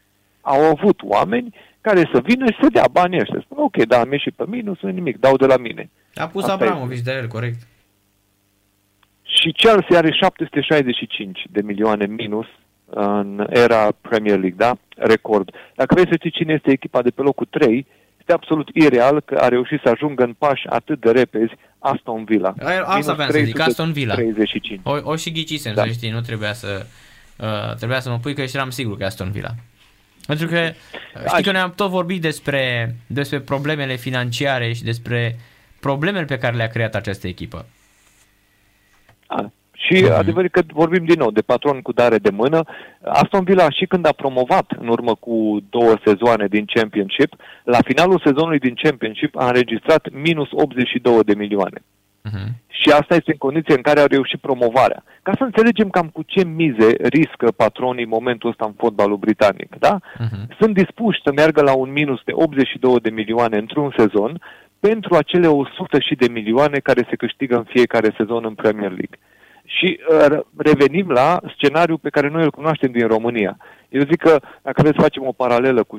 Au 0.40 0.60
avut 0.60 1.00
oameni 1.02 1.54
care 1.80 2.08
să 2.12 2.20
vină 2.20 2.44
și 2.50 2.58
să 2.62 2.68
dea 2.72 2.88
banii 2.92 3.20
ăștia. 3.20 3.40
Spun, 3.40 3.58
ok, 3.58 3.76
da, 3.84 4.00
am 4.00 4.12
ieșit 4.12 4.34
pe 4.34 4.44
minus, 4.46 4.80
nu 4.80 4.88
nimic, 4.88 5.18
dau 5.18 5.36
de 5.36 5.46
la 5.46 5.56
mine. 5.56 5.90
A 6.14 6.26
pus 6.26 6.42
Asta 6.42 6.54
Abramovici 6.54 7.00
de 7.00 7.12
el, 7.12 7.26
corect. 7.26 7.66
Și 9.22 9.52
Chelsea 9.52 9.98
are 9.98 10.10
765 10.12 11.46
de 11.50 11.62
milioane 11.62 12.06
minus 12.06 12.46
în 12.94 13.46
era 13.50 13.88
Premier 14.00 14.38
League, 14.38 14.54
da? 14.56 14.76
Record. 14.96 15.50
Dacă 15.74 15.94
vrei 15.94 16.06
să 16.08 16.14
știi 16.18 16.30
cine 16.30 16.52
este 16.52 16.70
echipa 16.70 17.02
de 17.02 17.10
pe 17.10 17.22
locul 17.22 17.46
3, 17.50 17.86
este 18.18 18.32
absolut 18.32 18.68
ireal 18.74 19.20
că 19.20 19.34
a 19.40 19.48
reușit 19.48 19.80
să 19.84 19.88
ajungă 19.88 20.22
în 20.24 20.32
pași 20.32 20.66
atât 20.68 21.00
de 21.00 21.10
repezi 21.10 21.52
Aston 21.78 22.24
Villa. 22.24 22.54
A- 22.62 22.70
Asta 22.84 23.12
vreau 23.12 23.30
să 23.30 23.38
zic, 23.38 23.60
Aston 23.60 23.92
Villa. 23.92 24.14
35. 24.14 24.80
O, 24.84 24.96
o 25.02 25.16
și 25.16 25.32
ghicisem, 25.32 25.74
Da. 25.74 25.82
să 25.82 25.88
știi, 25.88 26.10
nu 26.10 26.20
trebuia 26.20 26.52
să, 26.52 26.86
uh, 27.38 27.74
trebuia 27.76 28.00
să 28.00 28.10
mă 28.10 28.18
pui 28.18 28.34
că 28.34 28.42
eram 28.54 28.70
sigur 28.70 28.96
că 28.96 29.02
e 29.02 29.06
Aston 29.06 29.30
Villa. 29.30 29.50
Pentru 30.26 30.46
că 30.46 30.58
uh, 30.58 31.22
știi 31.28 31.42
că 31.42 31.50
noi 31.52 31.60
am 31.60 31.72
tot 31.76 31.90
vorbit 31.90 32.20
despre, 32.20 32.94
despre 33.06 33.40
problemele 33.40 33.94
financiare 33.96 34.72
și 34.72 34.82
despre 34.82 35.36
problemele 35.80 36.24
pe 36.24 36.38
care 36.38 36.56
le-a 36.56 36.66
creat 36.68 36.94
această 36.94 37.26
echipă. 37.26 37.66
Da. 39.28 39.50
Și 39.90 40.04
mm-hmm. 40.04 40.16
adevărul 40.16 40.48
că 40.48 40.62
vorbim 40.72 41.04
din 41.04 41.18
nou 41.18 41.30
de 41.30 41.40
patron 41.40 41.80
cu 41.80 41.92
dare 41.92 42.18
de 42.18 42.30
mână. 42.30 42.64
Aston 43.04 43.44
Villa 43.44 43.70
și 43.70 43.86
când 43.86 44.06
a 44.06 44.12
promovat 44.12 44.72
în 44.78 44.88
urmă 44.88 45.14
cu 45.14 45.58
două 45.70 45.94
sezoane 46.04 46.46
din 46.46 46.64
Championship, 46.74 47.34
la 47.64 47.78
finalul 47.84 48.22
sezonului 48.24 48.58
din 48.58 48.74
Championship 48.82 49.36
a 49.36 49.46
înregistrat 49.46 50.08
minus 50.12 50.48
82 50.52 51.22
de 51.24 51.34
milioane. 51.34 51.82
Uh-huh. 52.28 52.48
Și 52.68 52.90
asta 52.90 53.14
este 53.14 53.30
în 53.30 53.36
condiție 53.36 53.74
în 53.74 53.82
care 53.82 54.00
au 54.00 54.06
reușit 54.06 54.40
promovarea. 54.40 55.04
Ca 55.22 55.32
să 55.38 55.44
înțelegem 55.44 55.88
cam 55.90 56.08
cu 56.08 56.22
ce 56.26 56.44
mize 56.44 56.96
riscă 57.08 57.50
patronii 57.56 58.02
în 58.02 58.08
momentul 58.08 58.50
ăsta 58.50 58.64
în 58.64 58.72
fotbalul 58.76 59.16
britanic. 59.16 59.76
Da? 59.78 59.98
Uh-huh. 59.98 60.56
Sunt 60.58 60.74
dispuși 60.74 61.20
să 61.24 61.32
meargă 61.32 61.62
la 61.62 61.74
un 61.74 61.92
minus 61.92 62.20
de 62.24 62.32
82 62.34 63.00
de 63.00 63.10
milioane 63.10 63.56
într-un 63.56 63.94
sezon 63.96 64.40
pentru 64.80 65.14
acele 65.14 65.46
100 65.46 66.00
și 66.00 66.14
de 66.14 66.28
milioane 66.28 66.78
care 66.78 67.06
se 67.08 67.16
câștigă 67.16 67.56
în 67.56 67.64
fiecare 67.64 68.14
sezon 68.16 68.44
în 68.44 68.54
Premier 68.54 68.90
League. 68.90 69.18
Și 69.76 70.00
uh, 70.00 70.38
revenim 70.56 71.10
la 71.10 71.40
scenariul 71.56 71.98
pe 71.98 72.10
care 72.10 72.28
noi 72.28 72.42
îl 72.42 72.50
cunoaștem 72.50 72.90
din 72.90 73.06
România. 73.06 73.56
Eu 73.88 74.00
zic 74.00 74.16
că 74.16 74.40
dacă 74.62 74.82
vreți 74.82 74.96
să 74.96 75.02
facem 75.02 75.26
o 75.26 75.32
paralelă 75.32 75.82
cu 75.82 75.98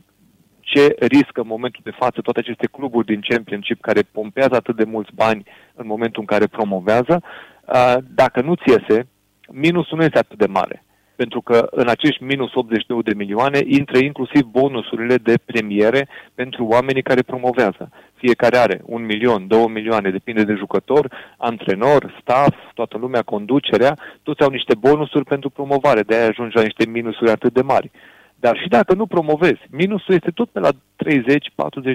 ce 0.60 0.96
riscă 1.00 1.42
în 1.42 1.48
momentul 1.48 1.82
de 1.84 1.98
față 2.00 2.22
toate 2.22 2.40
aceste 2.40 2.68
cluburi 2.68 3.06
din 3.06 3.22
Championship 3.28 3.82
care 3.82 4.02
pompează 4.02 4.56
atât 4.56 4.76
de 4.76 4.84
mulți 4.84 5.12
bani 5.16 5.44
în 5.76 5.88
momentul 5.88 6.22
în 6.22 6.26
care 6.26 6.48
promovează, 6.48 7.24
uh, 7.66 7.96
dacă 8.08 8.42
nu-ți 8.42 8.70
iese, 8.70 9.08
minusul 9.52 9.98
nu 9.98 10.04
este 10.04 10.18
atât 10.18 10.38
de 10.38 10.46
mare. 10.46 10.84
Pentru 11.22 11.42
că 11.42 11.68
în 11.72 11.88
acești 11.88 12.24
minus 12.24 12.54
82 12.54 13.04
de 13.04 13.14
milioane 13.14 13.60
intră 13.66 13.98
inclusiv 13.98 14.42
bonusurile 14.42 15.16
de 15.16 15.36
premiere 15.46 16.08
pentru 16.36 16.66
oamenii 16.66 17.02
care 17.02 17.22
promovează. 17.22 17.90
Fiecare 18.16 18.58
are 18.58 18.82
un 18.86 19.06
milion, 19.06 19.48
două 19.48 19.68
milioane, 19.68 20.10
depinde 20.10 20.44
de 20.44 20.54
jucător, 20.54 21.12
antrenor, 21.38 22.18
staff, 22.22 22.58
toată 22.74 22.98
lumea, 22.98 23.22
conducerea, 23.22 23.98
toți 24.24 24.42
au 24.42 24.50
niște 24.50 24.76
bonusuri 24.76 25.26
pentru 25.26 25.50
promovare, 25.50 26.02
de 26.02 26.16
aia 26.16 26.28
ajungi 26.28 26.56
la 26.56 26.62
niște 26.62 26.86
minusuri 26.86 27.32
atât 27.32 27.54
de 27.54 27.62
mari. 27.62 27.92
Dar 28.36 28.58
și 28.58 28.68
dacă 28.68 28.94
nu 28.94 29.06
promovezi, 29.06 29.62
minusul 29.70 30.14
este 30.14 30.32
tot 30.32 30.50
pe 30.50 30.60
la 30.60 30.70
30-40 30.72 30.74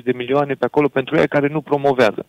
de 0.05 0.13
milioane 0.13 0.55
pe 0.55 0.65
acolo 0.65 0.89
pentru 0.89 1.17
ei 1.17 1.29
care 1.29 1.49
nu 1.49 1.61
promovează. 1.61 2.27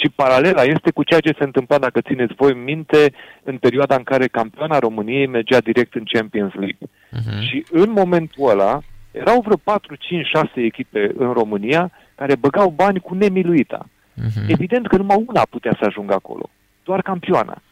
Și 0.00 0.08
paralela 0.14 0.62
este 0.62 0.90
cu 0.90 1.02
ceea 1.02 1.20
ce 1.20 1.34
se 1.38 1.44
întâmpla, 1.44 1.78
dacă 1.78 2.00
țineți 2.00 2.34
voi 2.34 2.54
minte, 2.54 3.12
în 3.42 3.56
perioada 3.58 3.94
în 3.94 4.02
care 4.02 4.26
campioana 4.26 4.78
României 4.78 5.26
mergea 5.26 5.60
direct 5.60 5.94
în 5.94 6.04
Champions 6.04 6.52
League. 6.52 6.86
Uh-huh. 6.88 7.40
Și 7.40 7.64
în 7.70 7.90
momentul 7.90 8.50
ăla 8.50 8.80
erau 9.10 9.40
vreo 9.40 9.56
4, 9.56 9.94
5, 9.94 10.26
6 10.26 10.48
echipe 10.54 11.10
în 11.16 11.32
România 11.32 11.90
care 12.14 12.34
băgau 12.36 12.70
bani 12.70 13.00
cu 13.00 13.14
nemiluita. 13.14 13.86
Uh-huh. 13.86 14.48
Evident 14.48 14.86
că 14.86 14.96
numai 14.96 15.24
una 15.26 15.42
putea 15.50 15.76
să 15.78 15.84
ajungă 15.86 16.14
acolo, 16.14 16.50
doar 16.84 17.02
campioana. 17.02 17.62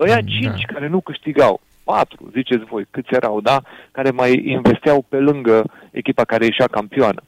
Ăia 0.00 0.14
Da. 0.14 0.26
cinci 0.26 0.64
care 0.64 0.88
nu 0.88 1.00
câștigau, 1.00 1.60
patru, 1.84 2.30
ziceți 2.32 2.64
voi, 2.64 2.86
câți 2.90 3.14
erau, 3.14 3.40
da, 3.40 3.62
care 3.92 4.10
mai 4.10 4.42
investeau 4.46 5.04
pe 5.08 5.16
lângă 5.16 5.64
echipa 5.90 6.24
care 6.24 6.44
ieșea 6.44 6.66
campioană. 6.66 7.22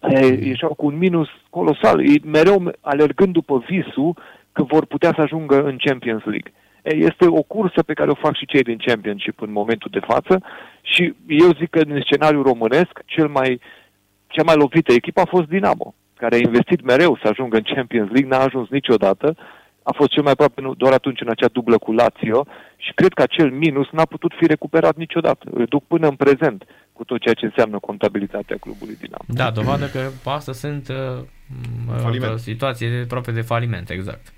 E, 0.00 0.26
ieșeau 0.26 0.74
cu 0.74 0.86
un 0.86 0.96
minus 0.96 1.28
colosal, 1.50 2.08
ei 2.08 2.22
mereu 2.24 2.72
alergând 2.80 3.32
după 3.32 3.64
visul 3.68 4.16
că 4.52 4.62
vor 4.62 4.86
putea 4.86 5.12
să 5.14 5.20
ajungă 5.20 5.62
în 5.62 5.76
Champions 5.78 6.22
League. 6.24 6.52
E, 6.82 6.94
este 6.94 7.26
o 7.26 7.42
cursă 7.42 7.82
pe 7.82 7.92
care 7.92 8.10
o 8.10 8.14
fac 8.14 8.36
și 8.36 8.46
cei 8.46 8.62
din 8.62 8.78
Championship 8.84 9.40
în 9.40 9.52
momentul 9.52 9.90
de 9.92 10.06
față 10.06 10.42
și 10.82 11.14
eu 11.26 11.52
zic 11.52 11.70
că 11.70 11.78
în 11.78 12.00
scenariul 12.00 12.42
românesc 12.42 13.02
cel 13.04 13.28
mai, 13.28 13.60
cea 14.26 14.42
mai 14.42 14.56
lovită 14.56 14.92
echipă 14.92 15.20
a 15.20 15.24
fost 15.34 15.48
Dinamo, 15.48 15.94
care 16.16 16.34
a 16.34 16.38
investit 16.38 16.82
mereu 16.82 17.18
să 17.22 17.28
ajungă 17.28 17.56
în 17.56 17.74
Champions 17.74 18.10
League, 18.10 18.30
n-a 18.30 18.44
ajuns 18.44 18.68
niciodată, 18.68 19.36
a 19.82 19.92
fost 19.92 20.10
cel 20.10 20.22
mai 20.22 20.32
aproape 20.32 20.60
nu, 20.60 20.74
doar 20.74 20.92
atunci 20.92 21.20
în 21.20 21.28
acea 21.28 21.48
dublă 21.48 21.78
cu 21.78 21.92
Lazio 21.92 22.46
și 22.76 22.92
cred 22.94 23.12
că 23.12 23.22
acel 23.22 23.50
minus 23.50 23.88
n-a 23.90 24.04
putut 24.04 24.32
fi 24.38 24.46
recuperat 24.46 24.96
niciodată. 24.96 25.50
Îl 25.52 25.64
duc 25.64 25.84
până 25.86 26.08
în 26.08 26.14
prezent 26.14 26.64
cu 27.00 27.06
tot 27.06 27.20
ceea 27.20 27.34
ce 27.34 27.44
înseamnă 27.44 27.78
contabilitatea 27.78 28.56
clubului 28.60 28.96
Dinamo. 29.00 29.24
Da, 29.26 29.50
dovadă 29.50 29.86
că 29.86 30.00
asta 30.30 30.52
sunt 30.52 30.88
uh, 30.88 30.96
m- 31.96 32.00
Faliment. 32.02 32.32
uh, 32.32 32.38
situații 32.38 32.88
de, 32.88 33.00
aproape 33.04 33.30
de 33.32 33.40
faliment, 33.40 33.90
exact. 33.90 34.32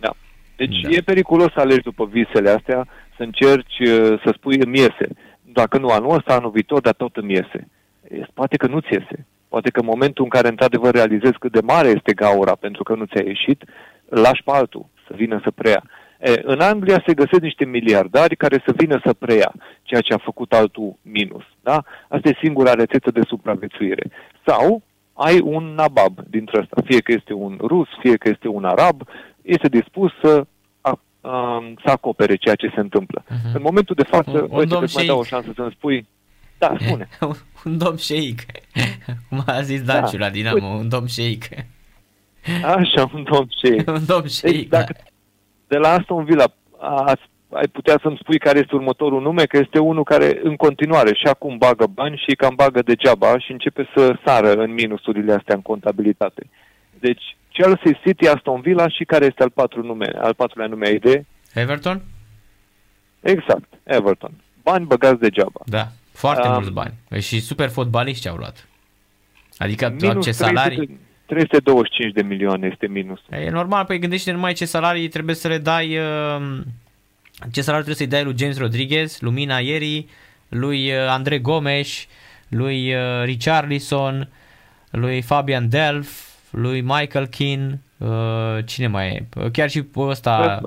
Da. 0.00 0.10
Deci 0.56 0.80
Da. 0.82 0.88
da. 0.88 0.94
e 0.96 1.00
periculos 1.00 1.52
să 1.52 1.60
alegi 1.60 1.82
după 1.90 2.06
visele 2.06 2.50
astea, 2.50 2.86
să 3.16 3.22
încerci 3.22 3.78
uh, 3.78 4.20
să 4.24 4.30
spui 4.36 4.56
îmi 4.58 4.78
iese. 4.78 5.06
Dacă 5.42 5.78
nu 5.78 5.88
anul 5.88 6.14
ăsta, 6.14 6.34
anul 6.34 6.50
viitor, 6.50 6.80
dar 6.80 6.94
tot 6.94 7.16
îmi 7.16 7.32
iese. 7.32 7.68
E, 8.10 8.26
Poate 8.34 8.56
că 8.56 8.66
nu-ți 8.66 8.92
iese. 8.92 9.26
Poate 9.48 9.70
că 9.70 9.80
în 9.80 9.86
momentul 9.86 10.24
în 10.24 10.30
care 10.30 10.48
într-adevăr 10.48 10.92
realizezi 10.94 11.38
cât 11.38 11.52
de 11.52 11.60
mare 11.62 11.88
este 11.88 12.12
gaura 12.14 12.54
pentru 12.54 12.82
că 12.82 12.94
nu 12.94 13.04
ți-a 13.04 13.22
ieșit, 13.24 13.64
îl 14.08 14.20
lași 14.20 14.42
pe 14.42 14.50
altul 14.50 14.86
să 15.06 15.12
vină 15.16 15.40
să 15.44 15.50
preia. 15.50 15.82
E, 16.18 16.40
în 16.42 16.60
Anglia 16.60 17.02
se 17.06 17.14
găsesc 17.14 17.40
niște 17.42 17.64
miliardari 17.64 18.36
care 18.36 18.62
să 18.66 18.72
vină 18.76 19.00
să 19.04 19.12
preia 19.12 19.52
ceea 19.82 20.00
ce 20.00 20.12
a 20.12 20.18
făcut 20.18 20.52
altul 20.52 20.96
minus. 21.02 21.44
Da? 21.62 21.82
Asta 22.08 22.28
e 22.28 22.38
singura 22.42 22.72
rețetă 22.74 23.10
de 23.10 23.20
supraviețuire. 23.26 24.10
Sau 24.46 24.82
ai 25.12 25.40
un 25.40 25.64
nabab 25.64 26.18
dintre 26.30 26.58
ăsta, 26.60 26.82
fie 26.84 27.00
că 27.00 27.12
este 27.12 27.32
un 27.32 27.58
rus, 27.60 27.88
fie 28.00 28.16
că 28.16 28.28
este 28.28 28.48
un 28.48 28.64
arab, 28.64 29.02
este 29.42 29.68
dispus 29.68 30.12
să, 30.22 30.46
a, 30.80 31.00
a, 31.20 31.62
să 31.84 31.90
acopere 31.90 32.36
ceea 32.36 32.54
ce 32.54 32.72
se 32.74 32.80
întâmplă. 32.80 33.22
Uh-huh. 33.24 33.54
În 33.54 33.62
momentul 33.62 33.94
de 33.94 34.02
față, 34.02 34.30
Un- 34.30 34.48
un 34.50 34.58
uite, 34.58 34.66
domn 34.66 34.82
îți 34.82 34.96
mai 34.96 35.06
dau 35.06 35.18
o 35.18 35.24
șansă 35.24 35.52
să-mi 35.54 35.70
spui, 35.76 36.06
da, 36.58 36.74
spune. 36.80 37.08
un 37.64 37.78
domn 37.78 37.96
șeic. 37.96 38.40
Cum 39.28 39.42
a 39.46 39.60
zis 39.60 39.82
Daciu 39.82 40.16
Da. 40.16 40.24
la 40.24 40.30
Dinamo, 40.30 40.66
un 40.66 40.88
domn 40.88 41.06
șeic. 41.06 41.44
Așa, 42.64 43.10
un 43.14 43.22
domn 43.30 43.48
șeic. 43.62 43.88
un 43.98 44.04
domn 44.06 44.22
Deci, 44.22 44.32
șeic, 44.32 44.68
da. 44.68 44.84
Dacă 45.68 45.82
de 45.82 45.88
la 45.88 45.88
Aston 45.94 46.24
Villa 46.24 46.44
a, 46.78 47.12
ai 47.52 47.66
putea 47.72 47.98
să-mi 48.02 48.18
spui 48.20 48.38
care 48.38 48.58
este 48.58 48.74
următorul 48.74 49.22
nume, 49.22 49.44
că 49.44 49.56
este 49.56 49.78
unul 49.78 50.04
care 50.04 50.40
în 50.42 50.56
continuare 50.56 51.14
și 51.14 51.26
acum 51.26 51.56
bagă 51.58 51.86
bani 51.86 52.22
și 52.28 52.36
cam 52.36 52.54
bagă 52.54 52.82
degeaba 52.82 53.38
și 53.38 53.52
începe 53.52 53.88
să 53.94 54.18
sară 54.24 54.52
în 54.52 54.72
minusurile 54.72 55.32
astea 55.32 55.54
în 55.54 55.62
contabilitate. 55.62 56.42
Deci 56.98 57.36
Chelsea, 57.52 58.00
City, 58.04 58.28
Aston 58.28 58.60
Villa 58.60 58.88
și 58.88 59.04
care 59.04 59.24
este 59.24 59.42
al, 59.42 59.50
patru 59.50 59.82
nume, 59.82 60.10
al 60.20 60.34
patrulea 60.34 60.68
nume 60.68 60.86
ai 60.86 60.94
idee? 60.94 61.26
Everton? 61.54 62.02
Exact, 63.20 63.72
Everton. 63.84 64.32
Bani 64.62 64.86
băgați 64.86 65.20
degeaba. 65.20 65.60
Da, 65.64 65.86
foarte 66.12 66.46
Um, 66.48 66.52
mulți 66.52 66.70
bani. 66.72 66.92
Păi 67.08 67.20
Și 67.20 67.40
super 67.40 67.68
fotbaliști 67.68 68.22
ce 68.22 68.28
au 68.28 68.36
luat. 68.36 68.68
Adică 69.58 69.94
Minus 70.00 70.24
ce 70.24 70.32
salarii... 70.32 70.76
300 70.76 71.00
325 71.28 72.12
de 72.12 72.22
milioane 72.22 72.68
este 72.72 72.86
minus. 72.86 73.20
E 73.30 73.50
normal, 73.50 73.84
păi 73.84 73.98
gândește 73.98 74.32
numai 74.32 74.52
ce 74.52 74.64
salarii 74.64 75.08
trebuie 75.08 75.34
să 75.34 75.48
le 75.48 75.58
dai, 75.58 75.98
uh, 75.98 76.60
ce 77.50 77.60
salariu 77.60 77.84
trebuie 77.84 77.94
să-i 77.94 78.06
dai 78.06 78.24
lui 78.24 78.38
James 78.38 78.58
Rodriguez, 78.58 79.20
lui 79.20 79.32
Mina 79.32 79.58
Ieri, 79.58 80.06
lui 80.48 80.90
uh, 80.90 81.06
Andre 81.08 81.38
Gomes, 81.38 82.06
lui 82.48 82.94
uh, 82.94 83.24
Richarlison, 83.24 84.28
lui 84.90 85.22
Fabian 85.22 85.68
Delph, 85.68 86.10
lui 86.50 86.80
Michael 86.80 87.26
Keane, 87.26 87.80
uh, 87.96 88.64
cine 88.64 88.86
mai 88.86 89.08
e? 89.08 89.48
Chiar 89.52 89.70
și 89.70 89.84
ăsta... 89.96 90.60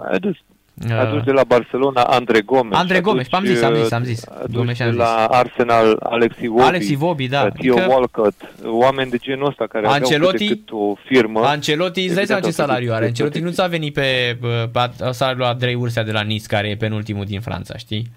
Ai 0.89 0.91
adus, 0.91 1.03
uh, 1.03 1.09
adus 1.11 1.23
de 1.23 1.31
la 1.31 1.43
Barcelona 1.43 2.01
Andre 2.03 2.41
Gomes. 2.41 2.77
Andre 2.77 2.99
Gomes, 2.99 3.27
aduci, 3.31 3.49
am 3.49 3.55
zis, 3.55 3.61
am 3.63 3.73
zis, 3.75 3.91
am 3.91 4.01
uh, 4.01 4.07
zis. 4.07 4.25
aduci 4.27 4.55
Gomes 4.55 4.77
de 4.77 4.83
am 4.83 4.89
zis. 4.89 4.97
la 4.99 5.25
Arsenal 5.25 5.97
Alexi 5.99 6.47
Vobi. 6.47 6.61
Alexi 6.61 6.95
Vobi, 6.95 7.27
da. 7.27 7.41
uh, 7.43 7.51
Theo 7.61 7.73
Adică- 7.75 7.87
Walcott, 7.89 8.33
oameni 8.65 9.09
de 9.11 9.17
genul 9.17 9.47
ăsta 9.47 9.67
care 9.67 9.87
Ancelotti- 9.87 10.15
aveau 10.15 10.29
cât 10.31 10.39
de 10.39 10.45
cât 10.47 10.69
o 10.71 10.95
firmă. 11.05 11.39
Ancelotti, 11.45 11.99
îți 11.99 12.13
dai 12.13 12.23
Evident, 12.23 12.27
seama 12.27 12.41
ce 12.41 12.45
au 12.47 12.51
salariu 12.51 12.85
făcut- 12.85 12.97
are. 12.97 13.05
Ancelotti 13.05 13.39
nu 13.39 13.49
ți-a 13.51 13.67
venit 13.67 13.93
pe, 13.93 14.37
pe 14.71 15.11
salariul 15.11 15.45
Andrei 15.45 15.75
Ursea 15.75 16.03
de 16.03 16.11
la 16.11 16.21
Nice, 16.21 16.45
care 16.47 16.69
e 16.69 16.75
penultimul 16.75 17.25
din 17.25 17.41
Franța, 17.41 17.77
știi? 17.77 18.11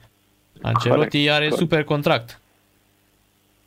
Ancelotti 0.62 1.08
Corect, 1.10 1.30
are 1.30 1.38
corect. 1.48 1.56
super 1.56 1.84
contract. 1.84 2.38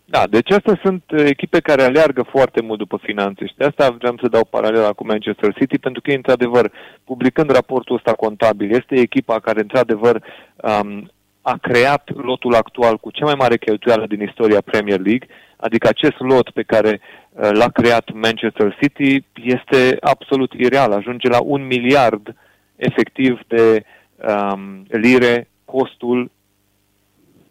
Da, 0.09 0.27
deci 0.29 0.51
astea 0.51 0.79
sunt 0.83 1.03
uh, 1.11 1.23
echipe 1.25 1.59
care 1.59 1.83
aleargă 1.83 2.21
foarte 2.21 2.61
mult 2.61 2.79
după 2.79 2.99
finanțe 3.03 3.45
și 3.45 3.53
de 3.57 3.65
asta 3.65 3.89
vreau 3.89 4.17
să 4.21 4.27
dau 4.27 4.45
paralela 4.45 4.93
cu 4.93 5.05
Manchester 5.05 5.53
City, 5.53 5.77
pentru 5.77 6.01
că, 6.01 6.11
într-adevăr, 6.11 6.71
publicând 7.03 7.49
raportul 7.51 7.95
ăsta 7.95 8.13
contabil, 8.13 8.71
este 8.71 8.95
echipa 8.95 9.39
care, 9.39 9.59
într-adevăr, 9.59 10.23
um, 10.55 11.11
a 11.41 11.57
creat 11.61 12.09
lotul 12.15 12.53
actual 12.55 12.97
cu 12.97 13.11
cea 13.11 13.25
mai 13.25 13.33
mare 13.37 13.57
cheltuială 13.57 14.05
din 14.07 14.21
istoria 14.21 14.61
Premier 14.61 14.99
League, 14.99 15.27
adică 15.57 15.87
acest 15.87 16.19
lot 16.19 16.49
pe 16.49 16.63
care 16.63 16.99
uh, 16.99 17.49
l-a 17.51 17.69
creat 17.69 18.11
Manchester 18.13 18.77
City 18.81 19.23
este 19.33 19.97
absolut 19.99 20.53
ireal, 20.53 20.91
ajunge 20.91 21.27
la 21.27 21.41
un 21.41 21.65
miliard 21.65 22.35
efectiv 22.75 23.39
de 23.47 23.83
um, 24.15 24.85
lire 24.89 25.49
costul 25.65 26.31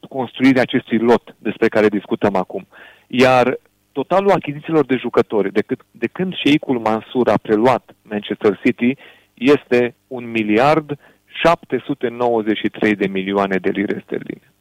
construirea 0.07 0.63
acestui 0.63 0.99
lot 0.99 1.35
despre 1.39 1.69
care 1.69 1.89
discutăm 1.89 2.35
acum. 2.35 2.67
Iar 3.07 3.59
totalul 3.93 4.31
achizițiilor 4.31 4.87
de 4.87 4.97
jucători, 4.97 5.53
de, 5.53 5.63
cât, 5.63 5.81
de 5.91 6.07
când 6.07 6.35
șeicul 6.35 6.79
Mansur 6.79 7.29
a 7.29 7.37
preluat 7.37 7.95
Manchester 8.03 8.61
City, 8.65 8.97
este 9.35 9.95
un 10.07 10.31
miliard 10.31 10.99
793 11.43 12.95
de 12.95 13.07
milioane 13.07 13.57
de 13.57 13.71
lire 13.71 14.03
sterline. 14.05 14.53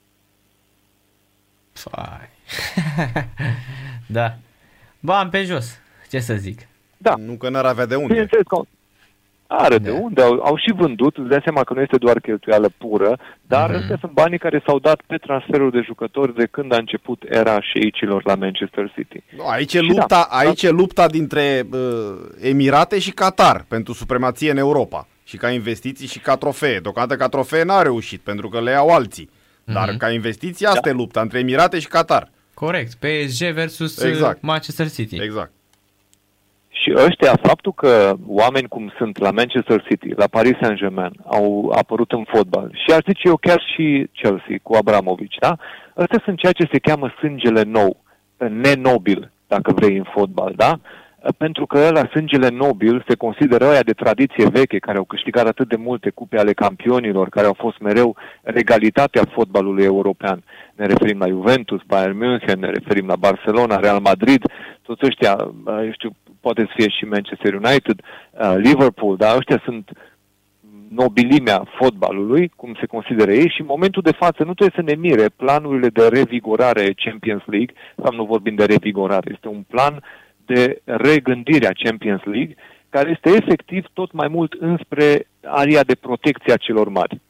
Fai. 1.74 2.30
da. 4.18 4.36
Bani 5.00 5.30
pe 5.30 5.44
jos, 5.44 5.80
ce 6.10 6.20
să 6.20 6.34
zic. 6.36 6.68
Da. 6.98 7.16
Nu 7.16 7.34
că 7.34 7.50
n-ar 7.50 7.66
avea 7.66 7.86
de 7.86 7.96
unde. 7.96 8.08
Bineînțeles 8.08 8.46
că 8.48 8.62
are 9.48 9.78
de 9.78 9.90
unde, 9.92 10.22
au, 10.22 10.40
au 10.44 10.58
și 10.58 10.74
vândut, 10.76 11.18
îți 11.18 11.28
dai 11.30 11.40
seama 11.44 11.64
că 11.64 11.74
nu 11.74 11.82
este 11.82 11.98
doar 11.98 12.20
cheltuială 12.20 12.70
pură, 12.78 13.20
dar 13.42 13.70
Mhm. 13.70 13.78
mm-hmm. 13.78 13.82
astea 13.82 13.98
sunt 14.00 14.12
banii 14.12 14.38
care 14.38 14.64
s-au 14.66 14.80
dat 14.80 15.02
pe 15.08 15.18
transferul 15.18 15.72
de 15.72 15.82
jucători 15.86 16.36
de 16.36 16.46
când 16.46 16.74
a 16.74 16.78
început 16.78 17.24
era 17.30 17.62
șeicilor 17.62 18.22
la 18.26 18.36
Manchester 18.36 18.92
City. 18.96 19.24
Nu, 19.38 19.48
aici 19.48 19.74
e 19.74 19.78
Și 19.80 19.84
lupta, 19.88 20.06
da, 20.08 20.22
aici 20.38 20.64
e 20.64 20.70
lupta 20.70 21.08
dintre 21.08 21.64
uh, 21.72 21.80
Emirate 22.42 23.00
și 23.00 23.12
Qatar 23.12 23.66
pentru 23.68 23.94
supremație 23.94 24.52
în 24.52 24.58
Europa. 24.58 25.08
Și 25.24 25.38
ca 25.38 25.50
investiții 25.52 26.08
și 26.08 26.20
ca 26.20 26.36
trofee. 26.36 26.80
Deocamdată 26.80 27.20
ca 27.20 27.28
trofee 27.30 27.64
n-a 27.64 27.82
reușit, 27.82 28.20
pentru 28.22 28.50
că 28.50 28.62
le 28.62 28.72
iau 28.72 28.90
alții. 28.90 29.30
Dar 29.64 29.88
Mhm. 29.90 29.98
ca 29.98 30.12
investiții 30.12 30.66
asta 30.66 30.90
e 30.90 30.92
lupta 30.92 31.22
între 31.22 31.40
Emirate 31.40 31.80
și 31.80 31.88
Qatar. 31.88 32.30
Corect, 32.54 32.94
PSG 32.94 33.52
versus 33.54 33.92
Exact. 33.98 34.14
exact. 34.14 34.42
Manchester 34.42 34.90
City. 34.90 35.16
Exact. 35.22 35.52
Și 36.82 36.94
ăștia, 36.96 37.34
faptul 37.42 37.74
că 37.74 38.14
oameni 38.28 38.68
cum 38.68 38.94
sunt 38.98 39.18
la 39.18 39.32
Manchester 39.32 39.84
City, 39.88 40.10
la 40.16 40.28
Paris 40.28 40.58
Saint-Germain, 40.62 41.12
au 41.26 41.74
apărut 41.76 42.12
în 42.12 42.24
fotbal 42.28 42.70
și 42.74 42.92
aș 42.92 43.04
zice 43.08 43.28
eu 43.28 43.38
chiar 43.38 43.62
și 43.74 44.10
Chelsea 44.14 44.58
cu 44.62 44.76
Abramovici, 44.76 45.38
da? 45.40 45.56
Ăstea 45.98 46.22
sunt 46.24 46.38
ceea 46.38 46.52
ce 46.52 46.70
se 46.72 46.80
cheamă 46.80 47.14
sângele 47.20 47.64
nou, 47.64 47.98
nenobil, 48.38 49.32
dacă 49.48 49.72
vrei, 49.72 49.98
în 49.98 50.06
fotbal, 50.14 50.54
da? 50.56 50.80
Pentru 51.38 51.66
că 51.66 51.90
la 51.92 52.08
sângele 52.12 52.50
nobil 52.50 53.04
se 53.08 53.16
consideră 53.16 53.66
ăia 53.70 53.84
de 53.84 53.94
tradiție 53.94 54.50
veche, 54.50 54.80
care 54.80 54.98
au 54.98 55.04
câștigat 55.04 55.48
atât 55.48 55.68
de 55.68 55.76
multe 55.76 56.10
cupe 56.10 56.38
ale 56.38 56.54
campionilor, 56.54 57.30
care 57.30 57.48
au 57.48 57.56
fost 57.58 57.80
mereu 57.80 58.16
regalitatea 58.42 59.24
fotbalului 59.32 59.84
european. 59.84 60.44
Ne 60.76 60.86
referim 60.86 61.20
la 61.20 61.28
Juventus, 61.28 61.82
Bayern 61.88 62.18
München, 62.18 62.60
ne 62.60 62.70
referim 62.70 63.08
la 63.08 63.16
Barcelona, 63.16 63.76
Real 63.76 64.00
Madrid, 64.00 64.42
toți 64.82 65.06
ăștia, 65.06 65.36
uh, 65.66 65.80
eu 65.84 65.92
știu, 65.92 66.12
poate 66.46 66.62
să 66.68 66.74
fie 66.76 66.90
și 66.90 67.06
Manchester 67.06 67.54
United, 67.54 67.98
uh, 68.02 68.56
Liverpool, 68.68 69.16
dar 69.16 69.38
ăștia 69.38 69.62
sunt 69.64 69.86
nobilimea 70.90 71.60
fotbalului, 71.78 72.52
cum 72.56 72.72
se 72.80 72.86
consideră 72.86 73.32
ei, 73.32 73.50
și 73.50 73.62
în 73.62 73.72
momentul 73.76 74.02
de 74.02 74.20
față 74.24 74.44
nu 74.44 74.54
trebuie 74.54 74.80
să 74.80 74.90
ne 74.90 74.96
mire 75.08 75.26
planurile 75.36 75.90
de 75.90 76.08
revigorare 76.08 76.94
Champions 77.06 77.44
League, 77.46 77.74
sau 78.04 78.16
nu 78.16 78.26
vorbim 78.26 78.56
de 78.56 78.66
revigorare, 78.66 79.32
este 79.34 79.48
un 79.48 79.64
plan 79.74 80.04
de 80.46 80.82
regândire 80.84 81.68
a 81.68 81.80
Champions 81.84 82.24
League, 82.24 82.56
care 82.90 83.10
este 83.10 83.30
efectiv 83.42 83.86
tot 83.94 84.12
mai 84.12 84.28
mult 84.28 84.54
înspre 84.60 85.28
aria 85.44 85.84
de 85.84 85.96
protecție 85.96 86.54
a 86.54 86.64
celor 86.68 86.90
mari. 86.90 87.22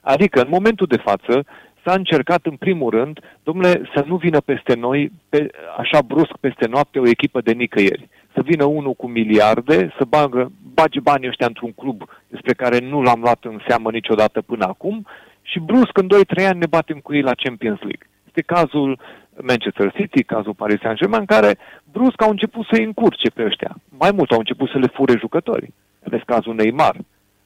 Adică, 0.00 0.40
în 0.40 0.48
momentul 0.50 0.86
de 0.86 1.02
față, 1.08 1.44
s-a 1.84 1.92
încercat 1.92 2.46
în 2.46 2.56
primul 2.56 2.90
rând, 2.90 3.20
domnule, 3.42 3.90
să 3.94 4.04
nu 4.06 4.16
vină 4.16 4.40
peste 4.40 4.74
noi, 4.74 5.12
pe, 5.28 5.50
așa 5.76 6.02
brusc 6.02 6.32
peste 6.40 6.66
noapte, 6.66 6.98
o 6.98 7.08
echipă 7.08 7.40
de 7.40 7.52
nicăieri. 7.52 8.08
Să 8.34 8.40
vină 8.44 8.64
unul 8.64 8.94
cu 8.94 9.08
miliarde, 9.08 9.94
să 9.98 10.04
bagă, 10.08 10.52
bage 10.74 11.00
banii 11.00 11.28
ăștia 11.28 11.46
într-un 11.46 11.72
club 11.72 12.02
despre 12.28 12.52
care 12.52 12.78
nu 12.78 13.02
l-am 13.02 13.20
luat 13.20 13.44
în 13.44 13.60
seamă 13.66 13.90
niciodată 13.90 14.40
până 14.40 14.64
acum 14.64 15.06
și 15.42 15.58
brusc 15.58 15.98
în 15.98 16.08
2-3 16.42 16.46
ani 16.46 16.58
ne 16.58 16.66
batem 16.66 16.98
cu 16.98 17.14
ei 17.14 17.22
la 17.22 17.34
Champions 17.34 17.78
League. 17.78 18.08
Este 18.26 18.42
cazul 18.42 18.98
Manchester 19.42 19.92
City, 19.92 20.22
cazul 20.22 20.54
Paris 20.54 20.80
Saint-Germain, 20.80 21.24
care 21.24 21.58
brusc 21.92 22.22
au 22.22 22.30
început 22.30 22.66
să-i 22.70 22.84
încurce 22.84 23.30
pe 23.30 23.44
ăștia. 23.44 23.76
Mai 23.98 24.10
mult 24.10 24.30
au 24.30 24.38
început 24.38 24.68
să 24.68 24.78
le 24.78 24.86
fure 24.86 25.16
jucători. 25.18 25.72
Vezi 26.00 26.24
cazul 26.24 26.54
Neymar. 26.54 26.96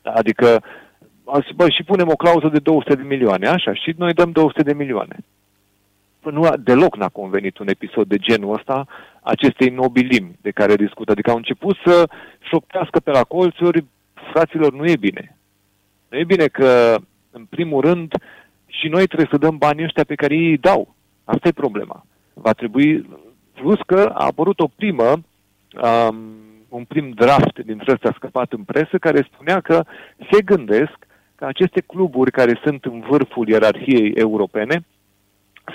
Adică 0.02 0.62
bă, 1.55 1.69
și 1.69 1.82
punem 1.82 2.09
o 2.09 2.16
clauză 2.16 2.48
de 2.48 2.59
200 2.59 2.94
de 2.94 3.02
milioane, 3.02 3.47
așa, 3.47 3.74
și 3.74 3.94
noi 3.97 4.12
dăm 4.12 4.31
200 4.31 4.62
de 4.62 4.73
milioane. 4.73 5.16
Păi 6.24 6.32
Nu 6.32 6.42
a, 6.42 6.56
deloc 6.56 6.96
n-a 6.96 7.09
convenit 7.09 7.59
un 7.59 7.68
episod 7.68 8.09
de 8.09 8.16
genul 8.16 8.55
ăsta 8.55 8.86
acestei 9.22 9.68
nobilimi 9.68 10.38
de 10.40 10.51
care 10.51 10.76
discută. 10.76 11.10
Adică 11.10 11.30
au 11.30 11.36
început 11.36 11.76
să 11.84 12.09
șoptească 12.40 12.98
pe 13.01 13.10
la 13.10 13.22
colțuri, 13.22 13.84
fraților, 14.32 14.72
nu 14.72 14.86
e 14.86 14.96
bine. 14.96 15.36
Nu 16.09 16.18
e 16.18 16.24
bine 16.24 16.46
că, 16.46 16.96
în 17.30 17.44
primul 17.44 17.80
rând, 17.80 18.12
și 18.66 18.88
noi 18.88 19.06
trebuie 19.06 19.28
să 19.30 19.38
dăm 19.38 19.56
banii 19.56 19.84
ăștia 19.84 20.05
pe 20.05 20.14
care 20.14 20.34
ei 20.34 20.51
îi 20.51 20.59
dau. 20.59 20.94
Asta 21.24 21.48
e 21.48 21.62
problema. 21.64 22.06
Va 22.34 22.52
trebui, 22.52 23.09
plus 23.52 23.78
că 23.86 24.12
a 24.14 24.24
apărut 24.24 24.60
o 24.60 24.66
primă, 24.76 25.10
um, 25.12 26.16
un 26.68 26.84
prim 26.84 27.10
draft 27.10 27.59
dintre 27.59 27.92
ăsta 27.92 28.12
scăpat 28.16 28.52
în 28.52 28.62
presă, 28.62 28.98
care 28.98 29.28
spunea 29.32 29.60
că 29.60 29.84
se 30.30 30.42
gândesc 30.42 30.96
ca 31.34 31.46
aceste 31.46 31.80
cluburi 31.80 32.30
care 32.30 32.60
sunt 32.64 32.84
în 32.84 33.01
vârful 33.01 33.48
ierarhiei 33.48 34.10
europene 34.10 34.84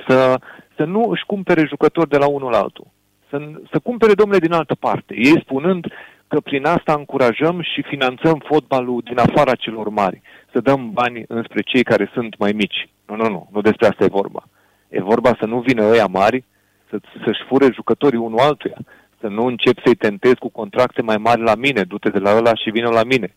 să, 0.07 0.39
să 0.75 0.83
nu 0.83 1.09
își 1.09 1.25
cumpere 1.25 1.65
jucători 1.65 2.09
de 2.09 2.17
la 2.17 2.27
unul 2.27 2.51
la 2.51 2.57
altul. 2.57 2.87
Să, 3.29 3.51
să 3.71 3.79
cumpere 3.79 4.13
domnule 4.13 4.39
din 4.39 4.53
altă 4.53 4.75
parte. 4.75 5.13
Ei 5.15 5.41
spunând 5.41 5.87
că 6.27 6.39
prin 6.39 6.65
asta 6.65 6.93
încurajăm 6.93 7.61
și 7.61 7.81
finanțăm 7.81 8.41
fotbalul 8.45 9.01
din 9.03 9.19
afara 9.19 9.55
celor 9.55 9.89
mari, 9.89 10.21
să 10.51 10.59
dăm 10.59 10.91
bani 10.91 11.23
înspre 11.27 11.61
cei 11.61 11.83
care 11.83 12.09
sunt 12.13 12.37
mai 12.37 12.51
mici. 12.51 12.89
Nu, 13.05 13.15
nu, 13.15 13.29
nu, 13.29 13.49
nu 13.51 13.61
despre 13.61 13.87
asta 13.87 14.03
e 14.03 14.17
vorba. 14.21 14.43
E 14.89 15.01
vorba 15.01 15.35
să 15.39 15.45
nu 15.45 15.59
vină 15.59 15.83
ăia 15.83 16.05
mari 16.05 16.43
să, 16.89 16.99
să-și 17.25 17.43
fure 17.47 17.71
jucătorii 17.73 18.19
unul 18.19 18.39
altuia, 18.39 18.77
să 19.19 19.27
nu 19.27 19.45
încep 19.45 19.77
să-i 19.85 19.95
tentez 19.95 20.33
cu 20.39 20.49
contracte 20.49 21.01
mai 21.01 21.17
mari 21.17 21.41
la 21.41 21.55
mine, 21.55 21.83
du-te 21.83 22.09
de 22.09 22.19
la 22.19 22.37
ăla 22.37 22.55
și 22.55 22.69
vină 22.69 22.89
la 22.89 23.03
mine. 23.03 23.33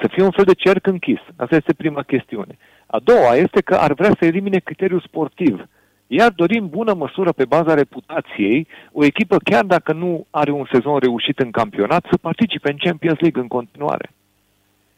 Să 0.00 0.08
fie 0.10 0.22
un 0.22 0.30
fel 0.30 0.44
de 0.44 0.54
cerc 0.54 0.86
închis. 0.86 1.20
Asta 1.36 1.56
este 1.56 1.74
prima 1.74 2.02
chestiune. 2.02 2.58
A 2.86 2.98
doua 2.98 3.34
este 3.34 3.60
că 3.60 3.74
ar 3.74 3.92
vrea 3.92 4.10
să 4.18 4.24
elimine 4.24 4.58
criteriul 4.58 5.04
sportiv. 5.06 5.64
Iar 6.06 6.30
dorim 6.30 6.68
bună 6.68 6.94
măsură 6.94 7.32
pe 7.32 7.44
baza 7.44 7.74
reputației 7.74 8.66
o 8.92 9.04
echipă, 9.04 9.36
chiar 9.44 9.64
dacă 9.64 9.92
nu 9.92 10.26
are 10.30 10.50
un 10.50 10.66
sezon 10.72 10.98
reușit 10.98 11.38
în 11.38 11.50
campionat, 11.50 12.06
să 12.10 12.16
participe 12.16 12.70
în 12.70 12.76
Champions 12.76 13.18
League 13.20 13.40
în 13.40 13.48
continuare. 13.48 14.10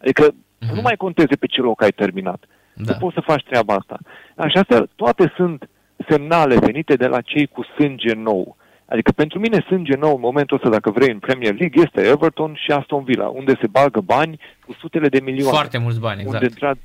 Adică 0.00 0.30
uh-huh. 0.30 0.68
să 0.68 0.74
nu 0.74 0.80
mai 0.80 0.96
conteze 0.96 1.36
pe 1.36 1.46
ce 1.46 1.60
loc 1.60 1.82
ai 1.82 1.90
terminat. 1.90 2.44
Da. 2.74 2.92
Nu 2.92 2.98
poți 2.98 3.14
să 3.14 3.20
faci 3.20 3.44
treaba 3.44 3.74
asta. 3.74 3.98
Așa, 4.36 4.60
astea 4.60 4.86
toate 4.96 5.32
sunt 5.36 5.68
semnale 6.08 6.58
venite 6.58 6.94
de 6.94 7.06
la 7.06 7.20
cei 7.20 7.46
cu 7.46 7.64
sânge 7.76 8.14
nou. 8.14 8.56
Adică 8.86 9.12
pentru 9.12 9.38
mine 9.38 9.64
sânge 9.66 9.96
nou 9.96 10.14
în 10.14 10.20
momentul 10.20 10.56
ăsta, 10.56 10.68
dacă 10.68 10.90
vrei, 10.90 11.10
în 11.10 11.18
Premier 11.18 11.54
League, 11.58 11.82
este 11.82 12.08
Everton 12.08 12.54
și 12.54 12.70
Aston 12.70 13.04
Villa, 13.04 13.28
unde 13.28 13.52
se 13.60 13.66
bagă 13.66 14.00
bani 14.00 14.40
cu 14.66 14.76
sutele 14.80 15.08
de 15.08 15.20
milioane. 15.20 15.56
Foarte 15.56 15.78
mulți 15.78 16.00
bani, 16.00 16.20
exact. 16.20 16.42
Unde, 16.42 16.78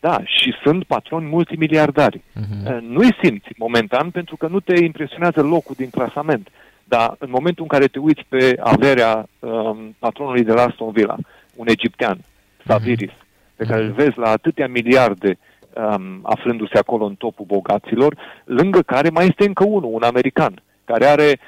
da, 0.00 0.20
și 0.24 0.54
sunt 0.62 0.84
patroni 0.84 1.28
multimiliardari. 1.28 2.18
Uh-huh. 2.18 2.78
Nu-i 2.80 3.16
simți 3.22 3.48
momentan 3.56 4.10
pentru 4.10 4.36
că 4.36 4.46
nu 4.46 4.60
te 4.60 4.84
impresionează 4.84 5.42
locul 5.42 5.74
din 5.78 5.90
clasament. 5.90 6.48
Dar 6.84 7.14
în 7.18 7.30
momentul 7.30 7.62
în 7.62 7.68
care 7.68 7.86
te 7.86 7.98
uiți 7.98 8.24
pe 8.28 8.56
averea 8.60 9.28
um, 9.38 9.96
patronului 9.98 10.44
de 10.44 10.52
la 10.52 10.62
Aston 10.62 10.92
Villa, 10.92 11.16
un 11.54 11.68
egiptean, 11.68 12.18
Saviris, 12.66 13.10
uh-huh. 13.10 13.56
pe 13.56 13.64
care 13.64 13.84
îl 13.84 13.92
vezi 13.92 14.18
la 14.18 14.30
atâtea 14.30 14.68
miliarde 14.68 15.38
um, 15.72 16.20
aflându-se 16.22 16.78
acolo 16.78 17.04
în 17.04 17.14
topul 17.14 17.44
bogaților, 17.44 18.16
lângă 18.44 18.82
care 18.82 19.08
mai 19.08 19.26
este 19.26 19.46
încă 19.46 19.64
unul, 19.66 19.90
un 19.92 20.02
american, 20.02 20.62
care 20.84 21.06
are 21.06 21.38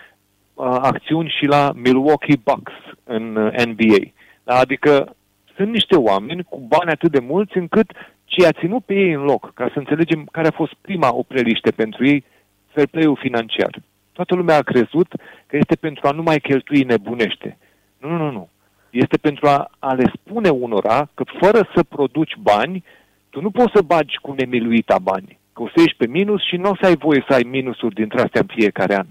uh, 0.54 0.76
acțiuni 0.80 1.34
și 1.38 1.44
la 1.44 1.72
Milwaukee 1.74 2.36
Bucks 2.44 2.72
în 3.04 3.36
uh, 3.36 3.64
NBA. 3.64 4.12
Da? 4.44 4.54
Adică 4.54 5.14
sunt 5.56 5.72
niște 5.72 5.96
oameni 5.96 6.42
cu 6.42 6.62
bani 6.68 6.90
atât 6.90 7.10
de 7.10 7.18
mulți 7.18 7.56
încât 7.56 7.90
ce 8.30 8.46
a 8.46 8.52
ținut 8.52 8.84
pe 8.84 8.94
ei 8.94 9.12
în 9.12 9.22
loc, 9.22 9.52
ca 9.54 9.70
să 9.72 9.78
înțelegem 9.78 10.28
care 10.32 10.46
a 10.46 10.60
fost 10.62 10.74
prima 10.80 11.14
opreliște 11.14 11.70
pentru 11.70 12.06
ei, 12.06 12.24
fair 12.72 12.86
play-ul 12.86 13.16
financiar. 13.20 13.70
Toată 14.12 14.34
lumea 14.34 14.56
a 14.56 14.70
crezut 14.72 15.08
că 15.46 15.56
este 15.56 15.76
pentru 15.76 16.06
a 16.06 16.10
nu 16.10 16.22
mai 16.22 16.38
cheltui 16.40 16.82
nebunește. 16.82 17.58
Nu, 17.98 18.08
nu, 18.08 18.16
nu, 18.16 18.30
nu. 18.30 18.48
Este 18.90 19.16
pentru 19.16 19.46
a, 19.46 19.70
a 19.78 19.92
le 19.92 20.12
spune 20.14 20.48
unora 20.48 21.08
că 21.14 21.24
fără 21.40 21.68
să 21.74 21.82
produci 21.82 22.36
bani, 22.36 22.84
tu 23.30 23.40
nu 23.40 23.50
poți 23.50 23.72
să 23.74 23.82
bagi 23.82 24.18
cu 24.22 24.32
nemiluita 24.32 24.98
bani. 24.98 25.38
Că 25.52 25.62
o 25.62 25.66
să 25.66 25.80
ieși 25.80 25.96
pe 25.96 26.06
minus 26.06 26.42
și 26.44 26.56
nu 26.56 26.70
o 26.70 26.76
să 26.80 26.86
ai 26.86 26.96
voie 26.96 27.24
să 27.28 27.34
ai 27.34 27.46
minusuri 27.50 27.94
dintre 27.94 28.20
astea 28.20 28.40
în 28.40 28.54
fiecare 28.56 28.94
an. 28.94 29.06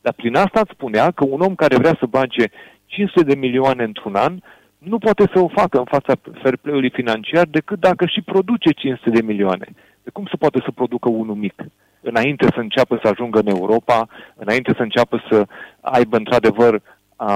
Dar 0.00 0.12
prin 0.12 0.34
asta 0.34 0.60
îți 0.60 0.72
spunea 0.74 1.10
că 1.10 1.24
un 1.24 1.40
om 1.40 1.54
care 1.54 1.76
vrea 1.76 1.96
să 1.98 2.06
bage 2.06 2.44
500 2.86 3.24
de 3.24 3.34
milioane 3.34 3.82
într-un 3.82 4.14
an 4.14 4.38
nu 4.80 4.98
poate 4.98 5.30
să 5.34 5.38
o 5.40 5.48
facă 5.48 5.78
în 5.78 5.84
fața 5.84 6.12
fair 6.42 6.56
play-ului 6.56 6.90
financiar 6.90 7.46
decât 7.46 7.80
dacă 7.80 8.06
și 8.06 8.20
produce 8.20 8.70
500 8.70 9.10
de 9.10 9.22
milioane. 9.22 9.66
De 10.02 10.10
cum 10.12 10.26
se 10.30 10.36
poate 10.36 10.58
să 10.64 10.70
producă 10.74 11.08
unul 11.08 11.34
mic? 11.34 11.54
Înainte 12.00 12.46
să 12.54 12.60
înceapă 12.60 12.98
să 13.02 13.08
ajungă 13.08 13.38
în 13.38 13.46
Europa, 13.46 14.08
înainte 14.36 14.72
să 14.76 14.82
înceapă 14.82 15.24
să 15.30 15.46
aibă 15.80 16.16
într-adevăr 16.16 16.82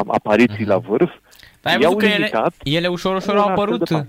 apariții 0.07 0.65
uh-huh. 0.65 0.69
la 0.69 0.79
vârf, 0.79 1.11
Dar 1.61 1.73
ai 1.73 1.79
văzut 1.79 1.99
că 1.99 2.07
ele, 2.07 2.31
ele 2.62 2.87
ușor, 2.87 3.16
ușor 3.16 3.37
au 3.37 3.49
apărut, 3.49 3.91
uh, 3.91 4.01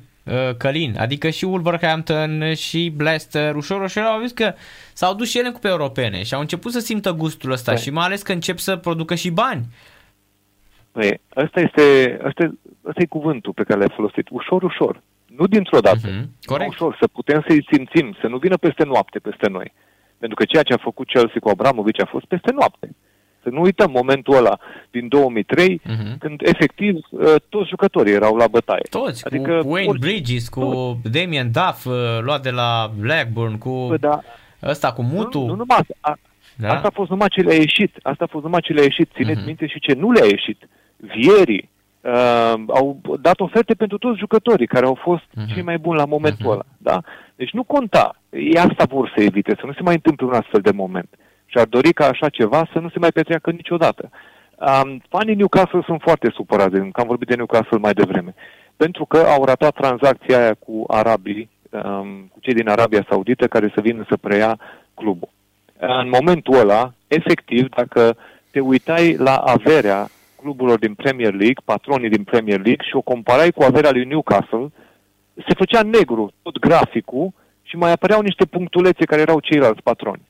Călin, 0.57 0.95
adică 0.99 1.29
și 1.29 1.45
Wolverhampton 1.45 2.53
și 2.53 2.93
Leicester, 2.97 3.55
ușor, 3.55 3.81
ușor 3.81 4.03
au 4.03 4.19
văzut 4.19 4.35
că 4.35 4.53
s-au 4.93 5.13
dus 5.13 5.29
și 5.29 5.37
ele 5.37 5.47
în 5.47 5.53
cupe 5.53 5.67
europene 5.67 6.23
și 6.23 6.33
au 6.33 6.39
început 6.39 6.71
să 6.71 6.79
simtă 6.79 7.11
gustul 7.11 7.51
ăsta 7.51 7.71
da. 7.71 7.77
și 7.77 7.89
mai 7.89 8.05
ales 8.05 8.21
că 8.21 8.31
încep 8.31 8.57
să 8.57 8.75
producă 8.75 9.15
și 9.15 9.29
bani. 9.29 9.65
Păi, 10.95 11.21
ăsta 11.35 11.59
este, 11.59 11.83
ăsta, 12.25 12.43
ăsta 12.85 13.01
e 13.01 13.05
cuvântul 13.17 13.53
pe 13.53 13.63
care 13.63 13.79
l-ai 13.79 13.95
folosit. 13.95 14.27
Ușor, 14.29 14.63
ușor. 14.63 15.01
Nu 15.37 15.47
dintr-o 15.47 15.79
dată. 15.79 16.07
Uh-huh. 16.07 16.25
Corect. 16.41 16.69
Ușor, 16.69 16.97
să 16.99 17.07
putem 17.07 17.43
să-i 17.47 17.67
simțim, 17.71 18.17
să 18.21 18.27
nu 18.27 18.37
vină 18.37 18.57
peste 18.57 18.83
noapte 18.83 19.19
peste 19.19 19.49
noi. 19.49 19.73
Pentru 20.17 20.37
că 20.37 20.45
ceea 20.45 20.63
ce 20.63 20.73
a 20.73 20.87
făcut 20.89 21.07
Chelsea 21.07 21.39
cu 21.39 21.49
Abramovic 21.49 22.01
a 22.01 22.05
fost 22.05 22.25
peste 22.25 22.51
noapte. 22.51 22.95
Să 23.43 23.49
nu 23.49 23.61
uităm 23.61 23.91
momentul 23.91 24.35
ăla 24.35 24.59
din 24.91 25.07
2003, 25.07 25.79
uh-huh. 25.79 25.83
Mhm. 25.83 26.17
când 26.17 26.41
efectiv 26.43 26.95
uh, 27.09 27.35
toți 27.49 27.69
jucătorii 27.69 28.13
erau 28.13 28.35
la 28.35 28.47
bătaie. 28.47 28.87
Toți, 28.89 29.25
adică, 29.25 29.59
cu 29.61 29.71
Wayne 29.71 29.89
orice, 29.89 30.07
Bridges, 30.07 30.49
cu 30.49 30.59
toți. 30.59 31.17
Damien 31.17 31.51
Duff, 31.51 31.85
uh, 31.85 31.93
luat 32.21 32.41
de 32.41 32.51
la 32.51 32.91
Blackburn, 32.99 33.57
cu 33.57 33.85
Bă, 33.87 33.97
da. 33.97 34.19
ăsta 34.63 34.93
cu 34.93 35.01
Mutu. 35.01 35.39
Nu, 35.39 35.45
nu 35.45 35.55
numai 35.55 35.77
asta. 35.77 35.95
A, 35.99 36.17
da? 36.57 36.73
Asta 36.73 36.87
a 36.87 36.93
fost 36.93 37.09
numai 37.09 37.27
ce 37.29 37.41
le-a 37.41 37.55
ieșit. 37.55 37.95
Asta 38.01 38.23
a 38.23 38.27
fost 38.31 38.43
numai 38.43 38.61
ce 38.61 38.73
le-a 38.73 38.83
ieșit. 38.83 39.11
Țineți 39.13 39.41
uh-huh. 39.41 39.45
minte 39.45 39.67
și 39.67 39.79
ce 39.79 39.93
nu 39.93 40.11
le-a 40.11 40.25
ieșit. 40.25 40.67
Vieri, 41.15 41.69
uh, 42.01 42.53
au 42.67 43.01
dat 43.21 43.39
oferte 43.39 43.73
pentru 43.73 43.97
toți 43.97 44.19
jucătorii 44.19 44.67
care 44.67 44.85
au 44.85 44.97
fost 45.01 45.23
uh-huh. 45.23 45.53
cei 45.53 45.61
mai 45.61 45.77
buni 45.77 45.97
la 45.97 46.05
momentul 46.05 46.45
uh-huh. 46.45 46.51
ăla. 46.51 46.65
Da? 46.77 47.01
Deci 47.35 47.51
nu 47.51 47.63
conta. 47.63 48.15
Ei 48.29 48.57
asta 48.57 48.85
vor 48.89 49.11
să 49.15 49.23
evite, 49.23 49.55
să 49.59 49.65
nu 49.65 49.73
se 49.73 49.81
mai 49.81 49.93
întâmple 49.93 50.25
un 50.25 50.33
astfel 50.33 50.61
de 50.61 50.71
moment. 50.71 51.09
Și 51.45 51.57
ar 51.57 51.65
dori 51.65 51.93
ca 51.93 52.05
așa 52.05 52.29
ceva 52.29 52.67
să 52.73 52.79
nu 52.79 52.89
se 52.89 52.99
mai 52.99 53.11
petreacă 53.11 53.51
niciodată. 53.51 54.09
Um, 54.57 55.01
fanii 55.09 55.35
Newcastle 55.35 55.81
sunt 55.85 56.01
foarte 56.01 56.31
supărați, 56.33 56.75
că 56.91 57.01
am 57.01 57.07
vorbit 57.07 57.27
de 57.27 57.35
Newcastle 57.35 57.77
mai 57.77 57.93
devreme, 57.93 58.33
pentru 58.75 59.05
că 59.05 59.17
au 59.17 59.45
ratat 59.45 59.73
tranzacția 59.73 60.39
aia 60.39 60.53
cu 60.53 60.83
arabii, 60.87 61.49
um, 61.69 62.29
cu 62.31 62.39
cei 62.39 62.53
din 62.53 62.69
Arabia 62.69 63.05
Saudită 63.09 63.47
care 63.47 63.71
să 63.75 63.81
vină 63.81 64.05
să 64.09 64.17
preia 64.17 64.59
clubul. 64.93 65.29
În 65.79 66.09
momentul 66.09 66.59
ăla, 66.59 66.93
efectiv, 67.07 67.69
dacă 67.69 68.15
te 68.51 68.59
uitai 68.59 69.15
la 69.15 69.35
averea 69.35 70.07
cluburilor 70.45 70.79
din 70.79 70.93
Premier 70.93 71.33
League, 71.33 71.61
patronii 71.65 72.15
din 72.15 72.23
Premier 72.23 72.61
League 72.67 72.85
și 72.87 72.95
o 72.95 73.01
comparai 73.11 73.51
cu 73.51 73.63
averea 73.63 73.91
lui 73.91 74.05
Newcastle, 74.05 74.67
se 75.47 75.53
făcea 75.61 75.81
negru 75.81 76.31
tot 76.41 76.59
graficul 76.59 77.33
și 77.61 77.75
mai 77.75 77.91
apăreau 77.91 78.21
niște 78.21 78.45
punctulețe 78.45 79.05
care 79.05 79.21
erau 79.21 79.39
ceilalți 79.39 79.81
patroni. 79.83 80.21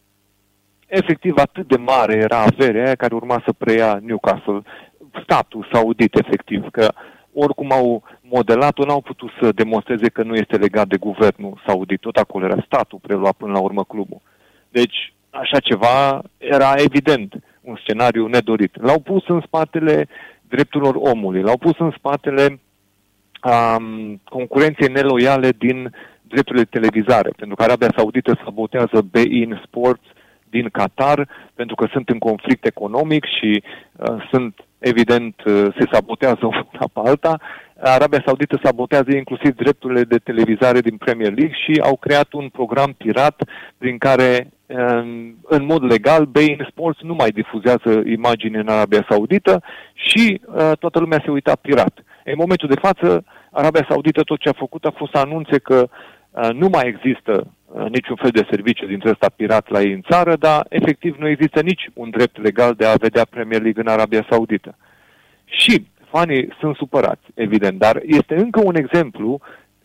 Efectiv, 0.88 1.34
atât 1.38 1.68
de 1.68 1.78
mare 1.78 2.14
era 2.14 2.40
averea 2.42 2.86
aia 2.86 2.96
care 2.96 3.16
urma 3.16 3.42
să 3.46 3.54
preia 3.54 4.00
Newcastle, 4.04 4.62
statul 5.24 5.68
saudit, 5.72 6.16
efectiv, 6.16 6.70
că 6.72 6.94
oricum 7.34 7.72
au 7.72 8.04
modelat-o, 8.22 8.86
n-au 8.86 9.02
putut 9.02 9.30
să 9.42 9.52
demonstreze 9.52 10.10
că 10.10 10.24
nu 10.24 10.36
este 10.36 10.56
legat 10.56 10.88
de 10.88 10.98
guvernul 10.98 11.62
saudit, 11.66 12.00
tot 12.00 12.16
acolo 12.16 12.46
era 12.46 12.66
statul 12.66 13.00
prelua 13.02 13.32
până 13.32 13.52
la 13.52 13.60
urmă 13.60 13.84
clubul. 13.84 14.22
Deci, 14.70 15.14
așa 15.30 15.60
ceva 15.60 16.22
era 16.38 16.74
evident 16.78 17.34
un 17.66 17.76
scenariu 17.76 18.28
nedorit. 18.28 18.82
L-au 18.82 19.00
pus 19.00 19.28
în 19.28 19.42
spatele 19.46 20.08
drepturilor 20.48 20.96
omului, 20.96 21.42
l-au 21.42 21.58
pus 21.58 21.78
în 21.78 21.94
spatele 21.98 22.60
um, 23.44 24.22
concurenței 24.24 24.88
neloiale 24.92 25.50
din 25.50 25.92
drepturile 26.28 26.64
de 26.64 26.80
televizare, 26.80 27.30
pentru 27.38 27.56
că 27.56 27.64
Arabia 27.64 27.94
Saudită 27.96 28.42
sabotează 28.44 29.06
BIN 29.12 29.62
Sports 29.66 30.06
din 30.50 30.70
Qatar, 30.70 31.28
pentru 31.54 31.76
că 31.76 31.88
sunt 31.92 32.10
în 32.10 32.20
conflict 32.20 32.66
economic 32.66 33.26
și 33.26 33.64
uh, 33.64 34.28
sunt, 34.32 34.60
evident, 34.80 35.36
uh, 35.46 35.68
se 35.78 35.86
sabotează 35.92 36.46
una 36.46 36.88
pe 36.94 37.00
alta. 37.10 37.40
Arabia 37.80 38.24
Saudită 38.26 38.60
sabotează 38.64 39.12
inclusiv 39.16 39.56
drepturile 39.56 40.04
de 40.04 40.18
televizare 40.18 40.82
din 40.82 40.98
Premier 40.98 41.34
League 41.34 41.58
și 41.64 41.82
au 41.84 41.96
creat 41.96 42.34
un 42.34 42.50
program 42.50 42.94
pirat 42.98 43.44
prin 43.78 43.98
care 43.98 44.50
în 45.42 45.66
mod 45.66 45.84
legal, 45.84 46.26
Bein 46.26 46.68
Sports 46.70 47.02
nu 47.02 47.14
mai 47.14 47.30
difuzează 47.30 48.02
imagini 48.06 48.56
în 48.56 48.68
Arabia 48.68 49.06
Saudită 49.10 49.64
și 49.94 50.42
uh, 50.46 50.72
toată 50.80 51.00
lumea 51.00 51.22
se 51.26 51.32
uita 51.32 51.56
pirat. 51.56 52.04
În 52.24 52.34
momentul 52.38 52.70
de 52.70 52.80
față, 52.82 53.24
Arabia 53.52 53.86
Saudită 53.90 54.22
tot 54.22 54.40
ce 54.40 54.50
a 54.50 54.54
făcut 54.58 54.86
a 54.86 54.94
fost 54.96 55.12
să 55.12 55.18
anunțe 55.18 55.58
că 55.58 55.88
uh, 56.32 56.50
nu 56.54 56.68
mai 56.68 56.88
există 56.88 57.48
uh, 57.66 57.86
niciun 57.90 58.16
fel 58.16 58.30
de 58.30 58.48
serviciu 58.50 58.86
dintre 58.86 59.10
ăsta 59.10 59.30
pirat 59.36 59.70
la 59.70 59.82
ei 59.82 59.92
în 59.94 60.02
țară, 60.10 60.36
dar 60.36 60.66
efectiv 60.70 61.16
nu 61.20 61.28
există 61.28 61.62
nici 61.62 61.90
un 61.94 62.10
drept 62.10 62.42
legal 62.42 62.74
de 62.74 62.86
a 62.86 62.96
vedea 62.96 63.26
Premier 63.30 63.62
League 63.62 63.82
în 63.82 63.92
Arabia 63.92 64.26
Saudită. 64.30 64.78
Și 65.46 65.86
fanii 66.16 66.54
sunt 66.60 66.76
supărați, 66.76 67.26
evident, 67.34 67.80
dar 67.80 68.02
este 68.06 68.36
încă 68.36 68.62
un 68.64 68.76
exemplu, 68.76 69.40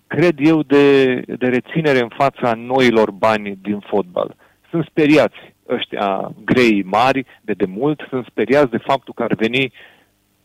cred 0.07 0.35
eu, 0.39 0.63
de, 0.63 1.15
de 1.21 1.47
reținere 1.49 2.01
în 2.01 2.11
fața 2.17 2.55
noilor 2.55 3.11
bani 3.11 3.59
din 3.63 3.79
fotbal 3.79 4.35
sunt 4.71 4.85
speriați 4.85 5.39
ăștia 5.69 6.33
grei 6.45 6.83
mari 6.83 7.27
de 7.41 7.53
demult, 7.53 8.01
sunt 8.09 8.27
speriați 8.27 8.71
de 8.71 8.79
faptul 8.79 9.15
că 9.15 9.23
ar 9.23 9.35
veni 9.35 9.73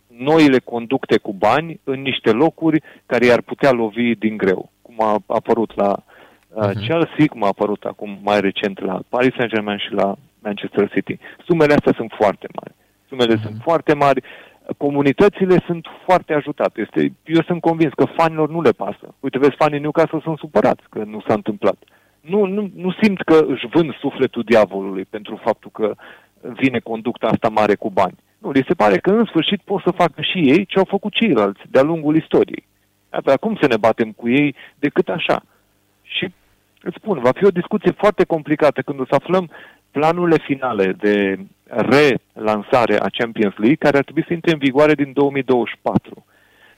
noile 0.07 0.60
conducte 0.60 1.18
cu 1.18 1.34
bani 1.34 1.80
în 1.84 2.02
niște 2.02 2.32
locuri 2.32 2.84
care 3.06 3.26
i-ar 3.26 3.41
putea 3.41 3.72
lovi 3.72 4.16
din 4.16 4.38
greu, 4.38 4.72
cum 4.82 4.95
a 4.98 5.18
apărut 5.26 5.76
la 5.76 5.95
uh, 5.98 6.64
uh-huh. 6.64 6.74
Chelsea, 6.74 7.26
cum 7.30 7.44
a 7.44 7.48
apărut 7.48 7.84
acum 7.84 8.20
mai 8.24 8.40
recent 8.40 8.80
la 8.80 8.99
Paris 9.10 9.34
Saint-Germain 9.34 9.78
și 9.78 9.94
la 9.94 10.16
Manchester 10.40 10.90
City. 10.90 11.18
Sumele 11.45 11.74
astea 11.74 11.94
sunt 11.95 12.12
foarte 12.18 12.48
mari. 12.60 12.76
Sumele 13.07 13.36
uh-huh. 13.36 13.41
sunt 13.41 13.57
foarte 13.62 13.94
mari. 13.94 14.24
Comunitățile 14.78 15.64
sunt 15.66 15.88
foarte 16.06 16.34
ajutate. 16.34 16.82
Este, 16.82 17.14
eu 17.26 17.42
sunt 17.42 17.62
convins 17.62 17.94
că 17.94 18.06
fanilor 18.06 18.50
nu 18.50 18.62
le 18.62 18.72
pasă. 18.72 19.16
Uite, 19.20 19.38
vezi, 19.38 19.56
fanii 19.56 19.80
Newcastle 19.80 20.20
sunt 20.24 20.38
supărați 20.38 20.84
că 20.90 21.04
nu 21.04 21.22
s-a 21.28 21.34
întâmplat. 21.34 21.78
Nu, 22.22 22.46
nu, 22.46 22.72
nu 22.76 22.92
simt 23.02 23.22
că 23.22 23.46
își 23.48 23.68
vând 23.68 23.94
sufletul 23.94 24.44
diavolului 24.44 25.06
pentru 25.06 25.40
faptul 25.44 25.72
că 25.72 25.96
vine 26.42 26.80
conducta 26.80 27.28
asta 27.28 27.50
mare 27.50 27.76
cu 27.76 27.90
bani. 27.90 28.16
Nu, 28.38 28.52
li 28.52 28.66
se 28.68 28.74
pare 28.74 28.98
că 28.98 29.10
în 29.10 29.26
sfârșit 29.26 29.62
pot 29.62 29.82
să 29.82 29.92
facă 29.92 30.22
și 30.22 30.38
ei 30.38 30.66
ce 30.66 30.78
au 30.78 30.86
făcut 30.86 31.14
ceilalți 31.14 31.62
de-a 31.70 31.82
lungul 31.82 32.16
istoriei. 32.16 32.68
Iată, 33.14 33.38
cum 33.38 33.58
să 33.62 33.68
ne 33.68 33.78
batem 33.78 34.12
cu 34.12 34.30
ei 34.30 34.56
decât 34.80 35.10
așa? 35.10 35.44
Și 36.02 36.34
îți 36.82 36.98
spun, 37.00 37.20
va 37.20 37.32
fi 37.36 37.46
o 37.46 37.58
discuție 37.60 37.92
foarte 37.92 38.24
complicată 38.24 38.82
când 38.82 39.00
o 39.00 39.06
să 39.06 39.16
aflăm 39.16 39.50
planurile 39.92 40.38
finale 40.38 40.92
de 40.92 41.40
relansare 41.68 43.00
a 43.00 43.10
Champions 43.18 43.54
League, 43.58 43.76
care 43.76 43.98
ar 43.98 44.04
trebui 44.04 44.24
să 44.28 44.34
intre 44.34 44.52
în 44.52 44.58
vigoare 44.58 44.94
din 44.94 45.12
2024. 45.14 46.26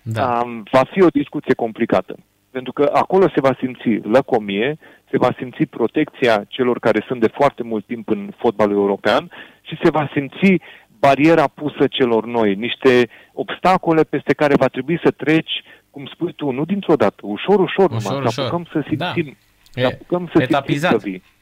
Da. 0.02 0.42
Um, 0.44 0.64
va 0.72 0.84
fi 0.92 1.02
o 1.02 1.08
discuție 1.08 1.54
complicată, 1.54 2.16
pentru 2.52 2.74
că 2.74 2.90
acolo 2.94 3.30
se 3.30 3.42
va 3.42 3.56
simți 3.60 4.08
lăcomie, 4.08 4.78
se 5.10 5.18
va 5.18 5.34
simți 5.38 5.64
protecția 5.64 6.44
celor 6.48 6.80
care 6.80 7.04
sunt 7.08 7.20
de 7.20 7.28
foarte 7.28 7.64
mult 7.64 7.86
timp 7.86 8.10
în 8.10 8.30
fotbalul 8.38 8.76
european 8.76 9.32
și 9.62 9.78
se 9.84 9.90
va 9.90 10.10
simți 10.14 10.62
bariera 11.00 11.48
pusă 11.48 11.88
celor 11.88 12.26
noi, 12.26 12.56
niște 12.56 13.10
obstacole 13.34 14.04
peste 14.04 14.34
care 14.34 14.56
va 14.56 14.68
trebui 14.68 15.00
să 15.04 15.12
treci, 15.12 15.64
cum 15.90 16.06
spui 16.14 16.34
tu, 16.34 16.52
nu 16.52 16.66
dintr-o 16.66 16.96
dată, 16.96 17.16
ușor, 17.22 17.60
ușor, 17.60 17.90
ușor 17.90 17.90
numai, 17.90 18.20
ușor. 18.20 18.32
să 18.32 18.42
apucăm 18.42 18.68
să 18.72 18.86
da. 18.92 19.12
simțim, 19.14 19.38
da. 19.74 19.82
să 19.82 19.88
apucăm 19.88 20.30
să 20.34 20.42
etapizat. 20.42 21.02
simțim 21.02 21.22
să 21.24 21.37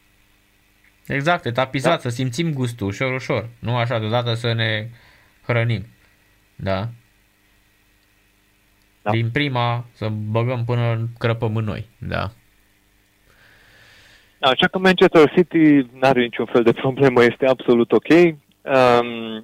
Exact, 1.07 1.45
etapizat, 1.45 1.93
da. 1.93 1.99
să 1.99 2.09
simțim 2.09 2.53
gustul 2.53 2.87
ușor, 2.87 3.13
ușor. 3.13 3.49
Nu 3.59 3.75
așa 3.75 3.99
deodată 3.99 4.33
să 4.33 4.53
ne 4.53 4.87
hrănim. 5.45 5.85
Da? 6.55 6.87
da. 9.01 9.11
Din 9.11 9.29
prima 9.31 9.85
să 9.91 10.09
băgăm 10.09 10.63
până 10.65 11.09
crăpăm 11.17 11.55
în 11.55 11.63
noi. 11.63 11.89
Da. 11.97 12.31
Așa 14.39 14.67
că 14.67 14.77
Manchester 14.77 15.31
City 15.35 15.73
nu 15.73 15.99
are 16.01 16.21
niciun 16.21 16.45
fel 16.45 16.63
de 16.63 16.73
problemă, 16.73 17.23
este 17.23 17.45
absolut 17.47 17.91
ok. 17.91 18.07
Um, 18.07 19.43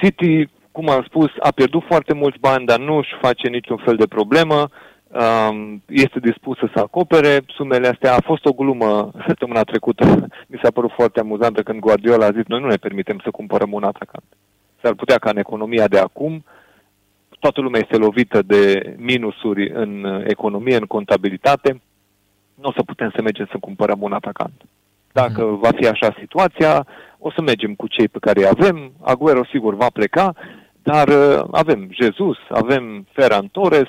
City, 0.00 0.48
cum 0.72 0.88
am 0.88 1.02
spus, 1.06 1.30
a 1.40 1.50
pierdut 1.50 1.84
foarte 1.86 2.14
mulți 2.14 2.38
bani, 2.38 2.66
dar 2.66 2.78
nu 2.78 2.96
își 2.96 3.16
face 3.20 3.48
niciun 3.48 3.76
fel 3.76 3.96
de 3.96 4.06
problemă. 4.06 4.60
Um, 4.60 4.70
este 5.86 6.18
dispusă 6.18 6.70
să 6.74 6.80
acopere 6.80 7.40
sumele 7.46 7.88
astea. 7.88 8.14
A 8.14 8.20
fost 8.24 8.44
o 8.44 8.52
glumă 8.52 9.10
săptămâna 9.26 9.62
trecută. 9.62 10.26
Mi 10.46 10.60
s-a 10.62 10.70
părut 10.70 10.90
foarte 10.90 11.20
amuzantă 11.20 11.62
când 11.62 11.80
Guardiola 11.80 12.26
a 12.26 12.32
zis 12.32 12.44
noi 12.46 12.60
nu 12.60 12.66
ne 12.66 12.76
permitem 12.76 13.20
să 13.24 13.30
cumpărăm 13.30 13.72
un 13.72 13.82
atacant. 13.82 14.24
S-ar 14.82 14.94
putea 14.94 15.18
ca 15.18 15.30
în 15.30 15.36
economia 15.36 15.88
de 15.88 15.98
acum 15.98 16.44
toată 17.40 17.60
lumea 17.60 17.80
este 17.80 17.96
lovită 17.96 18.42
de 18.42 18.94
minusuri 18.98 19.70
în 19.70 20.22
economie, 20.26 20.76
în 20.76 20.84
contabilitate. 20.84 21.80
Nu 22.54 22.68
o 22.68 22.72
să 22.72 22.82
putem 22.82 23.10
să 23.14 23.22
mergem 23.22 23.48
să 23.50 23.56
cumpărăm 23.60 24.02
un 24.02 24.12
atacant. 24.12 24.62
Dacă 25.12 25.44
mm. 25.44 25.58
va 25.58 25.70
fi 25.76 25.86
așa 25.86 26.16
situația, 26.18 26.86
o 27.18 27.30
să 27.30 27.42
mergem 27.42 27.74
cu 27.74 27.86
cei 27.86 28.08
pe 28.08 28.18
care 28.18 28.40
îi 28.40 28.46
avem. 28.46 28.92
Aguero 29.00 29.44
sigur 29.44 29.74
va 29.74 29.86
pleca, 29.92 30.34
dar 30.82 31.08
uh, 31.08 31.44
avem 31.50 31.88
Jesus, 31.90 32.36
avem 32.48 33.06
Ferran 33.12 33.46
Torres, 33.46 33.88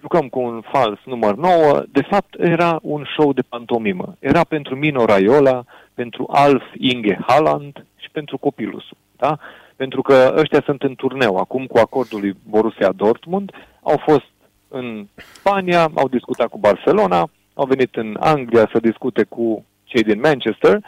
jucăm 0.00 0.28
cu 0.28 0.40
un 0.40 0.60
fals 0.60 0.98
număr 1.04 1.34
9. 1.34 1.82
De 1.92 2.02
fapt, 2.10 2.34
era 2.38 2.78
un 2.82 3.04
show 3.16 3.32
de 3.32 3.42
pantomimă. 3.48 4.16
Era 4.18 4.44
pentru 4.44 4.76
Mino 4.76 5.04
Raiola, 5.04 5.64
pentru 5.94 6.26
Alf 6.30 6.62
Inge 6.78 7.16
Haaland 7.26 7.84
și 7.96 8.10
pentru 8.10 8.38
copilul 8.38 8.84
Da? 9.16 9.38
Pentru 9.76 10.02
că 10.02 10.34
ăștia 10.36 10.62
sunt 10.64 10.82
în 10.82 10.94
turneu 10.94 11.36
acum 11.36 11.66
cu 11.66 11.78
acordul 11.78 12.20
lui 12.20 12.36
Borussia 12.48 12.92
Dortmund. 12.92 13.52
Au 13.82 14.02
fost 14.06 14.30
în 14.68 15.06
Spania, 15.14 15.90
au 15.94 16.08
discutat 16.08 16.48
cu 16.48 16.58
Barcelona, 16.58 17.30
au 17.54 17.66
venit 17.66 17.96
în 17.96 18.16
Anglia 18.20 18.68
să 18.72 18.78
discute 18.80 19.22
cu 19.24 19.64
cei 19.84 20.02
din 20.02 20.20
Manchester 20.20 20.80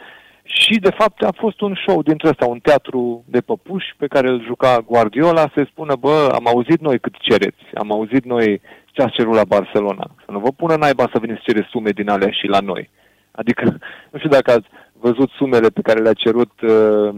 și, 0.43 0.79
de 0.79 0.89
fapt, 0.97 1.23
a 1.23 1.31
fost 1.37 1.61
un 1.61 1.75
show 1.85 2.01
dintre 2.01 2.27
ăsta, 2.27 2.45
un 2.45 2.59
teatru 2.59 3.23
de 3.25 3.41
păpuși 3.41 3.93
pe 3.97 4.07
care 4.07 4.27
îl 4.29 4.43
juca 4.43 4.85
Guardiola, 4.85 5.51
să 5.55 5.65
spună, 5.69 5.95
bă, 5.95 6.31
am 6.33 6.47
auzit 6.47 6.79
noi 6.79 6.99
cât 6.99 7.15
cereți, 7.19 7.63
am 7.73 7.91
auzit 7.91 8.25
noi 8.25 8.61
ce 8.91 9.01
ați 9.01 9.13
cerut 9.13 9.35
la 9.35 9.43
Barcelona. 9.43 10.11
Să 10.25 10.31
nu 10.31 10.39
vă 10.39 10.51
pună 10.51 10.75
naiba 10.75 11.09
să 11.11 11.19
veniți 11.19 11.41
cere 11.41 11.67
sume 11.69 11.89
din 11.89 12.09
alea 12.09 12.31
și 12.31 12.47
la 12.47 12.59
noi. 12.59 12.89
Adică, 13.31 13.63
nu 14.11 14.17
știu 14.17 14.29
dacă 14.29 14.51
ați 14.51 14.67
văzut 14.93 15.29
sumele 15.29 15.67
pe 15.67 15.81
care 15.81 15.99
le-a 15.99 16.13
cerut 16.13 16.61
uh, 16.61 17.15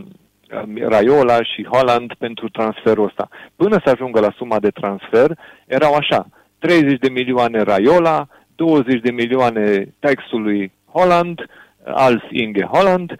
Raiola 0.87 1.43
și 1.43 1.65
Holland 1.65 2.13
pentru 2.13 2.49
transferul 2.49 3.05
ăsta. 3.05 3.27
Până 3.55 3.79
să 3.83 3.89
ajungă 3.89 4.19
la 4.19 4.33
suma 4.35 4.59
de 4.59 4.69
transfer, 4.69 5.37
erau 5.65 5.93
așa, 5.93 6.27
30 6.59 6.99
de 6.99 7.09
milioane 7.09 7.61
Raiola, 7.61 8.27
20 8.55 9.01
de 9.01 9.11
milioane 9.11 9.93
textului 9.99 10.71
Holland, 10.91 11.45
Alf 11.85 12.23
Inge 12.29 12.63
Holland, 12.63 13.19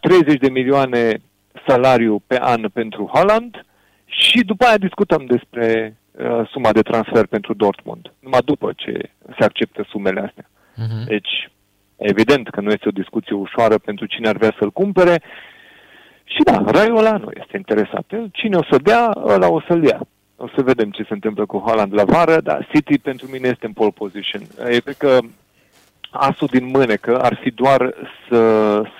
30 0.00 0.38
de 0.40 0.50
milioane 0.50 1.20
salariu 1.66 2.22
pe 2.26 2.38
an 2.40 2.68
pentru 2.72 3.10
Holland 3.12 3.64
și 4.04 4.40
după 4.44 4.64
aia 4.64 4.78
discutăm 4.78 5.24
despre 5.26 5.97
suma 6.50 6.72
de 6.72 6.82
transfer 6.82 7.26
pentru 7.26 7.54
Dortmund, 7.54 8.12
numai 8.20 8.40
după 8.44 8.72
ce 8.76 9.10
se 9.38 9.44
acceptă 9.44 9.86
sumele 9.88 10.20
astea. 10.20 10.44
Uh-huh. 10.48 11.06
Deci, 11.06 11.50
evident 11.96 12.48
că 12.48 12.60
nu 12.60 12.70
este 12.70 12.88
o 12.88 12.98
discuție 13.00 13.34
ușoară 13.34 13.78
pentru 13.78 14.06
cine 14.06 14.28
ar 14.28 14.36
vrea 14.36 14.54
să-l 14.58 14.70
cumpere 14.70 15.22
și 16.24 16.42
da, 16.44 16.62
Raiola 16.66 17.16
nu 17.16 17.28
este 17.34 17.56
interesat. 17.56 18.12
Cine 18.32 18.56
o 18.56 18.64
să 18.70 18.78
dea, 18.82 19.12
ăla 19.24 19.48
o 19.48 19.60
să-l 19.60 19.84
ia. 19.84 20.00
O 20.36 20.48
să 20.56 20.62
vedem 20.62 20.90
ce 20.90 21.02
se 21.02 21.12
întâmplă 21.12 21.46
cu 21.46 21.58
Holland 21.58 21.94
la 21.94 22.04
vară, 22.04 22.40
dar 22.40 22.68
City 22.72 22.98
pentru 22.98 23.26
mine 23.32 23.48
este 23.48 23.66
în 23.66 23.72
pole 23.72 23.90
position. 23.90 24.42
Eu 24.58 24.80
cred 24.80 24.96
că 24.96 25.18
asul 26.10 26.48
din 26.50 26.66
mânecă 26.66 27.20
ar 27.20 27.38
fi 27.42 27.50
doar 27.50 27.94
să 28.28 28.40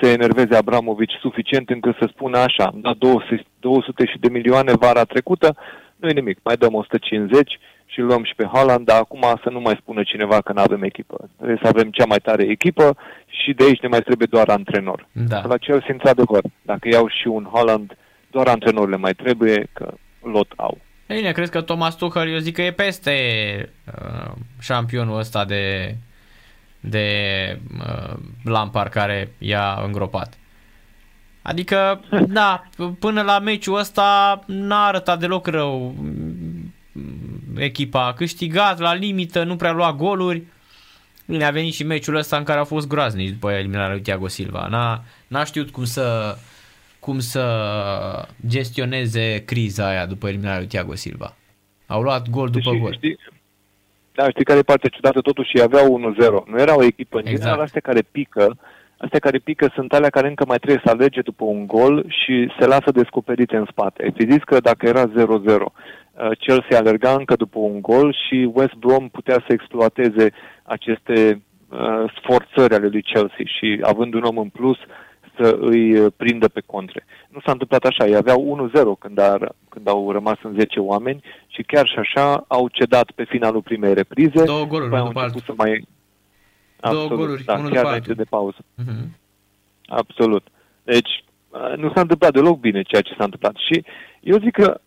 se 0.00 0.12
enerveze 0.12 0.56
Abramovici 0.56 1.18
suficient 1.20 1.70
încât 1.70 1.96
să 1.96 2.08
spună 2.10 2.38
așa, 2.38 2.70
da 2.74 2.94
200, 2.98 3.44
200 3.60 4.06
și 4.06 4.18
de 4.18 4.28
milioane 4.28 4.72
vara 4.72 5.04
trecută, 5.04 5.56
nu 6.00 6.08
e 6.08 6.12
nimic, 6.12 6.38
mai 6.42 6.56
dăm 6.56 6.74
150 6.74 7.58
și 7.86 8.00
luăm 8.00 8.24
și 8.24 8.34
pe 8.34 8.44
Holland, 8.44 8.86
dar 8.86 8.98
acum 8.98 9.24
să 9.42 9.50
nu 9.50 9.60
mai 9.60 9.78
spună 9.80 10.02
cineva 10.02 10.40
că 10.40 10.52
nu 10.52 10.60
avem 10.60 10.82
echipă. 10.82 11.28
Trebuie 11.36 11.58
să 11.62 11.68
avem 11.68 11.90
cea 11.90 12.04
mai 12.04 12.18
tare 12.18 12.42
echipă 12.42 12.96
și 13.26 13.52
de 13.52 13.64
aici 13.64 13.80
ne 13.80 13.88
mai 13.88 14.00
trebuie 14.00 14.26
doar 14.30 14.48
antrenor. 14.48 15.06
Da. 15.12 15.42
La 15.46 15.56
Chelsea, 15.56 15.92
într-adevăr, 15.92 16.42
dacă 16.62 16.88
iau 16.88 17.08
și 17.08 17.26
un 17.26 17.44
Holland, 17.44 17.96
doar 18.30 18.48
antrenorile 18.48 18.96
mai 18.96 19.12
trebuie, 19.12 19.68
că 19.72 19.94
lot 20.22 20.52
au. 20.56 20.78
Bine, 21.06 21.32
cred 21.32 21.48
că 21.48 21.60
Thomas 21.60 21.96
Tuchel, 21.96 22.32
eu 22.32 22.38
zic 22.38 22.54
că 22.54 22.62
e 22.62 22.72
peste 22.72 23.12
uh, 23.86 24.32
șampionul 24.60 25.18
ăsta 25.18 25.44
de 25.44 25.94
de 26.80 27.06
uh, 27.78 28.16
Lampard 28.44 28.90
care 28.90 29.32
i-a 29.38 29.82
îngropat. 29.84 30.38
Adică, 31.48 32.00
da, 32.28 32.64
până 32.98 33.22
la 33.22 33.38
meciul 33.38 33.78
ăsta 33.78 34.40
n-a 34.46 34.86
arătat 34.86 35.18
deloc 35.18 35.46
rău 35.46 35.94
echipa. 37.56 38.06
A 38.06 38.12
câștigat 38.12 38.78
la 38.78 38.94
limită, 38.94 39.44
nu 39.44 39.56
prea 39.56 39.72
lua 39.72 39.92
goluri. 39.92 40.42
Bine, 41.26 41.44
a 41.44 41.50
venit 41.50 41.72
și 41.72 41.84
meciul 41.84 42.14
ăsta 42.14 42.36
în 42.36 42.44
care 42.44 42.58
a 42.58 42.64
fost 42.64 42.88
groaznic 42.88 43.32
după 43.32 43.50
eliminarea 43.50 43.92
lui 43.92 44.00
Thiago 44.00 44.28
Silva. 44.28 44.66
N-a, 44.70 45.02
n-a 45.26 45.44
știut 45.44 45.70
cum 45.70 45.84
să, 45.84 46.36
cum 46.98 47.18
să 47.18 47.44
gestioneze 48.46 49.42
criza 49.44 49.88
aia 49.88 50.06
după 50.06 50.28
eliminarea 50.28 50.58
lui 50.58 50.68
Thiago 50.68 50.94
Silva. 50.94 51.34
Au 51.86 52.02
luat 52.02 52.30
gol 52.30 52.50
după 52.50 52.70
știi, 52.70 52.80
gol. 52.80 52.92
Știi, 52.92 53.18
da, 54.14 54.30
știi 54.30 54.44
care 54.44 54.58
e 54.58 54.62
partea 54.62 54.88
ciudată? 54.88 55.20
Totuși 55.20 55.62
aveau 55.62 56.14
1-0. 56.44 56.44
Nu 56.46 56.60
era 56.60 56.76
o 56.76 56.84
echipă. 56.84 57.18
În 57.18 57.26
exact. 57.26 57.40
general, 57.40 57.64
astea 57.64 57.80
care 57.80 58.02
pică, 58.02 58.56
astea 58.98 59.18
care 59.18 59.38
pică 59.38 59.70
sunt 59.74 59.92
alea 59.92 60.10
care 60.10 60.28
încă 60.28 60.44
mai 60.46 60.56
trebuie 60.58 60.82
să 60.84 60.90
alege 60.90 61.20
după 61.20 61.44
un 61.44 61.66
gol 61.66 62.04
și 62.08 62.52
se 62.58 62.66
lasă 62.66 62.90
descoperite 62.92 63.56
în 63.56 63.66
spate. 63.70 64.02
Ai 64.02 64.30
zis 64.30 64.42
că 64.44 64.60
dacă 64.60 64.86
era 64.86 65.04
0-0, 65.06 65.12
uh, 65.14 66.30
Chelsea 66.38 66.78
alerga 66.78 67.12
încă 67.12 67.34
după 67.36 67.58
un 67.58 67.80
gol 67.80 68.16
și 68.26 68.50
West 68.52 68.74
Brom 68.74 69.08
putea 69.08 69.34
să 69.46 69.52
exploateze 69.52 70.30
aceste 70.62 71.42
uh, 71.68 72.12
sforțări 72.20 72.74
ale 72.74 72.86
lui 72.86 73.02
Chelsea 73.02 73.44
și 73.44 73.80
având 73.82 74.14
un 74.14 74.22
om 74.22 74.38
în 74.38 74.48
plus 74.48 74.78
să 75.40 75.56
îi 75.60 75.98
uh, 75.98 76.12
prindă 76.16 76.48
pe 76.48 76.62
contre. 76.66 77.04
Nu 77.28 77.40
s-a 77.44 77.52
întâmplat 77.52 77.84
așa, 77.84 78.06
ei 78.06 78.16
aveau 78.16 78.70
1-0 78.74 78.98
când, 78.98 79.18
a, 79.18 79.38
când 79.68 79.88
au 79.88 80.12
rămas 80.12 80.38
în 80.42 80.54
10 80.58 80.80
oameni 80.80 81.22
și 81.46 81.62
chiar 81.62 81.86
și 81.86 81.98
așa 81.98 82.44
au 82.48 82.68
cedat 82.68 83.10
pe 83.10 83.24
finalul 83.24 83.62
primei 83.62 83.94
reprize. 83.94 84.44
Două 84.44 84.64
goluri, 84.64 84.92
unul 84.92 85.06
după 85.06 85.20
altul. 85.20 85.40
Să 85.44 85.52
mai... 85.56 85.86
Absolut, 86.80 87.08
Două 87.08 87.20
goluri, 87.20 87.44
da, 87.44 87.54
unul 87.54 87.70
chiar 87.70 87.82
după 87.82 87.94
altul. 87.94 88.14
de 88.14 88.24
pauză. 88.24 88.58
Uh-huh. 88.58 89.06
Absolut. 89.86 90.46
Deci, 90.82 91.24
uh, 91.48 91.76
nu 91.76 91.92
s-a 91.94 92.00
întâmplat 92.00 92.32
deloc 92.32 92.58
bine 92.58 92.82
ceea 92.82 93.02
ce 93.02 93.14
s-a 93.18 93.24
întâmplat. 93.24 93.54
Și 93.56 93.84
eu 94.20 94.38
zic 94.38 94.52
că 94.52 94.80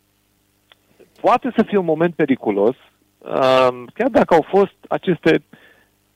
poate 1.21 1.53
să 1.55 1.63
fie 1.63 1.77
un 1.77 1.85
moment 1.85 2.15
periculos, 2.15 2.75
uh, 3.17 3.83
chiar 3.93 4.09
dacă 4.09 4.33
au 4.33 4.45
fost 4.49 4.75
aceste 4.87 5.43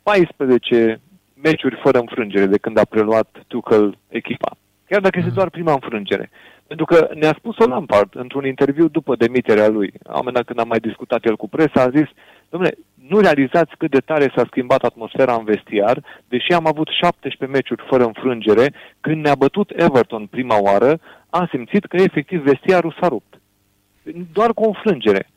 14 0.03 0.99
meciuri 1.34 1.80
fără 1.84 1.99
înfrângere 1.99 2.45
de 2.45 2.57
când 2.57 2.77
a 2.77 2.85
preluat 2.89 3.43
Tuchel 3.47 3.97
echipa. 4.07 4.57
Chiar 4.89 5.02
dacă 5.02 5.18
este 5.18 5.30
mm. 5.30 5.35
doar 5.35 5.49
prima 5.49 5.72
înfrângere. 5.72 6.30
Pentru 6.68 6.85
că 6.85 7.10
ne-a 7.14 7.35
spus-o 7.38 7.68
Lampard 7.68 8.15
într-un 8.15 8.45
interviu 8.45 8.88
după 8.88 9.15
demiterea 9.15 9.68
lui. 9.68 9.93
La 10.03 10.11
un 10.11 10.18
moment 10.18 10.35
dat, 10.35 10.45
când 10.45 10.60
am 10.60 10.68
mai 10.68 10.80
discutat 10.80 11.26
el 11.26 11.35
cu 11.35 11.49
presa, 11.49 11.81
a 11.81 11.89
zis, 11.89 12.10
domnule, 12.50 12.74
nu 13.10 13.20
realizați 13.20 13.78
cât 13.78 13.92
de 13.92 14.00
tare 14.00 14.32
s-a 14.36 14.44
schimbat 14.46 14.84
atmosfera 14.84 15.34
în 15.34 15.44
vestiar, 15.44 16.04
deși 16.28 16.52
am 16.54 16.68
avut 16.68 16.88
17 16.88 17.58
meciuri 17.58 17.84
fără 17.90 18.04
înfrângere, 18.04 18.74
când 19.02 19.24
ne-a 19.24 19.36
bătut 19.36 19.70
Everton 19.76 20.26
prima 20.26 20.62
oară, 20.62 21.00
am 21.30 21.48
simțit 21.52 21.86
că 21.86 21.98
efectiv 21.98 22.44
vestiarul 22.44 22.98
s-a 23.00 23.08
rupt. 23.08 23.40
Doar 24.34 24.54
cu 24.54 24.64
o 24.64 24.68
înfrângere. 24.68 25.30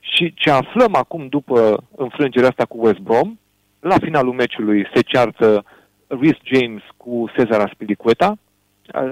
Și 0.00 0.34
ce 0.34 0.50
aflăm 0.50 0.94
acum 0.94 1.26
după 1.28 1.84
înfrângerea 1.96 2.48
asta 2.48 2.64
cu 2.64 2.78
West 2.80 2.98
Brom, 2.98 3.38
la 3.80 3.96
finalul 4.02 4.32
meciului 4.32 4.86
se 4.94 5.00
ceartă 5.00 5.64
Rhys 6.06 6.38
James 6.42 6.82
cu 6.96 7.30
Cezar 7.36 7.60
Aspilicueta, 7.60 8.34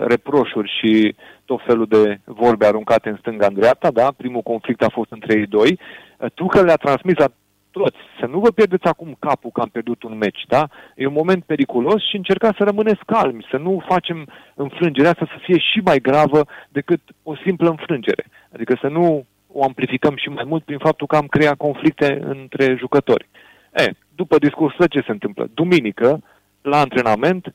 reproșuri 0.07 0.73
și 0.81 1.15
tot 1.45 1.61
felul 1.67 1.87
de 1.87 2.21
vorbe 2.25 2.67
aruncate 2.67 3.09
în 3.09 3.17
stânga 3.17 3.47
în 3.47 3.55
dreapta, 3.55 3.91
da? 3.91 4.13
Primul 4.17 4.43
conflict 4.43 4.83
a 4.83 4.89
fost 4.89 5.11
între 5.11 5.39
ei 5.39 5.47
doi. 5.47 5.79
Tuchel 6.29 6.65
le-a 6.65 6.77
transmis 6.77 7.17
la 7.17 7.29
toți 7.71 7.97
să 8.21 8.27
nu 8.27 8.39
vă 8.39 8.51
pierdeți 8.51 8.87
acum 8.87 9.17
capul 9.19 9.51
că 9.51 9.61
am 9.61 9.69
pierdut 9.69 10.03
un 10.03 10.17
meci, 10.17 10.45
da? 10.49 10.69
E 10.97 11.07
un 11.07 11.13
moment 11.13 11.45
periculos 11.45 12.09
și 12.09 12.17
încercați 12.17 12.57
să 12.57 12.65
rămâneți 12.65 13.05
calmi, 13.07 13.47
să 13.51 13.57
nu 13.57 13.83
facem 13.87 14.29
înfrângerea 14.55 15.11
asta 15.11 15.27
să 15.27 15.39
fie 15.43 15.59
și 15.59 15.81
mai 15.85 15.99
gravă 15.99 16.47
decât 16.69 17.01
o 17.23 17.37
simplă 17.37 17.69
înfrângere. 17.69 18.25
Adică 18.55 18.79
să 18.81 18.89
nu 18.89 19.25
o 19.53 19.63
amplificăm 19.63 20.17
și 20.17 20.29
mai 20.29 20.45
mult 20.47 20.65
prin 20.65 20.79
faptul 20.79 21.07
că 21.07 21.17
am 21.17 21.27
creat 21.27 21.57
conflicte 21.57 22.23
între 22.25 22.77
jucători. 22.79 23.29
E, 23.75 23.91
după 24.15 24.39
discursul 24.39 24.87
ce 24.87 25.01
se 25.01 25.11
întâmplă? 25.11 25.49
Duminică, 25.55 26.23
la 26.63 26.81
antrenament, 26.81 27.55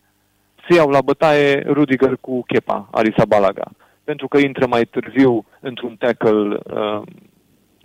se 0.67 0.75
iau 0.75 0.89
la 0.89 1.01
bătaie 1.01 1.63
Rudiger 1.67 2.17
cu 2.21 2.43
Kepa, 2.43 2.87
Arisa 2.91 3.25
Balaga. 3.25 3.71
Pentru 4.03 4.27
că 4.27 4.37
intră 4.37 4.67
mai 4.67 4.85
târziu 4.85 5.45
într-un 5.59 5.95
tackle 5.95 6.57
uh, 6.63 7.01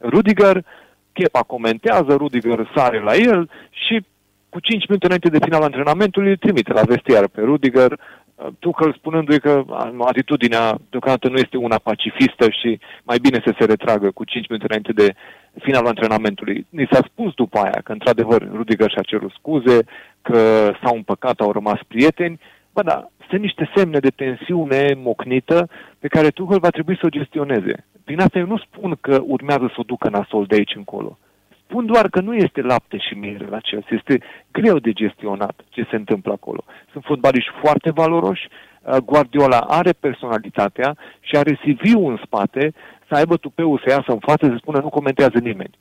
Rudiger, 0.02 0.64
Kepa 1.12 1.40
comentează, 1.40 2.14
Rudiger 2.14 2.70
sare 2.74 3.00
la 3.00 3.14
el 3.14 3.50
și 3.70 4.04
cu 4.48 4.60
5 4.60 4.86
minute 4.88 5.06
înainte 5.06 5.28
de 5.28 5.44
final 5.44 5.62
antrenamentului 5.62 6.30
îl 6.30 6.36
trimite 6.36 6.72
la 6.72 6.82
vestiar 6.82 7.28
pe 7.28 7.40
Rudiger, 7.40 7.92
uh, 7.92 8.46
Tuchel 8.58 8.94
spunându-i 8.94 9.40
că 9.40 9.64
atitudinea 9.98 10.78
deocamdată 10.90 11.28
nu 11.28 11.36
este 11.36 11.56
una 11.56 11.78
pacifistă 11.78 12.50
și 12.50 12.78
mai 13.02 13.18
bine 13.18 13.42
să 13.44 13.54
se 13.58 13.64
retragă 13.64 14.10
cu 14.10 14.24
5 14.24 14.48
minute 14.48 14.66
înainte 14.68 14.92
de 14.92 15.14
finalul 15.60 15.88
antrenamentului. 15.88 16.66
Ni 16.68 16.88
s-a 16.90 17.00
spus 17.10 17.34
după 17.34 17.58
aia 17.58 17.80
că 17.84 17.92
într-adevăr 17.92 18.48
Rudiger 18.52 18.90
și-a 18.90 19.02
cerut 19.02 19.30
scuze, 19.30 19.78
că 20.22 20.72
s-au 20.82 20.94
împăcat, 20.94 21.40
au 21.40 21.52
rămas 21.52 21.78
prieteni, 21.88 22.40
Bă, 22.74 22.82
da, 22.82 23.10
sunt 23.32 23.44
niște 23.44 23.70
semne 23.74 23.98
de 23.98 24.08
tensiune 24.08 24.94
mocnită 24.94 25.68
pe 25.98 26.08
care 26.08 26.28
Tuchel 26.28 26.58
va 26.58 26.70
trebui 26.70 26.96
să 26.96 27.06
o 27.06 27.14
gestioneze. 27.18 27.86
Prin 28.04 28.20
asta 28.20 28.38
eu 28.38 28.46
nu 28.46 28.58
spun 28.58 28.96
că 29.00 29.22
urmează 29.26 29.66
să 29.66 29.76
o 29.76 29.82
ducă 29.82 30.08
nasol 30.08 30.44
de 30.46 30.54
aici 30.54 30.74
încolo. 30.74 31.18
Spun 31.64 31.86
doar 31.86 32.08
că 32.08 32.20
nu 32.20 32.34
este 32.34 32.60
lapte 32.60 32.98
și 32.98 33.14
miere 33.14 33.46
la 33.46 33.58
Chelsea. 33.58 33.96
Este 33.96 34.24
greu 34.50 34.78
de 34.78 34.92
gestionat 34.92 35.60
ce 35.68 35.86
se 35.90 35.96
întâmplă 35.96 36.32
acolo. 36.32 36.64
Sunt 36.92 37.04
fotbaliști 37.04 37.50
foarte 37.62 37.90
valoroși, 37.90 38.48
uh, 38.48 38.96
Guardiola 38.96 39.58
are 39.58 39.92
personalitatea 39.92 40.96
și 41.20 41.36
are 41.36 41.52
CV-ul 41.62 42.10
în 42.10 42.20
spate 42.24 42.72
să 43.08 43.14
aibă 43.14 43.36
tupeul 43.36 43.82
să 43.84 43.90
iasă 43.90 44.12
în 44.12 44.18
față 44.18 44.46
să 44.46 44.56
spună 44.56 44.78
nu 44.78 44.88
comentează 44.88 45.38
nimeni. 45.38 45.78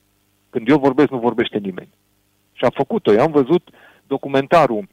Când 0.49 0.69
eu 0.69 0.77
vorbesc, 0.77 1.09
nu 1.09 1.19
vorbește 1.19 1.57
nimeni. 1.57 1.89
Și 2.53 2.63
a 2.63 2.69
făcut-o. 2.73 3.13
Eu 3.13 3.21
am 3.21 3.31
văzut 3.31 3.69
documentarul 4.07 4.87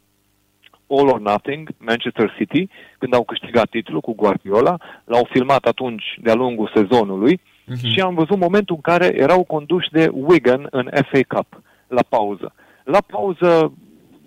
All 0.89 1.09
or 1.09 1.21
Nothing, 1.21 1.69
Manchester 1.79 2.35
City, 2.37 2.69
când 2.99 3.15
au 3.15 3.25
câștigat 3.25 3.69
titlul 3.69 4.01
cu 4.01 4.15
Guardiola, 4.15 4.77
l-au 5.05 5.29
filmat 5.31 5.65
atunci 5.65 6.05
de-a 6.23 6.35
lungul 6.35 6.71
sezonului 6.75 7.41
uh-huh. 7.41 7.93
și 7.93 8.01
am 8.01 8.15
văzut 8.15 8.39
momentul 8.39 8.75
în 8.75 8.81
care 8.81 9.15
erau 9.17 9.45
conduși 9.45 9.91
de 9.91 10.11
Wigan 10.13 10.67
în 10.71 10.89
FA 10.93 11.21
Cup, 11.29 11.63
la 11.89 12.03
pauză. 12.09 12.53
La 12.85 12.99
pauză, 13.07 13.73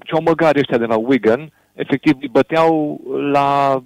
ciomăgari 0.04 0.60
ăștia 0.60 0.78
de 0.78 0.86
la 0.86 0.98
Wigan, 0.98 1.52
efectiv 1.74 2.18
îi 2.20 2.28
băteau 2.28 3.02
la, 3.32 3.82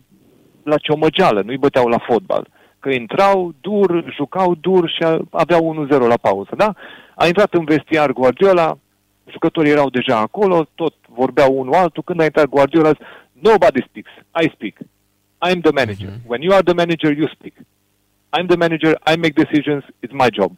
la 0.63 0.77
ciomăgeală, 0.77 1.41
nu 1.41 1.49
îi 1.49 1.57
băteau 1.57 1.87
la 1.87 1.97
fotbal. 1.97 2.47
Că 2.79 2.89
intrau 2.89 3.53
dur, 3.61 4.13
jucau 4.15 4.55
dur 4.55 4.89
și 4.89 5.03
aveau 5.29 5.87
1-0 5.87 5.89
la 5.89 6.17
pauză, 6.21 6.49
da? 6.57 6.73
A 7.15 7.27
intrat 7.27 7.53
în 7.53 7.63
vestiar 7.63 8.11
Guardiola, 8.11 8.77
jucătorii 9.31 9.71
erau 9.71 9.89
deja 9.89 10.17
acolo, 10.17 10.65
tot 10.75 10.93
vorbeau 11.17 11.59
unul 11.59 11.73
altul, 11.73 12.03
când 12.03 12.19
a 12.19 12.23
intrat 12.23 12.45
Guardiola, 12.45 12.91
nobody 13.31 13.81
speaks, 13.87 14.11
I 14.43 14.49
speak. 14.53 14.77
I'm 15.47 15.61
the 15.61 15.71
manager. 15.71 16.07
Uh-huh. 16.07 16.29
When 16.31 16.41
you 16.41 16.53
are 16.53 16.63
the 16.63 16.73
manager, 16.73 17.11
you 17.11 17.27
speak. 17.27 17.53
I'm 18.33 18.47
the 18.47 18.57
manager, 18.57 18.97
I 19.11 19.15
make 19.15 19.35
decisions, 19.35 19.83
it's 20.01 20.13
my 20.13 20.29
job. 20.29 20.51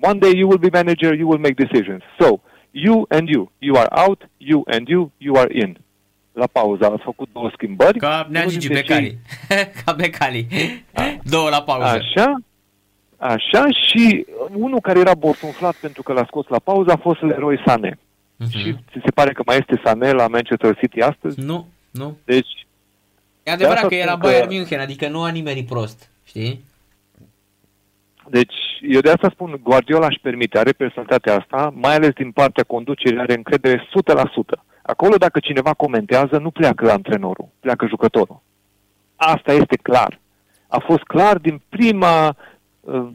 One 0.00 0.18
day 0.18 0.32
you 0.34 0.46
will 0.48 0.58
be 0.58 0.70
manager, 0.70 1.14
you 1.14 1.26
will 1.26 1.38
make 1.38 1.56
decisions. 1.56 2.02
So, 2.20 2.40
you 2.72 3.06
and 3.10 3.28
you, 3.28 3.48
you 3.60 3.76
are 3.76 3.88
out, 3.92 4.20
you 4.38 4.64
and 4.68 4.88
you, 4.88 5.10
you 5.18 5.36
are 5.36 5.50
in. 5.50 5.78
La 6.32 6.46
pauză 6.46 6.84
a 6.84 7.00
făcut 7.04 7.28
două 7.32 7.50
schimbări. 7.52 7.98
Ca 7.98 8.26
Neagici 8.30 8.68
Becali. 8.68 9.18
Ca 9.84 9.92
Becali. 9.92 10.46
Două 11.34 11.48
la 11.48 11.62
pauză. 11.62 11.86
Așa. 11.86 12.36
Așa 13.16 13.66
și 13.70 14.26
unul 14.52 14.80
care 14.80 14.98
era 14.98 15.14
borsunflat 15.14 15.74
pentru 15.74 16.02
că 16.02 16.12
l-a 16.12 16.24
scos 16.26 16.46
la 16.48 16.58
pauză 16.58 16.92
a 16.92 16.96
fost 16.96 17.20
Leroy 17.20 17.62
Sané. 17.66 17.98
Uh-huh. 18.44 18.50
Și 18.50 18.72
ți 18.72 19.00
se 19.04 19.10
pare 19.14 19.32
că 19.32 19.42
mai 19.46 19.56
este 19.56 19.80
Sané 19.84 20.12
la 20.12 20.28
Manchester 20.28 20.76
City 20.76 21.00
astăzi? 21.00 21.40
Nu, 21.40 21.68
nu. 21.90 22.16
Deci... 22.24 22.66
E 23.42 23.50
adevărat 23.50 23.86
că 23.86 23.94
e 23.94 24.04
la 24.04 24.16
Bayern 24.16 24.48
că... 24.48 24.54
München, 24.54 24.80
adică 24.80 25.08
nu 25.08 25.22
a 25.22 25.30
nimeni 25.30 25.64
prost, 25.64 26.10
știi? 26.24 26.64
Deci, 28.28 28.54
eu 28.80 29.00
de 29.00 29.10
asta 29.10 29.30
spun, 29.30 29.60
Guardiola 29.62 30.06
își 30.06 30.20
permite, 30.22 30.58
are 30.58 30.72
personalitatea 30.72 31.36
asta, 31.36 31.72
mai 31.74 31.94
ales 31.94 32.10
din 32.10 32.30
partea 32.30 32.64
conducerii, 32.64 33.18
are 33.18 33.34
încredere 33.34 33.88
100%. 34.56 34.62
Acolo, 34.82 35.16
dacă 35.16 35.38
cineva 35.40 35.72
comentează, 35.72 36.38
nu 36.38 36.50
pleacă 36.50 36.90
antrenorul, 36.90 37.48
pleacă 37.60 37.86
jucătorul. 37.86 38.42
Asta 39.16 39.52
este 39.52 39.76
clar. 39.76 40.20
A 40.66 40.78
fost 40.78 41.02
clar 41.02 41.38
din 41.38 41.62
prima 41.68 42.36
uh, 42.80 43.08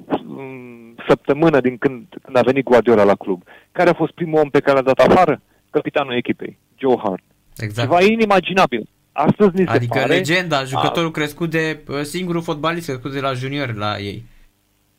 săptămână 1.08 1.62
din 1.62 1.78
când, 1.78 2.06
când 2.24 2.38
a 2.38 2.42
venit 2.42 2.64
Guardiola 2.64 3.04
la 3.04 3.16
club. 3.16 3.44
Care 3.72 3.90
a 3.90 3.94
fost 3.94 4.12
primul 4.12 4.40
om 4.40 4.50
pe 4.50 4.60
care 4.60 4.78
l-a 4.78 4.94
dat 4.94 5.00
afară? 5.00 5.42
Capitanul 5.70 6.16
echipei, 6.16 6.58
Joe 6.78 6.98
Hart. 7.04 7.24
Exact. 7.58 7.90
Ceva 7.90 8.02
inimaginabil. 8.02 8.88
Astăzi 9.12 9.56
ni 9.56 9.66
se 9.66 9.72
adică 9.72 10.00
pare... 10.00 10.14
legenda, 10.14 10.64
jucătorul 10.64 11.10
a... 11.10 11.12
crescut 11.12 11.50
de 11.50 11.84
singurul 12.02 12.42
fotbalist 12.42 12.88
crescut 12.88 13.14
de 13.14 13.20
la 13.20 13.34
junior 13.34 13.76
la 13.76 13.98
ei. 13.98 14.24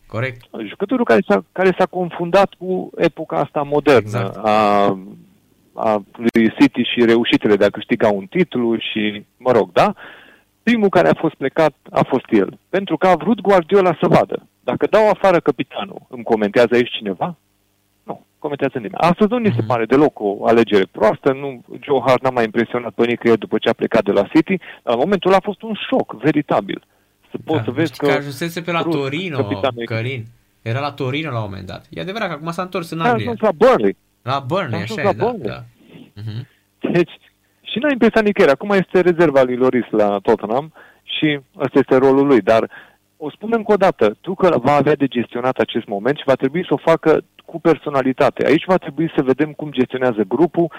Corect. 0.06 0.40
Jucătorul 0.66 1.04
care 1.04 1.20
s-a, 1.28 1.44
care 1.52 1.74
s-a 1.78 1.86
confundat 1.86 2.54
cu 2.58 2.90
epoca 2.96 3.36
asta 3.36 3.62
modernă 3.62 4.00
exact. 4.00 4.36
a, 4.36 4.84
a 5.74 6.02
lui 6.16 6.54
City 6.58 6.82
și 6.82 7.04
reușitele 7.04 7.56
de 7.56 7.64
a 7.64 7.70
câștiga 7.70 8.08
un 8.10 8.26
titlu 8.26 8.76
și, 8.76 9.24
mă 9.36 9.52
rog, 9.52 9.72
da? 9.72 9.94
Primul 10.62 10.88
care 10.88 11.08
a 11.08 11.14
fost 11.14 11.34
plecat 11.34 11.74
a 11.90 12.02
fost 12.02 12.24
el. 12.30 12.58
Pentru 12.68 12.96
că 12.96 13.06
a 13.06 13.14
vrut 13.14 13.40
Guardiola 13.40 13.96
să 14.00 14.08
vadă. 14.08 14.46
Dacă 14.60 14.86
dau 14.86 15.08
afară 15.08 15.40
capitanul, 15.40 16.00
îmi 16.08 16.22
comentează 16.22 16.74
aici 16.74 16.96
cineva? 16.96 17.36
Nu, 18.02 18.24
comentează 18.38 18.74
nimeni. 18.74 18.94
Astăzi 19.10 19.30
nu 19.30 19.38
ni 19.38 19.52
se 19.54 19.58
mhm. 19.58 19.66
pare 19.66 19.84
deloc 19.84 20.20
o 20.20 20.46
alegere 20.46 20.86
proastă, 20.90 21.32
nu, 21.32 21.64
Joe 21.80 22.02
Hart 22.06 22.22
n-a 22.22 22.30
mai 22.30 22.44
impresionat 22.44 22.92
pe 22.92 23.06
nicăieri 23.06 23.40
după 23.40 23.58
ce 23.58 23.68
a 23.68 23.72
plecat 23.72 24.04
de 24.04 24.12
la 24.12 24.22
City, 24.22 24.56
dar 24.82 24.94
în 24.94 25.00
momentul 25.00 25.30
ăla 25.30 25.38
a 25.38 25.44
fost 25.44 25.62
un 25.62 25.74
șoc 25.88 26.14
veritabil. 26.14 26.82
Să 27.30 27.36
poți 27.44 27.58
da, 27.58 27.64
să 27.64 27.70
vezi 27.70 27.96
că... 27.96 28.06
că 28.06 28.12
ajunsese 28.12 28.60
pe 28.60 28.72
la 28.72 28.82
Torino, 28.82 29.48
Călin. 29.84 30.24
Era 30.62 30.80
la 30.80 30.92
Torino 30.92 31.30
la 31.30 31.38
un 31.38 31.44
moment 31.48 31.66
dat. 31.66 31.86
E 31.90 32.00
adevărat 32.00 32.28
că 32.28 32.34
acum 32.34 32.50
s-a 32.50 32.62
întors 32.62 32.90
în 32.90 33.00
Anglia. 33.00 33.30
A 33.30 33.34
la 33.38 33.52
Burnley. 33.52 33.96
La 34.22 34.38
Burnley, 34.46 34.80
așa 34.80 35.02
la 35.02 35.08
e, 35.08 35.12
da, 35.12 35.24
Burnley. 35.24 35.48
da. 35.48 35.62
Uh-huh. 35.62 36.46
Deci, 36.92 37.12
și 37.72 37.78
n-a 37.78 37.90
impresionat 37.90 38.26
nicăieri. 38.26 38.54
Acum 38.54 38.70
este 38.70 39.00
rezerva 39.00 39.42
lui 39.42 39.56
Loris 39.56 39.88
la 39.90 40.18
Tottenham 40.18 40.72
și 41.02 41.40
ăsta 41.58 41.78
este 41.78 41.96
rolul 41.96 42.26
lui, 42.26 42.40
dar 42.40 42.70
o 43.16 43.30
spun 43.30 43.50
încă 43.52 43.72
o 43.72 43.76
dată, 43.76 44.16
tu 44.20 44.34
că 44.34 44.58
va 44.62 44.72
avea 44.72 44.94
de 44.94 45.06
gestionat 45.06 45.56
acest 45.58 45.86
moment 45.86 46.16
și 46.16 46.30
va 46.32 46.34
trebui 46.34 46.64
să 46.68 46.74
o 46.74 46.84
facă 46.90 47.24
cu 47.44 47.60
personalitate. 47.60 48.46
Aici 48.46 48.64
va 48.66 48.76
trebui 48.76 49.12
să 49.16 49.22
vedem 49.22 49.50
cum 49.52 49.70
gestionează 49.70 50.22
grupul. 50.28 50.72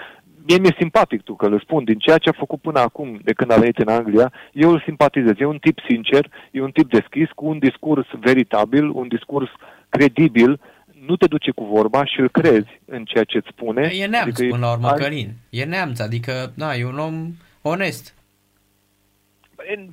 Mie 0.46 0.58
mi-e 0.58 0.76
simpatic 0.78 1.22
tu 1.22 1.34
că 1.34 1.46
îl 1.46 1.60
spun, 1.60 1.84
din 1.84 1.98
ceea 1.98 2.18
ce 2.18 2.28
a 2.28 2.42
făcut 2.44 2.60
până 2.60 2.80
acum 2.80 3.18
de 3.22 3.32
când 3.32 3.52
a 3.52 3.56
venit 3.56 3.78
în 3.78 3.88
Anglia, 3.88 4.32
eu 4.52 4.70
îl 4.70 4.82
simpatizez. 4.84 5.34
E 5.38 5.44
un 5.44 5.58
tip 5.58 5.78
sincer, 5.88 6.30
e 6.50 6.62
un 6.62 6.70
tip 6.70 6.90
deschis, 6.90 7.28
cu 7.34 7.46
un 7.46 7.58
discurs 7.58 8.06
veritabil, 8.20 8.88
un 8.88 9.08
discurs 9.08 9.50
credibil, 9.88 10.60
nu 11.06 11.16
te 11.16 11.26
duce 11.26 11.50
cu 11.50 11.64
vorba 11.64 12.04
și 12.04 12.20
îl 12.20 12.30
crezi 12.30 12.80
în 12.84 13.04
ceea 13.04 13.24
ce 13.24 13.36
îți 13.36 13.48
spune. 13.50 13.90
E 13.92 14.06
neamț 14.06 14.38
adică 14.38 14.54
până 14.54 14.66
la 14.66 14.72
urmă, 14.72 14.92
Călin. 14.92 15.32
E 15.50 15.64
neamț, 15.64 16.00
adică, 16.00 16.52
da, 16.54 16.76
e 16.76 16.84
un 16.84 16.98
om 16.98 17.34
onest 17.62 18.14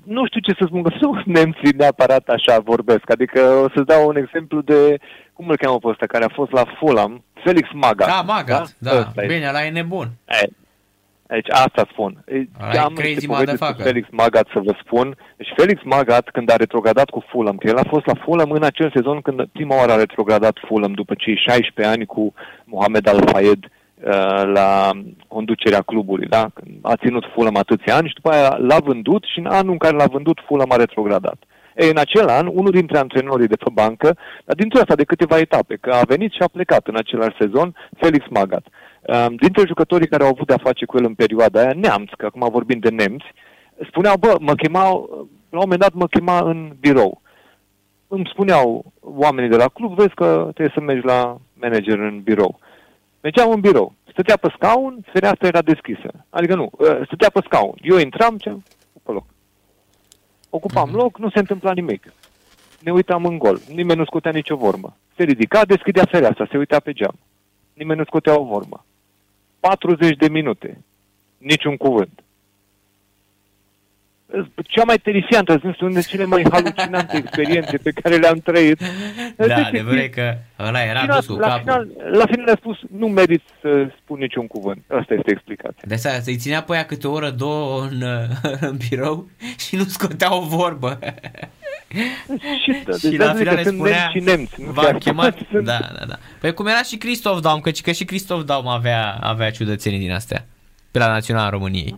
nu 0.04 0.26
știu 0.26 0.40
ce 0.40 0.54
să 0.60 0.64
spun, 0.66 0.84
că 0.84 0.94
nu 1.02 1.22
nemții 1.26 1.74
neapărat 1.78 2.28
așa 2.28 2.60
vorbesc. 2.60 3.12
Adică 3.12 3.42
o 3.42 3.70
să 3.76 3.82
dau 3.86 4.08
un 4.08 4.16
exemplu 4.16 4.62
de, 4.62 5.00
cum 5.34 5.50
îl 5.50 5.58
cheamă 5.58 5.80
pe 5.80 5.88
ăsta, 5.88 6.06
care 6.06 6.24
a 6.24 6.34
fost 6.34 6.52
la 6.52 6.64
Fulham, 6.78 7.24
Felix 7.44 7.68
Magat. 7.74 8.08
Da, 8.08 8.22
Magat, 8.22 8.76
da, 8.78 8.92
da. 8.92 9.22
Bine, 9.28 9.48
ăla 9.48 9.66
e 9.66 9.70
nebun. 9.70 10.12
E, 10.28 10.48
Deci 11.36 11.49
asta 11.49 11.88
spun. 11.91 12.24
Ai 12.60 12.78
Am 12.88 12.94
crazy 12.94 13.14
niște 13.14 13.28
povești 13.28 13.49
despre 13.49 13.68
motherfucker. 13.68 13.86
Felix 13.86 14.08
Magath 14.12 14.49
să 14.53 14.60
vă 14.64 14.74
spun. 14.84 15.18
Deci 15.38 15.53
Felix 15.56 15.82
Magath 15.84 16.28
când 16.32 16.52
a 16.52 16.56
retrogradat 16.56 17.10
cu 17.10 17.24
Fulham, 17.30 17.58
că 17.58 17.68
el 17.68 17.78
a 17.78 17.91
fost 17.94 18.06
la 18.06 18.14
Fulham 18.24 18.52
în 18.52 18.64
acel 18.64 18.91
sezon 18.95 19.22
când 19.22 19.45
prima 19.52 19.76
oară 19.76 19.91
a 19.91 20.03
retrogradat 20.06 20.58
Fulham 20.68 20.94
după 20.94 21.14
cei 21.18 21.36
16 21.36 21.94
ani 21.94 22.06
cu 22.06 22.34
Mohamed 22.66 23.08
Al-Fayed 23.08 23.64
uh, 23.64 24.44
la 24.53 24.90
conducerea 25.28 25.82
clubului, 25.82 26.28
da? 26.28 26.49
Când 26.53 26.72
a 26.82 26.95
ținut 26.95 27.26
Fulham 27.34 27.58
atâția 27.58 27.95
ani 27.95 28.08
și 28.08 28.14
după 28.14 28.30
aia 28.30 28.58
l-a 28.60 28.80
vândut 28.80 29.24
și 29.32 29.40
în 29.40 29.45
anul 29.45 29.72
în 29.72 29.78
care 29.78 29.95
l-a 29.95 30.14
vândut 30.16 30.38
Fulham 30.45 30.72
a 30.72 30.76
retrogradat. 30.76 31.38
Ei, 31.76 31.90
în 31.90 31.98
acel 31.98 32.28
an, 32.28 32.45
unul 32.48 32.72
dintre 32.72 32.98
antrenorii 32.98 33.48
de 33.48 33.56
pe 33.56 33.70
bancă, 33.74 34.18
dar 34.45 34.56
dintr-o 34.56 34.80
asta 34.80 34.95
de 34.95 35.03
câteva 35.03 35.38
etape, 35.38 35.76
că 35.82 35.90
a 35.91 36.03
venit 36.08 36.32
și 36.32 36.41
a 36.41 36.53
plecat 36.56 36.88
în 36.88 36.98
același 36.98 37.38
sezon, 37.40 37.76
Felix 37.98 38.26
Magath. 38.30 38.68
Um, 39.02 39.36
dintre 39.36 39.65
jucătorii 39.68 40.07
care 40.07 40.23
au 40.23 40.30
avut 40.30 40.48
de-a 40.48 40.57
face 40.57 40.86
cu 40.86 40.98
el 40.98 41.06
în 41.06 41.14
perioada 41.14 41.60
aia, 41.60 41.73
neamț, 41.76 42.10
că 42.18 42.26
acum 42.26 42.48
vorbim 42.52 42.80
de 42.80 42.90
nemți, 42.90 43.26
spuneau, 43.88 44.18
bă, 44.18 44.36
mă 44.40 44.56
chemau, 44.56 45.10
la 45.49 45.57
un 45.57 45.64
moment 45.64 45.80
dat 45.80 45.94
mă 45.94 46.07
chema 46.07 46.40
în 46.40 46.76
birou. 46.80 47.22
Îmi 48.07 48.30
spuneau 48.32 48.91
oamenii 48.99 49.49
de 49.49 49.56
la 49.56 49.68
club, 49.68 49.95
vezi 49.95 50.14
că 50.14 50.41
trebuie 50.41 50.72
să 50.73 50.82
mergi 50.82 51.06
la 51.06 51.38
manager 51.53 51.99
în 51.99 52.22
birou. 52.22 52.60
Mergeam 53.22 53.52
în 53.52 53.60
birou. 53.60 53.94
Stătea 54.11 54.38
pe 54.38 54.52
scaun, 54.56 55.06
fereastra 55.14 55.48
era 55.48 55.61
deschisă. 55.61 56.10
Adică 56.30 56.56
nu, 56.56 56.72
ă, 56.80 57.02
stătea 57.06 57.30
pe 57.30 57.41
scaun. 57.45 57.73
Eu 57.82 57.98
intram, 57.98 58.38
ce 58.38 58.49
pe 59.03 59.11
loc. 59.11 59.26
Ocupam 60.49 60.90
loc, 60.94 61.18
nu 61.18 61.30
se 61.30 61.40
întâmpla 61.40 61.72
nimic. 61.72 62.14
Ne 62.80 62.91
uitam 62.91 63.26
în 63.26 63.38
gol. 63.38 63.60
Nimeni 63.73 63.99
nu 63.99 64.06
scotea 64.06 64.32
nicio 64.32 64.56
vorbă. 64.56 64.98
Se 65.15 65.23
ridica, 65.23 65.65
deschidea 65.65 66.06
fereastra, 66.11 66.48
se 66.52 66.57
uita 66.57 66.80
pe 66.80 66.91
geam. 66.91 67.15
Nimeni 67.73 67.99
nu 67.99 68.06
scotea 68.06 68.40
o 68.40 68.44
vorbă. 68.44 68.86
40 69.62 70.18
de 70.18 70.30
minute. 70.30 70.76
Niciun 71.40 71.78
cuvânt. 71.78 72.22
Cea 74.64 74.84
mai 74.84 74.98
terifiantă, 74.98 75.58
sunt 75.62 75.80
una 75.82 75.90
dintre 75.91 76.10
cele 76.10 76.26
mai 76.26 76.44
halucinante 76.52 77.18
experiențe 77.18 77.78
pe 77.78 77.91
care 77.91 78.16
le-am 78.16 78.38
trăit. 78.38 78.80
Da, 78.80 79.44
Efectiv, 79.45 79.66
adevărul 79.66 79.99
e 79.99 80.08
că 80.08 80.36
ăla 80.60 80.84
era 80.84 80.99
final- 80.99 81.16
dus 81.18 81.26
cu 81.26 81.40
la, 81.41 81.48
capul. 81.48 81.62
final, 81.62 81.88
la 82.18 82.26
final 82.26 82.48
a 82.48 82.56
spus, 82.56 82.78
nu 82.98 83.08
merit 83.08 83.41
să 83.62 83.88
spun 84.03 84.20
niciun 84.20 84.48
cuvânt. 84.48 84.84
Asta 84.99 85.14
este 85.14 85.32
explicația. 85.32 85.82
De 85.88 85.94
asta 85.94 86.10
să-i 86.10 86.36
ținea 86.38 86.62
pe 86.64 86.74
aia 86.74 86.86
câte 86.86 87.08
o 87.08 87.12
oră, 87.12 87.30
două 87.30 87.82
în, 87.82 88.02
în 88.70 88.78
birou 88.90 89.30
și 89.68 89.76
nu 89.76 89.84
scotea 89.84 90.36
o 90.36 90.41
vorbă. 90.41 90.99
Și, 92.64 92.72
da, 92.86 92.98
și 92.98 93.08
deci 93.08 93.18
la 93.18 93.26
asta 93.26 93.38
zic 93.38 93.48
final 93.48 93.53
că 93.53 93.60
îi 93.60 93.64
sunt 93.64 93.76
spunea, 93.76 93.98
nemți 93.98 94.18
și 94.18 94.24
nemți. 94.24 94.62
nu 94.62 94.72
v-am 94.72 94.84
chiar 94.86 94.98
chemat, 94.98 95.36
toți 95.36 95.49
sunt- 95.52 95.66
da, 95.66 95.80
da, 95.99 96.06
da. 96.06 96.16
Păi 96.40 96.53
cum 96.53 96.68
era 96.68 96.82
și 96.84 96.98
Christoph 96.98 97.41
Daum, 97.41 97.60
că, 97.60 97.72
că 97.84 97.91
și 97.91 98.06
Christoph 98.06 98.45
Daum 98.45 98.68
avea, 98.68 99.18
avea 99.22 99.52
ciudățenii 99.52 99.99
din 99.99 100.12
astea, 100.12 100.45
pe 100.91 100.99
la 100.99 101.08
Naționala 101.08 101.49
României. 101.49 101.95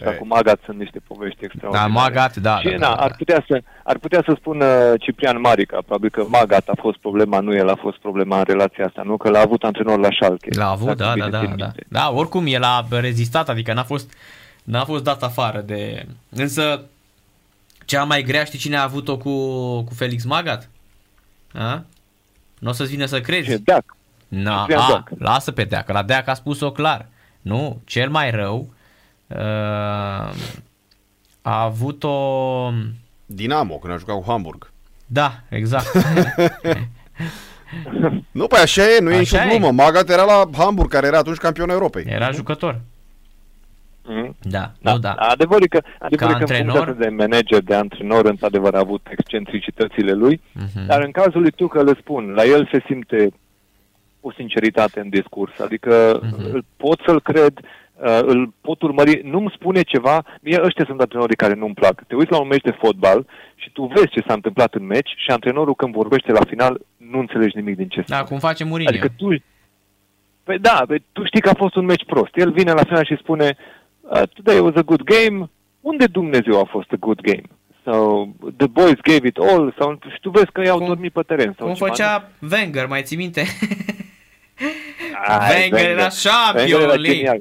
Ăsta 0.00 0.16
cu 0.18 0.26
Magat 0.26 0.60
sunt 0.64 0.78
niște 0.78 1.00
povești 1.06 1.38
Da, 1.40 1.46
extraordinare. 1.46 1.92
Magat, 1.92 2.36
da, 2.36 2.58
și 2.58 2.68
da, 2.68 2.72
na, 2.72 2.78
da, 2.78 2.94
ar, 2.94 3.14
putea 3.16 3.44
să, 3.48 3.62
ar 3.84 3.98
putea 3.98 4.22
să 4.26 4.34
spună 4.38 4.96
Ciprian 5.00 5.40
Marica, 5.40 5.76
probabil 5.86 6.10
că 6.10 6.24
Magat 6.28 6.68
a 6.68 6.72
fost 6.80 6.96
problema, 6.98 7.40
nu 7.40 7.54
el 7.54 7.68
a 7.68 7.74
fost 7.76 7.96
problema 7.98 8.38
în 8.38 8.44
relația 8.46 8.86
asta, 8.86 9.02
nu? 9.04 9.16
Că 9.16 9.28
l-a 9.30 9.40
avut 9.40 9.62
antrenor 9.62 9.98
la 9.98 10.08
Schalke. 10.10 10.48
L-a 10.58 10.68
avut, 10.70 10.86
Dacă 10.86 11.02
da, 11.02 11.12
bine 11.12 11.28
da, 11.28 11.38
da, 11.38 11.44
țin 11.44 11.56
da. 11.56 11.64
minte. 11.64 11.84
Da, 11.88 12.10
oricum 12.12 12.44
el 12.46 12.62
a 12.62 12.86
rezistat, 12.90 13.48
adică 13.48 13.72
n-a 13.72 13.82
fost, 13.84 14.12
n-a 14.64 14.84
fost 14.84 15.04
dat 15.04 15.22
afară 15.22 15.60
de... 15.60 16.06
Însă, 16.30 16.82
cea 17.84 18.04
mai 18.04 18.22
grea 18.22 18.44
știi 18.44 18.58
cine 18.58 18.76
a 18.76 18.82
avut-o 18.82 19.16
cu, 19.16 19.30
cu 19.82 19.94
Felix 19.94 20.24
Magat? 20.24 20.68
A? 21.52 21.84
Nu 22.58 22.68
o 22.68 22.72
să-ți 22.72 22.90
vină 22.90 23.04
să 23.04 23.20
crezi. 23.20 23.48
Ce, 23.48 23.56
Deac. 23.56 23.96
Na, 24.28 24.58
Ciprian 24.60 24.80
a, 24.80 24.86
Deac. 24.86 25.08
lasă 25.18 25.52
pe 25.52 25.64
Deac, 25.64 25.88
la 25.88 26.02
Deac 26.02 26.28
a 26.28 26.34
spus-o 26.34 26.70
clar. 26.72 27.06
Nu, 27.40 27.80
cel 27.84 28.10
mai 28.10 28.30
rău 28.30 28.74
uh, 29.28 29.36
a 31.42 31.62
avut-o... 31.62 32.70
Dinamo, 33.26 33.74
când 33.78 33.92
a 33.92 33.96
jucat 33.96 34.16
cu 34.16 34.24
Hamburg. 34.26 34.70
Da, 35.06 35.32
exact. 35.48 35.86
Nu, 38.30 38.46
păi 38.46 38.60
așa 38.62 38.82
e, 38.82 39.00
nu 39.00 39.10
e 39.10 39.16
Așa 39.18 39.20
nicio 39.44 39.54
e. 39.54 39.58
glumă. 39.58 39.72
Magat 39.82 40.08
era 40.10 40.22
la 40.24 40.44
Hamburg, 40.58 40.90
care 40.90 41.06
era 41.06 41.18
atunci 41.18 41.36
campion 41.36 41.68
Europei. 41.70 42.04
Era 42.06 42.30
jucător. 42.30 42.80
Mhm. 44.04 44.36
Da, 44.42 44.72
Da, 44.80 44.92
nu 44.92 44.98
da. 44.98 45.12
Adevărul 45.12 45.62
e 45.62 45.66
că, 45.66 45.80
adevărul 45.98 46.34
e 46.34 46.44
că 46.44 46.52
în 46.52 46.58
antrenor? 46.58 46.84
funcția 46.86 47.08
de 47.08 47.14
manager, 47.14 47.60
de 47.62 47.74
antrenor, 47.74 48.24
într-adevăr 48.24 48.74
a 48.74 48.78
avut 48.78 49.06
excentricitățile 49.10 50.12
lui, 50.12 50.40
Mhm. 50.52 50.86
dar 50.86 51.02
în 51.02 51.10
cazul 51.10 51.40
lui 51.40 51.50
Tucă 51.50 51.82
le 51.82 51.92
spun, 52.00 52.32
la 52.32 52.44
el 52.44 52.68
se 52.72 52.82
simte 52.86 53.28
o 54.20 54.32
sinceritate 54.32 55.00
în 55.00 55.08
discurs, 55.08 55.58
adică 55.58 56.20
Mhm. 56.22 56.52
îl 56.52 56.64
pot 56.76 57.00
să-l 57.06 57.20
cred, 57.20 57.58
uh, 57.96 58.20
îl 58.22 58.52
pot 58.60 58.82
urmări, 58.82 59.20
nu-mi 59.24 59.52
spune 59.54 59.82
ceva, 59.82 60.24
mie 60.40 60.60
ăștia 60.62 60.84
sunt 60.86 61.00
antrenorii 61.00 61.36
care 61.36 61.54
nu-mi 61.54 61.74
plac. 61.74 62.02
Te 62.06 62.14
uiți 62.14 62.30
la 62.30 62.40
un 62.40 62.48
meci 62.48 62.62
de 62.62 62.76
fotbal 62.78 63.26
și 63.54 63.70
tu 63.70 63.84
vezi 63.94 64.08
ce 64.08 64.24
s-a 64.26 64.32
întâmplat 64.34 64.74
în 64.74 64.86
meci 64.86 65.14
și 65.16 65.30
antrenorul 65.30 65.74
când 65.74 65.94
vorbește 65.94 66.32
la 66.32 66.44
final 66.48 66.80
nu 66.96 67.18
înțelegi 67.18 67.56
nimic 67.56 67.76
din 67.76 67.88
ce 67.88 68.00
spune. 68.00 68.18
Da, 68.18 68.24
cum 68.24 68.38
face 68.38 68.64
Mourinho. 68.64 68.90
Adică 68.90 69.08
tu... 69.16 69.42
Păi 70.42 70.58
da, 70.58 70.82
păi 70.86 71.04
tu 71.12 71.24
știi 71.24 71.40
că 71.40 71.48
a 71.48 71.54
fost 71.56 71.74
un 71.74 71.84
meci 71.84 72.04
prost. 72.04 72.36
El 72.36 72.50
vine 72.52 72.72
la 72.72 72.82
final 72.84 73.04
și 73.04 73.16
spune 73.18 73.56
uh, 74.00 74.22
Today 74.34 74.58
was 74.58 74.74
a 74.74 74.82
good 74.82 75.02
game. 75.02 75.50
Unde 75.80 76.06
Dumnezeu 76.06 76.60
a 76.60 76.64
fost 76.64 76.92
a 76.92 76.96
good 76.98 77.20
game? 77.20 77.42
Sau 77.84 78.34
the 78.56 78.66
boys 78.66 79.00
gave 79.02 79.26
it 79.26 79.36
all? 79.38 79.74
Sau 79.78 79.98
și 80.12 80.20
tu 80.20 80.30
vezi 80.30 80.52
că 80.52 80.62
i-au 80.62 80.78
Cum- 80.78 80.86
dormit 80.86 81.12
pe 81.12 81.22
teren. 81.22 81.54
Sau 81.58 81.66
Cum 81.66 81.74
ceva, 81.74 81.88
făcea 81.88 82.30
Wenger, 82.52 82.86
mai 82.86 83.02
ții 83.02 83.16
minte? 83.16 83.44
Ai, 85.26 85.68
Wenger 85.70 85.90
era 85.90 86.08
champion 86.22 86.80
Wenger 86.80 87.38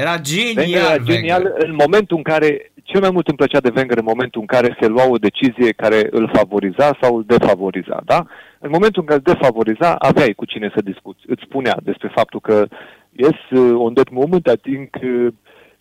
era 0.00 0.10
League. 0.10 0.24
genial. 0.24 0.68
Era 0.68 0.90
Wenger 0.90 0.94
genial, 0.94 0.94
era 0.94 1.04
genial 1.12 1.42
Wenger. 1.42 1.68
în 1.68 1.74
momentul 1.74 2.16
în 2.16 2.22
care, 2.22 2.72
cel 2.82 3.00
mai 3.00 3.10
mult 3.10 3.28
îmi 3.28 3.36
plăcea 3.36 3.60
de 3.60 3.72
Wenger 3.76 3.98
în 3.98 4.10
momentul 4.12 4.40
în 4.40 4.46
care 4.46 4.76
se 4.80 4.86
lua 4.86 5.06
o 5.08 5.16
decizie 5.28 5.72
care 5.72 6.00
îl 6.10 6.30
favoriza 6.34 6.96
sau 7.00 7.16
îl 7.16 7.24
defavoriza, 7.26 8.00
da? 8.04 8.26
În 8.58 8.70
momentul 8.76 9.00
în 9.02 9.08
care 9.08 9.20
îl 9.24 9.32
defavoriza, 9.34 9.94
aveai 9.94 10.32
cu 10.32 10.44
cine 10.44 10.70
să 10.74 10.80
discuți. 10.90 11.22
Îți 11.26 11.42
spunea 11.46 11.76
despre 11.82 12.10
faptul 12.14 12.40
că, 12.40 12.66
yes, 13.12 13.38
uh, 13.50 13.74
on 13.86 13.94
that 13.94 14.10
moment, 14.10 14.46
I 14.46 14.70
think 14.70 14.88
uh, 15.02 15.32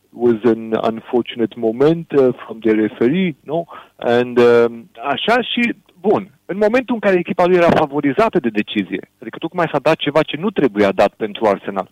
was 0.10 0.40
an 0.44 0.72
unfortunate 0.92 1.54
moment 1.58 2.12
uh, 2.12 2.34
from 2.44 2.60
the 2.60 2.74
referee, 2.74 3.36
no? 3.44 3.64
And 3.96 4.38
uh, 4.38 4.66
așa 5.14 5.42
și, 5.42 5.74
bun, 6.00 6.32
în 6.46 6.58
momentul 6.58 6.94
în 6.94 7.00
care 7.00 7.18
echipa 7.18 7.46
lui 7.46 7.56
era 7.56 7.70
favorizată 7.70 8.40
de 8.40 8.50
decizie, 8.50 9.10
adică 9.22 9.38
tocmai 9.38 9.70
s-a 9.72 9.80
dat 9.80 9.96
ceva 9.96 10.22
ce 10.22 10.38
nu 10.38 10.50
trebuia 10.50 10.92
dat 10.92 11.14
pentru 11.18 11.46
Arsenal, 11.46 11.90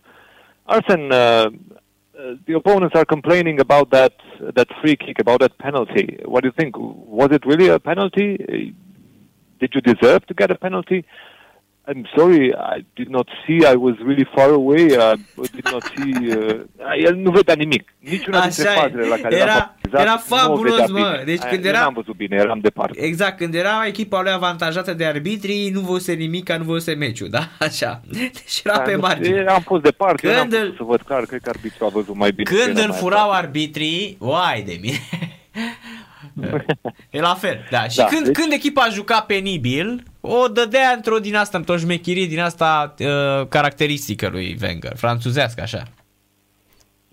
Arsenal, 0.62 1.10
uh, 1.10 1.52
uh, 1.52 1.84
the 2.46 2.54
opponents 2.54 2.94
are 2.96 3.04
complaining 3.04 3.60
about 3.60 3.90
that 3.90 4.14
that 4.54 4.68
free 4.80 4.96
kick, 4.96 5.18
about 5.18 5.40
that 5.40 5.58
penalty. 5.58 6.18
What 6.24 6.42
do 6.42 6.48
you 6.48 6.54
think? 6.58 6.74
Was 6.78 7.30
it 7.32 7.44
really 7.44 7.68
a 7.68 7.78
penalty? 7.78 8.38
Uh, 8.40 8.72
Did 9.60 9.70
you 9.74 9.80
deserve 9.80 10.26
to 10.26 10.34
get 10.34 10.50
a 10.50 10.54
penalty? 10.54 11.04
I'm 11.88 12.02
sorry, 12.16 12.46
I 12.76 12.84
did 12.94 13.08
not 13.08 13.28
see. 13.44 13.58
I 13.72 13.74
was 13.76 13.94
really 13.98 14.26
far 14.34 14.50
away. 14.50 14.84
I 14.86 15.14
did 15.54 15.68
not 15.72 15.82
see. 15.96 16.12
Uh, 16.36 16.60
el 17.06 17.14
nu 17.14 17.30
vedea 17.30 17.54
nimic. 17.54 17.94
Niciuna 17.98 18.40
dintre 18.40 18.68
Așa 18.68 18.72
e. 18.72 18.80
fazele 18.80 19.06
la 19.06 19.16
care 19.16 19.36
Era- 19.36 19.46
l-am 19.46 19.76
favorizat 19.90 20.00
era 20.00 20.10
nu 20.10 20.16
o 20.16 20.36
fabulos, 20.36 20.78
vedea 20.78 20.86
mă. 21.02 21.10
bine. 21.12 21.22
Deci 21.24 21.42
Aia, 21.42 21.50
când 21.50 21.64
eu 21.64 21.70
era- 21.70 21.80
n-am 21.80 21.92
văzut 21.94 22.16
bine, 22.16 22.36
eram 22.36 22.58
departe. 22.58 23.02
Exact, 23.04 23.36
când 23.36 23.54
era 23.54 23.86
echipa 23.86 24.22
lui 24.22 24.30
avantajată 24.32 24.92
de 24.94 25.04
arbitrii, 25.04 25.70
nu 25.70 25.80
văzuse 25.80 26.12
nimic, 26.12 26.52
nu 26.52 26.64
văzuse 26.64 26.94
meciul, 26.94 27.28
da? 27.28 27.48
Așa. 27.66 28.00
Deci 28.10 28.60
era 28.64 28.78
pe 28.78 28.90
Da, 28.90 28.96
nu 28.96 29.02
știu, 29.02 29.06
margine. 29.06 29.44
Am 29.50 29.60
fost 29.60 29.82
departe, 29.82 30.26
eu 30.26 30.32
n-am 30.32 30.40
Când 30.48 30.52
îl- 30.52 30.60
putut 30.60 30.76
să 30.76 30.82
văd 30.82 31.02
clar, 31.02 31.24
cred 31.24 31.40
că 31.40 31.48
arbitru 31.48 31.84
a 31.84 31.88
văzut 31.88 32.14
mai 32.16 32.30
bine. 32.30 32.50
Când 32.50 32.76
Era 32.76 32.82
îl 32.86 32.88
mai 32.88 32.98
furau 32.98 33.18
aproape. 33.20 33.46
arbitrii, 33.46 34.16
oai 34.20 34.62
de 34.62 34.78
mine. 34.80 34.98
e 37.10 37.20
la 37.20 37.34
fel, 37.34 37.66
da. 37.70 37.82
Și 37.88 37.96
Da, 37.96 38.04
când, 38.04 38.24
deci- 38.24 38.34
când 38.34 38.52
echipa 38.52 38.88
juca 38.92 39.20
penibil, 39.20 40.02
o 40.20 40.48
dădea 40.48 40.92
într-o 40.96 41.18
din 41.18 41.34
asta, 41.36 41.58
într-o 41.58 41.76
șmechirie 41.76 42.26
din 42.26 42.40
asta 42.40 42.94
uh, 42.98 43.46
caracteristică 43.48 44.28
lui 44.32 44.56
Wenger, 44.62 44.92
franțuzească 44.96 45.62
așa. 45.62 45.82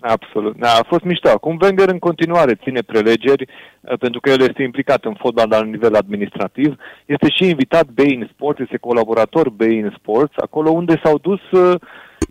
Absolut. 0.00 0.56
Da, 0.56 0.68
a 0.68 0.82
fost 0.86 1.04
mișto. 1.04 1.28
Acum 1.28 1.58
Wenger 1.60 1.88
în 1.88 1.98
continuare 1.98 2.54
ține 2.54 2.80
prelegeri 2.80 3.48
uh, 3.80 3.98
pentru 3.98 4.20
că 4.20 4.30
el 4.30 4.40
este 4.40 4.62
implicat 4.62 5.04
în 5.04 5.14
fotbal 5.18 5.48
la 5.48 5.62
nivel 5.62 5.94
administrativ. 5.94 6.76
Este 7.06 7.30
și 7.30 7.48
invitat 7.48 7.86
Bein 7.86 8.30
Sports, 8.32 8.60
este 8.60 8.76
colaborator 8.76 9.50
Bein 9.50 9.94
Sports, 9.98 10.34
acolo 10.36 10.70
unde 10.70 11.00
s-au 11.04 11.18
dus 11.18 11.40
uh, 11.50 11.80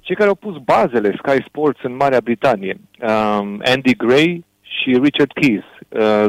cei 0.02 0.16
care 0.16 0.30
au 0.30 0.36
pus 0.36 0.56
bazele 0.64 1.16
Sky 1.18 1.44
Sports 1.48 1.80
în 1.84 1.96
Marea 1.96 2.22
Britanie. 2.22 2.80
Um, 3.00 3.62
Andy 3.66 3.96
Gray 3.96 4.46
și 4.84 5.00
Richard 5.02 5.32
Keys. 5.32 5.64
Uh, 5.90 6.26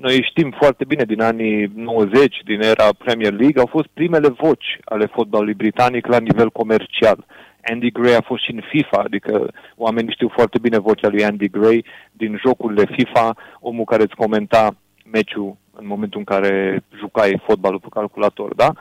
noi 0.00 0.22
știm 0.22 0.54
foarte 0.60 0.84
bine 0.84 1.04
din 1.04 1.20
anii 1.20 1.70
90, 1.74 2.40
din 2.44 2.60
era 2.60 2.88
Premier 2.98 3.32
League, 3.32 3.60
au 3.60 3.66
fost 3.66 3.86
primele 3.92 4.28
voci 4.28 4.78
ale 4.84 5.06
fotbalului 5.06 5.54
britanic 5.54 6.06
la 6.06 6.18
nivel 6.18 6.50
comercial. 6.50 7.24
Andy 7.62 7.90
Gray 7.90 8.14
a 8.14 8.20
fost 8.20 8.44
și 8.44 8.50
în 8.50 8.60
FIFA, 8.70 8.98
adică 9.04 9.52
oamenii 9.76 10.12
știu 10.12 10.28
foarte 10.28 10.58
bine 10.58 10.78
vocea 10.78 11.08
lui 11.08 11.24
Andy 11.24 11.48
Gray 11.48 11.84
din 12.12 12.38
jocurile 12.46 12.84
FIFA, 12.90 13.36
omul 13.60 13.84
care 13.84 14.02
îți 14.02 14.14
comenta 14.14 14.76
meciul 15.10 15.56
în 15.72 15.86
momentul 15.86 16.18
în 16.18 16.24
care 16.24 16.82
jucai 16.98 17.42
fotbalul 17.46 17.80
pe 17.80 17.86
calculator, 17.90 18.54
da? 18.54 18.72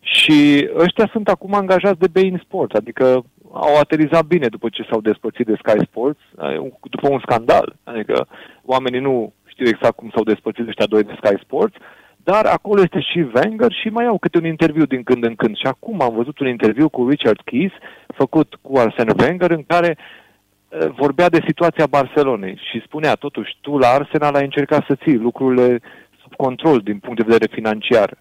Și 0.00 0.68
ăștia 0.76 1.08
sunt 1.12 1.28
acum 1.28 1.54
angajați 1.54 1.98
de 1.98 2.08
Bein 2.12 2.40
Sports, 2.44 2.74
adică 2.74 3.24
au 3.52 3.76
aterizat 3.76 4.24
bine 4.24 4.46
după 4.48 4.68
ce 4.68 4.86
s-au 4.90 5.00
despărțit 5.00 5.46
de 5.46 5.60
Sky 5.62 5.84
Sports, 5.84 6.20
după 6.90 7.08
un 7.08 7.20
scandal. 7.20 7.76
Adică 7.84 8.26
oamenii 8.64 9.00
nu 9.00 9.32
știu 9.46 9.66
exact 9.68 9.96
cum 9.96 10.10
s-au 10.14 10.24
despărțit 10.24 10.68
ăștia 10.68 10.86
doi 10.86 11.02
de 11.02 11.18
Sky 11.22 11.42
Sports, 11.42 11.76
dar 12.30 12.46
acolo 12.46 12.80
este 12.82 13.00
și 13.00 13.26
Wenger 13.34 13.72
și 13.72 13.88
mai 13.88 14.06
au 14.06 14.18
câte 14.18 14.38
un 14.38 14.46
interviu 14.46 14.84
din 14.84 15.02
când 15.02 15.24
în 15.24 15.34
când. 15.34 15.56
Și 15.56 15.66
acum 15.66 16.00
am 16.00 16.14
văzut 16.14 16.38
un 16.38 16.48
interviu 16.48 16.88
cu 16.88 17.08
Richard 17.08 17.40
Keys, 17.44 17.72
făcut 18.14 18.58
cu 18.62 18.78
Arsene 18.78 19.12
Wenger, 19.20 19.50
în 19.50 19.64
care 19.66 19.98
uh, 19.98 20.88
vorbea 20.96 21.28
de 21.28 21.44
situația 21.46 21.86
Barcelonei 21.86 22.60
și 22.70 22.82
spunea, 22.84 23.14
totuși, 23.14 23.56
tu 23.60 23.78
la 23.78 23.88
Arsenal 23.88 24.34
ai 24.34 24.44
încercat 24.44 24.84
să 24.86 24.94
ții 25.02 25.16
lucrurile 25.16 25.80
sub 26.22 26.34
control 26.36 26.78
din 26.78 26.98
punct 26.98 27.16
de 27.16 27.30
vedere 27.30 27.52
financiar. 27.54 28.16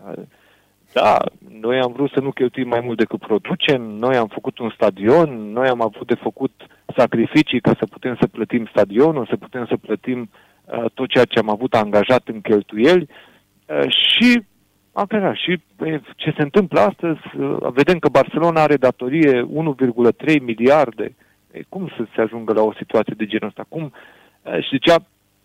Da, 1.01 1.17
noi 1.61 1.79
am 1.79 1.91
vrut 1.91 2.11
să 2.11 2.19
nu 2.19 2.31
cheltuim 2.31 2.67
mai 2.67 2.81
mult 2.83 2.97
decât 2.97 3.19
producem, 3.19 3.81
noi 3.81 4.15
am 4.15 4.27
făcut 4.27 4.57
un 4.57 4.69
stadion, 4.69 5.51
noi 5.51 5.67
am 5.67 5.81
avut 5.81 6.07
de 6.07 6.15
făcut 6.15 6.51
sacrificii 6.95 7.61
ca 7.61 7.71
să 7.79 7.85
putem 7.85 8.17
să 8.19 8.27
plătim 8.27 8.65
stadionul, 8.65 9.25
să 9.29 9.35
putem 9.35 9.65
să 9.65 9.77
plătim 9.77 10.29
uh, 10.65 10.85
tot 10.93 11.09
ceea 11.09 11.25
ce 11.25 11.39
am 11.39 11.49
avut 11.49 11.73
angajat 11.73 12.27
în 12.27 12.41
cheltuieli 12.41 13.07
uh, 13.09 13.81
și 13.89 14.43
am 14.93 15.05
plecat. 15.05 15.35
Și 15.35 15.61
ce 16.15 16.33
se 16.37 16.41
întâmplă 16.41 16.79
astăzi, 16.79 17.19
uh, 17.37 17.57
vedem 17.73 17.99
că 17.99 18.09
Barcelona 18.09 18.61
are 18.61 18.75
datorie 18.75 19.41
1,3 19.41 20.41
miliarde. 20.41 21.15
E, 21.51 21.61
cum 21.69 21.87
să 21.97 22.05
se 22.15 22.21
ajungă 22.21 22.53
la 22.53 22.61
o 22.61 22.73
situație 22.73 23.13
de 23.17 23.25
genul 23.25 23.47
ăsta? 23.47 23.65
Cum? 23.69 23.83
Uh, 24.41 24.63
și 24.63 24.69
zicea, 24.69 24.95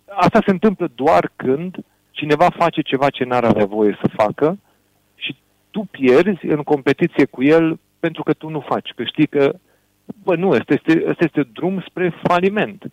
asta 0.07 0.39
se 0.47 0.51
întâmplă 0.51 0.89
doar 0.95 1.33
când 1.37 1.77
cineva 2.11 2.47
face 2.57 2.81
ceva 2.81 3.11
ce 3.11 3.25
n-ar 3.25 3.45
avea 3.45 3.65
voie 3.65 3.99
să 4.03 4.09
facă 4.17 4.57
și 4.57 4.72
tu 5.73 5.89
pierzi 5.91 6.47
în 6.47 6.63
competiție 6.63 7.25
cu 7.25 7.43
el 7.43 7.79
pentru 8.05 8.23
că 8.23 8.33
tu 8.33 8.49
nu 8.49 8.61
faci, 8.61 8.93
că 8.97 9.05
știi 9.05 9.27
că, 9.27 9.53
bă, 10.25 10.37
nu, 10.37 10.49
ăsta 10.51 10.73
este, 10.75 11.05
ăsta 11.09 11.25
este 11.25 11.49
drum 11.53 11.85
spre 11.89 12.15
faliment. 12.23 12.85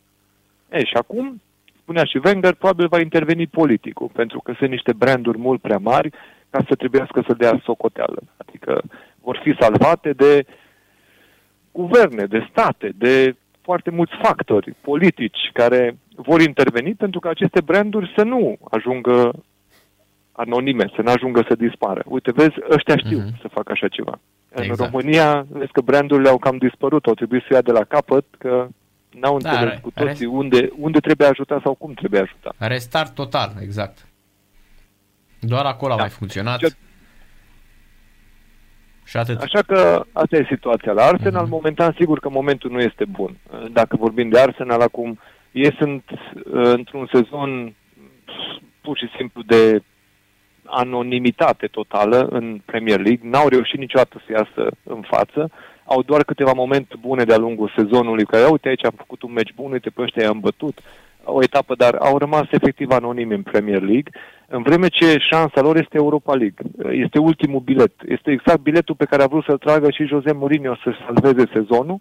E, 0.69 0.85
și 0.85 0.93
acum, 0.93 1.41
spunea 1.81 2.03
și 2.03 2.21
Wenger, 2.23 2.53
probabil 2.53 2.87
va 2.87 2.99
interveni 2.99 3.47
politicul, 3.47 4.09
pentru 4.13 4.39
că 4.39 4.53
sunt 4.57 4.69
niște 4.69 4.93
branduri 4.93 5.37
mult 5.37 5.61
prea 5.61 5.77
mari 5.77 6.09
ca 6.49 6.63
să 6.67 6.75
trebuiască 6.75 7.23
să 7.27 7.33
dea 7.33 7.61
socoteală. 7.63 8.21
Adică 8.37 8.81
vor 9.21 9.39
fi 9.43 9.55
salvate 9.59 10.13
de 10.13 10.45
guverne, 11.71 12.25
de 12.25 12.47
state, 12.49 12.91
de 12.95 13.35
foarte 13.61 13.89
mulți 13.89 14.13
factori 14.21 14.75
politici 14.81 15.49
care 15.53 15.97
vor 16.15 16.41
interveni 16.41 16.95
pentru 16.95 17.19
că 17.19 17.27
aceste 17.27 17.61
branduri 17.61 18.13
să 18.15 18.23
nu 18.23 18.57
ajungă 18.69 19.31
anonime, 20.39 20.91
să 20.95 21.01
nu 21.01 21.11
ajungă 21.11 21.45
să 21.47 21.55
dispară. 21.55 22.01
Uite, 22.05 22.31
vezi, 22.31 22.55
ăștia 22.69 22.97
știu 22.97 23.19
uh-huh. 23.19 23.41
să 23.41 23.47
facă 23.47 23.71
așa 23.71 23.87
ceva. 23.87 24.19
Exact. 24.49 24.79
În 24.79 24.85
România, 24.85 25.45
vezi 25.49 25.71
că 25.71 25.81
brandurile 25.81 26.29
au 26.29 26.37
cam 26.37 26.57
dispărut, 26.57 27.05
au 27.05 27.13
trebuit 27.13 27.43
să 27.47 27.53
ia 27.53 27.61
de 27.61 27.71
la 27.71 27.83
capăt, 27.83 28.25
că 28.37 28.67
n-au 29.09 29.39
da, 29.39 29.49
înțeles 29.49 29.79
cu 29.81 29.91
toții 29.91 30.25
rest... 30.25 30.39
unde, 30.41 30.69
unde 30.77 30.99
trebuie 30.99 31.27
ajuta 31.27 31.59
sau 31.63 31.73
cum 31.73 31.93
trebuie 31.93 32.21
ajuta. 32.21 32.53
Restart 32.57 33.13
total, 33.13 33.51
exact. 33.61 34.07
Doar 35.39 35.65
acolo 35.65 35.93
da. 35.93 35.97
a 35.97 36.01
mai 36.01 36.09
funcționat. 36.09 36.57
Ce... 36.57 36.67
Și 39.05 39.17
atât. 39.17 39.41
Așa 39.41 39.61
că 39.61 40.05
asta 40.11 40.35
e 40.35 40.45
situația 40.49 40.91
la 40.91 41.03
Arsenal. 41.03 41.45
Uh-huh. 41.45 41.49
Momentan, 41.49 41.95
sigur 41.97 42.19
că 42.19 42.29
momentul 42.29 42.71
nu 42.71 42.79
este 42.79 43.05
bun. 43.05 43.37
Dacă 43.71 43.95
vorbim 43.95 44.29
de 44.29 44.39
Arsenal 44.39 44.81
acum, 44.81 45.19
ei 45.51 45.75
sunt 45.77 46.03
uh, 46.09 46.21
într-un 46.51 47.09
sezon 47.13 47.73
pur 48.81 48.97
și 48.97 49.09
simplu 49.17 49.41
de 49.41 49.83
anonimitate 50.69 51.67
totală 51.67 52.27
în 52.31 52.61
Premier 52.65 52.99
League. 52.99 53.29
N-au 53.29 53.47
reușit 53.47 53.79
niciodată 53.79 54.21
să 54.25 54.31
iasă 54.31 54.71
în 54.83 55.01
față. 55.01 55.49
Au 55.85 56.01
doar 56.01 56.23
câteva 56.23 56.51
momente 56.53 56.95
bune 56.99 57.23
de-a 57.23 57.37
lungul 57.37 57.73
sezonului, 57.75 58.25
care, 58.25 58.45
uite, 58.45 58.67
aici 58.67 58.85
am 58.85 58.93
făcut 58.97 59.21
un 59.21 59.31
meci 59.31 59.53
bun, 59.55 59.71
uite, 59.71 59.89
pe 59.89 60.01
ăștia 60.01 60.23
i-am 60.23 60.39
bătut 60.39 60.79
o 61.23 61.43
etapă, 61.43 61.75
dar 61.75 61.95
au 61.95 62.17
rămas 62.17 62.45
efectiv 62.51 62.91
anonimi 62.91 63.33
în 63.33 63.41
Premier 63.41 63.81
League, 63.81 64.11
în 64.47 64.61
vreme 64.61 64.87
ce 64.87 65.17
șansa 65.17 65.61
lor 65.61 65.77
este 65.77 65.97
Europa 65.97 66.35
League. 66.35 66.63
Este 67.03 67.19
ultimul 67.19 67.59
bilet. 67.59 67.93
Este 68.07 68.31
exact 68.31 68.59
biletul 68.59 68.95
pe 68.95 69.05
care 69.05 69.23
a 69.23 69.27
vrut 69.27 69.43
să-l 69.43 69.57
tragă 69.57 69.91
și 69.91 70.05
Jose 70.05 70.31
Mourinho 70.31 70.75
să 70.75 70.93
salveze 71.05 71.49
sezonul. 71.53 71.97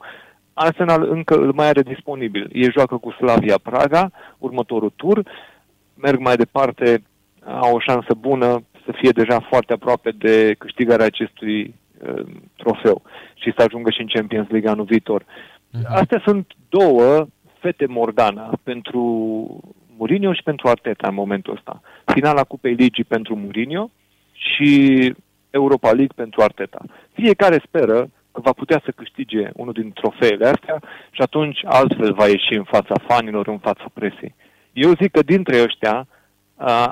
Arsenal 0.52 1.08
încă 1.10 1.34
îl 1.34 1.52
mai 1.52 1.68
are 1.68 1.82
disponibil. 1.82 2.50
Ei 2.52 2.70
joacă 2.70 2.96
cu 2.96 3.10
Slavia 3.10 3.58
Praga, 3.62 4.10
următorul 4.38 4.92
tur, 4.96 5.22
merg 5.94 6.18
mai 6.18 6.36
departe, 6.36 7.02
au 7.60 7.74
o 7.74 7.80
șansă 7.80 8.14
bună 8.14 8.62
să 8.84 8.92
fie 8.92 9.10
deja 9.10 9.40
foarte 9.40 9.72
aproape 9.72 10.10
de 10.10 10.54
câștigarea 10.58 11.06
acestui 11.06 11.74
uh, 12.06 12.24
trofeu 12.56 13.02
și 13.34 13.52
să 13.56 13.62
ajungă 13.62 13.90
și 13.90 14.00
în 14.00 14.06
Champions 14.06 14.48
League 14.48 14.70
anul 14.70 14.84
viitor. 14.84 15.22
Uh-huh. 15.22 15.86
Astea 15.88 16.22
sunt 16.24 16.52
două 16.68 17.26
fete 17.58 17.86
Morgana 17.86 18.50
pentru 18.62 19.00
Mourinho 19.96 20.32
și 20.32 20.42
pentru 20.42 20.68
Arteta 20.68 21.08
în 21.08 21.14
momentul 21.14 21.54
ăsta. 21.54 21.80
Finala 22.04 22.44
Cupei 22.44 22.74
Ligii 22.74 23.04
pentru 23.04 23.36
Mourinho 23.36 23.90
și 24.32 24.72
Europa 25.50 25.88
League 25.88 26.14
pentru 26.14 26.42
Arteta. 26.42 26.80
Fiecare 27.12 27.62
speră 27.66 28.10
că 28.32 28.40
va 28.40 28.52
putea 28.52 28.80
să 28.84 28.90
câștige 28.90 29.48
unul 29.54 29.72
din 29.72 29.92
trofeele 29.92 30.46
astea 30.46 30.78
și 31.10 31.20
atunci 31.22 31.60
altfel 31.64 32.12
va 32.12 32.26
ieși 32.26 32.54
în 32.54 32.64
fața 32.64 32.94
fanilor, 33.06 33.48
în 33.48 33.58
fața 33.58 33.84
presei. 33.92 34.34
Eu 34.72 34.92
zic 35.00 35.10
că 35.10 35.22
dintre 35.22 35.62
ăștia, 35.62 36.06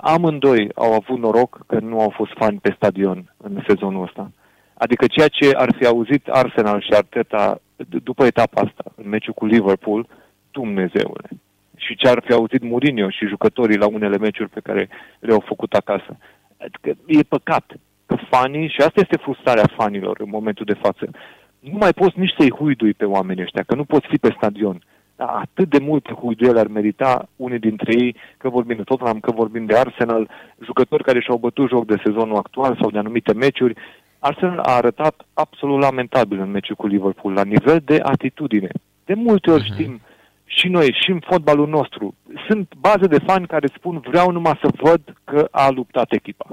amândoi 0.01 0.69
au 0.75 0.93
avut 0.93 1.19
noroc 1.19 1.59
că 1.67 1.79
nu 1.79 2.01
au 2.01 2.11
fost 2.11 2.33
fani 2.35 2.59
pe 2.59 2.73
stadion 2.77 3.35
în 3.37 3.63
sezonul 3.67 4.03
ăsta. 4.03 4.31
Adică 4.75 5.07
ceea 5.07 5.29
ce 5.29 5.51
ar 5.55 5.75
fi 5.79 5.87
auzit 5.87 6.29
Arsenal 6.29 6.81
și 6.81 6.93
Arteta 6.93 7.61
după 8.03 8.25
etapa 8.25 8.61
asta, 8.61 8.93
în 8.95 9.09
meciul 9.09 9.33
cu 9.33 9.47
Liverpool, 9.47 10.07
Dumnezeule. 10.51 11.29
Și 11.77 11.97
ce 11.97 12.09
ar 12.09 12.23
fi 12.25 12.33
auzit 12.33 12.63
Mourinho 12.63 13.11
și 13.11 13.27
jucătorii 13.27 13.77
la 13.77 13.87
unele 13.87 14.19
meciuri 14.19 14.49
pe 14.49 14.61
care 14.61 14.89
le-au 15.19 15.43
făcut 15.47 15.73
acasă. 15.73 16.17
Adică 16.57 16.99
e 17.07 17.23
păcat 17.23 17.73
că 18.07 18.17
fanii, 18.31 18.69
și 18.69 18.81
asta 18.81 19.01
este 19.01 19.17
frustrarea 19.17 19.71
fanilor 19.77 20.21
în 20.21 20.29
momentul 20.29 20.65
de 20.65 20.79
față, 20.81 21.11
nu 21.59 21.79
mai 21.79 21.93
poți 21.93 22.19
nici 22.19 22.35
să-i 22.39 22.51
huidui 22.51 22.95
pe 22.95 23.05
oamenii 23.05 23.43
ăștia, 23.43 23.63
că 23.63 23.75
nu 23.75 23.85
poți 23.85 24.07
fi 24.07 24.17
pe 24.17 24.35
stadion. 24.37 24.83
Dar 25.17 25.29
atât 25.29 25.69
de 25.71 25.79
multe 25.79 26.13
huiduieli 26.13 26.59
ar 26.59 26.67
merita 26.67 27.29
unii 27.37 27.59
dintre 27.59 27.93
ei, 27.95 28.17
că 28.37 28.49
vorbim 28.49 28.77
de 28.77 28.83
Tottenham, 28.83 29.21
că 29.21 29.31
vorbim 29.31 29.67
de 29.67 29.77
Arsenal, 29.77 30.31
jucători 30.65 31.03
care 31.05 31.21
și-au 31.21 31.37
bătut 31.37 31.69
joc 31.69 31.87
de 31.87 32.01
sezonul 32.05 32.37
actual 32.37 32.79
sau 32.81 32.91
de 32.91 32.99
anumite 32.99 33.33
meciuri. 33.33 33.75
Arsenal 34.19 34.59
a 34.59 34.75
arătat 34.75 35.27
absolut 35.35 35.81
lamentabil 35.81 36.41
în 36.41 36.51
meciul 36.51 36.77
cu 36.77 36.87
Liverpool, 36.87 37.33
la 37.33 37.45
nivel 37.45 37.81
de 37.85 38.01
atitudine. 38.03 38.69
De 39.05 39.15
multe 39.15 39.51
ori 39.51 39.63
uh-huh. 39.63 39.73
știm 39.73 40.01
și 40.45 40.69
noi, 40.69 40.97
și 41.03 41.11
în 41.11 41.21
fotbalul 41.21 41.69
nostru, 41.69 42.15
sunt 42.49 42.73
baze 42.79 43.07
de 43.07 43.19
fani 43.19 43.47
care 43.47 43.67
spun 43.77 43.99
vreau 43.99 44.31
numai 44.31 44.59
să 44.63 44.71
văd 44.77 45.01
că 45.25 45.49
a 45.51 45.71
luptat 45.71 46.13
echipa. 46.13 46.47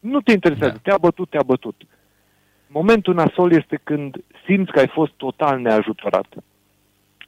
Nu 0.00 0.20
te 0.20 0.32
interesează, 0.32 0.72
da. 0.72 0.80
te-a 0.82 0.98
bătut, 1.00 1.30
te-a 1.30 1.42
bătut. 1.46 1.82
Momentul 2.66 3.14
nasol 3.14 3.52
este 3.52 3.80
când 3.82 4.16
simți 4.46 4.72
că 4.72 4.78
ai 4.78 4.88
fost 4.88 5.12
total 5.12 5.60
neajutorat. 5.60 6.26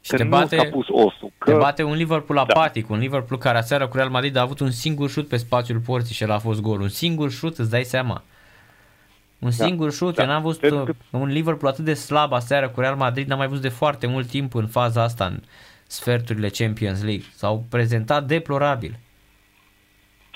Și 0.05 0.11
că 0.11 0.17
te 0.17 0.25
bate, 0.25 0.57
nu 0.57 0.71
pus 0.71 0.87
osul. 0.89 1.31
Că... 1.39 1.51
Te 1.51 1.57
bate 1.57 1.83
un 1.83 1.95
Liverpool 1.95 2.45
da. 2.47 2.53
apatic, 2.55 2.87
da. 2.87 2.95
un 2.95 3.01
Liverpool 3.01 3.41
care 3.41 3.59
aseară 3.59 3.89
cu 3.89 3.97
Real 3.97 4.09
Madrid 4.09 4.37
a 4.37 4.41
avut 4.41 4.61
un 4.61 4.71
singur 4.71 5.11
șut 5.11 5.29
pe 5.29 5.37
spațiul 5.37 5.79
porții 5.79 6.15
și 6.15 6.23
el 6.23 6.31
a 6.31 6.39
fost 6.39 6.61
gol. 6.61 6.81
Un 6.81 6.89
singur 6.89 7.31
șut, 7.31 7.59
îți 7.59 7.71
dai 7.71 7.85
seama. 7.85 8.23
Un 9.39 9.51
da. 9.57 9.65
singur 9.65 9.93
șut, 9.93 10.15
da. 10.15 10.23
eu 10.23 10.29
n-am 10.29 10.43
văzut 10.43 10.61
că... 10.61 10.85
un 11.11 11.29
Liverpool 11.29 11.73
atât 11.73 11.85
de 11.85 11.95
slab 11.95 12.33
aseară 12.33 12.69
cu 12.69 12.81
Real 12.81 12.97
Madrid, 12.97 13.29
n-am 13.29 13.39
mai 13.39 13.47
văzut 13.47 13.63
de 13.63 13.69
foarte 13.69 14.07
mult 14.07 14.27
timp 14.27 14.55
în 14.55 14.67
faza 14.67 15.03
asta. 15.03 15.25
În 15.25 15.41
sferturile 15.87 16.49
Champions 16.49 17.03
League. 17.03 17.25
S-au 17.35 17.65
prezentat 17.71 18.25
deplorabil. 18.25 18.99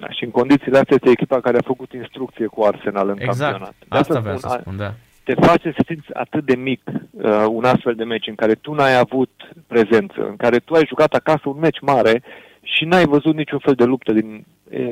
Da, 0.01 0.11
și 0.11 0.25
în 0.25 0.31
condițiile 0.31 0.79
astea 0.79 0.97
este 0.97 1.11
echipa 1.11 1.41
care 1.41 1.59
a 1.59 1.63
făcut 1.65 1.93
instrucție 1.93 2.47
cu 2.47 2.63
Arsenal 2.63 3.09
în 3.09 3.17
exact. 3.19 3.39
campionat. 3.39 3.75
De 3.89 3.99
asta 3.99 4.21
vreau 4.21 4.39
să 4.39 4.59
spun, 4.61 4.77
da. 4.77 4.95
Te 5.29 5.35
face 5.35 5.73
să 5.77 5.83
simți 5.87 6.15
atât 6.15 6.45
de 6.45 6.57
mic 6.57 6.83
uh, 6.87 7.45
un 7.49 7.65
astfel 7.65 7.95
de 7.95 8.05
meci 8.05 8.27
în 8.27 8.35
care 8.35 8.55
tu 8.55 8.73
n-ai 8.75 8.99
avut 8.99 9.31
prezență, 9.67 10.27
în 10.29 10.37
care 10.37 10.59
tu 10.59 10.75
ai 10.75 10.87
jucat 10.87 11.15
acasă 11.15 11.43
un 11.45 11.59
meci 11.59 11.81
mare 11.81 12.23
și 12.63 12.85
n-ai 12.85 13.05
văzut 13.05 13.35
niciun 13.35 13.59
fel 13.59 13.75
de 13.75 13.85
luptă 13.85 14.13
din, 14.13 14.45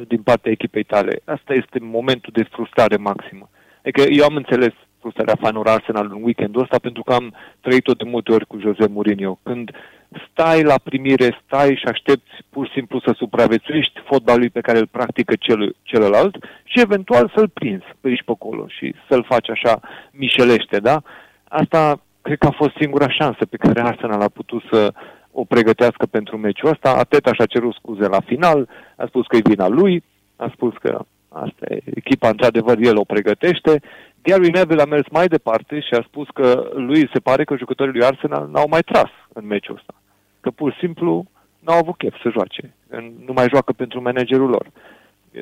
din 0.08 0.22
partea 0.22 0.50
echipei 0.50 0.82
tale. 0.82 1.20
Asta 1.24 1.54
este 1.54 1.78
momentul 1.80 2.32
de 2.32 2.48
frustrare 2.50 2.96
maximă. 2.96 3.48
Adică 3.80 4.02
eu 4.10 4.24
am 4.24 4.36
înțeles 4.36 4.72
frustrarea 5.00 5.36
fanilor 5.40 5.68
Arsenal 5.68 6.10
în 6.14 6.22
weekendul 6.22 6.62
ăsta 6.62 6.78
pentru 6.78 7.02
că 7.02 7.12
am 7.12 7.34
trăit-o 7.60 7.92
de 7.92 8.04
multe 8.04 8.32
ori 8.32 8.46
cu 8.46 8.58
Jose 8.58 8.86
Mourinho. 8.86 9.38
Când 9.42 9.70
stai 10.30 10.62
la 10.62 10.78
primire, 10.82 11.42
stai 11.44 11.76
și 11.76 11.84
aștepți 11.86 12.32
pur 12.50 12.66
și 12.66 12.72
simplu 12.72 13.00
să 13.00 13.14
supraviețuiești 13.16 14.00
fotbalului 14.04 14.50
pe 14.50 14.60
care 14.60 14.78
îl 14.78 14.86
practică 14.86 15.34
cel, 15.38 15.76
celălalt 15.82 16.36
și 16.64 16.80
eventual 16.80 17.32
să-l 17.34 17.48
prinzi 17.48 17.86
pe 18.00 18.08
aici 18.08 18.22
pe 18.22 18.30
acolo 18.30 18.66
și 18.68 18.94
să-l 19.08 19.24
faci 19.24 19.50
așa 19.50 19.80
mișelește, 20.10 20.78
da? 20.78 21.02
Asta 21.48 22.00
cred 22.22 22.38
că 22.38 22.46
a 22.46 22.50
fost 22.50 22.74
singura 22.80 23.08
șansă 23.08 23.44
pe 23.46 23.56
care 23.56 23.80
Arsenal 23.80 24.20
a 24.20 24.28
putut 24.28 24.62
să 24.70 24.92
o 25.32 25.44
pregătească 25.44 26.06
pentru 26.06 26.36
meciul 26.36 26.70
ăsta. 26.70 26.90
Ateta 26.90 27.32
și-a 27.32 27.46
cerut 27.46 27.74
scuze 27.74 28.06
la 28.06 28.20
final, 28.20 28.68
a 28.96 29.06
spus 29.06 29.26
că 29.26 29.36
e 29.36 29.40
vina 29.44 29.68
lui, 29.68 30.02
a 30.36 30.50
spus 30.54 30.74
că 30.80 31.04
asta 31.28 31.66
e, 31.68 31.80
echipa 31.94 32.28
într-adevăr 32.28 32.76
el 32.80 32.96
o 32.96 33.04
pregătește. 33.04 33.82
Gary 34.26 34.50
Neville 34.50 34.82
a 34.82 34.84
mers 34.84 35.08
mai 35.10 35.26
departe 35.26 35.80
și 35.80 35.94
a 35.94 36.02
spus 36.06 36.28
că 36.34 36.70
lui 36.74 37.10
se 37.12 37.18
pare 37.18 37.44
că 37.44 37.56
jucătorii 37.56 37.92
lui 37.92 38.06
Arsenal 38.06 38.48
n-au 38.52 38.66
mai 38.68 38.80
tras 38.80 39.10
în 39.32 39.46
meciul 39.46 39.74
ăsta. 39.74 39.94
Că 40.40 40.50
pur 40.50 40.72
și 40.72 40.78
simplu 40.78 41.26
n-au 41.58 41.78
avut 41.78 41.96
chef 41.96 42.14
să 42.22 42.30
joace. 42.30 42.74
Nu 43.26 43.32
mai 43.32 43.48
joacă 43.48 43.72
pentru 43.72 44.02
managerul 44.02 44.48
lor. 44.48 44.66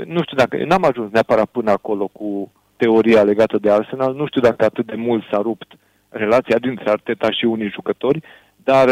Nu 0.04 0.22
știu 0.22 0.36
dacă, 0.36 0.64
n-am 0.64 0.84
ajuns 0.84 1.12
neapărat 1.12 1.46
până 1.46 1.70
acolo 1.70 2.06
cu 2.06 2.52
teoria 2.76 3.22
legată 3.22 3.58
de 3.58 3.70
Arsenal, 3.70 4.14
nu 4.14 4.26
știu 4.26 4.40
dacă 4.40 4.64
atât 4.64 4.86
de 4.86 4.94
mult 4.94 5.24
s-a 5.30 5.40
rupt 5.40 5.72
relația 6.08 6.58
dintre 6.58 6.90
Arteta 6.90 7.30
și 7.30 7.44
unii 7.44 7.68
jucători, 7.68 8.22
dar 8.56 8.86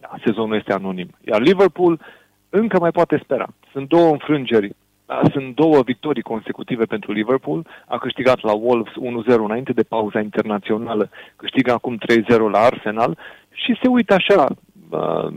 da, 0.00 0.10
sezonul 0.24 0.56
este 0.56 0.72
anonim. 0.72 1.10
Iar 1.24 1.40
Liverpool 1.40 2.00
încă 2.48 2.78
mai 2.78 2.90
poate 2.90 3.20
spera. 3.22 3.46
Sunt 3.72 3.88
două 3.88 4.10
înfrângeri 4.10 4.66
da, 4.68 4.87
sunt 5.32 5.54
două 5.54 5.82
victorii 5.82 6.22
consecutive 6.22 6.84
pentru 6.84 7.12
Liverpool. 7.12 7.66
A 7.86 7.98
câștigat 7.98 8.42
la 8.42 8.52
Wolves 8.52 8.92
1-0 8.92 9.38
înainte 9.38 9.72
de 9.72 9.82
pauza 9.82 10.20
internațională, 10.20 11.10
câștigă 11.36 11.72
acum 11.72 11.98
3-0 11.98 12.38
la 12.50 12.58
Arsenal 12.58 13.18
și 13.50 13.78
se 13.82 13.88
uită 13.88 14.14
așa, 14.14 14.46
uh, 14.90 15.32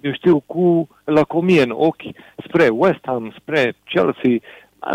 eu 0.00 0.12
știu, 0.12 0.40
cu 0.46 0.88
lăcomie 1.04 1.62
în 1.62 1.74
ochi 1.74 2.02
spre 2.46 2.68
West 2.68 3.00
Ham, 3.02 3.34
spre 3.38 3.74
Chelsea, 3.84 4.38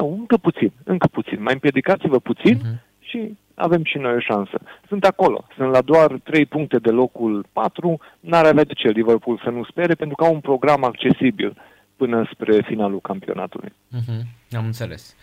uh, 0.02 0.10
încă 0.18 0.38
puțin, 0.38 0.72
încă 0.84 1.08
puțin. 1.08 1.42
Mai 1.42 1.54
împiedicați-vă 1.54 2.20
puțin 2.20 2.56
uh-huh. 2.56 3.00
și 3.00 3.38
avem 3.56 3.84
și 3.84 3.98
noi 3.98 4.14
o 4.14 4.20
șansă. 4.20 4.60
Sunt 4.88 5.04
acolo, 5.06 5.46
sunt 5.56 5.72
la 5.72 5.82
doar 5.82 6.20
3 6.24 6.46
puncte 6.46 6.78
de 6.78 6.90
locul 6.90 7.46
4, 7.54 8.00
n-ar 8.20 8.46
avea 8.46 8.64
de 8.64 8.74
ce 8.74 8.90
Liverpool 8.90 9.42
să 9.44 9.50
nu 9.50 9.64
spere, 9.64 9.94
pentru 9.94 10.16
că 10.16 10.24
au 10.24 10.34
un 10.34 10.40
program 10.40 10.84
accesibil 10.84 11.56
până 11.98 12.30
spre 12.34 12.62
finalul 12.66 13.00
campionatului. 13.00 13.74
Uh-huh. 13.96 14.22
Am 14.58 14.66
înțeles. 14.66 15.16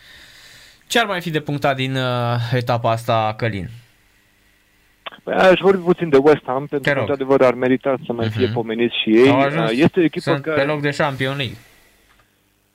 Ce 0.87 0.99
ar 0.99 1.07
mai 1.07 1.21
fi 1.21 1.31
de 1.31 1.41
punctat 1.41 1.77
din 1.77 1.97
uh, 1.97 2.37
etapa 2.53 2.91
asta, 2.91 3.35
Călin? 3.37 3.69
Păi 5.23 5.35
aș 5.35 5.61
vorbi 5.61 5.83
puțin 5.83 6.09
de 6.09 6.17
West 6.17 6.43
Ham, 6.45 6.67
pentru 6.67 6.93
că, 6.93 6.99
într-adevăr, 6.99 7.43
ar 7.43 7.55
merita 7.55 7.95
să 8.07 8.13
mai 8.13 8.29
uh-huh. 8.29 8.33
fie 8.33 8.49
pomeniți 8.49 8.95
și 9.03 9.11
ei. 9.11 9.35
Este 9.71 10.01
o 10.01 10.03
echipă 10.03 10.31
Sunt 10.31 10.43
care... 10.43 10.61
pe 10.61 10.67
loc 10.67 10.81
de 10.81 10.91
Champions 10.91 11.37
League. 11.37 11.57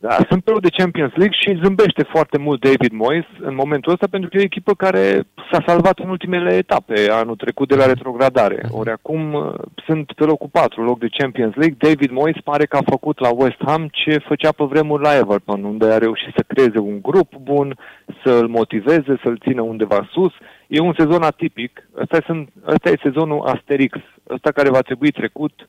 Da, 0.01 0.17
sunt 0.29 0.43
pe 0.43 0.51
de 0.61 0.69
Champions 0.69 1.13
League 1.15 1.37
și 1.41 1.59
zâmbește 1.63 2.03
foarte 2.03 2.37
mult 2.37 2.59
David 2.61 2.91
Moyes 2.91 3.25
în 3.39 3.55
momentul 3.55 3.91
ăsta 3.91 4.07
pentru 4.07 4.29
că 4.29 4.37
e 4.37 4.39
o 4.39 4.43
echipă 4.43 4.73
care 4.73 5.23
s-a 5.51 5.63
salvat 5.65 5.99
în 5.99 6.09
ultimele 6.09 6.55
etape 6.55 7.07
anul 7.11 7.35
trecut 7.35 7.67
de 7.67 7.75
la 7.75 7.85
retrogradare. 7.85 8.59
Mhm. 8.63 8.77
Ori 8.77 8.89
acum 8.89 9.33
uh, 9.33 9.53
sunt 9.85 10.11
pe 10.11 10.23
locul 10.23 10.49
4, 10.51 10.83
loc 10.83 10.99
de 10.99 11.15
Champions 11.17 11.55
League. 11.55 11.75
David 11.79 12.11
Moyes 12.11 12.41
pare 12.43 12.65
că 12.65 12.77
a 12.77 12.89
făcut 12.89 13.19
la 13.19 13.29
West 13.29 13.61
Ham 13.65 13.87
ce 13.91 14.17
făcea 14.17 14.51
pe 14.51 14.63
vremuri 14.63 15.03
la 15.03 15.15
Everton, 15.15 15.63
unde 15.63 15.85
a 15.85 15.97
reușit 15.97 16.33
să 16.35 16.43
creeze 16.47 16.79
un 16.79 17.01
grup 17.01 17.35
bun, 17.35 17.77
să-l 18.23 18.47
motiveze, 18.47 19.19
să-l 19.23 19.37
țină 19.41 19.61
undeva 19.61 20.09
sus. 20.11 20.33
E 20.67 20.79
un 20.79 20.93
sezon 20.97 21.21
atipic. 21.21 21.89
Ăsta, 22.01 22.17
sunt, 22.25 22.49
ăsta 22.67 22.89
e 22.89 22.99
sezonul 23.03 23.45
Asterix, 23.45 23.97
ăsta 24.29 24.51
care 24.51 24.69
va 24.69 24.81
trebui 24.81 25.11
trecut 25.11 25.67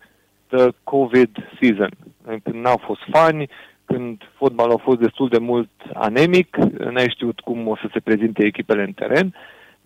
the 0.50 0.68
COVID 0.84 1.30
season. 1.60 1.90
Când 2.42 2.56
n-au 2.62 2.80
fost 2.84 3.00
fani, 3.10 3.48
când 3.92 4.22
fotbalul 4.36 4.74
a 4.74 4.82
fost 4.82 4.98
destul 4.98 5.28
de 5.28 5.38
mult 5.38 5.70
anemic, 5.94 6.56
n-ai 6.90 7.08
știut 7.08 7.40
cum 7.40 7.68
o 7.68 7.76
să 7.76 7.88
se 7.92 8.00
prezinte 8.00 8.44
echipele 8.44 8.82
în 8.82 8.92
teren, 8.92 9.34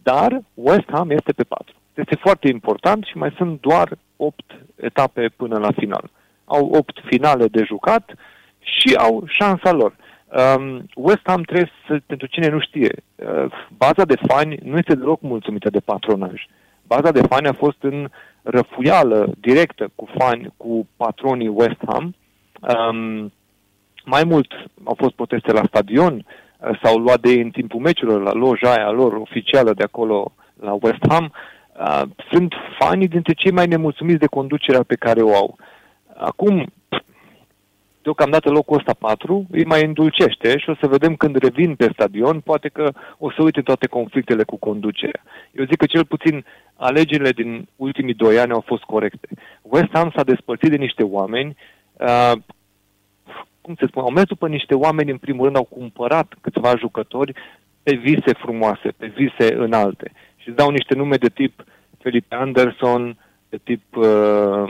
dar 0.02 0.40
West 0.54 0.88
Ham 0.90 1.10
este 1.10 1.32
pe 1.32 1.42
4. 1.42 1.74
Este 1.94 2.14
foarte 2.14 2.48
important 2.48 3.04
și 3.04 3.16
mai 3.16 3.34
sunt 3.36 3.60
doar 3.60 3.98
8 4.16 4.42
etape 4.76 5.28
până 5.36 5.58
la 5.58 5.72
final. 5.72 6.10
Au 6.44 6.66
8 6.66 7.00
finale 7.04 7.46
de 7.46 7.62
jucat 7.64 8.14
și 8.58 8.94
au 8.94 9.24
șansa 9.26 9.72
lor. 9.72 9.96
Um, 10.56 10.86
West 10.94 11.20
Ham 11.22 11.42
trebuie 11.42 11.70
să, 11.86 12.00
pentru 12.06 12.26
cine 12.26 12.48
nu 12.48 12.60
știe, 12.60 12.94
uh, 13.14 13.52
baza 13.76 14.04
de 14.04 14.16
fani 14.26 14.58
nu 14.62 14.76
este 14.76 14.94
deloc 14.94 15.20
mulțumită 15.20 15.70
de 15.70 15.80
patronaj. 15.80 16.46
Baza 16.86 17.10
de 17.10 17.22
fani 17.22 17.46
a 17.46 17.52
fost 17.52 17.76
în 17.80 18.08
răfuială 18.42 19.32
directă 19.40 19.88
cu 19.94 20.08
fani, 20.18 20.52
cu 20.56 20.86
patronii 20.96 21.48
West 21.48 21.80
Ham. 21.86 22.14
Um, 22.60 23.32
mai 24.04 24.24
mult 24.24 24.52
au 24.84 24.94
fost 24.98 25.14
proteste 25.14 25.52
la 25.52 25.62
stadion, 25.66 26.14
uh, 26.24 26.78
s-au 26.82 26.98
luat 26.98 27.20
de 27.20 27.30
ei 27.30 27.40
în 27.40 27.50
timpul 27.50 27.80
meciurilor, 27.80 28.22
la 28.22 28.32
loja 28.32 28.72
aia 28.72 28.90
lor 28.90 29.12
oficială 29.12 29.72
de 29.72 29.82
acolo 29.82 30.32
la 30.60 30.76
West 30.80 31.04
Ham. 31.08 31.32
Uh, 31.78 32.02
sunt 32.30 32.54
fanii 32.78 33.08
dintre 33.08 33.32
cei 33.32 33.50
mai 33.50 33.66
nemulțumiți 33.66 34.18
de 34.18 34.26
conducerea 34.26 34.82
pe 34.82 34.94
care 34.94 35.22
o 35.22 35.34
au. 35.34 35.58
Acum, 36.16 36.72
deocamdată 38.02 38.50
locul 38.50 38.76
ăsta 38.76 38.94
4 38.98 39.46
îi 39.50 39.64
mai 39.64 39.84
îndulcește 39.84 40.58
și 40.58 40.70
o 40.70 40.74
să 40.80 40.86
vedem 40.86 41.14
când 41.16 41.36
revin 41.36 41.74
pe 41.74 41.90
stadion, 41.92 42.40
poate 42.40 42.68
că 42.68 42.92
o 43.18 43.30
să 43.30 43.42
uite 43.42 43.60
toate 43.60 43.86
conflictele 43.86 44.42
cu 44.42 44.56
conducerea. 44.56 45.22
Eu 45.52 45.64
zic 45.64 45.76
că 45.76 45.86
cel 45.86 46.04
puțin 46.04 46.44
alegerile 46.76 47.30
din 47.30 47.68
ultimii 47.76 48.14
doi 48.14 48.38
ani 48.38 48.52
au 48.52 48.62
fost 48.66 48.82
corecte. 48.82 49.28
West 49.62 49.90
Ham 49.92 50.12
s-a 50.16 50.22
despărțit 50.22 50.70
de 50.70 50.76
niște 50.76 51.02
oameni 51.02 51.56
uh, 51.92 52.32
cum 53.64 53.74
se 53.78 53.86
spune, 53.86 54.04
au 54.04 54.12
mers 54.12 54.26
după 54.26 54.48
niște 54.48 54.74
oameni, 54.74 55.10
în 55.10 55.18
primul 55.18 55.44
rând, 55.44 55.56
au 55.56 55.64
cumpărat 55.64 56.34
câțiva 56.40 56.76
jucători 56.76 57.32
pe 57.82 57.94
vise 57.94 58.32
frumoase, 58.38 58.88
pe 58.96 59.06
vise 59.06 59.54
înalte. 59.54 60.12
Și 60.36 60.48
îți 60.48 60.56
dau 60.56 60.70
niște 60.70 60.94
nume 60.94 61.16
de 61.16 61.28
tip 61.28 61.64
Felipe 61.98 62.34
Anderson, 62.34 63.18
de 63.48 63.58
tip 63.64 63.96
uh, 63.96 64.64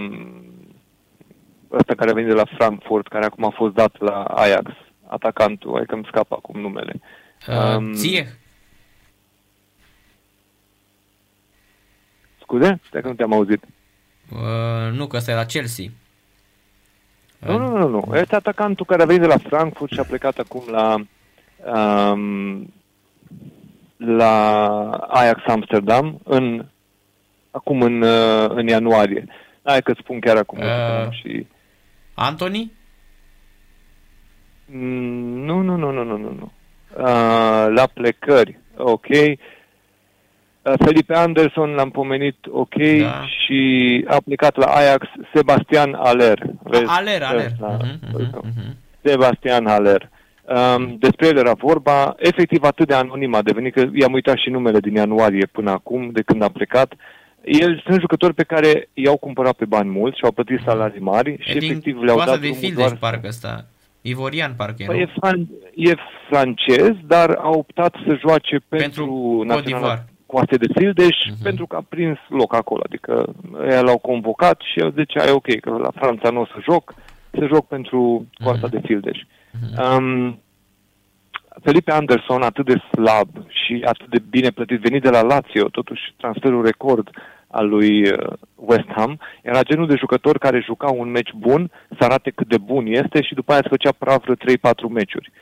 ăsta 1.72 1.94
care 1.94 2.10
a 2.10 2.14
venit 2.14 2.28
de 2.28 2.36
la 2.42 2.54
Frankfurt, 2.56 3.08
care 3.08 3.24
acum 3.24 3.44
a 3.44 3.50
fost 3.50 3.74
dat 3.74 4.00
la 4.00 4.22
Ajax, 4.22 4.70
atacantul, 5.06 5.72
hai 5.74 5.86
că 5.86 5.94
îmi 5.94 6.06
scapă 6.08 6.34
acum 6.34 6.60
numele. 6.60 7.00
Uh, 7.48 7.76
um, 7.76 7.92
ție? 7.92 8.38
Scuze? 12.40 12.80
Dacă 12.90 13.08
nu 13.08 13.14
te-am 13.14 13.32
auzit. 13.32 13.64
Uh, 14.32 14.92
nu, 14.92 15.06
că 15.06 15.16
ăsta 15.16 15.30
e 15.30 15.34
la 15.34 15.44
Chelsea. 15.44 15.86
Nu, 17.46 17.58
nu, 17.58 17.76
nu, 17.78 17.88
nu. 17.88 18.16
Este 18.16 18.34
atacantul 18.34 18.86
care 18.86 19.02
a 19.02 19.06
venit 19.06 19.20
de 19.20 19.26
la 19.26 19.36
Frankfurt 19.36 19.92
și 19.92 20.00
a 20.00 20.04
plecat 20.04 20.38
acum 20.38 20.62
la 20.70 20.94
um, 22.12 22.72
la 23.96 24.88
Ajax 24.90 25.42
Amsterdam 25.46 26.20
în 26.24 26.66
acum 27.50 27.82
în, 27.82 28.02
uh, 28.02 28.48
în 28.48 28.66
ianuarie. 28.66 29.26
Hai 29.62 29.82
că 29.82 29.94
spun 29.98 30.20
chiar 30.20 30.36
acum. 30.36 30.58
Uh, 30.58 31.10
și... 31.10 31.46
Anthony? 32.14 32.72
Mm, 34.66 35.44
nu, 35.44 35.60
nu, 35.60 35.76
nu, 35.76 35.90
nu, 35.90 36.04
nu, 36.04 36.16
nu. 36.16 36.36
nu. 36.38 36.52
Uh, 36.96 37.66
la 37.74 37.86
plecări, 37.94 38.58
ok. 38.76 39.06
Uh, 40.64 40.72
Felipe 40.84 41.14
Anderson 41.14 41.70
l-am 41.70 41.90
pomenit 41.90 42.36
ok 42.50 42.74
da. 43.00 43.26
și 43.26 44.04
a 44.08 44.16
plecat 44.24 44.56
la 44.56 44.66
Ajax 44.66 45.06
Sebastian 45.34 45.94
Aller. 45.94 46.42
Vezi? 46.62 46.84
Aller, 46.86 47.22
Aller. 47.22 47.50
La, 47.60 47.76
uh-huh, 47.76 48.20
uh-huh. 48.20 48.74
Sebastian 49.02 49.66
Aller. 49.66 50.10
Um, 50.44 50.96
despre 50.98 51.26
el 51.26 51.36
era 51.36 51.52
vorba, 51.52 52.14
efectiv 52.18 52.62
atât 52.62 52.86
de 52.86 52.94
anonim 52.94 53.34
a 53.34 53.42
devenit 53.42 53.72
că 53.72 53.84
i-am 53.92 54.12
uitat 54.12 54.36
și 54.36 54.50
numele 54.50 54.80
din 54.80 54.94
ianuarie 54.94 55.46
până 55.52 55.70
acum, 55.70 56.10
de 56.12 56.22
când 56.22 56.42
a 56.42 56.48
plecat. 56.48 56.94
El 57.44 57.82
sunt 57.86 58.00
jucători 58.00 58.34
pe 58.34 58.42
care 58.42 58.88
i-au 58.92 59.16
cumpărat 59.16 59.52
pe 59.52 59.64
bani 59.64 59.90
mulți 59.90 60.16
și 60.16 60.24
au 60.24 60.32
plătit 60.32 60.58
mhm. 60.58 60.68
salarii 60.68 61.00
mari 61.00 61.30
e 61.30 61.36
și 61.38 61.56
efectiv 61.56 62.02
le-au 62.02 62.22
dat 62.24 62.40
de 62.40 62.46
Fildeș, 62.46 62.74
doar... 62.74 62.96
parcă 62.96 63.26
ăsta. 63.26 63.64
Ivorian, 64.00 64.54
parcă 64.56 64.84
păi 64.86 65.00
e, 65.00 65.06
fran- 65.06 65.48
e 65.74 65.94
francez, 66.28 66.92
dar 67.06 67.30
a 67.30 67.48
optat 67.48 67.94
să 68.06 68.18
joace 68.26 68.56
pentru, 68.68 69.04
pentru 69.04 69.42
naționala 69.46 70.04
coaste 70.34 70.56
de 70.56 70.72
Fildeș 70.78 71.16
uh-huh. 71.16 71.42
pentru 71.42 71.66
că 71.66 71.76
a 71.76 71.84
prins 71.88 72.18
loc 72.28 72.54
acolo. 72.54 72.82
Adică 72.84 73.34
ei 73.70 73.82
l-au 73.82 73.98
convocat 73.98 74.58
și 74.70 74.78
el 74.78 74.92
zicea, 74.98 75.26
e 75.26 75.40
ok, 75.40 75.60
că 75.60 75.70
la 75.70 75.92
Franța 75.94 76.30
nu 76.30 76.40
o 76.40 76.46
să 76.46 76.58
joc, 76.70 76.94
să 77.30 77.46
joc 77.52 77.66
pentru 77.66 78.26
coasta 78.44 78.68
uh-huh. 78.68 78.70
de 78.70 78.80
Fildeș. 78.86 79.18
Uh-huh. 79.18 79.98
Um, 79.98 80.38
Felipe 81.62 81.92
Anderson, 81.92 82.42
atât 82.42 82.64
de 82.64 82.76
slab 82.92 83.28
și 83.48 83.82
atât 83.84 84.08
de 84.08 84.22
bine 84.30 84.50
plătit, 84.50 84.80
venit 84.80 85.02
de 85.02 85.10
la 85.10 85.22
Lazio, 85.22 85.68
totuși 85.68 86.02
transferul 86.16 86.64
record 86.64 87.10
al 87.46 87.68
lui 87.68 88.10
uh, 88.10 88.32
West 88.54 88.88
Ham, 88.96 89.20
era 89.42 89.62
genul 89.62 89.86
de 89.86 89.96
jucător 89.98 90.38
care 90.38 90.60
juca 90.60 90.90
un 90.90 91.10
meci 91.10 91.32
bun, 91.36 91.70
să 91.98 92.04
arate 92.04 92.30
cât 92.30 92.48
de 92.48 92.58
bun 92.58 92.86
este 92.86 93.22
și 93.22 93.34
după 93.34 93.52
aia 93.52 93.62
să 93.62 93.68
făcea 93.68 93.92
praf 93.98 94.24
3-4 94.24 94.28
meciuri. 94.90 95.32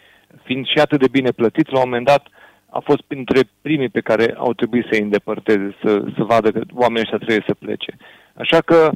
Fiind 0.44 0.66
și 0.66 0.78
atât 0.78 1.01
de 1.01 1.09
bine 1.09 1.31
plătit, 1.31 1.70
la 1.70 1.78
un 1.78 1.85
moment 1.89 2.06
dat 2.06 2.27
a 2.72 2.80
fost 2.80 3.00
printre 3.00 3.40
primii 3.60 3.88
pe 3.88 4.00
care 4.00 4.34
au 4.36 4.52
trebuit 4.52 4.86
să-i 4.90 5.02
îndepărteze, 5.02 5.76
să, 5.82 6.04
să 6.16 6.22
vadă 6.22 6.50
că 6.50 6.60
oamenii 6.74 7.02
ăștia 7.02 7.16
trebuie 7.16 7.44
să 7.46 7.54
plece. 7.54 7.96
Așa 8.34 8.60
că 8.60 8.90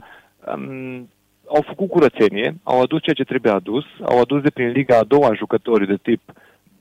um, 0.54 1.08
au 1.48 1.62
făcut 1.66 1.88
curățenie, 1.88 2.56
au 2.62 2.80
adus 2.80 3.02
ceea 3.02 3.14
ce 3.14 3.24
trebuie 3.24 3.52
adus, 3.52 3.84
au 4.02 4.20
adus 4.20 4.42
de 4.42 4.50
prin 4.50 4.68
Liga 4.68 4.98
a 4.98 5.04
doua 5.14 5.34
jucători 5.34 5.86
de 5.86 5.96
tip 6.02 6.20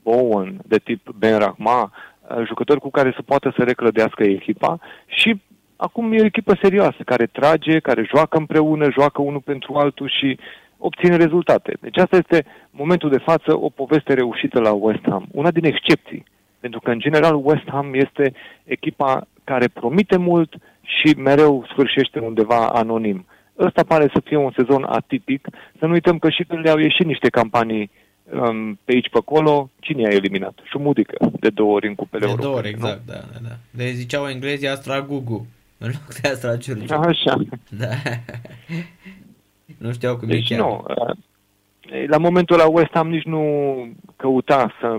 Bowen, 0.02 0.58
de 0.66 0.78
tip 0.78 1.10
Ben 1.18 1.38
Rahma, 1.38 1.92
uh, 1.92 2.46
jucători 2.46 2.80
cu 2.80 2.90
care 2.90 3.12
să 3.14 3.22
poată 3.22 3.54
să 3.56 3.62
reclădească 3.64 4.22
echipa 4.22 4.78
și 5.06 5.40
acum 5.76 6.12
e 6.12 6.20
o 6.20 6.24
echipă 6.24 6.58
serioasă, 6.62 7.02
care 7.04 7.26
trage, 7.26 7.78
care 7.78 8.10
joacă 8.14 8.38
împreună, 8.38 8.90
joacă 8.90 9.22
unul 9.22 9.40
pentru 9.40 9.74
altul 9.74 10.08
și 10.18 10.38
obține 10.78 11.16
rezultate. 11.16 11.76
Deci 11.80 11.98
asta 11.98 12.16
este 12.16 12.44
momentul 12.70 13.10
de 13.10 13.18
față 13.18 13.58
o 13.58 13.68
poveste 13.68 14.14
reușită 14.14 14.60
la 14.60 14.72
West 14.72 15.02
Ham, 15.08 15.26
una 15.30 15.50
din 15.50 15.64
excepții 15.64 16.24
Pentru 16.66 16.84
că, 16.84 16.90
în 16.94 16.98
general, 16.98 17.40
West 17.44 17.68
Ham 17.68 17.94
este 17.94 18.32
echipa 18.64 19.26
care 19.44 19.68
promite 19.68 20.16
mult 20.16 20.54
și 20.82 21.14
mereu 21.18 21.66
sfârșește 21.70 22.18
undeva 22.18 22.66
anonim. 22.66 23.26
Ăsta 23.58 23.82
pare 23.84 24.10
să 24.14 24.20
fie 24.24 24.36
un 24.36 24.52
sezon 24.56 24.84
atipic. 24.84 25.48
Să 25.78 25.86
nu 25.86 25.92
uităm 25.92 26.18
că 26.18 26.30
și 26.30 26.44
când 26.44 26.64
le-au 26.64 26.78
ieșit 26.78 27.06
niște 27.06 27.28
campanii 27.28 27.90
um, 28.32 28.78
pe 28.84 28.92
aici, 28.92 29.08
pe 29.10 29.18
acolo, 29.18 29.70
cine 29.80 30.06
a 30.06 30.14
eliminat? 30.14 30.58
Șumudică, 30.70 31.30
de 31.40 31.48
două 31.50 31.72
ori 31.74 31.86
în 31.86 31.94
cupele 31.94 32.24
De 32.24 32.30
europene. 32.30 32.48
două 32.48 32.58
ori, 32.58 32.70
nu? 32.70 32.86
exact, 32.88 33.06
da, 33.06 33.12
da, 33.32 33.48
da. 33.48 33.54
De 33.70 33.90
ziceau 33.90 34.28
englezii 34.28 34.68
Astra 34.68 35.00
Gugu, 35.02 35.46
în 35.78 35.88
loc 35.88 36.14
de 36.20 36.28
Astra 36.28 36.56
Ciurciu. 36.56 36.94
Așa. 36.94 37.36
Da. 37.70 37.86
nu 39.78 39.92
știau 39.92 40.16
cum 40.16 40.28
Deci 40.28 40.50
e 40.50 40.54
chiar. 40.54 40.66
nu. 40.66 40.84
uh, 40.88 41.14
La 42.08 42.18
momentul 42.18 42.56
la 42.56 42.66
West 42.68 42.90
Ham 42.92 43.08
nici 43.08 43.24
nu 43.24 43.42
căuta 44.16 44.74
să, 44.80 44.98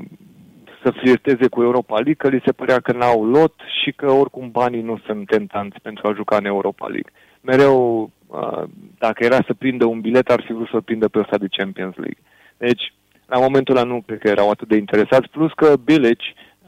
să 0.88 1.00
flirteze 1.00 1.48
cu 1.48 1.62
Europa 1.62 1.94
League, 1.94 2.14
că 2.14 2.28
li 2.28 2.42
se 2.46 2.52
părea 2.52 2.80
că 2.80 2.92
n-au 2.92 3.26
lot 3.26 3.54
și 3.82 3.92
că 3.92 4.12
oricum 4.12 4.52
banii 4.52 4.82
nu 4.82 5.00
sunt 5.06 5.28
tentanți 5.28 5.80
pentru 5.82 6.08
a 6.08 6.14
juca 6.14 6.36
în 6.38 6.46
Europa 6.46 6.88
League. 6.88 7.12
Mereu, 7.42 8.10
uh, 8.28 8.64
dacă 8.98 9.24
era 9.24 9.36
să 9.36 9.54
prindă 9.54 9.86
un 9.86 10.00
bilet, 10.02 10.30
ar 10.30 10.44
fi 10.46 10.54
vrut 10.54 10.68
să-l 10.68 10.82
prindă 10.82 11.08
pe 11.08 11.20
ăsta 11.20 11.38
de 11.38 11.56
Champions 11.58 11.96
League. 11.96 12.22
Deci, 12.58 12.94
la 13.26 13.40
momentul 13.40 13.76
ăla 13.78 13.86
nu 13.86 14.04
cred 14.06 14.20
că 14.20 14.28
erau 14.28 14.50
atât 14.50 14.68
de 14.68 14.76
interesați, 14.76 15.30
plus 15.30 15.52
că 15.54 15.74
Bilic, 15.84 16.20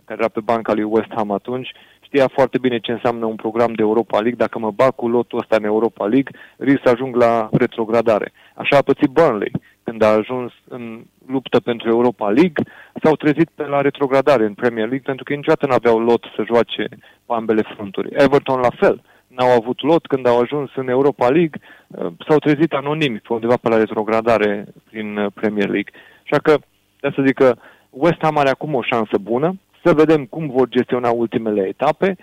care 0.05 0.19
era 0.19 0.27
pe 0.27 0.39
banca 0.39 0.73
lui 0.73 0.83
West 0.83 1.11
Ham 1.15 1.31
atunci, 1.31 1.69
știa 2.01 2.27
foarte 2.27 2.57
bine 2.57 2.79
ce 2.79 2.91
înseamnă 2.91 3.25
un 3.25 3.35
program 3.35 3.73
de 3.73 3.81
Europa 3.81 4.19
League. 4.19 4.43
Dacă 4.45 4.59
mă 4.59 4.71
bag 4.71 4.95
cu 4.95 5.07
lotul 5.07 5.39
ăsta 5.39 5.55
în 5.55 5.63
Europa 5.63 6.05
League, 6.05 6.31
risc 6.57 6.81
să 6.83 6.89
ajung 6.89 7.15
la 7.15 7.49
retrogradare. 7.51 8.31
Așa 8.55 8.77
a 8.77 8.81
pățit 8.81 9.09
Burnley. 9.09 9.51
Când 9.89 10.01
a 10.01 10.07
ajuns 10.07 10.51
în 10.67 11.03
luptă 11.27 11.59
pentru 11.59 11.89
Europa 11.89 12.29
League, 12.29 12.63
s-au 13.03 13.15
trezit 13.15 13.49
pe 13.55 13.65
la 13.65 13.81
retrogradare 13.81 14.45
în 14.45 14.53
Premier 14.53 14.87
League 14.87 15.05
pentru 15.05 15.23
că 15.23 15.33
niciodată 15.33 15.65
nu 15.65 15.73
aveau 15.73 15.99
lot 15.99 16.23
să 16.35 16.43
joace 16.47 16.87
pe 17.25 17.33
ambele 17.33 17.61
fronturi. 17.61 18.09
Everton 18.11 18.59
la 18.59 18.69
fel. 18.79 19.01
N-au 19.27 19.49
avut 19.49 19.81
lot 19.81 20.05
când 20.05 20.27
au 20.27 20.39
ajuns 20.39 20.69
în 20.75 20.89
Europa 20.89 21.29
League, 21.29 21.61
uh, 21.87 22.11
s-au 22.27 22.37
trezit 22.37 22.73
anonimi 22.73 23.19
pe 23.19 23.33
undeva 23.33 23.57
pe 23.57 23.69
la 23.69 23.77
retrogradare 23.77 24.65
prin 24.89 25.17
uh, 25.17 25.31
Premier 25.33 25.69
League. 25.69 25.91
Așa 26.23 26.39
că, 26.41 26.57
de 26.99 27.11
să 27.15 27.21
zic 27.25 27.35
că 27.35 27.55
West 27.89 28.21
Ham 28.21 28.37
are 28.37 28.49
acum 28.49 28.73
o 28.73 28.81
șansă 28.81 29.17
bună, 29.21 29.55
să 29.83 29.93
vedem 29.93 30.25
cum 30.25 30.49
vor 30.49 30.67
gestiona 30.69 31.09
ultimele 31.09 31.67
etape. 31.67 32.17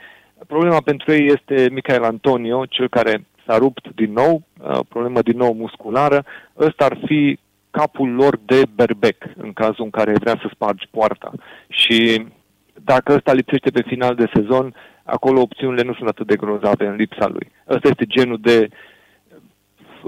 Problema 0.47 0.81
pentru 0.85 1.13
ei 1.13 1.27
este 1.27 1.69
Michael 1.73 2.05
Antonio, 2.05 2.67
cel 2.67 2.89
care 2.89 3.27
s-a 3.47 3.59
rupt 3.59 3.95
din 3.95 4.13
nou, 4.13 4.43
uh, 4.61 4.79
problemă 4.89 5.23
din 5.23 5.37
nou 5.37 5.53
musculară. 5.53 6.25
Ăsta 6.59 6.85
ar 6.85 6.99
fi 7.07 7.39
capul 7.79 8.11
lor 8.11 8.39
de 8.45 8.63
berbec 8.75 9.25
în 9.37 9.53
cazul 9.53 9.85
în 9.85 9.91
care 9.91 10.13
vrea 10.13 10.39
să 10.43 10.51
spargi 10.53 10.89
poarta. 10.91 11.33
Și 11.69 12.27
dacă 12.85 13.15
ăsta 13.15 13.33
lipsește 13.33 13.71
pe 13.71 13.83
final 13.87 14.15
de 14.15 14.31
sezon, 14.35 14.75
acolo 15.03 15.41
opțiunile 15.41 15.83
nu 15.83 15.95
sunt 15.95 16.09
atât 16.09 16.27
de 16.27 16.37
grozave 16.37 16.87
în 16.87 16.95
lipsa 16.95 17.27
lui. 17.29 17.51
Ăsta 17.69 17.89
este 17.89 18.05
genul 18.07 18.39
de 18.41 18.69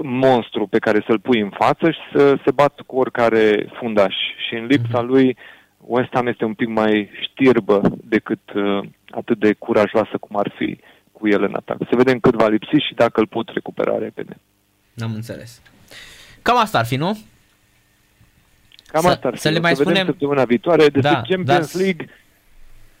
monstru 0.03 0.67
pe 0.67 0.79
care 0.79 1.03
să-l 1.07 1.19
pui 1.19 1.39
în 1.39 1.49
față 1.49 1.91
și 1.91 1.99
să 2.13 2.37
se 2.45 2.51
bat 2.51 2.79
cu 2.85 2.95
oricare 2.95 3.69
fundaș. 3.79 4.15
Și 4.47 4.53
în 4.55 4.65
lipsa 4.65 5.01
lui, 5.01 5.37
West 5.77 6.09
Ham 6.13 6.27
este 6.27 6.45
un 6.45 6.53
pic 6.53 6.67
mai 6.67 7.09
știrbă 7.21 7.81
decât 8.03 8.53
uh, 8.55 8.79
atât 9.09 9.39
de 9.39 9.53
curajoasă 9.53 10.17
cum 10.19 10.37
ar 10.37 10.51
fi 10.57 10.79
cu 11.11 11.27
el 11.27 11.43
în 11.43 11.55
atac. 11.55 11.77
Să 11.89 11.95
vedem 11.95 12.19
cât 12.19 12.35
va 12.35 12.47
lipsi 12.47 12.85
și 12.87 12.93
dacă 12.93 13.19
îl 13.19 13.27
pot 13.27 13.49
recupera 13.53 13.97
repede. 13.97 14.37
N-am 14.93 15.13
înțeles. 15.13 15.61
Cam 16.41 16.57
asta 16.57 16.77
ar 16.77 16.85
fi, 16.85 16.95
nu? 16.95 17.17
Cam 18.91 19.01
Să- 19.01 19.07
asta 19.07 19.27
ar 19.27 19.33
fi. 19.33 19.39
să 19.39 19.49
le 19.49 19.57
O 19.57 19.61
mai 19.61 19.73
vedem 19.73 19.85
spunem- 19.85 20.05
săptămâna 20.05 20.43
viitoare 20.43 20.81
despre 20.81 21.01
Da, 21.01 21.09
Champions 21.29 21.45
dar- 21.73 21.81
League. 21.81 22.07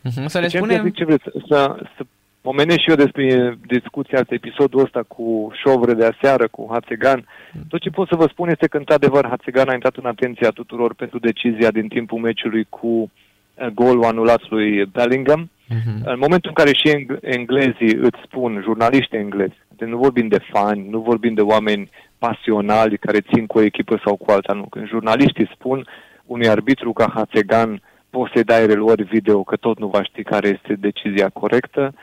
Mhm, 0.01 0.11
Să 0.27 0.39
le 0.39 0.47
Champions 0.47 0.53
spunem... 0.53 0.75
League, 0.81 0.91
ce 0.91 1.05
vreți? 1.05 1.23
Să, 1.47 1.75
să 1.97 2.03
pomenesc 2.41 2.79
și 2.79 2.89
eu 2.89 2.95
despre 2.95 3.57
discuția 3.67 4.19
asta, 4.19 4.33
episodul 4.33 4.83
ăsta 4.83 5.03
cu 5.07 5.51
șovre 5.65 5.93
de 5.93 6.05
aseară, 6.05 6.47
cu 6.47 6.67
Hațegan. 6.71 7.25
Tot 7.67 7.81
ce 7.81 7.89
pot 7.89 8.07
să 8.07 8.15
vă 8.15 8.27
spun 8.31 8.49
este 8.49 8.67
că, 8.67 8.77
într-adevăr, 8.77 9.27
Hațegan 9.27 9.67
a 9.69 9.73
intrat 9.73 9.95
în 9.95 10.05
atenția 10.05 10.49
tuturor 10.49 10.93
pentru 10.93 11.19
decizia 11.19 11.71
din 11.71 11.87
timpul 11.87 12.19
meciului 12.19 12.65
cu 12.69 13.11
eh, 13.55 13.67
golul 13.67 14.03
anulat 14.03 14.41
lui 14.49 14.85
Bellingham. 14.85 15.49
Mhm. 15.67 16.01
În 16.05 16.17
momentul 16.19 16.49
în 16.49 16.63
care 16.63 16.71
și 16.73 16.89
eng- 16.95 17.19
englezii 17.21 17.93
îți 17.95 18.19
spun, 18.25 18.59
jurnaliști 18.63 19.15
englezi, 19.15 19.53
deci 19.67 19.68
nu 19.85 19.97
vorbim 19.97 20.27
de 20.27 20.39
fani, 20.51 20.89
nu 20.89 20.99
vorbim 20.99 21.33
de 21.33 21.41
oameni 21.41 21.89
pasionali 22.17 22.97
care 22.97 23.21
țin 23.21 23.45
cu 23.45 23.57
o 23.57 23.61
echipă 23.61 24.01
sau 24.05 24.15
cu 24.15 24.31
alta, 24.31 24.53
nu. 24.53 24.65
Când 24.69 24.87
jurnaliștii 24.87 25.51
spun 25.53 25.87
unui 26.25 26.47
arbitru 26.49 26.93
ca 26.93 27.11
Hațegan, 27.13 27.81
poți 28.09 28.31
să-i 28.33 28.43
dai 28.43 28.65
reluări 28.65 29.03
video 29.03 29.43
că 29.43 29.55
tot 29.55 29.79
nu 29.79 29.87
va 29.87 30.03
ști 30.03 30.23
care 30.23 30.47
este 30.47 30.73
decizia 30.79 31.29
corectă, 31.29 31.93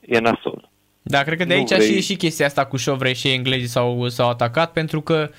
e 0.00 0.18
nasol. 0.18 0.68
Da, 1.02 1.22
cred 1.22 1.38
că 1.38 1.44
de 1.44 1.52
Nu 1.54 1.58
aici 1.58 1.74
vrei- 1.74 1.92
și, 1.92 2.00
și 2.02 2.16
chestia 2.16 2.46
asta 2.46 2.64
cu 2.66 2.76
șovrei 2.76 3.14
și 3.14 3.32
englezii 3.32 3.66
s-au, 3.66 4.08
s-au 4.08 4.28
atacat 4.28 4.72
pentru 4.72 5.00
că 5.00 5.30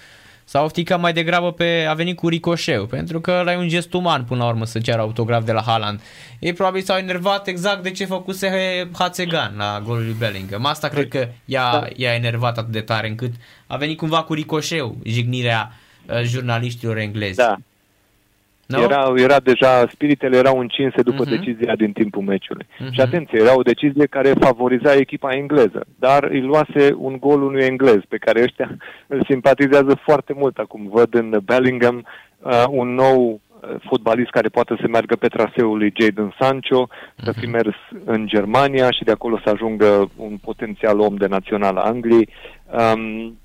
s-au 0.49 0.65
ofticat 0.65 0.99
mai 0.99 1.13
degrabă 1.13 1.51
pe 1.51 1.85
a 1.89 1.93
venit 1.93 2.15
cu 2.15 2.27
ricoșeu, 2.27 2.85
pentru 2.85 3.21
că 3.21 3.37
ăla 3.39 3.51
e 3.53 3.57
un 3.57 3.67
gest 3.67 3.93
uman 3.93 4.23
până 4.23 4.43
la 4.43 4.49
urmă 4.49 4.65
să 4.65 4.79
ceară 4.79 5.01
autograf 5.01 5.43
de 5.43 5.51
la 5.51 5.61
Haaland. 5.61 6.01
Ei 6.39 6.53
probabil 6.53 6.81
s-au 6.81 6.97
enervat 6.97 7.47
exact 7.47 7.83
de 7.83 7.91
ce 7.91 8.05
făcuse 8.05 8.49
Hațegan 8.93 9.53
la 9.57 9.81
golul 9.85 10.03
lui 10.03 10.15
Bellingham. 10.17 10.65
Asta 10.65 10.87
cred 10.87 11.07
că 11.07 11.27
i-a, 11.45 11.69
Da. 11.71 11.87
i-a 11.95 12.13
enervat 12.13 12.57
atât 12.57 12.71
de 12.71 12.81
tare 12.81 13.07
încât 13.07 13.33
a 13.67 13.77
venit 13.77 13.97
cumva 13.97 14.23
cu 14.23 14.33
ricoșeu 14.33 14.97
jignirea 15.05 15.71
uh, 16.05 16.21
jurnaliștilor 16.23 16.97
englezi. 16.97 17.35
Da. 17.35 17.57
Nu? 18.67 18.81
Era, 18.81 19.13
era 19.15 19.39
deja, 19.39 19.87
spiritele 19.91 20.37
erau 20.37 20.59
încinse 20.59 21.01
după 21.01 21.23
Mhm. 21.25 21.29
decizia 21.29 21.75
din 21.75 21.91
timpul 21.91 22.21
meciului. 22.21 22.67
Mhm. 22.79 22.91
Și 22.91 23.01
atenție, 23.01 23.39
era 23.39 23.57
o 23.57 23.61
decizie 23.61 24.05
care 24.05 24.33
favoriza 24.39 24.93
echipa 24.93 25.33
engleză, 25.35 25.85
dar 25.99 26.23
îi 26.23 26.41
luase 26.41 26.93
un 26.97 27.17
gol 27.19 27.41
unui 27.43 27.63
englez, 27.63 27.99
pe 28.09 28.17
care 28.17 28.41
ăștia 28.43 28.77
îl 29.07 29.25
simpatizează 29.29 29.99
foarte 30.03 30.33
mult. 30.35 30.57
Acum 30.57 30.89
văd 30.91 31.13
în 31.13 31.39
Bellingham 31.43 32.05
uh, 32.39 32.63
un 32.69 32.93
nou 32.93 33.39
uh, 33.61 33.69
fotbalist 33.89 34.29
care 34.29 34.47
poate 34.49 34.75
să 34.81 34.87
meargă 34.87 35.15
pe 35.15 35.27
traseul 35.27 35.77
lui 35.77 35.93
Jadon 35.99 36.35
Sancho, 36.39 36.87
să 37.23 37.31
fi 37.31 37.45
mers 37.45 37.75
în 38.05 38.27
Germania 38.27 38.91
și 38.91 39.03
de 39.03 39.11
acolo 39.11 39.39
să 39.43 39.49
ajungă 39.49 40.09
un 40.15 40.37
potențial 40.43 40.99
om 40.99 41.15
de 41.15 41.27
național 41.27 41.75
Angliei. 41.77 42.29
Um, 42.93 43.37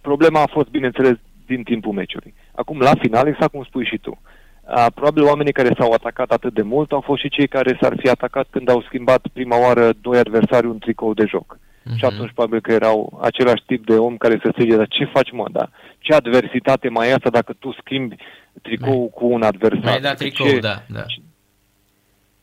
problema 0.00 0.42
a 0.42 0.46
fost, 0.46 0.68
bineînțeles, 0.68 1.16
din 1.48 1.62
timpul 1.62 1.92
meciului. 1.92 2.34
Acum, 2.54 2.78
la 2.78 2.92
final, 3.00 3.26
exact 3.26 3.50
cum 3.50 3.64
spui 3.64 3.86
și 3.86 3.98
tu, 3.98 4.20
a, 4.64 4.90
probabil 4.94 5.22
oamenii 5.22 5.52
care 5.52 5.74
s-au 5.78 5.92
atacat 5.92 6.30
atât 6.30 6.54
de 6.54 6.62
mult 6.62 6.92
au 6.92 7.00
fost 7.00 7.20
și 7.20 7.28
cei 7.28 7.48
care 7.48 7.78
s-ar 7.80 7.94
fi 7.96 8.08
atacat 8.08 8.46
când 8.50 8.68
au 8.68 8.82
schimbat 8.82 9.26
prima 9.32 9.60
oară 9.60 9.92
doi 10.00 10.18
adversari 10.18 10.66
un 10.66 10.78
tricou 10.78 11.14
de 11.14 11.24
joc. 11.28 11.58
Și 11.96 12.04
atunci 12.04 12.32
probabil 12.34 12.60
că 12.60 12.72
erau 12.72 13.18
același 13.22 13.62
tip 13.66 13.86
de 13.86 13.96
om 13.96 14.16
care 14.16 14.40
se 14.42 14.48
strige, 14.52 14.76
dar 14.76 14.88
ce 14.88 15.04
faci 15.04 15.32
mă, 15.32 15.44
da? 15.52 15.68
Ce 15.98 16.14
adversitate 16.14 16.88
mai 16.88 17.08
e 17.08 17.12
asta 17.12 17.30
dacă 17.30 17.52
tu 17.58 17.76
schimbi 17.80 18.16
tricou 18.62 19.08
cu 19.08 19.26
un 19.26 19.42
adversar? 19.42 19.84
Mai 19.84 20.00
da 20.00 20.10
Adică 20.10 20.30
tricou, 20.30 20.46
ce, 20.46 20.58
da, 20.58 20.82
da. 20.86 21.04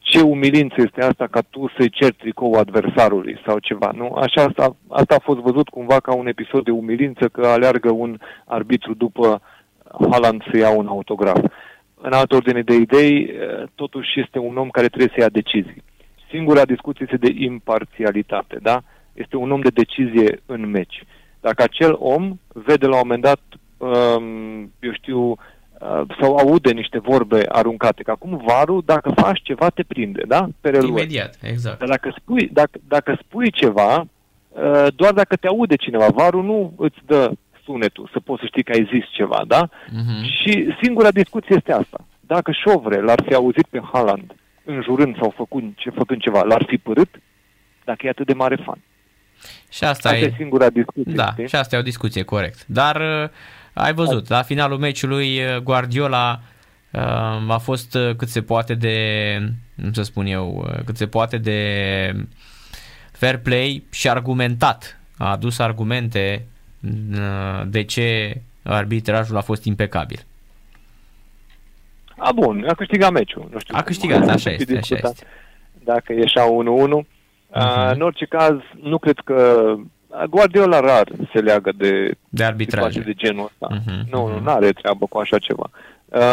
Ce 0.06 0.22
umilință 0.22 0.76
este 0.78 1.02
asta 1.02 1.28
ca 1.28 1.42
tu 1.50 1.72
să-i 1.78 1.90
cerți 1.90 2.18
tricou 2.18 2.54
adversarului 2.54 3.40
sau 3.46 3.60
ceva, 3.60 3.92
nu? 3.96 4.14
Așa 4.14 4.44
asta, 4.44 4.76
asta 4.90 5.16
a 5.16 5.24
fost 5.24 5.40
văzut 5.40 5.70
cumva 5.70 6.00
ca 6.00 6.14
un 6.16 6.28
episod 6.28 6.64
de 6.64 6.72
umilință 6.72 7.28
că 7.28 7.48
aleargă 7.48 7.92
un 7.92 8.20
arbitru 8.46 8.94
după 8.94 9.42
Haaland 10.10 10.44
să 10.52 10.58
ia 10.58 10.70
un 10.70 10.88
autograf. 10.88 11.44
În 12.02 12.12
altă 12.12 12.36
ordine 12.36 12.62
de 12.62 12.74
idei, 12.74 13.24
eh, 13.24 13.64
totuși 13.76 14.20
este 14.20 14.40
un 14.40 14.58
om 14.58 14.70
care 14.70 14.88
trebuie 14.88 15.12
să 15.16 15.22
ia 15.22 15.30
decizii. 15.30 15.84
Singura 16.30 16.66
discuție 16.66 17.06
este 17.12 17.28
de 17.28 17.44
imparțialitate, 17.44 18.58
da? 18.62 18.82
Este 19.14 19.36
un 19.38 19.52
om 19.52 19.62
de 19.62 19.70
decizie 19.70 20.42
în 20.46 20.70
meci. 20.70 21.04
Dacă 21.42 21.64
acel 21.64 21.96
om 22.00 22.40
vede 22.48 22.86
la 22.86 22.96
un 22.96 23.02
moment 23.04 23.22
dat, 23.22 23.42
um, 23.78 24.72
eu 24.80 24.94
știu, 24.94 25.20
uh, 25.30 25.38
sau 26.20 26.36
aude 26.36 26.72
niște 26.72 27.00
vorbe 27.00 27.46
aruncate, 27.50 28.04
că 28.04 28.12
acum 28.12 28.42
varul, 28.46 28.84
dacă 28.86 29.12
faci 29.16 29.42
ceva, 29.42 29.70
te 29.70 29.84
prinde, 29.84 30.24
da? 30.28 30.48
Pe 30.62 30.70
reluări. 30.70 30.92
Imediat, 30.92 31.38
exact. 31.42 31.80
Dar 31.80 31.88
dacă 31.88 32.16
spui, 32.20 32.50
dacă, 32.54 32.80
dacă 32.88 33.20
spui 33.22 33.52
ceva, 33.52 34.08
uh, 34.50 34.88
doar 34.96 35.14
dacă 35.14 35.36
te 35.36 35.48
aude 35.48 35.76
cineva, 35.76 36.08
varul 36.08 36.44
nu 36.44 36.74
îți 36.78 36.98
dă 37.06 37.32
sunetul 37.64 38.10
să 38.12 38.20
poți 38.20 38.40
să 38.40 38.46
știi 38.48 38.64
că 38.64 38.72
ai 38.72 38.90
zis 38.94 39.06
ceva, 39.12 39.44
da? 39.48 39.70
Mhm. 39.92 40.24
Și 40.24 40.76
singura 40.82 41.12
discuție 41.12 41.56
este 41.56 41.72
asta. 41.72 42.06
Dacă 42.20 42.52
Șovre 42.52 43.02
l-ar 43.02 43.24
fi 43.28 43.34
auzit 43.34 43.66
pe 43.70 43.82
Haaland 43.92 44.36
înjurând 44.66 45.18
sau 45.18 45.34
făcând, 45.36 45.74
ce, 45.76 45.90
făcând 45.90 46.22
ceva, 46.22 46.44
l-ar 46.44 46.66
fi 46.68 46.78
părât? 46.78 47.10
Dacă 47.84 48.06
e 48.06 48.10
atât 48.10 48.26
de 48.26 48.34
mare 48.34 48.56
fan. 48.56 48.78
Și 49.72 49.84
asta, 49.84 50.10
Asta 50.10 50.26
e... 50.26 50.28
e 50.28 50.34
singura 50.38 50.70
discuție. 50.70 51.14
Da, 51.14 51.32
știi? 51.32 51.48
și 51.48 51.56
asta 51.56 51.76
e 51.76 51.80
o 51.80 51.82
discuție, 51.82 52.24
corect. 52.24 52.66
Dar 52.66 52.96
uh, 52.96 53.30
ai 53.84 53.94
văzut, 53.94 54.28
la 54.30 54.42
finalul 54.42 54.78
meciului 54.78 55.40
uh, 55.40 55.58
Guardiola 55.58 56.40
uh, 56.92 57.02
a 57.50 57.58
fost 57.62 57.96
uh, 57.96 58.16
cât 58.16 58.28
se 58.30 58.42
poate 58.42 58.74
de, 58.74 58.98
cum 59.82 59.94
să 59.94 60.02
spun 60.02 60.26
eu, 60.26 60.66
uh, 60.68 60.84
cât 60.86 60.98
se 60.98 61.08
poate 61.08 61.38
de 61.38 61.60
fair 63.12 63.38
play 63.38 63.84
și 63.92 64.10
argumentat. 64.10 65.00
A 65.18 65.32
adus 65.32 65.60
argumente 65.60 66.46
uh, 67.12 67.62
de 67.68 67.84
ce 67.84 68.42
arbitrajul 68.64 69.38
a 69.38 69.42
fost 69.42 69.64
impecabil. 69.66 70.26
A, 72.18 72.32
bun, 72.32 72.66
a 72.70 72.74
câștigat 72.74 73.12
meciul. 73.12 73.48
Nu 73.52 73.60
știu 73.60 73.74
A 73.76 73.78
cum 73.78 73.86
câștigat, 73.88 74.22
ar 74.22 74.30
așa 74.30 74.50
fi 74.50 74.56
este, 74.56 74.72
așa 74.72 74.80
discutat 74.80 75.12
este. 75.12 75.26
Dacă 75.84 76.14
ieșea 76.14 76.44
1-1. 76.46 76.48
Uh, 76.48 77.04
Mhm. 77.64 77.94
în 77.94 78.02
orice 78.02 78.26
caz, 78.26 78.56
nu 78.82 78.98
cred 78.98 79.18
că 79.24 79.76
Guardiola 80.30 80.80
rar 80.80 81.08
se 81.34 81.40
leagă 81.40 81.72
de 81.72 82.18
De 82.30 82.44
arbitraje. 82.44 82.88
situații 82.92 83.14
de 83.14 83.26
genul 83.28 83.44
ăsta. 83.46 83.68
Mhm, 83.76 84.08
Nu, 84.12 84.22
mhm. 84.28 84.44
nu 84.44 84.50
are 84.52 84.70
treabă 84.72 85.06
cu 85.06 85.18
așa 85.18 85.38
ceva. 85.38 85.70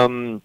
Um, 0.07 0.43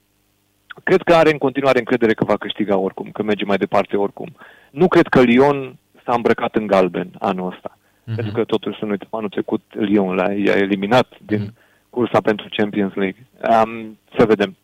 cred 0.84 1.02
că 1.02 1.14
are 1.14 1.32
în 1.32 1.38
continuare 1.38 1.80
încredere 1.80 2.14
că 2.14 2.24
va 2.24 2.38
câștiga 2.38 2.78
oricum, 2.78 3.10
că 3.12 3.24
merge 3.24 3.46
mai 3.46 3.58
departe 3.58 3.98
oricum. 3.98 4.36
Nu 4.72 4.88
cred 4.88 5.08
că 5.08 5.22
Lyon 5.22 5.78
s-a 6.06 6.14
îmbrăcat 6.16 6.56
în 6.56 6.68
galben 6.68 7.10
anul 7.20 7.52
ăsta. 7.52 7.78
Mhm. 8.04 8.16
Pentru 8.16 8.34
că 8.34 8.44
totuși 8.44 8.80
să 8.80 8.86
nu 8.86 8.92
uităm, 8.92 9.08
anul 9.12 9.30
trecut 9.30 9.62
Lyon 9.70 10.16
l-a, 10.16 10.32
i-a 10.34 10.56
eliminat 10.56 11.08
din 11.26 11.54
cursa 11.90 12.22
pentru 12.22 12.48
Champions 12.58 12.94
League. 12.94 13.28
Um, 13.50 13.98
să 14.18 14.26
vedem. 14.26 14.56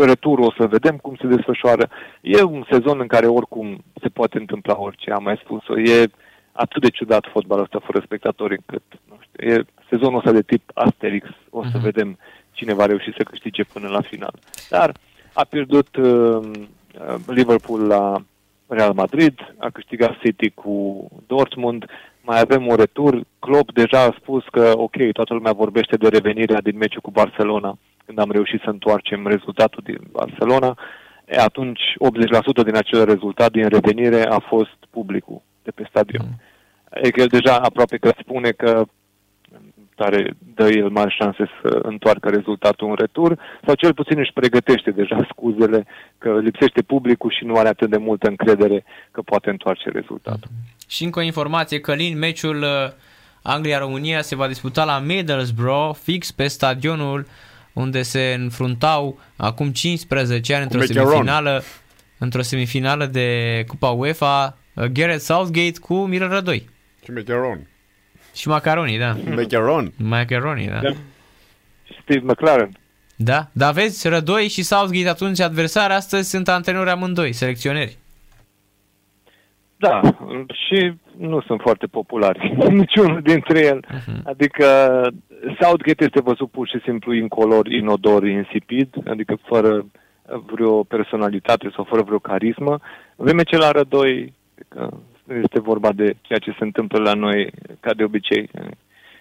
Returul 0.00 0.44
o 0.44 0.52
să 0.58 0.66
vedem 0.66 0.96
cum 0.96 1.16
se 1.20 1.26
desfășoară. 1.26 1.88
E 2.20 2.42
un 2.42 2.64
sezon 2.70 3.00
în 3.00 3.06
care 3.06 3.26
oricum 3.26 3.84
se 4.02 4.08
poate 4.08 4.38
întâmpla 4.38 4.78
orice, 4.80 5.10
am 5.10 5.22
mai 5.22 5.40
spus-o. 5.44 5.78
E 5.78 6.10
atât 6.56 6.82
de 6.82 6.88
ciudat 6.88 7.24
fotbalul 7.32 7.62
ăsta 7.64 7.78
fără 7.84 8.02
spectatori 8.04 8.56
încât, 8.56 8.82
nu 9.08 9.18
știu, 9.22 9.50
e 9.52 9.64
sezonul 9.90 10.18
ăsta 10.18 10.32
de 10.32 10.42
tip 10.42 10.70
Asterix. 10.74 11.26
O 11.50 11.62
să 11.62 11.70
Mhm. 11.74 11.82
vedem 11.82 12.18
cine 12.52 12.74
va 12.74 12.86
reuși 12.86 13.12
să 13.16 13.22
câștige 13.22 13.64
până 13.64 13.88
la 13.88 14.00
final. 14.00 14.34
Dar 14.70 14.92
a 15.32 15.44
pierdut 15.44 15.96
uh, 15.96 16.04
uh, 16.06 17.14
Liverpool 17.26 17.80
la 17.86 18.22
Real 18.66 18.92
Madrid, 18.92 19.54
a 19.58 19.70
câștigat 19.70 20.18
City 20.18 20.50
cu 20.50 21.06
Dortmund, 21.26 21.84
mai 22.20 22.40
avem 22.40 22.66
un 22.66 22.76
retur. 22.76 23.20
Klopp 23.38 23.72
deja 23.72 24.00
a 24.02 24.14
spus 24.20 24.44
că, 24.50 24.72
ok, 24.76 24.96
toată 25.12 25.34
lumea 25.34 25.52
vorbește 25.52 25.96
de 25.96 26.08
revenirea 26.08 26.60
din 26.60 26.76
meciul 26.76 27.00
cu 27.00 27.10
Barcelona, 27.10 27.78
când 28.04 28.18
am 28.18 28.30
reușit 28.30 28.60
să 28.64 28.70
întoarcem 28.70 29.26
rezultatul 29.26 29.82
din 29.84 29.98
Barcelona. 30.10 30.78
E, 31.24 31.40
atunci, 31.40 31.80
80% 31.98 32.62
din 32.62 32.76
acel 32.76 33.04
rezultat, 33.04 33.50
din 33.50 33.68
revenire, 33.68 34.22
a 34.26 34.38
fost 34.38 34.76
publicul 34.90 35.42
de 35.66 35.72
pe 35.74 35.86
stadion. 35.88 36.26
E 37.02 37.10
că 37.10 37.20
el 37.20 37.32
deja 37.38 37.54
aproape 37.56 37.96
că 37.96 38.10
spune 38.20 38.50
că 38.50 38.72
tare 39.96 40.36
dă 40.54 40.68
el 40.68 40.88
mari 40.88 41.14
șanse 41.18 41.44
să 41.62 41.78
întoarcă 41.82 42.28
rezultatul 42.28 42.88
în 42.88 42.94
retur, 42.94 43.38
sau 43.64 43.74
cel 43.74 43.94
puțin 43.94 44.18
își 44.18 44.32
pregătește 44.32 44.90
deja 44.90 45.26
scuzele 45.30 45.86
că 46.18 46.38
lipsește 46.38 46.82
publicul 46.82 47.30
și 47.38 47.44
nu 47.44 47.54
are 47.54 47.68
atât 47.68 47.90
de 47.90 47.96
multă 47.96 48.28
încredere 48.28 48.84
că 49.10 49.22
poate 49.22 49.50
întoarce 49.50 49.90
rezultatul. 49.90 50.50
Și 50.88 51.04
încă 51.04 51.18
o 51.18 51.22
informație, 51.22 51.80
Călin, 51.80 52.18
meciul 52.18 52.62
uh, 52.62 52.92
Anglia-România 53.42 54.20
se 54.20 54.36
va 54.36 54.46
disputa 54.46 54.84
la 54.84 54.98
Middlesbrough, 54.98 55.96
fix 56.02 56.32
pe 56.32 56.46
stadionul 56.46 57.26
unde 57.72 58.02
se 58.02 58.36
înfruntau 58.38 59.18
acum 59.36 59.70
15 59.70 60.54
ani 60.54 60.62
într-o 60.62 60.78
Macaron. 60.78 61.06
semifinală, 61.06 61.62
într-o 62.18 62.42
semifinală 62.42 63.06
de 63.06 63.64
Cupa 63.66 63.88
UEFA, 63.88 64.56
uh, 64.76 64.84
Gareth 64.84 65.20
Southgate 65.20 65.80
cu 65.80 65.94
Mirel 65.94 66.28
Rădoi. 66.28 66.68
Și 67.04 67.10
Macaron. 67.10 67.66
Și 68.34 68.48
macaroni, 68.48 68.98
da. 68.98 69.16
Macaron. 69.36 69.92
Macaroni, 69.96 70.66
da. 70.66 70.80
Da. 70.80 70.90
Și 71.84 71.98
Steve 72.02 72.24
McLaren. 72.24 72.70
Da, 73.16 73.48
dar 73.52 73.72
vezi, 73.72 74.08
Rădoi 74.08 74.48
și 74.48 74.62
Southgate 74.62 75.08
atunci 75.08 75.40
adversari, 75.40 75.92
astăzi 75.92 76.28
sunt 76.30 76.48
antrenori 76.48 76.90
amândoi, 76.90 77.32
selecționeri. 77.32 77.96
Da, 79.76 80.00
și 80.52 80.92
nu 81.18 81.40
sunt 81.40 81.60
foarte 81.60 81.86
populari, 81.86 82.54
niciunul 82.70 83.20
dintre 83.22 83.64
el. 83.64 83.84
Mhm. 83.90 84.20
Adică 84.24 84.66
Southgate 85.60 86.04
este 86.04 86.20
văzut 86.20 86.50
pur 86.50 86.68
și 86.68 86.80
simplu 86.84 87.14
incolor, 87.14 87.66
inodor, 87.66 88.26
insipid, 88.26 88.88
adică 89.08 89.38
fără 89.46 89.86
vreo 90.46 90.82
personalitate 90.82 91.70
sau 91.74 91.84
fără 91.84 92.02
vreo 92.02 92.18
carismă. 92.18 92.78
În 93.16 93.24
vreme 93.24 93.42
ce 93.42 93.56
la 93.56 93.70
Rădoi 93.70 94.34
că 94.68 94.88
este 95.42 95.60
vorba 95.60 95.92
de 95.92 96.16
ceea 96.20 96.38
ce 96.38 96.50
se 96.50 96.64
întâmplă 96.64 96.98
la 96.98 97.12
noi, 97.12 97.50
ca 97.80 97.94
de 97.94 98.04
obicei. 98.04 98.50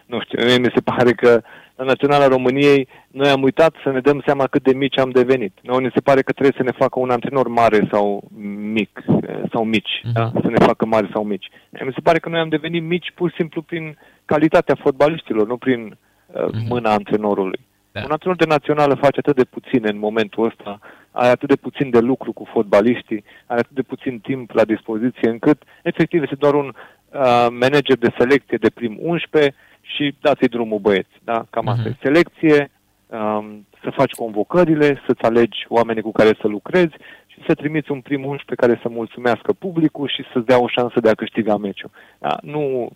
Nu 0.05 0.19
știu, 0.21 0.45
mie 0.45 0.57
mi 0.57 0.71
se 0.75 0.81
pare 0.81 1.11
că 1.13 1.41
la 1.75 1.83
Naționala 1.83 2.27
României 2.27 2.87
noi 3.07 3.29
am 3.29 3.41
uitat 3.41 3.75
să 3.83 3.91
ne 3.91 3.99
dăm 3.99 4.21
seama 4.25 4.47
cât 4.47 4.63
de 4.63 4.73
mici 4.73 4.99
am 4.99 5.09
devenit. 5.09 5.57
Noi 5.61 5.81
ne 5.83 5.89
se 5.93 6.01
pare 6.01 6.21
că 6.21 6.31
trebuie 6.31 6.53
să 6.57 6.63
ne 6.63 6.71
facă 6.71 6.99
un 6.99 7.09
antrenor 7.09 7.47
mare 7.47 7.87
sau 7.91 8.23
mic, 8.71 9.03
eh, 9.27 9.41
sau 9.51 9.63
mici, 9.63 10.01
Mhm. 10.03 10.13
da? 10.13 10.31
să 10.41 10.47
ne 10.49 10.65
facă 10.65 10.85
mari 10.85 11.09
sau 11.13 11.23
mici. 11.23 11.49
Mi 11.69 11.93
se 11.93 12.01
pare 12.03 12.19
că 12.19 12.29
noi 12.29 12.39
am 12.39 12.49
devenit 12.49 12.83
mici 12.83 13.11
pur 13.15 13.29
și 13.29 13.35
simplu 13.35 13.61
prin 13.61 13.97
calitatea 14.25 14.75
fotbaliștilor, 14.75 15.47
nu 15.47 15.57
prin 15.57 15.97
uh, 16.27 16.45
mâna 16.69 16.91
antrenorului. 16.91 17.59
Da. 17.91 18.01
Un 18.03 18.11
antrenor 18.11 18.37
de 18.37 18.45
națională 18.45 18.93
face 18.95 19.19
atât 19.19 19.35
de 19.35 19.43
puțin 19.43 19.81
în 19.83 19.97
momentul 19.99 20.45
ăsta, 20.45 20.79
are 21.15 21.27
atât 21.31 21.47
de 21.47 21.55
puțin 21.55 21.89
de 21.89 21.99
lucru 21.99 22.31
cu 22.33 22.43
fotbaliștii, 22.53 23.23
are 23.45 23.59
atât 23.59 23.75
de 23.75 23.81
puțin 23.81 24.19
timp 24.19 24.51
la 24.51 24.63
dispoziție, 24.63 25.29
încât 25.29 25.63
efectiv 25.83 26.21
este 26.21 26.35
doar 26.35 26.53
un 26.53 26.67
uh, 26.75 27.47
manager 27.49 27.97
de 27.97 28.13
selecție 28.17 28.57
de 28.57 28.69
prim 28.69 28.97
11 29.01 29.53
și 29.81 30.15
dați-i 30.21 30.47
drumul 30.47 30.79
băieți. 30.79 31.15
Da? 31.23 31.45
Cam 31.49 31.67
asta 31.67 31.81
Mhm. 31.85 31.91
e 31.91 31.97
selecție, 32.07 32.71
um, 33.07 33.65
să 33.83 33.89
faci 33.89 34.11
convocările, 34.11 35.01
să-ți 35.07 35.21
alegi 35.23 35.65
oamenii 35.67 36.01
cu 36.01 36.11
care 36.11 36.37
să 36.41 36.47
lucrezi 36.47 36.93
și 37.27 37.37
să 37.47 37.53
trimiți 37.53 37.91
un 37.91 38.01
prim 38.01 38.25
11 38.25 38.67
care 38.67 38.79
să 38.81 38.89
mulțumească 38.89 39.53
publicul 39.53 40.07
și 40.07 40.23
să-ți 40.33 40.45
dea 40.45 40.59
o 40.61 40.67
șansă 40.67 40.99
de 40.99 41.09
a 41.09 41.13
câștiga 41.13 41.57
meciul. 41.57 41.91
Da? 42.19 42.37
Nu, 42.41 42.89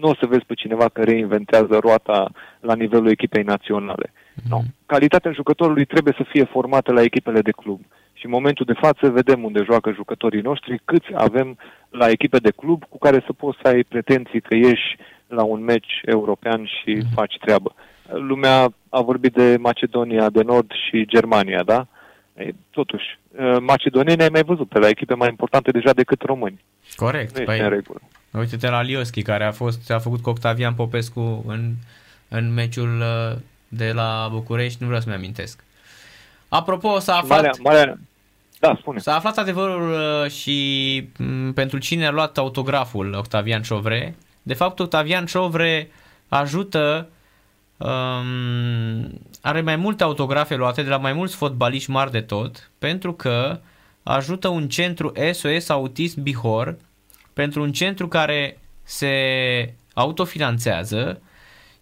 nu 0.00 0.08
o 0.08 0.14
să 0.14 0.26
vezi 0.26 0.44
pe 0.44 0.54
cineva 0.54 0.88
că 0.88 1.02
reinventează 1.02 1.78
roata 1.78 2.30
la 2.60 2.74
nivelul 2.74 3.10
echipei 3.10 3.42
naționale. 3.42 4.12
No. 4.48 4.58
Calitatea 4.86 5.32
jucătorului 5.32 5.84
trebuie 5.84 6.14
să 6.16 6.24
fie 6.28 6.44
formată 6.44 6.92
la 6.92 7.02
echipele 7.02 7.40
de 7.40 7.50
club. 7.50 7.80
Și 8.12 8.24
în 8.24 8.30
momentul 8.30 8.64
de 8.64 8.78
față 8.80 9.10
vedem 9.10 9.44
unde 9.44 9.62
joacă 9.64 9.90
jucătorii 9.92 10.40
noștri, 10.40 10.80
câți 10.84 11.06
avem 11.14 11.58
la 11.90 12.08
echipe 12.08 12.38
de 12.38 12.50
club 12.50 12.84
cu 12.88 12.98
care 12.98 13.22
să 13.26 13.32
poți 13.32 13.58
să 13.62 13.68
ai 13.68 13.82
pretenții 13.82 14.40
că 14.40 14.54
ieși 14.54 14.96
la 15.26 15.42
un 15.42 15.64
meci 15.64 16.00
european 16.04 16.64
și 16.64 17.02
faci 17.14 17.36
treabă. 17.40 17.74
Lumea 18.12 18.72
a 18.88 19.00
vorbit 19.00 19.32
de 19.32 19.56
Macedonia 19.60 20.30
de 20.30 20.42
Nord 20.42 20.70
și 20.88 21.06
Germania, 21.06 21.62
da? 21.62 21.86
E, 22.34 22.50
totuși, 22.70 23.18
macedonienii 23.60 24.22
ai 24.22 24.28
mai 24.32 24.42
văzut 24.42 24.68
pe 24.68 24.78
la 24.78 24.88
echipe 24.88 25.14
mai 25.14 25.28
importante 25.28 25.70
deja 25.70 25.92
decât 25.92 26.22
români. 26.22 26.64
Corect. 26.96 27.34
Nu 27.34 27.40
este 27.40 27.42
Păi, 27.42 27.60
în 27.60 27.68
regulă. 27.68 28.00
Uite-te 28.32 28.68
la 28.68 28.82
Lioschi, 28.82 29.22
care 29.22 29.44
a, 29.44 29.52
fost, 29.52 29.90
a 29.90 29.98
făcut 29.98 30.20
cu 30.20 30.30
Octavian 30.30 30.74
Popescu 30.74 31.44
în, 31.46 31.72
în 32.28 32.54
meciul 32.54 32.98
uh, 32.98 33.36
de 33.68 33.92
la 33.92 34.28
București, 34.30 34.76
nu 34.80 34.86
vreau 34.86 35.02
să-mi 35.02 35.14
amintesc. 35.14 35.64
Apropo, 36.48 36.98
s-a 36.98 37.16
aflat, 37.16 37.28
Marea, 37.38 37.52
marea... 37.62 37.98
Da, 38.60 38.76
spune. 38.78 38.98
s-a 38.98 39.14
aflat 39.14 39.38
adevărul 39.38 39.90
uh, 39.92 40.30
și 40.30 41.08
m, 41.16 41.52
pentru 41.52 41.78
cine 41.78 42.06
a 42.06 42.10
luat 42.10 42.38
autograful 42.38 43.14
Octavian 43.14 43.62
Șovre. 43.62 44.16
De 44.42 44.54
fapt, 44.54 44.78
Octavian 44.78 45.26
Șovre 45.26 45.90
ajută, 46.28 47.08
um, 47.76 49.20
are 49.40 49.60
mai 49.60 49.76
multe 49.76 50.02
autografe 50.02 50.54
luate 50.54 50.82
de 50.82 50.88
la 50.88 50.96
mai 50.96 51.12
mulți 51.12 51.36
fotbaliști 51.36 51.90
mari 51.90 52.10
de 52.10 52.20
tot, 52.20 52.70
pentru 52.78 53.12
că 53.12 53.60
ajută 54.02 54.48
un 54.48 54.68
centru 54.68 55.12
SOS 55.32 55.68
Autism 55.68 56.22
Bihor, 56.22 56.76
pentru 57.32 57.62
un 57.62 57.72
centru 57.72 58.08
care 58.08 58.58
se 58.82 59.14
autofinanțează 59.94 61.20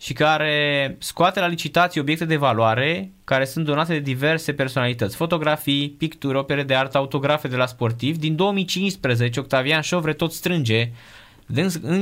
și 0.05 0.12
care 0.12 0.97
scoate 0.98 1.40
la 1.40 1.47
licitații 1.47 2.01
obiecte 2.01 2.24
de 2.24 2.36
valoare 2.36 3.12
care 3.24 3.44
sunt 3.44 3.64
donate 3.64 3.93
de 3.93 3.98
diverse 3.98 4.52
personalități, 4.52 5.16
fotografii, 5.16 5.90
picturi, 5.90 6.36
opere 6.36 6.62
de 6.62 6.74
artă, 6.74 6.98
autografe 6.98 7.48
de 7.48 7.56
la 7.56 7.66
sportivi. 7.66 8.18
Din 8.18 8.36
2015, 8.36 9.40
Octavian 9.40 9.81
Șovre 9.81 10.12
tot 10.12 10.32
strânge, 10.32 10.90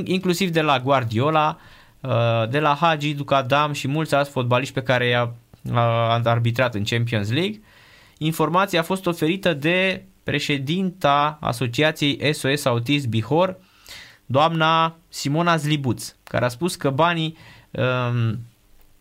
inclusiv 0.04 0.50
de 0.50 0.60
la 0.60 0.80
Guardiola, 0.80 1.58
de 2.50 2.60
la 2.60 2.76
Hagi, 2.80 3.14
Ducadam 3.14 3.72
și 3.72 3.88
mulți 3.88 4.14
alți 4.14 4.30
fotbaliști 4.30 4.74
pe 4.74 4.82
care 4.82 5.06
i-a 5.06 5.34
arbitrat 6.24 6.74
în 6.74 6.84
Champions 6.84 7.30
League. 7.30 7.60
Informația 8.18 8.80
a 8.80 8.82
fost 8.82 9.06
oferită 9.06 9.54
de 9.54 10.04
președinta 10.22 11.38
Asociației 11.40 12.34
SOS 12.34 12.64
Autist 12.64 13.06
Bihor, 13.06 13.58
doamna 14.26 14.96
Simona 15.08 15.56
Zlibuț, 15.56 16.14
care 16.24 16.44
a 16.44 16.48
spus 16.48 16.74
că 16.74 16.90
banii 16.90 17.36
um, 17.72 18.38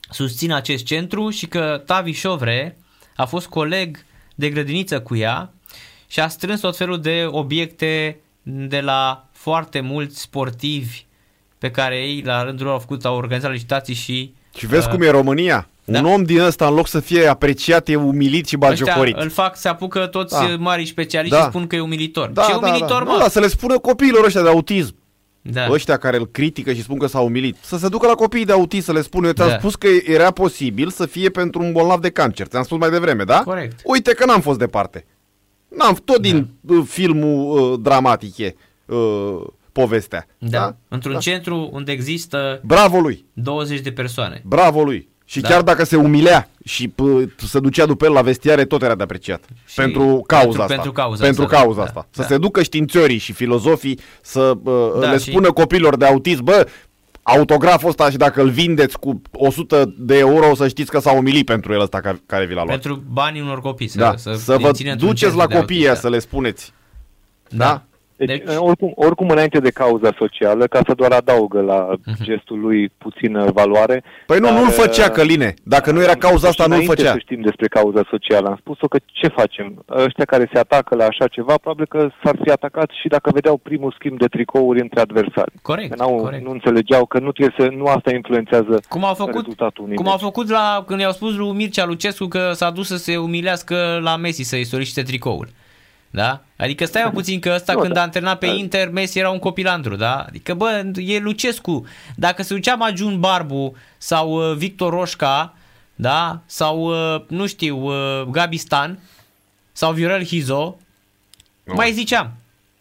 susțin 0.10 0.52
acest 0.52 0.84
centru 0.84 1.30
și 1.30 1.48
că 1.48 1.82
Tavi 1.86 2.12
Șovre 2.12 2.78
a 3.16 3.26
fost 3.26 3.48
coleg 3.48 4.06
de 4.36 4.50
grădiniță 4.50 5.02
cu 5.02 5.16
ea 5.16 5.54
și 6.08 6.20
a 6.20 6.28
strâns 6.28 6.60
tot 6.60 6.78
felul 6.78 7.02
de 7.02 7.26
obiecte 7.28 8.18
de 8.44 8.82
la 8.82 9.26
foarte 9.32 9.80
mulți 9.80 10.22
sportivi 10.22 11.04
pe 11.58 11.72
care 11.72 11.96
ei 11.96 12.22
la 12.26 12.44
rândul 12.44 12.66
lor 12.66 12.74
au 12.74 12.80
făcut, 12.80 13.06
au 13.06 13.16
organizat 13.16 13.52
licitații 13.52 13.94
și... 13.94 14.34
Și 14.58 14.66
vezi 14.68 14.88
uh, 14.88 14.94
cum 14.94 15.02
e 15.02 15.10
România? 15.10 15.68
da. 15.84 16.00
Un 16.00 16.06
om 16.06 16.24
din 16.24 16.40
ăsta, 16.40 16.68
în 16.68 16.74
loc 16.74 16.88
să 16.88 17.00
fie 17.00 17.28
apreciat, 17.28 17.88
e 17.90 17.96
umilit 17.96 18.48
și 18.48 18.58
bagiocorit. 18.58 19.16
îl 19.18 19.30
fac, 19.30 19.58
se 19.58 19.68
apucă 19.68 20.06
toți 20.06 20.34
Da. 20.34 20.56
mari 20.60 20.86
specialiști 20.86 21.36
Da. 21.36 21.42
și 21.42 21.50
spun 21.50 21.68
că 21.68 21.76
e 21.76 21.80
umilitor. 21.80 22.30
Da, 22.30 22.44
Ce 22.44 22.52
da, 22.52 22.58
umilitor, 22.58 23.04
da. 23.04 23.12
mă? 23.12 23.18
Da, 23.20 23.28
să 23.30 23.40
le 23.40 23.48
spună 23.48 23.80
copiilor 23.80 24.26
ăștia 24.26 24.42
de 24.42 24.48
autism. 24.48 24.96
Da. 25.42 25.68
ăștia 25.72 25.98
care 25.98 26.18
îl 26.18 26.28
critică 26.28 26.74
și 26.74 26.82
spun 26.82 26.98
că 26.98 27.06
s-a 27.08 27.20
umilit, 27.20 27.58
să 27.62 27.78
se 27.78 27.88
ducă 27.90 28.08
la 28.08 28.14
copiii 28.14 28.46
de 28.46 28.52
autist 28.52 28.86
să 28.86 28.92
le 28.92 29.02
spună, 29.02 29.28
eu 29.28 29.34
ți-am 29.34 29.48
Da. 29.50 29.58
spus 29.58 29.76
că 29.76 29.88
era 30.06 30.32
posibil 30.32 30.90
să 30.90 31.06
fie 31.06 31.30
pentru 31.30 31.62
un 31.62 31.72
bolnav 31.72 32.00
de 32.02 32.10
cancer. 32.10 32.48
Ți-am 32.48 32.64
spus 32.64 32.78
mai 32.80 32.90
devreme, 32.90 33.24
da? 33.24 33.42
Corect. 33.44 33.80
Uite 33.84 34.14
că 34.14 34.26
n-am 34.26 34.42
fost 34.42 34.60
departe. 34.60 35.06
N-am, 35.78 35.96
tot 36.06 36.22
din 36.22 36.50
uh, 36.68 36.84
filmul 36.88 37.72
uh, 37.72 37.80
dramatic 37.82 38.38
e 38.38 38.56
uh, 38.86 39.42
povestea. 39.72 40.28
Da. 40.38 40.76
Într-un 40.88 41.20
centru 41.20 41.70
unde 41.72 41.92
există 41.92 42.62
Bravo 42.66 43.00
lui, 43.00 43.26
20 43.34 43.80
de 43.80 43.92
persoane. 43.92 44.42
bravo 44.46 44.84
lui. 44.84 45.10
Și 45.32 45.40
Da. 45.40 45.48
chiar 45.50 45.62
dacă 45.62 45.84
se 45.84 45.96
umilea 45.96 46.50
și 46.66 46.88
p- 46.94 47.36
se 47.48 47.60
ducea 47.60 47.86
după 47.86 48.06
el 48.06 48.12
la 48.12 48.22
vestiare, 48.22 48.66
tot 48.66 48.82
era 48.82 48.96
de 48.96 49.04
apreciat. 49.04 49.44
Și 49.66 49.76
pentru 49.76 50.24
cauza 50.28 50.46
pentru- 50.46 50.62
asta. 50.62 50.74
pentru 50.74 50.92
cauza 50.92 51.24
pentru 51.24 51.44
asta, 51.44 51.56
da. 51.56 51.62
cauza 51.62 51.80
Da, 51.80 51.86
asta. 51.86 52.08
da. 52.16 52.24
Să 52.24 52.28
se 52.30 52.38
ducă 52.38 52.64
științiorii 52.64 53.18
și 53.18 53.34
filozofii 53.34 54.00
să 54.22 54.54
uh, 54.64 54.74
Da, 55.00 55.12
le 55.12 55.18
și- 55.18 55.30
spună 55.30 55.52
copiilor 55.52 55.96
de 55.98 56.06
autism, 56.06 56.44
bă, 56.44 56.68
autograful 57.24 57.90
ăsta 57.90 58.10
și 58.10 58.18
dacă 58.18 58.42
îl 58.42 58.50
vindeți 58.50 59.00
cu 59.00 59.22
100 59.32 59.94
de 59.98 60.18
euro, 60.18 60.50
o 60.50 60.56
să 60.56 60.68
știți 60.68 60.92
că 60.92 61.00
s-a 61.00 61.12
umilit 61.12 61.46
pentru 61.46 61.74
el 61.74 61.82
ăsta 61.82 62.00
ca- 62.02 62.20
care 62.26 62.46
vi 62.46 62.54
l-a 62.54 62.64
luat. 62.64 62.80
Pentru 62.80 63.04
banii 63.12 63.42
unor 63.42 63.62
copii. 63.62 63.88
Să, 63.88 63.98
da, 63.98 64.14
să, 64.18 64.34
să 64.34 64.54
îi 64.54 64.64
vă 64.64 64.72
țină 64.72 64.92
într-un 64.92 65.08
duceți 65.10 65.24
centru 65.32 65.40
la 65.40 65.48
de 65.48 65.56
copiii 65.60 65.80
ăia 65.80 65.88
autiști, 65.90 66.10
să 66.10 66.16
le 66.16 66.20
spuneți. 66.20 66.74
Da. 67.50 67.66
Da? 67.66 67.84
Deci, 68.26 68.38
Deci- 68.38 68.46
deci 68.48 68.56
oricum, 68.60 68.92
oricum, 68.96 69.30
înainte 69.30 69.60
de 69.60 69.70
cauza 69.70 70.10
socială, 70.18 70.66
ca 70.68 70.80
să 70.88 70.94
doar 70.94 71.12
adaugă 71.12 71.62
la 71.62 71.88
Mhm. 72.06 72.24
gestul 72.24 72.60
lui 72.60 72.90
puțină 72.98 73.52
valoare. 73.54 74.04
Păi 74.26 74.40
nu, 74.40 74.46
dar, 74.48 74.60
nu-l 74.60 74.70
făcea, 74.70 75.06
uh, 75.06 75.12
Căline. 75.12 75.54
Dacă 75.64 75.92
nu 75.92 76.02
era 76.02 76.12
am 76.12 76.18
cauza 76.18 76.38
spus 76.38 76.50
asta, 76.50 76.64
și 76.64 76.70
nu-l 76.70 76.78
înainte 76.78 76.96
făcea. 77.02 77.12
să 77.12 77.20
știm 77.20 77.42
despre 77.42 77.68
cauza 77.68 78.02
socială. 78.10 78.48
Am 78.50 78.58
spus-o 78.60 78.88
că 78.88 78.98
ce 79.06 79.28
facem? 79.28 79.84
Ăștia 80.06 80.26
care 80.26 80.50
se 80.54 80.60
atacă 80.60 80.96
la 80.96 81.06
așa 81.06 81.28
ceva, 81.28 81.56
probabil 81.58 81.86
că 81.90 82.10
s-ar 82.24 82.36
fi 82.44 82.50
atacat 82.52 82.90
și 83.02 83.08
dacă 83.08 83.30
vedeau 83.34 83.58
primul 83.58 83.94
schimb 83.98 84.18
de 84.20 84.26
tricouri 84.26 84.82
între 84.82 85.00
adversari. 85.02 85.52
Corect, 85.62 85.90
Că 85.90 85.96
n-au, 86.04 86.16
corect. 86.16 86.44
nu 86.44 86.52
înțelegeau 86.52 87.06
că 87.06 87.20
nu 87.20 87.32
trebuie 87.32 87.56
să, 87.60 87.74
nu 87.76 87.86
asta 87.86 88.12
influențează 88.14 88.80
Cum 88.90 89.06
au 89.06 89.14
făcut, 89.14 89.34
rezultatul 89.36 89.84
unui 89.84 89.96
cum 89.96 90.06
meci. 90.06 90.14
au 90.14 90.20
făcut 90.20 90.50
la, 90.50 90.84
când 90.88 91.00
i-au 91.00 91.12
spus 91.12 91.36
lui 91.36 91.52
Mircea 91.52 91.86
Lucescu 91.86 92.26
că 92.26 92.52
s-a 92.54 92.70
dus 92.70 92.88
să 92.88 92.98
se 92.98 93.18
umilească 93.18 94.00
la 94.04 94.16
Messi 94.16 94.42
să-i 94.44 94.64
solicite 94.64 95.02
tricoul. 95.02 95.48
Da? 96.12 96.42
Adică 96.58 96.86
stai 96.86 97.04
mă 97.04 97.10
puțin 97.10 97.40
că 97.40 97.52
ăsta 97.56 97.74
Nu, 97.74 97.80
când 97.80 97.94
da. 97.94 98.00
a 98.00 98.04
antrenat 98.04 98.38
pe 98.38 98.46
Inter, 98.46 98.90
Messi 98.90 99.20
era 99.20 99.30
un 99.30 99.40
copilandru, 99.40 99.96
da? 99.96 100.16
Adică 100.28 100.54
bă, 100.54 100.92
e 100.96 101.20
Lucescu. 101.20 101.86
Dacă 102.16 102.44
se 102.44 102.54
ducea 102.54 102.76
Majun 102.76 103.20
Barbu 103.20 103.76
sau 103.98 104.32
uh, 104.52 104.56
Victor 104.58 104.94
Roșca, 104.94 105.54
da? 105.96 106.42
Sau, 106.46 106.80
uh, 107.16 107.22
nu 107.28 107.46
știu, 107.48 107.78
uh, 107.86 108.22
Gabi 108.32 108.58
Stan 108.58 109.00
sau 109.72 109.92
Viorel 109.92 110.26
Hizo, 110.26 110.78
Nu. 111.64 111.74
mai 111.74 111.92
ziceam. 111.92 112.34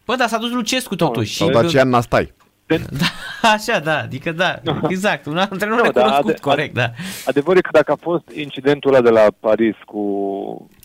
Bă, 0.05 0.15
dar 0.15 0.27
s-a 0.27 0.37
dus 0.37 0.51
Lucescu 0.51 0.95
totuși. 0.95 1.35
Sau 1.35 1.47
Și- 1.47 1.53
Dacian 1.53 1.89
Nastai. 1.89 2.33
Da, 2.77 3.05
așa, 3.55 3.79
da, 3.79 3.97
adică 3.99 4.31
da, 4.31 4.59
exact, 4.87 5.25
un 5.25 5.37
antrenor 5.37 5.75
Nu, 5.75 5.81
da, 5.81 5.85
recunoscut, 6.01 6.29
ade- 6.29 6.39
corect, 6.41 6.73
da. 6.73 6.89
Adevărul 7.25 7.57
e 7.57 7.61
că 7.61 7.69
dacă 7.71 7.91
a 7.91 7.97
fost 8.01 8.23
incidentul 8.33 8.93
ăla 8.93 9.01
de 9.03 9.09
la 9.09 9.25
Paris 9.39 9.75
cu 9.85 10.01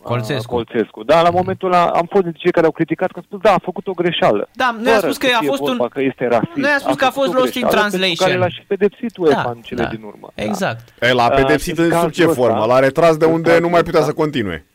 Colțescu. 0.03 0.53
a, 0.53 0.55
Colțescu 0.55 1.03
da, 1.03 1.21
la 1.21 1.29
momentul 1.29 1.71
ăla 1.71 1.85
am 1.85 2.05
fost 2.09 2.23
dintre 2.23 2.41
cei 2.41 2.51
care 2.51 2.65
au 2.65 2.71
criticat 2.71 3.07
că 3.11 3.13
au 3.17 3.23
spus, 3.25 3.39
da, 3.41 3.53
a 3.53 3.59
făcut 3.63 3.87
o 3.87 3.91
greșeală. 3.91 4.49
Da, 4.53 4.75
noi 4.81 4.91
am 4.93 4.99
Fără 4.99 4.99
spus 5.13 5.17
că 5.17 5.27
să 5.27 5.33
a 5.35 5.39
fie 5.39 5.47
fost 5.47 5.61
vorba 5.61 5.83
un- 5.83 5.89
Că 5.89 6.01
este 6.01 6.27
rasist. 6.27 6.55
Noi 6.55 6.69
am 6.69 6.79
spus 6.79 6.95
că 6.95 7.05
a 7.05 7.09
făcut 7.09 7.23
fost 7.25 7.37
o 7.37 7.39
lost 7.41 7.53
in 7.53 7.61
greșeală 7.61 7.81
pentru 7.81 7.99
translation. 7.99 8.27
care 8.27 8.37
l-a 8.43 8.49
și 8.55 8.61
pedepsit 8.67 9.17
UEFA 9.17 9.41
Da, 9.43 9.49
în 9.49 9.61
cele 9.61 9.81
da, 9.83 9.89
din 9.89 10.03
urmă. 10.03 10.27
exact. 10.35 10.93
E, 11.01 11.11
l-a 11.13 11.25
Uh, 11.31 11.35
pedepsit 11.35 11.77
în 11.77 11.83
în 11.83 11.89
sub 11.89 11.97
cazul 11.99 12.11
ce 12.11 12.23
ăsta- 12.27 12.33
formă? 12.41 12.65
L-a 12.65 12.79
retras 12.79 13.17
de 13.17 13.25
în 13.25 13.31
unde 13.31 13.47
cazul 13.49 13.63
nu 13.63 13.69
mai 13.69 13.83
putea 13.83 13.99
ăsta- 13.99 14.11
să 14.11 14.17
continue. 14.17 14.65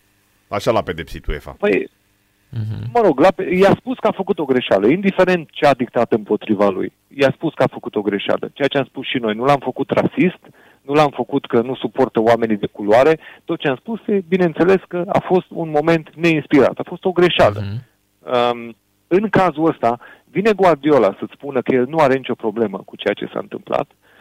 Așa 0.48 0.70
l-a 0.70 0.82
pedepsit 0.82 1.26
UEFA. 1.26 1.56
Păi, 1.58 1.90
Mhm. 2.60 2.90
mă 2.92 3.00
rog, 3.00 3.20
la, 3.20 3.28
i-a 3.62 3.74
spus 3.78 3.98
că 3.98 4.06
a 4.06 4.12
făcut 4.12 4.38
o 4.38 4.44
greșeală, 4.44 4.86
indiferent 4.86 5.48
ce 5.50 5.66
a 5.66 5.74
dictat 5.74 6.12
împotriva 6.12 6.68
lui. 6.68 6.92
I-a 7.08 7.30
spus 7.34 7.54
că 7.54 7.62
a 7.62 7.72
făcut 7.72 7.94
o 7.96 8.02
greșeală, 8.02 8.50
ceea 8.52 8.68
ce 8.68 8.78
am 8.78 8.84
spus 8.84 9.06
și 9.06 9.18
noi. 9.18 9.34
Nu 9.34 9.44
l-am 9.44 9.60
făcut 9.62 9.90
rasist, 9.90 10.42
nu 10.82 10.92
l-am 10.92 11.10
făcut 11.10 11.46
că 11.46 11.60
nu 11.60 11.74
suportă 11.74 12.20
oamenii 12.20 12.56
de 12.56 12.66
culoare. 12.66 13.18
Tot 13.44 13.58
ce 13.58 13.68
am 13.68 13.76
spus 13.76 14.00
e, 14.06 14.22
bineînțeles, 14.28 14.80
că 14.88 15.04
a 15.06 15.18
fost 15.18 15.46
un 15.48 15.70
moment 15.70 16.10
neinspirat. 16.14 16.78
A 16.78 16.82
fost 16.86 17.04
o 17.04 17.12
greșeală. 17.12 17.60
Mhm. 17.60 17.80
Um, 18.34 18.76
în 19.08 19.28
cazul 19.28 19.66
ăsta, 19.66 19.98
vine 20.24 20.52
Guardiola 20.52 21.16
să-ți 21.18 21.32
spună 21.34 21.62
că 21.62 21.74
el 21.74 21.86
nu 21.88 21.98
are 21.98 22.14
nicio 22.14 22.34
problemă 22.34 22.82
cu 22.84 22.96
ceea 22.96 23.14
ce 23.14 23.30
s-a 23.32 23.38
întâmplat. 23.38 23.86
Uh, 23.90 24.11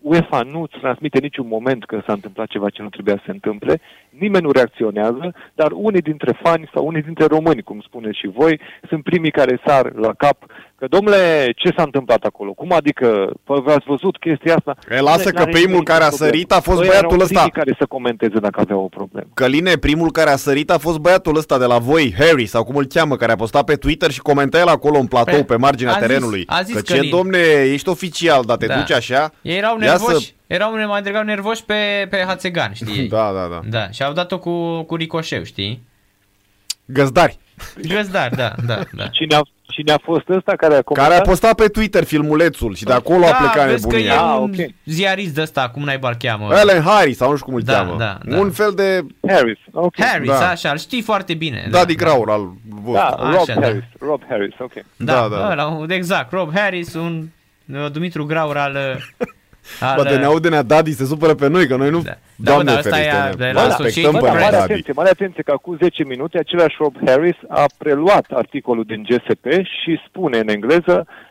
UEFA 0.00 0.42
nu 0.42 0.62
îți 0.62 0.78
transmite 0.78 1.18
niciun 1.18 1.46
moment 1.46 1.84
că 1.84 2.02
s-a 2.06 2.12
întâmplat 2.12 2.46
ceva 2.46 2.68
ce 2.68 2.82
nu 2.82 2.88
trebuia 2.88 3.16
să 3.16 3.22
se 3.24 3.30
întâmple, 3.30 3.80
nimeni 4.08 4.44
nu 4.44 4.50
reacționează, 4.50 5.34
dar 5.54 5.70
unii 5.72 6.00
dintre 6.00 6.32
fani 6.42 6.70
sau 6.72 6.86
unii 6.86 7.02
dintre 7.02 7.24
români, 7.24 7.62
cum 7.62 7.80
spuneți 7.80 8.18
și 8.18 8.26
voi, 8.26 8.60
sunt 8.88 9.02
primii 9.02 9.30
care 9.30 9.60
sar 9.66 9.92
la 9.94 10.12
cap 10.12 10.36
că, 10.78 10.86
domnule, 10.88 11.52
ce 11.56 11.72
s-a 11.76 11.82
întâmplat 11.82 12.22
acolo? 12.24 12.52
Cum 12.52 12.72
adică, 12.72 13.30
păi, 13.44 13.60
v-ați 13.60 13.84
văzut 13.86 14.18
chestia 14.18 14.54
asta? 14.54 14.76
E, 14.90 15.00
lasă 15.00 15.30
că 15.30 15.38
N-are 15.38 15.50
primul 15.50 15.66
nimeni 15.68 15.84
care 15.84 16.02
a 16.02 16.04
nicio 16.04 16.16
problemă. 16.16 16.32
sărit 16.34 16.52
a 16.52 16.60
fost 16.60 16.78
Ăia 16.80 16.88
băiatul 16.88 17.10
erau 17.12 17.22
ăsta. 17.24 17.34
primii 17.38 17.50
care 17.52 17.74
să 17.78 17.86
comenteze 17.86 18.38
dacă 18.38 18.60
aveau 18.60 18.80
o 18.82 18.88
problemă. 18.88 19.26
Căline, 19.34 19.76
primul 19.76 20.10
care 20.10 20.30
a 20.30 20.36
sărit 20.36 20.70
a 20.70 20.78
fost 20.78 20.98
băiatul 20.98 21.36
ăsta 21.36 21.58
de 21.58 21.64
la 21.64 21.78
voi, 21.78 22.14
Harry, 22.18 22.46
sau 22.46 22.64
cum 22.64 22.76
îl 22.76 22.86
cheamă, 22.86 23.16
care 23.16 23.32
a 23.32 23.36
postat 23.36 23.64
pe 23.64 23.74
Twitter 23.76 24.10
și 24.10 24.20
comenta 24.20 24.58
el 24.58 24.68
acolo 24.68 24.98
în 24.98 25.06
platou, 25.06 25.34
Păi, 25.34 25.44
pe 25.44 25.56
marginea 25.56 25.92
a 25.94 25.98
zis- 25.98 26.06
terenului. 26.06 26.44
a 26.46 26.62
zis 26.62 26.74
că 26.74 26.80
ce, 26.80 26.94
Călin. 26.94 27.10
domne, 27.10 27.38
ești 27.72 27.88
oficial, 27.88 28.42
dar 28.44 28.56
te 28.56 28.66
Da. 28.66 28.74
duci 28.76 28.92
așa? 28.92 29.30
Ei 29.42 29.56
erau 29.56 29.78
Ia 29.80 29.86
nervoși, 29.90 30.26
să- 30.26 30.32
erau 30.46 30.86
mai 30.86 31.02
degrabă 31.02 31.24
nervoși 31.24 31.64
pe, 31.64 32.06
pe 32.10 32.24
Hațegan, 32.26 32.72
știi? 32.72 33.08
Da, 33.16 33.32
da, 33.32 33.46
da. 33.50 33.60
Da, 33.78 33.90
și 33.90 34.02
au 34.02 34.12
dat-o 34.12 34.38
cu, 34.38 34.82
cu 34.82 34.96
ricoșeu, 34.96 35.42
știi? 35.42 35.86
Găzdari, 36.84 37.38
Găzdar, 37.88 38.30
da, 38.34 38.52
da, 38.66 38.82
da. 38.92 39.06
Cine 39.06 39.34
a, 39.34 39.40
cine 39.68 39.92
a 39.92 39.98
fost 40.02 40.28
ăsta 40.28 40.56
care 40.56 40.74
a 40.74 40.82
comentat? 40.82 41.08
care 41.10 41.20
a 41.20 41.28
postat 41.28 41.54
pe 41.54 41.68
Twitter 41.68 42.04
filmulețul 42.04 42.74
și 42.74 42.84
de 42.84 42.92
acolo 42.92 43.24
a 43.24 43.30
da, 43.30 43.36
plecat 43.36 43.68
vezi 43.68 43.88
că 43.88 43.96
e 43.96 43.98
nebunia. 43.98 44.22
Ah, 44.32 44.38
un 44.40 44.54
ok. 44.58 44.70
ziarist 44.84 45.34
de 45.34 45.40
ăsta, 45.40 45.68
cum 45.68 45.82
naiba 45.82 46.08
îl 46.08 46.14
cheamă. 46.18 46.48
Ellen 46.60 46.82
Harry, 46.82 47.12
sau 47.14 47.30
nu 47.30 47.34
știu 47.36 47.46
cum 47.46 47.54
îl 47.54 47.62
Da, 47.62 47.72
cheamă. 47.72 47.96
da, 47.98 48.18
da. 48.24 48.38
Un 48.38 48.50
fel 48.50 48.72
de 48.74 49.00
Harris. 49.28 49.58
Ok. 49.72 50.00
Harris, 50.00 50.28
Da. 50.30 50.48
așa, 50.48 50.70
îl 50.70 50.78
știi 50.78 51.02
foarte 51.02 51.34
bine. 51.34 51.68
Daddy 51.70 51.94
Graur 51.94 52.30
al 52.30 52.52
vostru. 52.68 52.92
Da, 52.92 53.24
Așa, 53.24 53.30
Rob 53.36 53.46
da. 53.46 53.60
Harris. 53.66 53.84
Rob 54.00 54.22
Harris, 54.28 54.54
ok. 54.58 54.72
Da, 54.96 55.12
Da, 55.14 55.28
da, 55.28 55.36
da. 55.36 55.50
Ăla, 55.50 55.84
exact, 55.88 56.32
Rob 56.32 56.50
Harris, 56.54 56.94
un 56.94 57.28
uh, 57.72 57.90
Dumitru 57.92 58.24
Graur 58.24 58.56
al... 58.56 58.98
uh, 59.82 59.88
al 59.88 59.96
Bă, 60.02 60.08
de 60.08 60.16
ne 60.16 60.24
aude 60.24 60.48
nea 60.48 60.62
Daddy 60.62 60.92
se 60.92 61.04
supără 61.04 61.34
pe 61.34 61.48
noi, 61.48 61.66
că 61.66 61.76
noi 61.76 61.90
nu... 61.90 62.00
Da. 62.00 62.10
Da, 62.40 62.50
Doamne 62.50 62.64
bă, 62.64 62.70
dar 62.70 62.78
ăsta 62.78 62.96
ferește, 62.96 63.16
e 63.16 63.20
a- 63.20 63.24
ne- 63.28 63.34
de 63.34 63.50
vă 63.52 63.60
la 63.60 63.66
respectăm 63.66 63.86
Associated 63.86 64.12
pe 64.12 64.18
Bă, 64.18 64.26
dar 64.26 64.34
Press. 64.36 64.44
mare 64.44 64.56
Daddy. 64.56 64.72
atenție, 64.72 64.92
mare 64.96 65.08
atenție 65.08 65.42
că 65.42 65.52
acum 65.52 65.76
10 65.82 66.04
minute 66.04 66.38
același 66.38 66.76
Rob 66.78 66.94
Harris 67.06 67.36
a 67.48 67.64
preluat 67.78 68.26
articolul 68.30 68.84
din 68.86 69.02
GSP 69.08 69.44
și 69.82 70.00
spune 70.08 70.38
în 70.38 70.48
engleză 70.48 71.06
uh, 71.06 71.26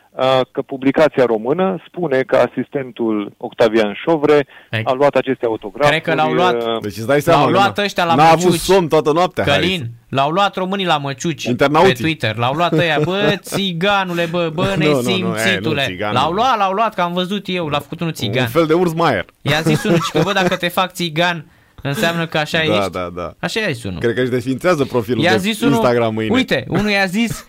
că 0.52 0.62
publicația 0.62 1.26
română 1.26 1.84
spune 1.88 2.22
că 2.22 2.36
asistentul 2.36 3.32
Octavian 3.38 3.98
Șovre 4.08 4.48
Ei, 4.72 4.82
a 4.84 4.92
luat 4.94 5.16
aceste 5.16 5.46
autografuri. 5.46 6.00
cred 6.02 6.16
că 6.16 6.22
l-au 6.22 6.34
luat. 6.34 6.54
uh, 6.64 6.80
Deci 6.82 6.98
îți 6.98 7.08
dai 7.08 7.22
seama 7.22 7.40
L-au 7.42 7.52
că 7.52 7.58
luat 7.58 7.78
n-a- 7.78 7.84
ăștia 7.84 8.04
la 8.06 8.16
N-a 8.16 8.30
avut 8.30 8.44
Măciuci. 8.44 8.60
somn 8.60 8.88
toată 8.88 9.12
noaptea, 9.12 9.44
Călin, 9.44 9.70
Harris. 9.70 9.86
l-au 10.10 10.30
luat 10.32 10.56
românii 10.56 10.86
la 10.86 10.98
măciuci 10.98 11.44
Internauții. 11.44 11.94
pe 11.94 12.02
Twitter, 12.02 12.36
l-au 12.36 12.54
luat 12.54 12.72
ăia, 12.74 13.00
bă, 13.04 13.36
țiganule, 13.42 14.26
bă, 14.32 14.52
bă, 14.54 14.74
Nu, 14.78 14.86
nu, 14.86 14.92
nu, 14.92 15.02
nesimțitule. 15.02 15.82
ei, 15.82 15.88
nu, 15.88 15.94
țigan, 15.94 16.14
l-au 16.14 16.30
nu. 16.30 16.36
luat, 16.36 16.58
l-au 16.58 16.72
luat, 16.74 16.94
că 16.94 17.02
am 17.02 17.14
văzut 17.14 17.44
eu, 17.48 17.68
l-a 17.68 17.80
făcut 17.80 18.00
unul 18.00 18.14
Un 18.22 18.28
țigan. 18.28 18.48
fel 18.48 18.66
de 18.66 18.74
urs 18.74 18.94
Maier. 18.94 19.26
I-a 19.42 19.60
zis 19.62 19.84
unul, 19.84 20.00
că 20.12 20.22
bă, 20.24 20.32
dacă 20.34 20.56
te 20.56 20.68
fac 20.68 20.92
țigan, 20.92 21.46
înseamnă 21.82 22.26
că 22.26 22.38
așa 22.38 22.58
Da, 22.68 22.76
ești. 22.78 22.92
da, 22.92 23.10
da. 23.16 23.34
Așa 23.40 23.60
i-a 23.60 23.72
zis 23.72 23.84
unul. 23.84 24.00
Cred 24.00 24.14
că 24.14 24.22
își 24.22 24.30
desfințează 24.30 24.84
profilul 24.86 25.24
I-a 25.24 25.32
de 25.32 25.38
zis 25.38 25.62
unul, 25.62 25.74
Instagram 25.74 26.14
mâine. 26.14 26.34
uite, 26.34 26.66
unul 26.68 26.90
i-a 26.90 27.06
zis, 27.06 27.48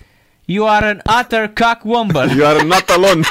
you 0.49 0.67
are 0.67 0.85
an 0.87 1.01
utter 1.21 1.53
cock 1.55 1.85
wumble. 1.85 2.27
You 2.37 2.47
are 2.47 2.65
not 2.65 2.89
alone. 2.91 3.21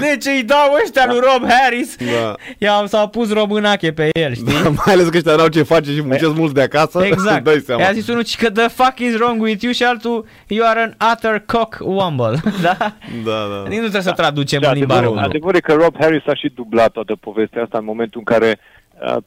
Deci 0.00 0.24
îi 0.24 0.42
dau 0.42 0.78
ăștia 0.84 1.06
lui 1.08 1.18
Rob 1.20 1.50
Harris, 1.50 1.96
da. 1.96 2.34
i-au, 2.58 2.86
s-au 2.86 3.08
pus 3.08 3.32
românache 3.32 3.92
pe 3.92 4.08
el, 4.12 4.34
știi? 4.34 4.62
da. 4.62 4.68
Mai 4.68 4.94
ales 4.94 5.08
că 5.08 5.16
ăștia 5.16 5.34
n-au 5.36 5.48
ce 5.48 5.62
face 5.62 5.90
și 5.92 6.02
muncesc 6.02 6.34
mulți 6.34 6.54
de 6.54 6.62
acasă. 6.62 7.04
Exact. 7.04 7.44
Dai 7.48 7.62
seama. 7.66 7.82
I-a 7.82 7.92
zis 7.92 8.08
unul 8.08 8.22
că 8.38 8.50
the 8.50 8.68
fuck 8.68 8.98
is 8.98 9.14
wrong 9.14 9.42
with 9.42 9.62
you 9.62 9.72
și 9.72 9.84
altul 9.84 10.26
you 10.46 10.66
are 10.68 10.80
an 10.80 11.10
utter 11.12 11.42
cock 11.46 11.76
wumble. 11.80 12.40
da? 12.62 12.76
Da, 13.24 13.46
da. 13.50 13.62
Nici 13.62 13.74
nu 13.74 13.80
trebuie 13.80 14.02
să 14.02 14.12
traducem 14.12 14.60
Da, 14.60 14.68
în 14.68 14.74
limba 14.74 14.94
adevărul, 14.94 15.14
română. 15.14 15.26
adevărul 15.26 15.56
e 15.56 15.60
că 15.60 15.72
Rob 15.72 15.94
Harris 16.00 16.26
a 16.26 16.34
și 16.34 16.52
dublat 16.54 16.90
toată 16.92 17.16
povestea 17.20 17.62
asta 17.62 17.78
în 17.78 17.84
momentul 17.84 18.22
în 18.26 18.34
care, 18.34 18.58
uh, 18.60 18.75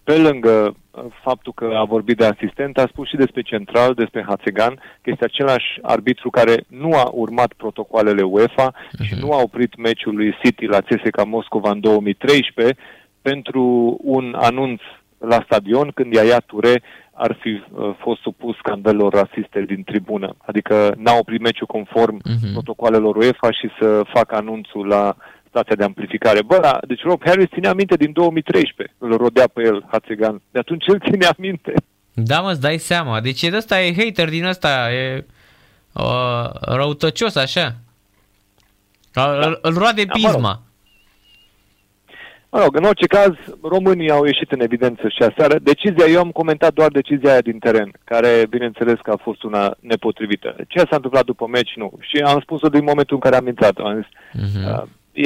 pe 0.03 0.17
lângă 0.17 0.75
uh, 0.91 1.03
faptul 1.23 1.53
că 1.55 1.69
a 1.75 1.83
vorbit 1.83 2.17
de 2.17 2.25
asistent, 2.25 2.77
a 2.77 2.87
spus 2.91 3.07
și 3.07 3.15
despre 3.15 3.41
central, 3.41 3.93
despre 3.93 4.25
Hațegan, 4.27 4.73
că 5.01 5.09
este 5.09 5.23
același 5.23 5.79
arbitru 5.81 6.29
care 6.29 6.63
nu 6.67 6.93
a 6.93 7.09
urmat 7.13 7.53
protocoalele 7.53 8.21
UEFA 8.21 8.73
și 9.01 9.15
nu 9.19 9.31
a 9.31 9.41
oprit 9.41 9.77
meciul 9.77 10.15
lui 10.15 10.35
City 10.43 10.65
la 10.65 10.81
CSKA 10.81 11.23
Moscova 11.23 11.69
în 11.69 11.79
2013 11.79 12.75
pentru 13.21 13.97
un 14.01 14.35
anunț 14.39 14.81
la 15.17 15.41
stadion 15.45 15.91
când 15.93 16.13
Iaia 16.13 16.39
Ture 16.39 16.81
ar 17.13 17.37
fi 17.41 17.49
uh, 17.49 17.95
fost 17.97 18.21
supus 18.21 18.55
scandalelor 18.57 19.13
rasiste 19.13 19.61
din 19.67 19.83
tribună. 19.83 20.35
Adică 20.37 20.93
n-a 20.97 21.13
oprit 21.19 21.41
meciul 21.41 21.67
conform 21.67 22.21
Mhm. 22.23 22.51
protocoalelor 22.53 23.15
UEFA 23.15 23.51
și 23.51 23.69
să 23.79 24.01
facă 24.13 24.35
anunțul 24.35 24.87
la 24.87 25.15
stația 25.49 25.75
de 25.75 25.83
amplificare. 25.83 26.43
Bă, 26.43 26.59
da, 26.61 26.79
deci 26.87 27.01
Rob 27.03 27.21
Harris 27.25 27.49
ținea 27.53 27.73
minte 27.73 27.95
din 27.95 28.11
2013, 28.11 28.95
îl 28.97 29.17
rodea 29.17 29.47
pe 29.53 29.61
el 29.63 29.85
Hațegan. 29.91 30.41
De 30.51 30.59
atunci 30.59 30.85
el 30.87 30.99
ținea 31.11 31.33
minte. 31.37 31.73
Da, 32.13 32.41
mă, 32.41 32.49
îți 32.51 32.61
dai 32.61 32.77
seama. 32.77 33.19
Deci 33.21 33.41
e 33.41 33.49
de 33.49 33.57
ăsta, 33.57 33.81
e 33.81 33.93
hater 34.03 34.29
din 34.29 34.45
ăsta, 34.45 34.91
e 34.93 35.25
uh, 35.93 36.49
răutăcios 36.61 37.35
așa. 37.35 37.75
Îl, 39.13 39.59
îl 39.61 39.73
roade 39.77 40.03
Da, 40.03 40.13
mă 40.17 40.25
rog. 40.27 40.33
pisma. 40.35 40.61
Mă 42.51 42.59
rog, 42.63 42.75
în 42.75 42.83
orice 42.83 43.05
caz, 43.07 43.33
românii 43.61 44.09
au 44.11 44.25
ieșit 44.25 44.51
în 44.51 44.61
evidență 44.61 45.07
și 45.07 45.21
aseară. 45.23 45.59
Decizia, 45.59 46.05
eu 46.05 46.19
am 46.19 46.31
comentat 46.31 46.73
doar 46.73 46.89
decizia 46.91 47.31
aia 47.31 47.41
din 47.41 47.59
teren, 47.59 47.91
care, 48.03 48.45
bineînțeles, 48.49 48.97
că 49.03 49.11
a 49.11 49.19
fost 49.21 49.43
una 49.43 49.75
nepotrivită. 49.79 50.55
Ce 50.67 50.79
s-a 50.79 50.95
întâmplat 50.95 51.25
după 51.25 51.47
meci, 51.47 51.71
nu. 51.75 51.91
Și 51.99 52.17
am 52.17 52.39
spus-o 52.39 52.69
din 52.69 52.83
momentul 52.83 53.15
în 53.15 53.21
care 53.21 53.35
am 53.35 53.47
intrat. 53.47 53.77
Am 53.77 53.95
zis, 53.95 54.41
Mhm. 54.55 54.67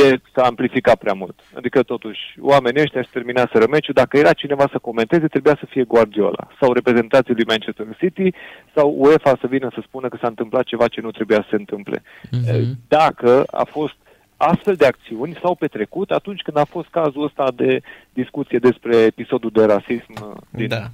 Uh, 0.01 0.11
e, 0.11 0.21
s-a 0.35 0.43
amplificat 0.43 0.95
prea 0.95 1.13
mult. 1.13 1.39
Adică, 1.55 1.83
totuși, 1.83 2.19
oamenii 2.39 2.81
ăștia 2.81 2.99
își 2.99 3.09
terminaseră 3.09 3.67
meciul. 3.69 3.93
Dacă 3.93 4.17
era 4.17 4.33
cineva 4.33 4.67
să 4.71 4.77
comenteze, 4.77 5.27
trebuia 5.27 5.57
să 5.59 5.65
fie 5.69 5.83
Guardiola 5.83 6.47
sau 6.59 6.73
reprezentanții 6.73 7.33
lui 7.33 7.45
Manchester 7.47 7.85
City 7.99 8.29
sau 8.75 8.95
UEFA 8.97 9.37
să 9.39 9.47
vină 9.47 9.69
să 9.73 9.81
spună 9.87 10.07
că 10.07 10.17
s-a 10.21 10.27
întâmplat 10.27 10.63
ceva 10.63 10.87
ce 10.87 11.01
nu 11.01 11.11
trebuia 11.11 11.41
să 11.41 11.47
se 11.49 11.55
întâmple. 11.55 12.03
Mhm. 12.31 12.77
Dacă 12.87 13.43
a 13.47 13.63
fost 13.63 13.95
astfel 14.37 14.75
de 14.75 14.85
acțiuni 14.85 15.37
s-au 15.41 15.55
petrecut 15.55 16.11
atunci 16.11 16.41
când 16.41 16.57
a 16.57 16.63
fost 16.63 16.87
cazul 16.89 17.23
ăsta 17.23 17.51
de 17.55 17.81
discuție 18.13 18.59
despre 18.59 18.95
episodul 18.95 19.49
de 19.53 19.65
rasism 19.65 20.13
uh, 20.21 20.35
din 20.49 20.67
Da. 20.67 20.87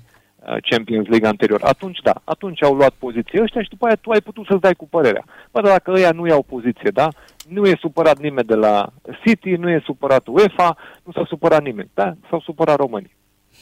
Uh, 0.49 0.57
Champions 0.69 1.07
League 1.07 1.27
anterior. 1.27 1.61
Atunci, 1.63 1.99
da, 2.03 2.21
atunci 2.23 2.63
au 2.63 2.73
luat 2.75 2.93
poziție 2.99 3.41
ăștia 3.41 3.61
și 3.61 3.69
după 3.69 3.85
aia 3.85 3.95
tu 3.95 4.09
ai 4.09 4.21
putut 4.21 4.45
să-ți 4.45 4.61
dai 4.61 4.73
cu 4.73 4.87
părerea. 4.87 5.23
Bă, 5.51 5.61
dar 5.61 5.71
dacă 5.71 5.91
ăia 5.91 6.11
nu 6.11 6.27
iau 6.27 6.43
poziție, 6.43 6.89
da? 6.93 7.07
Nu 7.47 7.65
e 7.67 7.77
supărat 7.79 8.19
nimeni 8.19 8.47
de 8.47 8.55
la 8.55 8.89
City, 9.25 9.49
nu 9.49 9.69
e 9.69 9.81
supărat 9.85 10.27
UEFA, 10.27 10.77
nu 11.03 11.11
s-a 11.11 11.23
supărat 11.27 11.61
nimeni, 11.63 11.89
da? 11.93 12.13
S-au 12.29 12.39
supărat 12.41 12.77
românii. 12.77 13.17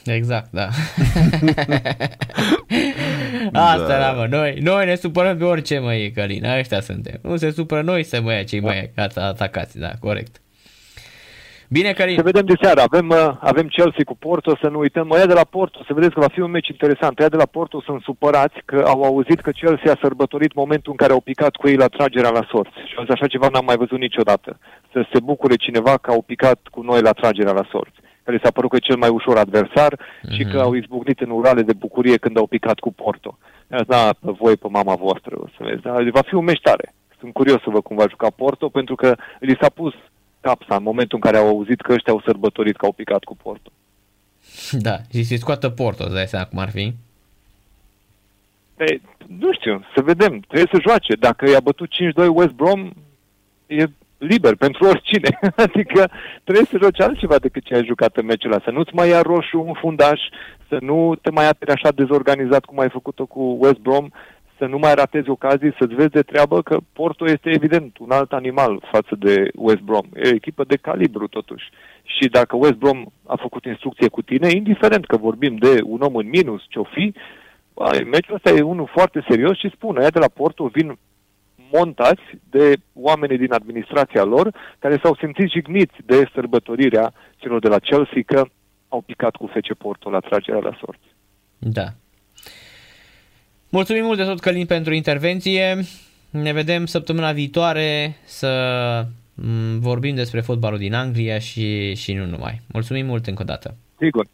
Exact, 0.05 0.51
da. 0.51 0.67
Asta 3.53 3.87
Da. 3.87 3.95
era, 3.95 4.11
mă. 4.11 4.25
Noi, 4.29 4.57
noi 4.61 4.85
ne 4.85 4.95
supărăm 4.95 5.37
pe 5.37 5.43
orice, 5.43 5.79
măi, 5.79 6.11
Călin. 6.11 6.45
Ăștia 6.45 6.81
suntem. 6.81 7.19
Nu 7.21 7.35
se 7.35 7.51
supără 7.51 7.81
noi 7.81 8.03
să 8.03 8.21
mă 8.21 8.33
ia 8.33 8.43
cei 8.43 8.59
mai 8.59 8.91
atacați, 9.15 9.79
da, 9.79 9.91
corect. 9.99 10.41
Bine, 11.69 11.87
Să 11.87 11.93
Călin. 11.93 12.21
vedem 12.21 12.45
de 12.45 12.53
seară. 12.61 12.81
Avem, 12.81 13.09
uh, 13.09 13.31
avem 13.39 13.67
Chelsea 13.67 14.03
cu 14.05 14.15
Porto, 14.15 14.57
să 14.61 14.67
nu 14.69 14.79
uităm. 14.79 15.11
Ăia 15.11 15.25
de 15.25 15.33
la 15.33 15.43
Porto, 15.49 15.79
să 15.87 15.93
vedeți 15.93 16.13
că 16.13 16.19
va 16.19 16.27
fi 16.27 16.39
un 16.39 16.51
meci 16.51 16.67
interesant. 16.67 17.19
Ăia 17.19 17.29
de 17.29 17.35
la 17.35 17.45
Porto 17.45 17.81
sunt 17.81 18.01
supărați 18.01 18.57
că 18.65 18.83
au 18.85 19.03
auzit 19.03 19.39
că 19.41 19.51
Chelsea 19.51 19.91
a 19.91 19.99
sărbătorit 20.01 20.53
momentul 20.53 20.91
în 20.91 20.97
care 20.97 21.13
au 21.13 21.21
picat 21.21 21.55
cu 21.55 21.67
ei 21.67 21.75
la 21.75 21.87
tragerea 21.87 22.29
la 22.29 22.47
sorți. 22.49 22.77
Și 22.87 22.93
au 22.97 23.03
zis, 23.03 23.13
așa 23.13 23.27
ceva 23.27 23.47
n-am 23.51 23.65
mai 23.65 23.75
văzut 23.77 23.99
niciodată. 23.99 24.59
Să 24.91 25.05
se 25.13 25.19
bucure 25.19 25.55
cineva 25.55 25.97
că 25.97 26.11
au 26.11 26.21
picat 26.21 26.59
cu 26.71 26.81
noi 26.81 27.01
la 27.01 27.11
tragerea 27.11 27.53
la 27.53 27.67
sorți. 27.71 27.97
Că 28.23 28.31
li 28.31 28.39
s-a 28.43 28.51
părut 28.51 28.69
că 28.69 28.75
e 28.75 28.79
cel 28.89 28.97
mai 28.97 29.09
ușor 29.09 29.37
adversar 29.37 29.99
și 30.35 30.43
că 30.43 30.59
au 30.59 30.73
izbucnit 30.73 31.19
în 31.19 31.29
urale 31.29 31.61
de 31.61 31.73
bucurie 31.73 32.17
când 32.17 32.37
au 32.37 32.47
picat 32.47 32.79
cu 32.79 32.93
Porto. 32.93 33.37
I-a 33.71 33.77
zis, 33.77 33.87
Da, 33.87 34.09
pe 34.21 34.31
voi, 34.39 34.55
pe 34.57 34.67
mama 34.71 34.95
voastră, 34.95 35.35
o 35.39 35.47
să 35.57 35.63
vezi. 35.63 35.81
Da, 35.81 35.91
va 36.11 36.21
fi 36.21 36.33
un 36.35 36.43
meci 36.43 36.61
tare. 36.61 36.93
Sunt 37.19 37.33
curios 37.33 37.61
să 37.61 37.69
văd 37.69 37.81
cum 37.83 37.95
va 37.95 38.05
juca 38.09 38.29
Porto, 38.29 38.69
pentru 38.69 38.95
că 38.95 39.15
li 39.39 39.57
s-a 39.61 39.69
pus 39.69 39.93
capsa 40.47 40.75
în 40.75 40.83
momentul 40.83 41.19
în 41.21 41.31
care 41.31 41.37
au 41.41 41.47
auzit 41.47 41.81
că 41.81 41.93
ăștia 41.93 42.13
au 42.13 42.21
sărbătorit 42.25 42.77
că 42.77 42.85
au 42.85 42.91
picat 42.91 43.23
cu 43.23 43.35
Porto. 43.43 43.69
Da, 44.87 44.95
și 45.11 45.23
să-i 45.23 45.43
scoată 45.45 45.69
Porto, 45.69 46.03
îți 46.03 46.13
dai 46.13 46.27
seama 46.27 46.45
cum 46.45 46.59
ar 46.59 46.69
fi. 46.69 46.93
Ei, 48.77 49.01
nu 49.39 49.53
știu, 49.53 49.85
să 49.95 50.01
vedem. 50.01 50.39
Trebuie 50.39 50.69
să 50.71 50.85
joace. 50.87 51.13
Dacă 51.15 51.49
i-a 51.49 51.59
bătut 51.59 51.89
5-2 52.25 52.27
West 52.33 52.51
Brom, 52.51 52.91
e 53.67 53.85
liber 54.17 54.55
pentru 54.55 54.85
oricine. 54.85 55.39
adică 55.65 56.11
trebuie 56.43 56.65
să 56.71 56.77
joci 56.81 57.01
altceva 57.01 57.37
decât 57.37 57.63
ce 57.63 57.75
ai 57.75 57.85
jucat 57.85 58.17
în 58.17 58.25
meciul 58.25 58.51
ăla. 58.51 58.61
Să 58.63 58.71
nu-ți 58.71 58.95
mai 58.95 59.09
ia 59.09 59.21
roșu 59.21 59.63
un 59.65 59.73
fundaș, 59.73 60.21
să 60.67 60.77
nu 60.81 61.15
te 61.21 61.29
mai 61.29 61.49
aperi 61.49 61.71
așa 61.71 61.91
dezorganizat 61.91 62.65
cum 62.65 62.79
ai 62.79 62.89
făcut-o 62.89 63.25
cu 63.25 63.57
West 63.59 63.79
Brom, 63.79 64.09
să 64.57 64.65
nu 64.65 64.77
mai 64.77 64.93
ratezi 64.95 65.29
ocazii, 65.29 65.75
să-ți 65.79 65.93
vezi 65.95 66.09
de 66.09 66.21
treabă 66.21 66.61
că 66.61 66.77
Porto 66.93 67.25
este 67.25 67.49
evident 67.49 67.97
un 67.97 68.11
alt 68.11 68.31
animal 68.31 68.87
față 68.91 69.15
de 69.19 69.51
West 69.55 69.81
Brom. 69.81 70.05
E 70.15 70.29
o 70.31 70.35
echipă 70.35 70.63
de 70.63 70.75
calibru 70.75 71.27
totuși. 71.27 71.65
Și 72.03 72.27
dacă 72.27 72.55
West 72.55 72.73
Brom 72.73 73.05
a 73.25 73.35
făcut 73.35 73.65
instrucție 73.65 74.07
cu 74.07 74.21
tine, 74.21 74.49
indiferent 74.49 75.05
că 75.05 75.17
vorbim 75.17 75.55
de 75.55 75.79
un 75.83 76.01
om 76.01 76.15
în 76.15 76.29
minus, 76.29 76.61
ce-o 76.69 76.83
fi, 76.83 77.13
Băi, 77.77 78.03
meciul 78.03 78.35
ăsta 78.35 78.49
e 78.49 78.61
unul 78.61 78.89
foarte 78.93 79.25
serios 79.29 79.57
și 79.57 79.71
spun, 79.73 79.97
ăia 79.97 80.09
de 80.09 80.19
la 80.19 80.27
Porto 80.27 80.67
vin 80.67 80.97
montați 81.71 82.21
de 82.49 82.73
oamenii 82.93 83.37
din 83.37 83.53
administrația 83.53 84.23
lor 84.23 84.55
care 84.79 84.99
s-au 85.03 85.15
simțit 85.15 85.49
jigniți 85.49 85.95
de 86.05 86.29
sărbătorirea 86.33 87.13
celor 87.35 87.59
de 87.59 87.67
la 87.67 87.79
Chelsea 87.79 88.21
că 88.25 88.45
au 88.87 89.01
picat 89.01 89.35
cu 89.35 89.47
FC 89.47 89.77
Porto 89.77 90.09
la 90.09 90.19
tragerea 90.19 90.59
la 90.59 90.77
sorți. 90.79 91.15
Da. 91.57 91.87
Mulțumim 93.77 94.03
mult 94.03 94.17
de 94.17 94.23
tot, 94.23 94.39
Călin, 94.39 94.65
pentru 94.65 94.93
intervenție. 94.93 95.77
Ne 96.29 96.53
vedem 96.53 96.85
săptămâna 96.85 97.31
viitoare 97.31 98.15
să 98.25 98.51
m, 99.33 99.79
vorbim 99.79 100.15
despre 100.15 100.39
fotbalul 100.41 100.77
din 100.77 100.93
Anglia 100.93 101.39
și, 101.39 101.95
și 101.95 102.13
nu 102.13 102.25
numai. 102.25 102.61
Mulțumim 102.73 103.05
mult 103.05 103.25
încă 103.27 103.41
o 103.41 103.45
dată. 103.45 103.75
Sigur. 103.99 104.25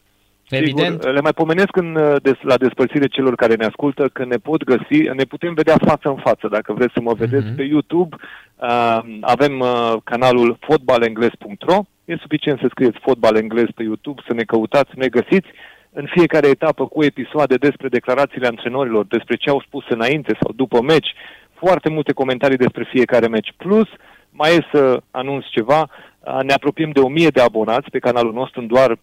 Evident. 0.49 0.99
Sigur, 0.99 1.13
le 1.13 1.21
mai 1.21 1.33
pomenesc 1.33 1.75
în, 1.75 1.95
uh, 1.95 2.15
des, 2.21 2.37
la 2.41 2.57
despărțire 2.57 3.07
celor 3.07 3.35
care 3.35 3.55
ne 3.55 3.65
ascultă 3.65 4.09
că 4.13 4.25
ne 4.25 4.35
pot 4.37 4.63
găsi, 4.63 5.01
ne 5.15 5.23
putem 5.23 5.53
vedea 5.53 5.75
față 5.85 6.09
în 6.09 6.17
față, 6.23 6.47
dacă 6.51 6.73
vreți 6.73 6.93
să 6.93 7.01
mă 7.01 7.13
vedeți, 7.13 7.45
Mhm. 7.45 7.55
pe 7.55 7.63
YouTube. 7.63 8.15
Uh, 8.55 8.99
avem 9.21 9.59
uh, 9.59 9.93
canalul 10.03 10.57
fotbalengles.ro, 10.59 11.79
e 12.05 12.15
suficient 12.15 12.59
să 12.59 12.67
scrieți 12.69 12.97
fotbal 13.01 13.35
englez 13.35 13.67
pe 13.75 13.83
YouTube, 13.83 14.21
să 14.27 14.33
ne 14.33 14.43
căutați, 14.43 14.89
să 14.89 14.95
ne 14.97 15.07
găsiți 15.07 15.47
în 15.93 16.05
fiecare 16.15 16.47
etapă 16.47 16.87
cu 16.87 17.03
episoade 17.03 17.55
despre 17.55 17.87
declarațiile 17.87 18.47
antrenorilor, 18.47 19.05
despre 19.05 19.35
ce 19.35 19.49
au 19.49 19.61
spus 19.65 19.83
înainte 19.89 20.37
sau 20.41 20.51
după 20.55 20.81
meci, 20.81 21.13
foarte 21.53 21.89
multe 21.89 22.11
comentarii 22.11 22.57
despre 22.57 22.87
fiecare 22.91 23.27
meci. 23.27 23.53
Plus, 23.57 23.87
mai 24.29 24.55
e 24.55 24.67
să 24.71 25.01
anunț 25.11 25.45
ceva, 25.45 25.89
a, 26.23 26.41
ne 26.41 26.53
apropiem 26.53 26.89
de 26.89 26.99
1000 26.99 27.27
de 27.27 27.41
abonați 27.41 27.89
pe 27.89 27.99
canalul 27.99 28.33
nostru, 28.33 28.59
în 28.61 28.67
doar 28.67 28.95
6-7 28.95 28.99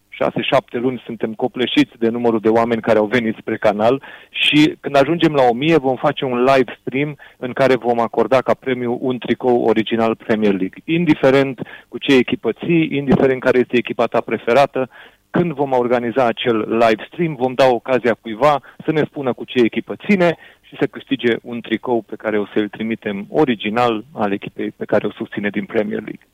luni 0.70 1.02
suntem 1.04 1.32
copleșiți 1.34 1.98
de 1.98 2.08
numărul 2.08 2.40
de 2.40 2.48
oameni 2.48 2.80
care 2.80 2.98
au 2.98 3.06
venit 3.06 3.36
spre 3.40 3.56
canal 3.56 4.02
și 4.30 4.76
când 4.80 4.96
ajungem 4.96 5.32
la 5.34 5.42
1000 5.42 5.76
vom 5.76 5.96
face 5.96 6.24
un 6.24 6.38
live 6.38 6.78
stream 6.80 7.16
în 7.36 7.52
care 7.52 7.76
vom 7.76 8.00
acorda 8.00 8.38
ca 8.40 8.54
premiu 8.54 8.98
un 9.00 9.18
tricou 9.18 9.64
original 9.64 10.14
Premier 10.14 10.52
League. 10.52 10.82
Indiferent 10.84 11.60
cu 11.88 11.98
ce 11.98 12.16
echipă 12.16 12.52
ții, 12.52 12.88
indiferent 12.92 13.40
care 13.40 13.58
este 13.58 13.76
echipa 13.76 14.06
ta 14.06 14.20
preferată, 14.20 14.88
când 15.30 15.52
vom 15.52 15.72
organiza 15.72 16.24
acel 16.26 16.58
live 16.68 17.06
stream, 17.12 17.34
vom 17.34 17.54
da 17.54 17.66
ocazia 17.66 18.14
cuiva 18.14 18.62
să 18.84 18.92
ne 18.92 19.04
spună 19.04 19.32
cu 19.32 19.44
ce 19.44 19.58
echipă 19.64 19.94
ține 20.06 20.36
și 20.60 20.76
să 20.80 20.86
câștige 20.86 21.36
un 21.42 21.60
tricou 21.60 22.02
pe 22.02 22.16
care 22.16 22.38
o 22.38 22.46
să-l 22.54 22.68
trimitem 22.68 23.26
original 23.28 24.04
al 24.12 24.32
echipei 24.32 24.70
pe 24.70 24.84
care 24.84 25.06
o 25.06 25.12
susține 25.12 25.48
din 25.48 25.64
Premier 25.64 26.00
League. 26.00 26.26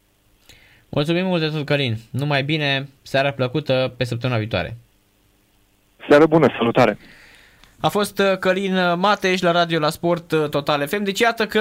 Mulțumim 0.89 1.27
mult 1.27 1.41
de 1.41 1.49
tot, 1.49 1.65
Călin. 1.65 1.97
Numai 2.11 2.43
bine, 2.43 2.89
seara 3.03 3.31
plăcută 3.31 3.95
pe 3.97 4.05
săptămâna 4.05 4.39
viitoare. 4.39 4.77
Seară 6.09 6.27
bună, 6.27 6.55
salutare! 6.59 6.99
A 7.81 7.89
fost 7.89 8.19
uh, 8.19 8.39
Călin 8.39 8.75
Mateș 8.99 9.41
la 9.41 9.51
Radio 9.51 9.79
la 9.79 9.91
Sport 9.91 10.33
uh, 10.33 10.49
Total 10.49 10.87
FM. 10.87 11.03
Deci 11.03 11.21
iată 11.21 11.47
că 11.47 11.61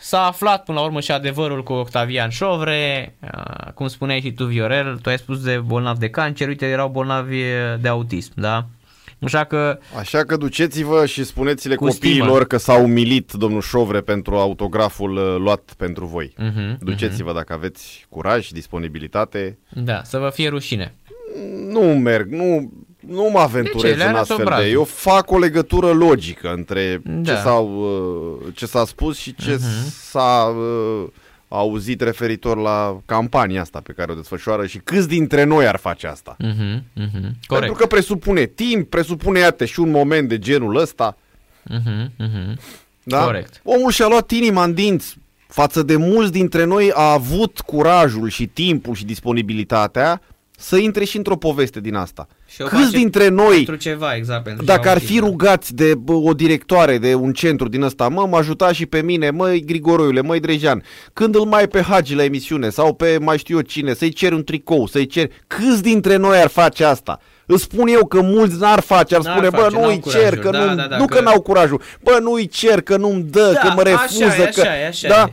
s-a 0.00 0.26
aflat 0.26 0.64
până 0.64 0.78
la 0.78 0.84
urmă 0.84 1.00
și 1.00 1.10
adevărul 1.12 1.62
cu 1.62 1.72
Octavian 1.72 2.30
Șovre. 2.30 3.14
Uh, 3.22 3.72
Cum 3.74 3.88
spuneai 3.88 4.20
și 4.20 4.32
tu, 4.32 4.44
Viorel, 4.44 4.98
tu 5.02 5.08
ai 5.08 5.18
spus 5.18 5.42
de 5.42 5.62
bolnavi 5.66 5.98
de 5.98 6.10
cancer, 6.10 6.48
uite, 6.48 6.66
erau 6.66 6.88
bolnavi 6.88 7.42
de 7.80 7.88
autism, 7.88 8.32
da? 8.34 8.66
Așa 9.22 9.44
că 9.44 9.78
Așa 9.98 10.24
că 10.24 10.36
duceți-vă 10.36 11.06
și 11.06 11.24
spuneți-le 11.24 11.74
Cu 11.74 11.84
copiilor 11.86 12.26
stimă. 12.28 12.44
că 12.44 12.56
s-a 12.56 12.74
umilit 12.74 13.32
domnul 13.32 13.60
Șovre 13.60 14.00
pentru 14.00 14.36
autograful 14.36 15.16
uh, 15.16 15.36
luat 15.38 15.74
pentru 15.76 16.06
voi. 16.06 16.34
Mhm, 16.38 16.78
Duceți-vă 16.80 17.32
dacă 17.32 17.52
aveți 17.52 18.06
curaj, 18.08 18.48
disponibilitate. 18.48 19.58
Da, 19.72 20.00
să 20.04 20.18
vă 20.18 20.30
fie 20.34 20.48
rușine. 20.48 20.94
Nu 21.70 21.80
merg, 21.80 22.30
nu, 22.30 22.72
nu 23.08 23.28
mă 23.32 23.38
aventurez 23.38 23.96
Le-a 23.96 24.08
în 24.08 24.14
arătat 24.14 24.20
astfel 24.20 24.36
de... 24.36 24.42
obrazul. 24.42 24.70
Eu 24.70 24.84
fac 24.84 25.30
o 25.30 25.38
legătură 25.38 25.90
logică 25.92 26.52
între 26.52 27.00
Da. 27.04 27.34
ce, 27.34 27.40
s-a, 27.40 27.54
uh, 27.54 28.36
ce 28.54 28.66
s-a 28.66 28.84
spus 28.84 29.16
și 29.18 29.34
ce 29.34 29.58
s-a 30.10 30.54
uh, 30.58 31.06
auzit 31.48 32.00
referitor 32.00 32.56
la 32.56 33.00
campania 33.06 33.60
asta 33.60 33.80
pe 33.80 33.92
care 33.92 34.12
o 34.12 34.14
desfășoară 34.14 34.66
și 34.66 34.78
câți 34.78 35.08
dintre 35.08 35.44
noi 35.44 35.66
ar 35.66 35.76
face 35.76 36.06
asta. 36.06 36.36
Mhm, 36.38 36.82
mhm. 36.92 37.10
Pentru 37.20 37.36
Corect. 37.46 37.76
că 37.76 37.86
presupune 37.86 38.44
timp, 38.44 38.88
presupune, 38.90 39.38
iată, 39.38 39.64
și 39.64 39.80
un 39.80 39.90
moment 39.90 40.28
de 40.28 40.38
genul 40.38 40.76
ăsta. 40.76 41.16
Mhm, 41.62 42.12
mhm. 42.18 42.58
Da? 43.02 43.24
Corect. 43.24 43.60
Omul 43.64 43.90
și-a 43.90 44.06
luat 44.06 44.30
inima 44.30 44.64
în 44.64 44.74
dinți. 44.74 45.16
Față 45.48 45.82
de 45.82 45.96
mulți 45.96 46.32
dintre 46.32 46.64
noi 46.64 46.90
a 46.94 47.12
avut 47.12 47.60
curajul 47.60 48.28
și 48.28 48.46
timpul 48.46 48.94
și 48.94 49.04
disponibilitatea 49.04 50.20
să 50.58 50.76
intre 50.76 51.04
și 51.04 51.16
într-o 51.16 51.36
poveste 51.36 51.80
din 51.80 51.94
asta. 51.94 52.28
Și 52.48 52.62
o 52.62 52.64
Câți 52.64 52.82
face 52.82 52.96
dintre 52.96 53.28
noi, 53.28 53.54
Pentru 53.54 53.74
ceva, 53.74 54.14
exact. 54.14 54.42
Pentru 54.44 54.64
dacă 54.64 54.80
ceva 54.80 54.92
ar 54.94 54.98
fi 55.00 55.12
motiv. 55.14 55.28
rugați 55.30 55.74
de 55.74 55.94
bă, 55.94 56.12
o 56.12 56.32
directoare 56.34 56.98
de 56.98 57.14
un 57.14 57.32
centru 57.32 57.68
din 57.68 57.82
ăsta, 57.82 58.08
mă, 58.08 58.26
mă 58.30 58.36
ajuta 58.36 58.72
și 58.72 58.86
pe 58.86 59.02
mine, 59.02 59.30
măi 59.30 59.64
Grigoroiule, 59.64 60.20
măi 60.20 60.40
Drejan, 60.40 60.82
când 61.12 61.34
îl 61.34 61.44
mai 61.44 61.60
ai 61.60 61.68
pe 61.68 61.80
Hagi 61.82 62.14
la 62.14 62.24
emisiune 62.24 62.68
sau 62.68 62.94
pe 62.94 63.18
mai 63.20 63.38
știu 63.38 63.56
eu 63.56 63.62
cine, 63.62 63.94
să-i 63.94 64.10
ceri 64.12 64.34
un 64.34 64.44
tricou, 64.44 64.86
să-i 64.86 65.06
ceri, 65.06 65.30
câți 65.46 65.82
dintre 65.82 66.16
noi 66.16 66.38
ar 66.38 66.48
face 66.48 66.84
asta? 66.84 67.20
Îți 67.46 67.62
spun 67.62 67.86
eu 67.88 68.06
că 68.06 68.20
mulți 68.20 68.58
n-ar 68.58 68.80
face, 68.80 69.14
ar 69.14 69.22
N-ar 69.22 69.32
spune, 69.32 69.48
bă, 69.50 69.56
face, 69.56 69.74
nu-i 69.76 70.00
n-au 70.04 70.12
cer, 70.12 70.38
curajul. 70.38 70.38
că 70.42 70.50
Da, 70.50 70.64
nu, 70.64 70.74
da, 70.74 70.86
da, 70.86 70.96
nu 70.96 71.04
că- 71.06 71.14
că 71.14 71.20
n-au 71.22 71.40
curajul, 71.40 71.80
bă, 72.02 72.18
nu-i 72.22 72.46
cer, 72.48 72.80
că 72.80 72.96
nu-mi 72.96 73.22
dă, 73.22 73.50
Da, 73.54 73.58
că 73.60 73.72
mă 73.74 73.80
așa 73.84 73.90
refuză, 73.90 74.42
e, 74.42 74.50
că... 74.54 74.60
așa 74.60 74.78
e, 74.80 74.86
așa 74.86 75.08
da? 75.08 75.24
e. 75.28 75.32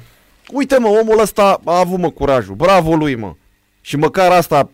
uite 0.51 0.77
mă, 0.79 0.87
omul 0.87 1.19
ăsta 1.21 1.61
a 1.65 1.79
avut 1.79 1.99
mă 1.99 2.09
curajul, 2.09 2.55
bravo 2.55 2.95
lui 2.95 3.15
mă. 3.15 3.33
Și 3.81 3.95
măcar 3.97 4.31
asta 4.31 4.69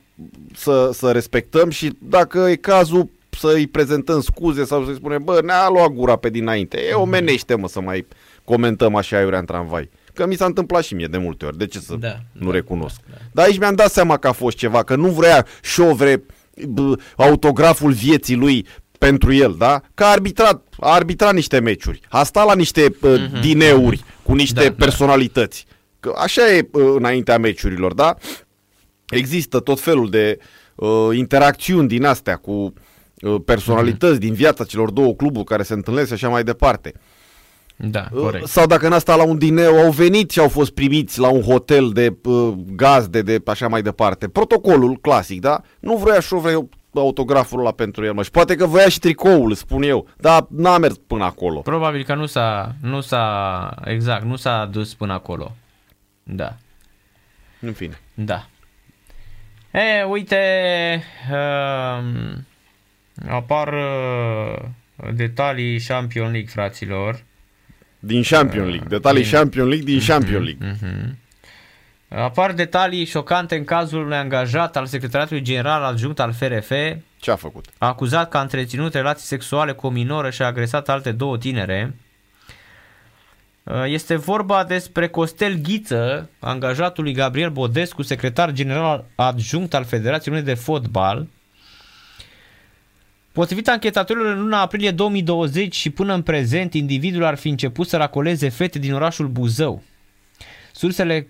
să, 0.56 0.90
să 0.94 1.12
respectăm 1.12 1.70
și 1.70 1.92
dacă 2.02 2.40
e 2.50 2.56
cazul 2.56 3.10
să-i 3.30 3.68
prezentăm 3.68 4.22
scuze 4.22 4.66
sau 4.66 4.86
să-i 4.86 4.96
spunem, 4.96 5.22
bă, 5.24 5.40
ne-a 5.44 5.70
luat 5.70 5.88
gura 5.90 6.16
pe 6.16 6.30
dinainte, 6.30 6.78
e 6.90 6.94
omenește 6.94 7.56
mă 7.56 7.68
să 7.68 7.82
mai 7.82 8.08
comentăm 8.44 8.96
așa 8.96 9.20
iurea 9.22 9.40
în 9.40 9.46
tramvai. 9.46 9.90
Că 10.14 10.28
mi 10.28 10.36
s-a 10.36 10.46
întâmplat 10.46 10.84
și 10.84 10.94
mie 10.94 11.08
de 11.08 11.18
multe 11.18 11.46
ori, 11.46 11.58
de 11.58 11.66
ce 11.68 11.80
să 11.80 11.96
Da, 12.00 12.16
nu 12.32 12.46
da, 12.48 12.52
recunosc? 12.52 12.96
da, 13.10 13.16
da. 13.16 13.26
Dar 13.32 13.46
aici 13.46 13.58
mi-am 13.60 13.76
dat 13.76 13.92
seama 13.92 14.18
că 14.18 14.28
a 14.28 14.32
fost 14.32 14.58
ceva, 14.58 14.84
că 14.84 14.96
nu 14.96 15.08
vrea 15.08 15.46
șovre 15.62 16.24
bă, 16.68 16.94
autograful 17.16 17.92
vieții 17.92 18.36
lui 18.36 18.66
pentru 18.98 19.34
el, 19.34 19.56
da? 19.58 19.82
Că 19.94 20.04
a 20.04 20.12
arbitrat, 20.12 20.64
a 20.80 20.94
arbitrat 20.94 21.34
niște 21.34 21.60
meciuri, 21.60 22.00
a 22.10 22.24
stat 22.24 22.46
la 22.46 22.56
niște 22.56 22.96
uh, 23.02 23.14
dineuri 23.42 24.04
cu 24.24 24.34
niște 24.34 24.60
Mhm. 24.60 24.70
Da, 24.70 24.76
da. 24.78 24.86
personalități. 24.86 25.66
Că 26.00 26.14
așa 26.18 26.52
e 26.52 26.68
uh, 26.72 26.94
înaintea 26.98 27.38
meciurilor, 27.38 27.94
da? 27.94 28.16
Există 29.10 29.60
tot 29.60 29.80
felul 29.80 30.10
de 30.10 30.38
uh, 30.76 30.90
interacțiuni 31.18 31.88
din 31.88 32.06
astea 32.06 32.36
cu 32.36 32.52
uh, 33.22 33.36
personalități 33.46 34.12
Mhm. 34.12 34.22
din 34.22 34.34
viața 34.34 34.64
celor 34.64 34.92
două 34.92 35.14
cluburi 35.14 35.46
care 35.46 35.64
se 35.64 35.74
întâlnesc 35.74 36.08
și 36.08 36.14
așa 36.14 36.30
mai 36.30 36.44
departe. 36.44 36.94
Da, 37.76 38.06
Uh, 38.12 38.22
corect. 38.22 38.48
Sau 38.48 38.66
dacă 38.66 38.88
n-a 38.88 38.98
stat 39.00 39.18
la 39.18 39.24
un 39.24 39.38
dineu, 39.38 39.76
au 39.80 39.92
venit 39.92 40.32
și 40.32 40.40
au 40.40 40.48
fost 40.50 40.72
primiți 40.72 41.20
la 41.20 41.30
un 41.30 41.42
hotel 41.42 41.90
de 41.90 42.16
uh, 42.24 42.54
gazde, 42.76 43.22
de 43.22 43.42
așa 43.46 43.68
mai 43.68 43.82
departe. 43.82 44.28
Protocolul 44.28 44.96
clasic, 44.98 45.42
da? 45.42 45.62
Nu 45.80 45.96
vrea 45.98 46.20
și 46.20 46.34
vrea 46.34 46.68
autograful 46.94 47.60
ăla 47.60 47.72
pentru 47.72 48.06
el, 48.06 48.14
mă. 48.14 48.24
Și 48.24 48.32
poate 48.32 48.56
că 48.56 48.66
voia 48.66 48.90
și 48.90 49.00
tricoul, 49.00 49.54
spun 49.54 49.84
eu, 49.84 50.08
dar 50.18 50.46
n-a 50.50 50.78
mers 50.78 50.96
până 51.08 51.24
acolo. 51.24 51.60
Probabil 51.60 52.04
că 52.04 52.16
nu 52.16 52.26
s-a, 52.26 52.76
nu 52.82 53.02
s-a, 53.02 53.76
exact, 53.84 54.24
nu 54.26 54.36
s-a 54.36 54.70
dus 54.72 54.94
până 54.94 55.14
acolo. 55.14 55.56
Da, 56.24 56.56
În 57.62 57.74
fine. 57.74 58.00
da. 58.14 58.46
E, 59.72 60.04
uite, 60.04 61.04
um, 61.32 62.46
apar 63.30 63.74
uh, 63.74 64.66
detalii 65.14 65.80
Champion 65.80 66.32
League, 66.32 66.50
fraților. 66.50 67.24
Din 68.00 68.22
Champion 68.24 68.66
League. 68.70 68.88
Detalii 68.88 69.22
din- 69.24 69.32
Champion 69.32 69.68
League 69.68 69.86
din 69.86 70.00
Champion 70.08 70.44
League. 70.44 70.76
Mhm. 70.82 71.18
Apar 72.08 72.52
detalii 72.52 73.06
șocante 73.06 73.56
în 73.56 73.64
cazul 73.64 74.04
unui 74.06 74.18
angajat 74.18 74.78
al 74.78 74.86
Secretariatului 74.86 75.44
General 75.44 75.84
Adjunct 75.84 76.20
al 76.20 76.34
FRF, 76.34 76.72
Ce 77.20 77.32
a 77.32 77.36
făcut? 77.36 77.66
acuzat 77.78 78.30
că 78.30 78.38
a 78.38 78.42
întreținut 78.42 78.94
relații 78.94 79.26
sexuale 79.26 79.72
cu 79.72 79.88
o 79.88 79.90
minoră 79.90 80.30
și 80.30 80.42
a 80.42 80.46
agresat 80.46 80.90
alte 80.90 81.12
două 81.12 81.38
tinere. 81.38 81.94
Uh, 83.70 83.84
Este 83.86 84.16
vorba 84.16 84.64
despre 84.64 85.08
Costel 85.08 85.54
Ghiță, 85.54 86.30
angajatul 86.40 87.04
lui 87.04 87.14
Gabriel 87.14 87.50
Bodescu, 87.50 88.02
secretar 88.02 88.52
general 88.52 89.06
adjunct 89.16 89.74
al 89.74 89.84
Federației 89.84 90.34
Unite 90.34 90.50
de 90.54 90.60
Fotbal. 90.60 91.28
Potrivit 93.32 93.68
anchetatorilor, 93.68 94.36
în 94.36 94.42
luna 94.42 94.62
aprilie 94.62 94.92
2020 94.92 95.76
și 95.76 95.90
până 95.90 96.14
în 96.14 96.22
prezent, 96.22 96.74
individul 96.74 97.24
ar 97.24 97.36
fi 97.36 97.50
început 97.50 97.88
să 97.88 97.98
racoleze 97.98 98.50
fete 98.50 98.80
din 98.80 98.94
orașul 98.94 99.28
Buzău. 99.28 99.84
Sursele 100.72 101.28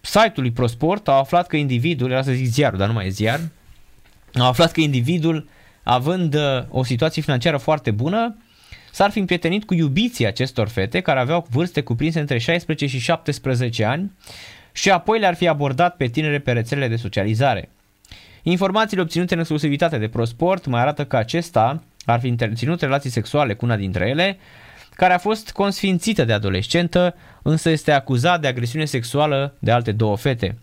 site-ului 0.00 0.52
ProSport 0.52 1.08
au 1.08 1.18
aflat 1.18 1.46
că 1.46 1.56
individul, 1.56 2.10
era 2.10 2.22
să 2.22 2.32
zic 2.32 2.46
ziarul, 2.46 2.78
dar 2.78 2.86
nu 2.86 2.92
mai 2.94 3.06
e 3.06 3.08
ziar, 3.08 3.40
au 4.34 4.46
aflat 4.46 4.72
că 4.72 4.80
individul, 4.80 5.48
având 5.82 6.34
uh, 6.34 6.40
o 6.68 6.84
situație 6.84 7.22
financiară 7.22 7.56
foarte 7.56 7.90
bună, 7.90 8.36
s-ar 8.96 9.10
fi 9.10 9.18
împrietenit 9.18 9.64
cu 9.64 9.74
iubiții 9.74 10.26
acestor 10.26 10.68
fete 10.68 11.00
care 11.00 11.20
aveau 11.20 11.46
vârste 11.50 11.80
cuprinse 11.80 12.20
între 12.20 12.38
16 12.38 12.86
și 12.86 12.98
17 12.98 13.84
ani 13.84 14.12
și 14.72 14.90
apoi 14.90 15.18
le-ar 15.18 15.34
fi 15.34 15.48
abordat 15.48 15.96
pe 15.96 16.06
tinere 16.06 16.38
pe 16.38 16.52
rețelele 16.52 16.88
de 16.88 16.96
socializare. 16.96 17.68
Informațiile 18.42 19.02
obținute 19.02 19.34
în 19.34 19.40
exclusivitate 19.40 19.98
de 19.98 20.08
ProSport 20.08 20.66
mai 20.66 20.80
arată 20.80 21.04
că 21.04 21.16
acesta 21.16 21.82
ar 22.04 22.20
fi 22.20 22.28
întreținut 22.28 22.80
relații 22.80 23.10
sexuale 23.10 23.54
cu 23.54 23.64
una 23.64 23.76
dintre 23.76 24.08
ele, 24.08 24.38
care 24.94 25.12
a 25.12 25.18
fost 25.18 25.52
consfințită 25.52 26.24
de 26.24 26.32
adolescentă, 26.32 27.14
însă 27.42 27.70
este 27.70 27.92
acuzat 27.92 28.40
de 28.40 28.46
agresiune 28.46 28.84
sexuală 28.84 29.54
de 29.58 29.70
alte 29.70 29.92
două 29.92 30.16
fete. 30.16 30.56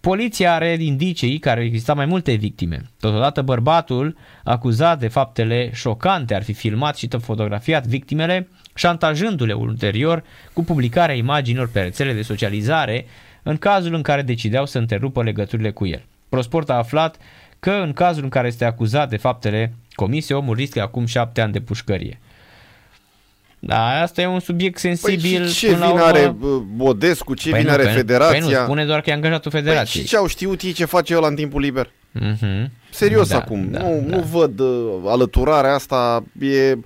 Poliția 0.00 0.54
are 0.54 0.76
indicii 0.80 1.38
că 1.38 1.50
ar 1.50 1.58
exista 1.58 1.94
mai 1.94 2.06
multe 2.06 2.34
victime. 2.34 2.82
Totodată 3.00 3.42
bărbatul, 3.42 4.16
acuzat 4.44 4.98
de 4.98 5.08
faptele 5.08 5.70
șocante, 5.72 6.34
ar 6.34 6.42
fi 6.42 6.52
filmat 6.52 6.96
și 6.96 7.08
fotografiat 7.20 7.86
victimele, 7.86 8.48
șantajându-le 8.74 9.52
ulterior 9.52 10.24
cu 10.52 10.64
publicarea 10.64 11.14
imaginilor 11.14 11.70
pe 11.70 11.80
rețele 11.80 12.12
de 12.12 12.22
socializare, 12.22 13.06
în 13.42 13.56
cazul 13.56 13.94
în 13.94 14.02
care 14.02 14.22
decideau 14.22 14.66
să 14.66 14.78
întrerupă 14.78 15.22
legăturile 15.22 15.70
cu 15.70 15.86
el. 15.86 16.04
Prosport 16.28 16.70
a 16.70 16.74
aflat 16.74 17.16
că 17.58 17.70
în 17.70 17.92
cazul 17.92 18.22
în 18.22 18.28
care 18.28 18.46
este 18.46 18.64
acuzat 18.64 19.08
de 19.08 19.16
faptele 19.16 19.74
comise, 19.94 20.34
omul 20.34 20.54
riscă 20.54 20.82
acum 20.82 21.06
șapte 21.06 21.40
ani 21.40 21.52
de 21.52 21.60
pușcărie. 21.60 22.20
Da, 23.60 24.00
asta 24.02 24.20
e 24.20 24.26
un 24.26 24.40
subiect 24.40 24.80
Păi 24.80 24.96
sensibil. 24.96 25.46
și 25.46 25.58
ce 25.58 25.66
până 25.66 25.78
la 25.78 25.86
vine 25.86 26.00
urmă. 26.00 26.04
are 26.18 26.34
bă, 26.38 26.58
Bodescu, 26.76 27.34
ce 27.34 27.50
Păi 27.50 27.58
vine 27.58 27.70
nu, 27.70 27.76
are 27.80 27.88
păi- 27.90 27.94
Federația? 27.94 28.38
Păi 28.40 28.48
nu, 28.56 28.62
spune 28.64 28.84
doar 28.84 29.00
că 29.00 29.10
e 29.10 29.12
angajatul 29.12 29.50
Păi 29.50 29.60
federației. 29.60 30.02
și 30.02 30.08
ce 30.08 30.16
au 30.16 30.26
știut 30.26 30.60
ei 30.62 30.72
ce 30.72 30.84
face 30.84 31.12
el 31.12 31.24
în 31.28 31.34
timpul 31.34 31.60
liber? 31.60 31.90
Mhm. 32.12 32.70
Serios 32.90 33.28
Da, 33.28 33.36
acum, 33.36 33.68
da, 33.70 33.78
nu, 33.78 34.04
da. 34.08 34.16
nu 34.16 34.22
văd 34.22 34.60
uh, 34.60 34.92
alăturarea 35.06 35.74
asta 35.74 36.24
e 36.40 36.76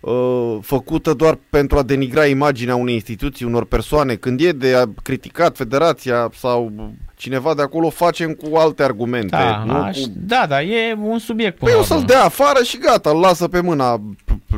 uh, 0.00 0.56
făcută 0.62 1.14
doar 1.14 1.38
pentru 1.50 1.78
a 1.78 1.82
denigra 1.82 2.26
imaginea 2.26 2.76
unei 2.76 2.94
instituții, 2.94 3.46
unor 3.46 3.64
persoane. 3.66 4.14
Când 4.14 4.40
e 4.40 4.52
de 4.52 4.74
a 4.74 4.84
criticat 5.02 5.56
federația 5.56 6.30
sau 6.38 6.92
cineva 7.16 7.54
de 7.54 7.62
acolo, 7.62 7.90
facem 7.90 8.32
cu 8.32 8.56
alte 8.56 8.82
argumente. 8.82 9.26
Da, 9.36 9.62
nu 9.66 9.74
aș, 9.74 9.98
cu... 9.98 10.10
da, 10.14 10.46
da, 10.48 10.62
e 10.62 10.96
un 11.02 11.18
subiect 11.18 11.58
până 11.58 11.70
Păi 11.70 11.78
la 11.78 11.84
o 11.84 11.86
să-l 11.86 11.96
urmă. 11.96 12.08
dea 12.08 12.24
afară 12.24 12.62
și 12.62 12.78
gata, 12.78 13.10
îl 13.10 13.20
lasă 13.20 13.48
pe 13.48 13.60
mâna 13.60 14.00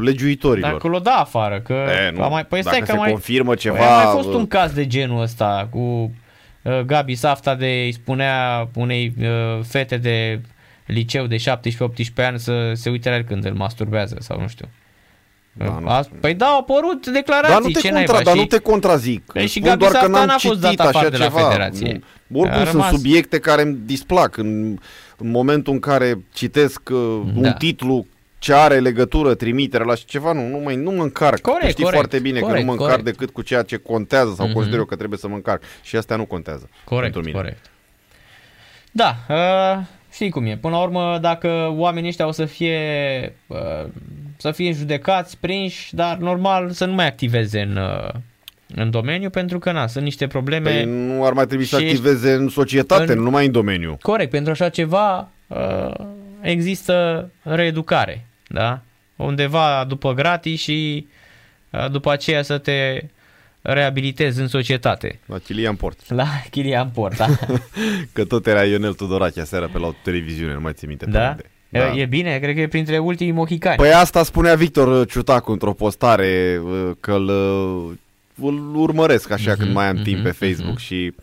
legiuitorilor. 0.03 0.71
Dacă 0.73 0.89
l-o 0.89 0.99
da 0.99 1.15
afară, 1.15 1.61
că 1.61 1.73
E, 1.73 2.11
nu. 2.11 2.23
a 2.23 2.29
mai, 2.29 2.47
păi 2.47 2.61
stai 2.61 2.73
Dacă 2.73 2.85
că 2.85 2.91
se 2.91 2.97
mai, 2.97 3.11
confirmă 3.11 3.55
ceva, 3.55 3.77
Păi 3.77 3.87
a 3.87 4.05
mai 4.05 4.15
fost 4.15 4.29
uh, 4.29 4.35
un 4.35 4.47
caz 4.47 4.73
de 4.73 4.87
genul 4.87 5.23
ăsta 5.23 5.69
cu 5.71 5.79
uh, 5.79 6.81
Gabi 6.81 7.15
Safta 7.15 7.55
de 7.55 7.67
îi 7.67 7.93
spunea 7.93 8.69
unei 8.75 9.15
uh, 9.21 9.27
fete 9.63 9.97
de 9.97 10.41
liceu 10.87 11.27
de 11.27 11.37
17-18 11.37 11.41
ani 12.17 12.39
să 12.39 12.73
se 12.75 12.91
uite 12.91 13.09
la 13.09 13.17
el 13.17 13.23
când 13.23 13.45
îl 13.45 13.55
masturbează 13.55 14.17
sau 14.21 14.41
nu 14.41 14.49
știu. 14.49 14.69
Da, 15.59 15.65
Uh, 15.65 15.77
nu 15.81 15.89
a, 15.89 16.03
spune. 16.03 16.21
păi 16.21 16.35
da, 16.35 16.47
au 16.47 16.59
apărut 16.59 17.07
declarații, 17.07 17.53
Dar 17.53 17.63
nu 17.63 17.69
te, 17.69 17.81
ce 17.81 17.89
contra, 17.91 18.13
naiba, 18.13 18.23
dar 18.23 18.35
și- 18.35 18.41
nu 18.41 18.47
te 18.47 18.59
contrazic. 18.59 19.23
Păi 19.33 19.43
și 19.43 19.49
Spun 19.49 19.63
Gabi 19.69 19.79
doar 19.79 19.91
că 19.93 19.97
Safta 19.99 20.13
n-am 20.17 20.27
n-a 20.27 20.37
fost 20.39 20.61
citit 20.61 20.77
dat 20.79 20.87
afară 20.87 20.99
așa 20.99 21.09
de 21.09 21.17
la 21.17 21.25
ceva. 21.25 21.41
federație. 21.41 22.01
Nu. 22.27 22.41
Oricum 22.41 22.59
A 22.61 22.65
sunt 22.65 22.73
rămas- 22.75 22.91
subiecte 22.91 23.39
care 23.39 23.63
îmi 23.63 23.79
displac. 23.85 24.37
În, 24.37 24.79
în 25.17 25.31
momentul 25.31 25.73
în 25.73 25.79
care 25.81 26.19
citesc 26.33 26.81
uh, 26.93 27.21
Da. 27.35 27.49
un 27.49 27.55
titlu 27.59 28.07
ce 28.39 28.53
are 28.55 28.79
legătură, 28.79 29.35
trimitere 29.35 29.85
la 29.85 29.95
ceva, 29.95 30.33
nu, 30.33 30.47
nu, 30.49 30.59
mă, 30.59 30.71
nu 30.73 30.91
mă 30.91 31.03
încarc. 31.03 31.41
Corect, 31.41 31.65
Tu 31.65 31.71
știi 31.71 31.83
corect, 31.85 32.01
foarte 32.03 32.19
bine 32.19 32.39
că 32.39 32.45
corect, 32.45 32.61
nu 32.61 32.67
mă 32.67 32.73
încarc 32.73 32.91
corect. 32.99 33.17
decât 33.19 33.35
cu 33.35 33.43
ceea 33.43 33.63
ce 33.63 33.77
contează 33.77 34.33
sau 34.37 34.45
Mhm. 34.47 34.55
consider 34.55 34.79
eu 34.79 34.85
că 34.85 34.97
trebuie 34.97 35.19
să 35.19 35.29
mă 35.29 35.35
încarc. 35.35 35.63
Și 35.83 35.97
astea 35.97 36.17
nu 36.17 36.25
contează 36.25 36.69
Corect, 36.85 37.13
pentru 37.13 37.21
mine. 37.31 37.41
corect. 37.43 37.71
Da, 38.91 39.17
uh, 39.29 39.79
știi 40.19 40.31
cum 40.31 40.47
e. 40.47 40.57
Până 40.57 40.77
la 40.77 40.83
urmă, 40.83 41.19
dacă 41.21 41.73
oamenii 41.77 42.09
ăștia 42.09 42.27
o 42.27 42.31
să 42.31 42.45
fie 42.45 42.79
uh, 43.47 43.85
să 44.37 44.51
fie 44.51 44.73
judecați, 44.73 45.39
prinși, 45.41 45.95
dar 45.95 46.17
normal 46.17 46.71
să 46.71 46.85
nu 46.85 46.93
mai 46.93 47.07
activeze 47.07 47.61
în, 47.61 47.77
uh, 47.77 48.09
în 48.75 48.91
domeniu, 48.91 49.31
pentru 49.31 49.59
că 49.59 49.73
na, 49.73 49.87
sunt 49.87 50.05
niște 50.05 50.27
probleme... 50.27 50.71
Păi 50.71 50.85
nu 50.85 51.25
ar 51.25 51.33
mai 51.33 51.47
trebui 51.47 51.65
să 51.65 51.79
Și 51.79 51.85
ești 51.85 51.97
activeze 51.97 52.33
în 52.33 52.49
societate, 52.49 53.13
în- 53.13 53.19
nu 53.19 53.25
numai 53.25 53.47
în 53.47 53.53
domeniu. 53.53 53.99
Corect, 54.03 54.31
pentru 54.31 54.51
așa 54.53 54.69
ceva 54.69 55.29
uh, 55.47 55.95
există 56.41 57.31
reeducare, 57.43 58.27
da? 58.47 58.81
Undeva 59.17 59.85
după 59.89 60.13
gratis 60.15 60.61
și 60.61 61.07
uh, 61.71 61.91
după 61.91 62.11
aceea 62.13 62.43
să 62.43 62.59
te 62.59 63.03
reabilitezi 63.73 64.41
în 64.41 64.49
societate. 64.49 65.21
La 65.27 65.39
Chilian 65.39 65.75
Port. 65.75 66.13
La 66.13 66.27
Chilian 66.51 66.91
Port, 66.91 67.17
da? 67.17 67.27
Că 68.13 68.25
tot 68.25 68.47
era 68.47 68.65
Ionel 68.65 68.95
Tudorache 68.95 69.41
aseară 69.41 69.69
pe 69.73 69.79
la 69.79 69.87
o 69.87 69.95
televiziune, 70.03 70.53
nu 70.53 70.61
mai 70.61 70.73
țin 70.73 70.89
minte 70.89 71.05
pe 71.05 71.11
da? 71.11 71.29
unde. 71.29 71.51
Da. 71.69 71.93
E 71.97 72.07
bine, 72.07 72.39
cred 72.39 72.55
că 72.55 72.61
e 72.61 72.69
printre 72.69 72.99
ultimii 72.99 73.33
mohicani. 73.33 73.77
Păi 73.77 73.93
asta 73.93 74.23
spunea 74.23 74.55
Victor 74.55 75.01
uh, 75.01 75.09
Ciutacu 75.09 75.53
într-o 75.53 75.73
postare 75.73 76.61
uh, 76.65 76.91
că 77.01 77.13
îl, 77.13 77.29
uh, 77.29 77.93
îl 78.43 78.77
urmăresc 78.77 79.31
așa 79.31 79.55
când 79.55 79.73
mai 79.73 79.89
am 79.89 79.97
timp 79.97 80.23
pe 80.23 80.31
Facebook 80.31 80.79
și 80.79 81.15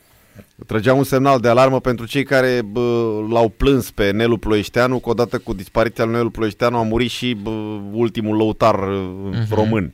trăgea 0.66 0.94
un 0.94 1.04
semnal 1.04 1.40
de 1.40 1.48
alarmă 1.48 1.80
pentru 1.80 2.06
cei 2.06 2.24
care 2.24 2.62
bă, 2.72 2.82
l-au 3.30 3.50
plâns 3.58 3.92
pe 3.92 4.12
Nelu 4.12 4.38
Ploieșteanu 4.38 5.00
că 5.00 5.10
odată 5.10 5.38
cu 5.38 5.54
dispariția 5.54 6.04
lui 6.04 6.14
Nelu 6.14 6.30
Ploieșteanu 6.30 6.78
a 6.78 6.82
murit 6.84 7.10
și 7.10 7.38
bă, 7.42 7.50
ultimul 7.92 8.38
lăutar 8.38 8.76
uh, 8.90 9.38
român. 9.50 9.94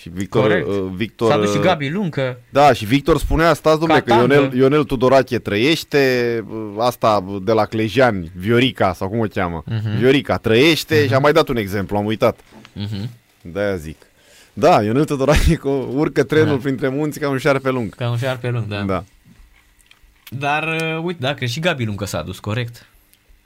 Și 0.00 0.08
Victor, 0.12 0.42
Corect. 0.42 0.66
uh, 0.68 0.84
Victor 0.94 1.30
S-a 1.30 1.36
dus 1.38 1.50
și 1.50 1.56
uh, 1.56 1.62
Gabi 1.62 1.90
Luncă. 1.90 2.40
Da, 2.50 2.72
și 2.72 2.84
Victor 2.84 3.18
spunea, 3.18 3.54
stați 3.54 3.78
domnule, 3.78 4.00
că 4.00 4.10
Catangă. 4.10 4.34
Ionel, 4.34 4.56
Ionel 4.56 4.84
Tudorache 4.84 5.38
trăiește, 5.38 6.44
uh, 6.48 6.74
asta 6.78 7.24
de 7.42 7.52
la 7.52 7.64
Clejani, 7.64 8.30
Viorica, 8.36 8.92
sau 8.92 9.08
cum 9.08 9.18
o 9.18 9.24
cheamă, 9.24 9.62
Mhm. 9.66 9.98
Viorica 9.98 10.36
trăiește 10.36 11.06
și 11.06 11.14
am 11.14 11.22
mai 11.22 11.32
dat 11.32 11.48
un 11.48 11.56
exemplu, 11.56 11.96
am 11.96 12.04
uitat. 12.04 12.40
Mhm. 12.72 13.10
De-aia 13.42 13.76
zic. 13.76 13.96
Da, 14.52 14.82
Ionel 14.82 15.04
Tudorache 15.04 15.58
urcă 15.94 16.22
trenul 16.22 16.54
Da. 16.54 16.60
printre 16.62 16.88
munți 16.88 17.18
ca 17.18 17.28
un 17.28 17.38
șarpe 17.38 17.70
lung. 17.70 17.94
Ca 17.94 18.10
un 18.10 18.16
șarpe 18.16 18.48
lung, 18.48 18.66
da. 18.66 18.80
Da. 18.82 19.04
Dar, 20.28 20.62
uh, 20.80 21.02
uite, 21.02 21.18
dacă 21.20 21.44
și 21.44 21.60
Gabi 21.60 21.84
Luncă 21.84 22.04
s-a 22.04 22.22
dus, 22.22 22.38
corect. 22.38 22.86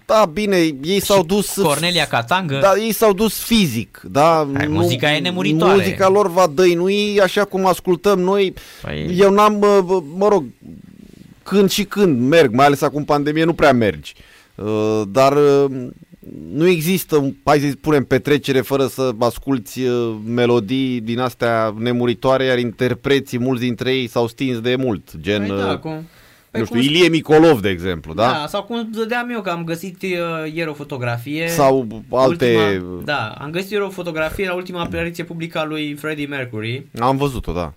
Da, 0.06 0.24
bine, 0.32 0.56
ei 0.82 1.00
s-au 1.00 1.22
dus... 1.22 1.54
Cornelia 1.54 2.06
Catangă. 2.06 2.58
Da, 2.62 2.72
ei 2.76 2.92
s-au 2.92 3.12
dus 3.12 3.38
fizic, 3.38 4.00
da? 4.10 4.48
Hai, 4.54 4.66
muzica 4.66 5.12
e 5.14 5.18
nemuritoare. 5.18 5.74
Muzica 5.76 6.08
lor 6.08 6.30
va 6.30 6.46
dăinui 6.54 7.20
așa 7.20 7.44
cum 7.44 7.66
ascultăm 7.66 8.20
noi. 8.20 8.54
Păi- 8.86 9.18
Eu 9.18 9.30
n-am, 9.32 9.54
mă, 9.54 10.02
mă 10.16 10.28
rog, 10.28 10.44
când 11.42 11.70
și 11.70 11.84
când 11.84 12.20
merg, 12.28 12.52
mai 12.54 12.66
ales 12.66 12.80
acum 12.80 13.04
pandemie, 13.04 13.44
nu 13.44 13.52
prea 13.54 13.72
mergi. 13.72 14.14
Uh, 14.54 15.02
Dar 15.08 15.32
uh, 15.36 15.64
nu 16.52 16.66
există, 16.68 17.16
un- 17.16 17.34
hai 17.44 17.58
să 17.60 17.66
spunem, 17.70 18.04
petrecere 18.04 18.60
fără 18.60 18.86
să 18.86 19.10
asculti 19.18 19.82
uh, 19.84 20.14
melodii 20.26 21.00
din 21.00 21.18
astea 21.18 21.74
nemuritoare, 21.78 22.44
iar 22.44 22.58
interpreții, 22.58 23.38
mulți 23.38 23.62
dintre 23.62 23.94
ei 23.94 24.06
s-au 24.08 24.26
stins 24.28 24.60
de 24.60 24.76
mult, 24.76 25.10
gen, 25.20 25.46
Păi 25.46 25.56
da, 25.58 25.70
uh, 25.72 25.78
cum... 25.78 25.90
Păi 25.92 26.02
nu 26.58 26.64
știu, 26.64 26.78
cum- 26.78 26.88
Ilie 26.88 27.08
Micolov, 27.08 27.60
de 27.60 27.68
exemplu, 27.68 28.14
da? 28.14 28.26
Da, 28.32 28.46
sau 28.48 28.62
cum 28.62 28.88
dădeam 28.92 29.30
eu, 29.30 29.40
că 29.40 29.50
am 29.50 29.64
găsit 29.64 30.02
uh, 30.02 30.08
ieri 30.52 30.68
o 30.68 30.72
fotografie. 30.72 31.48
Sau 31.48 32.02
alte... 32.10 32.56
Ultima, 32.56 33.02
da, 33.04 33.34
am 33.38 33.50
găsit 33.50 33.70
ieri 33.70 33.84
o 33.84 33.88
fotografie 33.88 34.46
la 34.46 34.54
ultima 34.54 34.80
apariție 34.80 35.24
publică 35.24 35.58
a 35.58 35.64
lui 35.64 35.94
Freddie 35.94 36.26
Mercury 36.26 36.86
Am 37.00 37.16
văzut-o, 37.16 37.52
da. 37.52 37.72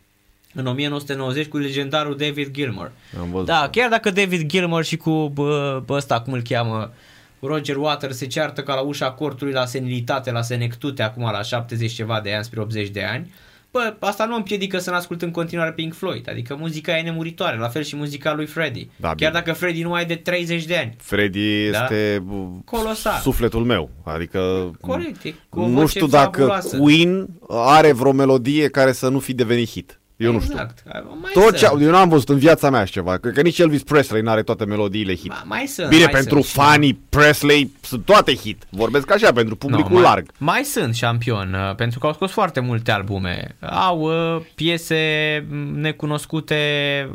în 0.54 0.66
1990 0.66 1.48
cu 1.48 1.58
legendarul 1.58 2.18
David 2.18 2.52
Gilmour. 2.52 2.92
Am 3.20 3.32
văzut. 3.32 3.46
Da, 3.48 3.70
chiar 3.72 3.90
dacă 3.90 4.10
David 4.12 4.48
Gilmour 4.50 4.84
și 4.84 4.98
cu 4.98 5.32
bă, 5.34 5.82
bă, 5.86 5.94
ăsta, 5.96 6.22
cum 6.22 6.34
îl 6.34 6.42
cheamă, 6.42 6.92
Roger 7.40 7.76
Waters 7.76 8.18
se 8.18 8.26
ceartă 8.28 8.62
ca 8.62 8.74
la 8.74 8.82
ușa 8.82 9.12
cortului 9.12 9.54
la 9.54 9.66
senilitate, 9.66 10.32
la 10.32 10.42
senectute, 10.42 11.04
acum 11.04 11.24
la 11.24 11.42
70 11.42 11.92
ceva 11.92 12.20
de 12.24 12.34
ani 12.34 12.44
spre 12.44 12.60
80 12.62 12.90
de 12.90 13.04
ani, 13.04 13.32
bă, 13.78 14.06
asta 14.06 14.26
nu 14.26 14.36
împiedică 14.36 14.78
să 14.80 14.90
ne 14.90 14.96
ascult 14.96 15.22
în 15.22 15.32
continuare 15.32 15.72
Pink 15.72 15.94
Floyd, 15.94 16.30
adică 16.30 16.56
muzica 16.60 16.98
e 16.98 17.02
nemuritoare, 17.02 17.58
la 17.58 17.68
fel 17.68 17.84
și 17.84 17.96
muzica 17.96 18.34
lui 18.34 18.46
Freddie. 18.46 18.90
Da, 18.96 19.08
chiar 19.08 19.16
bine. 19.16 19.30
dacă 19.30 19.54
Freddie 19.54 19.84
nu 19.84 19.90
mai 19.90 20.02
e 20.02 20.06
de 20.06 20.16
30 20.16 20.66
de 20.66 20.78
ani. 20.78 20.96
Freddy 20.98 21.70
Da? 21.70 21.84
este 21.84 22.24
uh, 22.30 22.48
Colosal. 22.66 23.20
sufletul 23.22 23.64
meu. 23.64 23.90
Adică 24.04 24.72
Corect, 24.82 25.24
e 25.24 25.34
cu 25.50 25.60
o 25.60 25.68
nu 25.68 25.74
voce 25.74 25.88
știu 25.88 26.08
dacă 26.08 26.40
fabuloasă. 26.40 26.78
Queen 26.78 27.28
are 27.50 27.92
vreo 27.92 28.12
melodie 28.12 28.68
care 28.70 28.92
să 28.92 29.10
nu 29.10 29.20
fi 29.20 29.34
devenit 29.34 29.70
hit. 29.70 29.97
Eu 30.18 30.32
nu 30.32 30.40
știu. 30.40 30.52
exact. 30.54 30.84
Mai 31.22 31.32
Tot 31.34 31.58
ce, 31.58 31.66
sunt. 31.66 31.82
eu 31.82 31.90
n-am 31.90 32.10
văzut 32.10 32.30
în 32.30 32.38
viața 32.38 32.70
mea 32.70 32.80
așa 32.80 32.92
ceva. 32.92 33.18
Cred 33.18 33.34
că 33.34 33.42
nici 33.42 33.60
Elvis 33.60 33.84
Presley 33.84 34.22
n-are 34.22 34.42
toate 34.44 34.66
melodiile 34.66 35.16
hit. 35.16 35.34
Ma- 35.34 35.44
mai 35.44 35.66
sunt, 35.68 35.90
Bine, 35.90 36.04
mai 36.04 36.12
pentru 36.12 36.34
sunt 36.34 36.46
și- 36.46 36.52
fanii 36.52 37.00
Presley 37.10 37.72
sunt 37.82 38.06
toate 38.06 38.36
hit. 38.36 38.64
Vorbesc 38.70 39.12
așa, 39.12 39.32
pentru 39.32 39.56
publicul 39.56 39.92
mai, 39.94 40.02
larg. 40.02 40.30
Mai 40.38 40.64
sunt 40.64 40.96
șampion, 40.96 41.54
uh, 41.54 41.76
pentru 41.76 42.00
că 42.00 42.08
au 42.08 42.14
scos 42.14 42.32
foarte 42.32 42.60
multe 42.60 42.92
albume. 42.92 43.56
Au 43.60 44.00
uh, 44.36 44.42
piese 44.56 44.98
m, 45.50 45.80
necunoscute, 45.80 46.56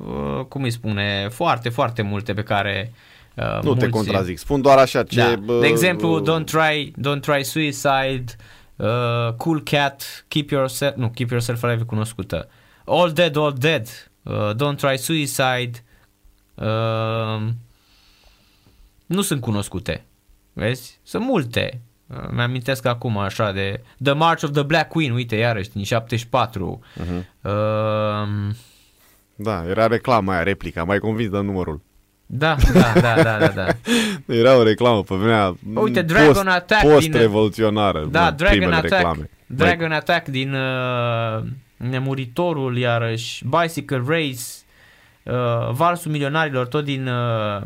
uh, 0.06 0.44
cum 0.48 0.62
îi 0.62 0.70
spune, 0.70 1.28
foarte, 1.30 1.68
foarte 1.68 2.02
multe 2.02 2.32
pe 2.32 2.42
care 2.42 2.92
uh, 3.34 3.44
Nu 3.62 3.74
te 3.74 3.86
mulți- 3.86 3.88
contrazic. 3.88 4.38
Spun 4.38 4.60
doar 4.60 4.78
așa 4.78 5.02
ce... 5.02 5.16
Da. 5.16 5.34
bă, 5.44 5.58
De 5.60 5.66
exemplu, 5.66 6.08
uh, 6.14 6.22
Don't 6.22 6.44
Try, 6.44 6.92
Don't 7.00 7.20
Try 7.20 7.44
Suicide, 7.44 8.24
uh, 8.76 8.86
Cool 9.36 9.62
Cat, 9.62 10.24
Keep 10.28 10.50
Yourself, 10.50 10.94
nu, 10.96 11.10
Keep 11.14 11.30
Yourself 11.30 11.62
Alive 11.62 11.80
e 11.80 11.84
cunoscută. 11.84 12.48
All 12.86 13.12
Dead, 13.12 13.36
All 13.36 13.54
Dead, 13.58 14.10
uh, 14.22 14.50
Don't 14.54 14.76
Try 14.76 14.96
Suicide, 14.98 15.70
uh, 16.54 17.42
nu 19.06 19.20
sunt 19.20 19.40
cunoscute. 19.40 20.04
Vezi? 20.52 20.98
Sunt 21.02 21.24
multe. 21.24 21.80
Uh, 22.06 22.28
Mi-amintesc 22.30 22.86
acum 22.86 23.18
așa 23.18 23.52
de 23.52 23.80
The 24.02 24.12
March 24.12 24.42
of 24.42 24.50
the 24.50 24.62
Black 24.62 24.88
Queen, 24.88 25.12
uite, 25.12 25.36
iarăși, 25.36 25.70
din 25.70 25.84
74. 25.84 26.80
Mhm. 26.94 27.16
Uh, 27.42 28.54
Da, 29.34 29.64
era 29.68 29.86
reclama 29.86 30.32
aia, 30.32 30.42
replica. 30.42 30.84
Mai 30.84 30.98
convins 30.98 31.30
de 31.30 31.38
numărul. 31.40 31.80
da, 32.26 32.56
da, 32.72 32.92
da, 33.00 33.22
da, 33.22 33.38
da, 33.38 33.48
da. 33.48 33.66
Era 34.34 34.56
o 34.56 34.62
reclamă 34.62 35.02
pe 35.02 35.14
vremea 35.14 35.56
Uite, 35.74 36.02
Dragon 36.02 36.32
post, 36.32 36.46
Attack 36.46 36.80
din- 36.82 36.90
post-revoluționară. 36.90 38.06
Da, 38.10 38.26
în 38.28 38.36
Dragon 38.36 38.56
primele 38.56 38.74
Attack. 38.76 38.92
reclame. 38.92 39.30
Dragon 39.46 39.92
Attack 39.92 40.28
din 40.28 40.54
uh, 40.54 41.42
Nemuritorul, 41.90 42.76
iarăși, 42.78 43.44
Bicycle 43.60 44.02
Race, 44.06 44.40
uh, 45.22 45.70
Valsul 45.70 46.10
Milionarilor, 46.10 46.66
tot 46.66 46.84
din 46.84 47.06
uh, 47.08 47.60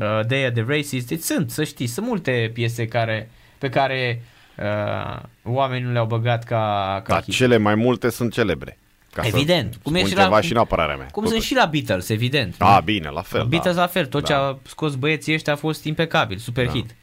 uh, 0.00 0.20
Day 0.26 0.46
of 0.46 0.52
the 0.52 0.64
Races. 0.66 1.04
Deci 1.04 1.20
sunt, 1.22 1.50
să 1.50 1.64
știi, 1.64 1.86
sunt 1.86 2.06
multe 2.06 2.50
piese 2.54 2.86
care, 2.86 3.30
pe 3.58 3.68
care 3.68 4.22
uh, 4.58 5.18
oamenii 5.42 5.86
nu 5.86 5.92
le-au 5.92 6.06
băgat 6.06 6.44
ca, 6.44 7.00
ca 7.04 7.14
Da, 7.14 7.20
hit. 7.20 7.34
cele 7.34 7.56
mai 7.56 7.74
multe 7.74 8.10
sunt 8.10 8.32
celebre. 8.32 8.78
Ca 9.12 9.22
să 9.22 9.28
Evident. 9.34 9.78
Cum, 9.82 9.94
e 9.94 9.98
spun 9.98 10.10
și 10.10 10.14
ceva 10.16 10.28
la, 10.28 10.40
și 10.40 10.52
în 10.52 10.58
apărarea 10.58 10.96
mea. 10.96 11.06
cum 11.06 11.22
totuși. 11.22 11.30
sunt 11.32 11.42
și 11.42 11.54
la 11.64 11.66
Beatles, 11.70 12.08
evident. 12.08 12.54
A, 12.58 12.80
bine, 12.84 13.08
la 13.08 13.22
fel. 13.22 13.44
Beatles 13.44 13.74
da. 13.74 13.80
la 13.80 13.86
fel, 13.86 14.06
tot 14.06 14.24
ce 14.26 14.32
Da. 14.32 14.38
a 14.38 14.58
scos 14.62 14.94
băieții 14.94 15.34
ăștia 15.34 15.52
a 15.52 15.56
fost 15.56 15.84
impecabil, 15.84 16.36
super 16.36 16.64
Da. 16.66 16.70
hit. 16.72 16.94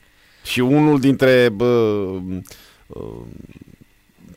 Și 0.46 0.60
unul 0.60 1.00
dintre 1.00 1.50
bă, 1.50 1.66
uh, 1.66 3.02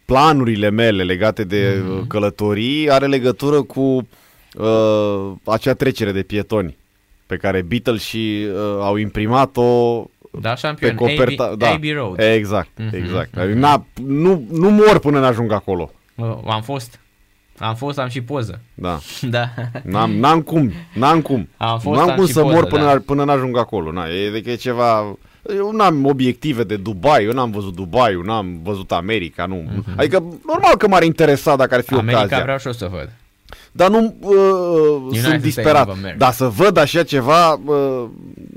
planurile 0.06 0.70
mele 0.70 1.02
legate 1.02 1.44
de 1.44 1.82
Mhm. 1.82 2.02
mm-hmm. 2.02 2.06
călătorii 2.06 2.90
are 2.90 3.06
legătură 3.06 3.62
cu 3.62 4.08
uh, 4.56 5.32
acea 5.44 5.72
trecere 5.74 6.12
de 6.12 6.22
pietoni 6.22 6.76
pe 7.26 7.36
care 7.36 7.62
Beatles 7.62 8.02
și 8.02 8.46
uh, 8.52 8.58
au 8.80 8.96
imprimat-o 8.96 10.04
Da, 10.40 10.50
pe 10.50 10.56
șampion, 10.58 10.94
coperta. 10.94 11.44
AB, 11.44 11.58
da. 11.58 11.70
AB 11.70 11.82
Road. 11.94 12.20
Exact, 12.20 12.68
Mhm, 12.76 12.94
exact. 12.94 13.36
mhm. 13.36 13.58
Na, 13.58 13.86
nu, 14.04 14.46
nu 14.50 14.70
mor 14.70 14.98
până 14.98 15.20
n-ajung 15.20 15.52
acolo. 15.52 15.90
Uh, 16.14 16.36
Am 16.46 16.62
fost. 16.62 17.00
Am 17.58 17.74
fost, 17.74 17.98
am 17.98 18.08
și 18.08 18.20
poză. 18.20 18.60
Da. 18.74 18.98
Da. 19.30 19.48
N-am, 19.82 20.10
n-am 20.12 20.42
cum, 20.42 20.72
n-am 20.94 21.20
cum. 21.20 21.48
Am 21.56 21.78
fost, 21.78 21.98
n-am 21.98 22.08
am 22.10 22.16
cum 22.16 22.26
și 22.26 22.32
să 22.32 22.40
poză, 22.40 22.54
mor 22.54 22.66
până, 22.66 22.84
da. 22.84 23.02
până 23.06 23.24
n-ajung 23.24 23.56
acolo. 23.58 23.92
Na, 23.92 24.06
e, 24.08 24.28
adică 24.28 24.50
e 24.50 24.54
ceva... 24.54 25.16
Eu 25.54 25.70
n-am 25.70 26.04
obiective 26.06 26.64
de 26.64 26.76
Dubai, 26.76 27.24
eu 27.24 27.32
n-am 27.32 27.50
văzut 27.50 27.74
Dubai, 27.74 28.12
eu 28.12 28.20
n-am 28.22 28.60
văzut 28.62 28.92
America, 28.92 29.46
nu. 29.46 29.64
Mhm. 29.76 29.92
Adică, 29.96 30.24
normal 30.46 30.76
că 30.76 30.88
m-ar 30.88 31.02
interesa 31.02 31.56
dacă 31.56 31.74
ar 31.74 31.80
fi 31.80 31.94
America 31.94 32.18
ocazia. 32.22 32.42
vreau 32.42 32.58
și 32.58 32.66
eu 32.66 32.72
să 32.72 32.88
văd. 32.92 33.10
Dar 33.72 33.90
nu 33.90 34.16
uh, 34.20 34.34
sunt 35.10 35.16
States 35.24 35.42
disperat. 35.42 35.88
of 35.88 35.94
America. 35.96 36.18
Dar 36.18 36.32
să 36.32 36.48
văd 36.48 36.76
așa 36.76 37.02
ceva, 37.02 37.52
uh, 37.52 38.04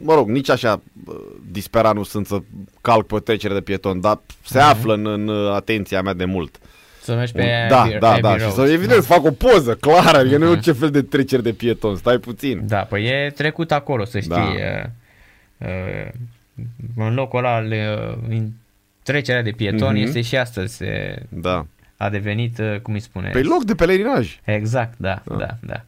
mă 0.04 0.14
rog, 0.14 0.30
nici 0.30 0.50
așa 0.50 0.82
uh, 1.08 1.16
disperat 1.52 1.96
nu 1.96 2.04
sunt 2.04 2.26
să 2.28 2.40
calc 2.82 3.06
pe 3.06 3.16
o 3.16 3.20
trecere 3.20 3.54
de 3.54 3.62
pieton, 3.62 4.02
dar 4.02 4.20
se 4.46 4.58
Mhm. 4.58 4.68
află 4.68 4.94
în, 4.94 5.06
în 5.06 5.28
uh, 5.28 5.52
atenția 5.54 6.02
mea 6.02 6.14
de 6.14 6.26
mult. 6.26 6.56
Să 7.02 7.14
mergi 7.16 7.32
pe 7.34 7.68
da, 7.70 7.86
Abbey- 7.88 8.00
da, 8.00 8.08
Abbey 8.10 8.22
da, 8.22 8.36
Road. 8.36 8.42
și 8.50 8.52
să, 8.56 8.62
evident, 8.62 9.02
să 9.04 9.14
fac 9.14 9.24
o 9.26 9.32
poză, 9.32 9.74
clară, 9.74 10.18
adică 10.18 10.38
nu 10.38 10.46
e 10.46 10.52
Mhm. 10.52 10.60
ce 10.62 10.72
fel 10.72 10.90
de 10.90 11.02
trecere 11.02 11.42
de 11.42 11.52
pieton, 11.52 11.96
stai 11.96 12.18
puțin. 12.18 12.62
Da, 12.68 12.78
păi 12.78 13.04
e 13.06 13.32
trecut 13.36 13.72
acolo, 13.72 14.06
să 14.06 14.20
știi. 14.20 14.30
Da. 14.36 14.42
Uh, 14.42 15.68
uh, 15.68 16.12
în 16.96 17.14
locul 17.14 17.40
ăla, 17.40 17.56
al, 17.56 17.66
uh, 17.72 18.18
în 18.30 18.50
trecerea 19.04 19.42
de 19.42 19.52
pietoni 19.52 19.98
Mhm. 20.00 20.08
este 20.08 20.22
și 20.22 20.38
astăzi. 20.38 20.84
uh, 20.84 20.90
Da. 21.30 21.66
A 21.98 22.10
devenit, 22.10 22.58
uh, 22.58 22.80
cum 22.82 22.94
îi 22.94 23.00
spune? 23.00 23.30
Pe 23.30 23.42
loc 23.42 23.64
de 23.64 23.76
pelerinaj. 23.76 24.40
Exact, 24.44 24.94
da, 24.98 25.22
da, 25.38 25.58
da. 25.62 25.84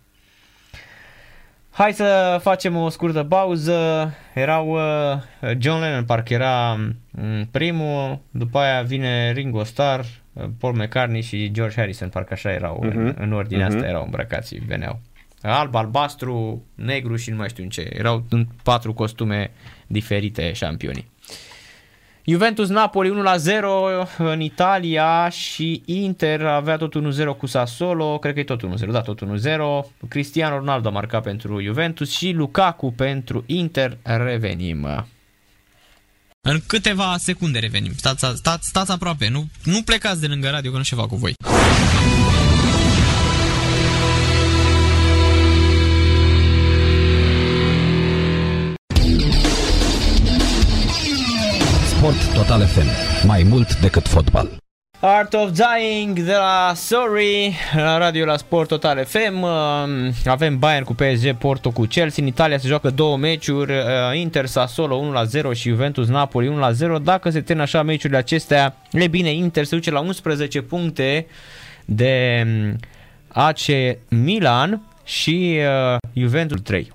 Hai 1.72 1.94
să 1.94 2.40
facem 2.42 2.76
o 2.76 2.90
scurtă 2.90 3.24
pauză. 3.24 4.12
Erau 4.34 4.68
uh, 4.70 5.22
John 5.58 5.80
Lennon, 5.82 6.04
parcă 6.06 6.34
era 6.34 6.74
mm, 6.74 7.48
primul, 7.52 8.20
după 8.32 8.58
aia 8.60 8.82
vine 8.82 9.32
Ringo 9.32 9.64
Starr, 9.64 10.00
uh, 10.34 10.44
Paul 10.60 10.74
McCartney 10.76 11.22
și 11.22 11.52
George 11.52 11.76
Harrison, 11.76 12.10
parcă 12.10 12.34
așa 12.34 12.52
erau, 12.52 12.84
uh-huh. 12.86 12.94
în, 12.94 13.16
în 13.20 13.34
ordinea 13.34 13.68
Mhm. 13.68 13.76
asta 13.76 13.88
erau 13.88 14.04
îmbrăcați, 14.04 14.56
veneau. 14.68 15.00
Alb, 15.42 15.76
albastru, 15.76 16.66
negru 16.76 17.16
și 17.16 17.30
nu 17.30 17.36
mai 17.36 17.50
știu 17.50 17.64
în 17.64 17.70
ce. 17.70 17.90
Erau 17.94 18.26
în 18.30 18.48
patru 18.64 18.94
costume 18.94 19.52
diferite 19.92 20.54
șampionii. 20.54 21.10
Juventus 22.26 22.70
Napoli 22.70 23.10
1 23.10 23.22
la 23.22 23.38
0 23.38 24.08
în 24.18 24.42
Italia 24.42 25.30
și 25.30 25.82
Inter 25.86 26.46
avea 26.46 26.78
tot 26.78 26.94
1-0 26.96 27.38
cu 27.38 27.46
Sassuolo, 27.46 28.18
cred 28.18 28.34
că 28.34 28.40
e 28.40 28.44
tot 28.44 28.62
1-0, 28.86 28.88
da, 28.88 29.02
tot 29.02 29.20
1-0. 29.22 29.28
Cristiano 30.08 30.58
Ronaldo 30.58 30.88
a 30.88 30.92
marcat 30.92 31.24
pentru 31.24 31.62
Juventus 31.62 32.12
și 32.12 32.32
Lukaku 32.32 32.92
pentru 32.92 33.44
Inter. 33.46 33.98
Revenim. 34.04 35.06
În 36.42 36.60
câteva 36.68 37.16
secunde 37.18 37.60
revenim. 37.60 37.92
Stați, 37.96 38.26
stați, 38.36 38.68
stați 38.68 38.92
aproape, 38.92 39.28
nu, 39.28 39.48
nu 39.64 39.82
plecați 39.82 40.22
de 40.22 40.28
lângă 40.28 40.50
radio 40.50 40.72
că 40.72 40.78
nu 40.78 40.84
ceva 40.84 41.08
cu 41.08 41.16
voi. 41.16 41.34
Sport 52.02 52.34
Total 52.34 52.66
FM. 52.66 52.88
Mai 53.28 53.44
mult 53.44 53.80
decât 53.80 54.08
fotbal. 54.08 54.50
Art 55.00 55.34
of 55.34 55.50
Dying 55.52 56.20
de 56.20 56.32
la 56.32 56.72
Sorry 56.76 57.54
la 57.76 57.98
radio 57.98 58.26
la 58.26 58.38
Sport 58.38 58.68
Total 58.68 59.06
FM. 59.06 59.42
Uh, 59.42 59.50
Avem 60.26 60.60
Bayern 60.60 60.84
cu 60.84 60.94
PSG, 60.94 61.36
Porto 61.36 61.72
cu 61.72 61.82
Chelsea. 61.86 62.24
În 62.24 62.30
Italia 62.30 62.58
se 62.58 62.68
joacă 62.68 62.90
două 62.90 63.18
meciuri, 63.18 63.72
uh, 63.72 63.86
Inter 64.14 64.46
Sassuolo 64.46 64.96
1 64.96 65.12
la 65.12 65.24
0 65.24 65.54
și 65.54 65.70
Juventus 65.70 66.08
Napoli 66.08 66.48
1 66.48 66.58
la 66.58 66.72
0. 66.72 66.98
Dacă 66.98 67.30
se 67.30 67.42
termină 67.42 67.62
așa 67.62 67.84
meciurile 67.84 68.18
acestea, 68.18 68.76
e 68.92 69.08
bine, 69.08 69.34
Inter 69.34 69.64
se 69.64 69.76
duce 69.76 69.92
la 69.92 70.00
11 70.00 70.62
puncte 70.62 71.28
de 71.86 72.44
mm, 72.46 72.76
AC 73.28 73.60
Milan 74.10 74.82
și 75.04 75.60
uh, 75.94 75.98
Juventus 76.14 76.62
3. 76.62 76.92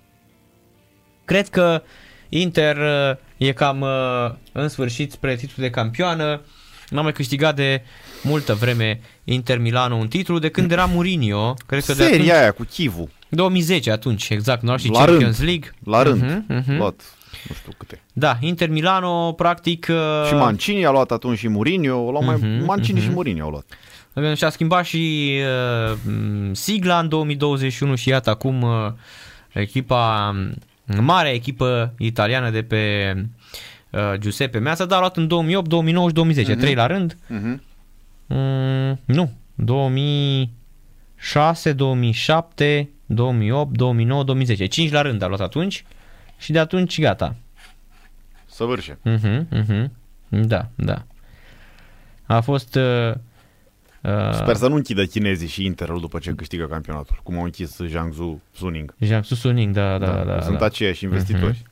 Cred 1.24 1.48
că 1.48 1.82
Inter 2.28 2.76
uh, 2.76 3.16
e 3.36 3.52
cam 3.52 3.80
uh, 3.80 4.34
în 4.52 4.68
sfârșit 4.68 5.12
spre 5.12 5.36
titlul 5.36 5.66
de 5.66 5.70
campioană. 5.70 6.40
N-a 6.88 7.02
mai 7.02 7.12
câștigat 7.12 7.54
de 7.54 7.82
multă 8.22 8.54
vreme 8.54 9.00
Inter 9.24 9.58
Milano 9.58 9.94
un 9.94 10.08
titlu 10.08 10.38
de 10.38 10.48
când 10.48 10.72
era 10.72 10.84
Mourinho. 10.84 11.54
Cred 11.66 11.84
că 11.84 11.92
de 11.92 12.02
Seria 12.02 12.14
atunci, 12.14 12.30
aia 12.30 12.50
cu 12.52 12.66
Chivu. 12.70 13.10
2010 13.28 13.90
atunci, 13.90 14.28
exact, 14.28 14.62
nu? 14.62 14.76
Și 14.76 14.88
La 14.88 15.04
Champions 15.04 15.36
rând. 15.38 15.48
League. 15.48 15.70
La 15.84 16.02
rând. 16.02 16.22
Mhm, 16.22 16.44
mhm. 16.48 16.76
Luat 16.76 17.16
nu 17.48 17.54
știu 17.54 17.72
câte. 17.78 18.02
Da, 18.12 18.36
Inter 18.40 18.68
Milano 18.68 19.32
practic 19.32 19.86
uh, 19.90 20.26
Și 20.26 20.34
Mancini 20.34 20.86
a 20.86 20.90
luat 20.90 21.10
atunci 21.10 21.38
și 21.38 21.48
Mourinho, 21.48 21.96
o 21.96 22.10
luau 22.10 22.24
mai 22.24 22.34
Mhm, 22.34 22.64
Mancini 22.64 22.98
mhm. 22.98 23.06
și 23.06 23.14
Mourinho 23.14 23.44
au 23.44 23.50
luat. 23.50 23.66
Și-a 24.36 24.50
schimbat 24.50 24.84
și 24.84 25.32
uh, 25.90 25.96
m, 26.06 26.52
sigla 26.52 26.98
în 26.98 27.08
2021 27.08 27.94
și 27.94 28.08
iată 28.08 28.30
acum 28.30 28.62
uh, 28.62 28.92
echipa, 29.52 30.30
m, 30.30 30.54
marea 31.00 31.32
echipă 31.32 31.94
italiană 31.98 32.50
de 32.50 32.62
pe 32.62 33.12
uh, 33.90 34.12
Giuseppe 34.18 34.58
Meazza, 34.58 34.84
dar 34.84 34.96
a 34.96 35.00
luat 35.00 35.16
în 35.16 35.26
2008, 35.26 35.68
2009 35.68 36.08
și 36.08 36.14
2010, 36.14 36.50
Mhm. 36.52 36.60
trei 36.60 36.74
la 36.74 36.86
rând. 36.86 37.16
Mhm. 37.28 37.62
Mm, 38.26 39.00
nu, 39.04 39.32
2006, 39.54 41.72
2007, 41.72 42.88
2008, 43.06 43.76
2009, 43.76 44.24
2010, 44.24 44.66
5 44.66 44.90
la 44.90 45.02
rând 45.02 45.22
a 45.22 45.26
luat 45.26 45.40
atunci 45.40 45.84
și 46.38 46.52
de 46.52 46.58
atunci 46.58 47.00
gata. 47.00 47.34
Săvârșe. 48.46 48.98
Mhm, 49.02 49.46
mhm. 49.50 49.92
Da, 50.28 50.68
da. 50.74 51.04
A 52.26 52.40
fost 52.40 52.74
uh, 52.74 52.82
uh, 52.82 53.14
Sper 54.32 54.54
să 54.54 54.68
nu 54.68 54.74
închidă 54.74 55.04
chinezii 55.04 55.48
și 55.48 55.64
Interul 55.64 56.00
după 56.00 56.18
ce 56.18 56.32
câștigă 56.32 56.64
campionatul, 56.64 57.20
cum 57.22 57.36
au 57.36 57.42
închis 57.42 57.80
Jiangsu 57.86 58.42
Suning. 58.54 58.94
Jiangsu 59.00 59.34
Suning, 59.34 59.74
da, 59.74 59.98
da, 59.98 60.24
da. 60.24 60.40
Sunt 60.40 60.58
da. 60.58 60.64
aceiași 60.64 61.04
investitori. 61.04 61.62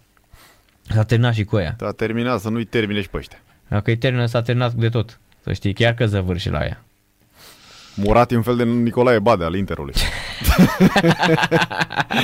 S-a 0.89 1.03
terminat 1.03 1.35
și 1.35 1.45
cu 1.45 1.57
aia. 1.57 1.77
A 1.81 1.91
terminat 1.91 2.41
să 2.41 2.49
nu-i 2.49 2.65
termine 2.65 3.01
și 3.01 3.09
pe 3.09 3.17
ăștia. 3.17 3.39
Dacă 3.69 3.91
îi 3.91 3.97
termină, 3.97 4.27
s-a 4.27 4.43
terminat 4.43 4.73
de 4.73 4.89
tot. 4.89 5.21
Să 5.41 5.53
știi, 5.53 5.73
chiar 5.73 5.95
că 5.95 6.07
zăvârși 6.07 6.49
la 6.49 6.65
ea. 6.65 6.85
Murat 7.95 8.33
e 8.33 8.37
un 8.37 8.43
fel 8.43 8.57
de 8.57 8.65
Nicolae 8.65 9.19
Bade 9.19 9.45
al 9.45 9.55
Interului. 9.55 9.95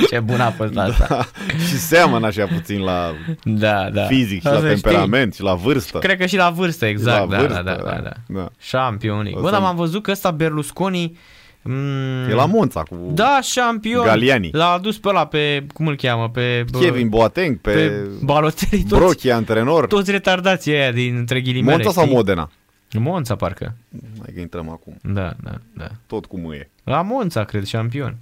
Ce 0.09 0.19
bun 0.19 0.39
a 0.39 0.51
fost 0.51 0.77
asta. 0.77 1.05
Da. 1.09 1.25
și 1.67 1.77
seamănă 1.77 2.25
așa 2.25 2.45
puțin 2.45 2.79
la 2.79 3.11
Da, 3.43 3.89
da. 3.93 4.03
fizic 4.03 4.41
și 4.41 4.47
Asta 4.47 4.59
la 4.59 4.67
știi. 4.69 4.81
temperament 4.81 5.33
și 5.33 5.41
la 5.41 5.53
vârstă. 5.53 5.97
Cred 5.97 6.17
că 6.17 6.25
și 6.25 6.35
la 6.35 6.49
vârstă, 6.49 6.85
exact. 6.85 7.29
La 7.29 7.35
da, 7.37 7.41
vârstă, 7.41 7.61
da, 7.65 7.71
da, 7.71 7.81
da, 7.83 7.99
da. 8.03 8.11
da. 8.27 8.47
Champion 8.71 9.15
League. 9.21 9.41
Bă, 9.41 9.47
Ăsta- 9.47 9.51
dar 9.51 9.61
m-am 9.61 9.75
văzut 9.75 10.03
că 10.03 10.11
ăsta 10.11 10.31
Berlusconi... 10.31 11.17
Mm, 11.63 12.29
E 12.29 12.33
la 12.33 12.45
Monța 12.45 12.81
cu 12.83 12.95
Da, 13.13 13.39
șampion. 13.43 14.03
Galiani. 14.05 14.49
L-a 14.51 14.71
adus 14.71 14.97
pe 14.97 15.07
ăla, 15.09 15.25
pe, 15.25 15.65
cum 15.73 15.87
îl 15.87 15.95
cheamă, 15.95 16.29
pe... 16.29 16.65
bă, 16.71 16.79
Kevin 16.79 17.09
Boateng, 17.09 17.57
pe, 17.57 17.71
pe 17.71 17.91
Balotelli, 18.23 18.83
toți, 18.89 19.01
Brochi, 19.01 19.29
antrenor. 19.31 19.87
toți 19.87 20.11
retardații 20.11 20.73
aia 20.73 20.91
din 20.91 21.15
între 21.17 21.41
ghilimele. 21.41 21.75
Monța 21.75 21.91
sau 21.91 22.03
știi? 22.03 22.15
Modena? 22.15 22.49
Monța, 22.99 23.35
parcă. 23.35 23.75
Hai 24.21 24.33
că 24.33 24.39
intrăm 24.39 24.69
acum. 24.69 24.97
Da, 25.03 25.33
da, 25.43 25.53
da. 25.75 25.87
Tot 26.07 26.25
cum 26.25 26.51
e. 26.51 26.69
La 26.83 27.01
Monța, 27.01 27.43
cred, 27.43 27.65
șampion. 27.65 28.17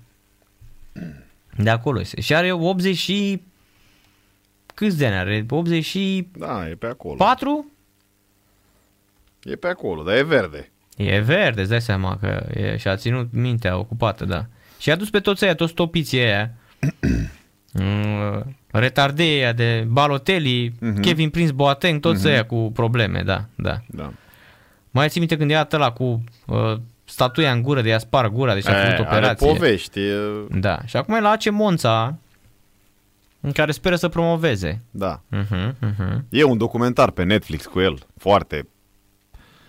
De 1.58 1.70
acolo 1.70 2.00
este. 2.00 2.22
Și 2.22 2.36
are 2.36 2.52
80 2.52 2.96
și... 2.98 3.42
Câți 4.74 4.98
de 4.98 5.06
ani 5.06 5.16
are? 5.16 5.46
84? 5.50 6.28
Da, 6.38 6.70
e 6.70 6.74
pe 6.76 6.86
acolo. 6.88 7.16
E 9.44 9.56
pe 9.56 9.68
acolo, 9.68 10.04
dar 10.04 10.16
e 10.16 10.24
verde. 10.24 10.70
E 10.98 11.20
verde, 11.20 11.62
îți 11.62 11.70
dai 11.70 11.82
seama 11.82 12.18
că 12.18 12.48
e, 12.54 12.78
și-a 12.78 12.96
ținut 12.96 13.28
mintea 13.32 13.78
ocupată, 13.78 14.26
da. 14.26 14.46
Și 14.80 14.92
a 14.92 14.96
dus 14.96 15.10
pe 15.10 15.20
toți 15.20 15.44
aia, 15.44 15.56
toți 15.56 15.74
topiții 15.74 16.20
aia. 16.20 16.52
Mm, 17.74 18.56
retardei 18.72 19.28
aia 19.38 19.54
de 19.54 19.86
Balotelli, 19.88 20.74
Mhm. 20.80 21.00
Kevin 21.02 21.30
Prince 21.30 21.52
Boateng, 21.52 22.00
toți 22.00 22.20
Mhm. 22.20 22.28
aia 22.28 22.46
cu 22.46 22.72
probleme, 22.74 23.22
da, 23.24 23.46
da. 23.56 23.82
Da. 23.88 24.14
Mai 24.92 25.10
ții 25.10 25.20
minte 25.20 25.38
când 25.38 25.52
era 25.52 25.68
ăla 25.72 25.92
cu 25.92 26.24
uh, 26.46 26.76
statuia 27.04 27.52
în 27.52 27.62
gură 27.62 27.82
de 27.82 27.90
i-a 27.90 28.00
spart 28.00 28.32
gura, 28.32 28.54
deci 28.54 28.68
a 28.68 28.72
făcut 28.74 28.90
E, 28.90 28.94
are 28.94 29.02
operație. 29.02 29.48
povești. 29.48 30.00
E... 30.00 30.14
Da, 30.50 30.80
și 30.86 30.98
acum 30.98 31.14
e 31.14 31.20
la 31.20 31.30
AC 31.30 31.50
Monza, 31.52 32.18
în 33.40 33.52
care 33.52 33.72
speră 33.72 33.96
să 33.96 34.08
promoveze. 34.10 34.82
Da. 34.92 35.22
Uh-huh, 35.36 35.72
uh-huh. 35.72 36.20
E 36.30 36.44
un 36.44 36.58
documentar 36.58 37.12
pe 37.12 37.24
Netflix 37.24 37.66
cu 37.66 37.80
el, 37.80 37.98
foarte. 38.18 38.68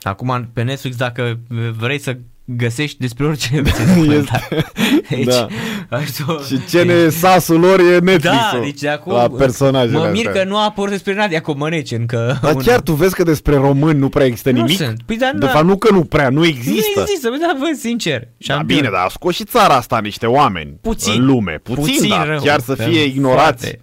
Acum 0.02 0.50
pe 0.52 0.62
Netflix 0.62 0.97
dacă 0.97 1.39
vrei 1.76 1.99
să 1.99 2.16
găsești 2.56 2.98
despre 2.98 3.26
orice 3.26 3.48
găsești 3.62 3.94
documentar. 3.94 4.48
Deci, 5.10 5.24
Da. 5.24 5.46
aș 5.88 6.10
tu- 6.10 6.42
Și 6.46 6.60
ce 6.68 6.82
ne 6.82 7.08
sasul 7.08 7.60
lor 7.60 7.80
e 7.80 7.98
Netflix 7.98 8.22
Da, 8.52 8.58
deci 8.62 8.80
de 8.80 8.88
acum 8.88 9.12
la 9.12 9.28
personajele 9.28 9.98
mă 9.98 10.08
mir 10.12 10.26
astea. 10.26 10.42
că 10.42 10.48
nu 10.48 10.56
a 10.56 10.64
apărut 10.64 10.90
despre 10.90 11.14
Nadia 11.14 11.40
Comăneci 11.40 11.90
încă. 11.90 12.38
Dar 12.42 12.54
un- 12.54 12.62
chiar 12.62 12.80
tu 12.80 12.92
vezi 12.92 13.14
că 13.14 13.22
despre 13.22 13.54
români 13.56 13.98
nu 13.98 14.08
prea 14.08 14.26
există 14.26 14.50
Nu 14.50 14.56
nimic? 14.56 14.76
sunt. 14.76 15.00
Păi, 15.06 15.16
dar 15.16 15.30
de 15.32 15.38
da. 15.38 15.48
fapt 15.48 15.64
nu 15.64 15.76
că 15.76 15.92
nu 15.92 16.04
prea, 16.04 16.28
nu 16.28 16.46
există. 16.46 16.90
Nu 16.94 17.00
există, 17.02 17.28
bă, 17.30 17.36
da, 17.40 17.56
bă, 17.58 17.76
sincer. 17.78 18.18
Da, 18.20 18.26
Șampion. 18.38 18.78
bine, 18.78 18.90
dar 18.92 19.04
a 19.04 19.08
scos 19.08 19.34
și 19.34 19.44
țara 19.44 19.74
asta 19.74 19.98
niște 20.02 20.26
oameni 20.26 20.72
Puțin. 20.80 21.12
în 21.20 21.26
lume. 21.26 21.60
Puțin, 21.62 21.82
Puțin 21.84 22.08
da, 22.08 22.24
rău. 22.24 22.40
chiar 22.40 22.60
să 22.60 22.74
Da, 22.74 22.84
fie 22.84 23.02
ignorați. 23.04 23.64
foarte. 23.66 23.80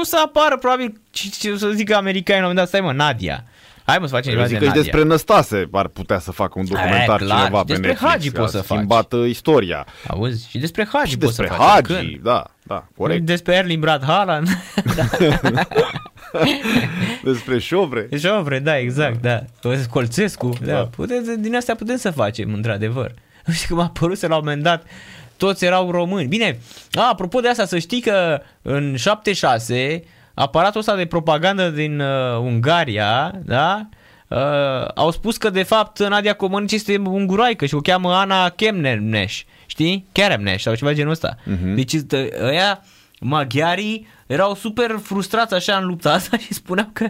O 0.00 0.04
să 0.04 0.16
apară 0.24 0.56
probabil 0.56 1.00
ce, 1.10 1.28
ce, 1.40 1.56
să 1.56 1.68
zică 1.74 1.94
americanii 1.96 2.42
la 2.42 2.48
un 2.48 2.54
moment 2.54 2.56
dat, 2.56 2.68
stai 2.68 2.80
mă, 2.80 2.92
Nadia. 2.92 3.44
Hai 3.86 3.98
mă 3.98 4.06
să 4.06 4.14
facem 4.14 4.32
Eu 4.32 4.36
ceva 4.36 4.46
zic 4.48 4.58
de 4.58 4.64
că 4.64 4.70
și 4.70 4.76
Nadia. 4.76 4.82
despre 4.82 5.08
Năstase 5.08 5.68
ar 5.72 5.88
putea 5.88 6.18
să 6.18 6.32
facă 6.32 6.58
un 6.58 6.64
documentar 6.68 7.18
clar, 7.18 7.38
cineva 7.38 7.58
și 7.58 7.64
pe 7.64 7.72
despre 7.72 7.88
Netflix. 7.88 8.10
Hagi 8.10 8.30
că 8.30 8.40
poți 8.40 8.56
a 8.56 8.58
să 8.58 8.64
faci. 8.64 8.76
schimbat 8.76 9.12
uh, 9.12 9.28
istoria. 9.28 9.86
Auzi? 10.08 10.48
Și 10.50 10.58
despre 10.58 10.88
Hagi 10.92 11.10
Și 11.10 11.18
poți 11.18 11.36
despre 11.36 11.56
să 11.56 11.62
faci. 11.62 11.70
Hagi, 11.70 11.92
Când? 11.92 12.22
da, 12.22 12.44
da, 12.62 12.84
corect. 12.96 13.22
Despre 13.26 13.54
Erling 13.54 13.80
Brad 13.80 14.04
Haaland. 14.04 14.48
Despre 17.24 17.58
șovre. 17.58 18.08
Jovre, 18.12 18.58
da, 18.58 18.78
exact, 18.78 19.22
da. 19.22 19.44
Colțescu, 19.90 20.52
da. 20.64 20.72
Da. 20.72 20.88
Putem, 20.96 21.36
din 21.38 21.56
astea 21.56 21.74
putem 21.74 21.96
să 21.96 22.10
facem, 22.10 22.54
într-adevăr. 22.54 23.14
Știi 23.52 23.68
cum 23.68 23.78
a 23.78 23.82
apărut 23.82 24.20
la 24.20 24.34
un 24.36 24.40
moment 24.44 24.62
dat, 24.62 24.84
toți 25.36 25.64
erau 25.64 25.90
români. 25.90 26.28
Bine, 26.28 26.58
a, 26.92 27.08
apropo 27.10 27.40
de 27.40 27.48
asta, 27.48 27.64
să 27.64 27.78
știi 27.78 28.00
că 28.00 28.40
în 28.62 28.96
76 28.96 30.02
aparatul 30.38 30.80
ăsta 30.80 30.96
de 30.96 31.04
propagandă 31.06 31.68
din 31.68 32.00
uh, 32.00 32.38
Ungaria, 32.40 33.32
da, 33.44 33.88
uh, 34.28 34.38
au 34.94 35.10
spus 35.10 35.36
că 35.36 35.50
de 35.50 35.62
fapt 35.62 35.98
Nadia 36.08 36.34
Comănici 36.34 36.72
este 36.72 36.96
unguroaică 37.06 37.66
și 37.66 37.74
o 37.74 37.80
cheamă 37.80 38.12
Ana 38.14 38.48
Kemnesh, 38.48 39.40
știi? 39.66 40.06
Keremnesh 40.12 40.62
sau 40.62 40.74
ceva 40.74 40.92
genul 40.92 41.10
ăsta. 41.10 41.36
Mhm. 41.44 41.74
Deci 41.74 41.94
ăsta- 41.94 42.28
ăia 42.46 42.80
maghiarii 43.20 44.06
erau 44.26 44.54
super 44.54 44.98
frustrați 45.02 45.54
așa 45.54 45.76
în 45.76 45.86
lupta 45.86 46.12
asta 46.12 46.36
și 46.46 46.54
spuneau 46.54 46.88
că 46.92 47.06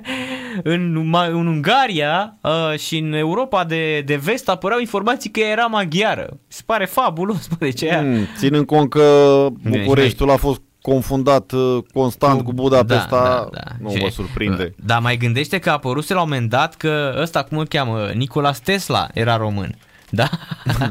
în, 0.63 1.13
Ma- 1.17 1.31
în 1.31 1.47
Ungaria 1.47 2.37
uh, 2.41 2.79
și 2.79 2.99
în 2.99 3.13
Europa 3.13 3.65
de, 3.65 4.01
de 4.01 4.17
vest 4.17 4.49
apăreau 4.49 4.81
informații 4.81 5.31
că 5.31 5.41
ea 5.41 5.49
era 5.49 5.67
maghiară. 5.67 6.39
Se 6.49 6.63
pare 6.67 6.85
fabulos, 6.85 7.47
bă, 7.51 7.57
de 7.59 7.71
ce 7.71 7.89
aia? 7.91 8.01
Hmm, 8.01 8.27
ținând 8.39 8.67
cont 8.67 8.91
că 8.91 9.47
Bine, 9.63 9.79
Bucureștiul 9.83 10.31
a 10.31 10.37
fost 10.37 10.61
confundat 10.93 11.53
uh, 11.53 11.79
constant 11.93 12.43
cu 12.43 12.53
Budapesta, 12.53 13.09
Da, 13.09 13.19
da, 13.29 13.49
da. 13.53 13.61
nu 13.81 13.91
Și- 13.91 14.03
mă 14.03 14.09
surprinde. 14.09 14.75
Dar 14.85 15.01
mai 15.01 15.17
gândește 15.17 15.59
că 15.59 15.69
a 15.69 15.73
apărut 15.73 16.09
la 16.09 16.23
un 16.23 16.29
moment 16.29 16.51
dat 16.51 16.75
că 16.75 17.17
ăsta, 17.21 17.43
cum 17.43 17.59
îl 17.59 17.67
cheamă, 17.67 18.11
Nicolas 18.15 18.61
Tesla 18.61 19.09
era 19.15 19.37
român. 19.37 19.75
Da? 20.11 20.29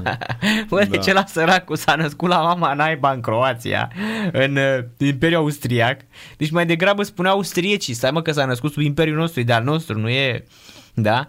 Bă, 0.69 0.79
da. 0.79 0.85
deci 0.85 1.11
la 1.11 1.25
săracul 1.25 1.75
s-a 1.75 1.95
născut 1.95 2.29
la 2.29 2.41
mama 2.41 2.73
naiba 2.73 3.11
în 3.11 3.21
Croația, 3.21 3.91
în 4.31 4.55
uh, 4.55 4.77
Imperiul 4.97 5.39
Austriac. 5.39 5.99
Deci 6.37 6.51
mai 6.51 6.65
degrabă 6.65 7.03
spunea 7.03 7.31
austriecii, 7.31 7.93
stai 7.93 8.11
mă 8.11 8.21
că 8.21 8.31
s-a 8.31 8.45
născut 8.45 8.71
sub 8.71 8.81
Imperiul 8.81 9.17
nostru, 9.17 9.39
e 9.39 9.43
de 9.43 9.53
al 9.53 9.63
nostru, 9.63 9.99
nu 9.99 10.09
e... 10.09 10.43
Da? 10.93 11.27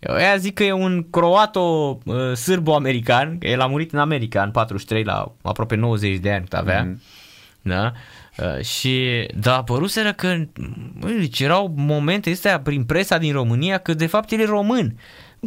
Eu 0.00 0.14
aia 0.14 0.36
zic 0.36 0.54
că 0.54 0.64
e 0.64 0.72
un 0.72 1.06
croato-sârbo-american, 1.10 3.38
că 3.38 3.46
el 3.46 3.60
a 3.60 3.66
murit 3.66 3.92
în 3.92 3.98
America 3.98 4.42
în 4.42 4.50
43 4.50 5.04
la 5.04 5.32
aproape 5.42 5.74
90 5.76 6.18
de 6.18 6.32
ani 6.32 6.42
cât 6.42 6.52
avea. 6.54 6.82
Mhm. 6.82 7.00
Da? 7.64 7.92
Uh, 8.38 8.64
și 8.64 9.26
da, 9.34 9.62
păruseră 9.62 10.12
că 10.12 10.36
bă, 10.98 11.08
deci 11.08 11.40
erau 11.40 11.72
momente 11.76 12.30
astea 12.30 12.60
prin 12.60 12.84
presa 12.84 13.18
din 13.18 13.32
România 13.32 13.78
că 13.78 13.94
de 13.94 14.06
fapt 14.06 14.30
el 14.30 14.40
e 14.40 14.44
român. 14.44 14.98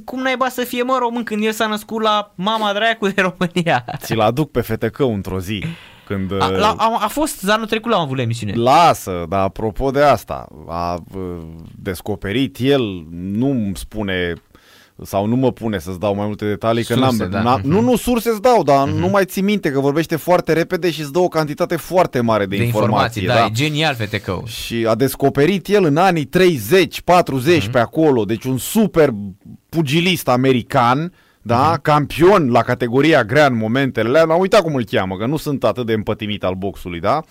Cum 0.06 0.22
naiba 0.22 0.50
să 0.50 0.62
fie 0.62 0.84
mă 0.84 0.98
român 1.00 1.24
când 1.24 1.44
el 1.44 1.52
s-a 1.52 1.68
născut 1.68 2.02
la 2.02 2.32
mama 2.36 2.74
dracu 2.74 3.08
de 3.08 3.22
România? 3.22 3.86
Ți-l 3.98 4.20
aduc 4.20 4.52
pe 4.52 4.62
FTC 4.62 5.00
într-o 5.00 5.40
zi. 5.40 5.64
Când, 6.06 6.42
A, 6.42 6.48
uh, 6.48 6.58
la, 6.58 6.76
a, 6.78 6.98
a 7.02 7.08
fost 7.08 7.50
anul 7.50 7.66
trecut 7.66 7.92
l-am 7.92 8.02
avut 8.02 8.16
la 8.16 8.22
emisiune. 8.22 8.54
Lasă, 8.54 9.26
dar 9.30 9.40
apropo 9.40 9.92
de 9.92 10.02
asta, 10.02 10.48
a 10.68 11.04
uh, 11.16 11.22
descoperit 11.76 12.58
el, 12.60 13.06
nu 13.12 13.50
îmi 13.50 13.76
spune 13.76 14.34
sau 15.04 15.26
nu 15.26 15.36
mă 15.36 15.52
pune 15.52 15.80
să-ți 15.80 16.00
dau 16.00 16.16
mai 16.16 16.26
multe 16.26 16.46
detalii, 16.48 16.84
că 16.84 16.94
Surse, 16.94 17.18
n-am, 17.18 17.30
da. 17.30 17.42
n-am, 17.42 17.60
Mhm. 17.60 17.70
nu, 17.70 17.82
nu, 17.82 17.96
surse 17.96 18.30
îți 18.30 18.42
dau, 18.42 18.64
dar 18.64 18.88
nu 18.88 19.08
mai 19.08 19.26
ții 19.26 19.42
minte 19.42 19.72
că 19.72 19.80
vorbește 19.80 20.16
foarte 20.16 20.54
repede 20.54 20.92
și 20.92 21.02
îți 21.02 21.12
dă 21.12 21.20
o 21.20 21.28
cantitate 21.28 21.76
foarte 21.76 22.20
mare 22.22 22.46
de, 22.46 22.58
de 22.58 22.64
informații, 22.64 23.22
informații. 23.24 23.56
da, 23.56 23.62
e 23.64 23.68
genial 23.70 23.96
FTK-ul. 23.96 24.44
Și 24.46 24.86
a 24.88 24.96
descoperit 24.96 25.68
el 25.68 25.84
în 25.84 25.98
anii 25.98 26.26
30, 26.26 27.02
40 27.02 27.62
Mhm. 27.64 27.72
pe 27.72 27.80
acolo, 27.80 28.24
deci 28.26 28.44
un 28.44 28.58
super 28.58 29.10
pugilist 29.70 30.28
american, 30.28 31.14
da? 31.42 31.78
campion 31.82 32.50
la 32.52 32.62
categoria 32.62 33.24
grea 33.24 33.46
în 33.46 33.58
momentele 33.58 34.08
alea, 34.20 34.34
am 34.36 34.40
uitat 34.40 34.62
cum 34.62 34.76
îl 34.76 34.84
cheamă, 34.84 35.18
că 35.18 35.26
nu 35.26 35.38
sunt 35.38 35.64
atât 35.64 35.86
de 35.86 35.94
împătimit 35.94 36.44
al 36.44 36.54
boxului, 36.54 37.00
da? 37.00 37.22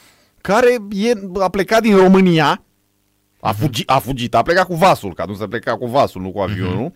care 0.41 0.77
e, 0.91 1.12
a 1.41 1.49
plecat 1.49 1.83
din 1.83 1.97
România, 1.97 2.62
a, 3.41 3.53
fugi, 3.53 3.83
a 3.87 3.99
fugit, 3.99 4.35
a 4.35 4.43
plecat 4.43 4.67
cu 4.67 4.75
vasul, 4.75 5.15
că 5.15 5.23
atunci 5.23 5.39
se 5.39 5.47
pleca 5.47 5.77
cu 5.77 5.87
vasul, 5.87 6.21
nu 6.23 6.31
cu 6.31 6.41
avionul, 6.41 6.93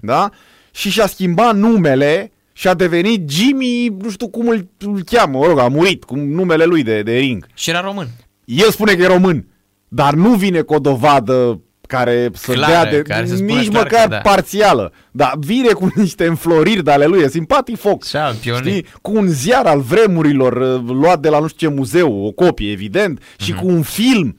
da? 0.00 0.30
Și 0.70 0.90
și-a 0.90 1.06
schimbat 1.06 1.56
numele 1.56 2.32
și 2.52 2.68
a 2.68 2.74
devenit 2.74 3.30
Jimmy, 3.30 3.86
nu 4.02 4.10
știu 4.10 4.28
cum 4.28 4.48
îl, 4.48 4.68
îl 4.78 5.02
cheamă, 5.04 5.38
mă 5.38 5.46
rog, 5.46 5.58
a 5.58 5.68
murit 5.68 6.04
cu 6.04 6.14
numele 6.16 6.64
lui 6.64 6.82
de, 6.82 7.02
de 7.02 7.16
ring. 7.16 7.46
Și 7.54 7.70
era 7.70 7.80
român. 7.80 8.08
El 8.44 8.70
spune 8.70 8.94
că 8.94 9.02
e 9.02 9.06
român, 9.06 9.46
dar 9.88 10.14
nu 10.14 10.34
vine 10.34 10.60
cu 10.60 10.74
o 10.74 10.78
dovadă 10.78 11.60
care 11.88 12.30
să 12.32 12.52
Clară, 12.52 12.72
dea 12.72 12.90
de, 12.90 13.02
care 13.02 13.26
să 13.26 13.36
spună 13.36 13.52
nici 13.60 13.68
clar 13.68 13.82
măcar 13.82 14.02
că 14.02 14.08
da. 14.08 14.16
parțială. 14.18 14.92
Dar 15.10 15.34
vine 15.38 15.68
cu 15.72 15.92
niște 15.94 16.26
înfloriri 16.26 16.84
de 16.84 16.90
ale 16.90 17.04
lui, 17.06 17.22
e 17.22 17.28
simpatic 17.28 17.76
foc. 17.78 18.04
Champion. 18.04 18.56
Știi? 18.56 18.86
Cu 19.02 19.16
un 19.16 19.26
ziar 19.28 19.66
al 19.66 19.80
vremurilor 19.80 20.52
uh, 20.56 20.94
luat 20.94 21.20
de 21.20 21.28
la 21.28 21.38
nu 21.38 21.46
știu 21.48 21.68
ce 21.68 21.74
muzeu, 21.74 22.24
o 22.26 22.30
copie, 22.30 22.70
evident, 22.70 23.18
Mhm. 23.18 23.44
și 23.44 23.52
cu 23.52 23.66
un 23.66 23.82
film 23.82 24.36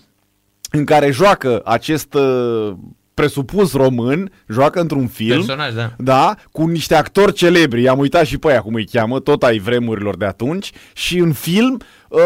în 0.77 0.85
care 0.85 1.11
joacă 1.11 1.61
acest 1.65 2.13
uh, 2.13 2.73
presupus 3.13 3.73
român, 3.73 4.31
joacă 4.47 4.79
într-un 4.79 5.07
film. 5.07 5.35
Personaj, 5.35 5.73
da. 5.73 5.93
Da, 5.97 6.35
cu 6.51 6.65
niște 6.65 6.95
actori 6.95 7.33
celebri, 7.33 7.87
am 7.87 7.99
uitat 7.99 8.25
și 8.25 8.37
pe 8.37 8.49
aia 8.49 8.61
cum 8.61 8.73
îi 8.73 8.87
cheamă, 8.91 9.19
tot 9.19 9.43
ai 9.43 9.59
vremurilor 9.59 10.17
de 10.17 10.25
atunci, 10.25 10.71
și 10.93 11.17
în 11.17 11.33
film 11.33 11.79
uh, 12.09 12.19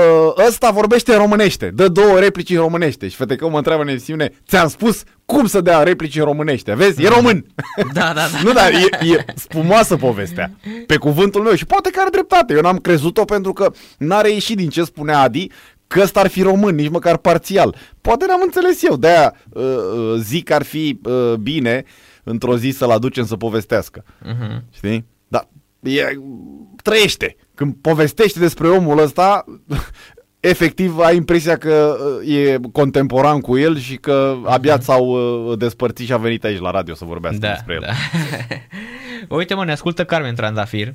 ăsta 0.48 0.72
vorbește 0.72 1.12
în 1.12 1.18
românește, 1.18 1.72
dă 1.74 1.88
două 1.88 2.20
replici 2.20 2.50
în 2.50 2.58
românește 2.58 3.08
și 3.08 3.16
fete 3.16 3.36
că 3.36 3.50
mă 3.50 3.58
întreabă 3.58 3.82
în 3.82 3.88
emisiune, 3.88 4.32
ți-am 4.48 4.68
spus 4.68 5.04
cum 5.26 5.46
să 5.46 5.62
dea 5.62 5.84
replici 5.84 6.18
în 6.18 6.24
românește, 6.24 6.76
vezi, 6.76 7.04
e 7.04 7.08
român. 7.08 7.46
Da, 7.94 8.02
da, 8.02 8.14
da. 8.14 8.42
nu, 8.44 8.52
dar 8.52 8.72
e, 8.72 9.06
e 9.12 9.26
spumoasă 9.36 9.96
povestea, 9.96 10.52
pe 10.86 10.98
cuvântul 10.98 11.42
meu 11.42 11.54
și 11.54 11.66
poate 11.66 11.90
că 11.90 12.00
are 12.00 12.10
dreptate, 12.10 12.54
eu 12.54 12.62
n-am 12.62 12.78
crezut-o 12.78 13.26
pentru 13.26 13.54
că 13.54 13.72
n-a 13.98 14.22
ieșit 14.28 14.58
din 14.58 14.70
ce 14.70 14.84
spunea 14.84 15.20
Adi, 15.20 15.48
că 15.88 16.02
ăsta 16.02 16.20
ar 16.20 16.28
fi 16.28 16.42
român, 16.42 16.76
nici 16.76 16.90
măcar 16.90 17.18
parțial. 17.18 17.76
Poate 18.02 18.26
n-am 18.28 18.42
înțeles 18.44 18.84
eu, 18.84 18.96
de-aia 18.98 19.34
uh, 19.50 19.64
uh, 19.64 20.16
zic 20.18 20.44
că 20.46 20.54
ar 20.54 20.64
fi 20.64 21.00
uh, 21.04 21.34
bine 21.34 21.84
într-o 22.24 22.58
zi 22.58 22.70
să-l 22.70 22.92
aducem 22.92 23.26
să 23.26 23.36
povestească. 23.36 24.04
Mhm. 24.24 24.64
Știi? 24.74 25.06
Dar 25.28 25.48
e, 25.80 26.02
trăiește. 26.84 27.36
Când 27.56 27.76
povestește 27.82 28.40
despre 28.40 28.68
omul 28.68 29.00
ăsta, 29.00 29.46
efectiv 30.40 31.00
ai 31.00 31.16
impresia 31.16 31.58
că 31.58 31.98
uh, 32.22 32.34
e 32.36 32.60
contemporan 32.72 33.40
cu 33.42 33.58
el 33.58 33.78
și 33.78 33.96
că 33.96 34.36
abia 34.46 34.80
s-au 34.80 35.06
uh, 35.50 35.58
despărțit 35.58 36.06
și 36.06 36.14
a 36.14 36.18
venit 36.18 36.44
aici 36.44 36.60
la 36.60 36.72
radio 36.72 36.94
să 36.96 37.06
vorbească 37.06 37.40
Da, 37.40 37.50
despre 37.52 37.74
el. 37.74 37.80
da. 37.86 37.94
Uite 39.38 39.54
mă, 39.54 39.66
ne 39.66 39.72
ascultă 39.72 40.06
Carmen 40.06 40.36
Trandafir 40.36 40.94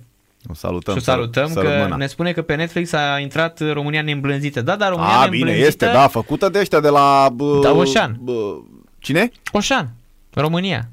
O 0.51 0.55
salutăm. 0.55 0.95
și 0.95 1.01
o 1.01 1.03
salutăm 1.03 1.49
să- 1.49 1.61
că 1.61 1.67
sărmâna. 1.67 1.97
ne 1.97 2.07
spune 2.07 2.33
că 2.33 2.43
pe 2.43 2.55
Netflix 2.55 2.93
a 2.93 3.19
intrat 3.19 3.73
România 3.73 4.03
neîmblânzită. 4.03 4.63
Da, 4.63 4.77
dar 4.77 4.89
România 4.91 5.13
A, 5.17 5.27
bine, 5.27 5.45
neîmblânzită... 5.45 5.85
este, 5.85 5.99
da, 5.99 6.07
făcută 6.09 6.49
de 6.49 6.59
ăștia 6.59 6.81
de 6.81 6.89
la... 6.89 7.29
bă, 7.35 7.61
Da, 7.63 7.73
Oșan. 7.73 8.17
bă, 8.21 8.55
Cine? 8.99 9.31
Oșan, 9.53 9.91
România. 10.35 10.89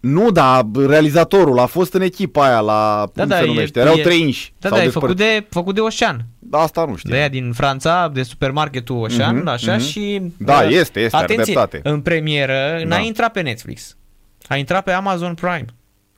Nu, 0.00 0.30
dar 0.30 0.64
realizatorul 0.86 1.58
a 1.58 1.66
fost 1.66 1.92
în 1.94 2.00
echipa 2.00 2.44
aia 2.46 2.60
la... 2.60 3.10
Da, 3.14 3.20
cum 3.22 3.28
da, 3.30 3.36
se 3.36 3.42
e- 3.42 3.46
numește? 3.46 3.80
Erau 3.80 3.94
e- 3.94 4.02
trei 4.02 4.20
inși. 4.20 4.52
Da, 4.58 4.68
S-au 4.68 4.76
da, 4.78 4.82
e 4.82 4.86
despărțit. 4.86 5.18
făcut 5.18 5.26
de, 5.40 5.46
făcut 5.50 5.74
de 5.74 5.80
Oșan. 5.80 6.24
Da, 6.38 6.58
asta 6.58 6.84
nu 6.84 6.96
știu. 6.96 7.10
De 7.10 7.16
aia 7.16 7.28
din 7.28 7.52
Franța, 7.52 8.10
de 8.12 8.22
supermarketul 8.22 8.96
Oșan, 8.96 9.36
Mhm, 9.36 9.48
așa, 9.48 9.72
mhm. 9.74 9.84
și... 9.84 10.22
Da, 10.38 10.58
uh, 10.58 10.66
este, 10.70 11.00
este, 11.00 11.16
are 11.16 11.24
Atenție, 11.24 11.52
dreptate. 11.54 11.80
în 11.82 12.00
premieră 12.00 12.80
n-a 12.84 12.96
Da. 12.96 13.02
intrat 13.02 13.32
pe 13.32 13.40
Netflix. 13.40 13.96
A 14.48 14.56
intrat 14.56 14.84
pe 14.84 14.90
Amazon 14.92 15.34
Prime. 15.34 15.64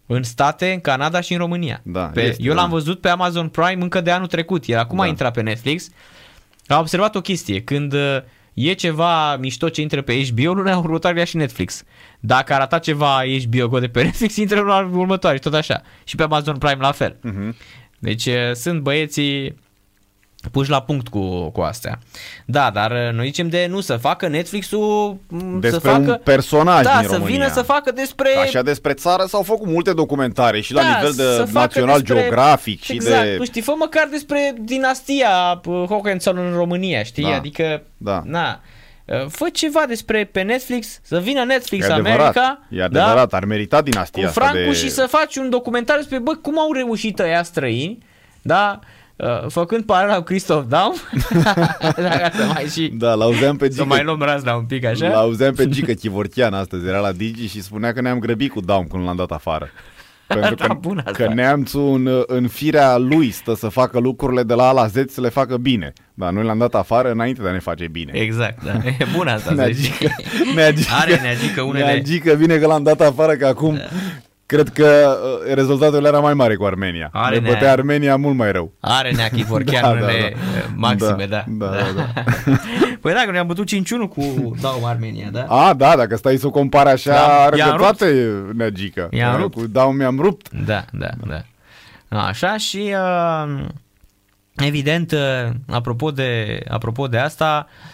În 0.06 0.22
state, 0.22 0.72
în 0.72 0.80
Canada 0.80 1.20
și 1.20 1.32
în 1.32 1.38
România. 1.38 1.80
Da, 1.82 2.00
pe, 2.04 2.22
este, 2.22 2.42
eu 2.42 2.54
da. 2.54 2.60
l-am 2.60 2.70
văzut 2.70 3.00
pe 3.00 3.08
Amazon 3.08 3.48
Prime 3.48 3.82
încă 3.82 4.00
de 4.00 4.10
anul 4.10 4.26
trecut, 4.26 4.66
iar 4.66 4.80
acum 4.80 4.96
Da. 4.96 5.02
a 5.02 5.06
intrat 5.06 5.32
pe 5.32 5.40
Netflix. 5.40 5.88
Am 6.66 6.80
observat 6.80 7.14
o 7.14 7.20
chestie, 7.20 7.60
când 7.62 7.92
uh, 7.92 8.16
e 8.54 8.72
ceva 8.72 9.36
mișto 9.36 9.68
ce 9.68 9.80
intră 9.80 10.02
pe 10.02 10.22
HBO, 10.28 10.52
luna 10.52 10.76
următoare 10.78 11.18
ia 11.18 11.24
și 11.24 11.36
Netflix. 11.36 11.82
Dacă 12.20 12.54
arata 12.54 12.78
ceva 12.78 13.20
HBO 13.50 13.78
de 13.78 13.88
pe 13.88 14.02
Netflix, 14.02 14.36
intră 14.46 14.60
luna 14.60 14.78
următoare, 14.78 15.36
și 15.36 15.42
tot 15.42 15.54
așa. 15.54 15.82
Și 16.04 16.16
pe 16.16 16.22
Amazon 16.22 16.56
Prime 16.58 16.80
la 16.80 16.92
fel. 16.92 17.16
Mhm. 17.20 17.56
Deci 17.98 18.26
uh, 18.26 18.52
sunt 18.52 18.80
băieții 18.80 19.54
puși 20.50 20.70
la 20.70 20.82
punct 20.82 21.08
cu, 21.08 21.50
cu 21.50 21.60
astea. 21.60 21.98
Da, 22.44 22.70
dar 22.74 22.90
uh, 22.90 23.12
noi 23.12 23.26
zicem 23.26 23.48
de 23.48 23.66
nu 23.70 23.80
să 23.80 23.96
facă 23.96 24.28
Netflix-ul 24.28 25.16
m, 25.28 25.60
Despre 25.60 25.80
să 25.80 25.88
facă 25.88 26.10
un 26.10 26.20
personaj 26.24 26.84
da, 26.84 26.98
din 26.98 27.08
să 27.08 27.14
România. 27.14 27.36
vină 27.36 27.48
să 27.52 27.62
facă 27.62 27.92
despre 27.92 28.28
Așa 28.40 28.62
despre 28.62 28.92
țară 28.92 29.24
s-au 29.24 29.42
făcut 29.42 29.66
multe 29.68 29.92
documentare 29.92 30.60
și 30.60 30.72
la 30.72 30.82
Da, 30.82 30.88
nivel 30.96 31.12
să 31.12 31.36
de 31.44 31.50
facă 31.50 31.58
național 31.58 32.00
despre- 32.00 32.20
geografic 32.20 32.82
și 32.82 32.92
exact, 32.92 33.22
de... 33.24 33.34
nu 33.38 33.44
știi, 33.44 33.62
fă 33.62 33.72
măcar 33.78 34.08
despre 34.10 34.54
dinastia 34.60 35.60
uh, 35.64 35.84
Hohenzollern 35.88 36.46
în 36.46 36.54
România, 36.56 37.02
știi? 37.02 37.22
Da, 37.22 37.34
Adică, 37.34 37.82
da. 37.96 38.22
na, 38.24 38.60
uh, 39.04 39.26
fă 39.28 39.48
ceva 39.52 39.84
despre 39.88 40.24
pe 40.32 40.42
Netflix, 40.42 41.00
să 41.02 41.18
vină 41.18 41.44
Netflix 41.44 41.86
E 41.88 41.92
adevărat, 41.92 42.18
America, 42.18 42.60
e 42.70 42.82
adevărat, 42.82 43.28
da? 43.30 43.36
ar 43.36 43.44
merita 43.44 43.82
dinastia 43.82 44.22
cu 44.22 44.28
asta 44.28 44.40
Francu 44.40 44.70
de... 44.70 44.76
și 44.76 44.90
să 44.90 45.06
faci 45.08 45.36
un 45.36 45.50
documentar 45.50 45.96
despre, 45.96 46.18
bă, 46.18 46.32
cum 46.34 46.58
au 46.58 46.72
reușit 46.72 47.18
ăia 47.18 47.42
străini, 47.42 47.98
da? 48.42 48.78
Uh, 49.16 49.46
făcând 49.48 49.84
paralela 49.84 50.16
cu 50.16 50.22
Christoph 50.22 50.64
Daum, 50.68 50.94
dacă 51.96 52.30
să 52.36 52.44
mai 52.54 52.64
și... 52.64 52.88
Da, 52.98 53.14
l-auzeam 53.14 53.56
pe 53.56 53.64
Să 53.64 53.70
Gică, 53.72 53.84
mai 53.84 54.02
luăm 54.04 54.20
razna 54.22 54.54
un 54.54 54.64
pic 54.64 54.84
așa. 54.84 55.08
l-auzeam 55.08 55.54
pe 55.54 55.68
Gică 55.68 55.92
Chivorchian 55.92 56.54
astăzi, 56.54 56.86
era 56.86 56.98
la 56.98 57.12
Digi 57.12 57.48
și 57.48 57.62
spunea 57.62 57.92
că 57.92 58.00
ne-am 58.00 58.18
grăbit 58.18 58.50
cu 58.50 58.60
Daum 58.60 58.86
când 58.86 59.04
l-am 59.04 59.16
dat 59.16 59.30
afară. 59.30 59.68
Pentru 60.26 60.54
Da, 60.54 60.66
că, 60.66 60.74
bun 60.80 60.98
asta. 61.06 61.24
că 61.24 61.32
neamțul 61.34 61.94
în, 61.94 62.22
în 62.26 62.48
firea 62.48 62.96
lui 62.96 63.30
stă 63.30 63.54
să 63.54 63.68
facă 63.68 63.98
lucrurile 63.98 64.42
de 64.42 64.54
la 64.54 64.68
A 64.68 64.72
la 64.72 64.86
Z 64.86 64.94
să 65.08 65.20
le 65.20 65.28
facă 65.28 65.56
bine. 65.56 65.92
Dar 66.14 66.32
noi 66.32 66.44
l-am 66.44 66.58
dat 66.58 66.74
afară 66.74 67.10
înainte 67.10 67.42
de 67.42 67.48
a 67.48 67.52
ne 67.52 67.58
face 67.58 67.88
bine. 67.88 68.12
Exact, 68.14 68.64
da. 68.64 68.72
E 68.98 69.06
bun 69.16 69.26
asta 69.26 69.54
să 69.54 69.68
zic. 69.72 69.92
Neagică, 69.92 70.14
neagică, 70.54 70.90
Are 71.00 71.20
neagică 71.22 71.62
unele... 71.62 71.84
neagică 71.84 72.34
vine 72.34 72.56
că 72.56 72.66
l-am 72.66 72.82
dat 72.82 73.00
afară, 73.00 73.32
că 73.36 73.46
acum 73.46 73.78
cred 74.46 74.68
că 74.68 75.16
uh, 75.46 75.54
rezultatul 75.54 76.04
era 76.04 76.20
mai 76.20 76.34
mare 76.34 76.54
cu 76.56 76.64
Armenia. 76.64 77.08
Are 77.12 77.38
ne 77.38 77.40
nea- 77.48 77.52
bătea 77.52 77.72
Armenia 77.72 78.16
mult 78.16 78.36
mai 78.36 78.52
rău. 78.52 78.72
Are 78.80 79.10
Neachi 79.10 79.44
Vorchean 79.44 79.82
Da, 79.82 79.88
da, 79.88 79.98
da, 79.98 80.04
unele 80.04 80.30
da. 80.30 80.58
da. 80.60 80.66
maxime, 80.76 81.26
da. 81.26 81.44
Da, 81.48 81.66
da, 81.66 81.76
da, 81.96 82.22
păi 83.00 83.12
da, 83.12 83.22
că 83.24 83.30
ne-am 83.30 83.46
bătut 83.46 83.68
5-1 83.68 83.74
cu 84.08 84.54
Daum 84.60 84.84
Armenia, 84.84 85.28
da? 85.32 85.44
A, 85.44 85.72
da, 85.74 85.96
dacă 85.96 86.16
stai 86.16 86.36
să 86.36 86.46
o 86.46 86.50
compari 86.50 86.88
așa, 86.88 87.10
Da, 87.10 87.42
are 87.42 87.56
i-am 87.56 87.68
dreptate 87.68 88.32
neagică. 88.52 89.08
I-am 89.10 89.34
Că 89.34 89.40
rupt. 89.40 89.54
Cu 89.54 89.66
Daum 89.66 89.96
mi-am 89.96 90.18
rupt. 90.20 90.48
Da, 90.64 90.84
da, 90.92 91.10
da. 91.26 91.42
Așa 92.08 92.56
și 92.56 92.94
uh, 92.94 93.64
evident, 94.56 95.12
uh, 95.12 95.50
apropo 95.68 96.10
de, 96.10 96.60
apropo 96.68 97.06
de 97.06 97.18
asta, 97.18 97.66
uh, 97.68 97.93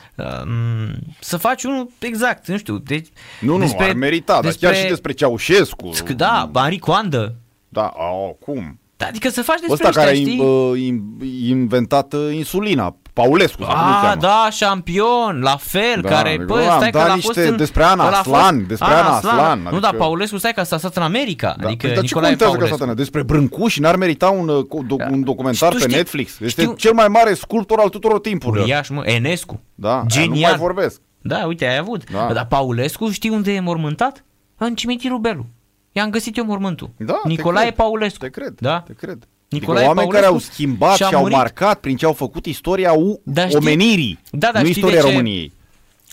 să 1.21 1.37
faci 1.37 1.65
unul 1.65 1.91
exact, 1.99 2.47
nu 2.47 2.57
știu, 2.59 2.79
deci 2.79 3.09
Nu, 3.41 3.57
nu, 3.57 3.75
ar 3.79 3.93
merita, 3.93 4.41
dar 4.43 4.53
chiar 4.61 4.75
și 4.75 4.87
despre 4.87 5.13
Ceaușescu. 5.13 5.91
Da, 6.17 6.51
Marie 6.53 6.79
Coandă. 6.79 7.35
Da, 7.69 7.93
oh, 7.97 8.31
cum? 8.39 8.79
Da, 8.97 9.07
adică 9.07 9.29
să 9.29 9.43
faci 9.43 9.59
despre 9.61 9.73
Ăsta 9.73 9.89
ăștia, 9.89 10.03
care 10.03 10.17
a 10.17 10.21
știi? 10.21 10.35
in- 10.35 10.41
uh, 10.41 10.81
in- 10.81 11.49
inventat 11.49 12.13
uh, 12.13 12.35
insulina, 12.35 12.97
Paulescu, 13.23 13.63
sau 13.63 13.73
cum 13.75 13.87
îl 13.87 13.93
Ah, 13.93 14.01
cheamă. 14.03 14.21
da, 14.21 14.49
șampion, 14.51 15.41
la 15.43 15.57
fel, 15.57 16.01
Da, 16.03 16.09
care, 16.09 16.29
adică, 16.29 16.45
bă, 16.45 16.55
da, 16.59 16.63
stai 16.63 16.75
am 16.75 16.81
că 16.81 16.99
dat 16.99 17.07
l-a 17.09 17.15
niște 17.15 17.33
fost 17.33 17.47
în, 17.49 17.57
despre 17.57 17.83
Ana 17.83 18.07
ăla 18.07 18.17
a 18.17 18.19
Aslan, 18.19 18.55
fost- 18.57 18.67
despre 18.69 18.87
Ana 18.95 19.17
Aslan, 19.17 19.59
Nu, 19.61 19.67
adică- 19.67 19.81
dar 19.81 19.95
Paulescu, 19.95 20.37
stai 20.39 20.53
că 20.53 20.61
a 20.61 20.65
stat 20.65 20.97
în 20.97 21.03
America, 21.03 21.55
Da. 21.61 21.67
adică 21.67 21.87
Păi, 21.87 21.95
dar 21.95 21.97
ce 21.97 22.01
Nicolae 22.03 22.29
contează 22.29 22.53
că 22.53 22.59
Paulescu. 22.59 22.83
asta 22.85 22.95
despre 22.95 23.23
Brâncuși 23.23 23.81
n-ar 23.81 23.97
merita 23.97 24.29
un, 24.31 24.49
uh, 24.49 24.65
co- 24.65 24.87
do- 24.87 25.11
un 25.11 25.23
documentar 25.25 25.69
Și 25.73 25.77
tu 25.79 25.83
pe 25.83 25.89
știi- 25.89 25.97
Netflix? 25.97 26.41
Este 26.41 26.61
știu- 26.63 26.75
cel 26.75 26.93
mai 26.93 27.09
mare 27.09 27.35
sculptor 27.35 27.79
al 27.79 27.89
tuturor 27.89 28.21
timpurilor. 28.21 28.65
Uriaș, 28.65 28.89
mă, 28.89 29.03
Enescu. 29.05 29.61
Da, 29.75 29.93
aia 29.93 30.05
Genial. 30.07 30.35
nu 30.35 30.41
mai 30.41 30.57
vorbesc. 30.57 31.01
Da, 31.23 31.45
uite, 31.47 31.67
ai 31.67 31.77
avut. 31.79 32.11
Da. 32.11 32.31
Dar 32.33 32.47
Paulescu, 32.47 33.11
știi 33.11 33.31
unde 33.31 33.53
e 33.53 33.61
mormântat? 33.61 34.25
În 34.57 34.75
cimitirul 34.75 35.19
Belu. 35.19 35.47
I-am 35.93 36.11
găsit 36.11 36.37
eu 36.37 36.45
mormântul. 36.45 36.91
Da, 36.97 37.13
te 37.23 37.29
Nicolae 37.29 37.63
cred, 37.65 37.77
Paulescu. 37.77 38.19
Te 38.19 38.29
cred, 38.31 38.55
Da? 38.61 38.83
te 38.87 38.93
cred. 38.93 39.29
Nicolae 39.51 39.85
adică 39.85 39.89
oameni 39.99 40.07
Paulescu 40.11 40.11
care 40.13 40.27
au 40.27 40.39
schimbat 40.39 40.97
și-a 40.97 41.07
și 41.07 41.15
au 41.15 41.21
murit. 41.21 41.37
marcat 41.37 41.81
prin 41.81 41.97
ce 41.97 42.05
au 42.07 42.13
făcut 42.13 42.47
istoria 42.47 42.93
u- 42.93 43.21
Da, 43.25 43.43
știi- 43.45 43.57
omenirii, 43.57 44.19
Da, 44.31 44.51
da, 44.53 44.61
nu 44.61 44.67
știi 44.67 44.71
istoria 44.83 45.01
de 45.01 45.07
ce- 45.07 45.11
României. 45.13 45.53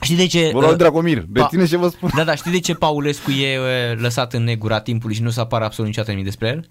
Știi 0.01 0.15
de 0.15 0.25
ce... 0.27 0.49
Vă 0.53 0.59
rog, 0.59 0.69
uh, 0.69 0.75
Dragomir, 0.75 1.21
Pa- 1.21 1.25
reține 1.33 1.65
ce 1.65 1.77
vă 1.77 1.87
spun. 1.89 2.09
Da, 2.15 2.23
da, 2.23 2.35
știi 2.35 2.51
de 2.51 2.59
ce 2.59 2.73
Paulescu 2.73 3.31
e 3.31 3.57
uh, 3.59 3.99
lăsat 4.01 4.33
în 4.33 4.43
negura 4.43 4.79
timpului 4.79 5.15
și 5.15 5.21
nu 5.21 5.29
se 5.29 5.39
apară 5.39 5.63
absolut 5.65 5.89
niciodată 5.89 6.11
nimic 6.13 6.27
despre 6.29 6.47
el? 6.47 6.69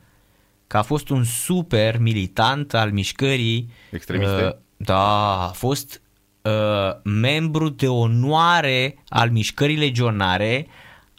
Că 0.67 0.77
a 0.77 0.83
fost 0.83 1.09
un 1.09 1.25
super 1.25 1.99
militant 1.99 2.75
al 2.75 2.91
mișcării... 2.93 3.69
Extremiste? 3.91 4.45
Uh, 4.45 4.51
da, 4.77 5.43
a 5.43 5.51
fost 5.55 6.03
uh, 6.43 6.53
membru 7.03 7.69
de 7.69 7.89
onoare 7.89 8.99
al 9.09 9.31
mișcării 9.31 9.77
legionare 9.77 10.67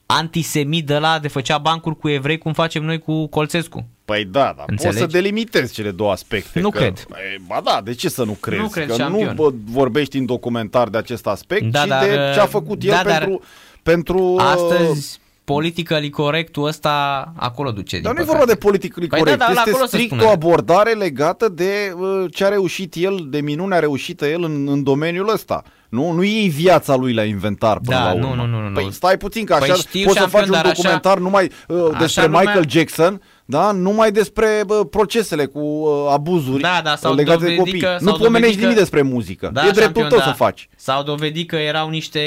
antisemit 0.06 0.86
de 0.86 0.98
la 0.98 1.20
de 1.20 1.28
făcea 1.28 1.58
bancuri 1.58 1.98
cu 1.98 2.10
evrei 2.10 2.38
cum 2.38 2.54
facem 2.54 2.84
noi 2.84 3.00
cu 3.00 3.28
Colțescu. 3.28 3.88
Păi 4.08 4.26
da, 4.26 4.54
da, 4.58 4.64
Înțelegi? 4.68 5.00
poți 5.00 5.12
să 5.12 5.18
delimitezi 5.20 5.74
cele 5.74 5.92
două 5.92 6.12
aspecte. 6.12 6.60
Nu 6.60 6.70
că, 6.70 6.78
cred. 6.78 7.06
Băi, 7.10 7.20
Ba 7.48 7.62
da, 7.64 7.82
de 7.84 7.94
ce 7.94 8.10
să 8.10 8.24
nu 8.24 8.32
crezi? 8.32 8.62
Nu 8.62 8.68
cred, 8.68 8.88
că 8.88 8.94
șampion. 8.94 9.26
nu 9.28 9.34
bă, 9.34 9.54
vorbești 9.66 10.18
în 10.18 10.26
documentar 10.26 10.88
de 10.90 10.98
acest 10.98 11.28
aspect, 11.28 11.64
Da, 11.72 11.84
ci 11.84 11.88
dar, 11.88 12.04
de 12.04 12.14
ce 12.34 12.40
a 12.40 12.46
făcut 12.46 12.84
el 12.84 12.90
da, 12.90 13.04
dar 13.04 13.18
pentru, 13.20 13.42
pentru 13.84 14.18
uh, 14.20 14.42
Astăzi 14.54 15.20
politically 15.44 16.10
corectul 16.10 16.68
ăsta 16.68 17.26
acolo 17.36 17.72
duce. 17.72 18.00
Dar 18.00 18.14
din 18.14 18.14
nu 18.14 18.20
e 18.22 18.26
păcate. 18.26 18.38
vorba 18.38 18.52
de 18.54 18.58
politic 18.68 18.94
Păi 18.94 19.08
corect, 19.08 19.38
da, 19.38 19.46
dar 19.46 19.56
este 19.56 19.70
acolo 19.70 19.84
se 19.86 19.88
strict 19.96 20.12
spune. 20.12 20.24
o 20.24 20.30
abordare 20.30 20.92
legată 20.92 21.50
de 21.50 21.94
uh, 21.96 22.26
ce 22.34 22.46
a 22.46 22.48
reușit 22.48 22.94
el, 22.96 23.26
de 23.30 23.42
minunea 23.42 23.80
reușită 23.80 24.26
el 24.28 24.44
în, 24.44 24.68
în 24.68 24.84
domeniul 24.84 25.30
ăsta. 25.34 25.64
Nu, 25.90 26.12
nu 26.12 26.24
iei 26.24 26.48
viața 26.50 26.96
lui 26.96 27.14
la 27.14 27.24
inventar 27.24 27.80
până 27.80 27.98
Da, 27.98 28.04
la 28.04 28.14
nu, 28.14 28.30
urmă. 28.30 28.44
nu, 28.46 28.60
nu, 28.60 28.68
nu. 28.68 28.74
Păi 28.74 28.88
stai 28.92 29.18
puțin 29.18 29.46
că 29.46 29.56
Păi 29.60 29.70
așa 29.70 29.80
știu, 29.80 30.04
poți 30.06 30.14
să 30.18 30.20
șampion, 30.20 30.40
faci 30.42 30.50
un 30.50 30.56
dar 30.56 30.66
așa- 30.66 30.74
documentar 30.76 31.18
numai 31.18 31.52
uh, 31.68 31.78
așa 31.90 31.98
despre 32.00 32.26
lumea- 32.26 32.40
Michael 32.42 32.66
Jackson, 32.70 33.22
da? 33.50 33.72
numai 33.72 34.12
despre 34.12 34.64
uh, 34.68 34.80
procesele 34.90 35.46
cu 35.46 35.60
uh, 35.60 35.90
abuzuri 36.12 36.62
Da, 36.62 36.82
da, 36.84 36.96
s-au 36.96 37.14
legate 37.14 37.38
de 37.38 37.44
dovedit 37.44 37.64
copii. 37.64 37.80
că- 37.82 37.98
nu 38.00 38.08
s-au 38.10 38.18
pomenești 38.18 38.32
dovedit 38.40 38.56
că- 38.56 38.62
nimic 38.62 38.78
despre 38.78 39.02
muzică. 39.02 39.50
Da, 39.54 39.62
e 39.62 39.64
dreptul 39.64 39.82
șampion, 39.84 40.08
tău 40.10 40.18
da. 40.18 40.24
să 40.24 40.32
faci. 40.32 40.70
S-au 40.76 41.04
dovedit 41.04 41.48
că 41.48 41.56
erau 41.56 41.90
niște, 41.90 42.22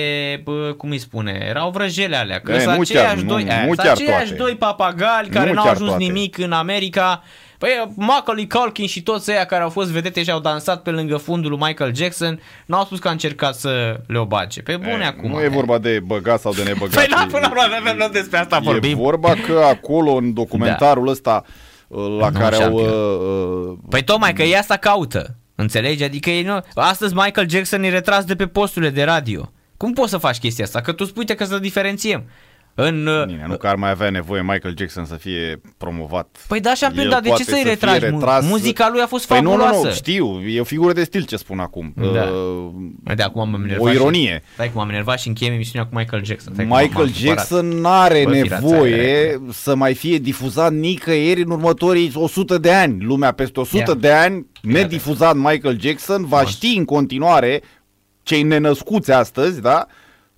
bă, 0.44 0.74
cum 0.76 0.90
îi 0.90 0.98
spune, 0.98 1.46
erau 1.48 1.70
vrăjele 1.70 2.16
alea, 2.16 2.40
că 2.40 2.52
E, 2.52 2.60
sunt 2.60 2.76
nu 2.76 2.82
chiar, 2.82 3.02
aceiași 3.04 3.22
nu- 3.22 3.28
doi, 3.28 3.42
nu 3.44 3.50
e, 3.50 3.62
sunt 3.64 3.76
chiar 3.76 3.90
aceiași 3.92 4.26
toate. 4.26 4.42
doi 4.42 4.54
papagali 4.56 5.28
care 5.28 5.48
Nu 5.48 5.54
n-au 5.54 5.64
chiar 5.64 5.72
ajuns 5.74 5.88
toate. 5.88 6.04
nimic 6.04 6.38
în 6.38 6.52
America. 6.52 7.22
Păi 7.60 7.70
Macaulay 7.96 8.46
Culkin 8.46 8.86
și 8.86 9.02
toți 9.02 9.30
ăia 9.30 9.44
care 9.44 9.62
au 9.62 9.68
fost 9.68 9.90
vedete 9.90 10.22
și 10.22 10.30
au 10.30 10.40
dansat 10.40 10.82
pe 10.82 10.90
lângă 10.90 11.16
fundul 11.16 11.50
lui 11.50 11.58
Michael 11.62 11.94
Jackson 11.94 12.40
n-au 12.66 12.84
spus 12.84 12.98
că 12.98 13.08
a 13.08 13.10
încercat 13.10 13.54
să 13.54 14.00
le 14.06 14.18
o 14.18 14.24
bage. 14.24 14.62
Pe 14.62 14.76
bune 14.76 14.98
E, 15.02 15.06
acum. 15.06 15.30
nu 15.30 15.42
e 15.42 15.48
vorba 15.48 15.78
de 15.78 16.00
băgat 16.04 16.40
sau 16.40 16.52
de 16.52 16.62
nebăgat. 16.62 16.94
Păi 16.94 17.06
la 17.10 17.22
E- 17.22 17.30
până 17.30 17.50
la 17.54 17.64
urmă 17.78 18.04
nu 18.04 18.08
despre 18.08 18.38
asta 18.38 18.56
E 18.56 18.64
vorbim. 18.64 18.96
vorba 18.96 19.34
că 19.46 19.60
acolo, 19.68 20.10
în 20.12 20.32
documentarul 20.34 21.08
ăsta, 21.08 21.44
uh, 21.88 22.16
la 22.20 22.28
Nu, 22.28 22.38
care 22.38 22.54
au... 22.54 22.60
șampion. 22.60 22.88
uh, 22.88 23.70
uh, 23.70 23.78
Păi 23.88 24.04
tocmai 24.04 24.32
că 24.32 24.42
ei 24.42 24.56
asta 24.56 24.76
caută. 24.76 25.34
Înțelegi? 25.54 26.02
Adică 26.04 26.30
ei 26.30 26.42
nu... 26.42 26.60
Astăzi 26.74 27.14
Michael 27.14 27.48
Jackson 27.50 27.82
e 27.82 27.88
retras 27.88 28.24
de 28.24 28.34
pe 28.36 28.46
posturile 28.46 28.90
de 28.90 29.02
radio. 29.02 29.52
Cum 29.76 29.92
poți 29.92 30.10
să 30.10 30.16
faci 30.18 30.38
chestia 30.38 30.64
asta? 30.64 30.80
Că 30.80 30.92
tu 30.92 31.04
spui 31.04 31.26
că 31.26 31.44
să 31.44 31.58
diferențiem. 31.58 32.24
În, 32.74 33.06
uh, 33.06 33.24
Bine, 33.26 33.44
nu 33.48 33.56
că 33.56 33.66
ar 33.66 33.74
mai 33.76 33.90
avea 33.90 34.10
nevoie 34.10 34.42
Michael 34.42 34.74
Jackson 34.78 35.04
să 35.04 35.14
fie 35.14 35.60
promovat. 35.78 36.44
Păi 36.48 36.60
da, 36.60 36.74
șampion, 36.74 37.04
El 37.04 37.10
dar 37.10 37.20
de 37.20 37.28
poate 37.28 37.42
ce 37.42 37.48
să-i 37.50 37.58
să 37.58 37.64
fie 37.64 37.72
retragi? 37.72 38.04
Mu- 38.12 38.18
retras- 38.18 38.46
Muzica 38.48 38.88
lui 38.92 39.00
a 39.00 39.06
fost 39.06 39.26
Păi 39.26 39.40
nu, 39.40 39.48
fabuloasă. 39.50 39.76
nu, 39.76 39.84
nu, 39.84 39.90
știu, 39.90 40.40
e 40.48 40.60
o 40.60 40.64
figură 40.64 40.92
de 40.92 41.04
stil 41.04 41.24
ce 41.24 41.36
spun 41.36 41.58
acum. 41.58 41.92
Da. 41.96 42.22
Uh, 42.22 42.70
Păi 43.04 43.14
de 43.14 43.22
acum 43.22 43.50
m-am 43.50 43.62
enervat 43.62 43.86
o 43.86 43.90
ironie. 43.90 44.42
Și, 44.46 44.52
stai 44.52 44.70
cum 44.72 44.80
am 44.80 44.88
enervat 44.88 45.18
și 45.20 45.28
încheiem 45.28 45.52
emisiunea 45.52 45.88
cu 45.88 45.96
Michael 45.98 46.24
Jackson. 46.24 46.52
Stai 46.52 46.66
cum 46.66 46.76
Michael 46.76 47.04
m-am 47.04 47.12
supărat. 47.14 47.36
Jackson 47.38 47.66
n-are 47.68 48.22
Bă, 48.24 48.32
firața 48.32 48.68
nevoie 48.68 49.00
aia, 49.00 49.40
să 49.52 49.74
mai 49.74 49.94
fie 49.94 50.18
difuzat 50.18 50.72
nicăieri 50.72 51.42
în 51.42 51.50
următorii 51.50 52.10
100 52.14 52.58
de 52.58 52.72
ani. 52.72 53.04
Lumea 53.04 53.32
peste 53.32 53.60
100 53.60 53.90
Ia. 53.90 53.94
de 53.94 54.10
ani, 54.10 54.34
Ia. 54.34 54.72
nedifuzat 54.72 55.34
Michael 55.34 55.80
Jackson, 55.80 56.26
va 56.26 56.44
ști 56.44 56.74
în 56.76 56.84
continuare 56.84 57.62
cei 58.22 58.42
nenăscuți 58.42 59.12
astăzi, 59.12 59.60
da? 59.60 59.86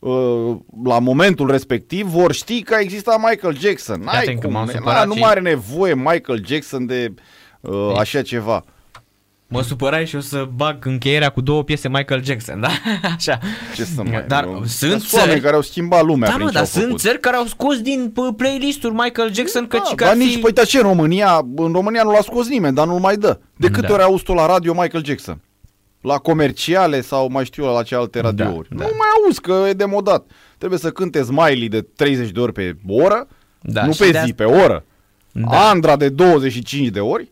Uh, 0.02 0.56
la 0.84 0.98
momentul 0.98 1.50
respectiv 1.50 2.06
vor 2.06 2.32
ști 2.32 2.62
că 2.62 2.74
a 2.74 2.78
existat 2.80 3.18
Michael 3.30 3.58
Jackson. 3.58 4.00
N-ai 4.00 4.14
Iată 4.14 4.30
că 4.32 4.38
cum, 4.46 4.52
m-am 4.52 4.66
na, 4.66 4.72
supărat 4.72 5.06
nu 5.06 5.12
și- 5.14 5.18
mai 5.20 5.30
are 5.30 5.40
nevoie 5.40 5.94
Michael 5.94 6.44
Jackson 6.46 6.86
de 6.86 7.14
uh, 7.60 7.94
așa 7.98 8.22
ceva. 8.22 8.64
Mă 9.46 9.62
supărai 9.62 10.06
și 10.06 10.16
o 10.16 10.20
să 10.20 10.48
bag 10.54 10.86
încheierea 10.86 11.28
cu 11.28 11.40
două 11.40 11.62
piese 11.64 11.88
Michael 11.88 12.24
Jackson, 12.24 12.60
da? 12.60 12.68
Așa. 13.16 13.38
Ce 13.76 13.84
să 13.84 14.02
mai... 14.02 14.24
Dar 14.28 14.44
eu- 14.44 14.62
sunt 14.64 15.00
sunt 15.00 15.12
oameni 15.12 15.32
țări- 15.38 15.42
care 15.42 15.54
au 15.54 15.62
schimbat 15.62 16.04
lumea 16.04 16.28
Da, 16.28 16.34
prin 16.34 16.44
mă, 16.46 16.50
ce 16.50 16.56
dar 16.56 16.62
au 16.66 16.68
sunt 16.72 16.84
făcut. 16.84 17.00
țări 17.00 17.20
care 17.20 17.36
au 17.36 17.44
scos 17.46 17.80
din 17.80 18.12
p- 18.12 18.36
playlist-uri 18.36 18.94
Michael 18.94 19.34
Jackson 19.34 19.66
că 19.66 19.76
Da, 19.76 19.82
că 19.94 20.04
dar 20.04 20.08
ar 20.12 20.16
nici, 20.18 20.34
fi... 20.34 20.40
păi, 20.40 20.52
dar 20.52 20.66
ce, 20.66 20.76
în 20.76 20.82
România, 20.82 21.40
în 21.56 21.72
România 21.72 22.02
nu 22.02 22.10
l-a 22.10 22.20
scos 22.20 22.48
nimeni, 22.48 22.74
dar 22.74 22.86
nu-l 22.86 22.98
mai 23.00 23.16
dă. 23.16 23.38
De 23.56 23.68
câte 23.68 23.86
Da. 23.86 23.92
ori 23.92 24.02
auzi 24.02 24.22
tu 24.22 24.32
la 24.32 24.46
radio 24.46 24.72
Michael 24.72 25.04
Jackson? 25.04 25.40
La 26.02 26.18
comerciale 26.18 27.00
sau 27.00 27.28
mai 27.30 27.44
știu 27.44 27.64
eu 27.64 27.74
la 27.74 27.82
ce 27.82 27.94
alte 27.94 28.20
radiouri. 28.20 28.68
da. 28.70 28.84
Nu 28.84 28.90
mai 28.98 29.08
auzi 29.24 29.40
că 29.40 29.64
e 29.68 29.72
demodat. 29.72 30.26
Trebuie 30.58 30.78
să 30.78 30.90
cânte 30.90 31.22
Smiley 31.22 31.68
de 31.68 31.80
30 31.82 32.30
de 32.30 32.40
ori 32.40 32.52
pe 32.52 32.76
oră, 32.88 33.26
Da, 33.60 33.84
nu 33.86 33.92
și 33.92 33.98
pe 33.98 34.04
de 34.04 34.10
zi, 34.10 34.16
asta- 34.16 34.32
pe 34.36 34.44
oră. 34.44 34.84
Da. 35.32 35.68
Andra 35.68 35.96
de 35.96 36.08
25 36.08 36.88
de 36.88 37.00
ori. 37.00 37.30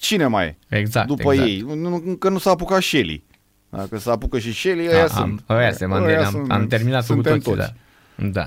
Cine 0.00 0.26
mai 0.26 0.46
e? 0.46 0.56
Exact, 0.78 1.06
După 1.06 1.32
exact. 1.32 1.48
ei. 1.50 1.64
Nu, 1.74 2.02
încă 2.06 2.28
nu 2.28 2.38
s-a 2.38 2.50
apucat 2.50 2.82
Shelly. 2.82 3.22
Dacă 3.68 3.98
s-a 3.98 4.10
apucă 4.12 4.38
și 4.38 4.52
Shelly, 4.52 4.86
A, 4.88 4.90
ăia 4.90 5.02
am, 5.02 5.08
sunt. 5.08 5.42
ăia 5.48 5.72
se, 5.72 5.84
am, 5.84 5.92
Ăia 5.92 6.24
am, 6.24 6.30
sunt- 6.30 6.50
am 6.50 6.66
terminat 6.66 7.00
cu 7.00 7.06
suntem 7.12 7.32
toții, 7.38 7.52
toți. 7.54 7.72
da. 8.14 8.30
Da. 8.42 8.46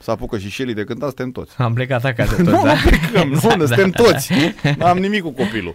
S-a 0.00 0.12
apucă 0.12 0.38
și 0.38 0.50
Shelly 0.50 0.74
de 0.74 0.84
cântat, 0.84 1.06
suntem 1.08 1.30
toți. 1.30 1.54
Am 1.58 1.72
plecat 1.74 2.04
acasă 2.04 2.34
tot, 2.42 2.44
Nu, 2.44 2.62
da? 2.64 2.72
nu 2.74 2.80
plecăm, 2.88 3.30
Exact, 3.32 3.56
nu, 3.56 3.64
da. 3.66 3.74
suntem 3.74 3.90
toți. 3.90 4.32
N-am 4.78 4.98
nimic 4.98 5.22
cu 5.22 5.30
copilul. 5.30 5.74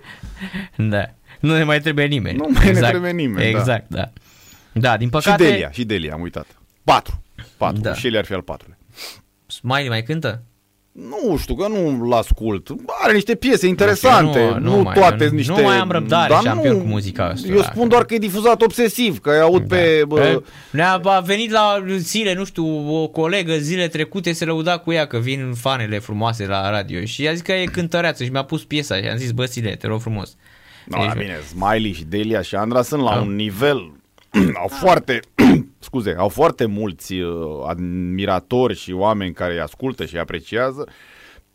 Da. 0.78 1.04
Nu 1.44 1.58
ne 1.58 1.64
mai 1.64 1.80
trebuie 1.80 2.06
nimeni. 2.06 2.38
Nu 2.38 2.48
mai 2.54 2.72
ne 2.72 2.80
trebuie 2.80 3.12
nimeni, 3.12 3.52
da. 3.52 3.60
Exact, 3.60 3.86
da. 3.90 4.10
Da, 4.72 4.98
din 4.98 5.06
Și 5.08 5.12
păcate... 5.12 5.44
Delia, 5.44 5.72
și 5.72 5.84
Delia, 5.84 6.14
am 6.14 6.22
uitat. 6.22 6.46
Patru. 6.84 7.24
Patru. 7.58 7.82
Da. 7.82 7.90
Da. 7.90 7.96
Și 7.96 8.08
el 8.08 8.18
ar 8.18 8.26
fi 8.26 8.34
al 8.34 8.42
patrulea. 8.42 8.78
Smiley 9.48 9.88
mai 9.88 10.04
cântă? 10.04 10.44
Nu 10.92 11.38
știu, 11.38 11.56
că 11.56 11.68
nu-l 11.68 12.14
ascult. 12.14 12.70
Are 13.04 13.14
niște 13.14 13.36
piese 13.36 13.68
interesante. 13.68 14.40
Nu, 14.40 14.60
Nu, 14.60 14.76
nu 14.76 14.82
mai- 14.82 14.94
toate 14.94 15.16
nu- 15.16 15.24
sunt 15.24 15.34
niște... 15.38 15.52
nu 15.52 15.62
mai 15.62 15.78
am 15.78 15.92
răbdare, 15.92 16.34
Dar 16.34 16.42
șampion, 16.42 16.80
cu 16.82 16.88
muzica 16.88 17.26
asta, 17.26 17.48
Eu 17.48 17.56
da. 17.58 17.64
spun 17.64 17.88
doar 17.88 18.06
că 18.06 18.14
e 18.14 18.18
difuzat 18.18 18.62
obsesiv, 18.62 19.20
că 19.20 19.30
aud 19.30 19.64
Da. 19.68 19.76
pe... 19.76 20.04
Bă, 20.08 20.22
E, 20.22 20.42
Ne-a 20.72 20.94
a 21.04 21.20
venit 21.20 21.52
la 21.52 21.84
zile, 21.98 22.34
nu 22.34 22.44
știu, 22.46 22.94
o 23.02 23.08
colegă 23.08 23.54
zile 23.58 23.88
trecute 23.88 24.32
se 24.32 24.46
lăuda 24.46 24.78
cu 24.78 24.92
ea 24.92 25.06
că 25.08 25.18
vin 25.18 25.54
fanele 25.54 26.00
frumoase 26.00 26.46
la 26.46 26.70
radio 26.70 27.04
și 27.06 27.28
a 27.28 27.32
zis 27.34 27.42
că 27.42 27.52
e 27.52 27.64
cântăreață 27.66 28.24
și 28.24 28.30
mi-a 28.30 28.44
pus 28.44 28.64
piesa 28.64 28.96
și 28.96 29.08
am 29.08 29.18
zis, 29.18 29.32
bă, 29.32 29.46
Sile, 29.46 29.76
te 29.76 29.88
rog 29.88 30.02
frumos. 30.02 30.36
No, 30.86 30.98
Deci- 30.98 31.08
da, 31.08 31.14
bine, 31.20 31.40
Smiley 31.48 31.92
și 31.94 32.04
Delia 32.04 32.42
și 32.42 32.56
Andra 32.56 32.82
sunt 32.82 33.02
la 33.02 33.14
Da. 33.14 33.22
un 33.22 33.36
nivel... 33.36 33.92
au 34.62 34.68
foarte... 34.68 35.20
scuze, 35.80 36.16
au 36.18 36.30
foarte 36.30 36.66
mulți 36.66 37.14
uh, 37.14 37.32
admiratori 37.68 38.76
și 38.76 38.92
oameni 38.92 39.34
care 39.34 39.54
îi 39.54 39.60
ascultă 39.60 40.06
și 40.06 40.14
îi 40.14 40.20
apreciază 40.20 40.88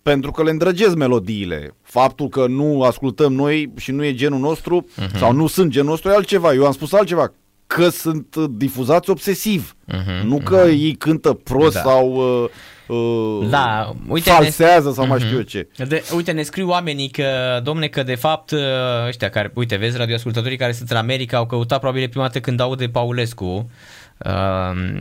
pentru 0.03 0.31
că 0.31 0.43
le 0.43 0.51
îndrăgesc 0.51 0.95
melodiile. 0.95 1.75
Faptul 1.83 2.29
că 2.29 2.47
nu 2.47 2.83
ascultăm 2.83 3.33
noi 3.33 3.73
și 3.77 3.91
nu 3.91 4.05
e 4.05 4.15
genul 4.15 4.39
nostru 4.39 4.87
Mhm. 4.97 5.07
uh-huh. 5.07 5.19
sau 5.19 5.33
nu 5.33 5.47
sunt 5.47 5.71
genul 5.71 5.89
nostru 5.89 6.11
e 6.11 6.15
altceva. 6.15 6.53
Eu 6.55 6.67
am 6.67 6.73
spus 6.73 6.93
altceva. 6.93 7.33
Că 7.67 7.89
sunt 7.89 8.35
uh, 8.35 8.45
difuzați 8.51 9.11
obsesiv. 9.11 9.77
Mhm, 9.87 10.27
Nu 10.27 10.41
că 10.45 10.57
ei 10.69 10.95
cântă 10.95 11.33
prost 11.33 11.75
Da. 11.75 11.81
sau 11.81 12.13
uh, 12.43 12.49
uh, 12.89 13.47
Da, 13.51 13.93
uite, 14.09 14.31
falsează 14.31 14.93
sau 14.93 15.07
mai 15.07 15.19
știu 15.19 15.33
eu 15.33 15.39
Mhm. 15.39 15.47
ce. 15.49 15.69
De, 15.89 16.05
uite, 16.17 16.33
ne 16.33 16.43
scriu 16.43 16.69
oamenii 16.69 17.09
că, 17.09 17.61
domne, 17.63 17.87
că 17.87 18.03
de 18.03 18.15
fapt 18.15 18.53
ăștia 19.07 19.31
care, 19.31 19.51
uite, 19.55 19.77
vezi, 19.77 19.97
radioascultătorii 19.97 20.57
care 20.57 20.73
sunt 20.73 20.91
în 20.91 20.97
America 20.97 21.37
au 21.37 21.47
căutat 21.47 21.81
probabil 21.81 22.09
prima 22.09 22.25
dată 22.25 22.41
când 22.41 22.61
aude 22.61 22.89
Paulescu. 22.89 23.71
Uh, 24.25 24.31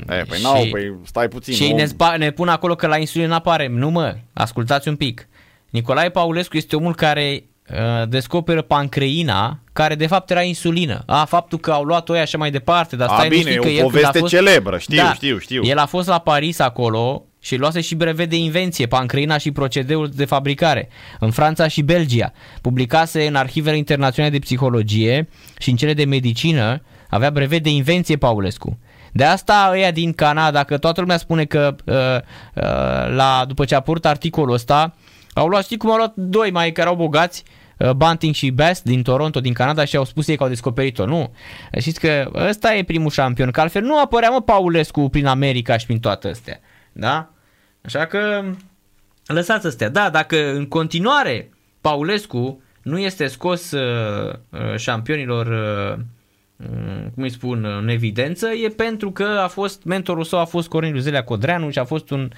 E, 0.09 0.23
păi 0.27 0.39
n-au, 0.41 0.65
păi 0.71 0.93
stai 1.05 1.27
puțin. 1.27 1.53
Și 1.53 1.63
ei 1.63 1.71
om. 1.71 1.77
ne, 1.77 1.85
spa, 1.85 2.15
ne 2.17 2.31
pun 2.31 2.47
acolo 2.47 2.75
că 2.75 2.87
la 2.87 2.97
insulină 2.97 3.33
apare. 3.33 3.67
Nu 3.67 3.89
mă, 3.89 4.15
ascultați 4.33 4.87
un 4.87 4.95
pic. 4.95 5.27
Nicolae 5.69 6.09
Paulescu 6.09 6.57
este 6.57 6.75
omul 6.75 6.95
care 6.95 7.43
uh, 7.71 8.07
descoperă 8.07 8.61
pancreina, 8.61 9.59
care 9.73 9.95
de 9.95 10.07
fapt 10.07 10.29
era 10.29 10.41
insulină. 10.41 11.03
A, 11.05 11.25
faptul 11.25 11.57
că 11.59 11.71
au 11.71 11.83
luat-o 11.83 12.15
ei 12.15 12.21
așa 12.21 12.37
mai 12.37 12.51
departe, 12.51 12.95
dar 12.95 13.09
A, 13.09 13.13
stai 13.13 13.27
nu 13.29 13.35
bine, 13.37 13.49
știi 13.51 13.55
e 13.55 13.59
o 13.59 13.61
că 13.61 13.67
el 13.69 13.77
când 13.79 13.91
poveste 13.91 14.17
a 14.17 14.19
fost... 14.19 14.33
celebră, 14.33 14.77
știu, 14.77 15.01
știu, 15.13 15.37
știu. 15.37 15.63
El 15.63 15.77
a 15.77 15.85
fost 15.85 16.07
la 16.07 16.19
Paris 16.19 16.59
acolo 16.59 17.25
și 17.47 17.55
luase 17.55 17.81
și 17.81 17.95
brevet 17.95 18.29
de 18.29 18.35
invenție, 18.35 18.85
pancreina 18.85 19.37
și 19.37 19.51
procedeul 19.51 20.09
de 20.15 20.25
fabricare, 20.25 20.89
în 21.19 21.31
Franța 21.31 21.67
și 21.67 21.81
Belgia. 21.81 22.31
Publicase 22.61 23.27
în 23.27 23.35
arhivele 23.35 23.77
internaționale 23.77 24.33
de 24.33 24.39
psihologie 24.39 25.29
și 25.57 25.69
în 25.69 25.75
cele 25.75 25.93
de 25.93 26.05
medicină, 26.05 26.81
avea 27.09 27.29
brevet 27.29 27.63
de 27.63 27.69
invenție 27.69 28.17
Paulescu. 28.17 28.79
De 29.11 29.23
asta 29.23 29.69
ăia 29.71 29.91
din 29.91 30.13
Canada, 30.13 30.63
că 30.63 30.77
toată 30.77 31.01
lumea 31.01 31.17
spune 31.17 31.45
că 31.45 31.75
uh, 31.85 31.93
uh, 31.95 33.15
la, 33.15 33.43
după 33.47 33.65
ce 33.65 33.73
a 33.73 33.77
apărut 33.77 34.05
articolul 34.05 34.53
ăsta, 34.53 34.95
au 35.33 35.47
luat, 35.47 35.63
știi 35.63 35.77
cum 35.77 35.89
au 35.89 35.97
luat 35.97 36.13
doi 36.15 36.51
mai 36.51 36.71
care 36.71 36.87
au 36.87 36.95
bogați, 36.95 37.43
uh, 37.77 37.91
Bunting 37.91 38.33
și 38.33 38.49
Best 38.49 38.83
din 38.83 39.01
Toronto, 39.01 39.39
din 39.39 39.53
Canada 39.53 39.85
și 39.85 39.95
au 39.95 40.05
spus 40.05 40.27
ei 40.27 40.37
că 40.37 40.43
au 40.43 40.49
descoperit-o. 40.49 41.05
Nu. 41.05 41.33
Știți 41.79 41.99
că 41.99 42.31
ăsta 42.33 42.75
e 42.75 42.83
primul 42.83 43.09
șampion, 43.09 43.51
că 43.51 43.61
altfel 43.61 43.81
nu 43.81 44.01
apărea 44.01 44.29
mă 44.29 44.41
Paulescu 44.41 45.09
prin 45.09 45.25
America 45.25 45.77
și 45.77 45.85
prin 45.85 45.99
toate 45.99 46.27
astea. 46.27 46.59
Da? 46.93 47.31
Așa 47.87 48.05
că 48.05 48.43
lăsați 49.25 49.67
astea. 49.67 49.89
Da, 49.89 50.09
dacă 50.09 50.53
în 50.53 50.65
continuare 50.65 51.49
Paulescu 51.81 52.61
nu 52.81 52.99
este 52.99 53.27
scos 53.27 53.71
uh, 53.71 54.33
uh, 54.49 54.75
șampionilor 54.75 55.47
uh, 55.47 56.03
mm, 56.55 57.11
cum 57.13 57.23
îi 57.23 57.29
spun, 57.29 57.65
în 57.65 57.87
evidență, 57.87 58.47
e 58.47 58.67
pentru 58.67 59.11
că 59.11 59.23
a 59.23 59.47
fost, 59.47 59.83
mentorul 59.83 60.23
său 60.23 60.39
a 60.39 60.45
fost 60.45 60.67
Corneliu 60.67 60.99
Zelea 60.99 61.23
Codreanu 61.23 61.69
și 61.69 61.79
a 61.79 61.83
fost 61.83 62.09
un 62.09 62.31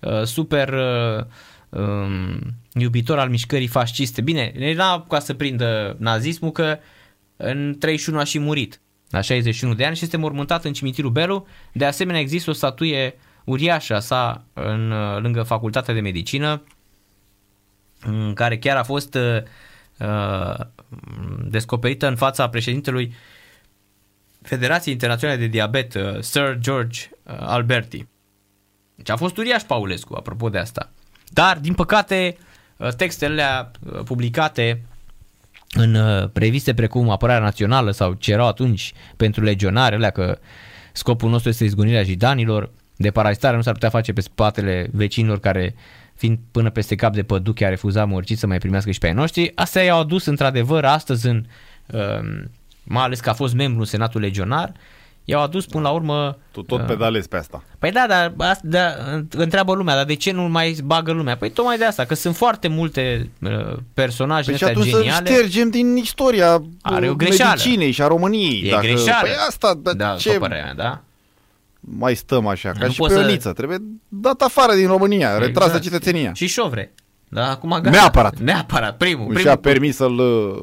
uh, 0.00 0.22
super 0.22 0.68
uh, 0.68 1.24
um, 1.68 2.38
iubitor 2.74 3.18
al 3.18 3.28
mișcării 3.28 3.66
fasciste. 3.66 4.20
Bine, 4.20 4.52
n-a 4.74 5.04
ca 5.08 5.18
să 5.18 5.34
prindă 5.34 5.96
nazismul 5.98 6.50
că 6.52 6.78
în 7.36 7.76
31 7.78 8.18
a 8.18 8.24
și 8.24 8.38
murit 8.38 8.80
la 9.10 9.20
61 9.20 9.74
de 9.74 9.84
ani 9.84 9.96
și 9.96 10.04
este 10.04 10.16
mormântat 10.16 10.64
în 10.64 10.72
cimitirul 10.72 11.10
Belu. 11.10 11.46
De 11.72 11.84
asemenea 11.84 12.20
există 12.20 12.50
o 12.50 12.52
statuie 12.52 13.14
uriașă 13.14 13.28
a 13.88 13.98
sa 13.98 14.44
în, 14.52 14.90
uh, 14.90 15.20
lângă 15.20 15.42
facultatea 15.42 15.94
de 15.94 16.00
medicină 16.00 16.62
în 18.00 18.32
care 18.34 18.58
chiar 18.58 18.76
a 18.76 18.82
fost 18.82 19.14
uh, 19.14 19.42
uh, 19.98 20.66
descoperită 21.44 22.06
în 22.06 22.16
fața 22.16 22.48
președintelui 22.48 23.14
Federației 24.42 24.92
Internaționale 24.92 25.38
de 25.38 25.46
Diabet, 25.46 25.94
uh, 25.94 26.20
Sir 26.20 26.56
George 26.58 27.08
uh, 27.22 27.34
Alberti. 27.38 28.06
Deci 28.94 29.10
a 29.10 29.16
fost 29.16 29.36
uriaș 29.36 29.62
Paulescu, 29.62 30.14
apropo 30.14 30.48
de 30.48 30.58
asta. 30.58 30.90
Dar, 31.28 31.58
din 31.58 31.74
păcate, 31.74 32.36
uh, 32.76 32.88
textele 32.88 33.32
alea, 33.32 33.70
uh, 33.80 34.02
publicate 34.04 34.84
în 35.70 35.94
uh, 35.94 36.30
reviste 36.32 36.74
precum 36.74 37.10
Apărarea 37.10 37.42
Națională 37.42 37.90
sau 37.90 38.12
ce 38.12 38.32
erau 38.32 38.46
atunci 38.46 38.92
pentru 39.16 39.42
legionare, 39.42 39.94
alea 39.94 40.10
că 40.10 40.38
scopul 40.92 41.30
nostru 41.30 41.48
este 41.48 41.64
izgonirea 41.64 42.02
jidanilor, 42.02 42.70
de 43.00 43.10
parazitare 43.10 43.56
nu 43.56 43.62
s-ar 43.62 43.72
putea 43.72 43.88
face 43.88 44.12
pe 44.12 44.20
spatele 44.20 44.88
vecinilor 44.92 45.40
care 45.40 45.74
fiind 46.14 46.38
până 46.50 46.70
peste 46.70 46.94
cap 46.94 47.12
de 47.12 47.22
păduche 47.22 47.64
a 47.64 47.68
refuzat 47.68 48.08
mărcit 48.08 48.38
să 48.38 48.46
mai 48.46 48.58
primească 48.58 48.90
și 48.90 48.98
pe 48.98 49.06
ai 49.06 49.12
noștri. 49.12 49.52
Astea 49.54 49.82
i-au 49.82 50.00
adus 50.00 50.26
într-adevăr 50.26 50.84
astăzi 50.84 51.26
în, 51.26 51.44
um, 51.86 52.50
mai 52.84 53.02
ales 53.02 53.20
că 53.20 53.30
a 53.30 53.32
fost 53.32 53.54
membru 53.54 53.78
în 53.78 53.84
Senatul 53.84 54.20
Legionar, 54.20 54.72
i-au 55.24 55.42
adus 55.42 55.66
până 55.66 55.82
la 55.82 55.90
urmă... 55.90 56.38
Tu 56.52 56.62
tot 56.62 56.80
uh, 56.80 56.86
pedalezi 56.86 57.28
pe 57.28 57.36
asta. 57.36 57.64
Păi 57.78 57.90
da, 57.90 58.04
dar 58.08 58.32
asta, 58.36 58.62
da, 58.64 58.94
întreabă 59.30 59.74
lumea, 59.74 59.94
dar 59.94 60.04
de 60.04 60.14
ce 60.14 60.32
nu 60.32 60.42
mai 60.42 60.78
bagă 60.84 61.12
lumea? 61.12 61.36
Păi 61.36 61.50
tocmai 61.50 61.78
de 61.78 61.84
asta, 61.84 62.04
că 62.04 62.14
sunt 62.14 62.36
foarte 62.36 62.68
multe 62.68 63.30
uh, 63.42 63.76
personaje 63.94 64.50
Păi 64.50 64.56
și 64.56 64.64
astea 64.64 64.80
atunci 64.80 64.94
geniale. 64.94 65.26
să 65.26 65.32
ștergem 65.32 65.70
din 65.70 65.96
istoria 65.96 66.62
Are 66.82 67.08
o 67.08 67.10
uh, 67.10 67.16
greșeală. 67.16 67.50
medicinei 67.56 67.90
și 67.90 68.02
a 68.02 68.06
României. 68.06 68.62
E 68.62 68.78
greșeală. 68.80 69.26
Păi 69.26 69.36
asta, 69.48 69.78
dar 69.82 69.94
da, 69.94 70.16
ce 70.18 70.32
după 70.32 70.40
părerea 70.40 70.64
mea, 70.64 70.74
da? 70.74 71.02
Mai 71.80 72.14
stăm 72.14 72.46
așa? 72.46 72.70
Ca 72.70 72.86
Nu 72.86 72.90
și 72.92 72.98
poți 72.98 73.14
pe 73.14 73.20
să- 73.20 73.26
Ioniță. 73.26 73.52
Trebuie 73.52 73.78
dat 74.08 74.40
afară 74.42 74.74
din 74.74 74.86
România, 74.86 75.38
retrasă 75.38 75.66
Exact. 75.76 75.82
cetățenia. 75.82 76.32
Și 76.32 76.46
șovre. 76.46 76.94
Da, 77.28 77.50
acum 77.50 77.70
gata. 77.70 77.90
Neapărat. 77.90 78.38
Neapărat, 78.38 78.96
primul. 78.96 79.26
Și 79.26 79.32
primul 79.32 79.50
a 79.50 79.56
permis 79.56 79.96
să-l 79.96 80.18
uh, 80.18 80.62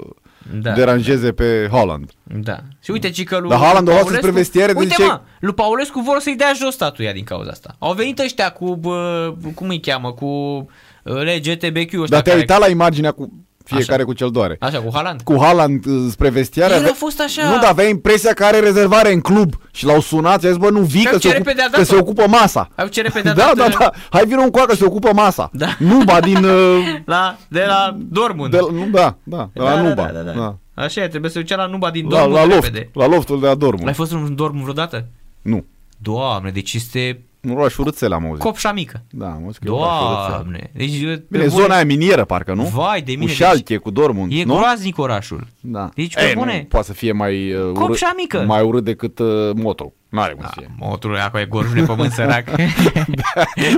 Da. 0.61 0.71
deranjeze 0.71 1.31
pe 1.31 1.67
Holland. 1.71 2.11
Da. 2.23 2.57
Și 2.83 2.91
uite, 2.91 3.09
ci 3.09 3.23
că 3.23 3.37
lui 3.37 3.49
Dar 3.49 3.59
Haaland 3.59 3.87
o 3.87 3.91
luat 3.91 4.03
Paulescu- 4.03 4.25
spre 4.27 4.37
vestiare 4.39 4.71
de 4.73 4.79
Uite, 4.79 4.93
zice- 4.97 5.07
mă, 5.07 5.21
lui 5.39 5.53
Paulescu 5.53 5.99
vor 6.01 6.19
să-i 6.19 6.35
dea 6.35 6.51
jos 6.55 6.73
statuia 6.73 7.11
din 7.13 7.23
cauza 7.23 7.49
asta. 7.49 7.75
Au 7.79 7.93
venit 7.93 8.19
ăștia 8.19 8.49
cu, 8.49 8.75
bă, 8.75 9.33
cum 9.55 9.67
îi 9.69 9.79
cheamă, 9.79 10.11
cu 10.11 10.25
uh, 10.25 10.65
LGTBQ 11.03 11.77
ăștia 11.93 12.05
Dar 12.07 12.21
te-ai 12.21 12.21
care... 12.21 12.37
uitat 12.37 12.59
la 12.59 12.67
imaginea 12.67 13.11
cu 13.11 13.33
fiecare 13.67 13.95
Așa. 14.01 14.05
cu 14.05 14.13
cel 14.13 14.29
doare. 14.29 14.57
Așa, 14.59 14.79
cu 14.81 14.89
Haaland. 14.93 15.21
Cu 15.21 15.35
Haaland 15.41 15.85
uh, 15.85 16.07
spre 16.11 16.29
vestiare. 16.29 16.73
El 16.73 16.79
avea- 16.79 16.91
a 16.91 16.93
fost 16.93 17.21
așa- 17.21 17.49
Nu, 17.49 17.59
dar 17.59 17.69
avea 17.69 17.87
impresia 17.87 18.33
că 18.33 18.43
are 18.45 18.59
rezervare 18.59 19.13
în 19.13 19.19
club 19.19 19.53
și 19.71 19.85
l-au 19.85 19.99
sunat 20.01 20.39
și 20.41 20.45
a 20.45 20.49
zis, 20.49 20.57
bă, 20.57 20.69
nu 20.69 20.79
vii 20.81 20.99
Și 20.99 21.05
că, 21.05 21.13
au 21.13 21.19
se, 21.19 21.27
ce 21.27 21.33
ocup, 21.33 21.45
repede 21.45 21.61
a 21.61 21.65
că 21.65 21.71
dat-o. 21.71 21.83
se 21.83 21.95
ocupă 21.95 22.23
masa. 22.27 22.69
Ai 22.75 22.89
ce 22.89 23.01
repede 23.01 23.29
a 23.29 23.33
Da, 23.33 23.51
dat, 23.55 23.69
da, 23.69 23.77
da. 23.79 23.91
Hai 24.09 24.25
vină 24.25 24.41
un 24.41 24.49
coacă, 24.49 24.75
se 24.75 24.85
ocupă 24.85 25.09
masa. 25.13 25.49
Da. 25.53 25.67
Nuba 25.79 26.19
din... 26.19 26.43
Uh, 26.43 26.77
La, 27.05 27.37
de 27.47 27.63
la 27.67 27.97
Dortmund. 28.09 28.51
de, 28.51 28.57
la- 28.59 28.71
nu, 28.71 28.85
da, 28.91 29.15
da, 29.23 29.49
de 29.53 29.59
la 29.61 29.75
da, 29.75 29.81
Nuba. 29.81 30.03
da, 30.03 30.19
da, 30.19 30.31
da. 30.31 30.31
Da. 30.31 30.55
Așa 30.83 31.03
e, 31.03 31.07
trebuie 31.07 31.31
să 31.31 31.39
ducea 31.39 31.55
la 31.55 31.65
Nuba 31.65 31.89
din 31.91 32.03
La, 32.09 32.09
Dortmund 32.09 32.35
la, 32.35 32.45
loft, 32.55 32.63
repede. 32.63 32.89
la 32.93 33.07
loftul 33.07 33.39
de 33.39 33.45
la 33.47 33.55
Dortmund. 33.55 33.83
L-ai 33.85 33.93
fost 33.93 34.11
în 34.11 34.35
Dortmund 34.35 34.63
vreodată? 34.63 35.05
Nu. 35.41 35.65
Doamne, 35.97 36.49
deci 36.49 36.73
este 36.73 37.21
Nu 37.39 37.53
lua 37.53 37.69
șuruțele 37.69 38.15
am 38.15 38.25
auzit. 38.25 38.43
copșa 38.43 38.71
mică. 38.71 39.03
Da, 39.09 39.25
am 39.25 39.43
auzit 39.43 39.61
că 39.61 39.67
e 39.67 39.71
oraș 39.71 39.97
șuruțel. 39.99 40.29
Doamne. 40.29 40.69
Deci, 40.73 40.89
pe 40.89 40.95
Bine, 41.05 41.23
bune- 41.29 41.47
zona 41.47 41.75
aia 41.75 41.85
minieră, 41.85 42.25
parcă, 42.25 42.53
nu? 42.53 42.63
Vai 42.63 43.01
de 43.01 43.11
mine, 43.11 43.25
Cu 43.25 43.31
Schalke, 43.31 43.77
cu 43.77 43.89
Dortmund, 43.89 44.31
E 44.35 44.43
nu? 44.43 44.55
groaznic 44.55 44.97
orașul. 44.97 45.47
Da. 45.61 45.89
Deci, 45.95 46.13
pe 46.13 46.27
Ei, 46.27 46.33
bune. 46.33 46.57
Nu, 46.57 46.63
poate 46.63 46.85
să 46.85 46.93
fie 46.93 47.11
mai 47.11 47.53
uh, 47.53 47.61
urât, 47.61 47.73
Copșa 47.75 48.13
mică. 48.17 48.43
mai 48.47 48.61
urât 48.61 48.83
decât 48.83 49.19
uh, 49.19 49.51
Motru. 49.55 49.93
N-are 50.09 50.31
cum 50.33 50.41
Da, 50.41 50.47
să 50.47 50.53
fie. 50.57 50.69
motorul 50.79 51.17
acolo 51.17 51.43
e 51.43 51.45
gorjul 51.45 51.73
de 51.75 51.81
pământ 51.81 52.11
sărac. 52.17 52.45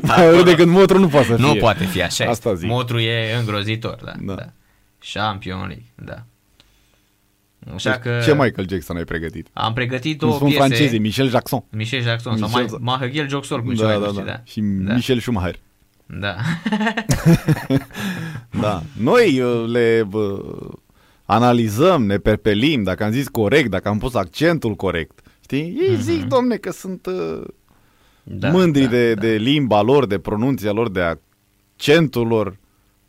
Mai 0.02 0.28
urât 0.28 0.46
decât 0.46 0.68
Motru 0.68 1.00
nu 1.00 1.08
poate 1.08 1.26
să 1.28 1.36
fie. 1.36 1.46
nu 1.46 1.56
poate 1.56 1.84
fi 1.86 2.02
așa. 2.02 2.26
Asta 2.30 2.54
zic. 2.54 2.70
Motorul 2.70 3.02
e 3.02 3.36
îngrozitor, 3.40 4.00
da. 4.04 4.12
Da. 4.20 4.34
da. 4.34 4.46
Champion 5.14 5.60
League, 5.60 5.86
da. 5.96 6.24
Așa 7.74 7.92
că 7.92 8.10
Deci, 8.10 8.24
Ce 8.24 8.32
Michael 8.34 8.68
Jackson 8.70 8.96
ai 8.98 9.04
pregătit? 9.04 9.48
am 9.54 9.74
pregătit 9.74 10.18
Cum 10.20 10.28
două 10.28 10.34
spun 10.40 10.48
piese. 10.50 10.64
francezii, 10.66 11.00
Michel 11.00 11.30
Jackson. 11.30 11.64
Michel 11.72 12.02
Jackson 12.02 12.38
sau 12.38 12.48
Michel- 12.48 12.62
Michel... 12.64 12.80
Mahagel 12.82 13.30
Joxor, 13.30 13.60
cum 13.64 13.74
Da, 13.74 13.76
ceva 13.76 14.00
da, 14.00 14.08
știi, 14.08 14.18
da. 14.24 14.24
da. 14.32 14.42
Și 14.44 14.60
da. 14.62 14.94
Michel 14.94 15.20
Schumacher. 15.20 15.56
Da. 16.06 16.36
Da. 18.62 18.82
Noi 19.00 19.40
uh, 19.42 19.64
le 19.68 20.08
uh, 20.12 20.40
analizăm, 21.26 22.06
ne 22.06 22.18
perpelim, 22.18 22.84
dacă 22.84 23.04
am 23.04 23.12
zis 23.12 23.28
corect, 23.28 23.70
dacă 23.70 23.88
am 23.88 23.98
pus 23.98 24.14
accentul 24.16 24.76
corect. 24.76 25.20
Știi? 25.44 25.78
Ei 25.90 25.96
zic, 25.96 26.24
domne, 26.24 26.56
că 26.56 26.72
sunt 26.72 27.06
uh, 27.06 27.42
Mhm. 28.24 28.40
da 28.40 28.50
mândri 28.50 28.84
da, 28.84 28.90
de, 28.90 29.14
da. 29.14 29.22
de 29.22 29.28
limba 29.28 29.82
lor, 29.82 30.06
de 30.06 30.20
pronunția 30.20 30.72
lor, 30.72 30.90
de 30.90 31.02
accentul 31.02 32.28
lor. 32.28 32.58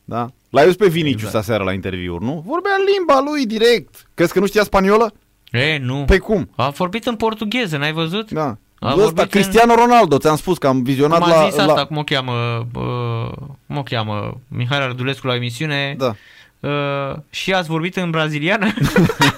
Da? 0.05 0.27
L-ai 0.51 0.63
auzit 0.65 0.79
pe 0.79 0.89
Vinicius 0.89 1.23
Exact. 1.23 1.35
aseară 1.45 1.65
la 1.65 1.73
interviuri, 1.73 2.25
nu? 2.25 2.43
Vorbea 2.47 2.71
limba 2.97 3.21
lui 3.31 3.47
direct. 3.47 4.07
Crezi 4.15 4.33
că 4.33 4.39
nu 4.41 4.47
știa 4.47 4.63
spaniolă? 4.63 5.13
E, 5.51 5.79
nu. 5.79 6.05
Păi 6.07 6.19
cum? 6.19 6.51
A 6.57 6.69
vorbit 6.69 7.07
în 7.07 7.17
portugheză, 7.17 7.77
n-ai 7.77 7.93
văzut? 7.93 8.31
Da. 8.31 8.57
A 8.79 8.89
Ăsta, 8.89 9.01
vorbit 9.03 9.19
în- 9.23 9.29
Cristiano 9.29 9.75
Ronaldo, 9.75 10.19
ți-am 10.19 10.37
spus 10.37 10.59
că 10.59 10.67
am 10.67 10.83
vizionat 10.83 11.21
Cum 11.23 11.33
a 11.33 11.37
la... 11.43 11.49
zis 11.49 11.59
asta, 11.59 11.75
la... 11.75 11.85
cum 11.85 11.97
o 11.97 12.03
cheamă, 12.03 12.33
uh, 12.75 13.33
cum 13.67 13.77
o 13.77 13.83
cheamă, 13.83 14.41
Mihai 14.49 14.79
Ardulescu 14.83 15.27
la 15.27 15.35
emisiune, 15.35 15.95
Da, 15.99 16.15
uh, 16.61 17.17
și 17.31 17.53
ați 17.53 17.69
vorbit 17.69 17.97
în 17.97 18.11
braziliană? 18.11 18.67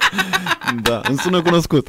da, 0.83 1.01
îmi 1.09 1.19
sună 1.19 1.43
cunoscut. 1.43 1.89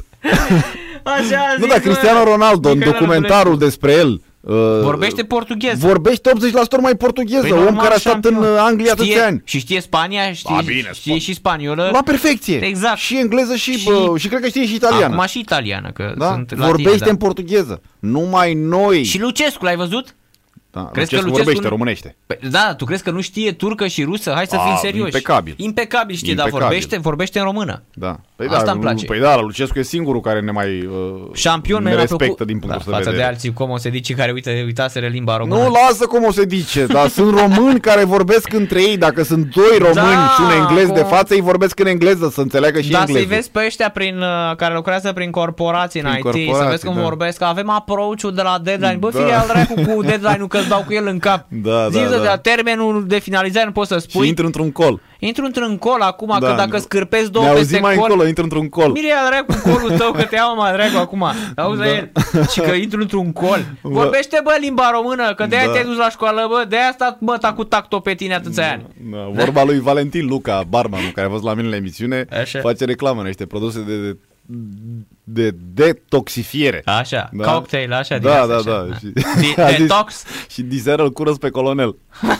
Așa 1.02 1.38
a 1.38 1.54
Nu, 1.56 1.62
zis, 1.64 1.66
dar 1.72 1.78
Cristiano 1.80 2.22
bă, 2.24 2.30
Ronaldo, 2.30 2.68
în 2.70 2.78
Mihai 2.78 2.92
documentarul 2.92 3.52
Ardulescu. 3.52 3.64
despre 3.64 3.92
el, 3.92 4.22
uh, 4.44 4.54
Vorbește 4.82 5.22
portugheză. 5.24 5.86
Vorbește 5.86 6.30
80% 6.30 6.80
mai 6.80 6.94
portugheză, 6.96 7.40
Păi 7.40 7.50
om 7.50 7.58
normal, 7.58 7.82
care 7.82 7.94
a 7.94 7.98
stat 7.98 8.12
șampion. 8.12 8.34
în 8.34 8.42
uh, 8.42 8.58
Anglia 8.58 8.90
știe, 8.90 9.02
atâția 9.04 9.26
ani. 9.26 9.42
Și 9.44 9.58
știe 9.58 9.80
Spania, 9.80 10.32
știe, 10.32 10.54
A, 10.58 10.60
bine, 10.60 10.90
știe 10.92 11.14
spo- 11.16 11.20
și 11.20 11.34
spaniolă. 11.34 11.88
La 11.92 12.02
perfecție. 12.02 12.64
Exact. 12.64 12.98
Și 12.98 13.18
engleză 13.18 13.54
și, 13.54 13.72
Și- 13.72 13.78
și, 13.78 13.88
bă, 13.90 14.18
și 14.18 14.28
cred 14.28 14.40
că 14.40 14.48
știe 14.48 14.66
și 14.66 14.74
italiană. 14.74 15.14
Acum 15.14 15.26
și 15.26 15.38
italiană, 15.38 15.90
că 15.94 16.14
da? 16.18 16.26
sunt 16.32 16.50
latine, 16.50 16.66
Vorbește 16.66 17.04
da. 17.04 17.10
în 17.10 17.16
portugheză. 17.16 17.80
Numai 17.98 18.54
noi. 18.54 19.02
Și 19.04 19.20
Lucescu, 19.20 19.64
l-ai 19.64 19.76
văzut? 19.76 20.14
Da, 20.74 20.80
crezi 20.92 21.12
Lucescu 21.14 21.16
că 21.16 21.20
Lucescu 21.26 21.36
vorbește 21.44 21.62
nu- 21.62 21.68
românește. 21.68 22.16
Păi, 22.26 22.38
Da, 22.50 22.74
tu 22.76 22.84
crezi 22.84 23.02
că 23.02 23.10
nu 23.10 23.20
știe 23.20 23.52
turcă 23.52 23.86
și 23.86 24.02
rusă? 24.02 24.32
Hai 24.34 24.46
să 24.46 24.56
A, 24.56 24.58
fim 24.58 24.76
serioși. 24.80 25.04
impecabil. 25.04 25.54
Impecabil 25.56 26.16
știe, 26.16 26.34
dar 26.34 26.44
Impecabil. 26.46 26.74
vorbește, 26.76 26.98
vorbește 26.98 27.38
în 27.38 27.44
română. 27.44 27.82
Da. 27.94 28.20
Păi 28.36 28.46
Asta 28.46 28.64
da, 28.64 28.70
îmi 28.70 28.80
place. 28.80 29.04
Păi 29.04 29.20
da, 29.20 29.40
Lucescu 29.40 29.78
e 29.78 29.82
singurul 29.82 30.20
care 30.20 30.40
ne 30.40 30.50
mai 30.50 30.80
uh, 30.86 31.34
Șampion 31.34 31.82
ne 31.82 31.88
mi-a 31.90 31.98
respectă 32.00 32.24
plăcut. 32.24 32.46
din 32.46 32.58
punctul 32.58 32.70
da, 32.70 32.76
ăsta 32.76 32.90
față 32.90 33.02
de 33.04 33.10
de 33.10 33.16
vedere. 33.16 33.32
alții, 33.34 33.52
cum 33.52 33.70
o 33.70 33.76
se 33.76 33.90
zice, 33.90 34.14
care 34.14 34.32
uite, 34.32 34.62
uitaseră 34.66 35.06
limba 35.06 35.36
română. 35.36 35.62
Nu, 35.62 35.70
lasă 35.88 36.06
cum 36.06 36.24
o 36.24 36.30
se 36.32 36.44
dice, 36.44 36.86
dar 36.86 37.08
sunt 37.08 37.38
români 37.38 37.80
care 37.80 38.04
vorbesc 38.04 38.52
între 38.52 38.82
ei. 38.82 38.96
Dacă 38.96 39.22
sunt 39.22 39.54
doi 39.54 39.78
români 39.78 39.94
Da, 40.14 40.32
și 40.36 40.40
un 40.40 40.50
englez 40.60 40.86
de 40.90 41.00
cum- 41.00 41.08
față, 41.08 41.34
ei 41.34 41.40
vorbesc 41.40 41.78
în 41.80 41.86
engleză, 41.86 42.28
să 42.32 42.40
înțeleagă 42.40 42.80
și 42.80 42.90
da, 42.90 42.98
engleză. 42.98 43.18
să-i 43.18 43.28
vezi 43.28 43.50
pe 43.50 43.62
ăștia 43.66 43.88
prin, 43.90 44.18
uh, 44.18 44.56
care 44.56 44.74
lucrează 44.74 45.12
prin 45.12 45.30
corporații 45.30 46.00
în 46.00 46.06
Prin 46.06 46.16
IT, 46.18 46.22
corporații, 46.22 46.54
să 46.64 46.68
vezi 46.70 46.84
cum 46.84 46.94
da. 46.94 47.00
vorbesc, 47.02 47.38
că 47.38 47.44
avem 47.44 47.70
approach-ul 47.70 48.34
de 48.34 48.42
la 48.42 48.58
deadline. 48.62 48.96
Bă, 48.98 49.10
Da. 49.10 49.18
fie 49.24 49.32
al 49.32 49.46
dracu 49.46 49.74
cu 49.74 50.02
deadline-ul 50.02 50.48
că 50.48 50.58
îți 50.64 50.72
dau 50.72 50.82
cu 50.86 50.92
el 50.92 51.06
în 51.06 51.18
cap. 51.18 51.46
Da, 51.48 51.88
Zi 51.88 51.98
da, 52.02 52.08
de 52.08 52.16
da. 52.16 52.22
la 52.22 52.36
termenul 52.36 53.04
de 53.06 53.18
finalizare 53.18 53.66
nu 53.66 53.72
poți 53.72 53.88
să 53.88 53.98
Și 53.98 54.06
spui. 54.08 54.28
intră 54.28 54.44
într-un 54.44 54.72
col. 54.72 55.00
Intru 55.18 55.44
într-un 55.44 55.78
col 55.78 56.00
acum, 56.00 56.36
Da, 56.40 56.46
că 56.48 56.54
dacă 56.56 56.68
nu. 56.72 56.78
scârpezi 56.78 57.30
două 57.30 57.44
Ne 57.44 57.50
peste 57.52 57.64
auzim 57.66 57.80
mai 57.80 57.94
col... 57.94 58.04
încolo, 58.08 58.28
intră 58.28 58.42
într-un 58.42 58.68
col. 58.68 58.90
Mire 58.90 59.06
ia 59.06 59.16
dracu 59.28 59.70
colul 59.70 59.98
tău 59.98 60.12
că 60.12 60.22
te 60.22 60.34
iau 60.34 60.54
mă 60.56 60.70
dracu 60.72 60.96
acum. 60.96 61.24
Auzi 61.56 61.78
da. 61.78 61.86
el? 61.88 62.10
Și 62.52 62.60
că 62.60 62.70
intru 62.72 63.00
într-un 63.00 63.32
col. 63.32 63.64
Vorbește 63.82 64.40
bă 64.44 64.56
limba 64.60 64.90
română, 64.92 65.34
că 65.34 65.46
de-aia 65.46 65.66
Da. 65.66 65.72
te-ai 65.72 65.84
dus 65.84 65.96
la 65.96 66.10
școală, 66.10 66.46
bă, 66.48 66.64
de-aia 66.68 66.88
a 66.88 66.92
stat 66.92 67.16
bă 67.20 67.36
ta 67.40 67.52
cu 67.52 67.64
tacto 67.64 67.98
pe 68.00 68.14
tine 68.14 68.34
atâția 68.34 68.70
ani. 68.70 68.86
Da, 69.10 69.30
vorba 69.32 69.64
lui 69.64 69.80
Valentin 69.80 70.26
Luca, 70.26 70.62
barmanul, 70.68 71.10
care 71.14 71.26
a 71.26 71.30
fost 71.30 71.44
la 71.44 71.54
mine 71.54 71.68
la 71.68 71.76
emisiune, 71.76 72.26
Așa. 72.40 72.60
face 72.60 72.84
reclamă 72.84 73.20
în 73.20 73.26
niște 73.26 73.46
produse 73.46 73.80
de, 73.86 73.96
de, 74.00 74.16
de 75.24 75.54
detoxifiere. 75.74 76.82
Așa, 76.84 77.28
Da. 77.32 77.52
cocktail, 77.52 77.92
așa, 77.92 78.18
din 78.18 78.28
Da, 78.28 78.40
asta, 78.40 78.46
da, 78.46 78.56
așa, 78.56 78.86
da. 78.88 78.96
Și- 78.96 79.06
De- 79.54 79.62
a 79.62 79.68
zis- 79.68 79.78
detox. 79.78 80.24
Și 80.50 80.62
diseară 80.62 81.02
îl 81.02 81.12
curăț 81.12 81.36
pe 81.36 81.48
colonel. 81.50 81.96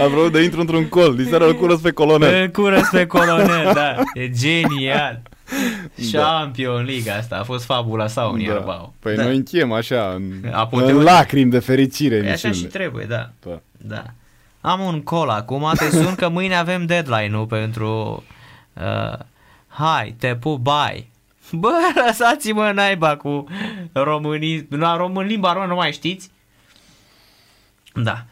A 0.00 0.06
vrut 0.06 0.32
de 0.32 0.42
intru 0.42 0.60
într-un 0.60 0.88
col, 0.88 1.16
diseară 1.16 1.46
îl 1.46 1.54
curăț 1.54 1.80
pe 1.80 1.90
colonel. 1.90 2.42
Îl 2.42 2.48
curăț 2.48 2.88
pe 2.88 3.06
colonel, 3.06 3.70
da. 3.74 3.94
E 4.14 4.30
genial. 4.30 5.22
Champion 6.12 6.84
League 6.84 7.10
asta, 7.12 7.36
a 7.36 7.42
fost 7.42 7.64
fabula 7.64 8.06
sau 8.06 8.32
în 8.32 8.40
Ierbau. 8.40 8.94
Păi 8.98 9.16
da. 9.16 9.22
noi 9.24 9.36
închem 9.36 9.72
așa, 9.72 10.12
în, 10.16 10.32
Apoteoze. 10.52 10.92
în 10.92 11.02
lacrimi 11.02 11.50
de 11.50 11.58
fericire 11.58 12.16
Păi 12.18 12.26
așa 12.28 12.36
și 12.36 12.44
emisiunile. 12.46 12.78
trebuie, 12.78 13.04
da. 13.08 13.30
Da. 13.46 13.60
Da. 13.76 14.04
Am 14.68 14.80
un 14.80 15.02
call 15.02 15.28
acum, 15.28 15.72
te 15.76 15.90
sun 16.02 16.14
că 16.14 16.28
mâine 16.28 16.54
avem 16.54 16.86
deadline-ul 16.86 17.46
pentru... 17.46 18.24
Uh, 18.72 19.18
hai, 19.66 20.14
te 20.18 20.36
pup, 20.36 20.60
bye. 20.62 21.08
Bă, 21.52 21.70
lăsați-mă 22.06 22.72
naiba 22.74 23.16
cu 23.16 23.44
românii, 23.92 24.66
la 24.70 24.96
român, 24.96 25.26
limba 25.26 25.52
română 25.52 25.70
nu 25.70 25.76
mai 25.76 25.92
știți? 25.92 26.30
Da. 27.94 28.24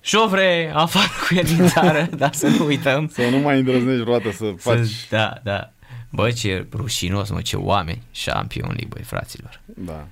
Șovre, 0.00 0.72
afară 0.74 1.08
cu 1.28 1.34
el 1.34 1.44
din 1.44 1.66
țară, 1.66 2.08
dar 2.20 2.32
să 2.32 2.46
nu 2.46 2.64
uităm. 2.64 3.08
Să 3.08 3.28
nu 3.28 3.38
mai 3.38 3.58
îndrăznești 3.58 4.02
vreodată 4.02 4.30
să 4.30 4.54
faci... 4.58 4.86
Să, 4.86 5.06
da, 5.10 5.34
da. 5.42 5.70
Bă, 6.10 6.30
ce 6.30 6.66
rușinos, 6.72 7.30
mă, 7.30 7.40
ce 7.40 7.56
oameni. 7.56 8.02
Champion 8.24 8.68
League, 8.68 8.88
băi, 8.88 9.02
fraților. 9.02 9.60
Da. 9.64 10.06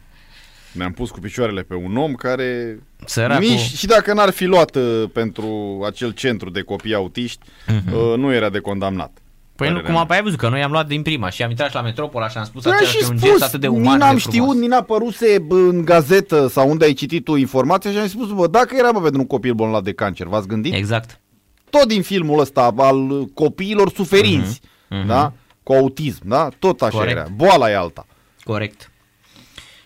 Ne-am 0.77 0.93
pus 0.93 1.11
cu 1.11 1.19
picioarele 1.21 1.63
pe 1.63 1.75
un 1.75 1.97
om 1.97 2.13
care 2.13 2.79
Săracul. 3.05 3.45
nici 3.49 3.61
și 3.61 3.87
dacă 3.87 4.13
n-ar 4.13 4.31
fi 4.31 4.45
luat 4.45 4.75
uh, 4.77 5.05
pentru 5.13 5.81
acel 5.87 6.11
centru 6.11 6.51
de 6.51 6.61
copii 6.61 6.95
autiști, 6.95 7.47
Mhm. 7.67 7.95
uh, 7.95 8.17
nu 8.17 8.33
era 8.33 8.49
de 8.49 8.59
condamnat. 8.59 9.11
Păi 9.57 9.69
nu, 9.69 9.73
Părerea 9.75 9.93
cum 9.93 10.01
am 10.01 10.07
mea. 10.09 10.17
ai 10.17 10.23
văzut, 10.23 10.39
că 10.39 10.49
noi 10.49 10.63
am 10.63 10.71
luat 10.71 10.87
din 10.87 11.03
prima 11.03 11.31
și 11.31 11.43
am 11.43 11.51
intrat 11.51 11.69
și 11.69 11.75
la 11.75 11.81
Metropola 11.81 12.29
și 12.29 12.37
am 12.39 12.45
spus 12.45 12.63
Da, 12.63 12.71
acela 12.71 12.89
și 12.89 12.97
că 12.99 13.05
e 13.05 13.09
un 13.11 13.17
spus, 13.19 13.31
gest 13.31 13.43
atât 13.43 13.61
de 13.61 13.69
uman 13.69 13.83
ni 13.93 13.99
n-am 13.99 14.15
de 14.15 14.21
frumos. 14.21 14.23
știut, 14.23 14.57
ni 14.61 14.67
n-a 14.67 14.83
păruse 14.83 15.39
bă, 15.47 15.55
în 15.57 15.85
gazetă 15.85 16.49
sau 16.49 16.69
unde 16.71 16.85
ai 16.85 16.93
citit 16.93 17.25
tu 17.25 17.35
informația 17.35 17.91
și 17.91 17.97
am 17.99 18.07
spus, 18.09 18.31
bă, 18.33 18.47
dacă 18.47 18.75
era 18.79 18.93
bă, 18.93 19.01
pentru 19.01 19.21
un 19.21 19.27
copil 19.27 19.55
bolnav 19.55 19.83
de 19.83 19.93
cancer, 19.93 20.27
v-ați 20.27 20.47
gândit? 20.49 20.75
Exact. 20.75 21.21
Tot 21.71 21.89
din 21.89 22.03
filmul 22.03 22.41
ăsta 22.41 22.75
al 22.77 23.25
copiilor 23.35 23.91
suferinți, 23.91 24.61
Mhm, 24.89 25.07
da? 25.07 25.33
Cu 25.63 25.73
autism, 25.73 26.29
da? 26.29 26.49
Tot 26.59 26.83
așa 26.83 26.97
Corect. 26.99 27.17
era. 27.17 27.27
Boala 27.37 27.71
e 27.71 27.77
alta. 27.77 28.07
Corect. 28.45 28.91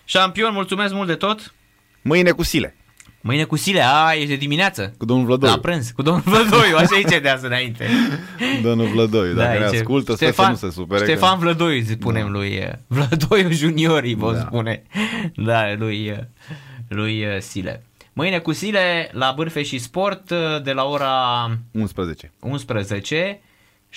Șampion, 0.05 0.53
mulțumesc 0.53 0.93
mult 0.93 1.07
de 1.07 1.15
tot. 1.15 1.53
Mâine 2.01 2.31
cu 2.31 2.43
sile, 2.43 2.75
Mâine 3.23 3.43
cu 3.43 3.55
Sile, 3.55 3.81
a, 3.85 4.13
ești 4.13 4.27
de 4.27 4.35
dimineață. 4.35 4.93
cu 4.97 5.05
domnul 5.05 5.25
Vlădoi. 5.25 5.49
La 5.49 5.57
prânz, 5.59 5.89
cu 5.89 6.01
domnul 6.01 6.23
Vlădoiu, 6.25 6.75
așa 6.75 6.95
îi 6.95 7.05
cedează 7.09 7.45
înainte. 7.45 7.87
Domnul 8.63 8.87
Vlădoi, 8.87 9.33
dacă 9.33 9.57
ne 9.57 9.63
aici 9.63 9.73
e. 9.73 9.77
ascultă, 9.77 10.15
sper 10.15 10.33
să 10.33 10.47
nu 10.47 10.55
se 10.55 10.69
supere. 10.69 11.03
Ștefan 11.03 11.33
că... 11.33 11.39
Vlădoiu, 11.39 11.75
îi 11.75 11.85
spunem 11.85 12.31
lui 12.31 12.57
uh, 12.57 12.71
Vlădoiu 12.87 13.51
Junior, 13.51 14.03
îi 14.03 14.15
vom 14.15 14.33
Da. 14.33 14.39
spune. 14.39 14.83
Da, 15.35 15.73
lui, 15.77 16.09
uh, 16.09 16.17
lui 16.87 17.25
uh, 17.25 17.39
Sile. 17.39 17.83
Mâine 18.13 18.39
cu 18.39 18.51
Sile 18.51 19.09
la 19.11 19.33
Bârfe 19.35 19.63
și 19.63 19.77
Sport 19.77 20.29
uh, 20.29 20.63
de 20.63 20.71
la 20.71 20.83
ora 20.83 21.45
11. 21.71 22.31
11, 22.39 23.41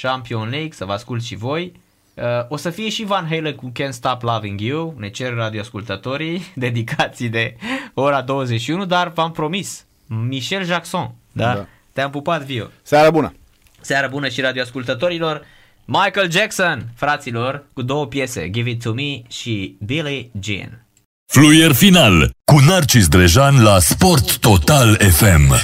Champion 0.01 0.49
League, 0.49 0.73
să 0.73 0.85
vă 0.85 0.93
ascult 0.93 1.23
și 1.23 1.35
voi. 1.35 1.73
Uh, 2.15 2.25
o 2.49 2.57
să 2.57 2.71
fie 2.71 2.89
și 2.89 3.05
Van 3.05 3.27
Halen 3.29 3.55
cu 3.55 3.73
Can't 3.81 3.91
Stop 3.91 4.23
Loving 4.23 4.61
You, 4.61 4.95
ne 4.99 5.09
cer 5.09 5.35
radioascultătorii, 5.35 6.53
dedicații 6.55 7.29
de 7.29 7.57
ora 7.95 8.23
21, 8.23 8.85
dar 8.85 9.09
v-am 9.13 9.33
promis, 9.33 9.85
Michel 10.07 10.65
Jackson, 10.65 11.15
da? 11.33 11.55
Da. 11.55 11.67
Te-am 11.93 12.11
pupat 12.11 12.43
viu. 12.43 12.71
Seara 12.83 13.11
bună! 13.11 13.35
Seara 13.81 14.07
bună 14.07 14.29
și 14.29 14.41
radioascultătorilor. 14.41 15.47
Michael 15.85 16.31
Jackson, 16.31 16.89
fraților, 16.97 17.67
cu 17.73 17.83
două 17.83 18.07
piese, 18.07 18.51
Give 18.51 18.71
It 18.71 18.83
To 18.83 18.93
Me 18.93 19.23
și 19.29 19.77
Billie 19.85 20.31
Jean. 20.41 20.87
Fluier 21.33 21.73
final 21.73 22.31
cu 22.45 22.59
Narcis 22.59 23.09
Drejan 23.09 23.63
la 23.63 23.79
Sport 23.79 24.39
Total 24.39 24.97
FM. 24.97 25.55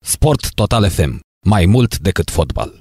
Sport 0.00 0.52
Total 0.54 0.90
FM. 0.90 1.20
Mai 1.46 1.66
mult 1.66 1.98
decât 1.98 2.30
fotbal. 2.30 2.78